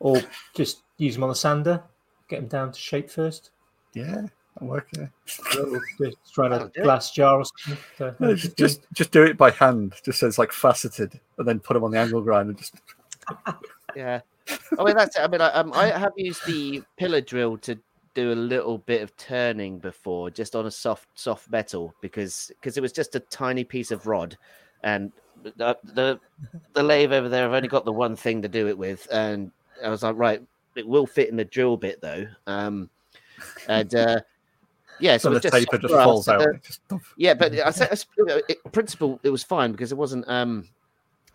or 0.00 0.20
just 0.54 0.82
use 0.98 1.14
them 1.14 1.22
on 1.24 1.30
the 1.30 1.34
sander, 1.34 1.82
get 2.28 2.40
them 2.40 2.48
down 2.48 2.72
to 2.72 2.78
shape 2.78 3.10
first. 3.10 3.50
Yeah, 3.94 4.22
that'll 4.54 4.68
work. 4.68 4.88
Yeah. 4.96 5.06
Just 5.98 6.34
try 6.34 6.46
a 6.46 6.50
That'll 6.50 6.68
do 6.68 6.80
it. 6.80 6.84
glass 6.84 7.10
jar 7.10 7.40
or 7.40 7.44
something. 7.44 7.82
to 7.98 8.16
No, 8.20 8.34
just, 8.34 8.56
just 8.56 8.80
just 8.92 9.10
do 9.10 9.22
it 9.24 9.36
by 9.36 9.50
hand, 9.50 9.94
just 10.04 10.20
so 10.20 10.26
it's 10.26 10.38
like 10.38 10.52
faceted, 10.52 11.18
and 11.38 11.46
then 11.48 11.58
put 11.60 11.74
them 11.74 11.84
on 11.84 11.90
the 11.90 11.98
angle 11.98 12.20
grind 12.22 12.48
and 12.50 12.58
just 12.58 12.74
Yeah. 13.96 14.20
I 14.78 14.84
mean 14.84 14.96
that's 14.96 15.16
it. 15.16 15.22
I 15.22 15.28
mean 15.28 15.40
I, 15.40 15.48
um, 15.52 15.72
I 15.74 15.86
have 15.86 16.12
used 16.16 16.44
the 16.46 16.82
pillar 16.96 17.20
drill 17.20 17.58
to 17.58 17.78
do 18.14 18.32
a 18.32 18.34
little 18.34 18.78
bit 18.78 19.02
of 19.02 19.16
turning 19.16 19.78
before, 19.78 20.30
just 20.30 20.56
on 20.56 20.66
a 20.66 20.70
soft 20.70 21.08
soft 21.14 21.50
metal 21.50 21.94
because 22.00 22.50
because 22.60 22.76
it 22.76 22.80
was 22.80 22.92
just 22.92 23.14
a 23.14 23.20
tiny 23.20 23.64
piece 23.64 23.90
of 23.90 24.06
rod, 24.06 24.36
and 24.82 25.12
the 25.56 25.76
the, 25.84 26.20
the 26.74 26.82
lathe 26.82 27.12
over 27.12 27.28
there. 27.28 27.46
I've 27.46 27.52
only 27.54 27.68
got 27.68 27.84
the 27.84 27.92
one 27.92 28.16
thing 28.16 28.42
to 28.42 28.48
do 28.48 28.66
it 28.68 28.76
with, 28.78 29.06
and 29.12 29.50
I 29.84 29.88
was 29.90 30.02
like, 30.02 30.16
right, 30.16 30.42
it 30.78 30.86
will 30.86 31.06
fit 31.06 31.28
in 31.28 31.36
the 31.36 31.44
drill 31.44 31.76
bit 31.76 32.00
though. 32.00 32.26
Um, 32.46 32.88
and 33.68 33.94
uh, 33.94 34.20
yeah, 35.00 35.16
so 35.16 35.28
so 35.28 35.34
the 35.34 35.40
just 35.40 35.54
taper 35.54 35.78
just 35.78 35.94
falls 35.94 36.28
out. 36.28 36.40
the- 36.40 36.50
It 36.50 36.62
just 36.64 36.86
dump. 36.88 37.02
yeah, 37.16 37.34
but 37.34 37.52
I 37.58 37.70
said, 37.70 38.04
in 38.48 38.70
principle, 38.72 39.20
it 39.22 39.30
was 39.30 39.44
fine 39.44 39.72
because 39.72 39.92
it 39.92 39.98
wasn't 39.98 40.28
um, 40.28 40.68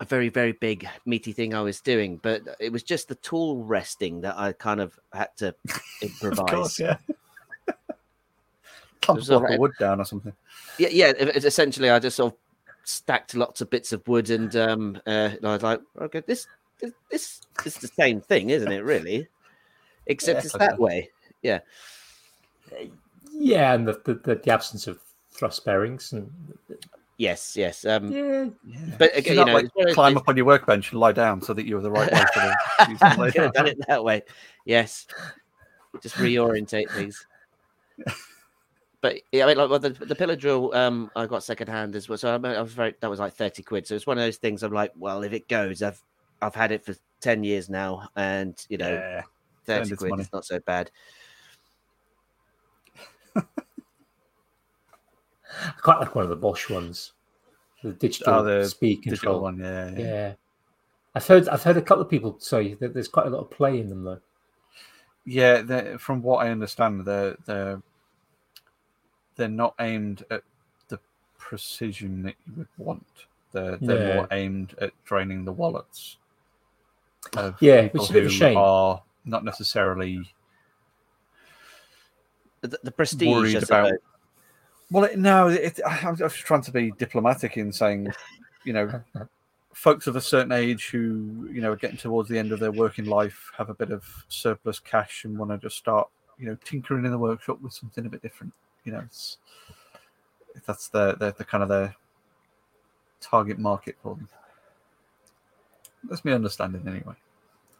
a 0.00 0.04
very, 0.04 0.28
very 0.28 0.52
big 0.52 0.86
meaty 1.06 1.32
thing 1.32 1.54
I 1.54 1.60
was 1.62 1.80
doing, 1.80 2.18
but 2.22 2.42
it 2.60 2.72
was 2.72 2.82
just 2.82 3.08
the 3.08 3.14
tool 3.16 3.64
resting 3.64 4.20
that 4.22 4.36
I 4.36 4.52
kind 4.52 4.80
of 4.80 4.98
had 5.12 5.28
to 5.36 5.54
improvise. 6.02 6.38
Of 6.40 6.46
course, 6.46 6.80
yeah. 6.80 6.96
A 9.06 9.14
block 9.14 9.30
alright. 9.30 9.60
wood 9.60 9.72
down 9.78 10.00
or 10.00 10.04
something. 10.04 10.32
yeah, 10.78 10.88
yeah. 10.90 11.12
essentially, 11.12 11.90
I 11.90 11.98
just 11.98 12.16
sort 12.16 12.32
of 12.32 12.38
stacked 12.84 13.34
lots 13.34 13.60
of 13.60 13.68
bits 13.68 13.92
of 13.92 14.06
wood, 14.08 14.30
and 14.30 14.54
um, 14.56 14.98
uh, 15.06 15.30
and 15.36 15.44
I 15.46 15.52
was 15.52 15.62
like, 15.62 15.80
okay, 16.00 16.22
this, 16.26 16.46
this, 16.80 16.92
this 17.10 17.40
is 17.64 17.74
the 17.76 17.88
same 17.88 18.20
thing, 18.22 18.48
isn't 18.50 18.72
it? 18.72 18.82
Really, 18.82 19.28
except 20.06 20.40
Yeah, 20.40 20.44
it's 20.44 20.54
okay. 20.54 20.66
that 20.66 20.78
way. 20.78 21.10
Yeah, 21.42 21.60
yeah, 23.32 23.74
and 23.74 23.86
the, 23.86 24.00
the, 24.04 24.14
the, 24.14 24.34
the 24.36 24.50
absence 24.50 24.86
of 24.86 25.00
thrust 25.30 25.64
bearings 25.64 26.12
and 26.12 26.30
yes, 27.16 27.56
yes. 27.56 27.84
Um, 27.84 28.10
yeah, 28.10 28.46
Yeah. 28.64 28.78
But 28.98 29.16
again, 29.16 29.36
not, 29.36 29.46
you 29.46 29.52
know, 29.52 29.58
like, 29.58 29.64
it's 29.64 29.74
one 29.74 29.82
of 29.82 29.86
those 29.88 29.94
climb 29.94 30.16
up 30.16 30.28
on 30.28 30.36
your 30.36 30.46
workbench 30.46 30.92
and 30.92 31.00
lie 31.00 31.12
down 31.12 31.42
so 31.42 31.52
that 31.54 31.66
you're 31.66 31.82
the 31.82 31.90
right 31.90 32.10
way 32.10 32.24
for 32.32 32.40
the. 32.40 32.56
you 32.90 32.96
can 32.96 33.18
lay 33.18 33.30
Could 33.32 33.42
have 33.42 33.52
done 33.52 33.66
it 33.66 33.78
that 33.88 34.04
way. 34.04 34.22
Yes. 34.64 35.06
Just 36.00 36.16
reorientate 36.16 36.90
things. 36.90 37.26
But 39.00 39.20
yeah, 39.32 39.44
I 39.44 39.48
mean, 39.48 39.58
like 39.58 39.68
well, 39.68 39.78
the, 39.78 39.90
the 39.90 40.14
pillar 40.14 40.34
drill, 40.34 40.74
um, 40.74 41.10
I 41.14 41.26
got 41.26 41.44
second 41.44 41.68
hand 41.68 41.94
as 41.94 42.08
well. 42.08 42.16
So 42.16 42.34
I, 42.34 42.38
mean, 42.38 42.52
I 42.52 42.62
was 42.62 42.72
very 42.72 42.94
that 43.00 43.10
was 43.10 43.20
like 43.20 43.34
thirty 43.34 43.62
quid. 43.62 43.86
So 43.86 43.94
it's 43.94 44.06
one 44.06 44.16
of 44.16 44.24
those 44.24 44.38
things. 44.38 44.62
I'm 44.62 44.72
like, 44.72 44.92
well, 44.96 45.22
if 45.24 45.34
it 45.34 45.46
goes, 45.46 45.82
I've 45.82 46.02
I've 46.40 46.54
had 46.54 46.72
it 46.72 46.86
for 46.86 46.94
ten 47.20 47.44
years 47.44 47.68
now, 47.68 48.08
and 48.16 48.56
you 48.70 48.78
know, 48.78 48.88
Yeah. 48.88 49.22
Thirty 49.64 49.84
spend 49.86 49.92
its 49.92 49.98
quid 50.00 50.10
money. 50.10 50.22
is 50.22 50.32
not 50.32 50.44
so 50.44 50.58
bad. 50.60 50.90
I 53.36 53.42
quite 55.80 56.00
like 56.00 56.14
one 56.14 56.24
of 56.24 56.30
the 56.30 56.36
Bosch 56.36 56.68
ones, 56.68 57.12
the 57.82 57.92
digital 57.92 58.34
Oh, 58.34 58.42
the 58.42 58.64
speed 58.68 59.02
Digital 59.02 59.16
control. 59.16 59.40
one, 59.42 59.58
yeah. 59.58 59.90
yeah. 59.90 59.98
Yeah, 59.98 60.32
I've 61.14 61.26
heard 61.26 61.48
I've 61.48 61.62
heard 61.62 61.76
a 61.76 61.82
couple 61.82 62.02
of 62.02 62.10
people 62.10 62.36
say 62.40 62.74
that 62.74 62.94
there's 62.94 63.08
quite 63.08 63.26
a 63.26 63.30
lot 63.30 63.40
of 63.40 63.50
play 63.50 63.80
in 63.80 63.88
them 63.88 64.04
though. 64.04 64.20
Yeah, 65.24 65.96
from 65.96 66.22
what 66.22 66.44
I 66.44 66.50
understand, 66.50 67.04
they're 67.04 67.36
they're 67.46 67.82
they're 69.36 69.48
not 69.48 69.74
aimed 69.80 70.24
at 70.30 70.42
the 70.88 70.98
precision 71.38 72.22
that 72.24 72.34
you 72.46 72.52
would 72.56 72.68
want. 72.78 73.06
They're 73.52 73.76
they're 73.76 74.08
Yeah. 74.08 74.14
more 74.16 74.28
aimed 74.32 74.74
at 74.80 74.92
draining 75.04 75.44
the 75.44 75.52
wallets. 75.52 76.16
Of 77.36 77.56
Yeah, 77.60 77.88
which 77.88 78.02
is 78.02 78.10
a 78.10 78.12
bit 78.12 78.24
of 78.24 78.30
a 78.30 78.34
shame. 78.34 78.56
Are 78.58 79.02
not 79.24 79.44
necessarily 79.44 80.32
The, 82.62 82.78
the 82.82 82.90
prestige, 82.90 83.28
Worried 83.28 83.56
about- 83.56 83.88
suppose. 83.88 83.98
well. 84.90 85.04
It, 85.04 85.18
no, 85.18 85.48
it, 85.48 85.80
I 85.86 86.10
was 86.10 86.18
just 86.20 86.36
trying 86.36 86.62
to 86.62 86.72
be 86.72 86.92
diplomatic 86.92 87.56
in 87.58 87.70
saying, 87.72 88.08
you 88.64 88.72
know, 88.72 89.02
folks 89.74 90.06
of 90.06 90.16
a 90.16 90.20
certain 90.20 90.52
age 90.52 90.88
who 90.88 91.48
you 91.52 91.60
know 91.60 91.72
are 91.72 91.76
getting 91.76 91.96
towards 91.98 92.28
the 92.28 92.38
end 92.38 92.52
of 92.52 92.60
their 92.60 92.72
working 92.72 93.04
life 93.06 93.50
have 93.58 93.68
a 93.70 93.74
bit 93.74 93.90
of 93.90 94.04
surplus 94.28 94.78
cash 94.78 95.24
and 95.24 95.36
want 95.36 95.50
to 95.50 95.58
just 95.58 95.76
start 95.76 96.08
you 96.38 96.46
know, 96.46 96.56
tinkering 96.64 97.04
in 97.04 97.10
the 97.12 97.18
workshop 97.18 97.60
with 97.60 97.72
something 97.72 98.06
a 98.06 98.08
bit 98.08 98.22
different. 98.22 98.52
You 98.84 98.92
know, 98.92 99.00
it's 99.04 99.38
if 100.54 100.64
that's 100.64 100.88
the 100.88 101.14
the, 101.18 101.34
the 101.36 101.44
kind 101.44 101.62
of 101.62 101.68
the 101.68 101.92
target 103.20 103.58
market 103.58 103.96
for 104.02 104.14
them. 104.16 104.28
That's 106.08 106.24
my 106.24 106.32
understanding 106.32 106.82
anyway. 106.86 107.14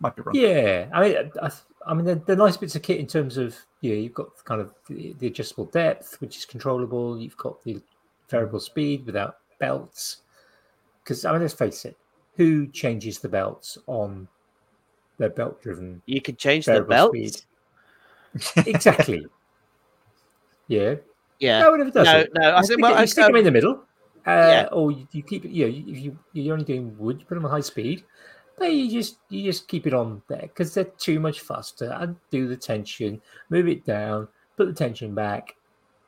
Might 0.00 0.16
be 0.16 0.22
wrong. 0.22 0.34
Yeah, 0.34 0.88
I 0.92 1.00
mean, 1.08 1.30
I, 1.42 1.50
I 1.86 1.94
mean, 1.94 2.04
they're, 2.04 2.14
they're 2.16 2.36
nice 2.36 2.56
bits 2.56 2.74
of 2.76 2.82
kit 2.82 2.98
in 2.98 3.06
terms 3.06 3.36
of 3.36 3.56
yeah, 3.80 3.94
you've 3.94 4.14
got 4.14 4.28
kind 4.44 4.60
of 4.60 4.72
the, 4.88 5.14
the 5.18 5.26
adjustable 5.28 5.66
depth, 5.66 6.20
which 6.20 6.36
is 6.36 6.44
controllable. 6.44 7.18
You've 7.18 7.36
got 7.36 7.62
the 7.64 7.80
variable 8.28 8.60
speed 8.60 9.06
without 9.06 9.36
belts. 9.58 10.18
Because 11.02 11.24
I 11.24 11.32
mean, 11.32 11.42
let's 11.42 11.54
face 11.54 11.84
it, 11.84 11.96
who 12.36 12.66
changes 12.68 13.18
the 13.18 13.28
belts 13.28 13.76
on 13.86 14.26
their 15.18 15.28
belt-driven? 15.30 16.02
You 16.06 16.20
could 16.20 16.38
change 16.38 16.64
the 16.66 16.72
variable 16.82 17.12
belts. 17.12 17.46
speed? 18.38 18.66
exactly. 18.66 19.26
Yeah. 20.68 20.94
Yeah. 21.40 21.60
No 21.60 21.70
one 21.72 21.80
ever 21.82 21.90
does 21.90 22.06
No, 22.06 22.18
it. 22.20 22.30
no. 22.34 22.50
I 22.50 22.60
You 22.60 22.66
said, 22.66 22.80
well, 22.80 22.92
it- 22.92 22.96
I, 22.96 23.00
you 23.02 23.06
stick 23.06 23.26
them 23.26 23.36
in 23.36 23.44
the 23.44 23.50
middle, 23.50 23.74
uh, 24.26 24.30
Yeah. 24.30 24.68
or 24.72 24.90
you, 24.92 25.06
you 25.12 25.22
keep 25.22 25.44
it. 25.44 25.50
You 25.50 25.66
know, 25.68 25.74
if 25.92 25.98
you 25.98 26.18
you're 26.32 26.54
only 26.54 26.64
doing 26.64 26.96
wood, 26.98 27.20
you 27.20 27.26
put 27.26 27.34
them 27.34 27.44
on 27.44 27.50
high 27.50 27.60
speed. 27.60 28.04
But 28.58 28.72
you 28.72 28.90
just 28.90 29.18
you 29.30 29.42
just 29.42 29.66
keep 29.66 29.86
it 29.86 29.94
on 29.94 30.22
there 30.28 30.42
because 30.42 30.74
they're 30.74 30.84
too 30.84 31.18
much 31.18 31.40
fuss 31.40 31.72
to 31.72 32.14
do 32.30 32.46
the 32.46 32.56
tension, 32.56 33.20
move 33.50 33.68
it 33.68 33.84
down, 33.84 34.28
put 34.56 34.66
the 34.66 34.72
tension 34.72 35.14
back, 35.14 35.56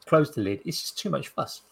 close 0.06 0.32
the 0.32 0.42
lid. 0.42 0.60
It's 0.64 0.80
just 0.80 0.98
too 0.98 1.10
much 1.10 1.28
fuss. 1.28 1.62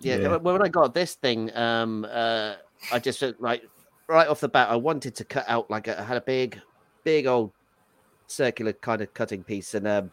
Yeah, 0.00 0.16
Yeah. 0.16 0.28
when 0.36 0.42
when 0.42 0.62
I 0.62 0.68
got 0.68 0.94
this 0.94 1.14
thing, 1.14 1.54
um, 1.56 2.06
uh, 2.10 2.54
I 2.92 2.98
just 2.98 3.18
felt 3.18 3.40
like 3.40 3.62
right 4.08 4.28
off 4.28 4.40
the 4.40 4.48
bat, 4.48 4.68
I 4.70 4.76
wanted 4.76 5.14
to 5.16 5.24
cut 5.24 5.44
out 5.48 5.70
like 5.70 5.88
a, 5.88 5.98
I 5.98 6.02
had 6.04 6.16
a 6.16 6.22
big, 6.22 6.60
big 7.04 7.26
old 7.26 7.52
circular 8.26 8.72
kind 8.74 9.00
of 9.00 9.12
cutting 9.14 9.42
piece, 9.42 9.74
and 9.74 9.88
um, 9.88 10.10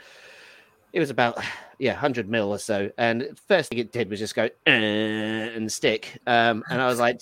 it 0.94 1.00
was 1.02 1.10
about 1.10 1.38
yeah, 1.80 1.94
hundred 1.94 2.30
mil 2.30 2.50
or 2.50 2.60
so. 2.60 2.90
And 2.98 3.38
first 3.48 3.70
thing 3.70 3.80
it 3.80 3.92
did 3.92 4.10
was 4.10 4.20
just 4.20 4.36
go 4.36 4.46
"Uh," 4.66 4.70
and 4.70 5.70
stick, 5.72 6.18
um, 6.28 6.64
and 6.70 6.82
I 6.82 6.88
was 6.88 7.00
like. 7.00 7.22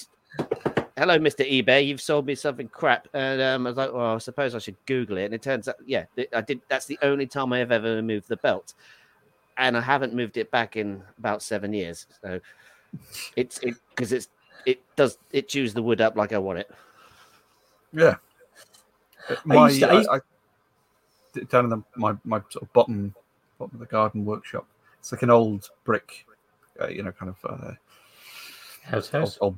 Hello, 0.97 1.17
Mr. 1.19 1.45
eBay. 1.45 1.85
You've 1.85 1.99
sold 1.99 2.25
me 2.25 2.35
something 2.35 2.69
crap, 2.69 3.09
and 3.13 3.41
um, 3.41 3.67
I 3.67 3.69
was 3.71 3.77
like, 3.77 3.91
"Well, 3.91 4.15
I 4.15 4.17
suppose 4.19 4.55
I 4.55 4.59
should 4.59 4.77
Google 4.85 5.17
it." 5.17 5.25
And 5.25 5.33
it 5.33 5.41
turns 5.41 5.67
out, 5.67 5.75
yeah, 5.85 6.05
I 6.33 6.39
did. 6.39 6.61
That's 6.69 6.85
the 6.85 6.97
only 7.01 7.27
time 7.27 7.51
I 7.51 7.59
have 7.59 7.71
ever 7.73 8.01
moved 8.01 8.29
the 8.29 8.37
belt, 8.37 8.75
and 9.57 9.75
I 9.75 9.81
haven't 9.81 10.13
moved 10.13 10.37
it 10.37 10.49
back 10.51 10.77
in 10.77 11.03
about 11.19 11.41
seven 11.41 11.73
years. 11.73 12.07
So 12.21 12.39
it's 13.35 13.59
it 13.59 13.75
because 13.89 14.13
it's 14.13 14.29
it 14.65 14.81
does 14.95 15.17
it 15.33 15.49
chews 15.49 15.73
the 15.73 15.83
wood 15.83 15.99
up 15.99 16.15
like 16.15 16.31
I 16.31 16.37
want 16.37 16.59
it. 16.59 16.71
Yeah. 17.91 18.15
My, 19.43 19.67
used 19.67 19.81
to- 19.81 19.87
I 19.89 19.91
I, 20.15 20.19
used- 21.35 21.49
down 21.49 21.65
in 21.65 21.69
the, 21.71 21.83
my 21.97 22.15
my 22.23 22.39
sort 22.49 22.63
of 22.63 22.71
bottom 22.71 23.13
bottom 23.59 23.75
of 23.75 23.79
the 23.81 23.85
garden 23.85 24.23
workshop. 24.23 24.65
It's 24.99 25.11
like 25.11 25.23
an 25.23 25.29
old 25.29 25.69
brick, 25.83 26.25
uh, 26.81 26.87
you 26.87 27.03
know, 27.03 27.11
kind 27.11 27.29
of 27.29 27.51
uh, 27.51 27.71
House 28.83 29.13
old, 29.13 29.21
house. 29.23 29.37
old 29.41 29.57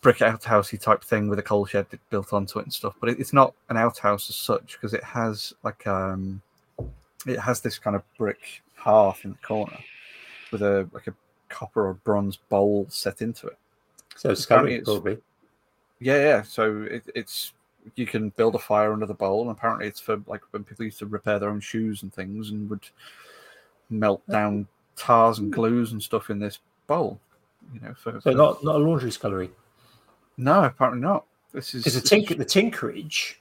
brick 0.00 0.18
outhousey 0.18 0.80
type 0.80 1.04
thing 1.04 1.28
with 1.28 1.38
a 1.38 1.42
coal 1.42 1.66
shed 1.66 1.86
built 2.08 2.32
onto 2.32 2.58
it 2.58 2.64
and 2.64 2.72
stuff. 2.72 2.94
But 3.00 3.10
it, 3.10 3.20
it's 3.20 3.32
not 3.32 3.54
an 3.68 3.76
outhouse 3.76 4.30
as 4.30 4.36
such 4.36 4.72
because 4.72 4.94
it 4.94 5.04
has 5.04 5.52
like 5.62 5.86
um, 5.86 6.40
it 7.26 7.38
has 7.38 7.60
this 7.60 7.78
kind 7.78 7.94
of 7.96 8.02
brick 8.16 8.62
hearth 8.76 9.24
in 9.24 9.32
the 9.32 9.38
corner 9.46 9.78
with 10.52 10.62
a 10.62 10.88
like 10.92 11.06
a 11.06 11.14
copper 11.48 11.86
or 11.88 11.94
bronze 11.94 12.36
bowl 12.36 12.86
set 12.88 13.20
into 13.22 13.46
it. 13.48 13.58
So 14.16 14.34
Scully 14.34 14.74
it's- 14.74 14.84
probably. 14.84 15.18
Yeah, 16.02 16.16
yeah. 16.16 16.42
So 16.42 16.82
it, 16.82 17.02
it's 17.14 17.52
you 17.94 18.06
can 18.06 18.30
build 18.30 18.54
a 18.54 18.58
fire 18.58 18.92
under 18.94 19.04
the 19.06 19.12
bowl, 19.14 19.42
and 19.42 19.50
apparently 19.50 19.86
it's 19.86 20.00
for 20.00 20.18
like 20.26 20.40
when 20.50 20.64
people 20.64 20.86
used 20.86 20.98
to 21.00 21.06
repair 21.06 21.38
their 21.38 21.50
own 21.50 21.60
shoes 21.60 22.02
and 22.02 22.12
things, 22.12 22.50
and 22.50 22.70
would 22.70 22.86
melt 23.90 24.22
down 24.30 24.66
tars 24.96 25.38
and 25.40 25.52
glues 25.52 25.92
and 25.92 26.02
stuff 26.02 26.30
in 26.30 26.38
this 26.38 26.58
bowl. 26.86 27.20
You 27.74 27.80
know, 27.80 27.94
for, 27.94 28.12
So 28.14 28.20
for- 28.20 28.32
not 28.32 28.64
not 28.64 28.76
a 28.76 28.78
laundry 28.78 29.10
scullery. 29.10 29.50
No, 30.40 30.64
apparently 30.64 31.02
not. 31.02 31.26
This 31.52 31.74
is 31.74 31.84
Because 31.84 32.00
the 32.02 32.08
tink 32.08 32.28
the 32.36 32.44
tinkerage 32.44 33.36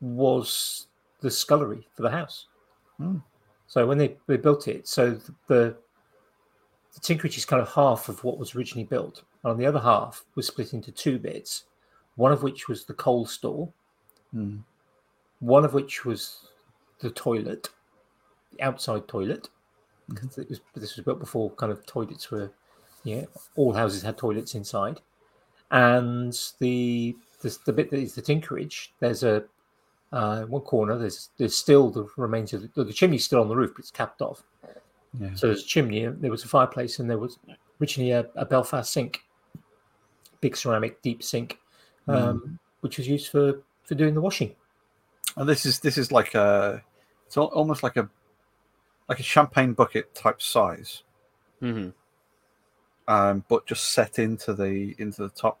was 0.00 0.86
the 1.20 1.30
scullery 1.30 1.86
for 1.94 2.02
the 2.02 2.10
house. 2.10 2.46
Hmm. 2.98 3.18
So 3.66 3.86
when 3.86 3.98
they, 3.98 4.16
they 4.26 4.36
built 4.36 4.68
it, 4.68 4.88
so 4.88 5.12
the, 5.12 5.34
the 5.46 5.76
the 6.94 7.00
tinkerage 7.00 7.36
is 7.36 7.44
kind 7.44 7.62
of 7.62 7.68
half 7.72 8.08
of 8.08 8.22
what 8.24 8.38
was 8.38 8.54
originally 8.54 8.84
built, 8.86 9.22
and 9.42 9.52
on 9.52 9.58
the 9.58 9.66
other 9.66 9.80
half 9.80 10.24
was 10.34 10.46
split 10.46 10.72
into 10.74 10.92
two 10.92 11.18
bits. 11.18 11.64
One 12.16 12.32
of 12.32 12.42
which 12.42 12.68
was 12.68 12.84
the 12.84 12.94
coal 12.94 13.26
store, 13.26 13.72
Hmm. 14.32 14.58
one 15.40 15.64
of 15.64 15.72
which 15.74 16.04
was 16.04 16.48
the 17.00 17.10
toilet, 17.10 17.70
the 18.52 18.62
outside 18.62 19.08
toilet. 19.08 19.48
Because 20.08 20.38
it 20.38 20.48
was 20.48 20.60
this 20.74 20.96
was 20.96 21.04
built 21.04 21.20
before 21.20 21.50
kind 21.50 21.72
of 21.72 21.86
toilets 21.86 22.30
were, 22.30 22.50
yeah, 23.04 23.24
all 23.56 23.72
houses 23.72 24.02
had 24.02 24.18
toilets 24.18 24.54
inside, 24.56 25.00
and 25.70 26.38
the 26.58 27.16
the, 27.42 27.58
the 27.64 27.72
bit 27.72 27.90
that 27.90 27.98
is 27.98 28.14
the 28.14 28.22
tinkerage. 28.22 28.88
There's 29.00 29.22
a 29.22 29.44
uh, 30.12 30.42
one 30.42 30.62
corner. 30.62 30.98
There's 30.98 31.30
there's 31.38 31.56
still 31.56 31.90
the 31.90 32.06
remains 32.16 32.52
of 32.52 32.72
the, 32.74 32.84
the 32.84 32.92
chimney's 32.92 33.24
still 33.24 33.40
on 33.40 33.48
the 33.48 33.56
roof, 33.56 33.72
but 33.74 33.80
it's 33.80 33.90
capped 33.90 34.22
off. 34.22 34.42
Yeah. 35.18 35.30
So 35.34 35.46
there's 35.48 35.62
a 35.62 35.66
chimney. 35.66 36.06
There 36.06 36.30
was 36.30 36.44
a 36.44 36.48
fireplace, 36.48 36.98
and 36.98 37.08
there 37.08 37.18
was 37.18 37.38
originally 37.80 38.12
a, 38.12 38.26
a 38.36 38.44
Belfast 38.44 38.92
sink, 38.92 39.20
big 40.40 40.56
ceramic 40.56 41.02
deep 41.02 41.22
sink, 41.22 41.58
um, 42.08 42.58
which 42.80 42.98
was 42.98 43.08
used 43.08 43.30
for 43.30 43.62
for 43.84 43.94
doing 43.94 44.14
the 44.14 44.20
washing. 44.20 44.54
And 45.36 45.48
this 45.48 45.64
is 45.66 45.80
this 45.80 45.98
is 45.98 46.12
like 46.12 46.34
a 46.34 46.82
it's 47.26 47.36
almost 47.36 47.82
like 47.82 47.96
a 47.96 48.08
like 49.08 49.20
a 49.20 49.24
champagne 49.24 49.72
bucket 49.72 50.14
type 50.14 50.42
size, 50.42 51.02
Mm-hmm. 51.62 51.90
Um, 53.08 53.44
but 53.48 53.66
just 53.66 53.92
set 53.92 54.18
into 54.18 54.54
the 54.54 54.94
into 54.98 55.22
the 55.22 55.30
top. 55.30 55.58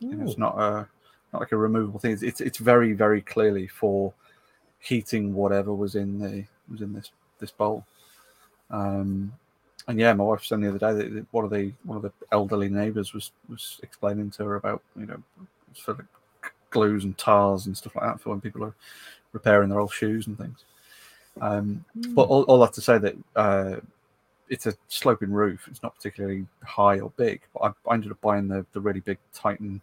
It's 0.00 0.38
not 0.38 0.58
a 0.58 0.88
not 1.32 1.40
like 1.40 1.52
a 1.52 1.56
removable 1.56 2.00
thing. 2.00 2.12
It's, 2.12 2.22
it's 2.22 2.40
it's 2.40 2.58
very 2.58 2.92
very 2.92 3.20
clearly 3.20 3.66
for 3.66 4.12
heating 4.78 5.34
whatever 5.34 5.74
was 5.74 5.94
in 5.94 6.18
the 6.18 6.44
was 6.70 6.80
in 6.80 6.92
this 6.92 7.10
this 7.38 7.50
bowl. 7.50 7.84
Um, 8.70 9.32
and 9.88 9.98
yeah, 9.98 10.12
my 10.12 10.24
wife 10.24 10.44
saying 10.44 10.62
the 10.62 10.68
other 10.68 10.78
day 10.78 10.92
that 10.92 11.26
one 11.32 11.44
of 11.44 11.50
the 11.50 11.72
one 11.84 11.96
of 11.96 12.02
the 12.02 12.12
elderly 12.32 12.68
neighbours 12.68 13.12
was 13.12 13.32
was 13.48 13.80
explaining 13.82 14.30
to 14.32 14.44
her 14.44 14.56
about 14.56 14.82
you 14.96 15.06
know 15.06 15.22
it's 15.70 15.80
for 15.80 16.06
glues 16.70 17.04
and 17.04 17.18
tars 17.18 17.66
and 17.66 17.76
stuff 17.76 17.96
like 17.96 18.04
that 18.04 18.20
for 18.20 18.30
when 18.30 18.40
people 18.40 18.64
are 18.64 18.74
repairing 19.32 19.68
their 19.68 19.80
old 19.80 19.92
shoes 19.92 20.26
and 20.26 20.38
things. 20.38 20.64
Um, 21.40 21.84
but 22.10 22.22
all, 22.22 22.42
all 22.44 22.58
that 22.60 22.72
to 22.74 22.80
say 22.80 22.98
that 22.98 23.16
uh, 23.36 23.76
it's 24.50 24.66
a 24.66 24.74
sloping 24.88 25.30
roof. 25.30 25.66
It's 25.68 25.82
not 25.82 25.94
particularly 25.96 26.46
high 26.64 27.00
or 27.00 27.10
big. 27.16 27.40
But 27.54 27.74
I, 27.86 27.90
I 27.90 27.94
ended 27.94 28.10
up 28.10 28.20
buying 28.20 28.48
the, 28.48 28.66
the 28.72 28.80
really 28.80 29.00
big 29.00 29.18
Titan 29.32 29.80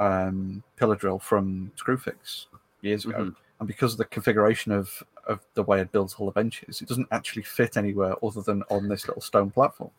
um, 0.00 0.62
pillar 0.76 0.96
drill 0.96 1.18
from 1.18 1.70
Screwfix 1.76 2.46
years 2.80 3.04
ago, 3.04 3.18
Mhm. 3.26 3.36
and 3.60 3.68
because 3.68 3.92
of 3.92 3.98
the 3.98 4.04
configuration 4.06 4.72
of 4.72 5.02
of 5.26 5.40
the 5.54 5.62
way 5.62 5.80
it 5.80 5.90
builds 5.90 6.14
all 6.14 6.26
the 6.26 6.32
benches, 6.32 6.82
it 6.82 6.88
doesn't 6.88 7.08
actually 7.10 7.42
fit 7.42 7.76
anywhere 7.78 8.14
other 8.22 8.42
than 8.42 8.62
on 8.70 8.88
this 8.88 9.08
little 9.08 9.22
stone 9.22 9.50
platform. 9.50 9.90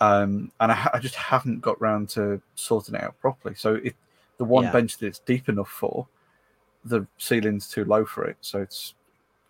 Um, 0.00 0.50
and 0.60 0.72
I, 0.72 0.90
I 0.94 0.98
just 0.98 1.14
haven't 1.16 1.60
got 1.60 1.80
round 1.80 2.08
to 2.10 2.40
sorting 2.54 2.94
it 2.94 3.02
out 3.02 3.18
properly. 3.20 3.54
So 3.54 3.74
it 3.74 3.94
the 4.38 4.44
one 4.44 4.64
Yeah. 4.64 4.72
bench 4.72 4.96
that 4.98 5.06
it's 5.06 5.18
deep 5.20 5.48
enough 5.48 5.68
for, 5.70 6.06
the 6.84 7.06
ceiling's 7.18 7.68
too 7.68 7.84
low 7.84 8.04
for 8.04 8.24
it, 8.24 8.36
so 8.40 8.60
it's 8.60 8.94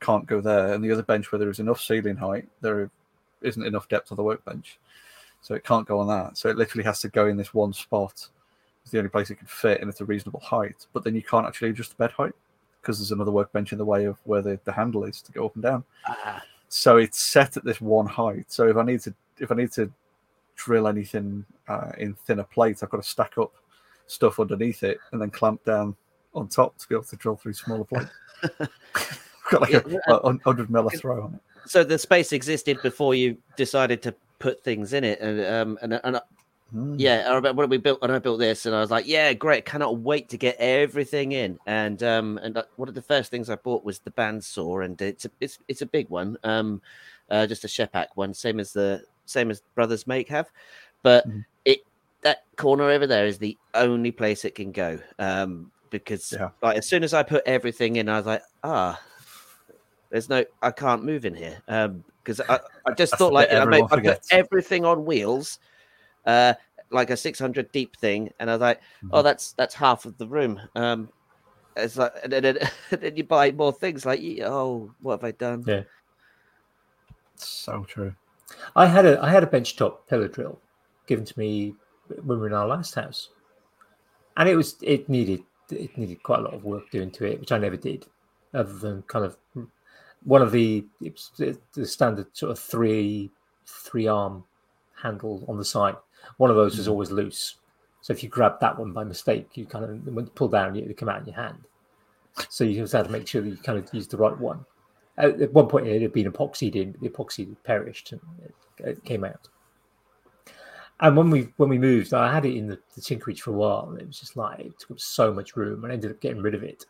can't 0.00 0.26
go 0.26 0.40
there. 0.40 0.72
And 0.74 0.82
the 0.84 0.90
other 0.92 1.02
bench 1.02 1.30
where 1.30 1.38
there 1.38 1.50
is 1.50 1.58
enough 1.60 1.80
ceiling 1.80 2.16
height, 2.16 2.48
there 2.60 2.90
isn't 3.42 3.64
enough 3.64 3.88
depth 3.88 4.12
on 4.12 4.16
the 4.16 4.22
workbench, 4.22 4.78
so 5.40 5.54
it 5.54 5.64
can't 5.64 5.86
go 5.86 5.98
on 5.98 6.08
that. 6.08 6.36
So 6.36 6.48
it 6.48 6.56
literally 6.56 6.84
has 6.84 7.00
to 7.00 7.08
go 7.08 7.26
in 7.26 7.36
this 7.36 7.54
one 7.54 7.72
spot. 7.72 8.28
It's 8.82 8.90
the 8.92 8.98
only 8.98 9.10
place 9.10 9.30
it 9.30 9.36
can 9.36 9.46
fit, 9.46 9.80
and 9.80 9.90
it's 9.90 10.00
a 10.00 10.04
reasonable 10.04 10.40
height. 10.40 10.86
But 10.92 11.04
then 11.04 11.14
you 11.14 11.22
can't 11.22 11.46
actually 11.46 11.70
adjust 11.70 11.90
the 11.90 11.96
bed 11.96 12.12
height 12.12 12.34
because 12.80 12.98
there's 12.98 13.12
another 13.12 13.32
workbench 13.32 13.72
in 13.72 13.78
the 13.78 13.84
way 13.84 14.04
of 14.04 14.16
where 14.24 14.42
the, 14.42 14.60
the 14.64 14.72
handle 14.72 15.04
is 15.04 15.20
to 15.20 15.32
go 15.32 15.46
up 15.46 15.54
and 15.54 15.62
down. 15.64 15.84
Ah, 16.06 16.40
So 16.68 16.98
it's 16.98 17.20
set 17.20 17.56
at 17.56 17.64
this 17.64 17.80
one 17.80 18.06
height. 18.06 18.44
So 18.48 18.68
if 18.68 18.76
I 18.76 18.84
need 18.84 19.00
to 19.00 19.14
if 19.38 19.50
I 19.50 19.54
need 19.56 19.72
to 19.72 19.90
drill 20.54 20.88
anything 20.88 21.44
uh, 21.68 21.90
in 21.98 22.14
thinner 22.14 22.44
plates, 22.44 22.82
I've 22.82 22.90
got 22.90 23.02
to 23.02 23.08
stack 23.08 23.38
up 23.38 23.52
stuff 24.06 24.38
underneath 24.38 24.82
it 24.84 24.98
and 25.10 25.20
then 25.20 25.30
clamp 25.30 25.64
down 25.64 25.96
on 26.34 26.46
top 26.48 26.78
to 26.78 26.88
be 26.88 26.94
able 26.94 27.04
to 27.04 27.16
drill 27.16 27.36
through 27.36 27.54
smaller 27.54 27.84
plates. 27.84 28.10
I've 28.44 28.68
got 29.50 29.60
like 29.62 29.74
a, 29.74 30.00
a 30.08 30.38
hundred 30.44 30.70
mil 30.70 30.88
throw 30.90 31.24
on 31.24 31.34
it. 31.34 31.40
So 31.66 31.84
the 31.84 31.98
space 31.98 32.32
existed 32.32 32.82
before 32.82 33.14
you 33.14 33.38
decided 33.56 34.02
to 34.02 34.14
put 34.38 34.62
things 34.62 34.92
in 34.92 35.04
it, 35.04 35.20
and 35.20 35.40
um, 35.44 35.78
and, 35.82 36.00
and 36.04 36.20
Hmm. 36.72 36.96
yeah, 36.98 37.24
I 37.28 37.34
remember 37.34 37.62
when 37.62 37.70
we 37.70 37.76
built 37.78 38.02
when 38.02 38.10
I 38.10 38.18
built 38.18 38.40
this, 38.40 38.66
and 38.66 38.74
I 38.74 38.80
was 38.80 38.90
like, 38.90 39.06
yeah, 39.06 39.32
great, 39.32 39.64
cannot 39.64 39.98
wait 39.98 40.28
to 40.30 40.38
get 40.38 40.56
everything 40.58 41.32
in. 41.32 41.58
And 41.66 42.02
um, 42.02 42.38
and 42.42 42.56
uh, 42.56 42.64
one 42.76 42.88
of 42.88 42.94
the 42.94 43.02
first 43.02 43.30
things 43.30 43.50
I 43.50 43.56
bought 43.56 43.84
was 43.84 43.98
the 44.00 44.10
bandsaw, 44.10 44.84
and 44.84 45.00
it's 45.00 45.24
a 45.24 45.30
it's 45.40 45.58
it's 45.68 45.82
a 45.82 45.86
big 45.86 46.08
one, 46.08 46.36
um, 46.44 46.82
uh, 47.30 47.46
just 47.46 47.64
a 47.64 47.68
Scheppach 47.68 48.08
one, 48.14 48.34
same 48.34 48.60
as 48.60 48.72
the 48.72 49.02
same 49.26 49.50
as 49.50 49.62
Brothers 49.74 50.06
Make 50.06 50.28
have, 50.28 50.50
but 51.02 51.26
Mhm. 51.26 51.44
it 51.64 51.80
that 52.22 52.38
corner 52.56 52.84
over 52.90 53.06
there 53.06 53.26
is 53.26 53.38
the 53.38 53.58
only 53.74 54.10
place 54.10 54.44
it 54.44 54.54
can 54.54 54.72
go, 54.72 54.98
um, 55.18 55.70
because 55.90 56.32
Yeah. 56.32 56.50
like 56.62 56.78
as 56.78 56.88
soon 56.88 57.04
as 57.04 57.14
I 57.14 57.22
put 57.22 57.42
everything 57.46 57.96
in, 57.96 58.08
I 58.08 58.16
was 58.16 58.26
like, 58.26 58.42
ah, 58.64 59.00
there's 60.10 60.28
no, 60.28 60.44
I 60.62 60.70
can't 60.70 61.04
move 61.04 61.24
in 61.24 61.34
here 61.34 61.60
because 61.66 62.40
I, 62.48 62.60
I 62.86 62.92
just 62.92 63.12
That's 63.12 63.18
thought 63.18 63.32
like 63.32 63.48
bit 63.48 63.54
you 63.54 63.60
know, 63.60 63.66
mate, 63.66 63.84
everyone 63.84 64.08
I 64.08 64.14
put 64.14 64.26
everything 64.30 64.84
on 64.84 65.04
wheels, 65.04 65.58
uh, 66.26 66.54
like 66.90 67.10
a 67.10 67.16
600 67.16 67.72
deep 67.72 67.96
thing, 67.96 68.30
and 68.38 68.50
I 68.50 68.54
was 68.54 68.60
like, 68.60 68.78
Mm-hmm. 68.78 69.08
oh, 69.12 69.22
that's 69.22 69.52
that's 69.52 69.74
half 69.74 70.04
of 70.04 70.16
the 70.18 70.26
room. 70.26 70.60
Um, 70.74 71.08
it's 71.76 71.96
like, 71.96 72.12
and 72.22 72.32
then, 72.32 72.44
and 72.44 72.70
then 73.00 73.16
you 73.16 73.24
buy 73.24 73.52
more 73.52 73.72
things 73.72 74.06
like, 74.06 74.20
oh, 74.42 74.90
what 75.00 75.20
have 75.20 75.24
I 75.24 75.32
done? 75.32 75.64
Yeah. 75.66 75.82
So 77.36 77.84
true. 77.84 78.14
I 78.74 78.86
had 78.86 79.04
a 79.04 79.22
I 79.22 79.30
had 79.30 79.42
a 79.42 79.46
benchtop 79.46 80.06
pillar 80.08 80.28
drill 80.28 80.58
given 81.06 81.24
to 81.24 81.38
me 81.38 81.74
when 82.08 82.26
we 82.28 82.36
were 82.36 82.46
in 82.46 82.52
our 82.52 82.66
last 82.66 82.94
house, 82.94 83.30
and 84.36 84.48
it 84.48 84.56
was 84.56 84.76
it 84.82 85.08
needed 85.08 85.42
it 85.70 85.96
needed 85.98 86.22
quite 86.22 86.38
a 86.40 86.42
lot 86.42 86.54
of 86.54 86.64
work 86.64 86.90
doing 86.90 87.10
to 87.12 87.24
it, 87.24 87.40
which 87.40 87.52
I 87.52 87.58
never 87.58 87.76
did, 87.76 88.06
other 88.54 88.72
than 88.72 89.02
kind 89.02 89.24
of 89.24 89.36
one 90.26 90.42
of 90.42 90.52
the 90.52 90.84
the 91.00 91.86
standard 91.86 92.26
sort 92.36 92.52
of 92.52 92.58
three 92.58 93.30
three 93.64 94.06
arm 94.06 94.44
handle 95.00 95.44
on 95.48 95.56
the 95.56 95.64
side. 95.64 95.96
One 96.36 96.50
of 96.50 96.56
those 96.56 96.76
was 96.76 96.86
mm-hmm. 96.86 96.92
always 96.92 97.10
loose, 97.10 97.56
so 98.02 98.12
if 98.12 98.22
you 98.22 98.28
grab 98.28 98.60
that 98.60 98.78
one 98.78 98.92
by 98.92 99.04
mistake, 99.04 99.48
you 99.54 99.66
kind 99.66 99.84
of 99.84 100.14
when 100.14 100.26
you 100.26 100.30
pull 100.32 100.48
down, 100.48 100.76
it 100.76 100.86
would 100.86 100.96
come 100.96 101.08
out 101.08 101.20
in 101.20 101.26
your 101.26 101.36
hand. 101.36 101.58
So 102.50 102.64
you 102.64 102.74
just 102.74 102.92
had 102.92 103.06
to 103.06 103.10
make 103.10 103.26
sure 103.26 103.40
that 103.40 103.48
you 103.48 103.56
kind 103.56 103.78
of 103.78 103.92
used 103.94 104.10
the 104.10 104.16
right 104.16 104.36
one. 104.38 104.64
At 105.16 105.40
at 105.40 105.52
one 105.52 105.68
point, 105.68 105.86
it 105.86 106.02
had 106.02 106.12
been 106.12 106.30
epoxied 106.30 106.76
in, 106.76 106.92
but 106.92 107.00
the 107.00 107.08
epoxy 107.08 107.56
perished 107.64 108.12
and 108.12 108.20
it, 108.44 108.54
it 108.78 109.04
came 109.04 109.24
out. 109.24 109.48
And 111.00 111.16
when 111.16 111.30
we 111.30 111.48
when 111.56 111.68
we 111.68 111.78
moved, 111.78 112.14
I 112.14 112.32
had 112.32 112.44
it 112.44 112.56
in 112.56 112.66
the, 112.66 112.78
the 112.94 113.00
tinkerage 113.00 113.40
for 113.40 113.50
a 113.50 113.54
while, 113.54 113.88
and 113.90 114.00
it 114.00 114.06
was 114.06 114.18
just 114.18 114.36
like 114.36 114.60
it 114.60 114.78
took 114.78 114.92
up 114.92 115.00
so 115.00 115.32
much 115.32 115.56
room, 115.56 115.84
and 115.84 115.92
I 115.92 115.94
ended 115.94 116.10
up 116.10 116.20
getting 116.20 116.42
rid 116.42 116.54
of 116.54 116.62
it. 116.62 116.86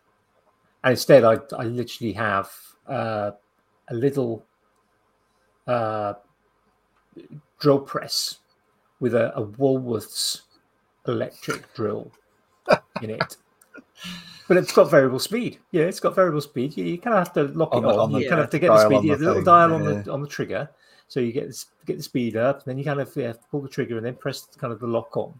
And 0.85 0.93
instead, 0.93 1.25
I 1.25 1.39
I 1.57 1.65
literally 1.65 2.13
have 2.13 2.51
uh, 2.87 3.33
a 3.89 3.95
little 3.95 4.45
uh, 5.67 6.15
drill 7.59 7.81
press 7.81 8.39
with 9.01 9.15
a, 9.15 9.37
a 9.37 9.45
Woolworths 9.45 10.43
electric 11.07 11.73
drill 11.75 12.11
in 13.03 13.11
it. 13.11 13.37
But 14.49 14.57
it's 14.59 14.73
got 14.73 14.91
variable 14.91 15.19
speed. 15.19 15.59
Yeah, 15.73 15.85
it's 15.85 15.99
got 15.99 16.15
variable 16.15 16.41
speed. 16.41 16.77
You, 16.77 16.85
you 16.85 16.99
kind 16.99 17.17
of 17.17 17.27
have 17.27 17.35
to 17.35 17.45
lock 17.59 17.75
On 17.75 17.85
it 17.85 17.89
on. 17.89 17.99
on 17.99 18.13
the 18.13 18.21
you 18.21 18.29
kind 18.29 18.41
of 18.41 18.45
have 18.45 18.51
to 18.51 18.59
get 18.59 18.69
the 18.69 18.85
speed. 18.85 18.97
on 18.97 19.03
the 19.03 19.09
Yeah, 19.09 19.15
the 19.17 19.27
little 19.27 19.43
dial 19.43 19.75
on 19.75 19.85
yeah. 19.85 20.03
the 20.03 20.13
on 20.13 20.23
the 20.23 20.29
trigger. 20.29 20.71
So 21.09 21.21
you 21.21 21.33
get 21.33 21.65
get 21.85 21.97
the 21.97 22.03
speed 22.03 22.37
up, 22.37 22.65
then 22.65 22.79
you 22.79 22.85
kind 22.85 23.01
of 23.01 23.15
yeah, 23.17 23.33
pull 23.51 23.61
the 23.61 23.69
trigger 23.69 23.97
and 23.97 24.07
then 24.07 24.15
press 24.15 24.47
kind 24.57 24.73
of 24.73 24.81
the 24.81 24.87
lock 24.87 25.17
on, 25.17 25.39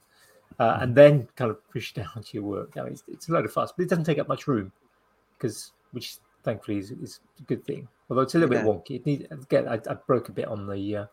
uh, 0.59 0.79
and 0.81 0.95
then 0.95 1.29
kind 1.37 1.51
of 1.51 1.59
push 1.71 1.93
down 1.95 2.11
to 2.15 2.31
your 2.33 2.43
work. 2.43 2.75
Now 2.75 2.87
it's, 2.87 3.05
it's 3.09 3.29
a 3.29 3.33
load 3.33 3.45
of 3.45 3.53
fuss, 3.53 3.73
but 3.73 3.85
it 3.85 3.89
doesn't 3.89 4.05
take 4.05 4.19
up 4.19 4.29
much 4.29 4.47
room, 4.47 4.73
because 5.39 5.73
which 5.93 6.17
thankfully 6.43 6.79
is, 6.79 6.91
is 6.91 7.21
a 7.39 7.43
good 7.43 7.65
thing. 7.65 7.89
Although 8.09 8.23
it's 8.23 8.35
a 8.35 8.39
little 8.39 8.55
Yeah. 8.55 8.63
bit 8.63 8.71
wonky. 8.71 8.91
It 8.97 9.07
need 9.07 9.29
again. 9.31 9.69
I, 9.69 9.75
I 9.91 9.95
broke 9.95 10.29
a 10.29 10.33
bit 10.33 10.47
on 10.47 10.67
the 10.67 10.97
uh, 10.97 11.07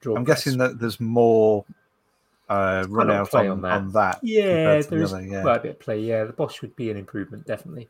draw. 0.00 0.16
I'm 0.16 0.24
press. 0.24 0.44
guessing 0.44 0.58
that 0.58 0.78
there's 0.78 1.00
more 1.00 1.64
uh, 2.48 2.84
run 2.88 3.10
out 3.10 3.30
play 3.30 3.48
on, 3.48 3.64
on 3.64 3.70
on 3.70 3.92
that. 3.92 4.20
that. 4.20 4.26
Yeah, 4.26 4.42
there 4.44 4.78
is 4.78 4.86
to 4.86 4.90
there 4.90 4.98
the 4.98 5.04
is 5.04 5.12
other, 5.14 5.22
yeah. 5.24 5.42
quite 5.42 5.56
a 5.56 5.60
bit 5.60 5.70
of 5.72 5.80
play. 5.80 6.00
Yeah, 6.00 6.24
the 6.24 6.32
Bosch 6.32 6.60
would 6.60 6.76
be 6.76 6.90
an 6.90 6.96
improvement, 6.96 7.46
definitely. 7.46 7.88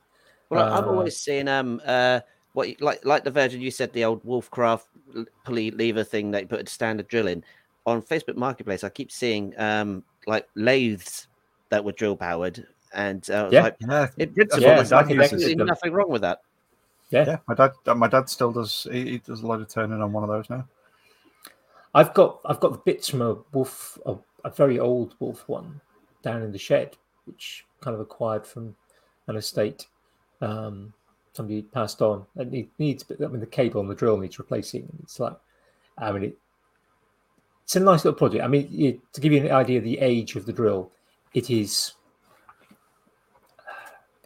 Well, 0.51 0.73
I've 0.73 0.85
Uh, 0.85 0.91
always 0.91 1.17
seen 1.17 1.49
um 1.49 1.81
uh 1.85 2.21
what 2.53 2.69
like 2.81 3.05
like 3.05 3.25
the 3.25 3.31
version 3.33 3.61
you 3.61 3.73
said 3.73 3.93
the 3.93 4.05
old 4.05 4.23
Wolfcraft 4.25 4.87
pulley 5.45 5.73
lever 5.73 6.05
thing 6.05 6.31
that 6.31 6.43
you 6.43 6.49
put 6.49 6.65
a 6.65 6.71
standard 6.71 7.09
drill 7.09 7.27
in 7.27 7.43
on 7.87 8.01
Facebook 8.01 8.37
Marketplace. 8.37 8.85
I 8.85 8.91
keep 8.91 9.11
seeing 9.11 9.59
um 9.59 10.05
like 10.29 10.47
lathes 10.55 11.27
that 11.71 11.85
were 11.85 11.93
drill 11.93 12.15
powered, 12.17 12.65
and 12.95 13.29
uh, 13.31 13.49
Yeah. 13.53 13.63
like 13.63 13.77
Yeah, 13.81 14.09
in 14.17 14.33
principle, 14.33 14.63
Yeah, 14.63 14.75
there's 14.77 14.91
nothing, 14.91 15.21
absolutely 15.21 15.55
nothing 15.57 15.93
wrong 15.93 16.11
with 16.11 16.23
that. 16.23 16.41
yeah. 17.11 17.39
My 17.47 17.55
dad, 17.55 17.73
uh, 17.87 17.95
my 17.95 18.09
dad 18.09 18.29
still 18.29 18.53
does. 18.53 18.87
He, 18.91 19.11
he 19.11 19.19
does 19.19 19.43
a 19.43 19.47
lot 19.47 19.61
of 19.61 19.69
turning 19.69 20.01
on 20.01 20.13
one 20.13 20.23
of 20.25 20.29
those 20.31 20.49
now. 20.49 20.67
I've 21.95 22.13
got 22.15 22.41
I've 22.45 22.61
got 22.61 22.73
the 22.73 22.79
bits 22.79 23.09
from 23.09 23.23
a 23.23 23.37
wolf, 23.53 23.99
a, 24.07 24.17
a 24.45 24.51
very 24.51 24.79
old 24.79 25.15
wolf 25.21 25.49
one 25.49 25.81
down 26.23 26.43
in 26.43 26.51
the 26.51 26.59
shed, 26.59 26.97
which 27.27 27.65
kind 27.81 27.95
of 27.95 28.01
acquired 28.01 28.47
from 28.47 28.75
an 29.29 29.37
estate. 29.37 29.87
Um, 30.41 30.93
somebody 31.33 31.63
passed 31.63 32.03
on, 32.03 32.27
and 32.37 32.53
it 32.55 32.69
needs. 32.79 33.05
I 33.11 33.27
mean, 33.27 33.41
the 33.41 33.47
cable 33.47 33.81
on 33.81 33.89
the 33.89 33.95
drill 33.95 34.17
needs 34.17 34.39
replacing. 34.39 34.89
It's 35.03 35.21
like, 35.21 35.37
I 35.99 36.11
mean, 36.11 36.25
it, 36.25 36.39
it's 37.63 37.77
a 37.77 37.81
nice 37.81 38.05
little 38.05 38.19
project. 38.19 38.43
I 38.45 38.49
mean, 38.49 38.69
you, 38.71 39.01
to 39.13 39.21
give 39.21 39.33
you 39.33 39.41
an 39.45 39.53
idea 39.53 39.79
of 39.79 39.85
the 39.85 39.99
age 39.99 40.35
of 40.37 40.47
the 40.47 40.53
drill, 40.53 40.91
it 41.33 41.49
is. 41.51 41.93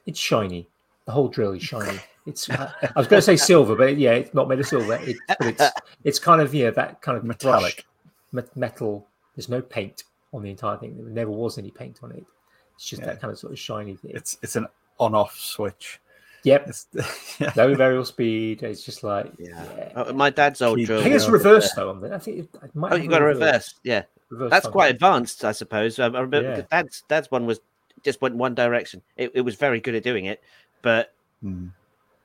It's 0.09 0.19
shiny. 0.19 0.69
The 1.07 1.13
whole 1.13 1.29
drill 1.29 1.53
is 1.53 1.63
shiny. 1.63 1.99
It's. 2.27 2.51
I 2.51 2.69
was 2.95 3.07
going 3.07 3.21
to 3.21 3.23
say 3.23 3.37
silver, 3.37 3.75
but 3.75 3.97
yeah, 3.97 4.13
it's 4.13 4.35
not 4.35 4.49
made 4.49 4.61
of 4.61 4.67
silver. 4.67 4.99
It, 5.03 5.17
but 5.29 5.47
it's 5.47 5.65
it's 6.05 6.19
kind 6.19 6.43
of 6.43 6.53
yeah 6.55 6.69
that 6.73 7.01
kind 7.01 7.17
of 7.17 7.25
Metallic. 7.25 7.87
brush, 8.33 8.47
metal. 8.55 9.07
There's 9.35 9.49
no 9.49 9.63
paint 9.63 10.05
on 10.35 10.43
the 10.43 10.51
entire 10.51 10.77
thing. 10.77 10.95
There 10.99 11.07
never 11.11 11.31
was 11.31 11.57
any 11.57 11.71
paint 11.71 12.01
on 12.03 12.13
it. 12.13 12.27
It's 12.75 12.85
just 12.85 13.01
Yeah. 13.01 13.07
that 13.07 13.21
kind 13.23 13.33
of 13.33 13.39
sort 13.39 13.55
of 13.55 13.59
shiny 13.59 13.97
thing. 13.97 14.11
It's 14.15 14.37
it's 14.43 14.57
an 14.57 14.67
on-off 14.99 15.39
switch. 15.39 16.01
yep, 16.45 16.69
It's 16.69 16.87
yeah. 17.41 17.51
low 17.57 17.75
variable 17.75 18.05
speed. 18.05 18.63
It's 18.63 18.85
just 18.85 19.03
like 19.03 19.33
Yeah. 19.39 19.65
yeah. 19.79 19.93
Uh, 20.03 20.13
my 20.13 20.29
dad's 20.29 20.61
old 20.61 20.85
drill. 20.85 21.01
I 21.01 21.05
think 21.05 21.15
it's 21.15 21.25
was, 21.25 21.33
reverse 21.33 21.73
uh, 21.73 21.77
though. 21.77 21.91
On 21.91 22.01
the, 22.03 22.15
I 22.15 22.19
think 22.19 22.41
it, 22.41 22.49
it 22.63 22.75
might 22.77 22.93
Oh, 22.93 22.97
have 22.97 23.05
you 23.05 23.09
got 23.09 23.23
a 23.23 23.25
reverse. 23.25 23.41
reverse, 23.47 23.75
yeah. 23.85 24.03
reverse 24.29 24.51
That's 24.51 24.67
quite 24.67 24.91
advanced, 24.95 25.47
I 25.47 25.53
suppose. 25.53 25.99
Um, 25.99 26.15
I 26.15 26.21
remember 26.21 26.51
Yeah. 26.57 26.63
dad's 26.71 27.05
dad's 27.09 27.31
one 27.31 27.47
was 27.47 27.61
just 28.05 28.21
went 28.21 28.37
one 28.37 28.55
direction. 28.55 29.03
It, 29.17 29.33
it 29.35 29.41
was 29.43 29.57
very 29.57 29.81
good 29.81 29.95
at 29.95 30.03
doing 30.03 30.27
it, 30.27 30.43
but 30.83 31.15
Hmm. 31.43 31.69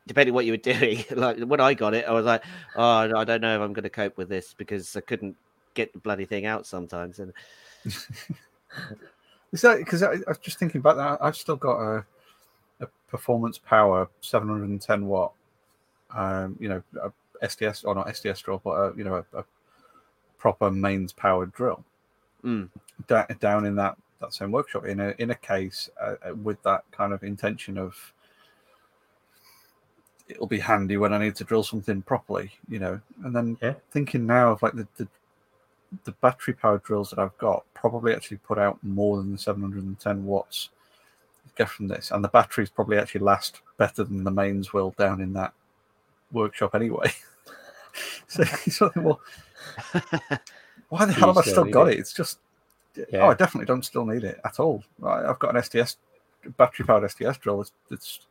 depending 0.08 0.34
what 0.34 0.46
you 0.46 0.54
were 0.54 0.58
doing, 0.74 1.04
like 1.12 1.40
when 1.40 1.60
I 1.60 1.74
got 1.74 1.94
it, 1.94 2.06
I 2.06 2.12
was 2.12 2.26
like, 2.26 2.44
oh, 2.76 3.08
no, 3.08 3.18
I 3.18 3.24
don't 3.24 3.42
know 3.42 3.56
if 3.56 3.62
I'm 3.62 3.74
going 3.74 3.84
to 3.84 3.90
cope 3.90 4.18
with 4.18 4.30
this 4.30 4.54
because 4.54 4.96
I 4.96 5.02
couldn't 5.02 5.36
get 5.74 5.94
the 5.94 6.00
bloody 6.00 6.26
thing 6.26 6.46
out 6.46 6.66
sometimes. 6.66 7.20
And 7.20 7.34
Is 9.52 9.62
that 9.62 9.78
because 9.78 10.02
I, 10.02 10.14
I 10.14 10.20
was 10.28 10.40
just 10.40 10.58
thinking 10.58 10.80
about 10.80 10.98
that? 10.98 11.24
I've 11.24 11.38
still 11.38 11.56
got 11.56 11.80
a, 11.80 12.06
a 12.82 12.88
performance 13.08 13.60
power 13.60 14.10
710 14.22 15.06
watt, 15.06 15.34
um, 16.16 16.58
you 16.60 16.70
know, 16.70 16.82
a 17.02 17.12
SDS 17.46 17.86
or 17.86 17.94
not 17.94 18.08
SDS 18.08 18.42
drill, 18.42 18.62
but 18.64 18.72
a, 18.72 18.94
you 18.98 19.04
know, 19.04 19.24
a, 19.34 19.40
a 19.40 19.46
proper 20.38 20.72
mains 20.72 21.14
powered 21.14 21.54
drill 21.54 21.84
Mm. 22.44 22.68
da- 23.08 23.28
down 23.40 23.66
in 23.66 23.76
that 23.76 23.96
that 24.24 24.34
same 24.34 24.52
workshop 24.52 24.86
in 24.86 25.00
a 25.00 25.14
in 25.20 25.30
a 25.32 25.36
case 25.36 25.90
uh, 26.02 26.16
uh, 26.28 26.36
with 26.36 26.62
that 26.64 26.84
kind 26.92 27.14
of 27.14 27.24
intention 27.24 27.78
of 27.78 28.14
it'll 30.28 30.48
be 30.48 30.60
handy 30.60 30.98
when 30.98 31.14
I 31.14 31.18
need 31.18 31.36
to 31.36 31.44
drill 31.44 31.64
something 31.64 32.02
properly, 32.02 32.52
you 32.70 32.80
know. 32.80 33.00
And 33.24 33.36
then 33.36 33.58
Yeah. 33.62 33.74
thinking 33.92 34.26
now 34.26 34.52
of 34.52 34.64
like 34.64 34.74
the, 34.74 34.88
the 34.98 35.08
the 36.06 36.12
battery 36.14 36.56
powered 36.56 36.84
drills 36.84 37.12
that 37.12 37.20
I've 37.20 37.38
got 37.38 37.64
probably 37.76 38.16
actually 38.16 38.38
put 38.38 38.58
out 38.58 38.80
more 38.84 39.18
than 39.18 39.32
the 39.32 39.38
710 39.38 40.26
watts 40.26 40.70
get 41.56 41.70
from 41.70 41.88
this, 41.88 42.10
and 42.12 42.24
the 42.24 42.30
batteries 42.30 42.70
probably 42.70 42.98
actually 42.98 43.22
last 43.22 43.62
better 43.78 44.04
than 44.04 44.24
the 44.24 44.32
mains 44.32 44.74
will 44.74 44.96
down 44.98 45.22
in 45.22 45.34
that 45.34 45.54
workshop 46.32 46.74
anyway. 46.74 47.12
so 48.28 48.92
well, 48.96 49.22
why 50.90 51.06
the 51.06 51.14
hell 51.14 51.28
have 51.30 51.38
I 51.38 51.42
still 51.42 51.66
got 51.66 51.90
it? 51.90 52.00
It's 52.00 52.14
just 52.14 52.40
oh, 53.14 53.28
I 53.28 53.34
definitely 53.34 53.66
don't 53.66 53.84
still 53.86 54.06
need 54.06 54.24
it 54.24 54.40
at 54.46 54.60
all. 54.60 54.84
I've 55.04 55.40
got 55.40 55.56
an 55.56 55.62
SDS 55.62 55.98
battery 56.58 56.86
powered 56.86 57.04
SDS 57.04 57.40
drill. 57.40 57.62
It's, 57.62 57.72
it's 57.92 58.28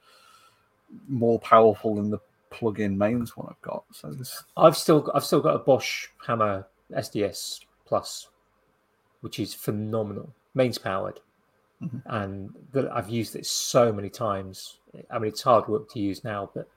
more 1.08 1.38
powerful 1.40 1.94
than 1.96 2.10
the 2.10 2.18
plug-in 2.50 2.96
mains 2.96 3.36
one 3.36 3.46
I've 3.50 3.62
got. 3.62 3.84
So 3.92 4.10
this, 4.12 4.44
I've 4.56 4.76
still 4.76 5.10
I've 5.14 5.24
still 5.24 5.40
got 5.40 5.54
a 5.54 5.58
Bosch 5.58 6.08
Hammer 6.26 6.66
SDS 6.92 7.60
Plus, 7.86 8.28
which 9.22 9.38
is 9.40 9.54
phenomenal, 9.54 10.32
mains 10.54 10.78
powered, 10.78 11.20
Mhm. 11.82 12.02
and 12.06 12.54
that 12.72 12.90
I've 12.94 13.08
used 13.08 13.36
it 13.36 13.46
so 13.46 13.92
many 13.92 14.10
times. 14.10 14.78
I 15.10 15.18
mean, 15.18 15.28
it's 15.30 15.42
hard 15.42 15.66
work 15.68 15.88
to 15.92 15.98
use 16.00 16.22
now, 16.24 16.50
but 16.54 16.68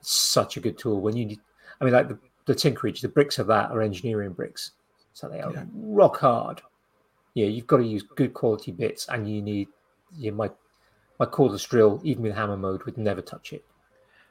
it's 0.00 0.10
such 0.12 0.56
a 0.56 0.60
good 0.60 0.76
tool 0.78 1.00
when 1.00 1.16
you 1.16 1.26
need. 1.26 1.40
I 1.80 1.84
mean, 1.84 1.94
like 1.94 2.08
the 2.08 2.18
the 2.46 2.54
Tinkerage, 2.54 3.00
the 3.00 3.08
bricks 3.08 3.38
of 3.38 3.46
that 3.46 3.70
are 3.70 3.80
engineering 3.82 4.32
bricks, 4.32 4.72
so 5.12 5.28
they 5.28 5.40
are 5.40 5.52
Yeah. 5.52 5.64
rock 5.74 6.16
hard. 6.18 6.62
Yeah, 7.34 7.46
you've 7.46 7.66
got 7.66 7.78
to 7.78 7.86
use 7.86 8.02
good 8.02 8.34
quality 8.34 8.72
bits, 8.72 9.08
and 9.08 9.28
you 9.28 9.42
need. 9.42 9.68
Yeah, 10.16 10.32
my 10.32 10.50
my 11.20 11.26
cordless 11.26 11.68
drill, 11.68 12.00
even 12.02 12.22
with 12.22 12.34
hammer 12.34 12.56
mode, 12.56 12.82
would 12.84 12.98
never 12.98 13.20
touch 13.20 13.52
it, 13.52 13.64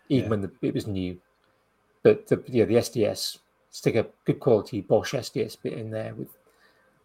even 0.09 0.25
Yeah. 0.25 0.29
when 0.29 0.41
the, 0.41 0.51
it 0.61 0.73
was 0.73 0.87
new. 0.87 1.19
But 2.01 2.27
the, 2.27 2.43
yeah, 2.47 2.65
the 2.65 2.75
SDS 2.75 3.37
stick 3.69 3.95
a 3.95 4.07
good 4.25 4.39
quality 4.39 4.81
Bosch 4.81 5.13
SDS 5.13 5.61
bit 5.61 5.73
in 5.73 5.91
there 5.91 6.15
with 6.15 6.29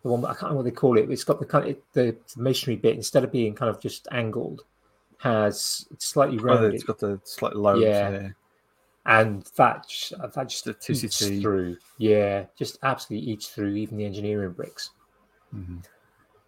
the 0.03 0.09
one 0.09 0.25
I 0.25 0.29
can't 0.29 0.43
remember 0.43 0.57
what 0.59 0.65
they 0.65 0.71
call 0.71 0.99
it. 0.99 1.11
It's 1.11 1.25
got 1.25 1.39
the 1.39 1.47
kind 1.47 1.69
of 1.69 1.77
the, 1.93 2.17
masonry 2.37 2.77
bit 2.77 2.97
instead 2.97 3.25
of 3.25 3.33
being 3.33 3.55
kind 3.55 3.71
of 3.71 3.81
just 3.81 4.09
angled, 4.11 4.65
has 5.19 5.87
it's 5.91 6.07
slightly 6.07 6.39
oh, 6.39 6.43
rounded, 6.43 6.75
it's 6.75 6.85
got 6.85 6.99
the 6.99 7.21
slight 7.25 7.55
lobes. 7.55 7.83
Yeah. 7.83 8.11
Yeah. 8.11 8.29
and 9.07 9.43
that 9.57 9.87
that 10.35 10.49
just 10.49 10.91
eats 10.91 11.27
through. 11.41 11.77
Yeah, 11.99 12.45
just 12.57 12.79
absolutely 12.83 13.31
eats 13.31 13.49
through 13.49 13.75
even 13.75 13.99
the 13.99 14.07
engineering 14.07 14.53
bricks. 14.53 14.91
Mhm. 15.55 15.85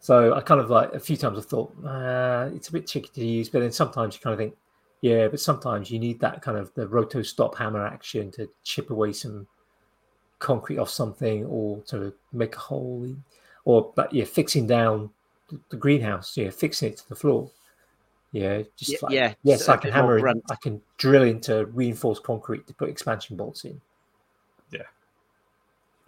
So 0.01 0.35
I 0.35 0.41
kind 0.41 0.61
of 0.61 0.71
like 0.71 0.93
a 0.93 1.01
few 1.01 1.17
times 1.17 1.39
I 1.39 1.43
thought 1.43 1.75
uh, 1.85 2.51
it's 2.55 2.69
a 2.69 2.73
bit 2.73 2.87
tricky 2.87 3.11
to 3.15 3.25
use, 3.25 3.49
but 3.49 3.61
then 3.61 3.73
sometimes 3.73 4.15
you 4.15 4.21
kind 4.21 4.35
of 4.35 4.39
think, 4.39 4.57
Yeah, 5.01 5.29
but 5.29 5.41
sometimes 5.41 5.91
you 5.91 5.99
need 5.99 6.21
that 6.21 6.43
kind 6.43 6.57
of 6.57 6.73
the 6.75 6.89
roto 6.89 7.23
stop 7.23 7.57
hammer 7.57 7.87
action 7.87 8.31
to 8.33 8.49
chip 8.65 8.91
away 8.91 9.13
some 9.13 9.47
concrete 10.39 10.79
off 10.79 10.91
something 10.91 11.45
or 11.47 11.81
to 11.83 12.13
make 12.33 12.57
a 12.57 12.59
hole, 12.59 13.07
or 13.65 13.93
but 13.95 14.13
yeah, 14.13 14.25
fixing 14.25 14.67
down 14.67 15.11
the 15.71 15.77
greenhouse, 15.77 16.37
yeah, 16.37 16.51
fixing 16.51 16.93
it 16.93 16.97
to 16.99 17.09
the 17.09 17.15
floor. 17.15 17.51
Yeah, 18.33 18.63
just 18.77 18.93
yeah, 18.93 18.99
like, 19.03 19.13
yeah, 19.13 19.35
yes, 19.45 19.65
so 19.65 19.73
I 19.73 19.77
a 19.77 19.79
can 19.79 19.93
hammer. 19.93 20.17
In, 20.17 20.23
grunt. 20.23 20.45
I 20.51 20.57
can 20.57 20.83
drill 20.99 21.23
into 21.23 21.67
reinforced 21.67 22.23
concrete 22.23 22.67
to 22.67 22.75
put 22.75 22.89
expansion 22.89 23.37
bolts 23.37 23.65
in. 23.65 23.81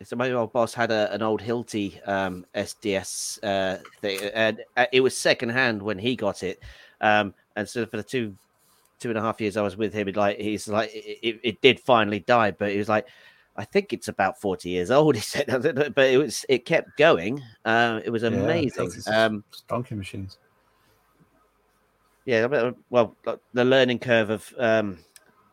So 0.05 0.15
my 0.15 0.31
old 0.31 0.53
boss 0.53 0.75
had 0.75 0.93
a, 0.93 1.13
an 1.13 1.23
old 1.23 1.41
Hilti 1.43 2.07
um, 2.09 2.47
SDS 2.55 3.43
uh, 3.43 3.83
thing, 4.01 4.21
and 4.33 4.61
uh, 4.77 4.87
it 4.93 5.01
was 5.01 5.17
second 5.17 5.49
hand 5.49 5.83
when 5.83 5.99
he 5.99 6.15
got 6.15 6.43
it. 6.45 6.61
Um, 7.01 7.35
and 7.57 7.69
so 7.69 7.85
for 7.87 7.97
the 7.97 8.03
two 8.05 8.37
two 9.01 9.09
and 9.11 9.19
a 9.19 9.21
half 9.21 9.41
years 9.41 9.57
I 9.57 9.63
was 9.63 9.77
with 9.77 9.93
him, 9.93 10.09
it 10.09 10.17
like 10.17 10.39
he's 10.39 10.69
like 10.69 10.91
it, 10.95 11.19
it, 11.23 11.41
it 11.43 11.61
did 11.61 11.81
finally 11.81 12.21
die, 12.21 12.53
but 12.53 12.71
he 12.71 12.79
was 12.79 12.89
like, 12.89 13.09
I 13.57 13.65
think 13.65 13.93
it's 13.93 14.07
about 14.07 14.41
forty 14.41 14.71
years 14.71 14.93
old. 14.93 15.15
He 15.17 15.21
said, 15.21 15.47
but 15.95 16.07
it 16.07 16.19
was 16.19 16.45
it 16.49 16.65
kept 16.65 16.97
going. 16.97 17.43
Um, 17.65 18.01
it 18.05 18.11
was 18.11 18.23
amazing. 18.23 18.87
it's- 18.87 19.09
Um, 19.09 19.43
donkey 19.67 19.97
machines. 19.97 20.39
yeah, 22.25 22.71
well, 22.91 23.17
the 23.53 23.65
learning 23.65 23.99
curve 23.99 24.31
of 24.31 24.55
um, 24.59 24.99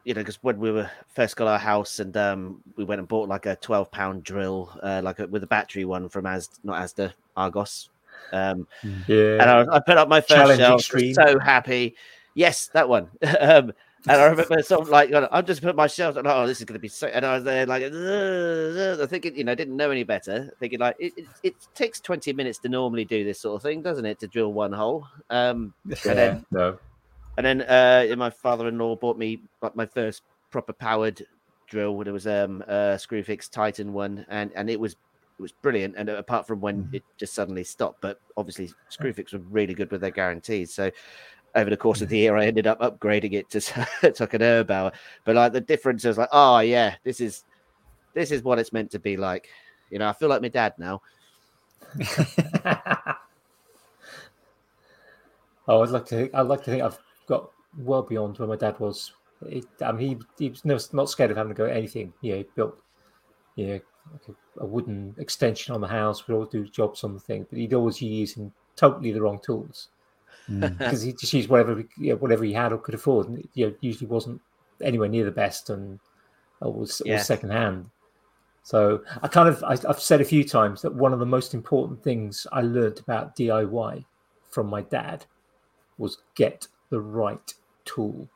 you 0.05 0.13
know, 0.13 0.21
because 0.21 0.41
when 0.43 0.59
we 0.59 0.71
were 0.71 0.89
first 1.13 1.35
got 1.35 1.47
our 1.47 1.59
house 1.59 1.99
and 1.99 2.15
um, 2.15 2.61
we 2.77 2.83
went 2.83 2.99
and 2.99 3.07
bought 3.07 3.27
like 3.27 3.47
a 3.47 3.55
twelve 3.57 3.91
pound 3.91 4.23
drill, 4.23 4.71
uh, 4.81 5.01
like 5.03 5.19
a, 5.19 5.27
with 5.27 5.43
a 5.43 5.47
battery 5.47 5.83
one 5.83 6.07
from 6.07 6.25
As 6.25 6.49
not 6.63 6.81
Asda 6.81 7.11
Argos. 7.35 7.89
Um, 8.31 8.67
Yeah, 9.07 9.41
and 9.41 9.41
I, 9.41 9.65
I 9.75 9.79
put 9.79 9.97
up 9.97 10.07
my 10.07 10.21
first 10.21 10.59
Challenge 10.59 10.83
shelf, 10.83 11.15
so 11.15 11.39
happy. 11.39 11.95
Yes, 12.35 12.67
that 12.67 12.87
one. 12.87 13.09
um, 13.39 13.73
and 14.07 14.21
I 14.21 14.25
remember 14.25 14.61
sort 14.61 14.81
of 14.81 14.89
like 14.89 15.11
I'm 15.31 15.45
just 15.45 15.63
put 15.63 15.75
my 15.75 15.87
shelf. 15.87 16.15
And, 16.15 16.27
oh, 16.27 16.45
this 16.45 16.59
is 16.59 16.65
going 16.65 16.75
to 16.75 16.79
be 16.79 16.87
so. 16.87 17.07
And 17.07 17.25
I 17.25 17.35
was 17.35 17.43
there 17.43 17.65
like, 17.65 17.83
"Ugh, 17.83 17.91
ugh," 17.93 19.01
I 19.01 19.05
thinking, 19.07 19.35
you 19.35 19.43
know, 19.43 19.55
didn't 19.55 19.75
know 19.75 19.89
any 19.89 20.03
better. 20.03 20.53
Thinking 20.59 20.79
like 20.79 20.95
it, 20.99 21.13
it, 21.17 21.25
it 21.41 21.55
takes 21.73 21.99
20 21.99 22.31
minutes 22.33 22.59
to 22.59 22.69
normally 22.69 23.05
do 23.05 23.23
this 23.23 23.39
sort 23.39 23.55
of 23.55 23.63
thing, 23.63 23.81
doesn't 23.81 24.05
it, 24.05 24.19
to 24.19 24.27
drill 24.27 24.53
one 24.53 24.73
hole? 24.73 25.07
Um, 25.31 25.73
yeah, 25.85 25.95
and 26.05 26.17
then 26.17 26.45
no, 26.51 26.77
and 27.37 27.45
then 27.45 27.61
uh, 27.61 28.15
my 28.17 28.29
father-in-law 28.29 28.95
bought 28.97 29.17
me 29.17 29.41
like 29.61 29.75
my 29.75 29.85
first 29.85 30.23
proper 30.51 30.73
powered 30.73 31.25
drill. 31.67 31.99
It 32.01 32.11
was 32.11 32.27
um 32.27 32.63
a 32.67 32.97
Screwfix 32.97 33.49
Titan 33.49 33.93
one, 33.93 34.25
and 34.29 34.51
and 34.55 34.69
it 34.69 34.79
was 34.79 34.93
it 34.93 35.41
was 35.41 35.51
brilliant. 35.51 35.95
And 35.97 36.09
apart 36.09 36.47
from 36.47 36.61
when 36.61 36.89
it 36.93 37.03
just 37.17 37.33
suddenly 37.33 37.63
stopped, 37.63 38.01
but 38.01 38.19
obviously 38.37 38.71
Screwfix 38.89 39.33
were 39.33 39.39
really 39.39 39.73
good 39.73 39.91
with 39.91 40.01
their 40.01 40.11
guarantees. 40.11 40.73
So 40.73 40.91
over 41.55 41.69
the 41.69 41.77
course 41.77 42.01
of 42.01 42.09
the 42.09 42.17
year, 42.17 42.35
I 42.37 42.45
ended 42.45 42.67
up 42.67 42.79
upgrading 42.79 43.33
it 43.33 43.49
to 43.51 43.59
to 44.01 44.23
an 44.23 44.41
Erbauer. 44.41 44.93
But 45.25 45.35
like 45.35 45.53
the 45.53 45.61
difference 45.61 46.05
was 46.05 46.17
like, 46.17 46.29
oh 46.31 46.59
yeah, 46.59 46.95
this 47.03 47.19
is 47.19 47.43
this 48.13 48.31
is 48.31 48.43
what 48.43 48.59
it's 48.59 48.73
meant 48.73 48.91
to 48.91 48.99
be 48.99 49.17
like. 49.17 49.49
You 49.89 49.99
know, 49.99 50.07
I 50.07 50.13
feel 50.13 50.29
like 50.29 50.41
my 50.41 50.49
dad 50.49 50.73
now. 50.77 51.01
Oh, 55.67 55.81
I'd 55.81 55.89
like 55.89 56.05
to. 56.07 56.29
I'd 56.33 56.41
like 56.41 56.63
to 56.63 56.71
think 56.71 56.83
I've 56.83 56.99
got 57.27 57.49
well 57.77 58.03
beyond 58.03 58.37
where 58.37 58.47
my 58.47 58.55
dad 58.55 58.79
was. 58.79 59.13
He, 59.49 59.63
I 59.81 59.91
mean, 59.91 60.19
he, 60.37 60.43
he 60.45 60.49
was 60.49 60.65
never, 60.65 60.81
not 60.93 61.09
scared 61.09 61.31
of 61.31 61.37
having 61.37 61.53
to 61.53 61.57
go 61.57 61.65
at 61.65 61.75
anything. 61.75 62.13
Yeah, 62.21 62.35
he 62.35 62.45
built, 62.55 62.77
yeah, 63.55 63.79
like 64.11 64.27
a, 64.29 64.63
a 64.63 64.65
wooden 64.65 65.15
extension 65.17 65.75
on 65.75 65.81
the 65.81 65.87
house. 65.87 66.27
We'd 66.27 66.35
all 66.35 66.45
do 66.45 66.67
jobs 66.67 67.03
on 67.03 67.13
the 67.13 67.19
thing, 67.19 67.45
but 67.49 67.59
he'd 67.59 67.73
always 67.73 68.01
use 68.01 68.31
using 68.31 68.51
totally 68.75 69.11
the 69.11 69.21
wrong 69.21 69.39
tools 69.43 69.89
Mm. 70.49 70.77
because 70.77 71.01
he 71.01 71.13
just 71.13 71.33
used 71.33 71.49
whatever, 71.49 71.83
you 71.97 72.11
know, 72.11 72.17
whatever 72.17 72.43
he 72.43 72.53
had 72.53 72.71
or 72.71 72.77
could 72.77 72.93
afford. 72.93 73.27
And 73.29 73.39
it, 73.39 73.49
you 73.53 73.67
know, 73.67 73.75
usually 73.81 74.07
wasn't 74.07 74.39
anywhere 74.81 75.09
near 75.09 75.25
the 75.25 75.31
best 75.31 75.69
and 75.69 75.99
was, 76.61 77.01
Yeah. 77.05 77.15
was 77.15 77.25
second 77.25 77.51
hand. 77.51 77.89
So 78.63 79.03
I 79.21 79.27
kind 79.27 79.47
of, 79.49 79.63
I, 79.63 79.77
I've 79.87 79.99
said 79.99 80.21
a 80.21 80.25
few 80.25 80.43
times 80.43 80.81
that 80.81 80.93
one 80.93 81.13
of 81.13 81.19
the 81.19 81.25
most 81.25 81.53
important 81.53 82.03
things 82.03 82.47
I 82.51 82.61
learned 82.61 82.99
about 82.99 83.35
DIY 83.35 84.05
from 84.49 84.67
my 84.67 84.81
dad 84.81 85.25
was 85.97 86.19
get 86.35 86.67
the 86.95 87.01
right 87.01 87.53
tool. 87.83 88.29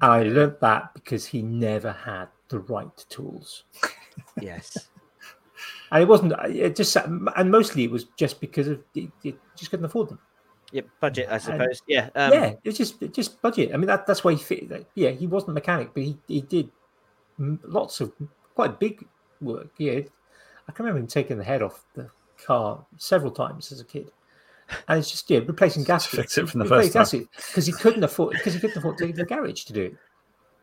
And 0.00 0.10
I 0.10 0.22
learnt 0.22 0.58
that 0.60 0.94
because 0.94 1.26
he 1.26 1.42
never 1.42 1.92
had 1.92 2.28
the 2.48 2.60
right 2.60 3.04
tools. 3.08 3.64
Yes. 4.40 4.88
And 5.90 6.02
it 6.02 6.06
wasn't, 6.06 6.34
it 6.44 6.76
just, 6.76 6.96
and 6.96 7.50
mostly 7.50 7.82
it 7.82 7.90
was 7.90 8.04
just 8.16 8.40
because 8.40 8.68
of, 8.68 8.80
he, 8.94 9.10
he 9.22 9.34
just 9.56 9.70
couldn't 9.70 9.86
afford 9.86 10.08
them. 10.08 10.20
Yep. 10.70 10.86
Budget, 11.00 11.28
I 11.30 11.38
suppose. 11.38 11.82
Yeah. 11.88 12.10
Um, 12.14 12.32
yeah, 12.32 12.44
it 12.46 12.64
was 12.64 12.78
just, 12.78 13.00
just 13.12 13.42
budget. 13.42 13.74
I 13.74 13.76
mean, 13.76 13.88
that, 13.88 14.06
that's 14.06 14.22
why 14.22 14.32
he 14.34 14.38
fit. 14.38 14.70
like, 14.70 14.86
Yeah, 14.94 15.10
he 15.10 15.26
wasn't 15.26 15.50
a 15.50 15.54
mechanic, 15.54 15.90
but 15.94 16.04
he, 16.04 16.16
he 16.28 16.42
did 16.42 16.70
lots 17.38 18.00
of 18.00 18.12
quite 18.54 18.78
big 18.78 19.04
work. 19.40 19.70
Yeah. 19.78 20.00
I 20.68 20.72
can 20.72 20.84
remember 20.84 21.00
him 21.00 21.08
taking 21.08 21.38
the 21.38 21.44
head 21.44 21.60
off 21.60 21.84
the 21.94 22.08
car 22.44 22.86
several 22.96 23.32
times 23.32 23.72
as 23.72 23.80
a 23.80 23.84
kid. 23.84 24.12
And 24.88 24.98
it's 24.98 25.10
just, 25.10 25.28
yeah, 25.30 25.40
replacing 25.40 25.84
gas. 25.84 26.06
Fix 26.06 26.38
it 26.38 26.48
from 26.48 26.60
the 26.60 26.64
Replace 26.66 26.92
first 26.92 27.12
time. 27.12 27.20
gaskets 27.20 27.48
because 27.50 27.66
he 27.66 27.72
couldn't 27.72 28.04
afford, 28.04 28.32
because 28.32 28.54
he 28.54 28.60
couldn't 28.60 28.76
afford 28.76 28.98
to 28.98 29.06
go 29.06 29.10
to 29.10 29.16
the 29.16 29.24
garage 29.24 29.64
to 29.64 29.72
do 29.72 29.82
it. 29.82 29.96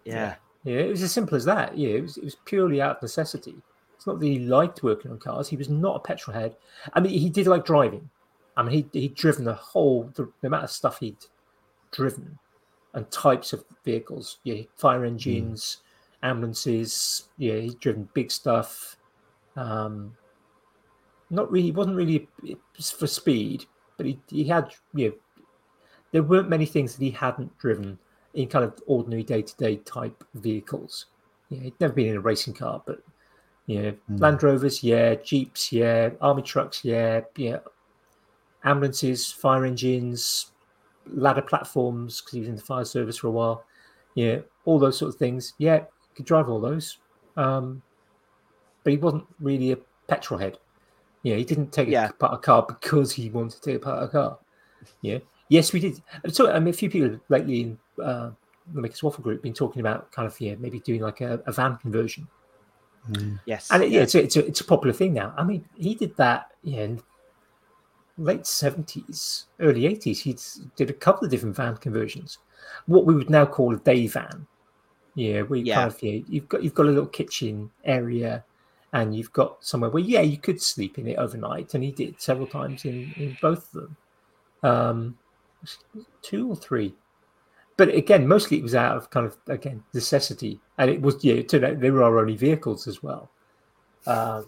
Yeah. 0.05 0.35
Yeah, 0.63 0.77
it 0.77 0.89
was 0.89 1.01
as 1.03 1.11
simple 1.11 1.35
as 1.35 1.45
that. 1.45 1.77
Yeah, 1.77 1.89
it 1.89 2.01
was, 2.01 2.17
it 2.17 2.23
was 2.23 2.35
purely 2.45 2.81
out 2.81 2.97
of 2.97 3.01
necessity. 3.01 3.55
It's 3.95 4.07
not 4.07 4.19
that 4.19 4.25
he 4.25 4.39
liked 4.39 4.83
working 4.83 5.11
on 5.11 5.19
cars. 5.19 5.47
He 5.47 5.57
was 5.57 5.69
not 5.69 5.95
a 5.95 5.99
petrol 5.99 6.35
head. 6.35 6.55
I 6.93 6.99
mean, 6.99 7.17
he 7.17 7.29
did 7.29 7.47
like 7.47 7.65
driving. 7.65 8.09
I 8.57 8.63
mean, 8.63 8.89
he 8.91 8.99
he'd 8.99 9.15
driven 9.15 9.45
the 9.45 9.53
whole 9.53 10.11
the, 10.15 10.31
the 10.41 10.47
amount 10.47 10.63
of 10.65 10.71
stuff 10.71 10.99
he'd 10.99 11.17
driven 11.91 12.37
and 12.93 13.09
types 13.11 13.53
of 13.53 13.63
vehicles. 13.85 14.39
Yeah, 14.43 14.63
fire 14.75 15.05
engines, 15.05 15.77
ambulances. 16.23 17.29
Yeah, 17.37 17.57
he'd 17.57 17.79
driven 17.79 18.09
big 18.13 18.31
stuff. 18.31 18.97
Um, 19.55 20.15
not 21.29 21.51
really. 21.51 21.67
He 21.67 21.71
wasn't 21.71 21.95
really 21.95 22.27
for 22.81 23.07
speed, 23.07 23.65
but 24.01 24.09
he 24.09 24.19
he 24.29 24.43
had. 24.45 24.73
You 24.93 25.09
know, 25.09 25.43
there 26.11 26.23
weren't 26.23 26.49
many 26.49 26.65
things 26.65 26.95
that 26.95 27.03
he 27.03 27.11
hadn't 27.11 27.57
driven 27.57 27.97
in 28.33 28.47
kind 28.47 28.65
of 28.65 28.81
ordinary 28.87 29.23
day 29.23 29.41
to 29.41 29.55
day 29.57 29.77
type 29.77 30.23
vehicles. 30.33 31.07
Yeah, 31.49 31.59
he'd 31.61 31.79
never 31.79 31.93
been 31.93 32.07
in 32.07 32.17
a 32.17 32.21
racing 32.21 32.53
car, 32.53 32.81
but 32.85 33.01
yeah, 33.65 33.91
Land 34.09 34.43
Rovers, 34.43 34.83
yeah, 34.83 35.15
Jeeps, 35.15 35.71
yeah, 35.71 36.09
army 36.19 36.41
trucks, 36.41 36.83
yeah, 36.83 37.21
yeah, 37.37 37.59
ambulances, 38.63 39.31
fire 39.31 39.65
engines, 39.65 40.51
ladder 41.13 41.41
platforms 41.41 42.21
because 42.21 42.33
he 42.33 42.39
was 42.39 42.49
in 42.49 42.55
the 42.55 42.61
fire 42.61 42.85
service 42.85 43.17
for 43.17 43.27
a 43.27 43.31
while. 43.31 43.65
Yeah, 44.15 44.39
all 44.65 44.79
those 44.79 44.97
sort 44.97 45.13
of 45.13 45.19
things. 45.19 45.53
Yeah, 45.57 45.79
he 45.79 46.15
could 46.15 46.25
drive 46.25 46.49
all 46.49 46.59
those. 46.59 46.97
Um, 47.37 47.81
but 48.83 48.91
he 48.91 48.97
wasn't 48.97 49.25
really 49.39 49.71
a 49.71 49.77
petrol 50.07 50.39
head. 50.39 50.57
Yeah, 51.23 51.35
he 51.35 51.43
didn't 51.43 51.71
take 51.71 51.87
Yeah. 51.89 52.09
apart 52.09 52.33
a 52.33 52.37
car 52.37 52.65
because 52.67 53.11
he 53.11 53.29
wanted 53.29 53.55
to 53.55 53.61
take 53.61 53.75
apart 53.77 54.03
a 54.03 54.07
car. 54.07 54.37
Yeah. 55.01 55.19
Yes, 55.49 55.73
we 55.73 55.79
did. 55.79 56.01
So 56.29 56.51
I 56.51 56.59
mean, 56.59 56.69
a 56.69 56.73
few 56.73 56.89
people 56.89 57.19
lately 57.29 57.61
in 57.61 57.77
uh, 58.03 58.31
the 58.73 58.81
Makers 58.81 59.03
Waffle 59.03 59.23
group 59.23 59.41
been 59.43 59.53
talking 59.53 59.79
about 59.81 60.11
kind 60.11 60.25
of 60.27 60.39
yeah 60.39 60.55
maybe 60.57 60.79
doing 60.79 61.01
like 61.01 61.21
a, 61.21 61.41
a 61.45 61.51
van 61.51 61.77
conversion, 61.77 62.27
Yes. 63.45 63.69
and 63.71 63.83
it, 63.83 63.91
yeah, 63.91 64.01
it's 64.01 64.15
a, 64.15 64.23
it's 64.23 64.35
a 64.37 64.45
it's 64.45 64.61
a 64.61 64.63
popular 64.65 64.93
thing 64.93 65.13
now. 65.13 65.33
I 65.37 65.43
mean, 65.43 65.65
he 65.75 65.93
did 65.95 66.15
that 66.17 66.51
yeah, 66.63 66.83
in 66.83 67.01
late 68.17 68.45
seventies, 68.47 69.47
early 69.59 69.85
eighties. 69.85 70.21
He 70.21 70.37
did 70.75 70.89
a 70.89 70.93
couple 70.93 71.25
of 71.25 71.31
different 71.31 71.55
van 71.55 71.77
conversions, 71.77 72.37
what 72.85 73.05
we 73.05 73.13
would 73.15 73.29
now 73.29 73.45
call 73.45 73.75
a 73.75 73.79
day 73.79 74.07
van. 74.07 74.47
Yeah, 75.15 75.41
we 75.43 75.59
you 75.59 75.65
Yeah. 75.65 75.75
kind 75.75 75.91
of 75.93 76.01
yeah, 76.01 76.21
you've 76.27 76.47
got 76.47 76.63
you've 76.63 76.73
got 76.75 76.85
a 76.85 76.89
little 76.89 77.05
kitchen 77.07 77.69
area, 77.83 78.43
and 78.93 79.15
you've 79.15 79.33
got 79.33 79.63
somewhere 79.63 79.89
where 79.89 80.03
yeah 80.03 80.21
you 80.21 80.37
could 80.37 80.61
sleep 80.61 80.97
in 80.97 81.07
it 81.07 81.17
overnight, 81.17 81.73
and 81.73 81.83
he 81.83 81.91
did 81.91 82.21
several 82.21 82.47
times 82.47 82.85
in 82.85 83.13
in 83.17 83.37
both 83.41 83.73
of 83.73 83.81
them, 83.81 83.97
um, 84.63 85.17
two 86.21 86.49
or 86.49 86.55
three. 86.55 86.93
But 87.77 87.89
again, 87.89 88.27
mostly 88.27 88.57
it 88.57 88.63
was 88.63 88.75
out 88.75 88.97
of 88.97 89.09
kind 89.09 89.25
of 89.25 89.37
again 89.47 89.83
necessity, 89.93 90.59
and 90.77 90.89
it 90.89 91.01
was 91.01 91.23
yeah. 91.23 91.35
It 91.35 91.49
turned 91.49 91.65
out 91.65 91.79
they 91.79 91.91
were 91.91 92.03
our 92.03 92.19
only 92.19 92.35
vehicles 92.35 92.87
as 92.87 93.01
well. 93.01 93.29
Um, 94.05 94.45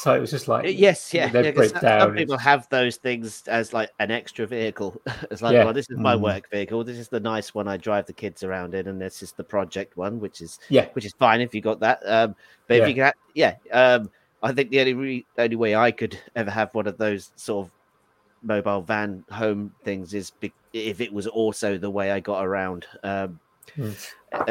so 0.00 0.14
it 0.14 0.20
was 0.20 0.30
just 0.30 0.48
like 0.48 0.66
Yes, 0.78 1.12
yeah. 1.14 1.30
break 1.30 1.54
some- 1.56 1.80
Some 1.80 1.82
and- 2.10 2.16
people 2.16 2.36
have 2.38 2.68
those 2.68 2.96
things 2.96 3.42
as 3.48 3.72
like 3.72 3.90
an 3.98 4.10
extra 4.10 4.46
vehicle. 4.46 5.00
it's 5.30 5.42
like, 5.42 5.54
Yeah. 5.54 5.64
well, 5.64 5.72
this 5.72 5.88
is 5.90 5.96
my 5.98 6.14
Mm. 6.14 6.20
work 6.20 6.50
vehicle. 6.50 6.84
This 6.84 6.98
is 6.98 7.08
the 7.08 7.20
nice 7.20 7.54
one 7.54 7.68
I 7.68 7.76
drive 7.76 8.06
the 8.06 8.12
kids 8.12 8.42
around 8.42 8.74
in, 8.74 8.88
and 8.88 9.00
this 9.00 9.22
is 9.22 9.32
the 9.32 9.44
project 9.44 9.96
one, 9.96 10.20
which 10.20 10.40
is 10.40 10.58
yeah, 10.68 10.86
which 10.92 11.04
is 11.04 11.12
fine 11.14 11.40
if 11.40 11.54
you 11.54 11.60
got 11.60 11.80
that. 11.80 12.00
Um, 12.04 12.34
but 12.66 12.76
Yeah. 12.76 12.82
if 12.82 12.88
you 12.88 12.94
can, 12.94 13.12
yeah, 13.34 13.54
um, 13.72 14.10
I 14.42 14.52
think 14.52 14.70
the 14.70 14.80
only 14.80 14.94
re- 14.94 15.26
only 15.36 15.56
way 15.56 15.74
I 15.74 15.90
could 15.90 16.18
ever 16.36 16.50
have 16.50 16.72
one 16.74 16.86
of 16.86 16.96
those 16.98 17.32
sort 17.36 17.66
of 17.66 17.72
mobile 18.42 18.82
van 18.82 19.24
home 19.30 19.74
things 19.84 20.14
is 20.14 20.30
be- 20.30 20.52
if 20.72 21.00
it 21.00 21.12
was 21.12 21.26
also 21.26 21.76
the 21.78 21.90
way 21.90 22.12
I 22.12 22.20
got 22.20 22.44
around. 22.44 22.86
Um, 23.02 23.40
uh, 23.80 23.90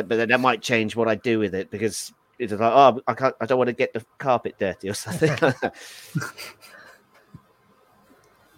but 0.03 0.09
then 0.09 0.30
that 0.30 0.39
might 0.39 0.61
change 0.61 0.95
what 0.95 1.07
I 1.07 1.15
do 1.15 1.39
with 1.39 1.56
it 1.56 1.72
because 1.72 2.14
it's 2.40 2.51
like, 2.51 2.61
oh, 2.61 3.01
I 3.07 3.14
can't, 3.14 3.35
I 3.41 3.45
don't 3.45 3.57
want 3.57 3.69
to 3.69 3.74
get 3.74 3.93
the 3.93 4.06
carpet 4.17 4.56
dirty 4.59 4.90
or 4.90 4.93
something. 4.93 5.32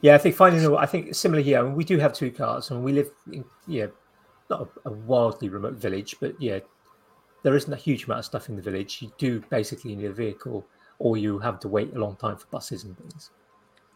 Yeah, 0.02 0.16
I 0.16 0.18
think 0.18 0.36
finding 0.36 0.76
I 0.78 0.86
think 0.86 1.14
similar 1.14 1.42
here. 1.42 1.60
I 1.60 1.62
mean, 1.64 1.76
we 1.76 1.84
do 1.84 1.98
have 1.98 2.14
two 2.14 2.32
cars, 2.32 2.72
and 2.72 2.82
we 2.84 2.94
live 2.94 3.12
in, 3.34 3.44
yeah 3.68 3.88
not 4.50 4.62
a, 4.86 4.90
a 4.90 4.92
wildly 4.92 5.50
remote 5.50 5.76
village, 5.76 6.16
but 6.20 6.40
yeah, 6.42 6.60
there 7.44 7.56
isn't 7.56 7.72
a 7.72 7.78
huge 7.78 8.06
amount 8.06 8.20
of 8.20 8.26
stuff 8.26 8.50
in 8.50 8.56
the 8.56 8.62
village. 8.62 9.02
You 9.02 9.12
do 9.18 9.42
basically 9.50 9.96
need 9.96 10.06
a 10.06 10.14
vehicle, 10.14 10.66
or 10.98 11.18
you 11.18 11.40
have 11.40 11.60
to 11.62 11.68
wait 11.68 11.94
a 11.96 12.00
long 12.00 12.16
time 12.16 12.38
for 12.38 12.48
buses 12.48 12.84
and 12.84 12.98
things. 12.98 13.32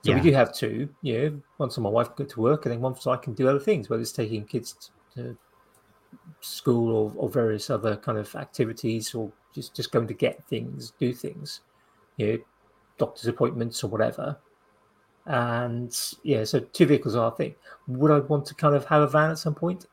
So 0.03 0.11
Yeah. 0.11 0.15
we 0.15 0.21
do 0.29 0.33
have 0.33 0.53
two. 0.53 0.89
Yeah, 1.01 1.29
one 1.57 1.71
so 1.71 1.81
my 1.81 1.89
wife 1.89 2.15
can 2.15 2.25
go 2.25 2.33
to 2.33 2.41
work, 2.41 2.65
and 2.65 2.73
then 2.73 2.81
one 2.81 2.99
so 2.99 3.11
I 3.11 3.17
can 3.17 3.33
do 3.33 3.47
other 3.47 3.59
things, 3.59 3.89
whether 3.89 4.01
it's 4.01 4.11
taking 4.11 4.45
kids 4.45 4.91
to 5.15 5.37
school 6.41 6.95
or, 6.95 7.13
or 7.15 7.29
various 7.29 7.69
other 7.69 7.95
kind 7.95 8.17
of 8.17 8.33
activities, 8.35 9.13
or 9.15 9.31
just 9.53 9.75
just 9.75 9.91
going 9.91 10.07
to 10.07 10.13
get 10.13 10.43
things, 10.47 10.93
do 10.99 11.13
things, 11.13 11.61
you 12.17 12.27
know, 12.27 12.37
doctor's 12.97 13.27
appointments 13.27 13.83
or 13.83 13.87
whatever. 13.87 14.37
And 15.25 15.95
yeah, 16.23 16.43
so 16.43 16.59
two 16.59 16.85
vehicles 16.85 17.15
are 17.15 17.31
a 17.31 17.35
thing. 17.35 17.55
Would 17.87 18.11
I 18.11 18.19
want 18.19 18.45
to 18.47 18.55
kind 18.55 18.75
of 18.75 18.85
have 18.85 19.01
a 19.01 19.07
van 19.07 19.31
at 19.31 19.37
some 19.37 19.55
point? 19.55 19.85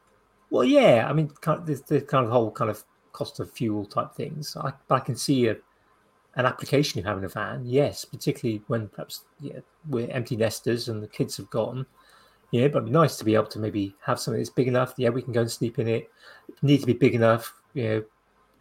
Well, 0.50 0.65
yeah. 0.65 1.07
I 1.08 1.12
mean, 1.12 1.28
kind 1.40 1.60
of, 1.60 1.66
the, 1.66 1.81
the 1.86 2.00
kind 2.00 2.26
of 2.26 2.32
whole 2.32 2.50
kind 2.50 2.70
of 2.70 2.82
cost 3.12 3.39
of 3.39 3.50
fuel 3.52 3.84
type 3.86 4.12
things. 4.15 4.57
I, 4.57 4.73
I 4.90 4.99
can 4.99 5.15
see 5.15 5.47
a, 5.47 5.57
an 6.34 6.47
application 6.47 6.99
of 6.99 7.07
having 7.07 7.24
a 7.24 7.28
van. 7.28 7.65
Yes, 7.65 8.05
particularly 8.05 8.62
when 8.66 8.89
perhaps 8.89 9.24
yeah, 9.40 9.60
we're 9.89 10.10
empty 10.10 10.36
nesters 10.36 10.89
and 10.89 11.00
the 11.00 11.08
kids 11.08 11.36
have 11.36 11.49
gone. 11.50 11.86
Yeah, 12.53 12.67
but 12.69 12.79
it'd 12.79 12.87
be 12.87 12.91
nice 12.91 13.17
to 13.17 13.25
be 13.25 13.35
able 13.35 13.47
to 13.47 13.59
maybe 13.59 13.95
have 14.05 14.19
something 14.19 14.41
that's 14.41 14.51
big 14.51 14.67
enough. 14.69 14.95
Yeah, 14.97 15.11
we 15.11 15.23
can 15.23 15.33
go 15.33 15.43
and 15.43 15.51
sleep 15.51 15.79
in 15.79 15.87
it. 15.89 16.11
it 16.49 16.62
need 16.62 16.81
to 16.81 16.87
be 16.87 16.93
big 16.95 17.15
enough. 17.15 17.55
You 17.75 17.83
know, 17.85 18.05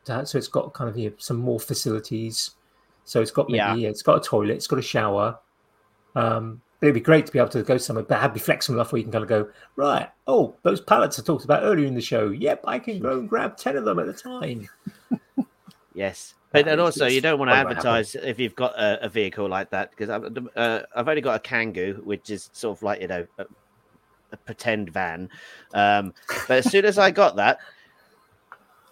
to 0.05 0.13
have- 0.13 0.27
so 0.27 0.37
it's 0.37 0.47
got 0.47 0.73
kind 0.73 0.89
of 0.89 0.97
you 0.97 1.09
know, 1.09 1.15
some 1.17 1.37
more 1.37 1.59
facilities. 1.59 2.51
So 3.05 3.21
it's 3.21 3.31
got 3.31 3.47
maybe 3.47 3.57
Yeah. 3.57 3.75
yeah. 3.75 3.89
it's 3.89 4.03
got 4.03 4.17
a 4.17 4.27
toilet, 4.27 4.53
it's 4.53 4.67
got 4.67 4.77
a 4.79 4.83
shower. 4.83 5.39
Um, 6.15 6.61
but 6.79 6.87
it'd 6.87 6.93
be 6.93 7.01
great 7.01 7.25
to 7.25 7.31
be 7.31 7.39
able 7.39 7.49
to 7.49 7.63
go 7.63 7.77
somewhere, 7.77 8.05
but 8.05 8.19
have 8.19 8.33
be 8.33 8.39
flexible 8.39 8.75
enough 8.77 8.91
where 8.93 8.97
you 8.99 9.03
can 9.03 9.11
kind 9.11 9.23
of 9.23 9.29
go 9.29 9.49
right. 9.75 10.09
Oh, 10.27 10.55
those 10.63 10.79
pallets 10.79 11.19
I 11.19 11.23
talked 11.23 11.43
about 11.43 11.63
earlier 11.63 11.85
in 11.87 11.95
the 11.95 12.01
show. 12.01 12.29
Yep, 12.29 12.61
I 12.65 12.79
can 12.79 12.99
go 12.99 13.19
and 13.19 13.27
grab 13.27 13.57
ten 13.57 13.75
of 13.75 13.85
them 13.85 13.99
at 13.99 14.07
a 14.07 14.13
time. 14.13 14.69
Yes. 15.93 16.35
But 16.51 16.67
and 16.67 16.81
also, 16.81 17.05
you 17.05 17.21
don't 17.21 17.37
want 17.37 17.51
to 17.51 17.55
advertise 17.55 18.15
if 18.15 18.39
you've 18.39 18.55
got 18.55 18.73
a, 18.73 19.05
a 19.05 19.07
vehicle 19.09 19.47
like 19.47 19.69
that 19.69 19.91
because 19.91 20.09
I've, 20.09 20.35
uh, 20.55 20.79
I've 20.95 21.07
only 21.07 21.21
got 21.21 21.35
a 21.35 21.47
Kangoo, 21.47 22.03
which 22.03 22.31
is 22.31 22.49
sort 22.53 22.75
of 22.75 22.81
like 22.81 23.01
you 23.01 23.07
know 23.07 23.27
a, 24.31 24.37
pretend 24.37 24.91
van. 24.91 25.29
Um, 25.73 26.13
but 26.47 26.57
as 26.57 26.71
soon 26.71 26.85
as 26.85 26.97
I 26.97 27.11
got 27.11 27.35
that, 27.37 27.59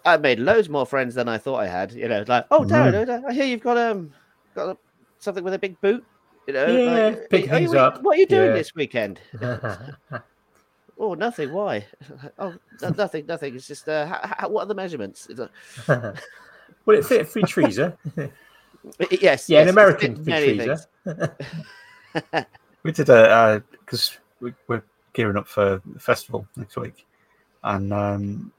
I 0.04 0.16
made 0.16 0.38
loads 0.38 0.68
more 0.68 0.86
friends 0.86 1.14
than 1.14 1.28
I 1.28 1.38
thought 1.38 1.58
I 1.58 1.66
had. 1.66 1.92
You 1.92 2.08
know, 2.08 2.24
like 2.26 2.46
oh, 2.50 2.60
Darren, 2.60 3.24
I 3.28 3.32
hear 3.32 3.44
you've 3.44 3.60
got 3.62 3.76
um 3.76 4.12
got 4.54 4.70
a, 4.70 4.78
something 5.18 5.44
with 5.44 5.54
a 5.54 5.58
big 5.58 5.80
boot. 5.80 6.04
You 6.46 6.54
know, 6.54 6.66
Yeah, 6.66 7.14
like, 7.30 7.50
are 7.50 7.58
you- 7.58 7.78
up. 7.78 8.02
What 8.02 8.16
are 8.16 8.20
you 8.20 8.26
doing 8.26 8.48
Yeah. 8.50 8.54
this 8.54 8.74
weekend? 8.74 9.20
Oh, 11.00 11.14
nothing. 11.14 11.52
Why? 11.52 11.86
Oh, 12.40 12.54
no- 12.82 12.88
nothing. 12.90 13.26
Nothing. 13.26 13.54
It's 13.54 13.68
just 13.68 13.88
uh, 13.88 14.06
how, 14.06 14.34
how, 14.36 14.48
what 14.48 14.62
are 14.62 14.66
the 14.66 14.74
measurements? 14.74 15.28
It's 15.30 15.38
like, 15.38 15.50
Will 16.86 16.98
it 16.98 17.04
fit 17.04 17.20
a 17.20 17.24
free 17.24 17.44
freezer? 17.44 17.96
yes. 18.16 18.28
yeah, 19.10 19.18
yes, 19.20 19.48
an 19.50 19.68
American 19.68 20.24
free 20.24 20.56
freezer. 20.56 20.78
We 22.82 22.92
did 22.92 23.08
a 23.10 23.62
because 23.70 24.18
we, 24.40 24.54
we're 24.66 24.82
gearing 25.18 25.36
up 25.36 25.48
for 25.48 25.82
the 25.84 25.98
festival 25.98 26.46
next 26.54 26.76
week, 26.76 27.04
and 27.64 27.92
um, 27.92 28.52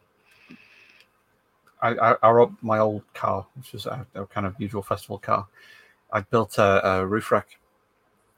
I, 1.82 1.92
I, 1.92 2.16
I 2.22 2.32
wrote 2.32 2.52
my 2.62 2.80
old 2.80 3.02
car, 3.14 3.48
which 3.56 3.74
is 3.74 3.88
our, 3.88 4.06
our 4.14 4.26
kind 4.26 4.46
of 4.46 4.56
usual 4.60 4.82
festival 4.82 5.20
car. 5.20 5.48
I 6.12 6.20
built 6.20 6.58
a, 6.58 6.86
a 6.86 7.06
roof 7.06 7.32
rack, 7.32 7.58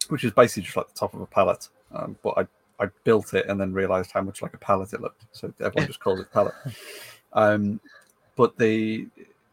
which 0.10 0.24
is 0.24 0.34
basically 0.34 0.62
just 0.62 0.78
like 0.78 0.88
the 0.88 0.94
top 0.94 1.16
of 1.16 1.22
a 1.22 1.26
pallet, 1.26 1.68
um, 1.96 2.16
but 2.22 2.38
I 2.38 2.48
I 2.80 2.90
built 3.04 3.34
it 3.34 3.48
and 3.48 3.60
then 3.60 3.74
realized 3.74 4.12
how 4.12 4.22
much 4.22 4.44
like 4.44 4.54
a 4.54 4.60
pallet 4.60 4.94
it 4.94 5.02
looked, 5.02 5.26
so 5.32 5.52
everyone 5.60 5.88
just 5.88 6.00
calls 6.00 6.20
it 6.20 6.32
pallet. 6.32 6.54
Um, 7.34 7.80
but 8.36 8.58
the 8.58 9.08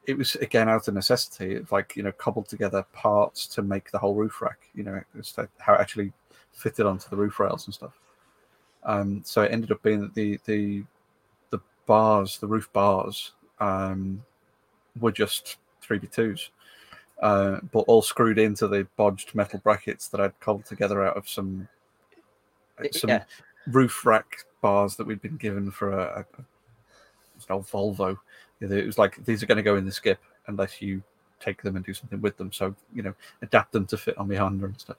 it 0.08 0.18
was 0.18 0.34
again 0.34 0.68
out 0.68 0.88
of 0.88 0.94
necessity. 0.94 1.52
It's 1.52 1.70
like 1.70 1.94
you 1.94 2.02
know 2.02 2.10
cobbled 2.10 2.48
together 2.48 2.84
parts 2.92 3.46
to 3.46 3.62
make 3.62 3.92
the 3.92 3.98
whole 3.98 4.16
roof 4.16 4.42
rack. 4.42 4.58
You 4.74 4.82
know, 4.82 5.00
it's 5.16 5.38
like 5.38 5.48
how 5.58 5.74
it 5.74 5.80
actually 5.80 6.12
fitted 6.50 6.86
onto 6.86 7.08
the 7.08 7.14
roof 7.14 7.38
rails 7.38 7.68
and 7.68 7.72
stuff. 7.72 7.92
Um, 8.84 9.22
so 9.24 9.42
it 9.42 9.52
ended 9.52 9.72
up 9.72 9.82
being 9.82 10.00
that 10.00 10.14
the 10.14 10.38
the 10.44 10.84
the 11.50 11.60
bars, 11.86 12.38
the 12.38 12.46
roof 12.46 12.72
bars, 12.72 13.32
um, 13.60 14.22
were 15.00 15.12
just 15.12 15.58
three 15.80 15.98
B 15.98 16.06
twos, 16.06 16.50
uh, 17.22 17.58
but 17.72 17.80
all 17.80 18.02
screwed 18.02 18.38
into 18.38 18.68
the 18.68 18.86
bodged 18.96 19.34
metal 19.34 19.60
brackets 19.60 20.08
that 20.08 20.20
I'd 20.20 20.38
cobbled 20.40 20.64
together 20.66 21.04
out 21.04 21.16
of 21.16 21.28
some 21.28 21.68
some 22.92 23.10
Yeah. 23.10 23.24
roof 23.68 24.06
rack 24.06 24.44
bars 24.60 24.96
that 24.96 25.06
we'd 25.06 25.20
been 25.20 25.36
given 25.36 25.70
for 25.70 25.92
a, 25.92 26.24
a, 26.38 26.40
an 26.40 26.46
old 27.50 27.66
Volvo. 27.66 28.16
It 28.60 28.86
was 28.86 28.98
like 28.98 29.24
these 29.24 29.42
are 29.42 29.46
going 29.46 29.56
to 29.56 29.62
go 29.62 29.76
in 29.76 29.84
the 29.84 29.92
skip 29.92 30.20
unless 30.46 30.80
you 30.82 31.02
take 31.40 31.62
them 31.62 31.76
and 31.76 31.84
do 31.84 31.94
something 31.94 32.20
with 32.20 32.36
them. 32.36 32.52
So 32.52 32.74
you 32.92 33.02
know, 33.02 33.14
adapt 33.42 33.72
them 33.72 33.86
to 33.86 33.96
fit 33.96 34.18
on 34.18 34.28
the 34.28 34.36
Honda 34.36 34.66
and 34.66 34.80
stuff. 34.80 34.96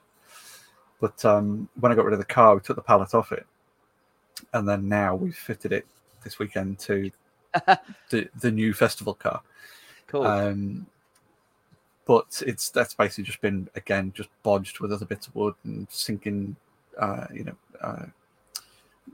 But 1.00 1.24
um, 1.24 1.68
when 1.80 1.92
I 1.92 1.94
got 1.94 2.04
rid 2.04 2.12
of 2.12 2.18
the 2.18 2.24
car, 2.26 2.54
we 2.54 2.60
took 2.60 2.76
the 2.76 2.82
pallet 2.82 3.14
off 3.14 3.32
it, 3.32 3.46
and 4.52 4.68
then 4.68 4.88
now 4.88 5.14
we've 5.14 5.36
fitted 5.36 5.72
it 5.72 5.86
this 6.24 6.38
weekend 6.38 6.78
to 6.80 7.10
the 8.10 8.28
the 8.40 8.50
new 8.50 8.72
festival 8.72 9.14
car. 9.14 9.42
Cool. 10.06 10.26
Um, 10.26 10.86
but 12.06 12.42
it's 12.46 12.70
that's 12.70 12.94
basically 12.94 13.24
just 13.24 13.40
been 13.40 13.68
again 13.74 14.12
just 14.14 14.28
bodged 14.42 14.80
with 14.80 14.92
other 14.92 15.06
bits 15.06 15.26
of 15.28 15.34
wood 15.34 15.54
and 15.64 15.86
sinking, 15.90 16.56
uh, 16.98 17.26
you 17.32 17.44
know, 17.44 17.56
uh, 17.80 18.06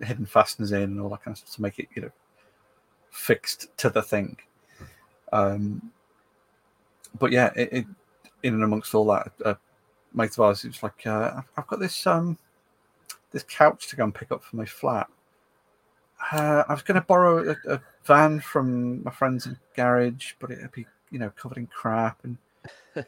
hidden 0.03 0.27
fasteners 0.27 0.73
in 0.73 0.83
and 0.83 1.01
all 1.01 1.09
that 1.11 1.23
kind 1.23 1.35
of 1.35 1.39
stuff 1.39 1.55
to 1.55 1.63
make 1.63 1.79
it 1.79 1.89
you 1.95 2.03
know 2.03 2.11
fixed 3.11 3.69
to 3.79 3.91
the 3.91 4.03
thing. 4.03 4.37
Um, 5.33 5.91
but 7.19 7.33
yeah, 7.33 7.51
it, 7.57 7.69
it, 7.73 7.87
in 8.43 8.55
and 8.55 8.65
amongst 8.65 8.95
all 8.95 9.07
that, 9.07 9.33
a 9.45 9.57
mate 10.15 10.33
of 10.33 10.41
ours 10.41 10.65
was 10.65 10.83
like, 10.83 11.07
uh, 11.07 11.33
"I've- 11.39 11.49
"I've 11.57 11.67
got 11.67 11.81
this 11.81 12.07
um 12.07 12.39
this 13.33 13.43
couch 13.43 13.89
to 13.89 13.97
go 13.97 14.05
and 14.05 14.15
pick 14.15 14.33
up 14.33 14.43
for 14.43 14.57
my 14.57 14.65
flat. 14.65 15.09
Uh, 16.33 16.65
I 16.69 16.73
was 16.73 16.83
going 16.83 17.01
to 17.01 17.07
borrow 17.07 17.51
a, 17.51 17.75
a 17.75 17.81
van 18.05 18.41
from 18.41 19.03
my 19.05 19.11
friend's 19.11 19.47
in 19.47 19.57
garage, 19.77 20.33
but 20.39 20.51
it'd 20.51 20.73
be 20.73 20.87
you 21.11 21.19
know 21.19 21.31
covered 21.31 21.59
in 21.59 21.67
crap. 21.67 22.19
And 22.25 22.37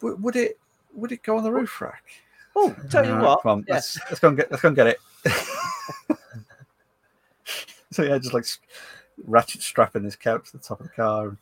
would, 0.00 0.22
would 0.22 0.36
it 0.36 0.58
would 0.94 1.12
it 1.12 1.22
go 1.22 1.36
on 1.36 1.44
the 1.44 1.52
roof 1.52 1.80
rack? 1.80 2.02
oh, 2.56 2.74
tell 2.90 3.04
you 3.04 3.10
Alright, 3.12 3.26
what. 3.26 3.42
come 3.42 3.50
on, 3.50 3.64
yeah. 3.68 3.74
let's 3.74 3.98
let's 4.08 4.20
go 4.20 4.28
and 4.28 4.36
get 4.36 4.50
let's 4.50 4.62
go 4.62 4.68
and 4.68 4.76
get 4.76 4.86
it. 4.86 4.98
so 7.90 8.02
yeah, 8.02 8.18
just 8.18 8.34
like 8.34 8.46
ratchet 9.24 9.62
strapping 9.62 10.04
his 10.04 10.16
couch 10.16 10.50
to 10.50 10.58
the 10.58 10.62
top 10.62 10.80
of 10.80 10.86
the 10.86 10.92
car. 10.92 11.28
And 11.28 11.36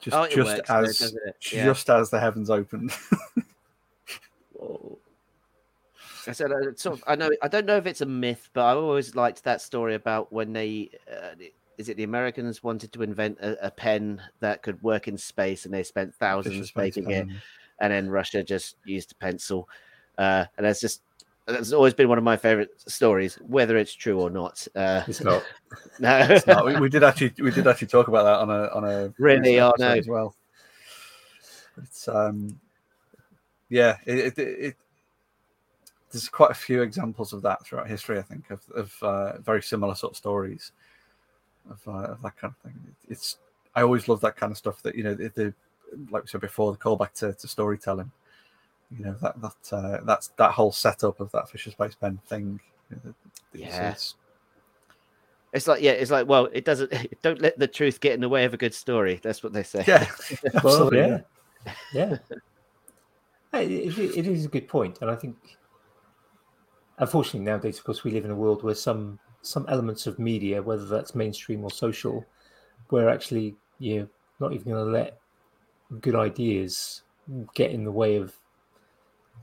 just 0.00 0.16
Oh, 0.16 0.26
just 0.26 0.56
works, 0.68 0.70
as? 0.70 1.14
Yeah. 1.52 1.64
just 1.64 1.88
as 1.90 2.10
the 2.10 2.20
heavens 2.20 2.50
opened. 2.50 2.92
Whoa. 4.52 4.98
I 6.26 6.32
said, 6.32 6.52
uh, 6.52 6.74
sort 6.76 6.98
of, 6.98 7.04
I 7.06 7.16
know, 7.16 7.30
I 7.42 7.48
don't 7.48 7.66
know 7.66 7.76
if 7.76 7.86
it's 7.86 8.00
a 8.00 8.06
myth, 8.06 8.48
but 8.52 8.64
I 8.64 8.72
always 8.72 9.14
liked 9.14 9.44
that 9.44 9.60
story 9.60 9.94
about 9.94 10.32
when 10.32 10.52
they, 10.52 10.90
uh, 11.10 11.34
is 11.76 11.88
it 11.88 11.96
the 11.96 12.04
Americans 12.04 12.62
wanted 12.62 12.92
to 12.92 13.02
invent 13.02 13.38
a, 13.40 13.66
a 13.66 13.70
pen 13.70 14.22
that 14.40 14.62
could 14.62 14.82
work 14.82 15.08
in 15.08 15.18
space, 15.18 15.64
and 15.64 15.74
they 15.74 15.82
spent 15.82 16.14
thousands 16.14 16.72
making 16.76 17.10
it, 17.10 17.26
and 17.80 17.92
then 17.92 18.08
Russia 18.08 18.42
just 18.42 18.76
used 18.84 19.12
a 19.12 19.14
pencil, 19.16 19.68
uh, 20.18 20.44
and 20.56 20.66
that's 20.66 20.80
just. 20.80 21.02
That's 21.46 21.74
always 21.74 21.92
been 21.92 22.08
one 22.08 22.16
of 22.16 22.24
my 22.24 22.38
favorite 22.38 22.70
stories, 22.88 23.34
whether 23.46 23.76
it's 23.76 23.92
true 23.92 24.18
or 24.18 24.30
not. 24.30 24.66
Uh, 24.74 25.02
It's 25.06 25.22
not. 25.22 25.42
no, 25.98 26.20
It's 26.30 26.46
not. 26.46 26.64
we, 26.64 26.74
we 26.80 26.88
did 26.88 27.04
actually 27.04 27.34
we 27.38 27.50
did 27.50 27.66
actually 27.66 27.88
talk 27.88 28.08
about 28.08 28.22
that 28.24 28.40
on 28.40 28.48
a 28.48 28.68
on 28.68 28.84
a 28.84 29.12
Really? 29.18 29.58
recent 29.58 29.60
Oh, 29.60 29.72
no. 29.78 29.92
as 29.92 30.08
well. 30.08 30.34
It's 31.82 32.08
um 32.08 32.58
yeah 33.68 33.98
it, 34.06 34.38
it, 34.38 34.38
it 34.38 34.76
there's 36.14 36.28
quite 36.28 36.50
a 36.52 36.54
few 36.54 36.80
examples 36.82 37.32
of 37.32 37.42
that 37.42 37.64
throughout 37.66 37.88
history. 37.88 38.18
I 38.18 38.22
think 38.22 38.50
of 38.50 38.60
of 38.74 38.94
uh, 39.02 39.38
very 39.40 39.62
similar 39.62 39.94
sort 39.94 40.12
of 40.12 40.16
stories 40.16 40.72
of, 41.70 41.80
uh, 41.86 42.12
of 42.12 42.22
that 42.22 42.36
kind 42.36 42.54
of 42.56 42.62
thing. 42.62 42.80
It's 43.08 43.38
I 43.74 43.82
always 43.82 44.08
love 44.08 44.20
that 44.22 44.36
kind 44.36 44.52
of 44.52 44.56
stuff 44.58 44.80
that 44.82 44.94
you 44.94 45.02
know 45.02 45.14
the, 45.14 45.28
the 45.34 45.54
like 46.10 46.22
we 46.22 46.28
said 46.28 46.40
before 46.40 46.72
the 46.72 46.78
callback 46.78 47.12
to, 47.14 47.32
to 47.34 47.48
storytelling. 47.48 48.10
You 48.96 49.04
know 49.06 49.16
that 49.22 49.40
that 49.42 49.72
uh, 49.76 50.00
that's 50.04 50.28
that 50.36 50.52
whole 50.52 50.70
setup 50.72 51.18
of 51.20 51.30
that 51.32 51.48
Fisher 51.50 51.70
Space 51.72 51.94
Pen 51.96 52.18
thing. 52.28 52.60
you 52.90 52.96
know, 52.96 53.02
that- 53.04 53.58
it's- 53.60 53.72
Yeah. 53.74 53.88
it's- 53.90 54.14
it's 55.52 55.68
like 55.68 55.80
yeah, 55.82 55.92
it's 55.92 56.10
like 56.10 56.26
well, 56.28 56.48
it 56.52 56.64
doesn't. 56.64 56.92
Don't 57.22 57.40
let 57.40 57.58
the 57.58 57.68
truth 57.68 58.00
get 58.00 58.12
in 58.12 58.20
the 58.20 58.28
way 58.28 58.44
of 58.44 58.54
a 58.54 58.56
good 58.56 58.74
story. 58.74 59.20
That's 59.22 59.42
what 59.42 59.52
they 59.52 59.62
say. 59.62 59.84
yeah, 59.86 60.06
Well, 60.64 60.82
absolutely. 60.84 60.98
yeah, 60.98 61.20
yeah. 61.92 62.16
It, 63.52 63.70
it- 63.98 64.16
it 64.18 64.26
is 64.26 64.44
a 64.46 64.48
good 64.48 64.66
point, 64.66 64.98
and 65.00 65.08
I 65.10 65.14
think, 65.14 65.36
unfortunately, 66.98 67.40
nowadays, 67.40 67.78
of 67.78 67.84
course, 67.84 68.04
we 68.04 68.10
live 68.10 68.24
in 68.24 68.30
a 68.30 68.36
world 68.36 68.62
where 68.62 68.74
some 68.74 69.18
some 69.42 69.66
elements 69.68 70.06
of 70.06 70.18
media, 70.18 70.62
whether 70.62 70.86
that's 70.86 71.14
mainstream 71.14 71.64
or 71.64 71.70
social, 71.70 72.24
we're 72.90 73.08
actually 73.08 73.56
you 73.78 74.00
know, 74.00 74.08
not 74.40 74.52
even 74.52 74.72
going 74.72 74.84
to 74.84 74.90
let 74.90 75.18
good 76.00 76.14
ideas 76.14 77.02
get 77.54 77.70
in 77.70 77.84
the 77.84 77.92
way 77.92 78.16
of 78.16 78.34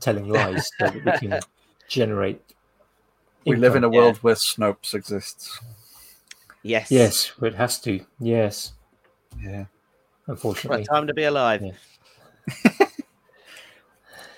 telling 0.00 0.28
lies, 0.32 0.70
so 0.78 0.86
that 0.86 1.04
we 1.04 1.28
can 1.28 1.40
generate 1.88 2.42
We 3.46 3.56
live 3.56 3.76
in 3.76 3.84
a 3.84 3.86
income. 3.86 3.92
Yeah. 3.92 4.00
world 4.00 4.16
where 4.18 4.34
Snopes 4.34 4.94
exists. 4.94 5.60
Yes. 6.62 6.90
Yes, 6.90 7.32
it 7.42 7.54
has 7.54 7.80
to. 7.80 8.00
Yes, 8.20 8.72
Yeah. 9.40 9.64
Unfortunately. 10.28 10.82
a 10.82 10.84
time 10.84 11.08
to 11.08 11.14
be 11.14 11.24
alive. 11.24 11.60
Yeah. 11.62 12.86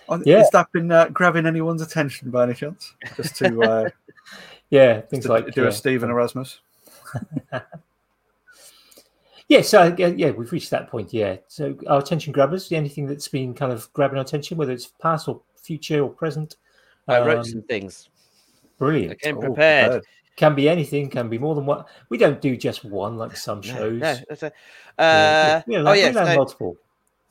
Oh, 0.08 0.20
Yeah. 0.24 0.38
Has 0.38 0.50
that 0.50 0.70
been 0.72 0.90
uh, 0.92 1.08
grabbing 1.08 1.46
anyone's 1.46 1.82
attention 1.82 2.30
by 2.30 2.44
any 2.44 2.54
chance? 2.54 2.94
Just 3.16 3.36
to, 3.36 3.62
uh, 3.62 3.88
Yeah, 4.70 5.00
things 5.02 5.24
to 5.26 5.32
like 5.32 5.52
do 5.54 5.62
yeah. 5.62 5.68
a 5.68 5.72
Stephen 5.72 6.10
Erasmus. 6.10 6.60
Yeah, 9.48 9.60
so 9.60 9.82
uh, 9.82 9.94
yeah, 10.16 10.30
we've 10.30 10.50
reached 10.50 10.70
that 10.70 10.88
point. 10.88 11.12
Yeah, 11.12 11.36
so 11.48 11.76
our 11.86 11.98
attention 11.98 12.32
grabbers, 12.32 12.68
the 12.68 12.76
anything 12.76 13.06
that's 13.06 13.28
been 13.28 13.52
kind 13.52 13.72
of 13.72 13.92
grabbing 13.92 14.16
our 14.16 14.24
attention, 14.24 14.56
whether 14.56 14.72
it's 14.72 14.86
past 14.86 15.28
or 15.28 15.42
future 15.60 16.00
or 16.02 16.08
present. 16.08 16.56
I 17.08 17.20
wrote 17.20 17.38
um, 17.40 17.44
some 17.44 17.62
things. 17.62 18.08
Brilliant. 18.78 19.12
I 19.12 19.14
Brilliant. 19.16 19.20
came 19.20 19.36
Oh, 19.36 19.40
prepared. 19.40 20.02
Can 20.36 20.54
be 20.54 20.68
anything. 20.68 21.10
Can 21.10 21.28
be 21.28 21.36
more 21.38 21.54
than 21.54 21.66
one. 21.66 21.84
We 22.08 22.16
don't 22.16 22.40
do 22.40 22.56
just 22.56 22.84
one 22.86 23.18
like 23.18 23.36
some 23.36 23.60
shows. 23.60 24.00
no, 24.00 24.16
that's 24.28 24.42
a- 24.44 24.52
Yeah, 24.98 25.04
uh, 25.04 25.62
yeah, 25.70 25.78
oh 25.78 25.82
like, 25.82 25.98
yes, 25.98 26.14
we 26.14 26.18
have 26.20 26.28
no, 26.28 26.36
multiple. 26.36 26.76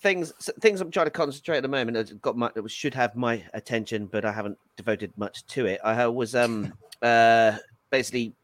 Things 0.03 0.33
things 0.59 0.81
I'm 0.81 0.91
trying 0.91 1.07
to 1.07 1.11
concentrate 1.11 1.57
at 1.57 1.63
the 1.63 1.69
moment. 1.69 1.97
It's 1.97 2.13
got 2.13 2.37
my 2.37 2.51
it 2.55 2.69
should 2.69 2.93
have 2.93 3.15
my 3.15 3.43
attention, 3.53 4.05
but 4.05 4.25
I 4.25 4.31
haven't 4.31 4.57
devoted 4.77 5.11
much 5.17 5.45
to 5.47 5.65
it. 5.65 5.79
I 5.83 6.05
was 6.07 6.35
um 6.35 6.73
uh 7.01 7.57
basically 7.89 8.35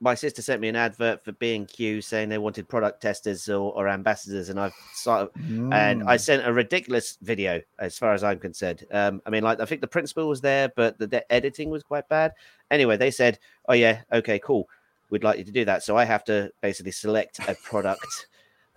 my 0.00 0.14
sister 0.14 0.42
sent 0.42 0.60
me 0.60 0.68
an 0.68 0.76
advert 0.76 1.24
for 1.24 1.32
B&Q 1.32 2.02
saying 2.02 2.28
they 2.28 2.36
wanted 2.36 2.68
product 2.68 3.00
testers 3.00 3.48
or, 3.48 3.72
or 3.72 3.88
ambassadors, 3.88 4.50
and 4.50 4.60
I've 4.60 4.74
sort 4.92 5.20
of 5.22 5.30
and 5.72 6.02
I 6.02 6.16
Mm. 6.16 6.20
sent 6.20 6.46
a 6.46 6.52
ridiculous 6.52 7.16
video 7.22 7.62
as 7.78 7.98
far 7.98 8.12
as 8.12 8.22
I'm 8.22 8.38
concerned. 8.38 8.84
Um, 8.92 9.22
I 9.24 9.30
mean, 9.30 9.42
like 9.42 9.60
I 9.60 9.64
think 9.64 9.80
the 9.80 9.86
principal 9.86 10.28
was 10.28 10.40
there, 10.40 10.70
but 10.76 10.98
the, 10.98 11.06
the 11.06 11.32
editing 11.32 11.70
was 11.70 11.82
quite 11.82 12.08
bad. 12.08 12.32
Anyway, 12.70 12.96
they 12.96 13.10
said, 13.10 13.38
"Oh 13.68 13.72
yeah, 13.74 14.02
okay, 14.12 14.38
cool, 14.38 14.68
we'd 15.10 15.24
like 15.24 15.38
you 15.38 15.44
to 15.44 15.52
do 15.52 15.64
that." 15.64 15.82
So 15.82 15.96
I 15.96 16.04
have 16.04 16.24
to 16.24 16.50
basically 16.60 16.92
select 16.92 17.38
a 17.48 17.54
product 17.54 18.26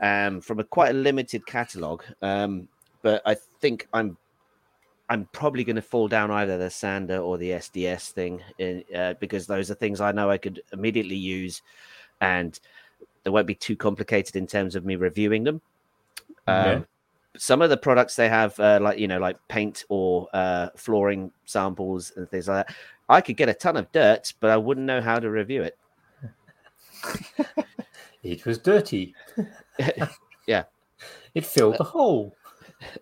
um, 0.02 0.42
from 0.42 0.60
a 0.60 0.64
quite 0.64 0.92
a 0.92 0.94
limited 0.94 1.45
catalog. 1.45 2.03
Um, 2.22 2.68
but 3.02 3.22
I 3.26 3.36
think 3.60 3.88
I'm 3.94 4.18
I'm 5.10 5.26
probably 5.32 5.64
going 5.64 5.76
to 5.76 5.82
fall 5.82 6.08
down 6.08 6.30
either 6.30 6.58
the 6.58 6.69
Sander 6.69 7.18
or 7.18 7.38
the 7.38 7.52
SDS 7.52 8.11
thing, 8.11 8.42
in, 8.60 8.84
uh, 8.95 9.16
because 9.19 9.48
those 9.48 9.72
are 9.72 9.76
things 9.76 10.02
I 10.02 10.11
know 10.11 10.30
I 10.30 10.38
could 10.38 10.61
immediately 10.72 11.16
use, 11.16 11.64
and 12.22 12.60
they 13.24 13.32
won't 13.32 13.48
be 13.48 13.56
too 13.56 13.76
complicated 13.76 14.36
in 14.36 14.45
terms 14.45 14.76
of 14.76 14.86
me 14.86 14.95
reviewing 14.95 15.44
them. 15.44 15.61
Um, 16.48 16.66
Yeah. 16.66 16.82
Some 17.38 17.61
of 17.61 17.69
the 17.69 17.78
products 17.78 18.16
they 18.16 18.28
have, 18.28 18.60
uh, 18.60 18.80
like 18.82 18.98
you 18.98 19.08
know, 19.08 19.19
like 19.19 19.38
paint 19.48 19.86
or 19.90 20.28
uh, 20.34 20.69
flooring 20.76 21.32
samples 21.45 22.11
and 22.16 22.28
things 22.30 22.48
like 22.48 22.68
that, 22.68 22.76
I 23.08 23.22
could 23.22 23.38
get 23.38 23.50
a 23.50 23.53
ton 23.53 23.78
of 23.78 23.92
dirt, 23.92 24.34
but 24.40 24.50
I 24.50 24.58
wouldn't 24.58 24.86
know 24.86 25.00
how 25.00 25.19
to 25.19 25.30
review 25.30 25.64
it. 25.64 25.78
It 28.24 28.46
was 28.46 28.58
dirty. 28.58 29.16
Yeah. 30.48 30.64
It 31.36 31.46
filled 31.46 31.78
the 31.78 31.84
hole. 31.84 32.36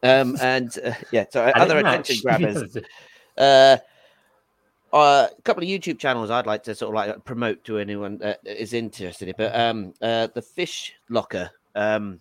Um, 0.04 0.38
and 0.42 0.78
uh, 0.84 0.94
yeah, 1.12 1.26
so 1.30 1.44
And 1.46 1.56
other 1.56 1.78
attention 1.78 2.18
grabbers. 2.22 2.78
uh, 3.38 3.78
uh, 4.92 5.28
a 5.38 5.42
couple 5.44 5.64
of 5.64 5.70
YouTube 5.70 5.98
channels 5.98 6.30
I'd 6.30 6.46
like 6.46 6.64
to 6.64 6.76
sort 6.76 6.90
of 6.90 6.96
like 6.96 7.24
promote 7.26 7.64
to 7.66 7.78
anyone 7.78 8.18
that 8.18 8.40
is 8.44 8.74
interested 8.74 9.30
in. 9.30 9.36
But 9.38 9.56
um, 9.58 9.94
uh, 10.02 10.28
the 10.34 10.42
Fish 10.42 10.94
Locker 11.10 11.50
um, 11.74 12.20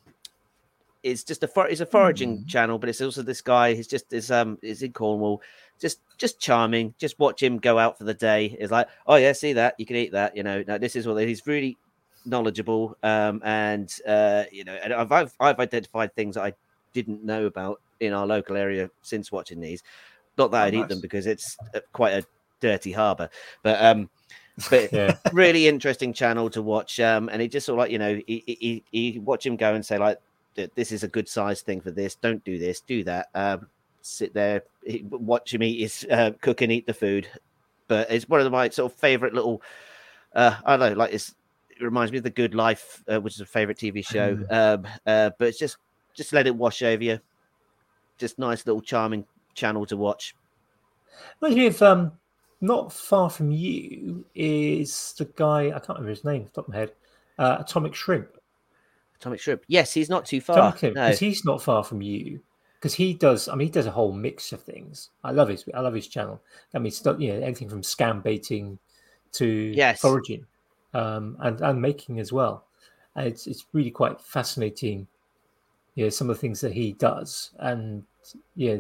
is 1.03 1.25
just 1.25 1.43
a 1.43 1.49
for- 1.49 1.69
it's 1.69 1.81
a 1.81 1.87
foraging 1.87 2.39
Hmm. 2.39 2.47
channel, 2.47 2.79
but 2.79 2.89
it's 2.89 3.01
also 3.01 3.23
this 3.23 3.41
guy. 3.41 3.75
He's 3.75 3.89
just 3.89 4.13
is 4.13 4.31
um 4.31 4.59
is 4.63 4.83
in 4.83 4.93
Cornwall, 4.93 5.43
just 5.81 6.01
just 6.19 6.39
charming. 6.39 6.95
Just 6.99 7.19
watch 7.19 7.43
him 7.43 7.59
go 7.59 7.79
out 7.79 7.99
for 7.99 8.05
the 8.05 8.15
day. 8.15 8.57
It's 8.61 8.71
like, 8.73 8.89
oh 9.07 9.17
yeah, 9.17 9.33
see 9.33 9.55
that 9.55 9.75
you 9.79 9.87
can 9.87 9.97
eat 9.97 10.13
that. 10.13 10.37
You 10.37 10.45
know, 10.45 10.63
now 10.67 10.79
this 10.79 10.95
is 10.97 11.07
what 11.07 11.17
he's 11.27 11.47
really 11.47 11.77
knowledgeable. 12.27 12.97
Um, 13.03 13.41
and 13.45 13.93
uh, 14.07 14.45
you 14.53 14.65
know, 14.65 14.75
and 14.75 14.93
I've 14.93 15.13
I've, 15.13 15.35
I've 15.41 15.59
identified 15.61 16.15
things 16.15 16.37
I 16.37 16.55
didn't 16.93 17.25
know 17.25 17.47
about 17.47 17.81
in 18.01 18.13
our 18.13 18.27
local 18.27 18.57
area 18.57 18.91
since 19.03 19.33
watching 19.33 19.61
these. 19.61 19.83
Not 20.39 20.51
that 20.51 20.63
Oh, 20.63 20.65
I'd 20.65 20.75
eat 20.75 20.89
them 20.89 21.01
because 21.01 21.27
it's 21.27 21.57
uh, 21.75 21.81
quite 21.93 22.13
a 22.15 22.27
dirty 22.61 22.93
harbour, 22.93 23.29
but 23.63 23.83
um, 23.85 24.11
but 24.71 24.91
Yeah. 24.93 25.17
really 25.33 25.69
interesting 25.69 26.13
channel 26.13 26.51
to 26.51 26.63
watch. 26.63 27.01
Um, 27.01 27.29
and 27.29 27.41
he 27.41 27.49
just 27.49 27.67
sort 27.67 27.79
of 27.79 27.85
like 27.85 27.91
you 27.91 27.99
know, 27.99 28.21
he, 28.27 28.43
he, 28.47 28.85
he 28.93 29.13
he 29.13 29.19
watch 29.19 29.47
him 29.47 29.57
go 29.57 29.75
and 29.75 29.85
say 29.85 29.99
like, 29.99 30.19
this 30.75 30.93
is 30.93 31.03
a 31.05 31.09
good 31.09 31.29
size 31.29 31.63
thing 31.63 31.81
for 31.81 31.91
this. 31.91 32.17
Don't 32.17 32.43
do 32.45 32.59
this. 32.59 32.81
Do 32.81 33.05
that. 33.05 33.29
Um, 33.35 33.69
sit 34.03 34.35
there, 34.35 34.63
watch 35.11 35.53
him 35.55 35.63
eat 35.63 35.81
his 35.81 36.07
uh, 36.11 36.33
cook 36.41 36.63
and 36.63 36.73
eat 36.73 36.87
the 36.87 36.95
food. 36.95 37.29
But 37.89 38.11
it's 38.11 38.29
one 38.29 38.41
of 38.41 38.51
my 38.51 38.69
sort 38.71 38.93
of 38.93 38.99
favorite 38.99 39.35
little. 39.35 39.63
Uh, 40.35 40.57
I 40.65 40.77
don't 40.77 40.91
know, 40.93 40.97
like 40.99 41.13
it's. 41.13 41.35
It 41.79 41.85
reminds 41.85 42.11
me 42.13 42.19
of 42.19 42.25
the 42.25 42.31
Good 42.31 42.55
Life, 42.55 43.03
uh, 43.09 43.21
which 43.21 43.35
is 43.35 43.41
a 43.41 43.47
favorite 43.47 43.77
TV 43.79 44.05
show. 44.05 44.39
Um, 44.51 44.87
uh, 45.07 45.31
but 45.39 45.49
it's 45.49 45.59
just 45.59 45.77
just 46.15 46.33
let 46.33 46.47
it 46.47 46.57
wash 46.57 46.83
over 46.83 47.03
you. 47.03 47.19
Just 48.19 48.39
nice 48.39 48.67
little 48.67 48.81
charming 48.81 49.27
channel 49.55 49.85
to 49.87 49.97
watch. 49.97 50.35
Reminds 51.41 51.57
me 51.59 51.67
of 51.67 51.83
um, 51.83 52.13
not 52.61 52.93
far 52.93 53.29
from 53.29 53.51
you 53.51 54.25
is 54.35 55.15
the 55.19 55.27
guy 55.27 55.67
I 55.67 55.73
can't 55.73 55.89
remember 55.91 56.11
his 56.11 56.25
name 56.25 56.43
off 56.43 56.49
the 56.49 56.55
top 56.63 56.69
of 56.69 56.75
my 56.75 56.79
head. 56.81 56.93
Uh, 57.39 57.57
Atomic 57.61 57.95
Shrimp. 57.95 58.29
Atomic 59.21 59.41
Shrimp. 59.41 59.63
Yes, 59.69 59.93
he's 59.93 60.09
not 60.09 60.25
too 60.25 60.41
far. 60.41 60.59
Atomic 60.59 60.83
No. 60.95 61.05
because 61.07 61.19
he's 61.19 61.45
not 61.45 61.63
far 61.63 61.85
from 61.85 62.01
you. 62.01 62.41
Because 62.79 62.95
he 62.95 63.15
does, 63.15 63.49
I 63.49 63.55
mean, 63.55 63.69
he 63.69 63.73
does 63.73 63.87
a 63.87 63.91
whole 63.91 64.13
mix 64.13 64.53
of 64.53 64.63
things. 64.63 65.11
I 65.25 65.33
love 65.33 65.49
his, 65.49 65.65
I 65.75 65.81
love 65.81 65.95
his 65.95 66.07
channel. 66.09 66.41
I 66.75 66.79
mean, 66.79 66.93
you 67.19 67.33
know, 67.33 67.41
anything 67.41 67.69
from 67.69 67.83
scam 67.83 68.23
baiting 68.23 68.79
to 69.33 69.47
Yes. 69.47 70.01
foraging, 70.01 70.47
um, 70.97 71.37
and 71.41 71.61
and 71.61 71.81
making 71.81 72.19
as 72.21 72.33
well. 72.33 72.65
And 73.15 73.27
it's 73.27 73.47
it's 73.47 73.67
really 73.73 73.91
quite 73.91 74.21
fascinating. 74.21 75.07
You 75.95 76.05
know, 76.05 76.11
some 76.11 76.29
of 76.31 76.37
the 76.37 76.41
things 76.41 76.61
that 76.61 76.73
he 76.73 76.93
does, 76.93 77.51
and 77.59 78.03
yeah, 78.55 78.79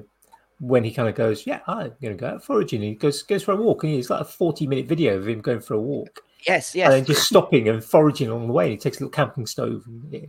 when 0.60 0.84
he 0.84 0.92
kind 0.92 1.08
of 1.08 1.14
goes, 1.14 1.46
yeah, 1.46 1.60
I'm 1.66 1.92
going 2.02 2.16
to 2.16 2.20
go 2.20 2.28
out 2.28 2.44
foraging. 2.44 2.82
He 2.82 2.94
goes 2.94 3.22
goes 3.22 3.42
for 3.42 3.52
a 3.52 3.56
walk, 3.56 3.84
and 3.84 3.92
it's 3.94 4.10
like 4.10 4.20
a 4.20 4.24
forty 4.24 4.66
minute 4.66 4.86
video 4.86 5.16
of 5.16 5.28
him 5.28 5.40
going 5.40 5.60
for 5.60 5.74
a 5.74 5.80
walk, 5.80 6.22
Yes, 6.46 6.74
and 6.74 6.78
yes. 6.80 6.90
then 6.90 7.04
just 7.04 7.26
stopping 7.26 7.68
and 7.68 7.82
foraging 7.82 8.28
along 8.28 8.46
the 8.48 8.52
way. 8.52 8.70
He 8.70 8.76
takes 8.76 8.98
a 8.98 9.00
little 9.00 9.10
camping 9.10 9.46
stove 9.46 9.84
and 9.86 10.02
yeah, 10.12 10.20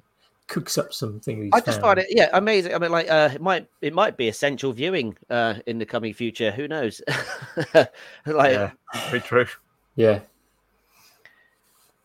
cooks 0.48 0.78
up 0.78 0.94
something. 0.94 1.40
that 1.40 1.46
he's 1.46 1.54
I 1.54 1.60
just 1.60 1.82
found. 1.82 1.98
find 1.98 2.00
it, 2.00 2.08
yeah, 2.10 2.30
amazing. 2.34 2.74
I 2.74 2.80
mean, 2.80 2.92
like, 2.92 3.10
uh, 3.10 3.30
it 3.34 3.42
might 3.42 3.68
it 3.82 3.94
might 3.94 4.16
be 4.18 4.28
essential 4.30 4.72
viewing 4.72 5.18
uh, 5.30 5.56
in 5.66 5.78
the 5.78 5.86
coming 5.86 6.14
future. 6.14 6.52
Who 6.52 6.68
knows? 6.68 7.02
like, 7.74 7.88
yeah, 8.26 8.72
very 9.10 9.20
true. 9.22 9.46
Yeah, 9.96 10.20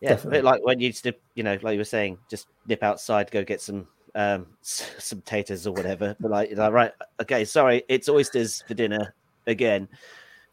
yeah, 0.03 0.19
a 0.21 0.27
bit 0.27 0.43
like 0.43 0.63
when 0.65 0.79
you 0.79 0.87
used 0.87 1.03
to, 1.03 1.15
you 1.35 1.43
know, 1.43 1.57
like 1.61 1.73
you 1.73 1.79
were 1.79 1.85
saying, 1.85 2.17
just 2.29 2.47
nip 2.67 2.83
outside, 2.83 3.31
go 3.31 3.43
get 3.43 3.61
some 3.61 3.87
um 4.15 4.47
some 4.61 5.21
taters 5.21 5.65
or 5.65 5.71
whatever. 5.73 6.15
But 6.19 6.31
like, 6.31 6.51
like, 6.55 6.73
right, 6.73 6.91
okay, 7.21 7.45
sorry, 7.45 7.83
it's 7.87 8.09
oysters 8.09 8.63
for 8.67 8.73
dinner 8.73 9.13
again. 9.47 9.87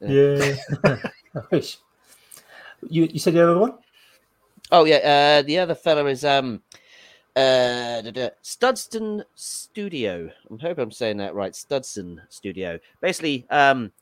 yeah. 0.01 0.55
I 0.85 1.41
wish. 1.51 1.79
You 2.89 3.09
you 3.11 3.19
said 3.19 3.35
the 3.35 3.43
other 3.43 3.59
one? 3.59 3.75
Oh 4.71 4.85
yeah, 4.85 5.41
uh, 5.41 5.43
the 5.43 5.59
other 5.59 5.75
fella 5.75 6.05
is 6.07 6.25
um 6.25 6.63
uh 7.37 8.03
da- 8.03 8.11
da- 8.13 8.31
Studston 8.43 9.25
Studio. 9.35 10.31
I'm 10.49 10.59
hoping 10.59 10.85
I'm 10.85 10.93
saying 10.93 11.17
that 11.19 11.35
right. 11.35 11.53
Studson 11.53 12.21
Studio. 12.29 12.79
Basically, 13.01 13.47
um 13.51 13.93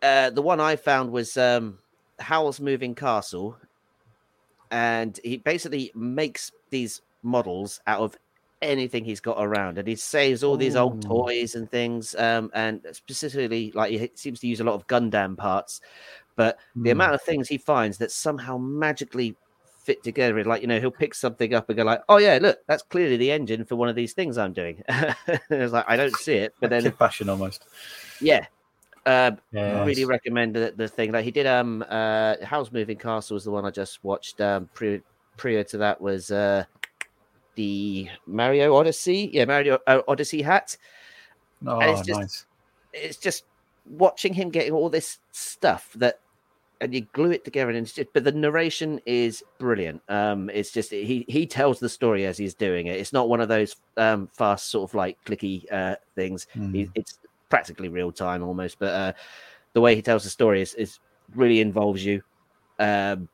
uh 0.00 0.30
the 0.30 0.42
one 0.42 0.60
I 0.60 0.76
found 0.76 1.10
was 1.10 1.36
um 1.36 1.78
Howl's 2.18 2.60
Moving 2.60 2.94
Castle, 2.94 3.58
and 4.70 5.18
he 5.22 5.36
basically 5.36 5.92
makes 5.94 6.52
these 6.70 7.00
models 7.22 7.80
out 7.86 8.00
of 8.00 8.16
anything 8.62 9.04
he's 9.04 9.20
got 9.20 9.36
around 9.38 9.76
and 9.78 9.86
he 9.86 9.94
saves 9.94 10.42
all 10.42 10.56
these 10.56 10.74
old 10.74 11.02
toys 11.02 11.54
and 11.54 11.70
things 11.70 12.14
um 12.14 12.50
and 12.54 12.80
specifically 12.92 13.70
like 13.74 13.90
he 13.90 14.10
seems 14.14 14.40
to 14.40 14.46
use 14.46 14.60
a 14.60 14.64
lot 14.64 14.74
of 14.74 14.86
Gundam 14.86 15.36
parts 15.36 15.80
but 16.36 16.56
the 16.82 16.90
Hmm. 16.90 16.92
amount 16.92 17.14
of 17.14 17.22
things 17.22 17.46
he 17.46 17.58
finds 17.58 17.98
that 17.98 18.10
somehow 18.10 18.56
magically 18.56 19.36
fit 19.84 20.02
together 20.02 20.42
like 20.44 20.62
you 20.62 20.66
know 20.66 20.80
he'll 20.80 20.90
pick 20.90 21.14
something 21.14 21.52
up 21.52 21.68
and 21.68 21.76
go 21.76 21.84
like 21.84 22.00
oh 22.08 22.16
yeah 22.16 22.38
look 22.40 22.58
that's 22.66 22.82
clearly 22.82 23.18
the 23.18 23.30
engine 23.30 23.66
for 23.66 23.76
one 23.76 23.88
of 23.90 23.94
these 23.94 24.14
things 24.14 24.38
i'm 24.38 24.54
doing 24.54 24.82
it's 25.50 25.74
like 25.74 25.84
i 25.86 25.94
don't 25.94 26.16
see 26.16 26.34
it 26.34 26.54
but 26.58 26.70
then 26.70 26.90
fashion 26.92 27.28
almost. 27.28 27.66
yeah 28.22 28.46
uh, 29.06 29.32
Yeah. 29.52 29.84
really 29.84 30.04
recommend 30.04 30.54
the, 30.54 30.72
the 30.76 30.88
thing 30.88 31.12
like 31.12 31.24
he 31.24 31.30
did 31.30 31.46
um 31.46 31.84
uh 31.88 32.36
Howl's 32.42 32.72
Moving 32.72 32.96
Castle 32.98 33.34
was 33.34 33.44
the 33.44 33.50
one 33.50 33.64
i 33.64 33.70
just 33.70 34.02
watched 34.02 34.40
um 34.40 34.68
pre- 34.74 35.02
prior 35.36 35.64
to 35.64 35.78
that 35.78 36.00
was 36.00 36.30
uh 36.30 36.64
the 37.56 38.08
mario 38.26 38.74
odyssey 38.74 39.30
yeah 39.32 39.44
mario 39.44 39.78
uh, 39.86 40.00
odyssey 40.08 40.42
hat 40.42 40.76
Oh, 41.66 41.78
it's 41.80 42.02
just- 42.06 42.20
nice. 42.20 42.46
it's 42.92 43.16
just 43.16 43.44
watching 43.86 44.32
him 44.34 44.50
getting 44.50 44.72
all 44.72 44.88
this 44.90 45.18
stuff 45.32 45.90
that 45.96 46.20
and 46.80 46.92
you 46.94 47.02
glue 47.12 47.30
it 47.30 47.44
together 47.44 47.70
and 47.70 47.78
it's 47.78 47.92
just 47.92 48.12
but 48.12 48.24
the 48.24 48.32
narration 48.32 49.00
is 49.06 49.42
brilliant 49.58 50.02
um 50.08 50.50
it's 50.50 50.70
just 50.72 50.90
he 50.90 51.24
he 51.28 51.46
tells 51.46 51.78
the 51.78 51.88
story 51.88 52.26
as 52.26 52.36
he's 52.36 52.54
doing 52.54 52.86
it 52.88 52.98
it's 52.98 53.12
not 53.12 53.28
one 53.28 53.40
of 53.40 53.48
those 53.48 53.76
um 53.96 54.28
fast 54.32 54.68
sort 54.70 54.90
of 54.90 54.94
like 54.94 55.16
clicky 55.24 55.64
uh 55.72 55.94
things 56.16 56.46
Mm. 56.56 56.74
He- 56.74 56.90
it's 56.94 57.18
practically 57.50 57.88
real 57.88 58.10
time 58.10 58.42
almost 58.42 58.78
but 58.78 58.92
uh 58.92 59.12
the 59.74 59.80
way 59.80 59.94
he 59.94 60.02
tells 60.02 60.24
the 60.24 60.30
story 60.30 60.62
is 60.62 60.74
is 60.74 60.98
really 61.34 61.60
involves 61.60 62.04
you. 62.04 62.22
Um, 62.78 63.28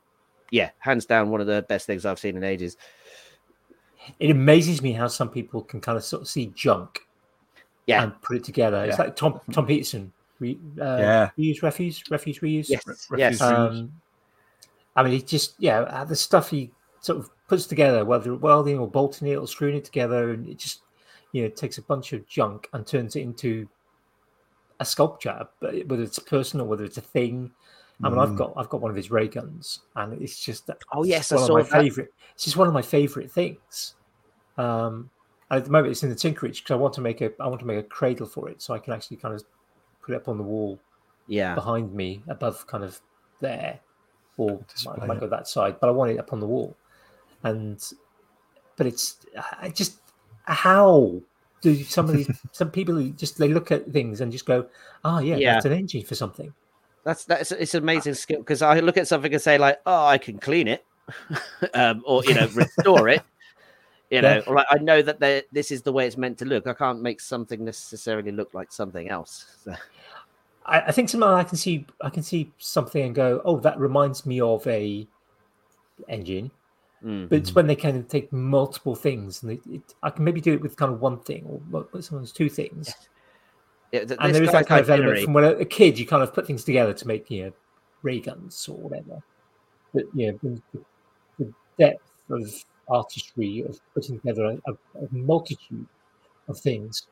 yeah, 0.51 0.71
hands 0.79 1.07
down, 1.07 1.31
one 1.31 1.41
of 1.41 1.47
the 1.47 1.65
best 1.69 1.87
things 1.87 2.07
I've 2.07 2.19
seen 2.19 2.37
in 2.37 2.45
ages. 2.45 2.77
It 4.19 4.31
amazes 4.31 4.81
me 4.83 4.93
how 4.93 5.07
some 5.09 5.29
people 5.29 5.63
can 5.63 5.81
kind 5.81 5.99
of 5.99 6.05
sort 6.05 6.23
of 6.23 6.29
see 6.29 6.47
junk, 6.55 7.01
Yeah. 7.87 8.03
and 8.03 8.21
put 8.23 8.37
it 8.37 8.45
together. 8.45 8.85
It's 8.85 8.99
like 8.99 9.17
Tom 9.17 9.41
Tom 9.53 9.67
Peterson, 9.67 10.13
re, 10.39 10.59
uh, 10.81 10.97
Yeah. 10.99 11.31
reuse, 11.39 11.63
refuse, 11.63 12.03
refuse, 12.11 12.39
reuse. 12.41 12.69
Yes, 12.71 12.85
Refuse 13.11 13.19
yes. 13.19 13.41
Um, 13.43 13.93
I 14.97 15.03
mean, 15.03 15.13
he 15.13 15.23
just 15.23 15.55
yeah, 15.59 15.81
uh, 15.81 16.05
the 16.05 16.17
stuff 16.17 16.51
he 16.51 16.73
sort 17.01 17.19
of 17.19 17.31
puts 17.49 17.67
together, 17.67 18.05
whether 18.05 18.33
it's 18.33 18.43
welding 18.43 18.79
or 18.79 18.89
bolting 18.91 19.29
it 19.29 19.37
or 19.37 19.47
screwing 19.47 19.77
it 19.77 19.85
together, 19.85 20.31
and 20.31 20.49
it 20.49 20.59
just 20.59 20.81
you 21.33 21.43
know 21.43 21.49
takes 21.51 21.79
a 21.79 21.83
bunch 21.83 22.13
of 22.13 22.27
junk 22.27 22.69
and 22.73 22.87
turns 22.87 23.15
it 23.17 23.21
into 23.21 23.69
a 24.81 24.85
sculpture, 24.85 25.47
but 25.61 25.87
whether 25.87 26.03
it's 26.03 26.19
a 26.19 26.23
person 26.23 26.61
or 26.61 26.65
whether 26.67 26.85
it's 26.85 26.99
a 26.99 27.03
thing. 27.03 27.53
I 28.03 28.09
mean, 28.09 28.19
I've 28.19 28.31
Mm. 28.31 28.39
got 28.39 28.55
I've 28.57 28.69
got 28.71 28.81
one 28.81 28.91
of 28.91 28.97
his 28.97 29.11
ray 29.11 29.29
guns, 29.29 29.81
and 29.95 30.21
it's 30.21 30.43
just 30.43 30.71
Oh, 30.93 31.03
it's 31.03 31.09
yes, 31.11 31.33
I 31.33 31.37
saw 31.37 31.45
of 31.49 31.53
my 31.53 31.63
that. 31.63 31.83
favorite. 31.83 32.13
It's 32.35 32.45
just 32.45 32.57
one 32.57 32.67
of 32.67 32.75
my 32.75 32.83
favorite 32.83 33.31
things. 33.31 33.95
Um, 34.57 35.11
at 35.51 35.65
the 35.67 35.71
moment, 35.71 35.93
it's 35.93 36.03
in 36.03 36.09
the 36.09 36.15
tinkerage 36.17 36.63
because 36.63 36.71
I 36.71 36.77
want 36.77 36.95
to 36.95 37.03
make 37.03 37.21
a 37.21 37.31
I 37.41 37.47
want 37.47 37.61
to 37.61 37.67
make 37.67 37.79
a 37.79 37.83
cradle 37.83 38.27
for 38.27 38.49
it, 38.49 38.63
so 38.63 38.73
I 38.73 38.79
can 38.79 38.95
actually 38.95 39.19
kind 39.19 39.35
of 39.35 39.45
put 40.03 40.15
it 40.15 40.17
up 40.17 40.29
on 40.29 40.39
the 40.39 40.45
wall 40.45 40.81
Yeah. 41.27 41.55
behind 41.55 41.93
me, 41.93 42.23
above 42.29 42.67
kind 42.67 42.85
of 42.85 42.99
there, 43.41 43.79
or 44.39 44.57
might, 44.57 44.67
Display 44.73 45.07
might 45.09 45.21
go 45.21 45.27
that 45.29 45.47
side. 45.47 45.79
But 45.79 45.89
I 45.89 45.93
want 45.93 46.11
it 46.11 46.19
up 46.19 46.33
on 46.33 46.41
the 46.41 46.47
wall, 46.47 46.75
and 47.43 47.83
but 48.77 48.87
it's 48.87 49.17
I 49.61 49.69
just 49.69 49.99
how 50.45 51.21
do 51.61 51.83
some 51.85 52.09
of 52.09 52.17
these 52.17 52.31
some 52.53 52.71
people 52.71 52.95
who 52.95 53.11
just 53.11 53.39
they 53.39 53.49
look 53.49 53.71
at 53.71 53.91
things 53.93 54.21
and 54.21 54.33
just 54.33 54.47
go, 54.47 54.67
oh 55.05 55.19
yeah, 55.21 55.37
Yeah. 55.37 55.55
that's 55.55 55.67
an 55.67 55.73
engine 55.73 56.03
for 56.05 56.15
something. 56.15 56.53
That's 57.05 57.25
that's 57.25 57.53
it's 57.53 57.75
an 57.75 57.83
amazing 57.83 58.15
skill 58.15 58.39
because 58.41 58.63
I 58.63 58.81
look 58.81 58.97
at 58.97 59.09
something 59.09 59.33
and 59.33 59.43
say 59.43 59.59
like, 59.59 59.81
oh, 59.87 60.05
I 60.07 60.19
can 60.19 60.39
clean 60.39 60.69
it, 60.69 60.85
um, 61.75 62.03
or 62.07 62.25
you 62.25 62.35
know, 62.35 62.47
restore 62.55 63.09
it. 63.09 63.23
You 64.11 64.23
know, 64.23 64.37
Yeah. 64.37 64.43
or 64.47 64.57
like 64.57 64.67
I 64.71 64.79
know 64.79 65.03
that 65.03 65.21
this 65.53 65.71
is 65.71 65.83
the 65.83 65.93
way 65.93 66.07
it's 66.07 66.17
meant 66.17 66.37
to 66.39 66.45
look. 66.45 66.67
I 66.67 66.75
can't 66.75 67.01
make 67.01 67.21
something 67.21 67.65
necessarily 67.65 68.33
look 68.33 68.53
like 68.55 68.73
something 68.73 69.09
else. 69.09 69.47
So, 69.65 69.75
I, 70.67 70.81
I 70.81 70.93
think 70.93 71.09
somehow 71.09 71.37
I 71.37 71.45
can 71.45 71.57
see 71.57 71.87
I 72.01 72.11
can 72.11 72.23
see 72.23 72.53
something 72.59 73.03
and 73.03 73.15
go, 73.15 73.41
oh, 73.45 73.59
that 73.61 73.79
reminds 73.79 74.27
me 74.27 74.41
of 74.41 74.67
a 74.67 75.07
engine. 76.09 76.51
Mm. 77.05 77.29
But 77.29 77.39
it's 77.39 77.55
when 77.55 77.67
they 77.67 77.77
kind 77.77 77.97
of 77.97 78.09
take 78.09 78.33
multiple 78.33 78.95
things 78.95 79.43
and 79.43 79.53
it, 79.53 79.61
it, 79.69 79.95
I 80.03 80.11
can 80.11 80.25
maybe 80.25 80.41
do 80.41 80.53
it 80.53 80.61
with 80.61 80.77
kind 80.77 80.93
of 80.93 81.01
one 81.01 81.19
thing 81.21 81.45
or 81.47 81.61
well, 81.71 82.03
sometimes 82.03 82.33
two 82.33 82.49
things. 82.49 82.95
Yeah, 83.93 84.05
th- 84.05 84.19
and 84.21 84.35
there 84.35 84.43
is 84.43 84.53
that 84.53 84.67
kind 84.67 84.81
of 84.81 84.91
element 84.91 85.25
from 85.25 85.33
when 85.33 85.45
a, 85.45 85.51
a 85.51 85.65
kid 85.65 85.99
you 85.99 86.07
kind 86.07 86.23
of 86.23 86.33
put 86.33 86.47
things 86.47 86.65
together 86.65 86.93
to 86.93 87.07
make 87.09 87.31
you 87.31 87.45
know 87.47 87.53
ray 88.03 88.21
guns 88.21 88.69
or 88.69 88.77
whatever. 88.77 89.23
But 89.93 90.05
you 90.15 90.33
know 90.33 90.39
the, 90.43 90.83
the 91.39 91.53
depth 91.79 92.03
of 92.31 92.65
artistry 92.89 93.63
of 93.63 93.81
putting 93.95 94.21
together 94.21 94.45
a, 94.45 94.71
a, 94.71 95.05
a 95.05 95.09
multitude 95.11 95.87
of 96.49 96.59
things, 96.59 97.07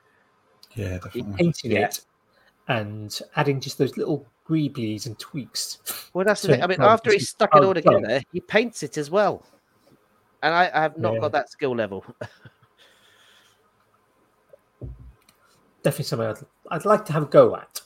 Yeah, 0.75 0.99
definitely. 0.99 1.35
painting 1.37 1.73
Yeah. 1.73 1.87
it, 1.87 2.01
and 2.69 3.21
adding 3.37 3.61
just 3.61 3.79
those 3.79 3.97
little 3.97 4.27
greeblies 4.49 5.07
and 5.07 5.19
tweaks. 5.19 5.79
Well, 6.13 6.25
that's 6.25 6.43
the 6.43 6.49
thing. 6.49 6.63
I 6.63 6.67
mean, 6.67 6.79
help 6.79 6.93
after 6.93 7.13
he's 7.13 7.29
stuck 7.29 7.55
it 7.55 7.59
all 7.65 7.75
sorry. 7.75 7.83
together, 7.83 8.23
he 8.33 8.41
paints 8.41 8.83
it 8.83 8.99
as 8.99 9.11
well. 9.11 9.45
And 10.43 10.55
I, 10.55 10.71
I 10.73 10.83
have 10.83 10.97
not 10.99 11.15
Yeah. 11.15 11.21
got 11.21 11.33
that 11.33 11.51
skill 11.51 11.75
level. 11.75 12.05
Definitely 15.83 16.05
something 16.07 16.29
I'd, 16.29 16.39
I'd 16.71 16.85
like 16.85 17.05
to 17.07 17.13
have 17.13 17.23
a 17.25 17.27
go 17.27 17.57
at. 17.57 17.81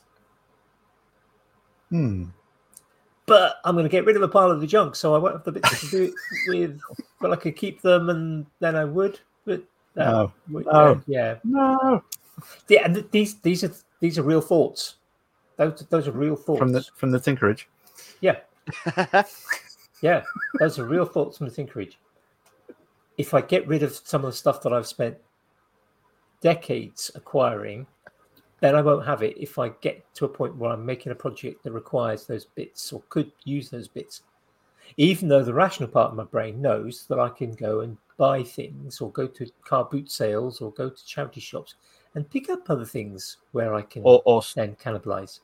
Hmm. 1.91 2.25
but 3.27 3.57
I'm 3.67 3.75
going 3.75 3.85
to 3.85 3.91
get 3.91 4.07
rid 4.07 4.17
of 4.17 4.23
a 4.23 4.29
pile 4.29 4.51
of 4.51 4.63
the 4.63 4.67
junk, 4.67 4.97
so 4.97 5.15
I 5.15 5.19
won't 5.19 5.35
have 5.35 5.45
the 5.45 5.53
bits 5.53 5.81
to 5.83 5.87
do 5.91 6.03
it 6.05 6.15
with. 6.49 6.81
But 7.21 7.33
I 7.33 7.37
could 7.37 7.55
keep 7.55 7.83
them, 7.83 8.09
and 8.09 8.47
then 8.61 8.77
I 8.77 8.85
would. 8.87 9.21
But 9.45 9.61
uh, 9.99 10.05
No. 10.05 10.33
w- 10.49 10.67
No. 10.73 11.03
yeah, 11.07 11.37
No. 11.45 12.03
yeah. 12.69 12.85
And 12.87 12.95
th- 12.95 13.07
these 13.11 13.35
these 13.41 13.63
are 13.63 13.73
these 14.01 14.19
are 14.19 14.23
real 14.23 14.41
thoughts. 14.41 14.95
Those 15.57 15.85
those 15.91 16.09
are 16.09 16.13
real 16.13 16.35
thoughts. 16.35 16.59
From 16.59 16.73
the 16.73 16.83
from 16.97 17.11
the 17.11 17.19
Tinkerage. 17.21 17.67
yeah, 18.23 18.39
yeah. 20.03 20.23
Those 20.61 20.79
are 20.79 20.87
real 20.87 21.05
thoughts 21.05 21.37
from 21.37 21.49
the 21.49 21.55
Tinkerage. 21.55 21.97
If 23.19 23.35
I 23.35 23.41
get 23.41 23.67
rid 23.67 23.83
of 23.83 23.95
some 23.95 24.25
of 24.25 24.31
the 24.31 24.37
stuff 24.37 24.63
that 24.63 24.73
I've 24.73 24.87
spent 24.87 25.17
decades 26.41 27.11
acquiring, 27.15 27.87
then 28.61 28.75
I 28.75 28.81
won't 28.81 29.07
have 29.07 29.23
it. 29.23 29.37
If 29.37 29.59
I 29.59 29.71
get 29.81 30.03
to 30.15 30.25
a 30.25 30.29
point 30.29 30.57
where 30.57 30.71
I'm 30.73 30.87
making 30.87 31.13
a 31.13 31.17
project 31.17 31.63
that 31.63 31.73
requires 31.73 32.27
those 32.27 32.45
bits 32.45 32.93
or 32.93 33.03
could 33.09 33.31
use 33.45 33.71
those 33.71 33.89
bits, 33.89 34.23
even 34.97 35.29
though 35.29 35.43
the 35.43 35.55
rational 35.55 35.89
part 35.89 36.11
of 36.11 36.17
my 36.17 36.25
brain 36.25 36.61
knows 36.61 37.07
that 37.09 37.19
I 37.19 37.29
can 37.29 37.53
go 37.53 37.81
and 37.81 37.97
buy 38.19 38.43
things 38.43 39.01
or 39.01 39.11
go 39.11 39.27
to 39.27 39.51
car 39.65 39.85
boot 39.85 40.11
sales 40.11 40.61
or 40.61 40.71
go 40.73 40.91
to 40.91 41.07
charity 41.07 41.41
shops 41.41 41.75
and 42.15 42.29
pick 42.31 42.51
up 42.51 42.69
other 42.69 42.85
things 42.85 43.39
where 43.53 43.75
I 43.75 43.83
can 43.83 44.03
Or, 44.05 44.23
or 44.25 44.43
then 44.55 44.77
cannibalize. 44.77 45.41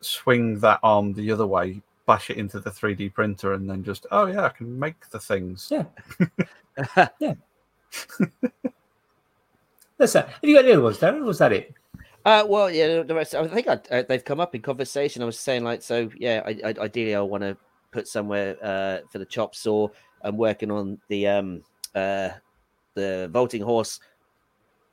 swing 0.00 0.58
that 0.60 0.78
arm 0.82 1.14
the 1.14 1.32
other 1.32 1.46
way, 1.46 1.82
bash 2.06 2.30
it 2.30 2.36
into 2.36 2.60
the 2.60 2.70
3D 2.70 3.12
printer, 3.14 3.52
and 3.54 3.68
then 3.68 3.82
just, 3.84 4.06
oh 4.10 4.26
yeah, 4.26 4.44
I 4.44 4.48
can 4.50 4.78
make 4.78 5.08
the 5.10 5.20
things. 5.20 5.70
Yeah. 5.70 5.84
That's 9.98 10.14
that. 10.14 10.28
Have 10.28 10.42
you 10.42 10.56
got 10.56 10.64
any 10.64 10.72
other 10.72 10.82
ones, 10.82 10.98
Darren? 10.98 11.20
Or 11.20 11.24
was 11.24 11.38
that 11.38 11.52
it? 11.52 11.74
Uh, 12.24 12.44
well, 12.48 12.70
yeah, 12.70 13.02
the 13.02 13.14
rest. 13.14 13.34
I 13.34 13.46
think 13.48 13.68
I, 13.68 13.80
uh, 13.90 14.02
they've 14.08 14.24
come 14.24 14.40
up 14.40 14.54
in 14.54 14.62
conversation. 14.62 15.22
I 15.22 15.26
was 15.26 15.38
saying 15.38 15.64
like, 15.64 15.82
so 15.82 16.08
yeah, 16.16 16.42
I, 16.46 16.50
I, 16.64 16.74
ideally 16.78 17.14
I 17.14 17.20
want 17.20 17.42
to 17.42 17.56
put 17.90 18.08
somewhere 18.08 18.56
uh, 18.62 18.98
for 19.10 19.18
the 19.18 19.26
chop 19.26 19.54
saw. 19.54 19.88
I'm 20.22 20.36
working 20.36 20.70
on 20.70 20.98
the 21.08 21.26
um 21.26 21.62
uh 21.94 22.30
the 22.94 23.28
vaulting 23.32 23.62
horse 23.62 23.98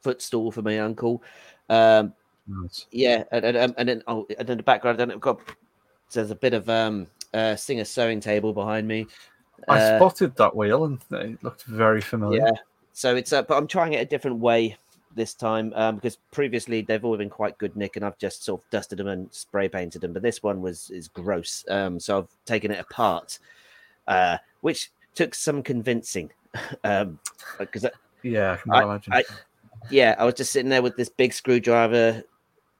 footstool 0.01 0.51
for 0.51 0.61
my 0.61 0.79
uncle. 0.79 1.21
Um, 1.69 2.13
Nice. 2.47 2.87
yeah, 2.91 3.23
and 3.31 3.45
and, 3.45 3.57
um, 3.57 3.73
and 3.77 3.89
then 3.89 4.03
oh, 4.07 4.25
and 4.37 4.49
in 4.49 4.57
the 4.57 4.63
background, 4.63 4.99
then 4.99 5.11
I've 5.11 5.19
got 5.19 5.39
there's 6.13 6.31
a 6.31 6.35
bit 6.35 6.53
of 6.53 6.69
um 6.69 7.07
uh 7.33 7.55
singer 7.55 7.85
sewing 7.85 8.19
table 8.19 8.53
behind 8.53 8.87
me. 8.87 9.07
I 9.67 9.77
Uh, 9.79 9.97
spotted 9.97 10.35
that 10.37 10.55
wheel 10.55 10.85
and 10.85 10.99
it 11.11 11.43
looked 11.43 11.63
very 11.63 12.01
familiar. 12.01 12.41
Yeah. 12.45 12.51
So 12.93 13.15
it's 13.15 13.33
uh, 13.33 13.43
but 13.43 13.57
I'm 13.57 13.67
trying 13.67 13.93
it 13.93 14.01
a 14.01 14.05
different 14.05 14.37
way 14.39 14.77
this 15.15 15.33
time 15.33 15.73
um, 15.75 15.95
because 15.95 16.17
previously 16.31 16.81
they've 16.81 17.03
all 17.03 17.17
been 17.17 17.29
quite 17.29 17.57
good, 17.57 17.75
Nick, 17.75 17.95
and 17.95 18.05
I've 18.05 18.17
just 18.17 18.43
sort 18.43 18.61
of 18.61 18.69
dusted 18.69 18.99
them 18.99 19.07
and 19.07 19.33
spray 19.33 19.67
painted 19.67 20.01
them. 20.01 20.13
But 20.13 20.21
this 20.21 20.43
one 20.43 20.61
was 20.61 20.89
is 20.91 21.07
gross. 21.07 21.65
Um, 21.69 21.99
so 21.99 22.19
I've 22.19 22.27
taken 22.45 22.71
it 22.71 22.79
apart, 22.79 23.39
uh, 24.07 24.37
which 24.61 24.91
took 25.15 25.33
some 25.35 25.63
convincing. 25.63 26.31
um, 26.83 27.19
because 27.57 27.85
Yeah, 28.23 28.57
I 28.71 28.83
imagine. 28.83 29.13
I- 29.13 29.23
yeah, 29.89 30.13
I 30.19 30.25
was 30.25 30.33
just 30.33 30.51
sitting 30.51 30.69
there 30.69 30.81
with 30.81 30.97
this 30.97 31.09
big 31.09 31.31
screwdriver, 31.33 32.23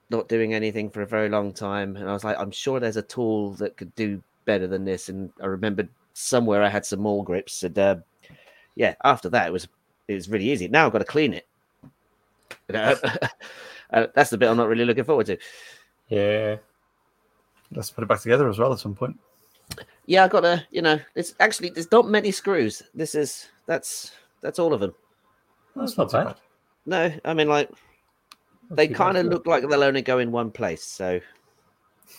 not 0.09 0.27
doing 0.27 0.53
anything 0.53 0.89
for 0.89 1.01
a 1.01 1.07
very 1.07 1.29
long 1.29 1.53
time, 1.53 1.95
and 1.95 2.09
I 2.09 2.13
was 2.13 2.23
like, 2.23 2.37
I'm 2.39 2.51
sure 2.51 2.79
there's 2.79 2.97
a 2.97 3.01
tool 3.01 3.51
that 3.53 3.77
could 3.77 3.93
do 3.95 4.21
better 4.45 4.67
than 4.67 4.85
this. 4.85 5.09
And 5.09 5.31
I 5.41 5.45
remembered 5.45 5.89
somewhere 6.13 6.63
I 6.63 6.69
had 6.69 6.85
some 6.85 7.01
mole 7.01 7.23
grips, 7.23 7.63
and 7.63 7.77
uh, 7.77 7.95
yeah, 8.75 8.95
after 9.03 9.29
that 9.29 9.47
it 9.47 9.51
was 9.51 9.67
it 10.07 10.15
was 10.15 10.29
really 10.29 10.49
easy. 10.49 10.67
Now 10.67 10.85
I've 10.85 10.91
got 10.93 10.99
to 10.99 11.05
clean 11.05 11.33
it. 11.33 11.47
Uh, 13.91 14.05
that's 14.13 14.29
the 14.29 14.37
bit 14.37 14.47
I'm 14.47 14.57
not 14.57 14.67
really 14.67 14.85
looking 14.85 15.03
forward 15.03 15.25
to. 15.25 15.37
Yeah. 16.09 16.57
Let's 17.71 17.89
put 17.89 18.03
it 18.03 18.07
back 18.07 18.21
together 18.21 18.49
as 18.49 18.59
well 18.59 18.71
at 18.71 18.79
some 18.79 18.95
point. 18.95 19.19
Yeah, 20.05 20.23
I've 20.23 20.31
got 20.31 20.41
to, 20.41 20.65
you 20.71 20.81
know, 20.81 20.99
it's 21.15 21.35
actually 21.39 21.69
there's 21.69 21.91
not 21.91 22.07
many 22.07 22.31
screws. 22.31 22.81
This 22.93 23.15
is 23.15 23.49
that's 23.65 24.11
that's 24.41 24.59
all 24.59 24.73
of 24.73 24.79
them. 24.79 24.93
That's 25.75 25.97
not 25.97 26.11
bad. 26.11 26.35
No, 26.85 27.11
I 27.25 27.33
mean 27.33 27.47
like 27.47 27.69
they 28.69 28.87
kind 28.87 29.17
of 29.17 29.25
look 29.25 29.45
like 29.45 29.67
they'll 29.67 29.83
only 29.83 30.01
go 30.01 30.19
in 30.19 30.31
one 30.31 30.51
place. 30.51 30.83
So 30.83 31.19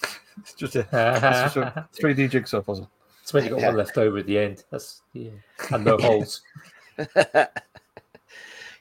It's 0.39 0.55
just 0.55 0.77
a, 0.77 0.83
just 0.91 1.57
a 1.57 1.89
3D 2.01 2.31
jigsaw 2.31 2.63
puzzle. 2.63 2.91
It's 3.23 3.33
when 3.33 3.45
you 3.45 3.51
got 3.51 3.63
one 3.63 3.77
left 3.77 3.99
over 3.99 4.19
at 4.19 4.27
the 4.27 4.39
end. 4.39 4.65
That's 4.71 5.03
yeah, 5.13 5.31
and 5.71 5.85
no 5.85 5.97
holes. 6.01 6.43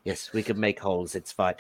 yes, 0.04 0.32
we 0.34 0.42
can 0.42 0.60
make 0.60 0.80
holes. 0.80 1.16
It's 1.16 1.32
fine. 1.32 1.56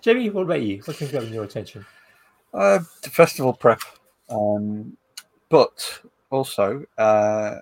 Jamie, 0.00 0.30
what 0.30 0.42
about 0.42 0.62
you? 0.62 0.80
What's 0.84 1.00
been 1.00 1.10
grabbing 1.10 1.32
your 1.32 1.44
attention? 1.44 1.84
Uh, 2.54 2.80
the 3.02 3.10
festival 3.10 3.52
prep, 3.52 3.80
um, 4.30 4.96
but 5.48 6.00
also 6.30 6.84
uh, 6.98 7.60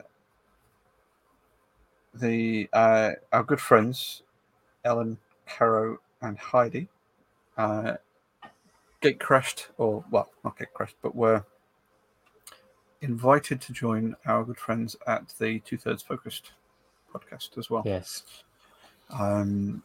the 2.15 2.69
uh, 2.73 3.13
our 3.33 3.43
good 3.43 3.61
friends 3.61 4.23
Ellen, 4.85 5.19
Caro, 5.47 5.99
and 6.23 6.39
Heidi 6.39 6.89
uh, 7.57 7.95
get 9.01 9.19
crashed, 9.21 9.69
or 9.79 10.05
well, 10.11 10.31
not 10.45 10.59
get 10.59 10.73
crashed, 10.75 10.97
but 11.03 11.15
were 11.15 11.45
invited 13.03 13.61
to 13.63 13.73
join 13.73 14.15
our 14.27 14.45
good 14.45 14.59
friends 14.59 14.97
at 15.07 15.33
the 15.39 15.59
Two 15.61 15.77
Thirds 15.79 16.03
Focused 16.03 16.53
podcast 17.13 17.57
as 17.59 17.71
well 17.71 17.83
Yes. 17.87 18.23
um, 19.11 19.83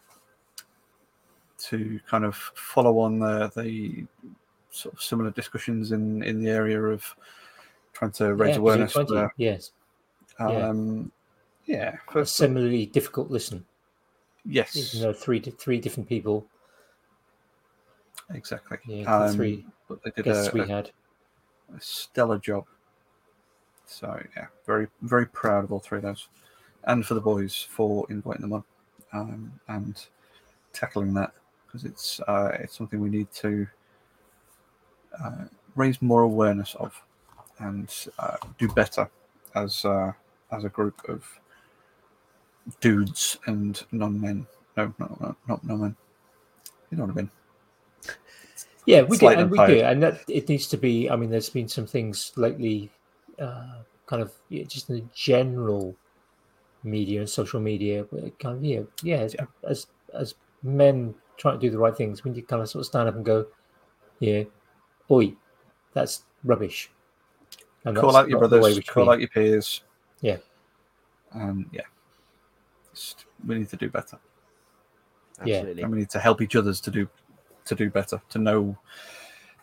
to 1.58 2.00
kind 2.08 2.26
of 2.26 2.36
follow 2.36 3.00
on 3.00 3.20
the, 3.20 3.50
the 3.56 4.06
sort 4.70 4.94
of 4.94 5.02
similar 5.02 5.32
discussions 5.32 5.92
in 5.94 6.22
in 6.24 6.44
the 6.44 6.50
area 6.50 6.80
of 6.82 7.04
trying 7.94 8.12
to 8.12 8.36
raise 8.36 8.56
Yeah, 8.56 8.60
awareness. 8.60 8.92
20, 8.94 9.08
For, 9.14 9.34
yes. 9.38 9.72
yeah. 10.40 10.46
um, 10.68 11.12
yeah, 11.66 11.96
A 12.10 12.12
for, 12.12 12.26
similarly 12.26 12.86
difficult 12.88 13.32
listen. 13.32 13.66
Yes, 14.46 14.76
Even 14.76 15.02
though 15.02 15.14
three 15.14 15.40
three 15.40 15.80
different 15.80 16.10
people, 16.10 16.48
exactly. 18.30 18.78
yeah, 18.86 19.06
Um, 19.06 19.36
three 19.36 19.66
but 19.88 20.04
they 20.04 20.12
did 20.12 20.26
guests 20.26 20.48
a, 20.50 20.54
we 20.54 20.62
a, 20.62 20.66
had. 20.66 20.92
a 21.76 21.82
stellar 21.82 22.40
job. 22.40 22.66
So 23.86 24.22
yeah, 24.36 24.48
very 24.66 24.88
very 25.02 25.26
proud 25.28 25.64
of 25.64 25.72
all 25.72 25.80
three 25.80 26.00
of 26.00 26.04
those, 26.04 26.28
and 26.86 27.06
for 27.06 27.14
the 27.14 27.22
boys 27.22 27.62
for 27.62 28.06
inviting 28.10 28.42
them 28.42 28.54
on, 28.54 28.64
um, 29.14 29.60
and 29.68 30.06
tackling 30.74 31.14
that 31.16 31.34
because 31.66 31.86
it's 31.86 32.20
uh, 32.22 32.58
it's 32.60 32.76
something 32.76 33.00
we 33.00 33.10
need 33.10 33.32
to 33.32 33.68
uh, 35.24 35.46
raise 35.76 36.02
more 36.02 36.24
awareness 36.24 36.76
of, 36.76 37.02
and 37.60 38.08
uh, 38.20 38.38
do 38.58 38.68
better 38.70 39.10
as 39.54 39.86
uh, 39.86 40.12
as 40.52 40.64
a 40.64 40.70
group 40.70 41.08
of 41.08 41.40
dudes 42.82 43.38
and 43.46 43.84
non 43.92 44.20
men. 44.20 44.48
No, 44.78 44.94
no, 45.00 45.18
no, 45.20 45.36
not 45.48 45.64
non 45.64 45.82
men. 45.82 45.96
You 46.92 46.98
know 46.98 47.06
what 47.06 47.14
I 47.14 47.16
mean? 47.16 47.30
Yeah, 48.86 49.02
we 49.02 49.18
do, 49.18 49.28
and 49.28 49.50
we 49.50 49.58
do, 49.66 49.82
and 49.82 50.04
that 50.04 50.22
it 50.28 50.48
needs 50.48 50.68
to 50.68 50.78
be. 50.78 51.10
I 51.10 51.16
mean, 51.16 51.30
there's 51.30 51.50
been 51.50 51.68
some 51.68 51.88
things 51.88 52.32
lately, 52.36 52.92
uh, 53.40 53.80
kind 54.06 54.22
of 54.22 54.32
yeah, 54.50 54.64
just 54.64 54.90
in 54.90 54.98
the 54.98 55.06
general 55.14 55.96
media 56.84 57.22
and 57.22 57.30
social 57.30 57.60
media, 57.60 58.06
kind 58.40 58.58
of 58.58 58.64
yeah, 58.64 58.82
yeah, 59.02 59.18
as, 59.18 59.36
as 59.64 59.88
as 60.14 60.36
men 60.62 61.16
trying 61.38 61.60
to 61.60 61.60
do 61.60 61.72
the 61.72 61.78
right 61.78 61.96
things, 61.98 62.24
when 62.24 62.36
you 62.36 62.44
kind 62.44 62.62
of 62.62 62.70
sort 62.70 62.82
of 62.82 62.86
stand 62.86 63.10
up 63.10 63.16
and 63.16 63.26
go, 63.26 63.48
yeah, 64.20 64.44
oi, 65.10 65.34
that's 65.94 66.24
rubbish. 66.44 66.92
And 67.86 67.98
call 67.98 68.12
that's 68.14 68.24
out 68.24 68.30
your 68.30 68.42
not 68.42 68.50
the 68.50 68.58
way 68.58 68.74
brothers, 68.74 68.86
call 68.86 69.10
out 69.10 69.20
your 69.20 69.30
peers. 69.30 69.82
Yeah. 70.22 70.38
And 71.34 71.66
yeah, 71.72 71.82
Just- 72.96 73.26
we 73.46 73.60
need 73.60 73.70
to 73.70 73.78
do 73.78 73.90
better, 73.90 74.18
Yeah. 75.46 75.58
Absolutely. 75.58 75.84
and 75.84 75.92
we 75.92 76.00
need 76.00 76.10
to 76.12 76.20
help 76.20 76.42
each 76.42 76.56
others 76.56 76.80
to 76.82 76.92
do 76.92 77.08
to 77.66 77.76
do 77.76 77.90
better. 77.90 78.22
To 78.30 78.40
know, 78.40 78.78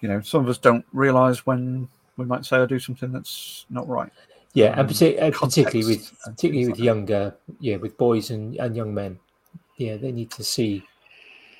you 0.00 0.08
know, 0.08 0.20
some 0.20 0.42
of 0.42 0.48
us 0.48 0.58
don't 0.58 0.84
realise 0.92 1.46
when 1.46 1.88
we 2.16 2.24
might 2.24 2.44
say 2.44 2.58
or 2.58 2.66
do 2.66 2.78
something 2.78 3.12
that's 3.12 3.64
not 3.70 3.88
right. 3.88 4.10
Yeah, 4.54 4.72
um, 4.72 4.80
and 4.80 4.88
partic- 4.90 5.22
uh, 5.22 5.30
particularly 5.30 5.86
with 5.86 6.12
and 6.26 6.36
particularly 6.36 6.66
with 6.68 6.78
like 6.78 6.84
younger, 6.84 7.36
yeah, 7.60 7.76
with 7.76 7.96
boys 7.96 8.30
and, 8.30 8.56
and 8.56 8.76
young 8.76 8.92
men, 8.92 9.18
yeah, 9.76 9.96
they 9.96 10.12
need 10.12 10.30
to 10.32 10.44
see 10.44 10.84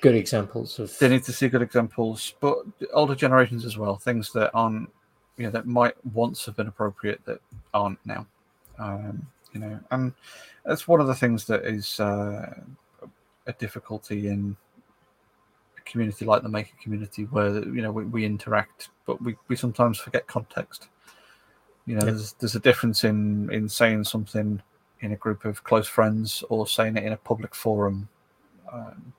good 0.01 0.13
examples 0.15 0.77
of 0.79 0.95
They 0.99 1.07
need 1.09 1.23
to 1.23 1.31
see 1.33 1.47
good 1.47 1.61
examples, 1.63 2.35
but 2.39 2.57
older 2.91 3.15
generations 3.15 3.65
as 3.65 3.77
well. 3.77 3.95
Things 3.97 4.31
that 4.33 4.51
aren't, 4.53 4.89
you 5.37 5.45
know, 5.45 5.49
that 5.51 5.65
might 5.65 5.95
once 6.13 6.45
have 6.45 6.55
been 6.57 6.67
appropriate 6.67 7.23
that 7.25 7.39
aren't 7.73 7.99
now. 8.05 8.27
Um, 8.77 9.25
you 9.53 9.59
know, 9.59 9.79
and 9.91 10.13
that's 10.65 10.87
one 10.87 10.99
of 11.01 11.07
the 11.07 11.15
things 11.15 11.45
that 11.45 11.65
is 11.65 11.99
uh, 11.99 12.53
a 13.47 13.53
difficulty 13.53 14.27
in 14.27 14.55
a 15.77 15.81
community 15.81 16.25
like 16.25 16.43
the 16.43 16.49
maker 16.49 16.75
community, 16.81 17.23
where 17.25 17.63
you 17.65 17.81
know 17.81 17.91
we, 17.91 18.05
we 18.05 18.25
interact, 18.25 18.89
but 19.05 19.21
we, 19.21 19.35
we 19.47 19.55
sometimes 19.55 19.97
forget 19.99 20.27
context. 20.27 20.89
You 21.85 21.95
know, 21.95 22.05
Yeah. 22.05 22.11
there's 22.11 22.33
there's 22.33 22.55
a 22.55 22.59
difference 22.59 23.03
in 23.03 23.51
in 23.51 23.69
saying 23.69 24.05
something 24.05 24.61
in 25.01 25.11
a 25.11 25.17
group 25.17 25.45
of 25.45 25.63
close 25.63 25.87
friends 25.87 26.43
or 26.49 26.65
saying 26.67 26.97
it 26.97 27.03
in 27.03 27.13
a 27.13 27.17
public 27.17 27.53
forum. 27.53 28.07
Um, 28.71 29.13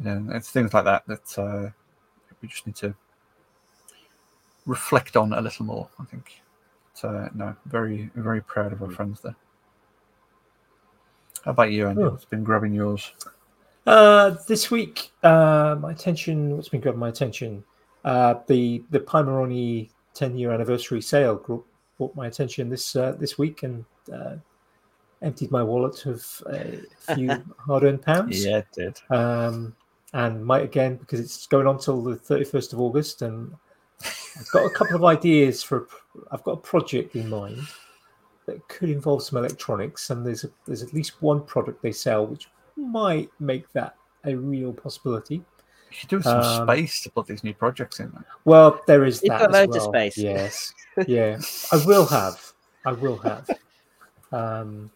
you 0.00 0.06
know, 0.06 0.26
it's 0.34 0.50
things 0.50 0.74
like 0.74 0.84
that 0.84 1.06
that 1.06 1.38
uh, 1.38 1.70
we 2.42 2.48
just 2.48 2.66
need 2.66 2.76
to 2.76 2.94
reflect 4.66 5.16
on 5.16 5.32
a 5.32 5.40
little 5.40 5.64
more. 5.66 5.88
I 6.00 6.04
think. 6.04 6.42
So 6.94 7.08
uh, 7.08 7.28
no, 7.34 7.54
very 7.66 8.10
very 8.14 8.40
proud 8.40 8.72
of 8.72 8.82
our 8.82 8.90
friends 8.90 9.20
there. 9.20 9.36
How 11.44 11.50
about 11.50 11.72
you, 11.72 11.88
Andy? 11.88 12.02
Oh. 12.02 12.10
What's 12.10 12.24
been 12.24 12.44
grabbing 12.44 12.72
yours? 12.72 13.12
Uh, 13.86 14.36
this 14.48 14.70
week, 14.70 15.12
uh, 15.22 15.76
my 15.78 15.92
attention. 15.92 16.56
What's 16.56 16.70
been 16.70 16.80
grabbing 16.80 17.00
my 17.00 17.10
attention? 17.10 17.62
Uh, 18.04 18.36
the 18.46 18.82
the 18.90 19.00
Pimoroni 19.00 19.90
10 20.14 20.38
year 20.38 20.52
anniversary 20.52 21.02
sale 21.02 21.36
group 21.36 21.66
brought 21.98 22.14
my 22.14 22.26
attention 22.26 22.70
this 22.70 22.96
uh, 22.96 23.12
this 23.18 23.36
week 23.38 23.62
and 23.62 23.84
uh, 24.12 24.36
emptied 25.22 25.50
my 25.50 25.62
wallet 25.62 26.06
of 26.06 26.24
a 26.46 26.80
few 27.14 27.28
hard 27.58 27.84
earned 27.84 28.02
pounds. 28.02 28.44
Yeah, 28.44 28.58
it 28.58 28.66
did. 28.72 29.00
Um, 29.10 29.74
and 30.12 30.44
might 30.44 30.62
again 30.62 30.96
because 30.96 31.18
it's 31.18 31.46
going 31.46 31.66
on 31.66 31.78
till 31.78 32.00
the 32.00 32.16
31st 32.16 32.72
of 32.72 32.80
August, 32.80 33.22
and 33.22 33.52
I've 34.38 34.50
got 34.52 34.64
a 34.66 34.70
couple 34.70 34.96
of 34.96 35.04
ideas 35.04 35.62
for. 35.62 35.86
I've 36.30 36.42
got 36.44 36.52
a 36.52 36.56
project 36.56 37.16
in 37.16 37.28
mind 37.28 37.58
that 38.46 38.66
could 38.68 38.90
involve 38.90 39.22
some 39.22 39.38
electronics, 39.38 40.10
and 40.10 40.24
there's 40.26 40.44
a, 40.44 40.50
there's 40.66 40.82
at 40.82 40.92
least 40.92 41.22
one 41.22 41.42
product 41.44 41.82
they 41.82 41.92
sell 41.92 42.26
which 42.26 42.48
might 42.76 43.30
make 43.40 43.70
that 43.72 43.96
a 44.24 44.34
real 44.34 44.72
possibility. 44.72 45.36
You 45.36 45.42
should 45.90 46.08
do 46.10 46.22
some 46.22 46.40
Um, 46.40 46.66
space 46.68 47.02
to 47.02 47.10
put 47.10 47.26
these 47.26 47.44
new 47.44 47.54
projects 47.54 48.00
in. 48.00 48.10
There. 48.10 48.24
Well, 48.44 48.80
there 48.86 49.04
is 49.04 49.22
You've 49.22 49.30
that. 49.30 49.40
got 49.40 49.54
as 49.54 49.66
loads 49.68 49.76
of 49.76 49.82
space. 49.84 50.18
Yes, 50.18 50.74
yeah, 51.06 51.38
I 51.72 51.84
will 51.86 52.06
have. 52.06 52.52
I 52.84 52.92
will 52.92 53.18
have. 53.18 53.48
Um, 54.32 54.90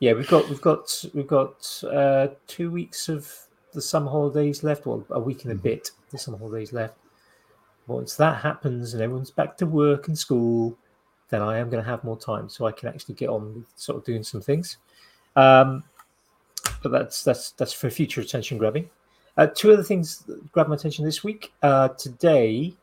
yeah, 0.00 0.14
we've 0.14 0.28
got 0.28 0.48
we've 0.48 0.60
got 0.60 1.04
we've 1.14 1.26
got 1.26 1.84
uh, 1.84 2.28
two 2.46 2.70
weeks 2.70 3.08
of 3.08 3.30
the 3.72 3.82
summer 3.82 4.10
holidays 4.10 4.64
left, 4.64 4.86
or 4.86 5.04
a 5.10 5.20
week 5.20 5.44
and 5.44 5.52
a 5.52 5.56
Mhm. 5.56 5.62
bit. 5.62 5.90
The 6.10 6.18
summer 6.18 6.38
holidays 6.38 6.72
left. 6.72 6.96
Once 7.88 8.14
that 8.16 8.40
happens 8.40 8.94
and 8.94 9.02
everyone's 9.02 9.30
back 9.30 9.56
to 9.56 9.66
work 9.66 10.08
and 10.08 10.16
school, 10.16 10.76
then 11.30 11.42
I 11.42 11.58
am 11.58 11.70
going 11.70 11.82
to 11.82 11.88
have 11.88 12.04
more 12.04 12.18
time, 12.18 12.48
so 12.48 12.66
I 12.66 12.72
can 12.72 12.88
actually 12.88 13.14
get 13.14 13.28
on 13.28 13.54
with 13.54 13.66
sort 13.76 13.98
of 13.98 14.04
doing 14.04 14.22
some 14.22 14.40
things. 14.40 14.76
Um, 15.36 15.82
but 16.82 16.92
that's 16.92 17.24
that's 17.24 17.52
that's 17.52 17.72
for 17.72 17.90
future 17.90 18.20
attention 18.20 18.58
grabbing. 18.58 18.88
Uh, 19.36 19.46
two 19.46 19.72
other 19.72 19.82
things 19.82 20.24
grabbed 20.52 20.68
my 20.68 20.74
attention 20.74 21.04
this 21.04 21.22
week. 21.22 21.52
Uh, 21.62 21.88
today, 21.88 22.74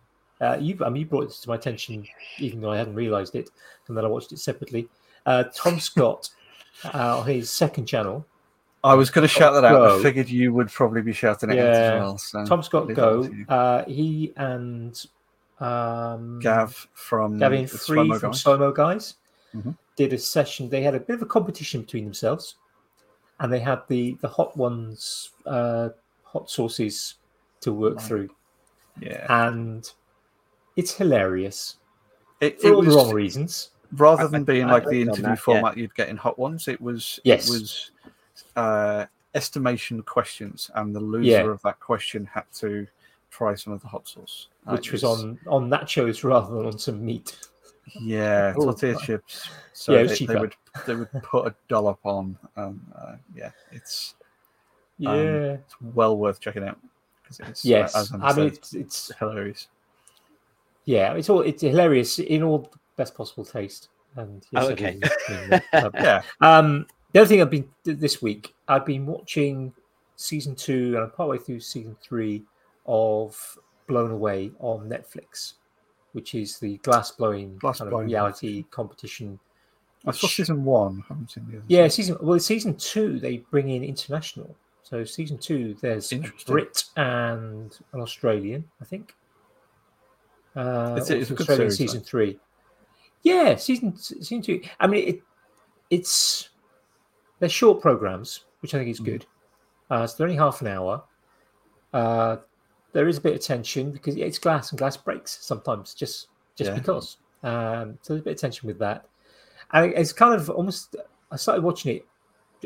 uh, 0.41 0.57
you 0.59 0.77
I 0.83 0.89
mean 0.89 1.01
you 1.01 1.05
brought 1.05 1.27
this 1.27 1.39
to 1.41 1.49
my 1.49 1.55
attention, 1.55 2.05
even 2.39 2.61
though 2.61 2.71
I 2.71 2.77
hadn't 2.77 2.95
realised 2.95 3.35
it, 3.35 3.49
and 3.87 3.97
then 3.97 4.05
I 4.05 4.07
watched 4.07 4.31
it 4.31 4.39
separately. 4.39 4.87
Uh, 5.25 5.45
Tom 5.53 5.79
Scott 5.79 6.29
uh, 6.93 7.19
on 7.19 7.27
his 7.27 7.49
second 7.49 7.85
channel, 7.85 8.25
I 8.85 8.93
was 8.93 9.09
going 9.09 9.23
to 9.23 9.27
shout 9.27 9.53
that 9.53 9.63
out. 9.65 9.71
Go. 9.71 9.99
I 9.99 10.03
figured 10.03 10.29
you 10.29 10.53
would 10.53 10.69
probably 10.71 11.01
be 11.01 11.13
shouting 11.13 11.49
it 11.49 11.53
out 11.59 11.65
Yeah. 11.65 11.71
as 11.95 11.99
well. 11.99 12.17
So 12.17 12.45
Tom 12.45 12.61
Scott 12.63 12.87
leave 12.87 12.95
Go. 12.95 13.23
to. 13.23 13.45
Uh, 13.49 13.85
he 13.85 14.31
and 14.37 15.05
um, 15.59 16.39
Gav 16.39 16.87
from 16.93 17.37
Gavin 17.39 17.67
Free 17.67 17.77
Slow-Mo 17.79 18.19
from 18.19 18.31
Guys. 18.31 18.41
Slow 18.41 18.71
Guys 18.71 19.15
Mhm. 19.55 19.77
did 19.95 20.13
a 20.13 20.17
session. 20.17 20.69
They 20.69 20.81
had 20.83 20.95
a 20.95 20.99
bit 20.99 21.15
of 21.15 21.21
a 21.21 21.25
competition 21.25 21.81
between 21.81 22.03
themselves, 22.03 22.55
and 23.39 23.51
they 23.51 23.59
had 23.59 23.81
the 23.87 24.17
the 24.21 24.27
hot 24.27 24.55
ones, 24.57 25.31
uh, 25.45 25.89
hot 26.23 26.49
sauces 26.49 27.15
to 27.61 27.71
work 27.73 27.95
Right. 27.95 28.05
through, 28.05 28.29
Yeah, 29.01 29.25
and 29.47 29.89
it's 30.75 30.93
hilarious 30.93 31.77
it, 32.41 32.59
for 32.61 32.67
it 32.67 32.71
all 32.73 32.79
was 32.81 32.89
the 32.89 32.95
wrong 32.97 33.13
reasons. 33.13 33.71
rather 33.93 34.27
than 34.27 34.43
being 34.43 34.65
I 34.65 34.73
like 34.73 34.85
the 34.85 35.01
interview 35.01 35.23
that, 35.23 35.29
yeah. 35.29 35.35
format 35.35 35.77
you'd 35.77 35.95
get 35.95 36.09
in 36.09 36.17
Hot 36.17 36.37
Ones. 36.37 36.67
It 36.67 36.81
was 36.81 37.19
Yes. 37.23 37.47
it 37.47 37.51
was 37.53 37.91
uh, 38.55 39.05
estimation 39.33 40.01
questions, 40.03 40.71
and 40.75 40.95
the 40.95 40.99
loser 40.99 41.27
Yeah. 41.27 41.43
of 41.45 41.61
that 41.63 41.79
question 41.79 42.25
had 42.25 42.43
to 42.55 42.87
try 43.31 43.53
some 43.55 43.73
of 43.73 43.81
the 43.81 43.87
hot 43.87 44.07
sauce, 44.07 44.47
which 44.65 44.91
was 44.91 45.03
on 45.03 45.37
on 45.47 45.69
nachos 45.69 46.23
rather 46.23 46.55
than 46.55 46.65
on 46.67 46.77
some 46.79 47.03
meat. 47.05 47.37
yeah 48.01 48.53
Oh, 48.57 48.63
tortilla 48.65 48.93
right. 48.93 49.01
chips. 49.03 49.49
So 49.73 49.93
Yeah, 49.93 49.99
it 49.99 50.09
was 50.09 50.19
they, 50.19 50.25
they 50.25 50.35
would 50.37 50.55
they 50.87 50.95
would 50.95 51.11
put 51.23 51.47
a 51.47 51.55
dollop 51.67 51.99
on. 52.05 52.37
Um, 52.55 52.81
uh, 52.95 53.15
yeah, 53.35 53.51
it's 53.71 54.15
Yeah. 54.97 55.11
Um, 55.11 55.35
it's 55.59 55.75
well 55.81 56.17
worth 56.17 56.39
checking 56.39 56.63
out 56.63 56.79
it's 57.27 57.65
uh, 57.65 57.69
yes. 57.69 57.95
as 57.95 58.11
Andy 58.13 58.25
I 58.25 58.33
mean, 58.33 58.47
it's, 58.47 58.73
it's 58.73 59.11
hilarious. 59.19 59.67
yeah, 60.85 61.13
it's 61.13 61.29
all 61.29 61.41
it's 61.41 61.61
hilarious 61.61 62.19
in 62.19 62.43
all 62.43 62.59
the 62.59 62.69
best 62.95 63.15
possible 63.15 63.43
taste. 63.43 63.89
And 64.15 64.45
yes, 64.51 64.63
Oh, 64.63 64.69
okay. 64.69 64.99
did 65.27 65.49
mean. 65.49 65.61
Um, 65.73 65.91
Yeah, 65.95 66.21
Um, 66.39 66.87
the 67.15 67.21
other 67.21 67.29
thing 67.29 67.41
I've 67.41 67.49
been 67.49 67.69
this 67.85 68.21
week, 68.21 68.53
I've 68.67 68.85
been 68.85 69.05
watching 69.05 69.71
season 70.17 70.53
two, 70.53 70.95
and 70.95 70.97
I'm 70.97 71.11
partway 71.11 71.37
through 71.37 71.61
season 71.61 71.95
three 72.03 72.43
of 72.87 73.57
Blown 73.87 74.11
Away 74.11 74.51
on 74.59 74.89
Netflix, 74.89 75.53
which 76.11 76.35
is 76.35 76.59
the 76.59 76.75
glass 76.79 77.11
blowing 77.11 77.55
Glass 77.55 77.77
kind 77.77 77.89
blowing 77.89 78.07
of 78.07 78.11
reality 78.11 78.65
competition. 78.69 79.39
I 80.05 80.11
saw 80.11 80.27
season 80.27 80.65
one. 80.65 81.05
I 81.05 81.13
haven't 81.13 81.31
seen 81.31 81.45
the 81.49 81.55
other. 81.59 81.65
Yeah, 81.69 81.87
season 81.87 82.17
well, 82.19 82.37
season 82.37 82.75
two 82.75 83.17
they 83.17 83.37
bring 83.49 83.69
in 83.69 83.81
international. 83.81 84.53
So 84.83 85.05
season 85.05 85.37
two, 85.37 85.73
there's 85.79 86.11
a 86.11 86.21
Brit 86.45 86.83
and 86.97 87.79
an 87.93 88.01
Australian, 88.01 88.65
I 88.81 88.83
think. 88.83 89.15
Uh, 90.53 90.95
It's 90.97 91.09
it's 91.09 91.31
Australian 91.31 91.71
series, 91.71 91.77
season 91.77 92.01
three. 92.01 92.39
Yeah, 93.23 93.55
season 93.55 93.95
season 93.95 94.41
two. 94.41 94.61
I 94.81 94.87
mean, 94.87 95.07
it 95.07 95.21
it's 95.89 96.49
they're 97.39 97.49
short 97.49 97.81
programs, 97.81 98.45
which 98.61 98.73
I 98.73 98.79
think 98.79 98.89
is 98.89 98.99
Mhm. 99.01 99.05
good. 99.05 99.25
Uh, 99.89 100.07
so 100.07 100.17
they're 100.17 100.27
only 100.27 100.37
half 100.37 100.61
an 100.61 100.67
hour. 100.67 101.03
Uh, 101.93 102.37
there 102.93 103.07
is 103.07 103.17
a 103.17 103.21
bit 103.21 103.35
of 103.35 103.41
tension 103.41 103.91
because 103.91 104.15
it's 104.15 104.39
glass 104.39 104.71
and 104.71 104.79
glass 104.79 104.97
breaks 104.97 105.37
sometimes 105.45 105.93
just 105.93 106.27
just 106.55 106.69
Yeah. 106.71 106.75
because. 106.77 107.17
Um, 107.43 107.99
so 108.01 108.13
there's 108.13 108.21
a 108.21 108.23
bit 108.23 108.33
of 108.35 108.39
tension 108.39 108.65
with 108.67 108.79
that, 108.79 109.05
and 109.73 109.91
it's 109.93 110.13
kind 110.13 110.33
of 110.33 110.49
almost. 110.49 110.95
I 111.31 111.35
started 111.35 111.63
watching 111.63 111.97
it. 111.97 112.07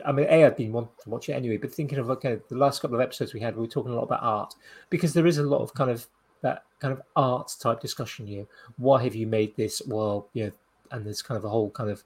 I 0.06 0.12
mean, 0.12 0.28
a 0.30 0.46
I'd 0.46 0.56
been 0.56 0.72
wanting 0.72 0.92
to 1.04 1.10
watch 1.10 1.28
it 1.28 1.34
anyway, 1.34 1.58
but 1.58 1.74
thinking 1.74 1.98
of 1.98 2.10
okay, 2.12 2.40
the 2.48 2.56
last 2.56 2.80
couple 2.82 2.96
of 2.96 3.02
episodes 3.02 3.34
we 3.34 3.40
had, 3.40 3.56
we 3.56 3.62
were 3.62 3.68
talking 3.68 3.92
a 3.92 3.96
lot 3.96 4.04
about 4.04 4.22
art 4.22 4.56
because 4.92 5.14
there 5.14 5.26
is 5.26 5.40
a 5.40 5.44
lot 5.44 5.62
of 5.62 5.74
kind 5.74 5.90
of 5.90 6.08
that 6.42 6.64
kind 6.80 6.94
of 6.94 7.02
art 7.16 7.54
type 7.60 7.82
discussion 7.82 8.28
here. 8.28 8.46
Why 8.78 9.02
have 9.04 9.16
you 9.16 9.26
made 9.28 9.56
this? 9.58 9.82
Well, 9.88 10.28
you 10.34 10.46
know, 10.46 10.52
and 10.92 11.06
there's 11.06 11.22
kind 11.24 11.38
of 11.38 11.44
a 11.44 11.50
whole 11.50 11.72
kind 11.72 11.90
of 11.90 12.04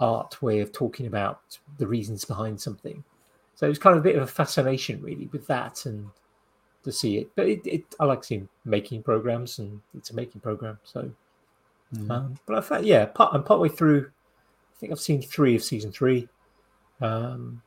art 0.00 0.40
way 0.42 0.60
of 0.60 0.72
talking 0.72 1.06
about 1.06 1.58
the 1.78 1.86
reasons 1.86 2.24
behind 2.24 2.60
something. 2.60 3.02
So 3.54 3.66
it 3.66 3.68
was 3.68 3.78
kind 3.78 3.96
of 3.96 4.00
a 4.00 4.04
bit 4.04 4.16
of 4.16 4.22
a 4.22 4.26
fascination, 4.26 5.00
really, 5.02 5.28
with 5.32 5.46
that 5.46 5.86
and 5.86 6.08
to 6.82 6.92
see 6.92 7.18
it. 7.18 7.30
But 7.36 7.48
it, 7.48 7.66
it 7.66 7.84
I 8.00 8.04
like 8.04 8.24
seeing 8.24 8.48
making 8.64 9.02
programs, 9.02 9.58
and 9.58 9.80
it's 9.96 10.10
a 10.10 10.14
making 10.14 10.40
program. 10.40 10.78
So, 10.84 11.10
Mm. 11.94 12.10
um, 12.10 12.34
but 12.46 12.56
I 12.56 12.60
found, 12.60 12.86
yeah, 12.86 13.04
part, 13.06 13.32
I'm 13.34 13.44
partway 13.44 13.68
through. 13.68 14.10
I 14.74 14.74
think 14.78 14.90
I've 14.90 14.98
seen 14.98 15.22
three 15.22 15.54
of 15.54 15.62
season 15.62 15.92
three. 15.92 16.28
Um, 17.00 17.62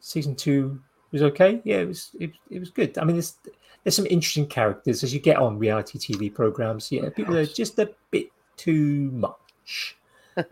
season 0.00 0.34
two 0.34 0.78
was 1.12 1.22
okay. 1.22 1.62
Yeah, 1.64 1.78
it 1.78 1.88
was 1.88 2.10
it, 2.20 2.32
it 2.50 2.58
was 2.58 2.70
good. 2.70 2.98
I 2.98 3.04
mean, 3.04 3.16
there's 3.16 3.36
there's 3.82 3.96
some 3.96 4.06
interesting 4.06 4.46
characters 4.46 5.02
as 5.02 5.14
you 5.14 5.20
get 5.20 5.38
on 5.38 5.58
reality 5.58 5.98
TV 5.98 6.32
programs. 6.32 6.92
Yeah, 6.92 7.08
people 7.08 7.36
are 7.36 7.46
just 7.46 7.78
a 7.78 7.94
bit 8.10 8.30
too 8.56 9.10
much. 9.12 9.96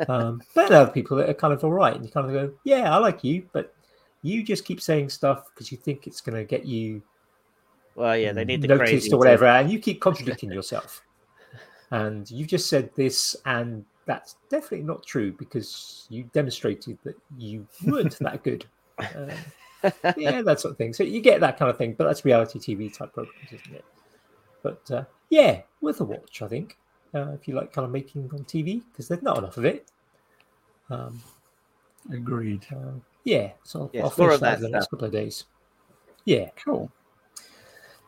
Um, 0.08 0.42
but 0.55 0.68
there 0.68 0.78
are 0.78 0.83
other 0.83 0.92
people 0.92 1.17
that 1.18 1.28
are 1.28 1.34
kind 1.34 1.52
of 1.52 1.62
all 1.65 1.73
right, 1.73 1.94
and 1.94 2.05
you 2.05 2.10
kind 2.10 2.26
of 2.26 2.33
go, 2.33 2.55
"Yeah, 2.65 2.94
I 2.94 2.99
like 2.99 3.25
you," 3.25 3.49
but 3.52 3.75
you 4.23 4.42
just 4.42 4.65
keep 4.65 4.81
saying 4.81 5.10
stuff 5.10 5.44
because 5.55 5.70
you 5.70 5.78
think 5.78 6.07
it's 6.07 6.20
going 6.20 6.36
to 6.36 6.44
get 6.44 6.65
you 6.65 7.02
Well, 7.94 8.17
yeah, 8.17 8.33
they 8.33 8.44
need 8.44 8.62
the 8.62 8.68
noticed 8.68 9.12
or 9.12 9.18
whatever, 9.18 9.47
and 9.47 9.70
you 9.70 9.78
keep 9.78 10.00
contradicting 10.00 10.50
yourself. 10.50 11.02
And 11.91 12.31
you've 12.31 12.49
just 12.49 12.68
said 12.68 12.91
this, 12.94 13.34
and 13.47 13.84
that's 14.07 14.36
definitely 14.50 14.83
not 14.83 15.07
true 15.07 15.33
because 15.33 16.07
you 16.10 16.25
demonstrated 16.33 16.99
that 17.05 17.15
you 17.36 17.67
weren't 17.86 18.18
that 18.20 18.42
good. 18.42 18.67
Um, 18.99 19.31
yeah, 20.17 20.42
that 20.42 20.60
sort 20.60 20.73
of 20.73 20.78
thing. 20.78 20.92
So 20.92 21.05
you 21.05 21.20
get 21.20 21.41
that 21.41 21.58
kind 21.58 21.70
of 21.70 21.78
thing, 21.78 21.94
but 21.97 22.05
that's 22.05 22.25
reality 22.25 22.58
TV 22.58 22.92
type 22.92 23.12
programs, 23.12 23.52
isn't 23.52 23.75
it? 23.75 23.84
But 24.62 24.91
uh, 24.91 25.05
yeah, 25.31 25.62
worth 25.81 26.00
a 26.00 26.05
watch, 26.05 26.42
I 26.42 26.49
think, 26.49 26.76
uh, 27.14 27.32
if 27.32 27.46
you 27.48 27.54
like 27.54 27.72
kind 27.72 27.84
of 27.84 27.90
making 27.90 28.28
on 28.32 28.40
TV 28.44 28.82
because 28.90 29.08
there's 29.08 29.22
not 29.22 29.38
enough 29.38 29.56
of 29.56 29.64
it. 29.64 29.90
Um, 30.90 31.20
Agreed. 32.12 32.66
uh, 32.72 32.92
yeah, 33.24 33.50
so 33.62 33.90
Yes, 33.92 34.04
I'll 34.04 34.10
finish 34.10 34.32
that 34.34 34.40
that 34.40 34.56
in 34.58 34.62
the 34.62 34.68
next 34.70 34.88
couple 34.90 35.06
of 35.06 35.12
days. 35.12 35.44
Yeah, 36.24 36.50
Cool. 36.64 36.90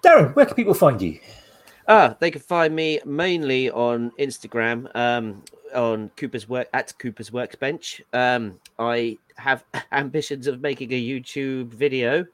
Darren, 0.02 0.34
where 0.34 0.46
can 0.46 0.54
people 0.54 0.72
find 0.74 1.00
you? 1.00 1.20
Ah, 1.88 2.16
they 2.20 2.30
can 2.30 2.40
find 2.40 2.74
me 2.74 3.00
mainly 3.04 3.70
on 3.70 4.12
Instagram, 4.18 4.94
um, 4.96 5.42
on 5.74 6.10
Cooper's 6.16 6.48
work 6.48 6.68
at 6.72 6.96
Cooper's 6.98 7.32
Workbench. 7.32 8.00
Um, 8.12 8.58
I 8.78 9.18
have 9.36 9.64
ambitions 9.92 10.46
of 10.46 10.60
making 10.62 10.92
a 10.92 11.02
YouTube 11.02 11.68
video 11.74 12.24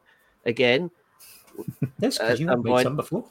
again. 0.44 0.90
Yes, 2.00 2.20
Uh, 2.20 2.24
because 2.24 2.40
you 2.40 2.46
have 2.48 2.54
some 2.56 2.62
made 2.62 2.70
point. 2.70 2.84
some 2.84 2.96
before. 2.96 3.24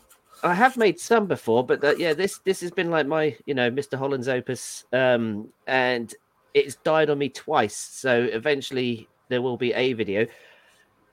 I 0.46 0.54
have 0.54 0.78
made 0.78 1.00
some 1.00 1.26
before, 1.26 1.66
but 1.66 1.84
uh, 1.84 1.96
yeah, 1.98 2.14
this 2.14 2.38
this 2.40 2.62
has 2.62 2.70
been 2.70 2.92
like 2.92 3.08
my 3.08 3.36
you 3.48 3.56
know 3.56 3.72
Mr. 3.72 3.98
Holland's 3.98 4.28
opus, 4.28 4.86
um, 4.94 5.48
and 5.66 6.14
it's 6.54 6.76
died 6.76 7.10
on 7.10 7.18
me 7.18 7.30
twice. 7.30 7.76
So 7.76 8.30
eventually 8.32 9.10
there 9.28 9.42
will 9.42 9.58
be 9.58 9.74
a 9.74 9.94
video, 9.94 10.28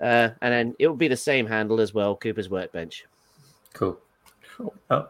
uh, 0.00 0.28
and 0.42 0.52
then 0.52 0.76
it 0.78 0.86
will 0.86 0.96
be 0.96 1.08
the 1.08 1.16
same 1.16 1.46
handle 1.46 1.80
as 1.80 1.94
well, 1.94 2.14
Cooper's 2.14 2.50
Workbench. 2.50 3.06
Cool. 3.72 3.98
Cool. 4.54 4.74
Oh, 4.90 5.08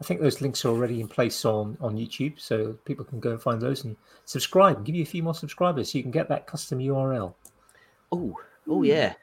I 0.00 0.04
think 0.04 0.20
those 0.20 0.40
links 0.40 0.64
are 0.64 0.70
already 0.70 1.00
in 1.00 1.06
place 1.06 1.44
on 1.44 1.78
on 1.80 1.96
YouTube, 1.96 2.40
so 2.40 2.72
people 2.84 3.04
can 3.04 3.20
go 3.20 3.30
and 3.30 3.40
find 3.40 3.62
those 3.62 3.84
and 3.84 3.94
subscribe 4.24 4.78
and 4.78 4.84
give 4.84 4.96
you 4.96 5.02
a 5.04 5.06
few 5.06 5.22
more 5.22 5.34
subscribers, 5.34 5.92
so 5.92 5.98
you 5.98 6.02
can 6.02 6.10
get 6.10 6.28
that 6.30 6.48
custom 6.48 6.80
URL. 6.80 7.32
Oh, 8.10 8.36
oh 8.68 8.82
yeah, 8.82 9.14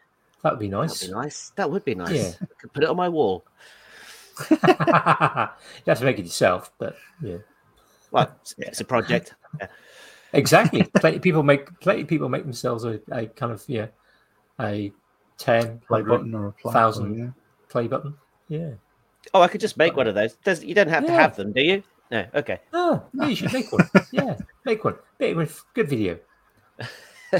That 0.43 0.53
would 0.53 0.59
be 0.59 0.69
that'd 0.69 0.89
nice. 0.89 1.05
be 1.05 1.11
nice. 1.11 1.51
That 1.57 1.69
would 1.69 1.83
be 1.83 1.95
nice. 1.95 2.11
Yeah. 2.13 2.31
I 2.41 2.45
could 2.57 2.71
put 2.71 2.83
it 2.83 2.89
on 2.89 2.95
my 2.95 3.09
wall. 3.09 3.43
you 4.51 4.57
have 4.61 5.99
to 5.99 6.05
make 6.05 6.19
it 6.19 6.25
yourself, 6.25 6.71
but 6.77 6.95
yeah, 7.21 7.37
Well, 8.11 8.31
it's, 8.41 8.55
it's 8.57 8.81
a 8.81 8.85
project. 8.85 9.35
exactly. 10.33 10.83
plenty 10.95 11.17
of 11.17 11.21
people 11.21 11.43
make 11.43 11.79
plenty 11.79 12.01
of 12.01 12.07
people 12.07 12.29
make 12.29 12.43
themselves 12.43 12.83
a, 12.85 12.99
a 13.11 13.25
kind 13.27 13.51
of 13.51 13.63
yeah 13.67 13.87
a 14.59 14.91
ten 15.37 15.79
Play 15.87 16.01
button 16.01 16.33
or 16.35 16.53
a 16.65 16.71
thousand. 16.71 17.17
yeah. 17.17 17.29
play 17.69 17.87
button. 17.87 18.13
Yeah. 18.47 18.71
Oh, 19.33 19.41
I 19.41 19.47
could 19.47 19.61
just 19.61 19.77
make 19.77 19.95
one 19.95 20.07
of 20.07 20.15
those. 20.15 20.35
Does 20.43 20.63
you 20.63 20.73
don't 20.73 20.89
have 20.89 21.05
to 21.05 21.11
have 21.11 21.35
them, 21.35 21.51
do 21.51 21.61
you? 21.61 21.83
No. 22.11 22.25
Okay. 22.33 22.59
Oh, 22.73 23.03
yeah, 23.13 23.27
you 23.27 23.35
should 23.35 23.53
make 23.53 23.71
one. 23.71 23.87
yeah, 24.11 24.35
make 24.65 24.83
one. 24.83 24.95
Make 25.19 25.35
one. 25.35 25.47
Good 25.73 25.89
video. 25.89 26.17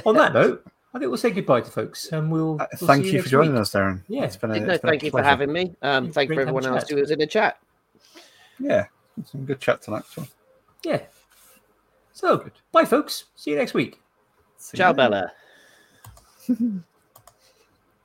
On 0.05 0.13
that 0.15 0.33
note, 0.33 0.63
I 0.93 0.97
think 0.99 1.09
we'll 1.09 1.17
say 1.17 1.29
goodbye 1.29 1.61
to 1.61 1.69
folks, 1.71 2.11
and 2.11 2.31
we'll. 2.31 2.59
Uh, 2.59 2.65
we'll 2.81 2.87
thank 2.87 3.05
see 3.05 3.11
you 3.11 3.19
for 3.19 3.23
next 3.25 3.29
joining 3.31 3.51
week. 3.53 3.61
us, 3.61 3.71
Darren. 3.73 4.01
Yeah. 4.07 4.23
It's 4.23 4.37
been 4.37 4.51
a, 4.51 4.59
no, 4.59 4.73
it's 4.73 4.81
been 4.81 4.89
a 4.89 4.91
thank 4.91 5.03
you 5.03 5.11
for 5.11 5.21
having 5.21 5.51
me. 5.53 5.75
Um, 5.83 6.05
It's 6.07 6.15
thank 6.15 6.29
you 6.29 6.35
for 6.35 6.41
to 6.41 6.47
have 6.47 6.55
a 6.55 6.57
everyone 6.57 6.65
else 6.77 6.83
chat. 6.87 6.89
who 6.89 6.95
was 7.01 7.11
in 7.11 7.19
the 7.19 7.27
chat. 7.27 7.59
Yeah, 8.59 8.85
some 9.25 9.45
good 9.45 9.59
chat 9.59 9.81
tonight. 9.83 10.03
So. 10.11 10.25
Yeah. 10.83 11.01
So, 12.11 12.37
good. 12.37 12.51
bye, 12.71 12.85
folks. 12.85 13.25
See 13.35 13.51
you 13.51 13.57
next 13.57 13.73
week. 13.73 13.99
See 14.57 14.77
Ciao, 14.77 14.89
you. 14.89 14.95
Bella. 14.95 15.31